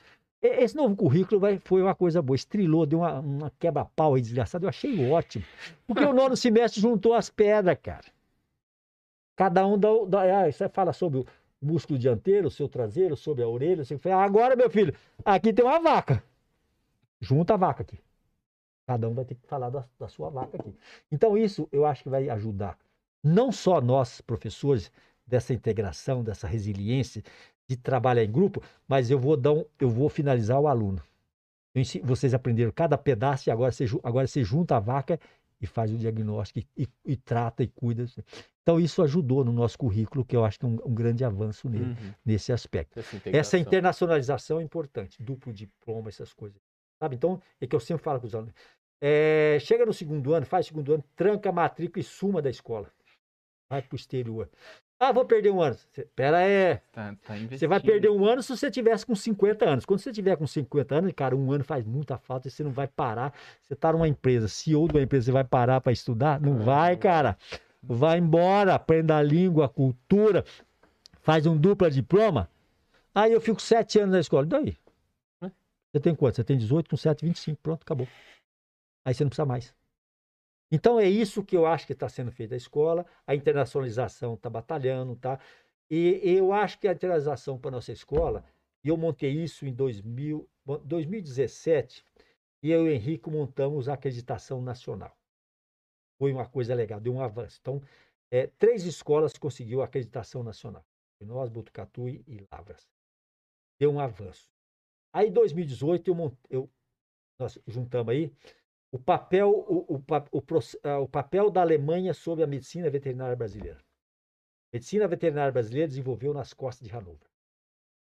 Esse 0.47 0.77
novo 0.77 0.95
currículo 0.95 1.41
vai, 1.41 1.59
foi 1.59 1.83
uma 1.83 1.95
coisa 1.95 2.21
boa. 2.21 2.37
Estrilou, 2.37 2.87
deu 2.87 3.01
uma, 3.01 3.21
uma 3.21 3.53
quebra-pau 3.59 4.15
aí 4.15 4.21
desgraçada. 4.21 4.65
Eu 4.65 4.69
achei 4.69 5.11
ótimo. 5.11 5.45
Porque 5.87 6.05
o 6.05 6.13
nono 6.15 6.37
semestre 6.37 6.81
juntou 6.81 7.15
as 7.15 7.31
pedras, 7.31 7.79
cara. 7.83 8.05
Cada 9.37 9.67
um 9.67 9.79
dá. 9.79 9.89
dá 10.07 10.45
ah, 10.45 10.53
você 10.53 10.69
fala 10.69 10.93
sobre 10.93 11.21
o 11.21 11.27
músculo 11.61 11.99
dianteiro, 11.99 12.49
o 12.49 12.51
seu 12.51 12.69
traseiro, 12.69 13.17
sobre 13.17 13.43
a 13.43 13.49
orelha. 13.49 13.85
Você 13.85 13.99
fala, 13.99 14.23
agora, 14.23 14.55
meu 14.55 14.71
filho, 14.71 14.95
aqui 15.25 15.53
tem 15.53 15.65
uma 15.65 15.81
vaca. 15.81 16.23
Junta 17.21 17.55
a 17.55 17.57
vaca 17.57 17.83
aqui. 17.83 17.99
Cada 18.87 19.09
um 19.09 19.15
vai 19.15 19.25
ter 19.25 19.35
que 19.35 19.47
falar 19.47 19.71
da, 19.71 19.85
da 19.99 20.09
sua 20.09 20.29
vaca 20.29 20.59
aqui. 20.59 20.75
Então, 21.11 21.39
isso 21.39 21.67
eu 21.73 21.87
acho 21.87 22.03
que 22.03 22.11
vai 22.11 22.29
ajudar 22.29 22.79
não 23.25 23.51
só 23.51 23.81
nós, 23.81 24.21
professores, 24.21 24.93
dessa 25.27 25.55
integração, 25.55 26.23
dessa 26.23 26.47
resiliência, 26.47 27.23
de 27.69 27.77
trabalhar 27.77 28.25
em 28.25 28.31
grupo, 28.31 28.63
mas 28.87 29.11
eu 29.11 29.19
vou 29.19 29.37
dar 29.37 29.53
um, 29.53 29.65
eu 29.81 29.89
vou 29.89 30.09
finalizar 30.09 30.61
o 30.61 30.69
aluno. 30.69 31.03
Eu 31.75 31.83
ensi- 31.83 32.01
vocês 32.01 32.35
aprenderam 32.35 32.71
cada 32.73 32.97
pedaço 32.97 33.49
e 33.49 33.51
agora 33.51 33.73
você, 33.73 33.85
agora 34.03 34.27
você 34.27 34.45
junta 34.45 34.77
a 34.77 34.81
vaca 34.81 35.19
e 35.61 35.67
faz 35.67 35.93
o 35.93 35.97
diagnóstico 35.97 36.59
e, 36.61 36.83
e- 36.85 36.89
e 37.07 37.17
trata 37.17 37.63
e 37.63 37.69
cuida. 37.69 38.07
Então, 38.63 38.79
isso 38.79 39.03
ajudou 39.03 39.45
no 39.45 39.53
nosso 39.53 39.79
currículo, 39.79 40.25
que 40.25 40.37
eu 40.37 40.45
acho 40.45 40.59
que 40.59 40.65
é 40.67 40.69
um, 40.69 40.79
um 40.85 40.95
grande 40.95 41.25
avanço 41.25 41.69
nele, 41.69 41.85
Uhum. 41.85 42.13
nesse 42.25 42.53
aspecto. 42.53 42.99
Essa 43.01 43.29
Essa 43.33 43.59
internacionalização 43.59 44.61
é 44.61 44.63
importante, 44.63 45.23
duplo 45.23 45.53
diploma, 45.53 46.09
essas 46.09 46.33
coisas. 46.33 46.61
Sabe? 47.01 47.17
Então, 47.17 47.41
é 47.61 47.67
que 47.67 47.75
eu 47.75 47.81
sempre 47.81 48.03
falo 48.05 48.21
com 48.21 48.27
os 48.27 48.35
alunos. 48.35 48.55
É, 49.01 49.59
chega 49.61 49.85
no 49.85 49.93
segundo 49.93 50.33
ano, 50.33 50.47
faz 50.47 50.67
segundo 50.67 50.95
ano, 50.95 51.05
tranca 51.17 51.49
a 51.49 51.53
matrícula 51.53 52.01
e 52.01 52.05
suma 52.05 52.41
da 52.41 52.49
escola. 52.51 52.91
Vai 53.69 53.83
para 53.83 53.95
o 53.95 53.97
exterior. 53.97 54.49
Ah, 54.99 55.13
vou 55.13 55.25
perder 55.25 55.51
um 55.51 55.61
ano. 55.61 55.77
Cê- 55.93 56.07
Pera 56.15 56.39
aí. 56.39 56.77
Tá, 56.93 57.15
tá 57.25 57.35
Você 57.51 57.67
vai 57.67 57.81
perder 57.81 58.11
um 58.11 58.25
ano 58.25 58.43
se 58.43 58.57
você 58.57 58.71
tivesse 58.71 59.05
com 59.05 59.15
50 59.15 59.69
anos. 59.69 59.85
Quando 59.85 60.01
você 60.01 60.13
tiver 60.13 60.37
com 60.37 60.47
50 60.47 60.95
anos, 60.97 61.13
cara, 61.15 61.37
um 61.37 61.53
ano 61.53 61.65
faz 61.65 61.85
muita 61.85 62.17
falta 62.17 62.49
e 62.49 62.51
você 62.51 62.63
não 62.63 62.71
vai 62.71 62.87
parar. 62.87 63.35
Você 63.61 63.75
está 63.75 63.93
numa 63.93 64.09
empresa, 64.09 64.49
CEO 64.49 64.87
de 64.89 64.95
uma 64.95 65.03
empresa, 65.03 65.27
você 65.27 65.33
vai 65.33 65.45
parar 65.45 65.81
para 65.81 65.93
estudar? 65.93 66.41
Não 66.41 66.57
vai, 66.59 66.97
cara. 66.97 67.37
Vai 67.83 68.19
embora, 68.19 68.75
aprenda 68.75 69.17
a 69.17 69.23
língua, 69.23 69.67
a 69.67 69.69
cultura, 69.69 70.45
faz 71.21 71.45
um 71.45 71.57
dupla 71.57 71.91
diploma. 71.91 72.49
Aí 73.15 73.33
eu 73.33 73.41
fico 73.41 73.61
sete 73.61 73.99
anos 73.99 74.13
na 74.15 74.21
escola. 74.21 74.47
E 74.47 74.49
daí? 74.49 74.77
Você 75.93 76.01
tem 76.01 76.15
quanto? 76.15 76.37
Você 76.37 76.45
tem 76.45 76.57
18 76.59 76.91
com 76.91 76.97
7, 76.97 77.25
25. 77.25 77.61
Pronto, 77.63 77.83
acabou. 77.83 78.09
Aí 79.05 79.15
você 79.15 79.23
não 79.23 79.29
precisa 79.29 79.47
mais. 79.47 79.73
Então 80.71 80.99
é 80.99 81.09
isso 81.09 81.45
que 81.45 81.57
eu 81.57 81.67
acho 81.67 81.87
que 81.87 81.93
está 81.93 82.09
sendo 82.09 82.33
feito 82.33 82.51
na 82.51 82.57
escola. 82.57 83.07
A 83.27 83.35
internacionalização 83.35 84.35
está 84.35 84.51
batalhando, 84.51 85.17
tá? 85.17 85.39
E 85.91 86.21
eu 86.25 86.53
acho 86.53 86.79
que 86.79 86.89
a 86.89 86.93
internacionalização 86.93 87.59
para 87.59 87.71
nossa 87.71 87.93
escola, 87.93 88.45
e 88.83 88.89
eu 88.89 88.97
montei 88.97 89.31
isso 89.31 89.67
em 89.67 89.73
2000, 89.73 90.49
bom, 90.65 90.79
2017, 90.85 92.05
e 92.63 92.71
eu 92.71 92.87
e 92.87 92.91
o 92.91 92.93
Henrique 92.93 93.31
montamos 93.31 93.89
a 93.89 93.95
acreditação 93.95 94.63
nacional. 94.63 95.17
Foi 96.19 96.33
uma 96.33 96.47
coisa 96.49 96.75
legal, 96.75 97.01
deu 97.01 97.13
um 97.15 97.21
avanço. 97.21 97.59
Então, 97.61 97.83
é, 98.31 98.47
três 98.47 98.85
escolas 98.85 99.37
conseguiu 99.37 99.83
a 99.83 99.85
acreditação 99.85 100.43
nacional. 100.43 100.85
Nós, 101.21 101.49
Botucatu 101.49 102.09
e 102.09 102.25
e 102.27 102.47
Lavras. 102.51 102.89
Deu 103.79 103.93
um 103.93 104.01
avanço. 104.01 104.49
Aí, 105.13 105.29
em 105.29 105.33
2018, 105.33 106.11
eu, 106.11 106.15
mont- 106.15 106.39
eu- 106.51 106.71
nós 107.39 107.59
juntamos 107.67 108.13
aí 108.13 108.33
o 108.95 108.99
papel, 108.99 109.51
o, 109.51 109.97
o 109.97 109.97
o 109.97 110.43
ah, 110.85 111.01
o 111.01 111.09
papel 111.09 111.51
da 111.51 111.63
Alemanha 111.63 112.15
sobre 112.15 112.45
a 112.45 112.47
medicina 112.47 112.89
veterinária 112.89 113.35
brasileira. 113.35 113.85
Medicina 114.73 115.09
veterinária 115.09 115.51
brasileira 115.51 115.89
desenvolveu 115.89 116.33
nas 116.33 116.53
costas 116.53 116.87
de 116.87 116.95
Hannover, 116.95 117.29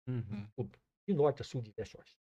Uhum. 0.07 0.47
de 1.09 1.15
norte 1.15 1.41
a 1.41 1.45
sul, 1.45 1.63
de 1.63 1.73
leste 1.79 1.97
a 1.97 2.01
oeste. 2.01 2.19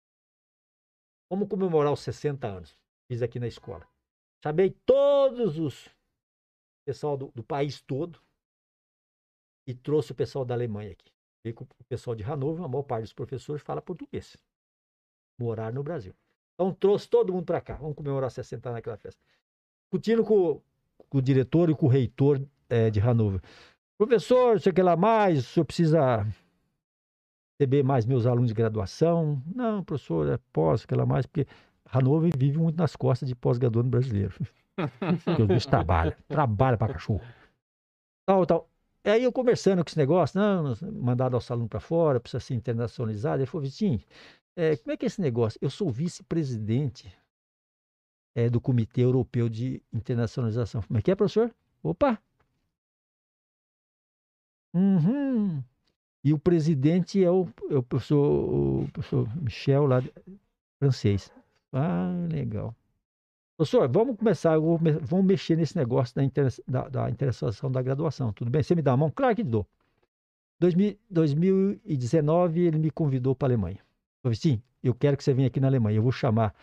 Vamos 1.29 1.49
comemorar 1.49 1.91
os 1.91 1.99
60 1.99 2.47
anos. 2.47 2.79
Fiz 3.09 3.21
aqui 3.21 3.39
na 3.41 3.47
escola. 3.47 3.85
Chamei 4.41 4.71
todos 4.85 5.59
os 5.59 5.89
pessoal 6.85 7.17
do, 7.17 7.27
do 7.31 7.43
país 7.43 7.81
todo 7.81 8.21
e 9.67 9.75
trouxe 9.75 10.13
o 10.13 10.15
pessoal 10.15 10.45
da 10.45 10.53
Alemanha 10.53 10.93
aqui. 10.93 11.11
Veio 11.43 11.55
com 11.55 11.65
o 11.65 11.83
pessoal 11.89 12.15
de 12.15 12.23
Hannover, 12.23 12.63
a 12.63 12.69
maior 12.69 12.83
parte 12.83 13.03
dos 13.03 13.13
professores 13.13 13.61
fala 13.61 13.81
português. 13.81 14.37
Morar 15.37 15.73
no 15.73 15.83
Brasil. 15.83 16.15
Então 16.53 16.73
trouxe 16.73 17.07
todo 17.09 17.33
mundo 17.33 17.45
para 17.45 17.61
cá. 17.61 17.75
Vamos 17.75 17.95
comemorar 17.95 18.29
60 18.29 18.69
anos 18.69 18.77
naquela 18.77 18.97
festa. 18.97 19.19
Discutindo 19.83 20.23
com, 20.23 20.61
com 21.09 21.17
o 21.17 21.21
diretor 21.21 21.69
e 21.69 21.75
com 21.75 21.85
o 21.85 21.89
reitor 21.89 22.41
é, 22.69 22.89
de 22.89 22.99
Hanover. 22.99 23.41
Professor, 23.97 24.59
sei 24.59 24.71
que 24.71 24.81
lá 24.81 24.95
mais, 24.95 25.39
o 25.39 25.43
senhor 25.43 25.65
precisa 25.65 26.25
receber 27.59 27.83
mais 27.83 28.05
meus 28.05 28.25
alunos 28.25 28.49
de 28.49 28.53
graduação. 28.53 29.41
Não, 29.53 29.83
professor, 29.83 30.27
é 30.27 30.39
pós, 30.51 30.85
sei 30.87 30.97
lá 30.97 31.05
mais, 31.05 31.25
porque 31.25 31.45
Hanover 31.91 32.31
vive 32.35 32.57
muito 32.57 32.77
nas 32.77 32.95
costas 32.95 33.27
de 33.27 33.35
pós-graduando 33.35 33.89
brasileiro. 33.89 34.33
Porque 35.25 35.41
os 35.41 35.47
bichos 35.47 35.65
trabalham, 35.65 36.15
trabalham 36.27 36.77
para 36.77 36.93
cachorro. 36.93 37.21
Tal, 38.25 38.45
tal. 38.45 38.69
Aí 39.03 39.23
eu 39.23 39.31
conversando 39.31 39.83
com 39.83 39.89
esse 39.89 39.97
negócio, 39.97 40.39
não, 40.39 40.73
mandar 40.93 41.29
nosso 41.29 41.51
aluno 41.51 41.67
para 41.67 41.79
fora, 41.79 42.19
precisa 42.19 42.39
ser 42.39 42.53
internacionalizado. 42.53 43.41
Ele 43.41 43.45
falou, 43.45 43.63
Vitinho, 43.63 43.99
é, 44.55 44.75
como 44.77 44.91
é 44.91 44.97
que 44.97 45.05
é 45.05 45.07
esse 45.07 45.21
negócio? 45.21 45.59
Eu 45.61 45.69
sou 45.69 45.89
vice-presidente 45.89 47.13
é, 48.35 48.49
do 48.49 48.61
Comitê 48.61 49.01
Europeu 49.01 49.49
de 49.49 49.81
Internacionalização. 49.91 50.81
Como 50.81 50.99
é 50.99 51.01
que 51.01 51.11
é, 51.11 51.15
professor? 51.15 51.53
Opa! 51.83 52.21
Uhum. 54.73 55.63
E 56.23 56.33
o 56.33 56.39
presidente 56.39 57.23
é 57.23 57.29
o, 57.31 57.47
é 57.69 57.75
o, 57.75 57.83
professor, 57.83 58.83
o 58.83 58.87
professor 58.91 59.27
Michel, 59.37 59.85
lá, 59.87 60.01
francês. 60.79 61.31
Ah, 61.73 62.27
legal. 62.31 62.75
Professor, 63.57 63.87
vamos 63.89 64.17
começar, 64.17 64.57
vou, 64.57 64.79
vamos 65.01 65.25
mexer 65.25 65.55
nesse 65.55 65.77
negócio 65.77 66.15
da, 66.15 66.23
inter, 66.23 66.47
da, 66.67 66.87
da 66.89 67.09
da 67.09 67.81
graduação. 67.81 68.33
Tudo 68.33 68.49
bem? 68.49 68.63
Você 68.63 68.75
me 68.75 68.81
dá 68.81 68.93
a 68.93 68.97
mão? 68.97 69.11
Claro 69.11 69.35
que 69.35 69.43
dou. 69.43 69.67
2000, 70.59 70.97
2019, 71.09 72.61
ele 72.61 72.77
me 72.77 72.91
convidou 72.91 73.35
para 73.35 73.47
a 73.47 73.49
Alemanha. 73.49 73.79
Disse, 74.29 74.41
sim, 74.41 74.63
eu 74.83 74.93
quero 74.93 75.17
que 75.17 75.23
você 75.23 75.33
venha 75.33 75.47
aqui 75.47 75.59
na 75.59 75.67
Alemanha. 75.67 75.97
Eu 75.97 76.03
vou 76.03 76.11
chamar 76.11 76.53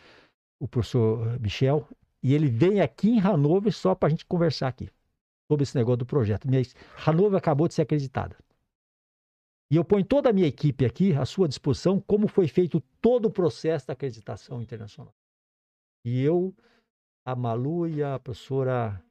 o 0.61 0.69
professor 0.69 1.39
Michel 1.41 1.87
e 2.23 2.35
ele 2.35 2.49
vem 2.49 2.81
aqui 2.81 3.11
em 3.11 3.21
Hanover 3.21 3.73
só 3.73 3.95
para 3.95 4.09
a 4.09 4.11
gente 4.11 4.27
conversar 4.27 4.69
aqui 4.69 4.89
sobre 5.51 5.63
esse 5.63 5.77
negócio 5.77 5.99
do 5.99 6.07
projeto. 6.07 6.49
Minha, 6.49 6.63
Hanover 7.07 7.39
acabou 7.39 7.69
de 7.69 7.75
ser 7.75 7.83
acreditada. 7.83 8.37
E 9.71 9.77
eu 9.77 9.85
ponho 9.85 10.05
toda 10.05 10.31
a 10.31 10.33
minha 10.33 10.47
equipe 10.47 10.85
aqui 10.85 11.13
à 11.13 11.27
sua 11.27 11.47
disposição, 11.47 12.01
como 12.01 12.27
foi 12.27 12.49
feito 12.49 12.81
todo 13.03 13.27
o 13.27 13.31
processo 13.31 13.87
da 13.87 13.93
acreditação 13.93 14.63
internacional. 14.63 15.15
E 16.05 16.23
eu, 16.23 16.55
a 17.27 17.37
Malu 17.37 17.87
e 17.87 18.03
a 18.03 18.19
professora 18.19 19.03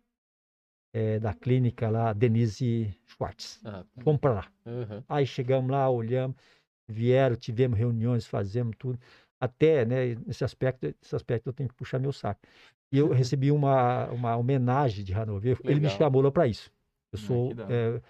é, 0.93 1.19
da 1.19 1.33
clínica 1.33 1.89
lá, 1.89 2.11
Denise 2.11 2.97
Schwartz. 3.05 3.63
Ah, 3.63 3.83
tá. 3.83 4.03
Vamos 4.03 4.19
para 4.19 4.33
lá. 4.33 4.51
Uhum. 4.65 5.03
Aí 5.07 5.27
chegamos 5.27 5.69
lá, 5.69 5.87
olhamos, 5.89 6.35
vieram, 6.87 7.35
tivemos 7.35 7.77
reuniões, 7.77 8.25
fazemos 8.25 8.75
tudo. 8.77 8.99
Até, 9.39 9.85
né, 9.85 10.15
nesse 10.25 10.43
aspecto, 10.43 10.85
nesse 11.01 11.15
aspecto 11.15 11.47
eu 11.47 11.53
tenho 11.53 11.69
que 11.69 11.75
puxar 11.75 11.99
meu 11.99 12.11
saco. 12.11 12.41
E 12.91 12.97
eu 12.97 13.09
recebi 13.13 13.51
uma, 13.51 14.05
uma 14.07 14.35
homenagem 14.35 15.03
de 15.03 15.13
Hanover. 15.13 15.59
Ele 15.63 15.79
me 15.79 15.89
chamou 15.89 16.21
lá 16.21 16.31
para 16.31 16.47
isso. 16.47 16.71
Eu 17.11 17.19
sou 17.19 17.51
é, 17.69 18.01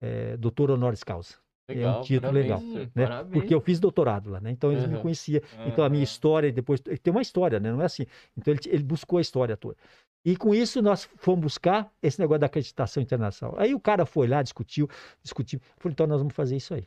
é, 0.00 0.36
doutor 0.36 0.70
honoris 0.70 1.02
causa. 1.02 1.34
Legal, 1.66 1.96
é 1.96 1.98
um 1.98 2.02
título 2.02 2.32
parabéns, 2.32 2.44
legal, 2.44 2.90
né? 2.94 3.06
Parabéns. 3.06 3.32
Porque 3.32 3.54
eu 3.54 3.60
fiz 3.60 3.80
doutorado 3.80 4.30
lá, 4.30 4.38
né? 4.38 4.50
Então 4.50 4.70
eles 4.70 4.84
uhum. 4.84 4.90
me 4.90 5.00
conheciam. 5.00 5.40
Uhum. 5.58 5.68
Então 5.68 5.82
a 5.82 5.88
minha 5.88 6.04
história 6.04 6.52
depois 6.52 6.78
tem 6.80 7.10
uma 7.10 7.22
história, 7.22 7.58
né? 7.58 7.72
Não 7.72 7.80
é 7.80 7.86
assim. 7.86 8.04
Então 8.36 8.52
ele, 8.52 8.60
ele 8.66 8.82
buscou 8.82 9.18
a 9.18 9.22
história 9.22 9.56
toda. 9.56 9.76
E 10.24 10.36
com 10.36 10.54
isso 10.54 10.82
nós 10.82 11.08
fomos 11.16 11.40
buscar 11.40 11.90
esse 12.02 12.20
negócio 12.20 12.40
da 12.40 12.46
acreditação 12.46 13.02
internacional. 13.02 13.58
Aí 13.58 13.74
o 13.74 13.80
cara 13.80 14.04
foi 14.04 14.26
lá, 14.26 14.42
discutiu, 14.42 14.88
discutiu. 15.22 15.60
Falei, 15.78 15.92
então 15.92 16.06
nós 16.06 16.18
vamos 16.18 16.34
fazer 16.34 16.56
isso 16.56 16.74
aí. 16.74 16.86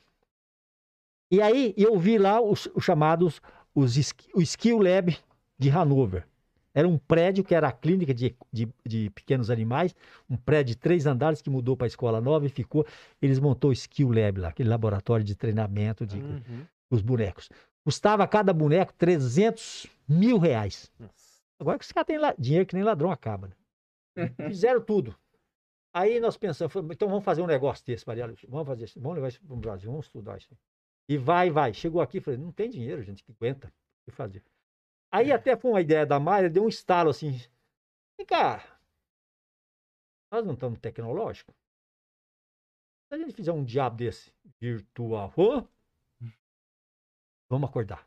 E 1.29 1.41
aí 1.41 1.73
eu 1.77 1.97
vi 1.99 2.17
lá 2.17 2.41
os, 2.41 2.69
os 2.73 2.83
chamados 2.83 3.41
os, 3.75 3.95
o 4.33 4.41
Skill 4.41 4.79
Lab 4.79 5.17
de 5.57 5.69
Hanover. 5.69 6.25
Era 6.73 6.87
um 6.87 6.97
prédio 6.97 7.43
que 7.43 7.55
era 7.55 7.67
a 7.67 7.71
clínica 7.71 8.13
de, 8.13 8.35
de, 8.53 8.69
de, 8.85 9.09
pequenos 9.09 9.49
animais, 9.49 9.95
um 10.29 10.37
prédio 10.37 10.75
de 10.75 10.77
três 10.77 11.07
andares 11.07 11.41
que 11.41 11.49
mudou 11.49 11.75
para 11.75 11.87
a 11.87 11.87
escola 11.87 12.21
nova 12.21 12.45
e 12.45 12.49
ficou. 12.49 12.85
Eles 13.19 13.39
montou 13.39 13.71
o 13.71 13.73
Skill 13.73 14.11
Lab 14.11 14.39
lá, 14.39 14.49
aquele 14.49 14.69
laboratório 14.69 15.25
de 15.25 15.33
treinamento 15.35 16.05
de 16.05 16.17
uhum. 16.17 16.65
os 16.91 17.01
bonecos. 17.01 17.49
Custava 17.83 18.27
cada 18.27 18.53
boneco 18.53 18.93
300 18.93 19.87
mil 20.07 20.37
reais. 20.37 20.91
Nossa. 20.99 21.41
Agora 21.59 21.79
que 21.79 21.85
os 21.85 21.91
caras 21.91 22.05
têm 22.05 22.19
dinheiro 22.37 22.65
que 22.65 22.75
nem 22.75 22.83
ladrão 22.83 23.11
acaba. 23.11 23.49
Né? 24.15 24.31
Fizeram 24.47 24.81
tudo. 24.81 25.15
Aí 25.91 26.19
nós 26.19 26.37
pensamos, 26.37 26.75
então 26.91 27.07
vamos 27.07 27.23
fazer 27.23 27.41
um 27.41 27.47
negócio 27.47 27.83
desse, 27.83 28.05
Maria 28.05 28.31
Vamos 28.47 28.67
fazer 28.67 28.85
isso, 28.85 28.99
vamos 28.99 29.15
levar 29.15 29.29
isso 29.29 29.41
para 29.41 29.53
o 29.55 29.57
Brasil, 29.57 29.89
vamos 29.89 30.05
estudar 30.05 30.37
isso. 30.37 30.49
E 31.09 31.17
vai, 31.17 31.49
vai. 31.49 31.73
Chegou 31.73 32.01
aqui, 32.01 32.19
falei, 32.19 32.39
não 32.39 32.51
tem 32.51 32.69
dinheiro, 32.69 33.01
gente, 33.01 33.23
que 33.23 33.31
aguenta. 33.31 33.67
O 33.67 34.05
que 34.05 34.11
fazer? 34.11 34.43
Aí 35.11 35.31
é. 35.31 35.33
até 35.33 35.55
foi 35.55 35.71
uma 35.71 35.81
ideia 35.81 36.05
da 36.05 36.19
Maia, 36.19 36.49
deu 36.49 36.63
um 36.63 36.67
estalo 36.67 37.09
assim. 37.09 37.41
Vem 38.17 38.25
cá, 38.25 38.77
nós 40.31 40.45
não 40.45 40.53
estamos 40.53 40.79
tecnológicos? 40.79 41.55
Se 43.07 43.15
a 43.15 43.17
gente 43.17 43.33
fizer 43.33 43.51
um 43.53 43.63
diabo 43.63 43.95
desse 43.95 44.33
virtual, 44.59 45.33
oh, 45.37 45.63
vamos 47.49 47.69
acordar. 47.69 48.05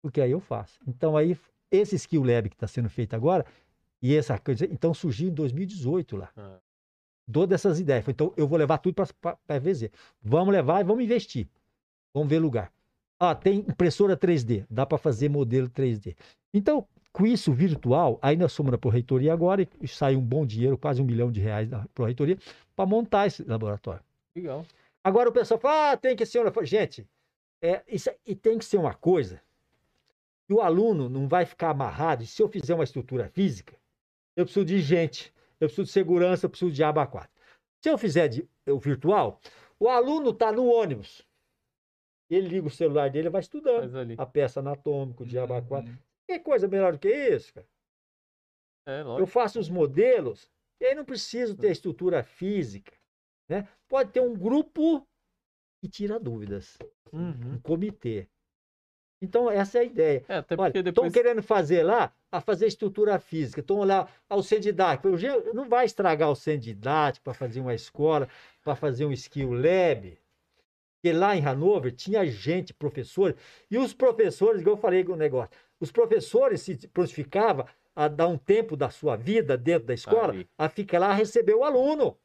Porque 0.00 0.20
aí 0.20 0.30
eu 0.30 0.40
faço. 0.40 0.80
Então 0.86 1.16
aí, 1.16 1.38
esse 1.70 1.96
Skill 1.96 2.24
Lab 2.24 2.48
que 2.48 2.56
está 2.56 2.66
sendo 2.66 2.88
feito 2.88 3.14
agora, 3.14 3.44
e 4.00 4.16
essa 4.16 4.38
coisa, 4.38 4.64
então 4.64 4.94
surgiu 4.94 5.28
em 5.28 5.34
2018 5.34 6.16
lá. 6.16 6.32
Ah. 6.36 6.58
Dou 7.28 7.46
dessas 7.46 7.78
ideias. 7.78 8.08
Então 8.08 8.32
eu 8.36 8.48
vou 8.48 8.58
levar 8.58 8.78
tudo 8.78 8.94
para 8.94 9.38
a 9.48 9.58
VZ. 9.58 9.90
Vamos 10.20 10.52
levar 10.52 10.80
e 10.80 10.84
vamos 10.84 11.04
investir. 11.04 11.48
Vamos 12.14 12.28
ver 12.28 12.38
lugar. 12.38 12.72
Ah, 13.18 13.34
tem 13.34 13.60
impressora 13.60 14.16
3D, 14.16 14.66
dá 14.68 14.84
para 14.84 14.98
fazer 14.98 15.28
modelo 15.28 15.68
3D. 15.68 16.16
Então, 16.52 16.86
com 17.12 17.26
isso 17.26 17.52
virtual, 17.52 18.18
aí 18.22 18.36
nós 18.36 18.52
somos 18.52 18.72
na 18.72 18.78
Proreitoria 18.78 19.32
agora 19.32 19.68
e 19.80 19.86
sai 19.86 20.16
um 20.16 20.20
bom 20.20 20.44
dinheiro, 20.44 20.76
quase 20.78 21.00
um 21.00 21.04
milhão 21.04 21.30
de 21.30 21.40
reais 21.40 21.68
da 21.68 21.86
Proreitoria, 21.94 22.38
para 22.74 22.86
montar 22.86 23.26
esse 23.26 23.44
laboratório. 23.44 24.02
Legal. 24.34 24.66
Agora 25.04 25.28
o 25.28 25.32
pessoal 25.32 25.60
fala, 25.60 25.92
ah, 25.92 25.96
tem 25.96 26.16
que 26.16 26.24
ser 26.26 26.40
uma... 26.40 26.64
Gente, 26.64 27.06
é, 27.60 27.82
isso, 27.86 28.10
e 28.26 28.34
tem 28.34 28.58
que 28.58 28.64
ser 28.64 28.78
uma 28.78 28.94
coisa 28.94 29.40
que 30.46 30.54
o 30.54 30.60
aluno 30.60 31.08
não 31.08 31.28
vai 31.28 31.44
ficar 31.44 31.70
amarrado. 31.70 32.24
E 32.24 32.26
se 32.26 32.42
eu 32.42 32.48
fizer 32.48 32.74
uma 32.74 32.84
estrutura 32.84 33.28
física, 33.28 33.76
eu 34.34 34.44
preciso 34.44 34.64
de 34.64 34.80
gente, 34.80 35.32
eu 35.60 35.68
preciso 35.68 35.86
de 35.86 35.92
segurança, 35.92 36.46
eu 36.46 36.50
preciso 36.50 36.72
de 36.72 36.82
aba 36.82 37.06
4. 37.06 37.30
Se 37.80 37.90
eu 37.90 37.98
fizer 37.98 38.28
de, 38.28 38.48
o 38.66 38.78
virtual, 38.78 39.40
o 39.78 39.88
aluno 39.88 40.30
está 40.30 40.50
no 40.50 40.66
ônibus, 40.66 41.26
ele 42.34 42.48
liga 42.48 42.66
o 42.66 42.70
celular 42.70 43.10
dele 43.10 43.28
e 43.28 43.30
vai 43.30 43.40
estudando 43.40 44.14
a 44.18 44.26
peça 44.26 44.60
anatômica, 44.60 45.22
o 45.22 45.26
diabo 45.26 45.54
uhum. 45.54 45.64
4. 45.64 45.98
Que 46.26 46.38
coisa 46.38 46.68
melhor 46.68 46.92
do 46.92 46.98
que 46.98 47.08
isso, 47.08 47.52
cara? 47.52 47.66
É, 48.86 49.02
eu 49.02 49.26
faço 49.26 49.60
os 49.60 49.68
modelos 49.68 50.50
e 50.80 50.86
aí 50.86 50.94
não 50.94 51.04
preciso 51.04 51.56
ter 51.56 51.68
a 51.68 51.72
estrutura 51.72 52.22
física. 52.24 52.92
Né? 53.48 53.68
Pode 53.88 54.10
ter 54.10 54.20
um 54.20 54.34
grupo 54.34 55.06
que 55.80 55.88
tira 55.88 56.18
dúvidas. 56.18 56.78
Uhum. 57.12 57.54
Um 57.54 57.60
comitê. 57.60 58.26
Então, 59.20 59.48
essa 59.48 59.78
é 59.78 59.80
a 59.82 59.84
ideia. 59.84 60.24
É, 60.28 60.44
Olha, 60.58 60.68
estão 60.68 60.82
depois... 60.82 61.12
querendo 61.12 61.42
fazer 61.42 61.84
lá, 61.84 62.12
a 62.32 62.40
fazer 62.40 62.66
estrutura 62.66 63.20
física. 63.20 63.60
Estão 63.60 63.84
lá 63.84 64.08
ao 64.28 64.42
centro 64.42 64.64
didático. 64.64 65.08
Não 65.54 65.68
vai 65.68 65.84
estragar 65.84 66.28
o 66.28 66.34
centro 66.34 66.62
didático 66.62 67.22
para 67.24 67.34
fazer 67.34 67.60
uma 67.60 67.74
escola, 67.74 68.28
para 68.64 68.74
fazer 68.74 69.04
um 69.04 69.12
skill 69.12 69.52
lab. 69.52 70.18
Porque 71.02 71.12
lá 71.12 71.36
em 71.36 71.44
Hanover 71.44 71.90
tinha 71.90 72.24
gente, 72.24 72.72
professores, 72.72 73.34
e 73.68 73.76
os 73.76 73.92
professores, 73.92 74.60
igual 74.60 74.76
eu 74.76 74.80
falei 74.80 75.02
com 75.02 75.14
o 75.14 75.16
negócio, 75.16 75.50
os 75.80 75.90
professores 75.90 76.62
se 76.62 76.86
prontificavam 76.86 77.66
a 77.94 78.06
dar 78.06 78.28
um 78.28 78.38
tempo 78.38 78.76
da 78.76 78.88
sua 78.88 79.16
vida 79.16 79.58
dentro 79.58 79.88
da 79.88 79.94
escola, 79.94 80.32
Aí. 80.32 80.46
a 80.56 80.68
ficar 80.68 81.00
lá 81.00 81.12
receber 81.12 81.54
o 81.54 81.64
aluno. 81.64 82.16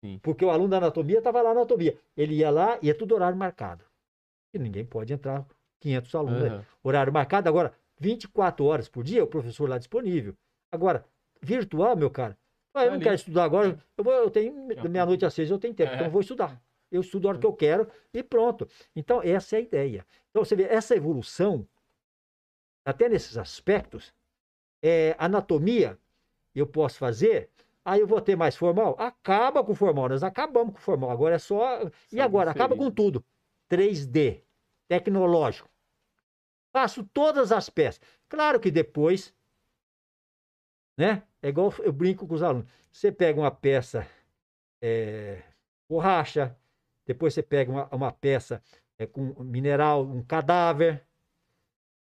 Sim. 0.00 0.20
Porque 0.22 0.44
o 0.44 0.50
aluno 0.50 0.68
da 0.68 0.76
anatomia 0.76 1.18
estava 1.18 1.42
lá 1.42 1.52
na 1.52 1.60
anatomia. 1.60 1.98
Ele 2.16 2.36
ia 2.36 2.50
lá 2.50 2.78
e 2.80 2.88
é 2.88 2.94
tudo 2.94 3.16
horário 3.16 3.36
marcado. 3.36 3.84
E 4.54 4.60
ninguém 4.60 4.84
pode 4.84 5.12
entrar 5.12 5.44
500 5.80 6.14
alunos. 6.14 6.42
Uhum. 6.42 6.48
Né? 6.50 6.66
Horário 6.84 7.12
marcado. 7.12 7.48
Agora, 7.48 7.74
24 7.98 8.64
horas 8.64 8.88
por 8.88 9.02
dia, 9.02 9.24
o 9.24 9.26
professor 9.26 9.68
lá 9.68 9.76
disponível. 9.76 10.36
Agora, 10.70 11.04
virtual, 11.42 11.96
meu 11.96 12.10
cara. 12.10 12.38
Ah, 12.72 12.84
eu 12.84 12.92
não 12.92 13.00
quero 13.00 13.16
estudar 13.16 13.42
agora. 13.42 13.76
Eu, 13.96 14.04
vou, 14.04 14.12
eu 14.12 14.30
tenho 14.30 14.54
meia-noite 14.88 15.26
às 15.26 15.34
seis, 15.34 15.50
eu 15.50 15.58
tenho 15.58 15.74
tempo, 15.74 15.90
é. 15.90 15.94
então 15.96 16.06
eu 16.06 16.12
vou 16.12 16.20
estudar 16.20 16.62
eu 16.90 17.00
estudo 17.00 17.26
a 17.26 17.30
hora 17.30 17.38
que 17.38 17.46
eu 17.46 17.52
quero 17.52 17.88
e 18.12 18.22
pronto. 18.22 18.68
Então, 18.94 19.22
essa 19.22 19.56
é 19.56 19.58
a 19.58 19.62
ideia. 19.62 20.06
Então, 20.30 20.44
você 20.44 20.56
vê, 20.56 20.64
essa 20.64 20.96
evolução, 20.96 21.66
até 22.84 23.08
nesses 23.08 23.36
aspectos, 23.36 24.14
é, 24.82 25.14
anatomia, 25.18 25.98
eu 26.54 26.66
posso 26.66 26.98
fazer, 26.98 27.50
aí 27.84 28.00
eu 28.00 28.06
vou 28.06 28.20
ter 28.20 28.36
mais 28.36 28.56
formal? 28.56 28.96
Acaba 28.98 29.62
com 29.62 29.72
o 29.72 29.74
formal, 29.74 30.08
nós 30.08 30.22
acabamos 30.22 30.72
com 30.72 30.78
o 30.78 30.82
formal, 30.82 31.10
agora 31.10 31.36
é 31.36 31.38
só. 31.38 31.82
só 31.82 31.90
e 32.12 32.20
agora? 32.20 32.50
Acaba 32.50 32.76
com 32.76 32.90
tudo. 32.90 33.24
3D, 33.70 34.42
tecnológico. 34.88 35.68
Faço 36.72 37.04
todas 37.04 37.52
as 37.52 37.68
peças. 37.68 38.00
Claro 38.28 38.60
que 38.60 38.70
depois, 38.70 39.34
né? 40.96 41.22
É 41.42 41.48
igual 41.48 41.72
eu 41.80 41.92
brinco 41.92 42.26
com 42.26 42.34
os 42.34 42.42
alunos. 42.42 42.68
Você 42.90 43.12
pega 43.12 43.40
uma 43.40 43.50
peça 43.50 44.06
é, 44.80 45.42
borracha, 45.88 46.56
depois 47.08 47.34
você 47.34 47.42
pega 47.42 47.70
uma, 47.72 47.88
uma 47.90 48.12
peça 48.12 48.62
é, 48.98 49.06
com 49.06 49.34
um 49.36 49.42
mineral, 49.44 50.04
um 50.04 50.22
cadáver. 50.22 51.04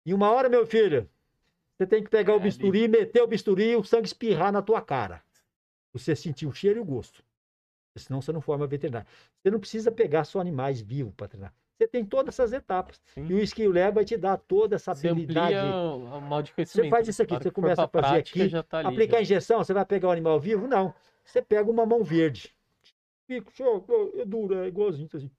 E 0.04 0.14
uma 0.14 0.30
hora, 0.30 0.48
meu 0.48 0.66
filho, 0.66 1.08
Você 1.78 1.86
tem 1.86 2.02
que 2.02 2.10
pegar 2.10 2.34
o 2.34 2.36
É, 2.36 2.40
bisturi, 2.40 2.88
meter 2.88 3.22
o 3.22 3.26
bisturi 3.26 3.70
e 3.72 3.76
o 3.76 3.84
sangue 3.84 4.06
espirrar 4.06 4.50
na 4.52 4.62
tua 4.62 4.80
cara. 4.82 5.22
Você 5.92 6.16
sentir 6.16 6.46
o 6.46 6.52
cheiro 6.52 6.78
e 6.78 6.82
o 6.82 6.84
gosto. 6.84 7.22
Senão 7.96 8.20
você 8.22 8.32
não 8.32 8.40
forma 8.40 8.66
veterinário. 8.66 9.06
Você 9.42 9.50
não 9.50 9.60
precisa 9.60 9.92
pegar 9.92 10.24
só 10.24 10.40
animais 10.40 10.80
vivos 10.80 11.14
para 11.16 11.28
treinar. 11.28 11.54
Você 11.78 11.86
tem 11.88 12.04
todas 12.04 12.34
essas 12.34 12.52
etapas. 12.54 13.00
Sim. 13.14 13.26
E 13.28 13.34
o 13.34 13.38
skill 13.40 13.72
lab 13.72 13.94
vai 13.94 14.04
te 14.04 14.16
dar 14.16 14.38
toda 14.38 14.76
essa 14.76 14.94
Você 14.94 15.08
habilidade. 15.08 15.54
amplia 15.54 15.76
o 15.76 16.06
o 16.06 16.42
de 16.42 16.52
conhecimento. 16.54 16.90
faz 16.90 17.08
isso 17.08 17.22
aqui, 17.22 17.34
hora 17.34 17.44
você 17.44 17.50
começa 17.50 17.84
a 17.84 17.88
fazer 17.88 18.08
prática, 18.08 18.42
aqui, 18.42 18.50
tá 18.62 18.78
ali, 18.78 18.88
Aplicar 18.88 19.16
já. 19.18 19.22
injeção, 19.22 19.58
você 19.62 19.74
vai 19.74 19.84
pegar 19.84 20.08
o 20.08 20.10
animal 20.12 20.40
vivo? 20.40 20.66
Não. 20.66 20.94
Você 21.24 21.42
pega 21.42 21.70
uma 21.70 21.84
mão 21.84 22.02
verde. 22.02 22.55
Fica, 23.26 23.50
show, 23.52 23.84
é 24.14 24.24
duro, 24.24 24.54
é 24.54 24.68
igualzinho 24.68 25.08
assim. 25.12 25.30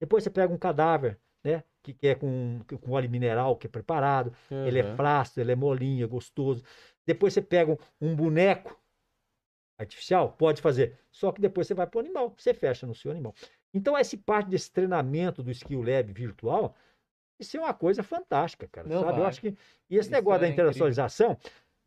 Depois 0.00 0.22
você 0.22 0.30
pega 0.30 0.52
um 0.52 0.58
cadáver, 0.58 1.18
né? 1.42 1.64
Que, 1.82 1.94
que 1.94 2.06
é 2.08 2.14
com, 2.14 2.60
com 2.80 2.92
óleo 2.92 3.10
mineral 3.10 3.56
que 3.56 3.66
é 3.66 3.70
preparado. 3.70 4.32
Ele 4.50 4.78
é 4.78 4.96
flácido, 4.96 5.40
ele 5.40 5.52
é 5.52 5.56
molinho, 5.56 6.04
é 6.04 6.08
gostoso. 6.08 6.62
Depois 7.06 7.32
você 7.32 7.40
pega 7.42 7.72
um, 7.72 7.76
um 8.00 8.14
boneco 8.14 8.78
artificial, 9.78 10.32
pode 10.32 10.60
fazer. 10.60 10.98
Só 11.10 11.32
que 11.32 11.40
depois 11.40 11.66
você 11.66 11.74
vai 11.74 11.86
para 11.86 11.98
o 11.98 12.00
animal, 12.00 12.34
você 12.36 12.52
fecha 12.52 12.86
no 12.86 12.94
seu 12.94 13.10
animal. 13.10 13.34
Então, 13.72 13.96
essa 13.96 14.16
parte 14.18 14.50
desse 14.50 14.70
treinamento 14.70 15.42
do 15.42 15.50
Skill 15.50 15.82
Lab 15.82 16.12
virtual, 16.12 16.74
isso 17.38 17.56
é 17.56 17.60
uma 17.60 17.74
coisa 17.74 18.02
fantástica, 18.02 18.66
cara. 18.68 18.88
Não, 18.88 19.00
sabe? 19.00 19.20
Eu 19.20 19.26
acho 19.26 19.40
que. 19.40 19.48
E 19.88 19.96
esse 19.96 20.08
Isso 20.08 20.10
negócio 20.10 20.40
da 20.40 20.46
é 20.46 20.50
incrível. 20.50 20.52
internacionalização, 20.52 21.38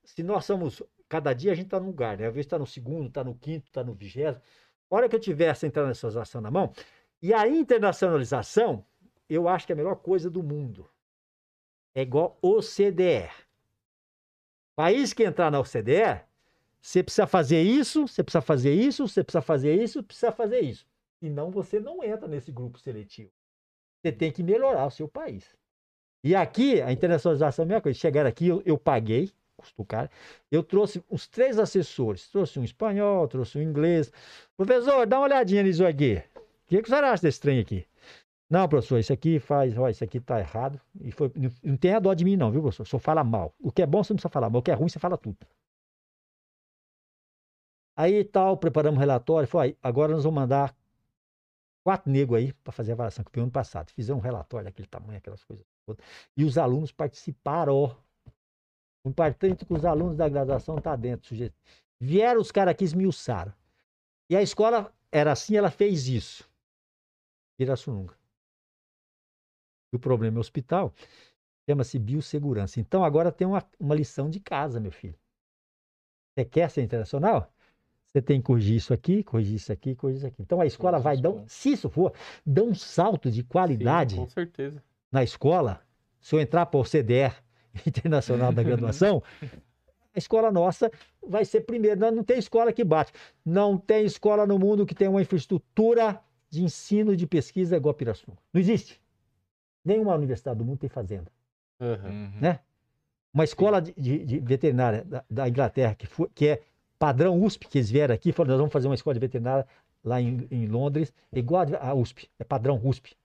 se 0.03 0.23
nós 0.23 0.45
somos. 0.45 0.81
Cada 1.09 1.33
dia 1.33 1.51
a 1.51 1.55
gente 1.55 1.65
está 1.65 1.79
num 1.79 1.87
lugar, 1.87 2.17
né? 2.17 2.27
Às 2.27 2.33
vezes 2.33 2.45
está 2.45 2.57
no 2.57 2.65
segundo, 2.65 3.07
está 3.09 3.23
no 3.23 3.35
quinto, 3.35 3.67
está 3.67 3.83
no 3.83 3.93
vigésimo. 3.93 4.41
A 4.91 4.95
hora 4.95 5.07
que 5.07 5.15
eu 5.15 5.19
tiver 5.19 5.45
essa 5.45 5.65
internacionalização 5.65 6.41
na 6.41 6.51
mão, 6.51 6.73
e 7.21 7.33
a 7.33 7.47
internacionalização, 7.47 8.85
eu 9.29 9.47
acho 9.47 9.65
que 9.65 9.71
é 9.71 9.75
a 9.75 9.77
melhor 9.77 9.95
coisa 9.95 10.29
do 10.29 10.43
mundo. 10.43 10.89
É 11.95 12.01
igual 12.01 12.37
OCDE. 12.41 13.29
País 14.75 15.13
que 15.13 15.23
entrar 15.23 15.49
na 15.49 15.59
OCDE, 15.59 16.21
você 16.81 17.01
precisa 17.01 17.25
fazer 17.25 17.61
isso, 17.61 18.07
você 18.07 18.23
precisa 18.23 18.41
fazer 18.41 18.73
isso, 18.73 19.07
você 19.07 19.23
precisa 19.23 19.41
fazer 19.41 19.81
isso, 19.81 20.03
precisa 20.03 20.31
fazer 20.31 20.59
isso. 20.61 20.85
Senão 21.19 21.51
você 21.51 21.79
não 21.79 22.03
entra 22.03 22.27
nesse 22.27 22.51
grupo 22.51 22.77
seletivo. 22.77 23.31
Você 24.01 24.11
tem 24.11 24.31
que 24.31 24.43
melhorar 24.43 24.87
o 24.87 24.91
seu 24.91 25.07
país. 25.07 25.55
E 26.23 26.35
aqui, 26.35 26.81
a 26.81 26.91
internacionalização 26.91 27.63
é 27.63 27.65
a 27.65 27.67
mesma 27.67 27.81
coisa. 27.81 27.97
Chegaram 27.97 28.29
aqui, 28.29 28.47
eu, 28.47 28.61
eu 28.65 28.77
paguei, 28.77 29.31
caro. 29.87 30.09
Eu 30.51 30.63
trouxe 30.63 31.03
uns 31.09 31.27
três 31.27 31.59
assessores. 31.59 32.27
Trouxe 32.29 32.59
um 32.59 32.63
espanhol, 32.63 33.27
trouxe 33.27 33.57
um 33.57 33.61
inglês. 33.61 34.11
Professor, 34.57 35.05
dá 35.05 35.17
uma 35.19 35.25
olhadinha 35.25 35.63
nisso 35.63 35.85
aqui. 35.85 36.23
O 36.35 36.41
que, 36.67 36.81
que 36.81 36.87
o 36.87 36.89
senhor 36.89 37.03
acha 37.03 37.23
desse 37.23 37.39
trem 37.39 37.59
aqui? 37.59 37.85
Não, 38.49 38.67
professor, 38.67 38.99
isso 38.99 39.13
aqui 39.13 39.39
faz, 39.39 39.77
ó, 39.77 39.89
isso 39.89 40.03
aqui 40.03 40.19
tá 40.19 40.39
errado. 40.39 40.79
E 41.01 41.11
foi, 41.11 41.31
não, 41.35 41.49
não 41.63 41.77
tenha 41.77 41.99
dó 42.01 42.13
de 42.13 42.25
mim, 42.25 42.35
não, 42.35 42.51
viu, 42.51 42.61
professor? 42.61 42.85
Só 42.85 42.99
fala 42.99 43.23
mal. 43.23 43.53
O 43.59 43.71
que 43.71 43.81
é 43.81 43.85
bom 43.85 44.03
você 44.03 44.13
não 44.13 44.17
precisa 44.17 44.29
falar, 44.29 44.49
mas 44.49 44.59
o 44.59 44.61
que 44.61 44.71
é 44.71 44.73
ruim 44.73 44.89
você 44.89 44.99
fala 44.99 45.17
tudo. 45.17 45.37
Aí 47.95 48.23
tal, 48.25 48.57
preparamos 48.57 48.97
o 48.97 48.99
relatório. 48.99 49.47
Foi, 49.47 49.77
agora 49.81 50.13
nós 50.13 50.23
vamos 50.23 50.35
mandar 50.41 50.75
quatro 51.83 52.11
negros 52.11 52.39
aí 52.39 52.53
para 52.53 52.71
fazer 52.73 52.91
a 52.91 52.93
avaliação, 52.95 53.23
que 53.23 53.31
foi 53.31 53.41
ano 53.41 53.51
passado. 53.51 53.91
Fizeram 53.91 54.19
um 54.19 54.21
relatório 54.21 54.65
daquele 54.65 54.87
tamanho, 54.87 55.17
aquelas 55.17 55.43
coisas 55.43 55.65
todas. 55.85 56.03
E 56.35 56.43
os 56.43 56.57
alunos 56.57 56.91
participaram, 56.91 57.75
ó. 57.75 57.95
O 59.03 59.09
importante 59.09 59.63
é 59.63 59.65
que 59.65 59.73
os 59.73 59.83
alunos 59.85 60.15
da 60.17 60.29
graduação 60.29 60.75
tá 60.77 60.95
dentro, 60.95 61.27
sujeito. 61.27 61.55
Vieram 61.99 62.39
os 62.41 62.51
caras 62.51 62.71
aqui 62.73 62.83
esmiuçaram. 62.83 63.53
E 64.29 64.35
a 64.35 64.41
escola 64.41 64.93
era 65.11 65.31
assim, 65.31 65.55
ela 65.55 65.71
fez 65.71 66.07
isso. 66.07 66.49
Pirassununga. 67.57 68.13
E 69.91 69.95
o 69.95 69.99
problema 69.99 70.37
é 70.37 70.39
o 70.39 70.41
hospital. 70.41 70.93
Chama-se 71.69 71.99
biossegurança. 71.99 72.79
Então 72.79 73.03
agora 73.03 73.31
tem 73.31 73.45
uma, 73.47 73.63
uma 73.79 73.95
lição 73.95 74.29
de 74.29 74.39
casa, 74.39 74.79
meu 74.79 74.91
filho. 74.91 75.15
Você 76.33 76.45
quer 76.45 76.69
ser 76.69 76.81
internacional? 76.81 77.51
Você 78.13 78.21
tem 78.21 78.39
que 78.41 78.47
corrigir 78.47 78.75
isso 78.75 78.93
aqui, 78.93 79.23
corrigir 79.23 79.55
isso 79.55 79.71
aqui, 79.71 79.95
corrigir 79.95 80.19
isso 80.19 80.27
aqui. 80.27 80.41
Então 80.41 80.59
a 80.61 80.65
escola 80.65 80.99
vai 80.99 81.17
dar, 81.17 81.29
um- 81.29 81.47
se 81.47 81.71
isso 81.73 81.89
for, 81.89 82.13
dar 82.45 82.63
um 82.63 82.75
salto 82.75 83.29
de 83.29 83.41
Sim, 83.41 83.47
qualidade 83.47 84.15
com 84.15 84.27
certeza. 84.27 84.83
na 85.11 85.23
escola, 85.23 85.81
se 86.19 86.35
eu 86.35 86.39
entrar 86.39 86.65
para 86.65 86.79
o 86.79 86.83
CDR 86.85 87.35
Internacional 87.87 88.51
da 88.51 88.61
Graduação, 88.63 89.23
a 90.13 90.17
escola 90.17 90.51
nossa 90.51 90.91
vai 91.25 91.45
ser 91.45 91.61
primeiro. 91.61 91.99
Não, 91.99 92.11
não 92.11 92.23
tem 92.23 92.37
escola 92.37 92.73
que 92.73 92.83
bate. 92.83 93.13
Não 93.45 93.77
tem 93.77 94.05
escola 94.05 94.45
no 94.45 94.59
mundo 94.59 94.85
que 94.85 94.93
tenha 94.95 95.09
uma 95.09 95.21
infraestrutura 95.21 96.19
de 96.49 96.63
ensino 96.63 97.15
de 97.15 97.25
pesquisa 97.25 97.77
igual 97.77 97.91
a 97.91 97.95
Pirassununga. 97.95 98.41
Não 98.53 98.59
existe. 98.59 98.99
Nenhuma 99.85 100.13
universidade 100.15 100.57
do 100.57 100.65
mundo 100.65 100.79
tem 100.79 100.89
fazenda. 100.89 101.31
Uhum. 101.79 102.31
Né? 102.41 102.59
Uma 103.33 103.43
escola 103.45 103.81
de, 103.81 103.93
de- 103.93 104.25
de 104.25 104.39
veterinária 104.39 105.03
da, 105.05 105.23
da 105.29 105.47
Inglaterra, 105.49 105.95
que, 105.95 106.05
foi- 106.05 106.29
que 106.35 106.47
é 106.47 106.61
padrão 106.99 107.41
USP, 107.41 107.67
que 107.67 107.77
eles 107.77 107.89
vieram 107.89 108.13
aqui, 108.13 108.31
falaram, 108.31 108.51
nós 108.51 108.59
vamos 108.59 108.73
fazer 108.73 108.87
uma 108.87 108.95
escola 108.95 109.13
de 109.13 109.19
veterinária 109.21 109.65
lá 110.03 110.21
em, 110.21 110.45
em 110.51 110.67
Londres, 110.67 111.13
igual 111.31 111.65
a 111.79 111.89
a 111.89 111.93
USP, 111.93 112.29
é 112.37 112.43
padrão 112.43 112.79
USP. 112.83 113.15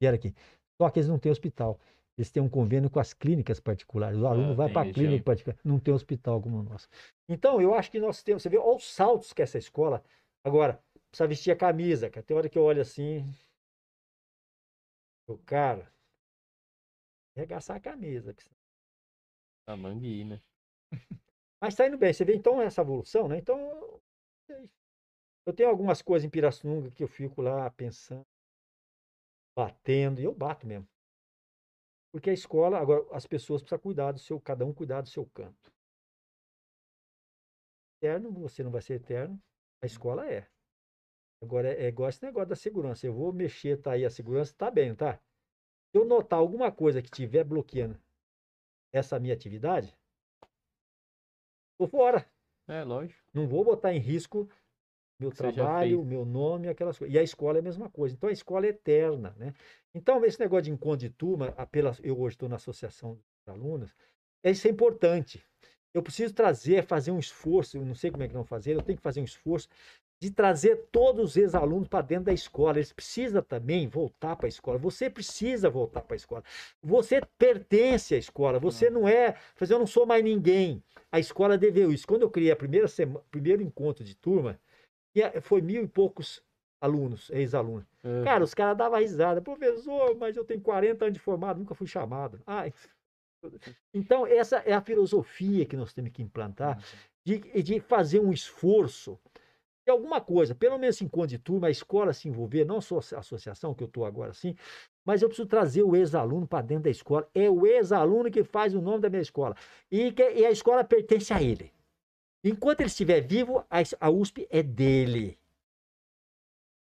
Vieram 0.00 0.16
aqui. 0.16 0.34
Só 0.80 0.88
que 0.90 0.98
eles 0.98 1.08
não 1.08 1.18
têm 1.18 1.30
hospital. 1.30 1.78
Eles 2.16 2.30
têm 2.30 2.42
um 2.42 2.48
convênio 2.48 2.90
com 2.90 3.00
as 3.00 3.14
clínicas 3.14 3.58
particulares. 3.58 4.18
O 4.18 4.26
aluno 4.26 4.52
Ah, 4.52 4.56
vai 4.56 4.72
para 4.72 4.82
a 4.88 4.92
clínica 4.92 5.14
aí. 5.14 5.22
particular. 5.22 5.58
Não 5.64 5.80
tem 5.80 5.94
hospital 5.94 6.40
como 6.42 6.58
o 6.58 6.62
nosso. 6.62 6.88
Então, 7.28 7.60
eu 7.60 7.74
acho 7.74 7.90
que 7.90 7.98
nós 7.98 8.22
temos. 8.22 8.42
Você 8.42 8.48
vê, 8.48 8.58
olha 8.58 8.76
os 8.76 8.84
saltos 8.84 9.32
que 9.32 9.40
essa 9.40 9.58
escola. 9.58 10.04
Agora, 10.44 10.82
precisa 11.10 11.26
vestir 11.26 11.50
a 11.50 11.56
camisa, 11.56 12.10
cara. 12.10 12.24
Tem 12.24 12.36
hora 12.36 12.48
que 12.48 12.58
eu 12.58 12.62
olho 12.64 12.82
assim. 12.82 13.24
O 15.26 15.38
cara. 15.38 15.90
Arregaçar 17.34 17.76
a 17.76 17.80
camisa. 17.80 18.34
que 18.34 18.44
A 19.66 19.76
mangue, 19.76 20.24
né? 20.24 20.40
mas 21.60 21.72
está 21.72 21.86
indo 21.86 21.96
bem. 21.96 22.12
Você 22.12 22.24
vê 22.24 22.34
então 22.34 22.60
essa 22.60 22.82
evolução, 22.82 23.26
né? 23.26 23.38
Então, 23.38 24.00
eu 25.46 25.52
tenho 25.54 25.70
algumas 25.70 26.02
coisas 26.02 26.26
em 26.26 26.30
Pirassununga 26.30 26.90
que 26.90 27.02
eu 27.02 27.08
fico 27.08 27.40
lá 27.40 27.70
pensando, 27.70 28.26
batendo, 29.56 30.20
e 30.20 30.24
eu 30.24 30.34
bato 30.34 30.66
mesmo. 30.66 30.86
Porque 32.12 32.28
a 32.28 32.34
escola, 32.34 32.78
agora, 32.78 33.06
as 33.10 33.26
pessoas 33.26 33.62
precisam 33.62 33.78
cuidar 33.78 34.12
do 34.12 34.18
seu, 34.18 34.38
cada 34.38 34.66
um 34.66 34.72
cuidar 34.72 35.00
do 35.00 35.08
seu 35.08 35.24
canto. 35.26 35.72
Eterno, 37.96 38.30
você 38.30 38.62
não 38.62 38.70
vai 38.70 38.82
ser 38.82 38.94
eterno, 38.94 39.42
a 39.82 39.86
escola 39.86 40.30
é. 40.30 40.46
Agora, 41.42 41.68
é, 41.72 41.84
é 41.84 41.88
igual 41.88 42.10
esse 42.10 42.22
negócio 42.22 42.50
da 42.50 42.56
segurança. 42.56 43.06
Eu 43.06 43.14
vou 43.14 43.32
mexer, 43.32 43.80
tá 43.80 43.92
aí 43.92 44.04
a 44.04 44.10
segurança, 44.10 44.54
tá 44.54 44.70
bem, 44.70 44.94
tá? 44.94 45.16
Se 45.16 45.98
eu 45.98 46.04
notar 46.04 46.38
alguma 46.38 46.70
coisa 46.70 47.00
que 47.00 47.08
estiver 47.08 47.44
bloqueando 47.44 47.98
essa 48.92 49.18
minha 49.18 49.34
atividade, 49.34 49.96
tô 51.78 51.88
fora. 51.88 52.30
É, 52.68 52.84
lógico. 52.84 53.20
Não 53.32 53.48
vou 53.48 53.64
botar 53.64 53.92
em 53.92 53.98
risco 53.98 54.48
meu 55.22 55.30
trabalho, 55.54 56.04
meu 56.04 56.24
nome, 56.24 56.68
aquelas 56.68 56.98
coisas. 56.98 57.14
E 57.14 57.18
a 57.18 57.22
escola 57.22 57.58
é 57.58 57.60
a 57.60 57.62
mesma 57.62 57.88
coisa. 57.90 58.14
Então 58.14 58.28
a 58.28 58.32
escola 58.32 58.66
é 58.66 58.70
eterna, 58.70 59.34
né? 59.38 59.52
Então 59.94 60.24
esse 60.24 60.40
negócio 60.40 60.64
de 60.64 60.70
encontro 60.70 60.98
de 60.98 61.10
turma, 61.10 61.52
apela- 61.56 61.96
eu 62.02 62.18
hoje 62.20 62.34
estou 62.34 62.48
na 62.48 62.56
associação 62.56 63.18
de 63.46 63.52
alunos, 63.52 63.94
é 64.42 64.50
isso 64.50 64.66
é 64.66 64.70
importante. 64.70 65.42
Eu 65.94 66.02
preciso 66.02 66.32
trazer, 66.32 66.84
fazer 66.84 67.10
um 67.10 67.18
esforço, 67.18 67.76
eu 67.76 67.84
não 67.84 67.94
sei 67.94 68.10
como 68.10 68.22
é 68.22 68.28
que 68.28 68.34
não 68.34 68.44
fazer, 68.44 68.74
eu 68.74 68.82
tenho 68.82 68.96
que 68.96 69.02
fazer 69.02 69.20
um 69.20 69.24
esforço 69.24 69.68
de 70.22 70.30
trazer 70.30 70.86
todos 70.92 71.30
os 71.30 71.36
ex-alunos 71.36 71.88
para 71.88 72.00
dentro 72.00 72.26
da 72.26 72.32
escola. 72.32 72.78
Eles 72.78 72.92
precisam 72.92 73.42
também 73.42 73.88
voltar 73.88 74.36
para 74.36 74.46
a 74.46 74.48
escola. 74.48 74.78
Você 74.78 75.10
precisa 75.10 75.68
voltar 75.68 76.00
para 76.02 76.14
a 76.14 76.16
escola. 76.16 76.44
Você 76.80 77.20
pertence 77.36 78.14
à 78.14 78.18
escola. 78.18 78.60
Você 78.60 78.88
não 78.88 79.08
é, 79.08 79.32
fazer 79.56 79.74
eu 79.74 79.80
não 79.80 79.86
sou 79.86 80.06
mais 80.06 80.22
ninguém. 80.22 80.80
A 81.10 81.18
escola 81.18 81.58
deveu 81.58 81.92
isso. 81.92 82.06
Quando 82.06 82.22
eu 82.22 82.30
criei 82.30 82.52
a 82.52 82.56
primeira 82.56 82.86
semana, 82.86 83.24
primeiro 83.32 83.62
encontro 83.62 84.04
de 84.04 84.14
turma, 84.14 84.60
tinha- 85.12 85.40
foi 85.42 85.60
mil 85.60 85.82
e 85.84 85.88
poucos 85.88 86.42
alunos, 86.80 87.30
ex-alunos. 87.30 87.86
Aham. 88.04 88.24
Cara, 88.24 88.44
os 88.44 88.54
caras 88.54 88.76
davam 88.76 88.98
risada. 88.98 89.40
Professor, 89.40 90.16
mas 90.16 90.36
eu 90.36 90.44
tenho 90.44 90.60
40 90.60 91.04
anos 91.04 91.14
de 91.14 91.20
formado, 91.20 91.58
nunca 91.58 91.74
fui 91.74 91.86
chamado. 91.86 92.40
Ai. 92.46 92.72
Então, 93.92 94.24
essa 94.24 94.58
é 94.58 94.72
a 94.72 94.80
filosofia 94.80 95.66
que 95.66 95.76
nós 95.76 95.92
temos 95.92 96.12
que 96.12 96.22
implantar, 96.22 96.80
de, 97.26 97.38
de 97.62 97.80
fazer 97.80 98.20
um 98.20 98.32
esforço 98.32 99.18
de 99.84 99.90
alguma 99.90 100.20
coisa, 100.20 100.54
pelo 100.54 100.78
menos 100.78 100.94
esse 100.94 101.04
encontro 101.04 101.28
de 101.28 101.38
turma, 101.38 101.66
a 101.66 101.70
escola 101.70 102.12
se 102.12 102.28
envolver, 102.28 102.64
não 102.64 102.80
só 102.80 103.00
a 103.16 103.18
associação, 103.18 103.74
que 103.74 103.82
eu 103.82 103.88
estou 103.88 104.04
agora 104.06 104.30
assim, 104.30 104.54
mas 105.04 105.22
eu 105.22 105.28
preciso 105.28 105.48
trazer 105.48 105.82
o 105.82 105.96
ex-aluno 105.96 106.46
para 106.46 106.64
dentro 106.64 106.84
da 106.84 106.90
escola. 106.90 107.28
É 107.34 107.50
o 107.50 107.66
ex-aluno 107.66 108.30
que 108.30 108.44
faz 108.44 108.74
o 108.74 108.80
nome 108.80 109.00
da 109.00 109.10
minha 109.10 109.22
escola. 109.22 109.56
E, 109.90 110.12
que, 110.12 110.22
e 110.22 110.46
a 110.46 110.52
escola 110.52 110.84
pertence 110.84 111.32
a 111.32 111.42
ele. 111.42 111.72
Enquanto 112.44 112.80
ele 112.80 112.88
estiver 112.88 113.20
vivo, 113.20 113.64
a, 113.70 114.10
USP 114.10 114.46
é 114.50 114.62
dele. 114.62 115.38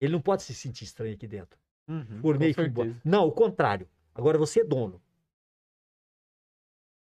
Ele 0.02 0.14
não 0.14 0.22
pode 0.22 0.44
se 0.44 0.54
sentir 0.54 0.84
estranho 0.84 1.16
aqui 1.16 1.28
dentro. 1.28 1.58
Uhum, 1.88 2.20
e 2.42 2.54
fui 2.54 2.66
embora. 2.66 2.90
certeza. 2.90 3.02
Não, 3.06 3.28
o 3.28 3.32
contrário. 3.32 3.88
Agora 4.14 4.38
você 4.38 4.62
é 4.62 4.64
dono. 4.64 5.02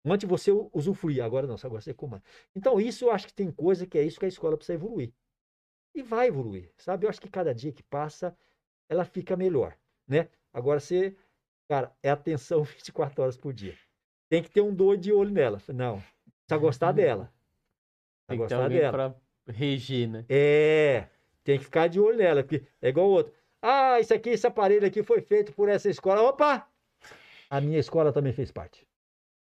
Antes 0.06 0.28
você 0.28 0.52
usufruía, 0.74 1.24
agora 1.24 1.48
não, 1.48 1.56
agora 1.64 1.82
você 1.82 1.94
comanda. 1.94 2.24
Então, 2.54 2.80
isso 2.80 3.06
eu 3.06 3.12
acho 3.12 3.28
que 3.28 3.34
tem 3.34 3.50
coisa 3.50 3.88
que 3.88 3.98
é 3.98 4.04
isso 4.04 4.20
que 4.20 4.26
a 4.26 4.28
escola 4.28 4.58
precisa 4.58 4.74
evoluir. 4.74 5.14
E 5.96 6.04
vai 6.04 6.28
evoluir, 6.28 6.72
sabe? 6.78 7.06
Eu 7.06 7.10
acho 7.10 7.22
que 7.22 7.30
cada 7.30 7.54
dia 7.54 7.72
que 7.72 7.84
passa, 7.84 8.36
ela 8.90 9.06
fica 9.06 9.38
melhor, 9.38 9.78
né? 10.08 10.28
Agora 10.52 10.80
você, 10.80 11.16
cara, 11.70 11.96
é 12.04 12.10
atenção 12.10 12.64
24 12.66 13.24
horas 13.24 13.38
por 13.38 13.54
dia. 13.54 13.78
tem 14.30 14.44
que 14.44 14.50
ter 14.50 14.62
um 14.62 14.74
doido 14.76 15.02
de 15.02 15.14
olho 15.14 15.32
nela. 15.32 15.62
Não, 15.70 16.04
precisa 16.46 16.60
gostar 16.60 16.92
dela. 16.94 17.34
Tem 18.28 18.40
que 18.40 18.48
ter 18.48 18.56
alguém 18.56 18.80
dela. 18.80 18.92
pra 18.92 19.16
reger, 19.54 20.10
né? 20.10 20.26
É, 20.30 21.08
tem 21.44 21.58
que 21.58 21.66
ficar 21.66 21.88
de 21.88 22.00
olho 22.00 22.18
nela, 22.18 22.44
porque 22.44 22.64
é 22.82 22.90
igual 22.90 23.08
o 23.08 23.12
outro. 23.12 23.34
Ah, 23.62 24.00
isso 24.00 24.14
aqui, 24.14 24.30
esse 24.32 24.46
aparelho 24.46 24.86
aqui 24.86 25.04
foi 25.04 25.22
feito 25.22 25.54
por 25.54 25.70
essa 25.70 25.90
escola. 25.90 26.22
Opa! 26.22 26.68
A 27.50 27.62
minha 27.62 27.80
escola 27.80 28.12
também 28.12 28.34
fez 28.34 28.52
parte. 28.52 28.86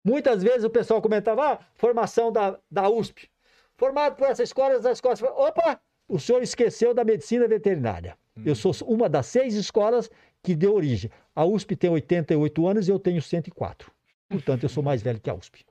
Muitas 0.05 0.43
vezes 0.43 0.65
o 0.65 0.71
pessoal 0.71 1.01
comentava, 1.01 1.53
ah, 1.55 1.59
formação 1.75 2.31
da, 2.31 2.59
da 2.71 2.89
USP. 2.89 3.31
Formado 3.77 4.17
por 4.17 4.29
essa 4.29 4.43
escola, 4.43 4.75
essa 4.75 4.91
escola. 4.93 5.17
Opa! 5.33 5.81
O 6.07 6.19
senhor 6.19 6.43
esqueceu 6.43 6.93
da 6.93 7.03
medicina 7.05 7.49
veterinária. 7.49 8.17
Eu 8.45 8.55
sou 8.55 8.73
uma 8.87 9.09
das 9.09 9.27
seis 9.27 9.55
escolas 9.55 10.11
que 10.43 10.55
deu 10.55 10.75
origem. 10.75 11.11
A 11.35 11.45
USP 11.47 11.77
tem 11.77 11.89
88 11.89 12.67
anos 12.67 12.89
e 12.89 12.91
eu 12.91 12.99
tenho 12.99 13.23
104. 13.23 13.91
Portanto, 14.29 14.65
eu 14.65 14.69
sou 14.69 14.83
mais 14.83 15.01
velho 15.03 15.21
que 15.21 15.31
a 15.31 15.35
USP. 15.35 15.65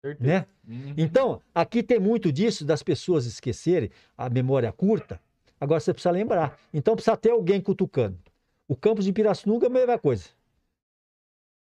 Certeza. 0.00 0.28
Né? 0.28 0.46
Uhum. 0.66 0.94
Então, 0.96 1.42
aqui 1.54 1.82
tem 1.82 1.98
muito 1.98 2.32
disso 2.32 2.64
das 2.64 2.82
pessoas 2.82 3.26
esquecerem 3.26 3.90
a 4.16 4.28
memória 4.30 4.72
curta. 4.72 5.20
Agora 5.60 5.80
você 5.80 5.92
precisa 5.92 6.12
lembrar. 6.12 6.58
Então 6.72 6.94
precisa 6.94 7.16
ter 7.16 7.30
alguém 7.30 7.60
cutucando. 7.60 8.18
O 8.68 8.76
campus 8.76 9.04
de 9.04 9.12
Pirassununga 9.12 9.66
é 9.66 9.68
a 9.68 9.72
mesma 9.72 9.98
coisa. 9.98 10.28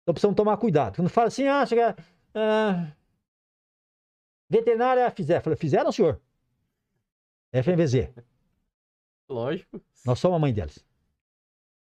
Então 0.03 0.15
precisamos 0.15 0.37
tomar 0.37 0.57
cuidado. 0.57 0.97
Quando 0.97 1.09
fala 1.09 1.29
assim, 1.29 1.47
ah, 1.47 1.67
chega, 1.67 1.97
ah, 2.35 2.93
veterinária 4.49 5.11
fizer. 5.11 5.43
Fizeram, 5.57 5.91
senhor? 5.91 6.21
FMVZ. 7.53 8.11
Lógico. 9.29 9.81
Nós 10.05 10.19
somos 10.19 10.37
a 10.37 10.39
mãe 10.39 10.53
deles. 10.53 10.85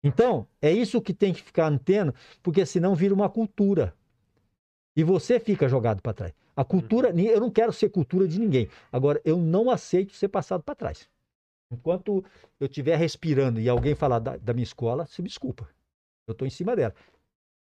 Então, 0.03 0.49
é 0.61 0.73
isso 0.73 1.01
que 1.01 1.15
tem 1.15 1.33
que 1.33 1.43
ficar 1.43 1.67
anteno, 1.67 2.13
porque 2.43 2.67
senão 2.67 2.95
vira 2.95 3.15
uma 3.15 3.29
cultura. 3.29 3.95
E 4.97 5.03
você 5.03 5.41
fica 5.41 5.69
jogado 5.69 6.03
para 6.03 6.13
trás. 6.13 6.35
A 6.55 6.65
cultura, 6.65 7.13
ni- 7.13 7.27
eu 7.27 7.41
não 7.41 7.51
quero 7.51 7.73
ser 7.73 7.89
cultura 7.89 8.29
de 8.29 8.39
ninguém. 8.39 8.69
Agora, 8.91 9.21
eu 9.25 9.39
não 9.39 9.71
aceito 9.71 10.13
ser 10.15 10.29
passado 10.29 10.63
para 10.63 10.75
trás. 10.75 11.09
Enquanto 11.71 12.23
eu 12.61 12.67
estiver 12.67 12.97
respirando 12.97 13.59
e 13.59 13.69
alguém 13.69 13.95
falar 13.95 14.19
da, 14.19 14.37
da 14.37 14.53
minha 14.53 14.65
escola, 14.65 15.07
se 15.07 15.23
me 15.23 15.29
desculpa. 15.29 15.69
Eu 16.27 16.33
estou 16.33 16.47
em 16.47 16.51
cima 16.51 16.77
dela. 16.77 16.95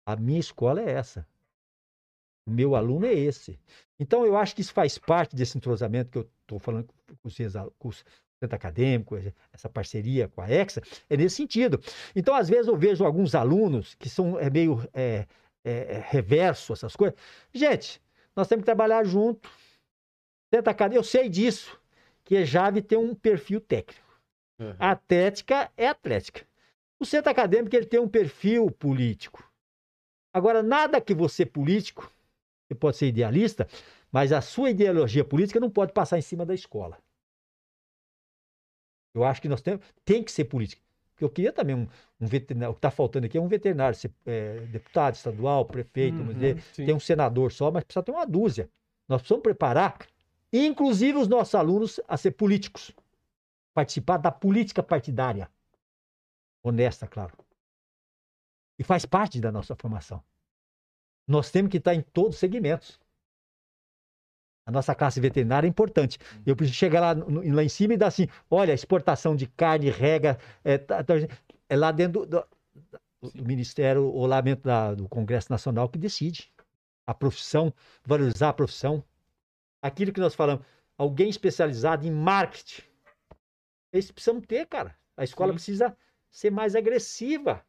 A 0.06 0.14
minha 0.14 0.38
escola 0.38 0.82
é 0.82 0.90
essa. 0.90 1.26
O 2.46 2.50
meu 2.50 2.76
aluno 2.76 3.06
é 3.06 3.14
esse. 3.14 3.58
Então, 3.98 4.24
eu 4.26 4.36
acho 4.36 4.54
que 4.54 4.60
isso 4.60 4.72
faz 4.72 4.98
parte 4.98 5.34
desse 5.34 5.56
entrosamento 5.56 6.10
que 6.10 6.18
eu 6.18 6.30
estou 6.42 6.58
falando 6.58 6.86
com 7.22 7.28
os, 7.28 7.36
com 7.78 7.88
os 7.88 8.04
centro 8.38 8.54
acadêmico, 8.54 9.16
essa 9.52 9.68
parceria 9.68 10.28
com 10.28 10.42
a 10.42 10.50
Exa, 10.50 10.82
é 11.08 11.16
nesse 11.16 11.36
sentido. 11.36 11.80
Então, 12.14 12.34
às 12.34 12.48
vezes, 12.48 12.66
eu 12.66 12.76
vejo 12.76 13.04
alguns 13.04 13.34
alunos 13.34 13.94
que 13.94 14.08
são 14.08 14.38
é, 14.38 14.50
meio 14.50 14.86
é, 14.92 15.26
é, 15.66 15.96
é, 15.96 15.98
reverso, 15.98 16.72
essas 16.72 16.94
coisas. 16.94 17.18
Gente, 17.52 18.00
nós 18.36 18.46
temos 18.46 18.62
que 18.62 18.66
trabalhar 18.66 19.04
junto. 19.04 19.50
Centro 20.54 20.70
acadêmico, 20.70 21.00
eu 21.00 21.04
sei 21.04 21.28
disso, 21.28 21.76
que 22.24 22.36
a 22.36 22.44
Jave 22.44 22.80
tem 22.80 22.96
um 22.96 23.16
perfil 23.16 23.60
técnico. 23.60 24.06
Uhum. 24.60 24.76
A 24.78 24.92
atlética 24.92 25.72
é 25.76 25.88
atlética. 25.88 26.46
O 27.00 27.04
centro 27.04 27.30
acadêmico 27.30 27.74
ele 27.74 27.84
tem 27.84 27.98
um 27.98 28.08
perfil 28.08 28.70
político. 28.70 29.42
Agora, 30.32 30.62
nada 30.62 31.00
que 31.00 31.12
você 31.12 31.44
político, 31.44 32.10
você 32.68 32.74
pode 32.74 32.96
ser 32.96 33.08
idealista, 33.08 33.66
mas 34.12 34.32
a 34.32 34.40
sua 34.40 34.70
ideologia 34.70 35.24
política 35.24 35.58
não 35.58 35.68
pode 35.68 35.92
passar 35.92 36.16
em 36.16 36.22
cima 36.22 36.46
da 36.46 36.54
escola. 36.54 36.96
Eu 39.12 39.24
acho 39.24 39.42
que 39.42 39.48
nós 39.48 39.62
temos, 39.62 39.84
tem 40.04 40.22
que 40.22 40.30
ser 40.30 40.44
política. 40.44 40.80
Porque 41.16 41.24
eu 41.24 41.30
queria 41.30 41.50
também 41.50 41.74
um, 41.74 41.88
um 42.20 42.26
veterinário, 42.26 42.72
o 42.72 42.74
que 42.74 42.78
está 42.78 42.90
faltando 42.90 43.24
aqui 43.24 43.38
é 43.38 43.40
um 43.40 43.48
veterinário, 43.48 43.96
ser, 43.96 44.12
é, 44.26 44.58
deputado 44.66 45.14
estadual, 45.14 45.64
prefeito, 45.64 46.18
vamos 46.18 46.34
dizer, 46.34 46.56
Uhum, 46.56 46.62
sim. 46.74 46.84
tem 46.84 46.94
um 46.94 47.00
senador 47.00 47.50
só, 47.50 47.70
mas 47.70 47.84
precisa 47.84 48.02
ter 48.02 48.12
uma 48.12 48.26
dúzia. 48.26 48.68
Nós 49.08 49.22
precisamos 49.22 49.42
preparar, 49.42 49.96
inclusive 50.52 51.16
os 51.16 51.26
nossos 51.26 51.54
alunos, 51.54 51.98
a 52.06 52.18
ser 52.18 52.32
políticos. 52.32 52.92
Participar 53.72 54.18
da 54.18 54.30
política 54.30 54.82
partidária. 54.82 55.48
Honesta, 56.62 57.06
claro. 57.06 57.32
E 58.78 58.84
faz 58.84 59.06
parte 59.06 59.40
da 59.40 59.50
nossa 59.50 59.74
formação. 59.74 60.22
Nós 61.26 61.50
temos 61.50 61.70
que 61.70 61.78
estar 61.78 61.94
em 61.94 62.02
todos 62.02 62.34
os 62.34 62.40
segmentos. 62.40 63.00
A 64.66 64.72
nossa 64.72 64.94
classe 64.96 65.20
veterinária 65.20 65.66
é 65.66 65.70
importante. 65.70 66.18
Eu 66.44 66.56
preciso 66.56 66.76
chegar 66.76 67.00
lá, 67.00 67.24
lá 67.54 67.62
em 67.62 67.68
cima 67.68 67.94
e 67.94 67.96
dar 67.96 68.08
assim: 68.08 68.26
olha, 68.50 68.72
exportação 68.74 69.36
de 69.36 69.46
carne, 69.46 69.88
rega, 69.90 70.36
é, 70.64 70.76
tá- 70.76 71.04
tá- 71.04 71.14
é 71.68 71.76
lá 71.76 71.92
dentro 71.92 72.26
do, 72.26 72.40
do- 73.22 73.32
do 73.32 73.44
Ministério 73.44 74.04
ou 74.04 74.26
lá 74.26 74.40
dentro 74.40 74.64
da- 74.64 74.92
do 74.94 75.08
Congresso 75.08 75.50
Nacional 75.52 75.88
que 75.88 75.98
decide. 75.98 76.52
A 77.06 77.14
profissão, 77.14 77.72
valorizar 78.04 78.48
a 78.48 78.52
profissão. 78.52 79.04
Aquilo 79.80 80.12
que 80.12 80.18
nós 80.20 80.34
falamos, 80.34 80.66
alguém 80.98 81.28
especializado 81.28 82.04
em 82.04 82.10
marketing. 82.10 82.82
Eles 83.92 84.10
precisam 84.10 84.40
ter, 84.40 84.66
cara. 84.66 84.96
A 85.16 85.22
escola 85.22 85.52
Sim. 85.52 85.54
precisa 85.54 85.96
ser 86.28 86.50
mais 86.50 86.74
agressiva. 86.74 87.64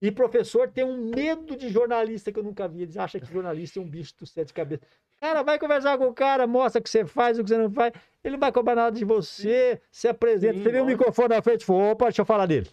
E 0.00 0.10
professor 0.12 0.70
tem 0.70 0.84
um 0.84 1.10
medo 1.10 1.56
de 1.56 1.68
jornalista 1.68 2.32
que 2.32 2.38
eu 2.38 2.44
nunca 2.44 2.68
vi. 2.68 2.82
Eles 2.82 2.96
acham 2.96 3.20
que 3.20 3.26
jornalista 3.30 3.78
é 3.78 3.82
um 3.82 3.88
bicho 3.88 4.14
do 4.16 4.26
sete 4.26 4.54
cabeças. 4.54 4.86
Cara, 5.20 5.42
vai 5.42 5.58
conversar 5.58 5.96
com 5.98 6.06
o 6.08 6.14
cara, 6.14 6.46
mostra 6.46 6.80
o 6.80 6.82
que 6.82 6.90
você 6.90 7.04
faz, 7.06 7.38
o 7.38 7.42
que 7.42 7.48
você 7.50 7.58
não 7.58 7.70
faz. 7.70 7.92
Ele 8.22 8.32
não 8.32 8.40
vai 8.40 8.52
cobrar 8.52 8.74
nada 8.74 8.96
de 8.96 9.04
você, 9.04 9.80
se 9.90 10.06
apresenta. 10.08 10.54
Sim, 10.54 10.62
você 10.62 10.70
vê 10.70 10.78
o 10.78 10.82
lógico. 10.84 10.98
microfone 10.98 11.28
na 11.28 11.42
frente 11.42 11.62
e 11.62 11.64
fala, 11.64 11.92
opa, 11.92 12.04
deixa 12.06 12.22
eu 12.22 12.26
falar 12.26 12.46
dele. 12.46 12.68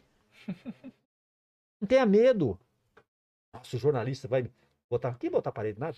não 1.80 1.88
tenha 1.88 2.06
medo. 2.06 2.60
Nossa, 3.54 3.76
o 3.76 3.80
jornalista 3.80 4.28
vai 4.28 4.46
botar. 4.90 5.16
Quem 5.18 5.30
botar 5.30 5.52
parede? 5.52 5.80
Nada. 5.80 5.96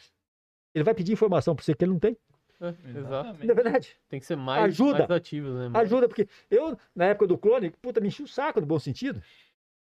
Ele 0.74 0.84
vai 0.84 0.94
pedir 0.94 1.14
informação 1.14 1.56
para 1.56 1.64
você 1.64 1.74
que 1.74 1.84
ele 1.84 1.94
não 1.94 2.00
tem. 2.00 2.18
É, 2.62 2.68
exato. 3.00 3.44
Não 3.46 3.52
é 3.52 3.54
verdade? 3.54 3.98
Tem 4.08 4.20
que 4.20 4.26
ser 4.26 4.36
mais, 4.36 4.64
Ajuda. 4.66 5.00
mais 5.00 5.12
ativos, 5.12 5.54
né? 5.56 5.70
mais- 5.70 5.88
Ajuda, 5.88 6.08
porque 6.08 6.28
eu, 6.50 6.78
na 6.96 7.06
época 7.06 7.28
do 7.28 7.38
clone, 7.38 7.70
puta, 7.82 8.00
me 8.00 8.08
enchi 8.08 8.24
o 8.24 8.28
saco 8.28 8.60
no 8.62 8.66
bom 8.68 8.80
sentido. 8.80 9.22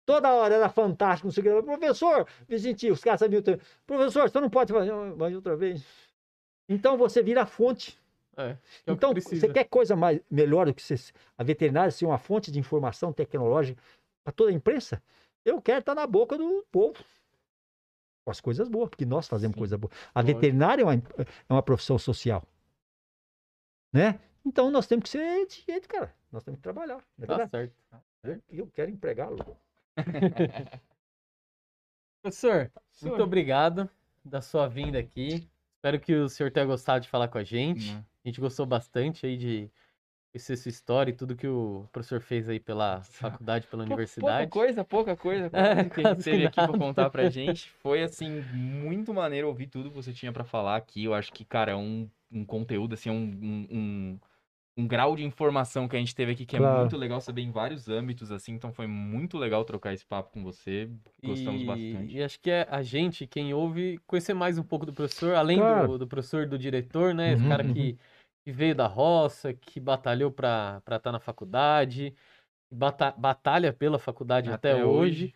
Toda 0.05 0.33
hora 0.33 0.55
era 0.55 0.69
fantástico, 0.69 1.27
não 1.27 1.31
sei 1.31 1.43
o 1.43 1.61
que. 1.61 1.63
Professor, 1.63 2.27
me 2.47 2.59
senti, 2.59 2.89
os 2.91 3.03
caras 3.03 3.19
sabiam. 3.19 3.41
Professor, 3.85 4.29
você 4.29 4.39
não 4.39 4.49
pode 4.49 4.73
fazer 4.73 4.91
mais 4.93 5.33
outra 5.35 5.55
vez. 5.55 5.83
Então 6.67 6.97
você 6.97 7.21
vira 7.21 7.43
a 7.43 7.45
fonte. 7.45 7.99
É, 8.35 8.35
que 8.35 8.51
é 8.51 8.55
que 8.55 8.91
então, 8.91 9.11
precisa. 9.11 9.47
você 9.47 9.53
quer 9.53 9.65
coisa 9.65 9.95
mais, 9.95 10.21
melhor 10.29 10.65
do 10.65 10.73
que 10.73 10.81
você, 10.81 10.95
a 11.37 11.43
veterinária 11.43 11.91
ser 11.91 12.05
uma 12.05 12.17
fonte 12.17 12.49
de 12.51 12.59
informação 12.59 13.11
tecnológica 13.11 13.81
para 14.23 14.31
toda 14.31 14.51
a 14.51 14.53
imprensa? 14.53 15.03
Eu 15.43 15.61
quero 15.61 15.79
estar 15.79 15.95
na 15.95 16.07
boca 16.07 16.37
do 16.37 16.65
povo. 16.71 17.03
Com 18.23 18.31
as 18.31 18.39
coisas 18.39 18.69
boas, 18.69 18.89
porque 18.89 19.05
nós 19.05 19.27
fazemos 19.27 19.55
Sim. 19.55 19.59
coisa 19.59 19.77
boa. 19.77 19.91
A 20.13 20.21
Lógico. 20.21 20.39
veterinária 20.39 20.83
é 20.83 20.85
uma, 20.85 20.93
é 20.93 21.53
uma 21.53 21.63
profissão 21.63 21.97
social. 21.97 22.43
Né? 23.91 24.19
Então 24.45 24.71
nós 24.71 24.87
temos 24.87 25.03
que 25.03 25.09
ser 25.09 25.45
de 25.47 25.63
jeito, 25.67 25.87
cara. 25.87 26.13
Nós 26.31 26.43
temos 26.43 26.59
que 26.59 26.63
trabalhar. 26.63 27.03
é 27.19 27.25
Tá 27.25 27.47
certo. 27.47 27.73
Eu, 28.23 28.41
eu 28.49 28.67
quero 28.67 28.91
empregá-lo. 28.91 29.37
Professor, 32.21 32.71
Senhor. 32.91 33.11
muito 33.11 33.23
obrigado 33.23 33.89
da 34.23 34.41
sua 34.41 34.67
vinda 34.67 34.99
aqui. 34.99 35.49
Espero 35.81 35.99
que 35.99 36.13
o 36.13 36.29
senhor 36.29 36.51
tenha 36.51 36.63
gostado 36.65 37.01
de 37.01 37.09
falar 37.09 37.27
com 37.27 37.39
a 37.39 37.43
gente. 37.43 37.91
Hum. 37.93 38.03
A 38.23 38.27
gente 38.27 38.39
gostou 38.39 38.67
bastante 38.67 39.25
aí 39.25 39.35
de 39.35 39.71
conhecer 40.31 40.55
sua 40.55 40.69
história 40.69 41.11
e 41.11 41.15
tudo 41.15 41.35
que 41.35 41.47
o 41.47 41.87
professor 41.91 42.21
fez 42.21 42.47
aí 42.47 42.59
pela 42.59 43.01
faculdade, 43.01 43.65
pela 43.67 43.81
Pou- 43.81 43.87
universidade. 43.87 44.51
Pouca 44.51 44.67
coisa, 44.67 44.85
pouca 44.85 45.17
coisa, 45.17 45.49
pouca 45.49 45.71
É, 45.71 45.75
coisa 45.75 45.89
que 45.89 46.01
a 46.01 46.03
gente 46.03 46.15
quase 46.17 46.23
teve 46.23 46.45
aqui 46.45 46.55
pra 46.55 46.67
nada. 46.67 46.77
contar 46.77 47.09
pra 47.09 47.29
gente. 47.29 47.71
Foi, 47.81 48.03
assim, 48.03 48.29
muito 48.53 49.11
maneiro 49.11 49.47
ouvir 49.47 49.67
tudo 49.67 49.89
que 49.89 49.95
você 49.95 50.13
tinha 50.13 50.31
pra 50.31 50.43
falar 50.43 50.75
aqui. 50.77 51.03
Eu 51.03 51.15
acho 51.15 51.33
que, 51.33 51.43
cara, 51.43 51.71
é 51.71 51.75
um, 51.75 52.07
um 52.31 52.45
conteúdo, 52.45 52.93
assim, 52.93 53.09
é 53.09 53.11
um, 53.11 53.67
um, 53.71 54.19
um, 54.77 54.87
grau 54.87 55.15
de 55.15 55.23
informação 55.23 55.87
que 55.87 55.95
a 55.95 55.99
gente 55.99 56.15
teve 56.15 56.31
aqui 56.33 56.45
que 56.45 56.57
é 56.57 56.59
Claro. 56.59 56.61
muito 56.61 56.97
legal 56.97 57.21
saber 57.21 57.41
em 57.41 57.51
vários 57.51 57.87
âmbitos, 57.89 58.31
assim. 58.31 58.53
Então 58.53 58.73
foi 58.73 58.87
muito 58.87 59.37
legal 59.37 59.65
trocar 59.65 59.93
esse 59.93 60.05
papo 60.05 60.31
com 60.31 60.43
você. 60.43 60.91
Gostamos 61.23 61.63
e, 61.63 61.63
bastante. 61.63 62.17
E 62.17 62.23
acho 62.23 62.39
que 62.39 62.49
é 62.51 62.67
a 62.69 62.81
gente, 62.81 63.27
quem 63.27 63.53
ouve, 63.53 63.97
conhecer 64.07 64.33
mais 64.33 64.57
um 64.57 64.63
pouco 64.63 64.85
do 64.85 64.93
professor, 64.93 65.35
além 65.35 65.63
Claro. 65.63 65.65
do, 65.65 65.97
do 65.97 66.07
professor, 66.07 66.47
do 66.47 66.57
diretor, 66.57 67.13
né? 67.13 67.31
Esse 67.33 67.43
Uhum, 67.43 67.45
cara 67.45 67.63
uhum. 67.63 67.65
que, 67.65 67.97
que 68.43 68.51
veio 68.51 68.75
da 68.75 68.87
roça, 68.87 69.53
que 69.53 69.79
batalhou 69.79 70.31
para 70.31 70.81
estar 70.91 71.11
na 71.11 71.19
faculdade, 71.19 72.15
bata- 72.71 73.11
batalha 73.13 73.73
pela 73.73 73.99
faculdade 73.99 74.51
até, 74.51 74.75
Até 74.75 74.85
hoje. 74.85 75.31
hoje. 75.31 75.33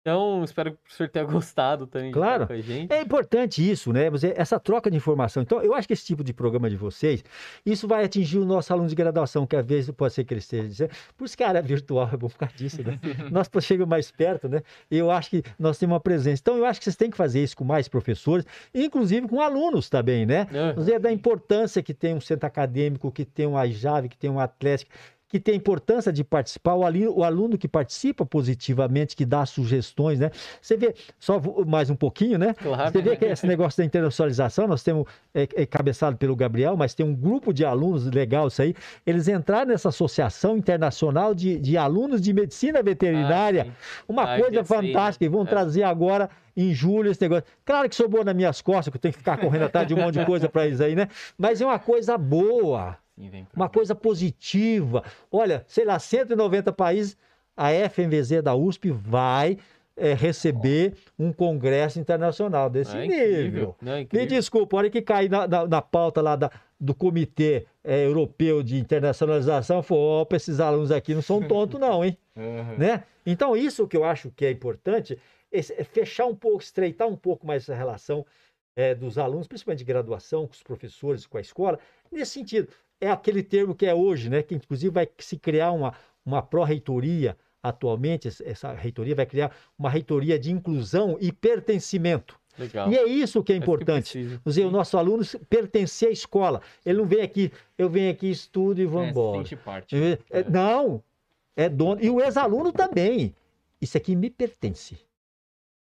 Então, 0.00 0.42
espero 0.44 0.70
que 0.72 0.76
o 0.76 0.80
professor 0.80 1.08
tenha 1.08 1.24
gostado 1.26 1.86
também 1.86 2.08
de 2.08 2.14
Claro. 2.14 2.46
com 2.46 2.52
a 2.52 2.60
gente. 2.60 2.92
É 2.92 3.00
importante 3.00 3.68
isso, 3.68 3.92
né? 3.92 4.04
Essa 4.36 4.58
troca 4.58 4.90
de 4.90 4.96
informação. 4.96 5.42
Então, 5.42 5.60
eu 5.62 5.74
acho 5.74 5.86
que 5.86 5.92
esse 5.92 6.04
tipo 6.04 6.24
de 6.24 6.32
programa 6.32 6.70
de 6.70 6.76
vocês, 6.76 7.22
isso 7.64 7.86
vai 7.86 8.04
atingir 8.04 8.38
o 8.38 8.44
nosso 8.44 8.72
aluno 8.72 8.88
de 8.88 8.94
graduação, 8.94 9.46
que 9.46 9.56
às 9.56 9.66
vezes 9.66 9.90
pode 9.90 10.14
ser 10.14 10.24
que 10.24 10.32
ele 10.32 10.38
esteja 10.40 10.66
dizendo, 10.66 10.90
por 11.16 11.24
isso 11.24 11.36
que 11.36 11.42
a 11.44 11.48
área 11.48 11.62
virtual 11.62 12.08
é 12.12 12.16
bom 12.16 12.28
por 12.28 12.38
causa 12.38 12.54
disso, 12.56 12.82
né? 12.82 12.98
nós 13.30 13.50
chegamos 13.60 13.90
mais 13.90 14.10
perto, 14.10 14.48
né? 14.48 14.62
Eu 14.90 15.10
acho 15.10 15.30
que 15.30 15.42
nós 15.58 15.78
temos 15.78 15.94
uma 15.94 16.00
presença. 16.00 16.40
Então, 16.40 16.56
eu 16.56 16.64
acho 16.64 16.80
que 16.80 16.84
vocês 16.84 16.96
têm 16.96 17.10
que 17.10 17.16
fazer 17.16 17.42
isso 17.42 17.56
com 17.56 17.64
mais 17.64 17.88
professores, 17.88 18.46
inclusive 18.74 19.28
com 19.28 19.40
alunos 19.40 19.88
também, 19.90 20.24
né? 20.24 20.46
É. 20.52 20.72
Dizer 20.72 20.98
da 21.00 21.12
importância 21.12 21.82
que 21.82 21.92
tem 21.92 22.14
um 22.14 22.20
centro 22.20 22.46
acadêmico, 22.46 23.10
que 23.10 23.24
tem 23.24 23.46
um 23.46 23.56
AJAV, 23.56 24.08
que 24.08 24.16
tem 24.16 24.30
um 24.30 24.38
Atlético. 24.40 24.90
Que 25.28 25.38
tem 25.38 25.54
a 25.54 25.56
importância 25.56 26.12
de 26.12 26.24
participar, 26.24 26.74
o 26.74 26.84
aluno, 26.84 27.12
o 27.18 27.22
aluno 27.22 27.58
que 27.58 27.68
participa 27.68 28.24
positivamente, 28.24 29.14
que 29.14 29.26
dá 29.26 29.44
sugestões, 29.44 30.18
né? 30.18 30.30
Você 30.60 30.76
vê, 30.76 30.94
só 31.18 31.40
mais 31.66 31.90
um 31.90 31.94
pouquinho, 31.96 32.38
né? 32.38 32.54
Claro. 32.54 32.90
Você 32.90 33.02
vê 33.02 33.14
que 33.16 33.24
esse 33.26 33.46
negócio 33.46 33.78
da 33.78 33.84
internacionalização, 33.84 34.66
nós 34.66 34.82
temos, 34.82 35.06
é, 35.34 35.46
é 35.54 35.66
cabeçado 35.66 36.16
pelo 36.16 36.34
Gabriel, 36.34 36.76
mas 36.76 36.94
tem 36.94 37.04
um 37.04 37.14
grupo 37.14 37.52
de 37.52 37.64
alunos 37.64 38.06
legal 38.10 38.48
isso 38.48 38.62
aí. 38.62 38.74
Eles 39.06 39.28
entraram 39.28 39.66
nessa 39.70 39.90
associação 39.90 40.56
internacional 40.56 41.34
de, 41.34 41.58
de 41.58 41.76
alunos 41.76 42.20
de 42.22 42.32
medicina 42.32 42.82
veterinária. 42.82 43.66
Ah. 43.68 44.02
Uma 44.08 44.22
Ah, 44.34 44.38
coisa 44.40 44.64
fantástica. 44.64 45.24
E 45.24 45.28
vão 45.28 45.42
É. 45.42 45.46
trazer 45.46 45.82
agora 45.82 46.30
em 46.56 46.72
julho 46.72 47.10
esse 47.10 47.20
negócio. 47.20 47.44
Claro 47.64 47.88
que 47.88 47.94
sobrou 47.94 48.24
nas 48.24 48.34
minhas 48.34 48.60
costas, 48.62 48.88
que 48.90 48.96
eu 48.96 49.00
tenho 49.00 49.12
que 49.12 49.18
ficar 49.18 49.36
correndo 49.36 49.64
atrás 49.64 49.86
de 49.86 49.94
um 49.94 49.98
monte 49.98 50.18
de 50.18 50.24
coisa 50.26 50.48
para 50.48 50.66
eles 50.66 50.80
aí, 50.80 50.94
né? 50.96 51.08
Mas 51.36 51.60
é 51.60 51.66
uma 51.66 51.78
coisa 51.78 52.16
boa, 52.18 52.96
uma 53.54 53.68
coisa 53.68 53.94
positiva. 53.94 55.02
Olha, 55.30 55.64
sei 55.66 55.84
lá, 55.84 55.98
190 55.98 56.72
países, 56.72 57.16
a 57.56 57.70
FMVZ 57.72 58.42
da 58.42 58.54
USP 58.54 58.90
vai 58.90 59.58
eh, 59.96 60.14
receber 60.14 60.94
um 61.18 61.32
congresso 61.32 61.98
internacional 61.98 62.70
desse 62.70 62.96
É 62.96 63.00
nível. 63.06 63.16
incrível. 63.16 63.76
É 64.12 64.16
Me 64.16 64.26
desculpa, 64.26 64.76
a 64.76 64.78
hora 64.78 64.90
que 64.90 65.02
cair 65.02 65.28
na, 65.28 65.48
na, 65.48 65.66
na 65.66 65.82
pauta 65.82 66.20
lá 66.22 66.36
da- 66.36 66.50
do 66.78 66.94
Comitê 66.94 67.66
eh, 67.82 68.06
Europeu 68.06 68.62
de 68.62 68.78
Internacionalização, 68.78 69.82
falou, 69.82 70.22
opa, 70.22 70.36
esses 70.36 70.60
alunos 70.60 70.92
aqui 70.92 71.14
não 71.14 71.22
são 71.22 71.42
tontos 71.42 71.80
não, 71.80 72.04
hein? 72.04 72.16
Aham. 72.36 72.76
né? 72.78 73.02
Então, 73.26 73.56
isso 73.56 73.88
que 73.88 73.96
eu 73.96 74.04
acho 74.04 74.30
que 74.30 74.44
é 74.46 74.50
importante, 74.52 75.18
esse- 75.50 75.72
é 75.72 75.82
fechar 75.82 76.26
um 76.26 76.34
pouco, 76.36 76.62
estreitar 76.62 77.08
um 77.08 77.16
pouco 77.16 77.44
mais 77.44 77.64
essa 77.64 77.74
relação 77.74 78.24
eh, 78.76 78.94
dos 78.94 79.18
alunos, 79.18 79.48
principalmente 79.48 79.78
de 79.80 79.84
graduação, 79.84 80.46
com 80.46 80.52
os 80.52 80.62
professores, 80.62 81.26
com 81.26 81.36
a 81.36 81.40
escola, 81.40 81.80
nesse 82.12 82.30
sentido. 82.30 82.68
É 83.00 83.10
aquele 83.10 83.42
termo 83.42 83.74
que 83.74 83.86
é 83.86 83.94
hoje, 83.94 84.28
né? 84.28 84.42
Que 84.42 84.54
inclusive 84.54 84.92
vai 84.92 85.08
se 85.18 85.36
criar 85.38 85.72
uma, 85.72 85.94
uma 86.24 86.42
pró-reitoria 86.42 87.36
atualmente, 87.62 88.28
essa- 88.44 88.72
reitoria 88.72 89.14
vai 89.14 89.26
criar 89.26 89.54
uma 89.78 89.90
reitoria 89.90 90.38
de 90.38 90.50
inclusão 90.52 91.16
e 91.20 91.30
pertencimento. 91.32 92.38
Legal. 92.58 92.90
E 92.90 92.96
é 92.96 93.04
isso 93.06 93.42
que 93.42 93.52
é 93.52 93.54
É 93.54 93.58
importante. 93.58 94.18
Quer 94.42 94.48
dizer, 94.48 94.64
o 94.66 94.70
nosso 94.70 94.96
aluno 94.98 95.22
pertencer 95.48 96.08
à 96.08 96.12
escola. 96.12 96.60
Ele 96.84 96.98
não 96.98 97.06
vem 97.06 97.20
aqui, 97.20 97.52
eu 97.76 97.88
venho 97.88 98.10
aqui, 98.10 98.28
estudo 98.30 98.80
e 98.80 98.86
vou 98.86 99.02
É, 99.04 99.10
embora. 99.10 99.56
parte. 99.64 99.94
É, 99.96 100.18
é, 100.30 100.44
não, 100.50 101.02
é 101.54 101.68
dono. 101.68 102.02
E 102.02 102.10
o 102.10 102.20
ex-aluno 102.20 102.72
também. 102.72 103.34
Isso 103.80 103.96
aqui 103.96 104.16
me 104.16 104.28
pertence. 104.28 104.98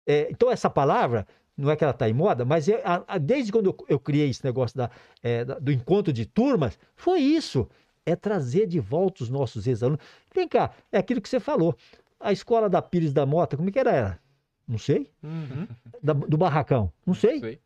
É, 0.07 0.29
então, 0.31 0.51
essa 0.51 0.69
palavra, 0.71 1.27
não 1.59 1.71
é 1.71 1.77
que 1.77 1.83
ela 1.83 1.91
está 1.91 2.09
em 2.09 2.13
moda, 2.15 2.45
mas 2.45 2.69
é, 2.69 2.81
a- 2.85 3.03
a- 3.07 3.19
desde 3.19 3.51
quando 3.51 3.67
eu, 3.67 3.77
eu 3.89 3.99
criei 3.99 4.31
esse 4.31 4.45
negócio 4.45 4.77
da, 4.77 4.89
é, 5.23 5.45
da- 5.45 5.59
do 5.59 5.73
encontro 5.73 6.13
de 6.13 6.25
turmas, 6.25 6.79
foi 6.95 7.19
isso. 7.21 7.69
É 8.07 8.15
trazer 8.17 8.67
de 8.67 8.79
volta 8.81 9.23
os 9.25 9.29
nossos 9.29 9.67
ex-alunos. 9.67 10.01
Vem 10.35 10.47
cá, 10.49 10.71
é 10.93 10.99
aquilo 10.99 11.21
que 11.21 11.29
você 11.29 11.41
falou. 11.41 11.77
A 12.21 12.33
escola 12.33 12.71
da 12.71 12.81
Pires 12.81 13.13
da 13.13 13.27
Mota, 13.27 13.57
como 13.57 13.69
é 13.69 13.73
que 13.73 13.79
era? 13.79 13.91
ela? 13.93 14.19
Não 14.67 14.79
sei. 14.79 15.11
Uhum. 15.23 15.67
Da- 16.03 16.13
do 16.13 16.37
Barracão? 16.39 16.93
Não 17.05 17.15
sei. 17.15 17.41
Sei. 17.41 17.59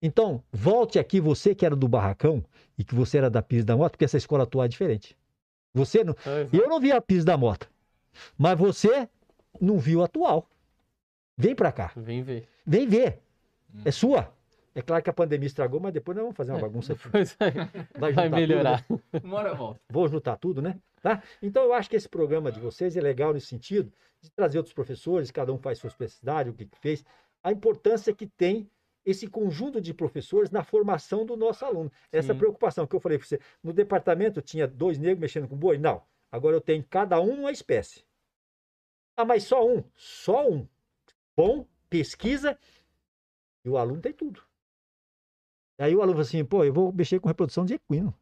Então, 0.00 0.42
volte 0.52 0.98
aqui, 0.98 1.20
você 1.20 1.54
que 1.54 1.66
era 1.66 1.74
do 1.74 1.88
Barracão 1.88 2.44
e 2.76 2.84
que 2.84 2.94
você 2.94 3.18
era 3.18 3.28
da 3.30 3.42
Pires 3.42 3.64
da 3.64 3.76
Mota, 3.76 3.90
porque 3.90 4.04
essa 4.04 4.16
escola 4.16 4.44
atual 4.44 4.64
é 4.64 4.68
diferente. 4.68 5.16
Você 5.74 6.04
não. 6.04 6.14
É. 6.26 6.48
Eu 6.52 6.68
não 6.68 6.80
vi 6.80 6.92
a 6.92 7.00
Pires 7.00 7.24
da 7.24 7.36
Mota, 7.36 7.66
mas 8.36 8.58
você 8.58 9.08
não 9.60 9.78
viu 9.78 10.02
a 10.02 10.04
atual. 10.06 10.48
Vem 11.38 11.54
pra 11.54 11.70
cá, 11.70 11.92
Vem 11.96 12.22
ver. 12.22 12.48
vem 12.66 12.88
ver. 12.88 13.22
É 13.84 13.92
sua. 13.92 14.30
É 14.74 14.82
claro 14.82 15.02
que 15.02 15.10
a 15.10 15.12
pandemia 15.12 15.46
estragou, 15.46 15.78
mas 15.80 15.92
depois 15.92 16.16
nós 16.16 16.22
vamos 16.24 16.36
fazer 16.36 16.52
uma 16.52 16.60
bagunça 16.60 16.92
aqui. 16.92 17.08
Vai, 17.98 18.12
Vai, 18.12 18.28
melhorar. 18.28 18.84
tudo, 18.86 19.02
né? 19.12 19.20
Uma 19.24 19.36
hora 19.38 19.54
volta. 19.54 19.80
Vou 19.88 20.08
juntar 20.08 20.36
tudo, 20.36 20.60
né? 20.60 20.78
Tá? 21.00 21.22
Então 21.40 21.62
eu 21.62 21.72
acho 21.72 21.88
que 21.88 21.94
esse 21.96 22.08
programa 22.08 22.50
de 22.50 22.58
vocês 22.60 22.96
é 22.96 23.00
legal 23.00 23.32
nesse 23.32 23.46
sentido 23.46 23.92
de 24.20 24.30
trazer 24.32 24.58
outros 24.58 24.74
professores, 24.74 25.30
cada 25.30 25.52
um 25.52 25.58
faz 25.58 25.78
sua 25.78 25.88
especificidade, 25.88 26.50
o 26.50 26.54
que, 26.54 26.66
que 26.66 26.78
fez. 26.78 27.04
A 27.42 27.52
importância 27.52 28.12
que 28.12 28.26
tem 28.26 28.68
esse 29.06 29.26
conjunto 29.28 29.80
de 29.80 29.94
professores 29.94 30.50
na 30.50 30.62
formação 30.64 31.24
do 31.24 31.36
nosso 31.36 31.64
aluno. 31.64 31.90
Essa 32.12 32.32
Sim. 32.32 32.38
preocupação 32.38 32.86
que 32.86 32.94
eu 32.96 33.00
falei 33.00 33.16
para 33.16 33.26
você. 33.26 33.40
No 33.62 33.72
departamento 33.72 34.42
tinha 34.42 34.66
dois 34.66 34.98
negros 34.98 35.20
mexendo 35.20 35.48
com 35.48 35.56
boi? 35.56 35.78
Não. 35.78 36.02
Agora 36.30 36.54
eu 36.56 36.60
tenho 36.60 36.84
cada 36.90 37.20
um 37.20 37.40
uma 37.40 37.52
espécie. 37.52 38.04
Ah, 39.16 39.24
mas 39.24 39.44
só 39.44 39.66
um? 39.66 39.82
Só 39.94 40.48
um. 40.48 40.66
Bom, 41.38 41.64
pesquisa 41.88 42.58
e 43.64 43.68
o 43.70 43.78
aluno 43.78 44.02
tem 44.02 44.12
tudo. 44.12 44.42
Aí 45.78 45.94
o 45.94 46.02
aluno 46.02 46.14
fala 46.14 46.22
assim, 46.22 46.44
pô, 46.44 46.64
eu 46.64 46.72
vou 46.72 46.92
mexer 46.92 47.20
com 47.20 47.28
reprodução 47.28 47.64
de 47.64 47.74
equino. 47.74 48.12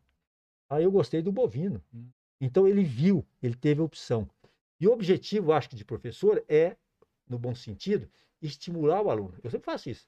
Aí 0.69 0.85
eu 0.85 0.93
gostei 0.93 1.23
do 1.23 1.33
bovino. 1.33 1.83
Hum. 1.95 2.11
Então 2.39 2.69
ele 2.69 2.85
viu, 2.85 3.27
ele 3.43 3.57
teve 3.57 3.81
opção. 3.81 4.29
E 4.79 4.87
o 4.87 4.93
objetivo, 4.93 5.53
acho 5.53 5.71
que, 5.71 5.77
de 5.77 5.83
professor 5.83 6.45
é, 6.47 6.77
no 7.27 7.39
bom 7.39 7.55
sentido, 7.55 8.07
estimular 8.43 9.01
o 9.01 9.09
aluno. 9.09 9.39
Eu 9.43 9.51
sempre 9.51 9.65
faço 9.65 9.89
isso. 9.89 10.07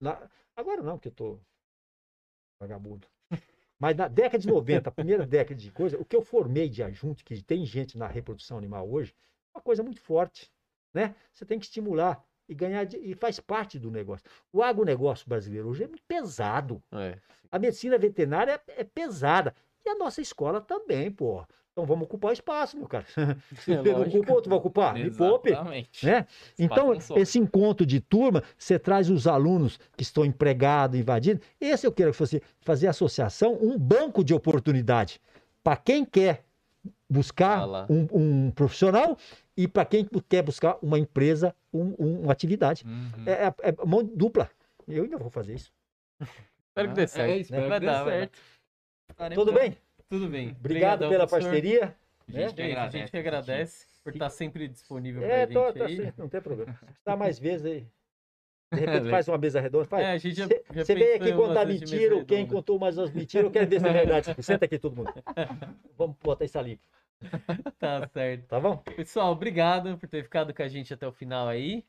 Na- 0.00 0.30
Agora 0.54 0.84
não, 0.84 0.98
porque 0.98 1.08
eu 1.08 1.12
estou 1.12 1.40
vagabundo. 2.60 3.08
Mas 3.76 3.96
na 3.96 4.06
década 4.06 4.38
de 4.38 4.46
90, 4.46 4.88
a 4.88 4.92
primeira 4.92 5.26
década 5.26 5.58
de 5.58 5.72
coisa, 5.72 5.98
o 5.98 6.04
que 6.04 6.14
eu 6.14 6.22
formei 6.22 6.68
de 6.68 6.80
adjunto, 6.80 7.24
que 7.24 7.42
tem 7.42 7.66
gente 7.66 7.98
na 7.98 8.06
reprodução 8.06 8.56
animal 8.56 8.88
hoje, 8.88 9.12
é 9.52 9.58
uma 9.58 9.62
coisa 9.62 9.82
muito 9.82 10.00
forte. 10.00 10.48
Né? 10.92 11.14
Você 11.32 11.44
tem 11.44 11.58
que 11.58 11.66
estimular 11.66 12.22
e 12.48 12.54
ganhar, 12.54 12.84
de- 12.84 12.96
e 12.98 13.14
faz 13.14 13.38
parte 13.38 13.78
do 13.78 13.90
negócio. 13.90 14.24
O 14.52 14.62
agronegócio 14.62 15.28
brasileiro 15.28 15.68
hoje 15.68 15.84
é 15.84 15.86
muito 15.88 16.02
pesado. 16.06 16.82
É. 16.92 17.16
A 17.50 17.58
medicina 17.58 17.96
veterinária 17.98 18.60
é, 18.68 18.80
é 18.80 18.84
pesada. 18.84 19.54
E 19.84 19.88
a 19.88 19.94
nossa 19.94 20.20
escola 20.20 20.60
também, 20.60 21.10
pô. 21.10 21.42
Então 21.72 21.86
vamos 21.86 22.04
ocupar 22.04 22.30
o 22.30 22.34
espaço, 22.34 22.76
meu 22.76 22.86
cara. 22.88 23.06
Se 23.64 23.72
É 23.72 23.76
você 23.76 23.92
não 23.92 24.02
ocupa, 24.02 24.32
outro 24.32 24.50
vai 24.50 24.58
ocupar. 24.58 24.94
Me 24.94 25.10
poupe. 25.10 25.50
Exatamente. 25.50 26.04
Né? 26.04 26.26
Então, 26.58 26.92
esse 27.16 27.38
encontro 27.38 27.86
de 27.86 28.00
turma, 28.00 28.42
você 28.58 28.78
traz 28.78 29.08
os 29.08 29.26
alunos 29.26 29.78
que 29.96 30.02
estão 30.02 30.24
empregados, 30.24 30.98
invadindo. 30.98 31.40
Esse 31.60 31.86
eu 31.86 31.92
quero 31.92 32.12
que 32.12 32.18
você 32.18 32.42
fazer 32.60 32.88
associação, 32.88 33.56
um 33.62 33.78
banco 33.78 34.22
de 34.24 34.34
oportunidade 34.34 35.20
para 35.62 35.76
quem 35.76 36.04
quer 36.04 36.44
buscar 37.08 37.58
Ah 37.58 37.64
lá. 37.64 37.86
um, 37.90 38.06
um 38.12 38.50
profissional 38.50 39.16
e 39.56 39.66
para 39.68 39.84
quem 39.84 40.08
quer 40.28 40.42
buscar 40.42 40.78
uma 40.82 40.98
empresa, 40.98 41.54
um- 41.72 41.94
um- 41.98 42.20
uma 42.22 42.32
atividade. 42.32 42.84
Uhum. 42.86 43.24
É, 43.26 43.46
é, 43.46 43.54
é 43.70 43.84
mão 43.86 44.02
dupla. 44.04 44.50
Eu 44.88 45.04
ainda 45.04 45.18
vou 45.18 45.30
fazer 45.30 45.54
isso. 45.54 45.72
Espero 46.68 46.88
que 46.88 46.94
dê 46.94 47.06
certo. 47.06 47.30
É, 47.30 47.36
espero 47.38 47.68
Vai 47.68 47.80
que 47.80 47.86
dê 47.86 47.92
certo. 47.92 48.38
Estaremos 49.10 49.44
Tudo 49.44 49.58
bem? 49.58 49.76
Tudo 50.08 50.28
bem. 50.28 50.48
Obrigado 50.58 50.58
Obrigadão, 51.04 51.10
pela 51.10 51.26
professor. 51.26 51.50
parceria. 51.50 51.96
A 52.28 52.32
né? 52.32 52.40
gente 52.42 52.54
que 52.54 52.62
É 52.62 52.66
isso, 52.68 52.76
a 52.78 52.80
agradece. 52.80 52.98
gente 52.98 53.10
que 53.10 53.16
agradece 53.16 53.86
por 54.02 54.12
estar 54.12 54.30
sempre 54.30 54.68
disponível 54.68 55.22
É, 55.24 55.46
pra 55.46 55.54
tô, 55.54 55.66
gente 55.66 55.78
tá 55.78 55.84
aí. 55.86 55.96
certo, 55.96 56.18
não 56.18 56.28
tem 56.28 56.40
problema. 56.40 56.72
Precisar 56.72 57.16
mais 57.16 57.38
vezes 57.38 57.66
aí. 57.66 57.86
De 58.72 58.80
repente 58.80 59.06
É, 59.08 59.10
faz 59.10 59.28
uma 59.28 59.38
mesa 59.38 59.60
redonda. 59.60 59.84
Faz. 59.86 60.04
É, 60.06 60.12
a 60.12 60.18
gente 60.18 60.36
já, 60.36 60.46
Você 60.46 60.64
já 60.72 60.84
você 60.84 60.94
veio 60.94 61.16
aqui 61.16 61.32
contar 61.32 61.66
mentira, 61.66 62.24
quem 62.24 62.46
contou 62.46 62.78
mais 62.78 62.96
umas 62.98 63.10
mentiras, 63.10 63.44
eu 63.46 63.50
quero 63.50 63.68
ver 63.68 63.80
se 63.80 63.86
é 63.88 63.92
verdade. 63.92 64.34
Senta 64.42 64.64
aqui 64.64 64.78
todo 64.78 64.96
mundo. 64.96 65.12
Vamos 65.96 66.16
botar 66.22 66.44
isso 66.44 66.58
ali, 66.58 66.80
Tá 67.78 68.08
certo. 68.08 68.46
tá 68.46 68.60
bom? 68.60 68.76
Pessoal, 68.78 69.32
obrigado 69.32 69.96
por 69.98 70.08
ter 70.08 70.22
ficado 70.22 70.54
com 70.54 70.62
a 70.62 70.68
gente 70.68 70.94
até 70.94 71.06
o 71.06 71.12
final 71.12 71.48
aí. 71.48 71.84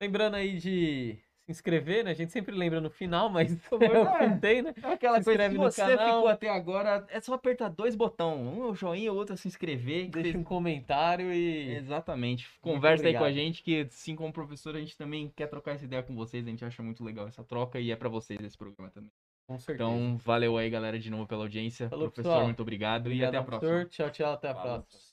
Lembrando 0.00 0.36
aí 0.36 0.58
de 0.58 1.18
inscrever, 1.50 2.04
né? 2.04 2.10
A 2.10 2.14
gente 2.14 2.32
sempre 2.32 2.54
lembra 2.54 2.80
no 2.80 2.90
final, 2.90 3.28
mas 3.30 3.54
favor, 3.62 3.84
é 3.84 4.28
que 4.30 4.40
tem, 4.40 4.62
né? 4.62 4.74
É 4.82 4.92
aquela 4.92 5.22
coisa, 5.22 5.48
no 5.48 5.58
você 5.58 5.80
canal. 5.82 6.16
ficou 6.16 6.28
até 6.28 6.48
agora, 6.48 7.06
é 7.10 7.20
só 7.20 7.34
apertar 7.34 7.68
dois 7.68 7.94
botões. 7.94 8.38
Um 8.40 8.64
é 8.64 8.66
o 8.66 8.74
joinha, 8.74 9.12
o 9.12 9.16
outro 9.16 9.34
é 9.34 9.36
se 9.36 9.48
inscrever. 9.48 10.06
que 10.06 10.10
Deixa 10.12 10.28
vocês- 10.30 10.34
um 10.40 10.44
comentário 10.44 11.32
e. 11.32 11.76
Exatamente. 11.76 12.48
Conversa 12.60 13.06
aí 13.06 13.14
com 13.16 13.24
a 13.24 13.32
gente, 13.32 13.62
que 13.62 13.80
assim 13.82 14.14
como 14.16 14.32
professor, 14.32 14.76
a 14.76 14.80
gente 14.80 14.96
também 14.96 15.32
quer 15.34 15.46
trocar 15.48 15.72
essa 15.72 15.84
ideia 15.84 16.02
com 16.02 16.14
vocês. 16.14 16.46
A 16.46 16.50
gente 16.50 16.64
acha 16.64 16.82
muito 16.82 17.02
legal 17.04 17.26
essa 17.28 17.42
troca 17.44 17.78
e 17.80 17.90
é 17.90 17.96
pra 17.96 18.08
vocês 18.08 18.38
esse 18.40 18.56
programa 18.56 18.90
também. 18.90 19.10
Com 19.46 19.58
certeza. 19.58 19.88
Então, 19.90 20.16
valeu 20.18 20.58
aí, 20.58 20.68
galera, 20.68 20.98
de 20.98 21.10
novo 21.10 21.26
pela 21.26 21.44
audiência. 21.44 21.88
Falou, 21.88 22.06
professor, 22.10 22.30
pessoal. 22.30 22.44
muito 22.44 22.60
obrigado 22.60 23.06
e 23.06 23.08
Obrigado, 23.12 23.28
até 23.28 23.38
a 23.38 23.42
próxima. 23.42 23.70
professor. 23.70 23.90
Tchau, 23.90 24.10
tchau. 24.10 24.32
Até 24.34 24.48
a 24.50 24.54
Falou. 24.54 24.78
próxima. 24.82 25.07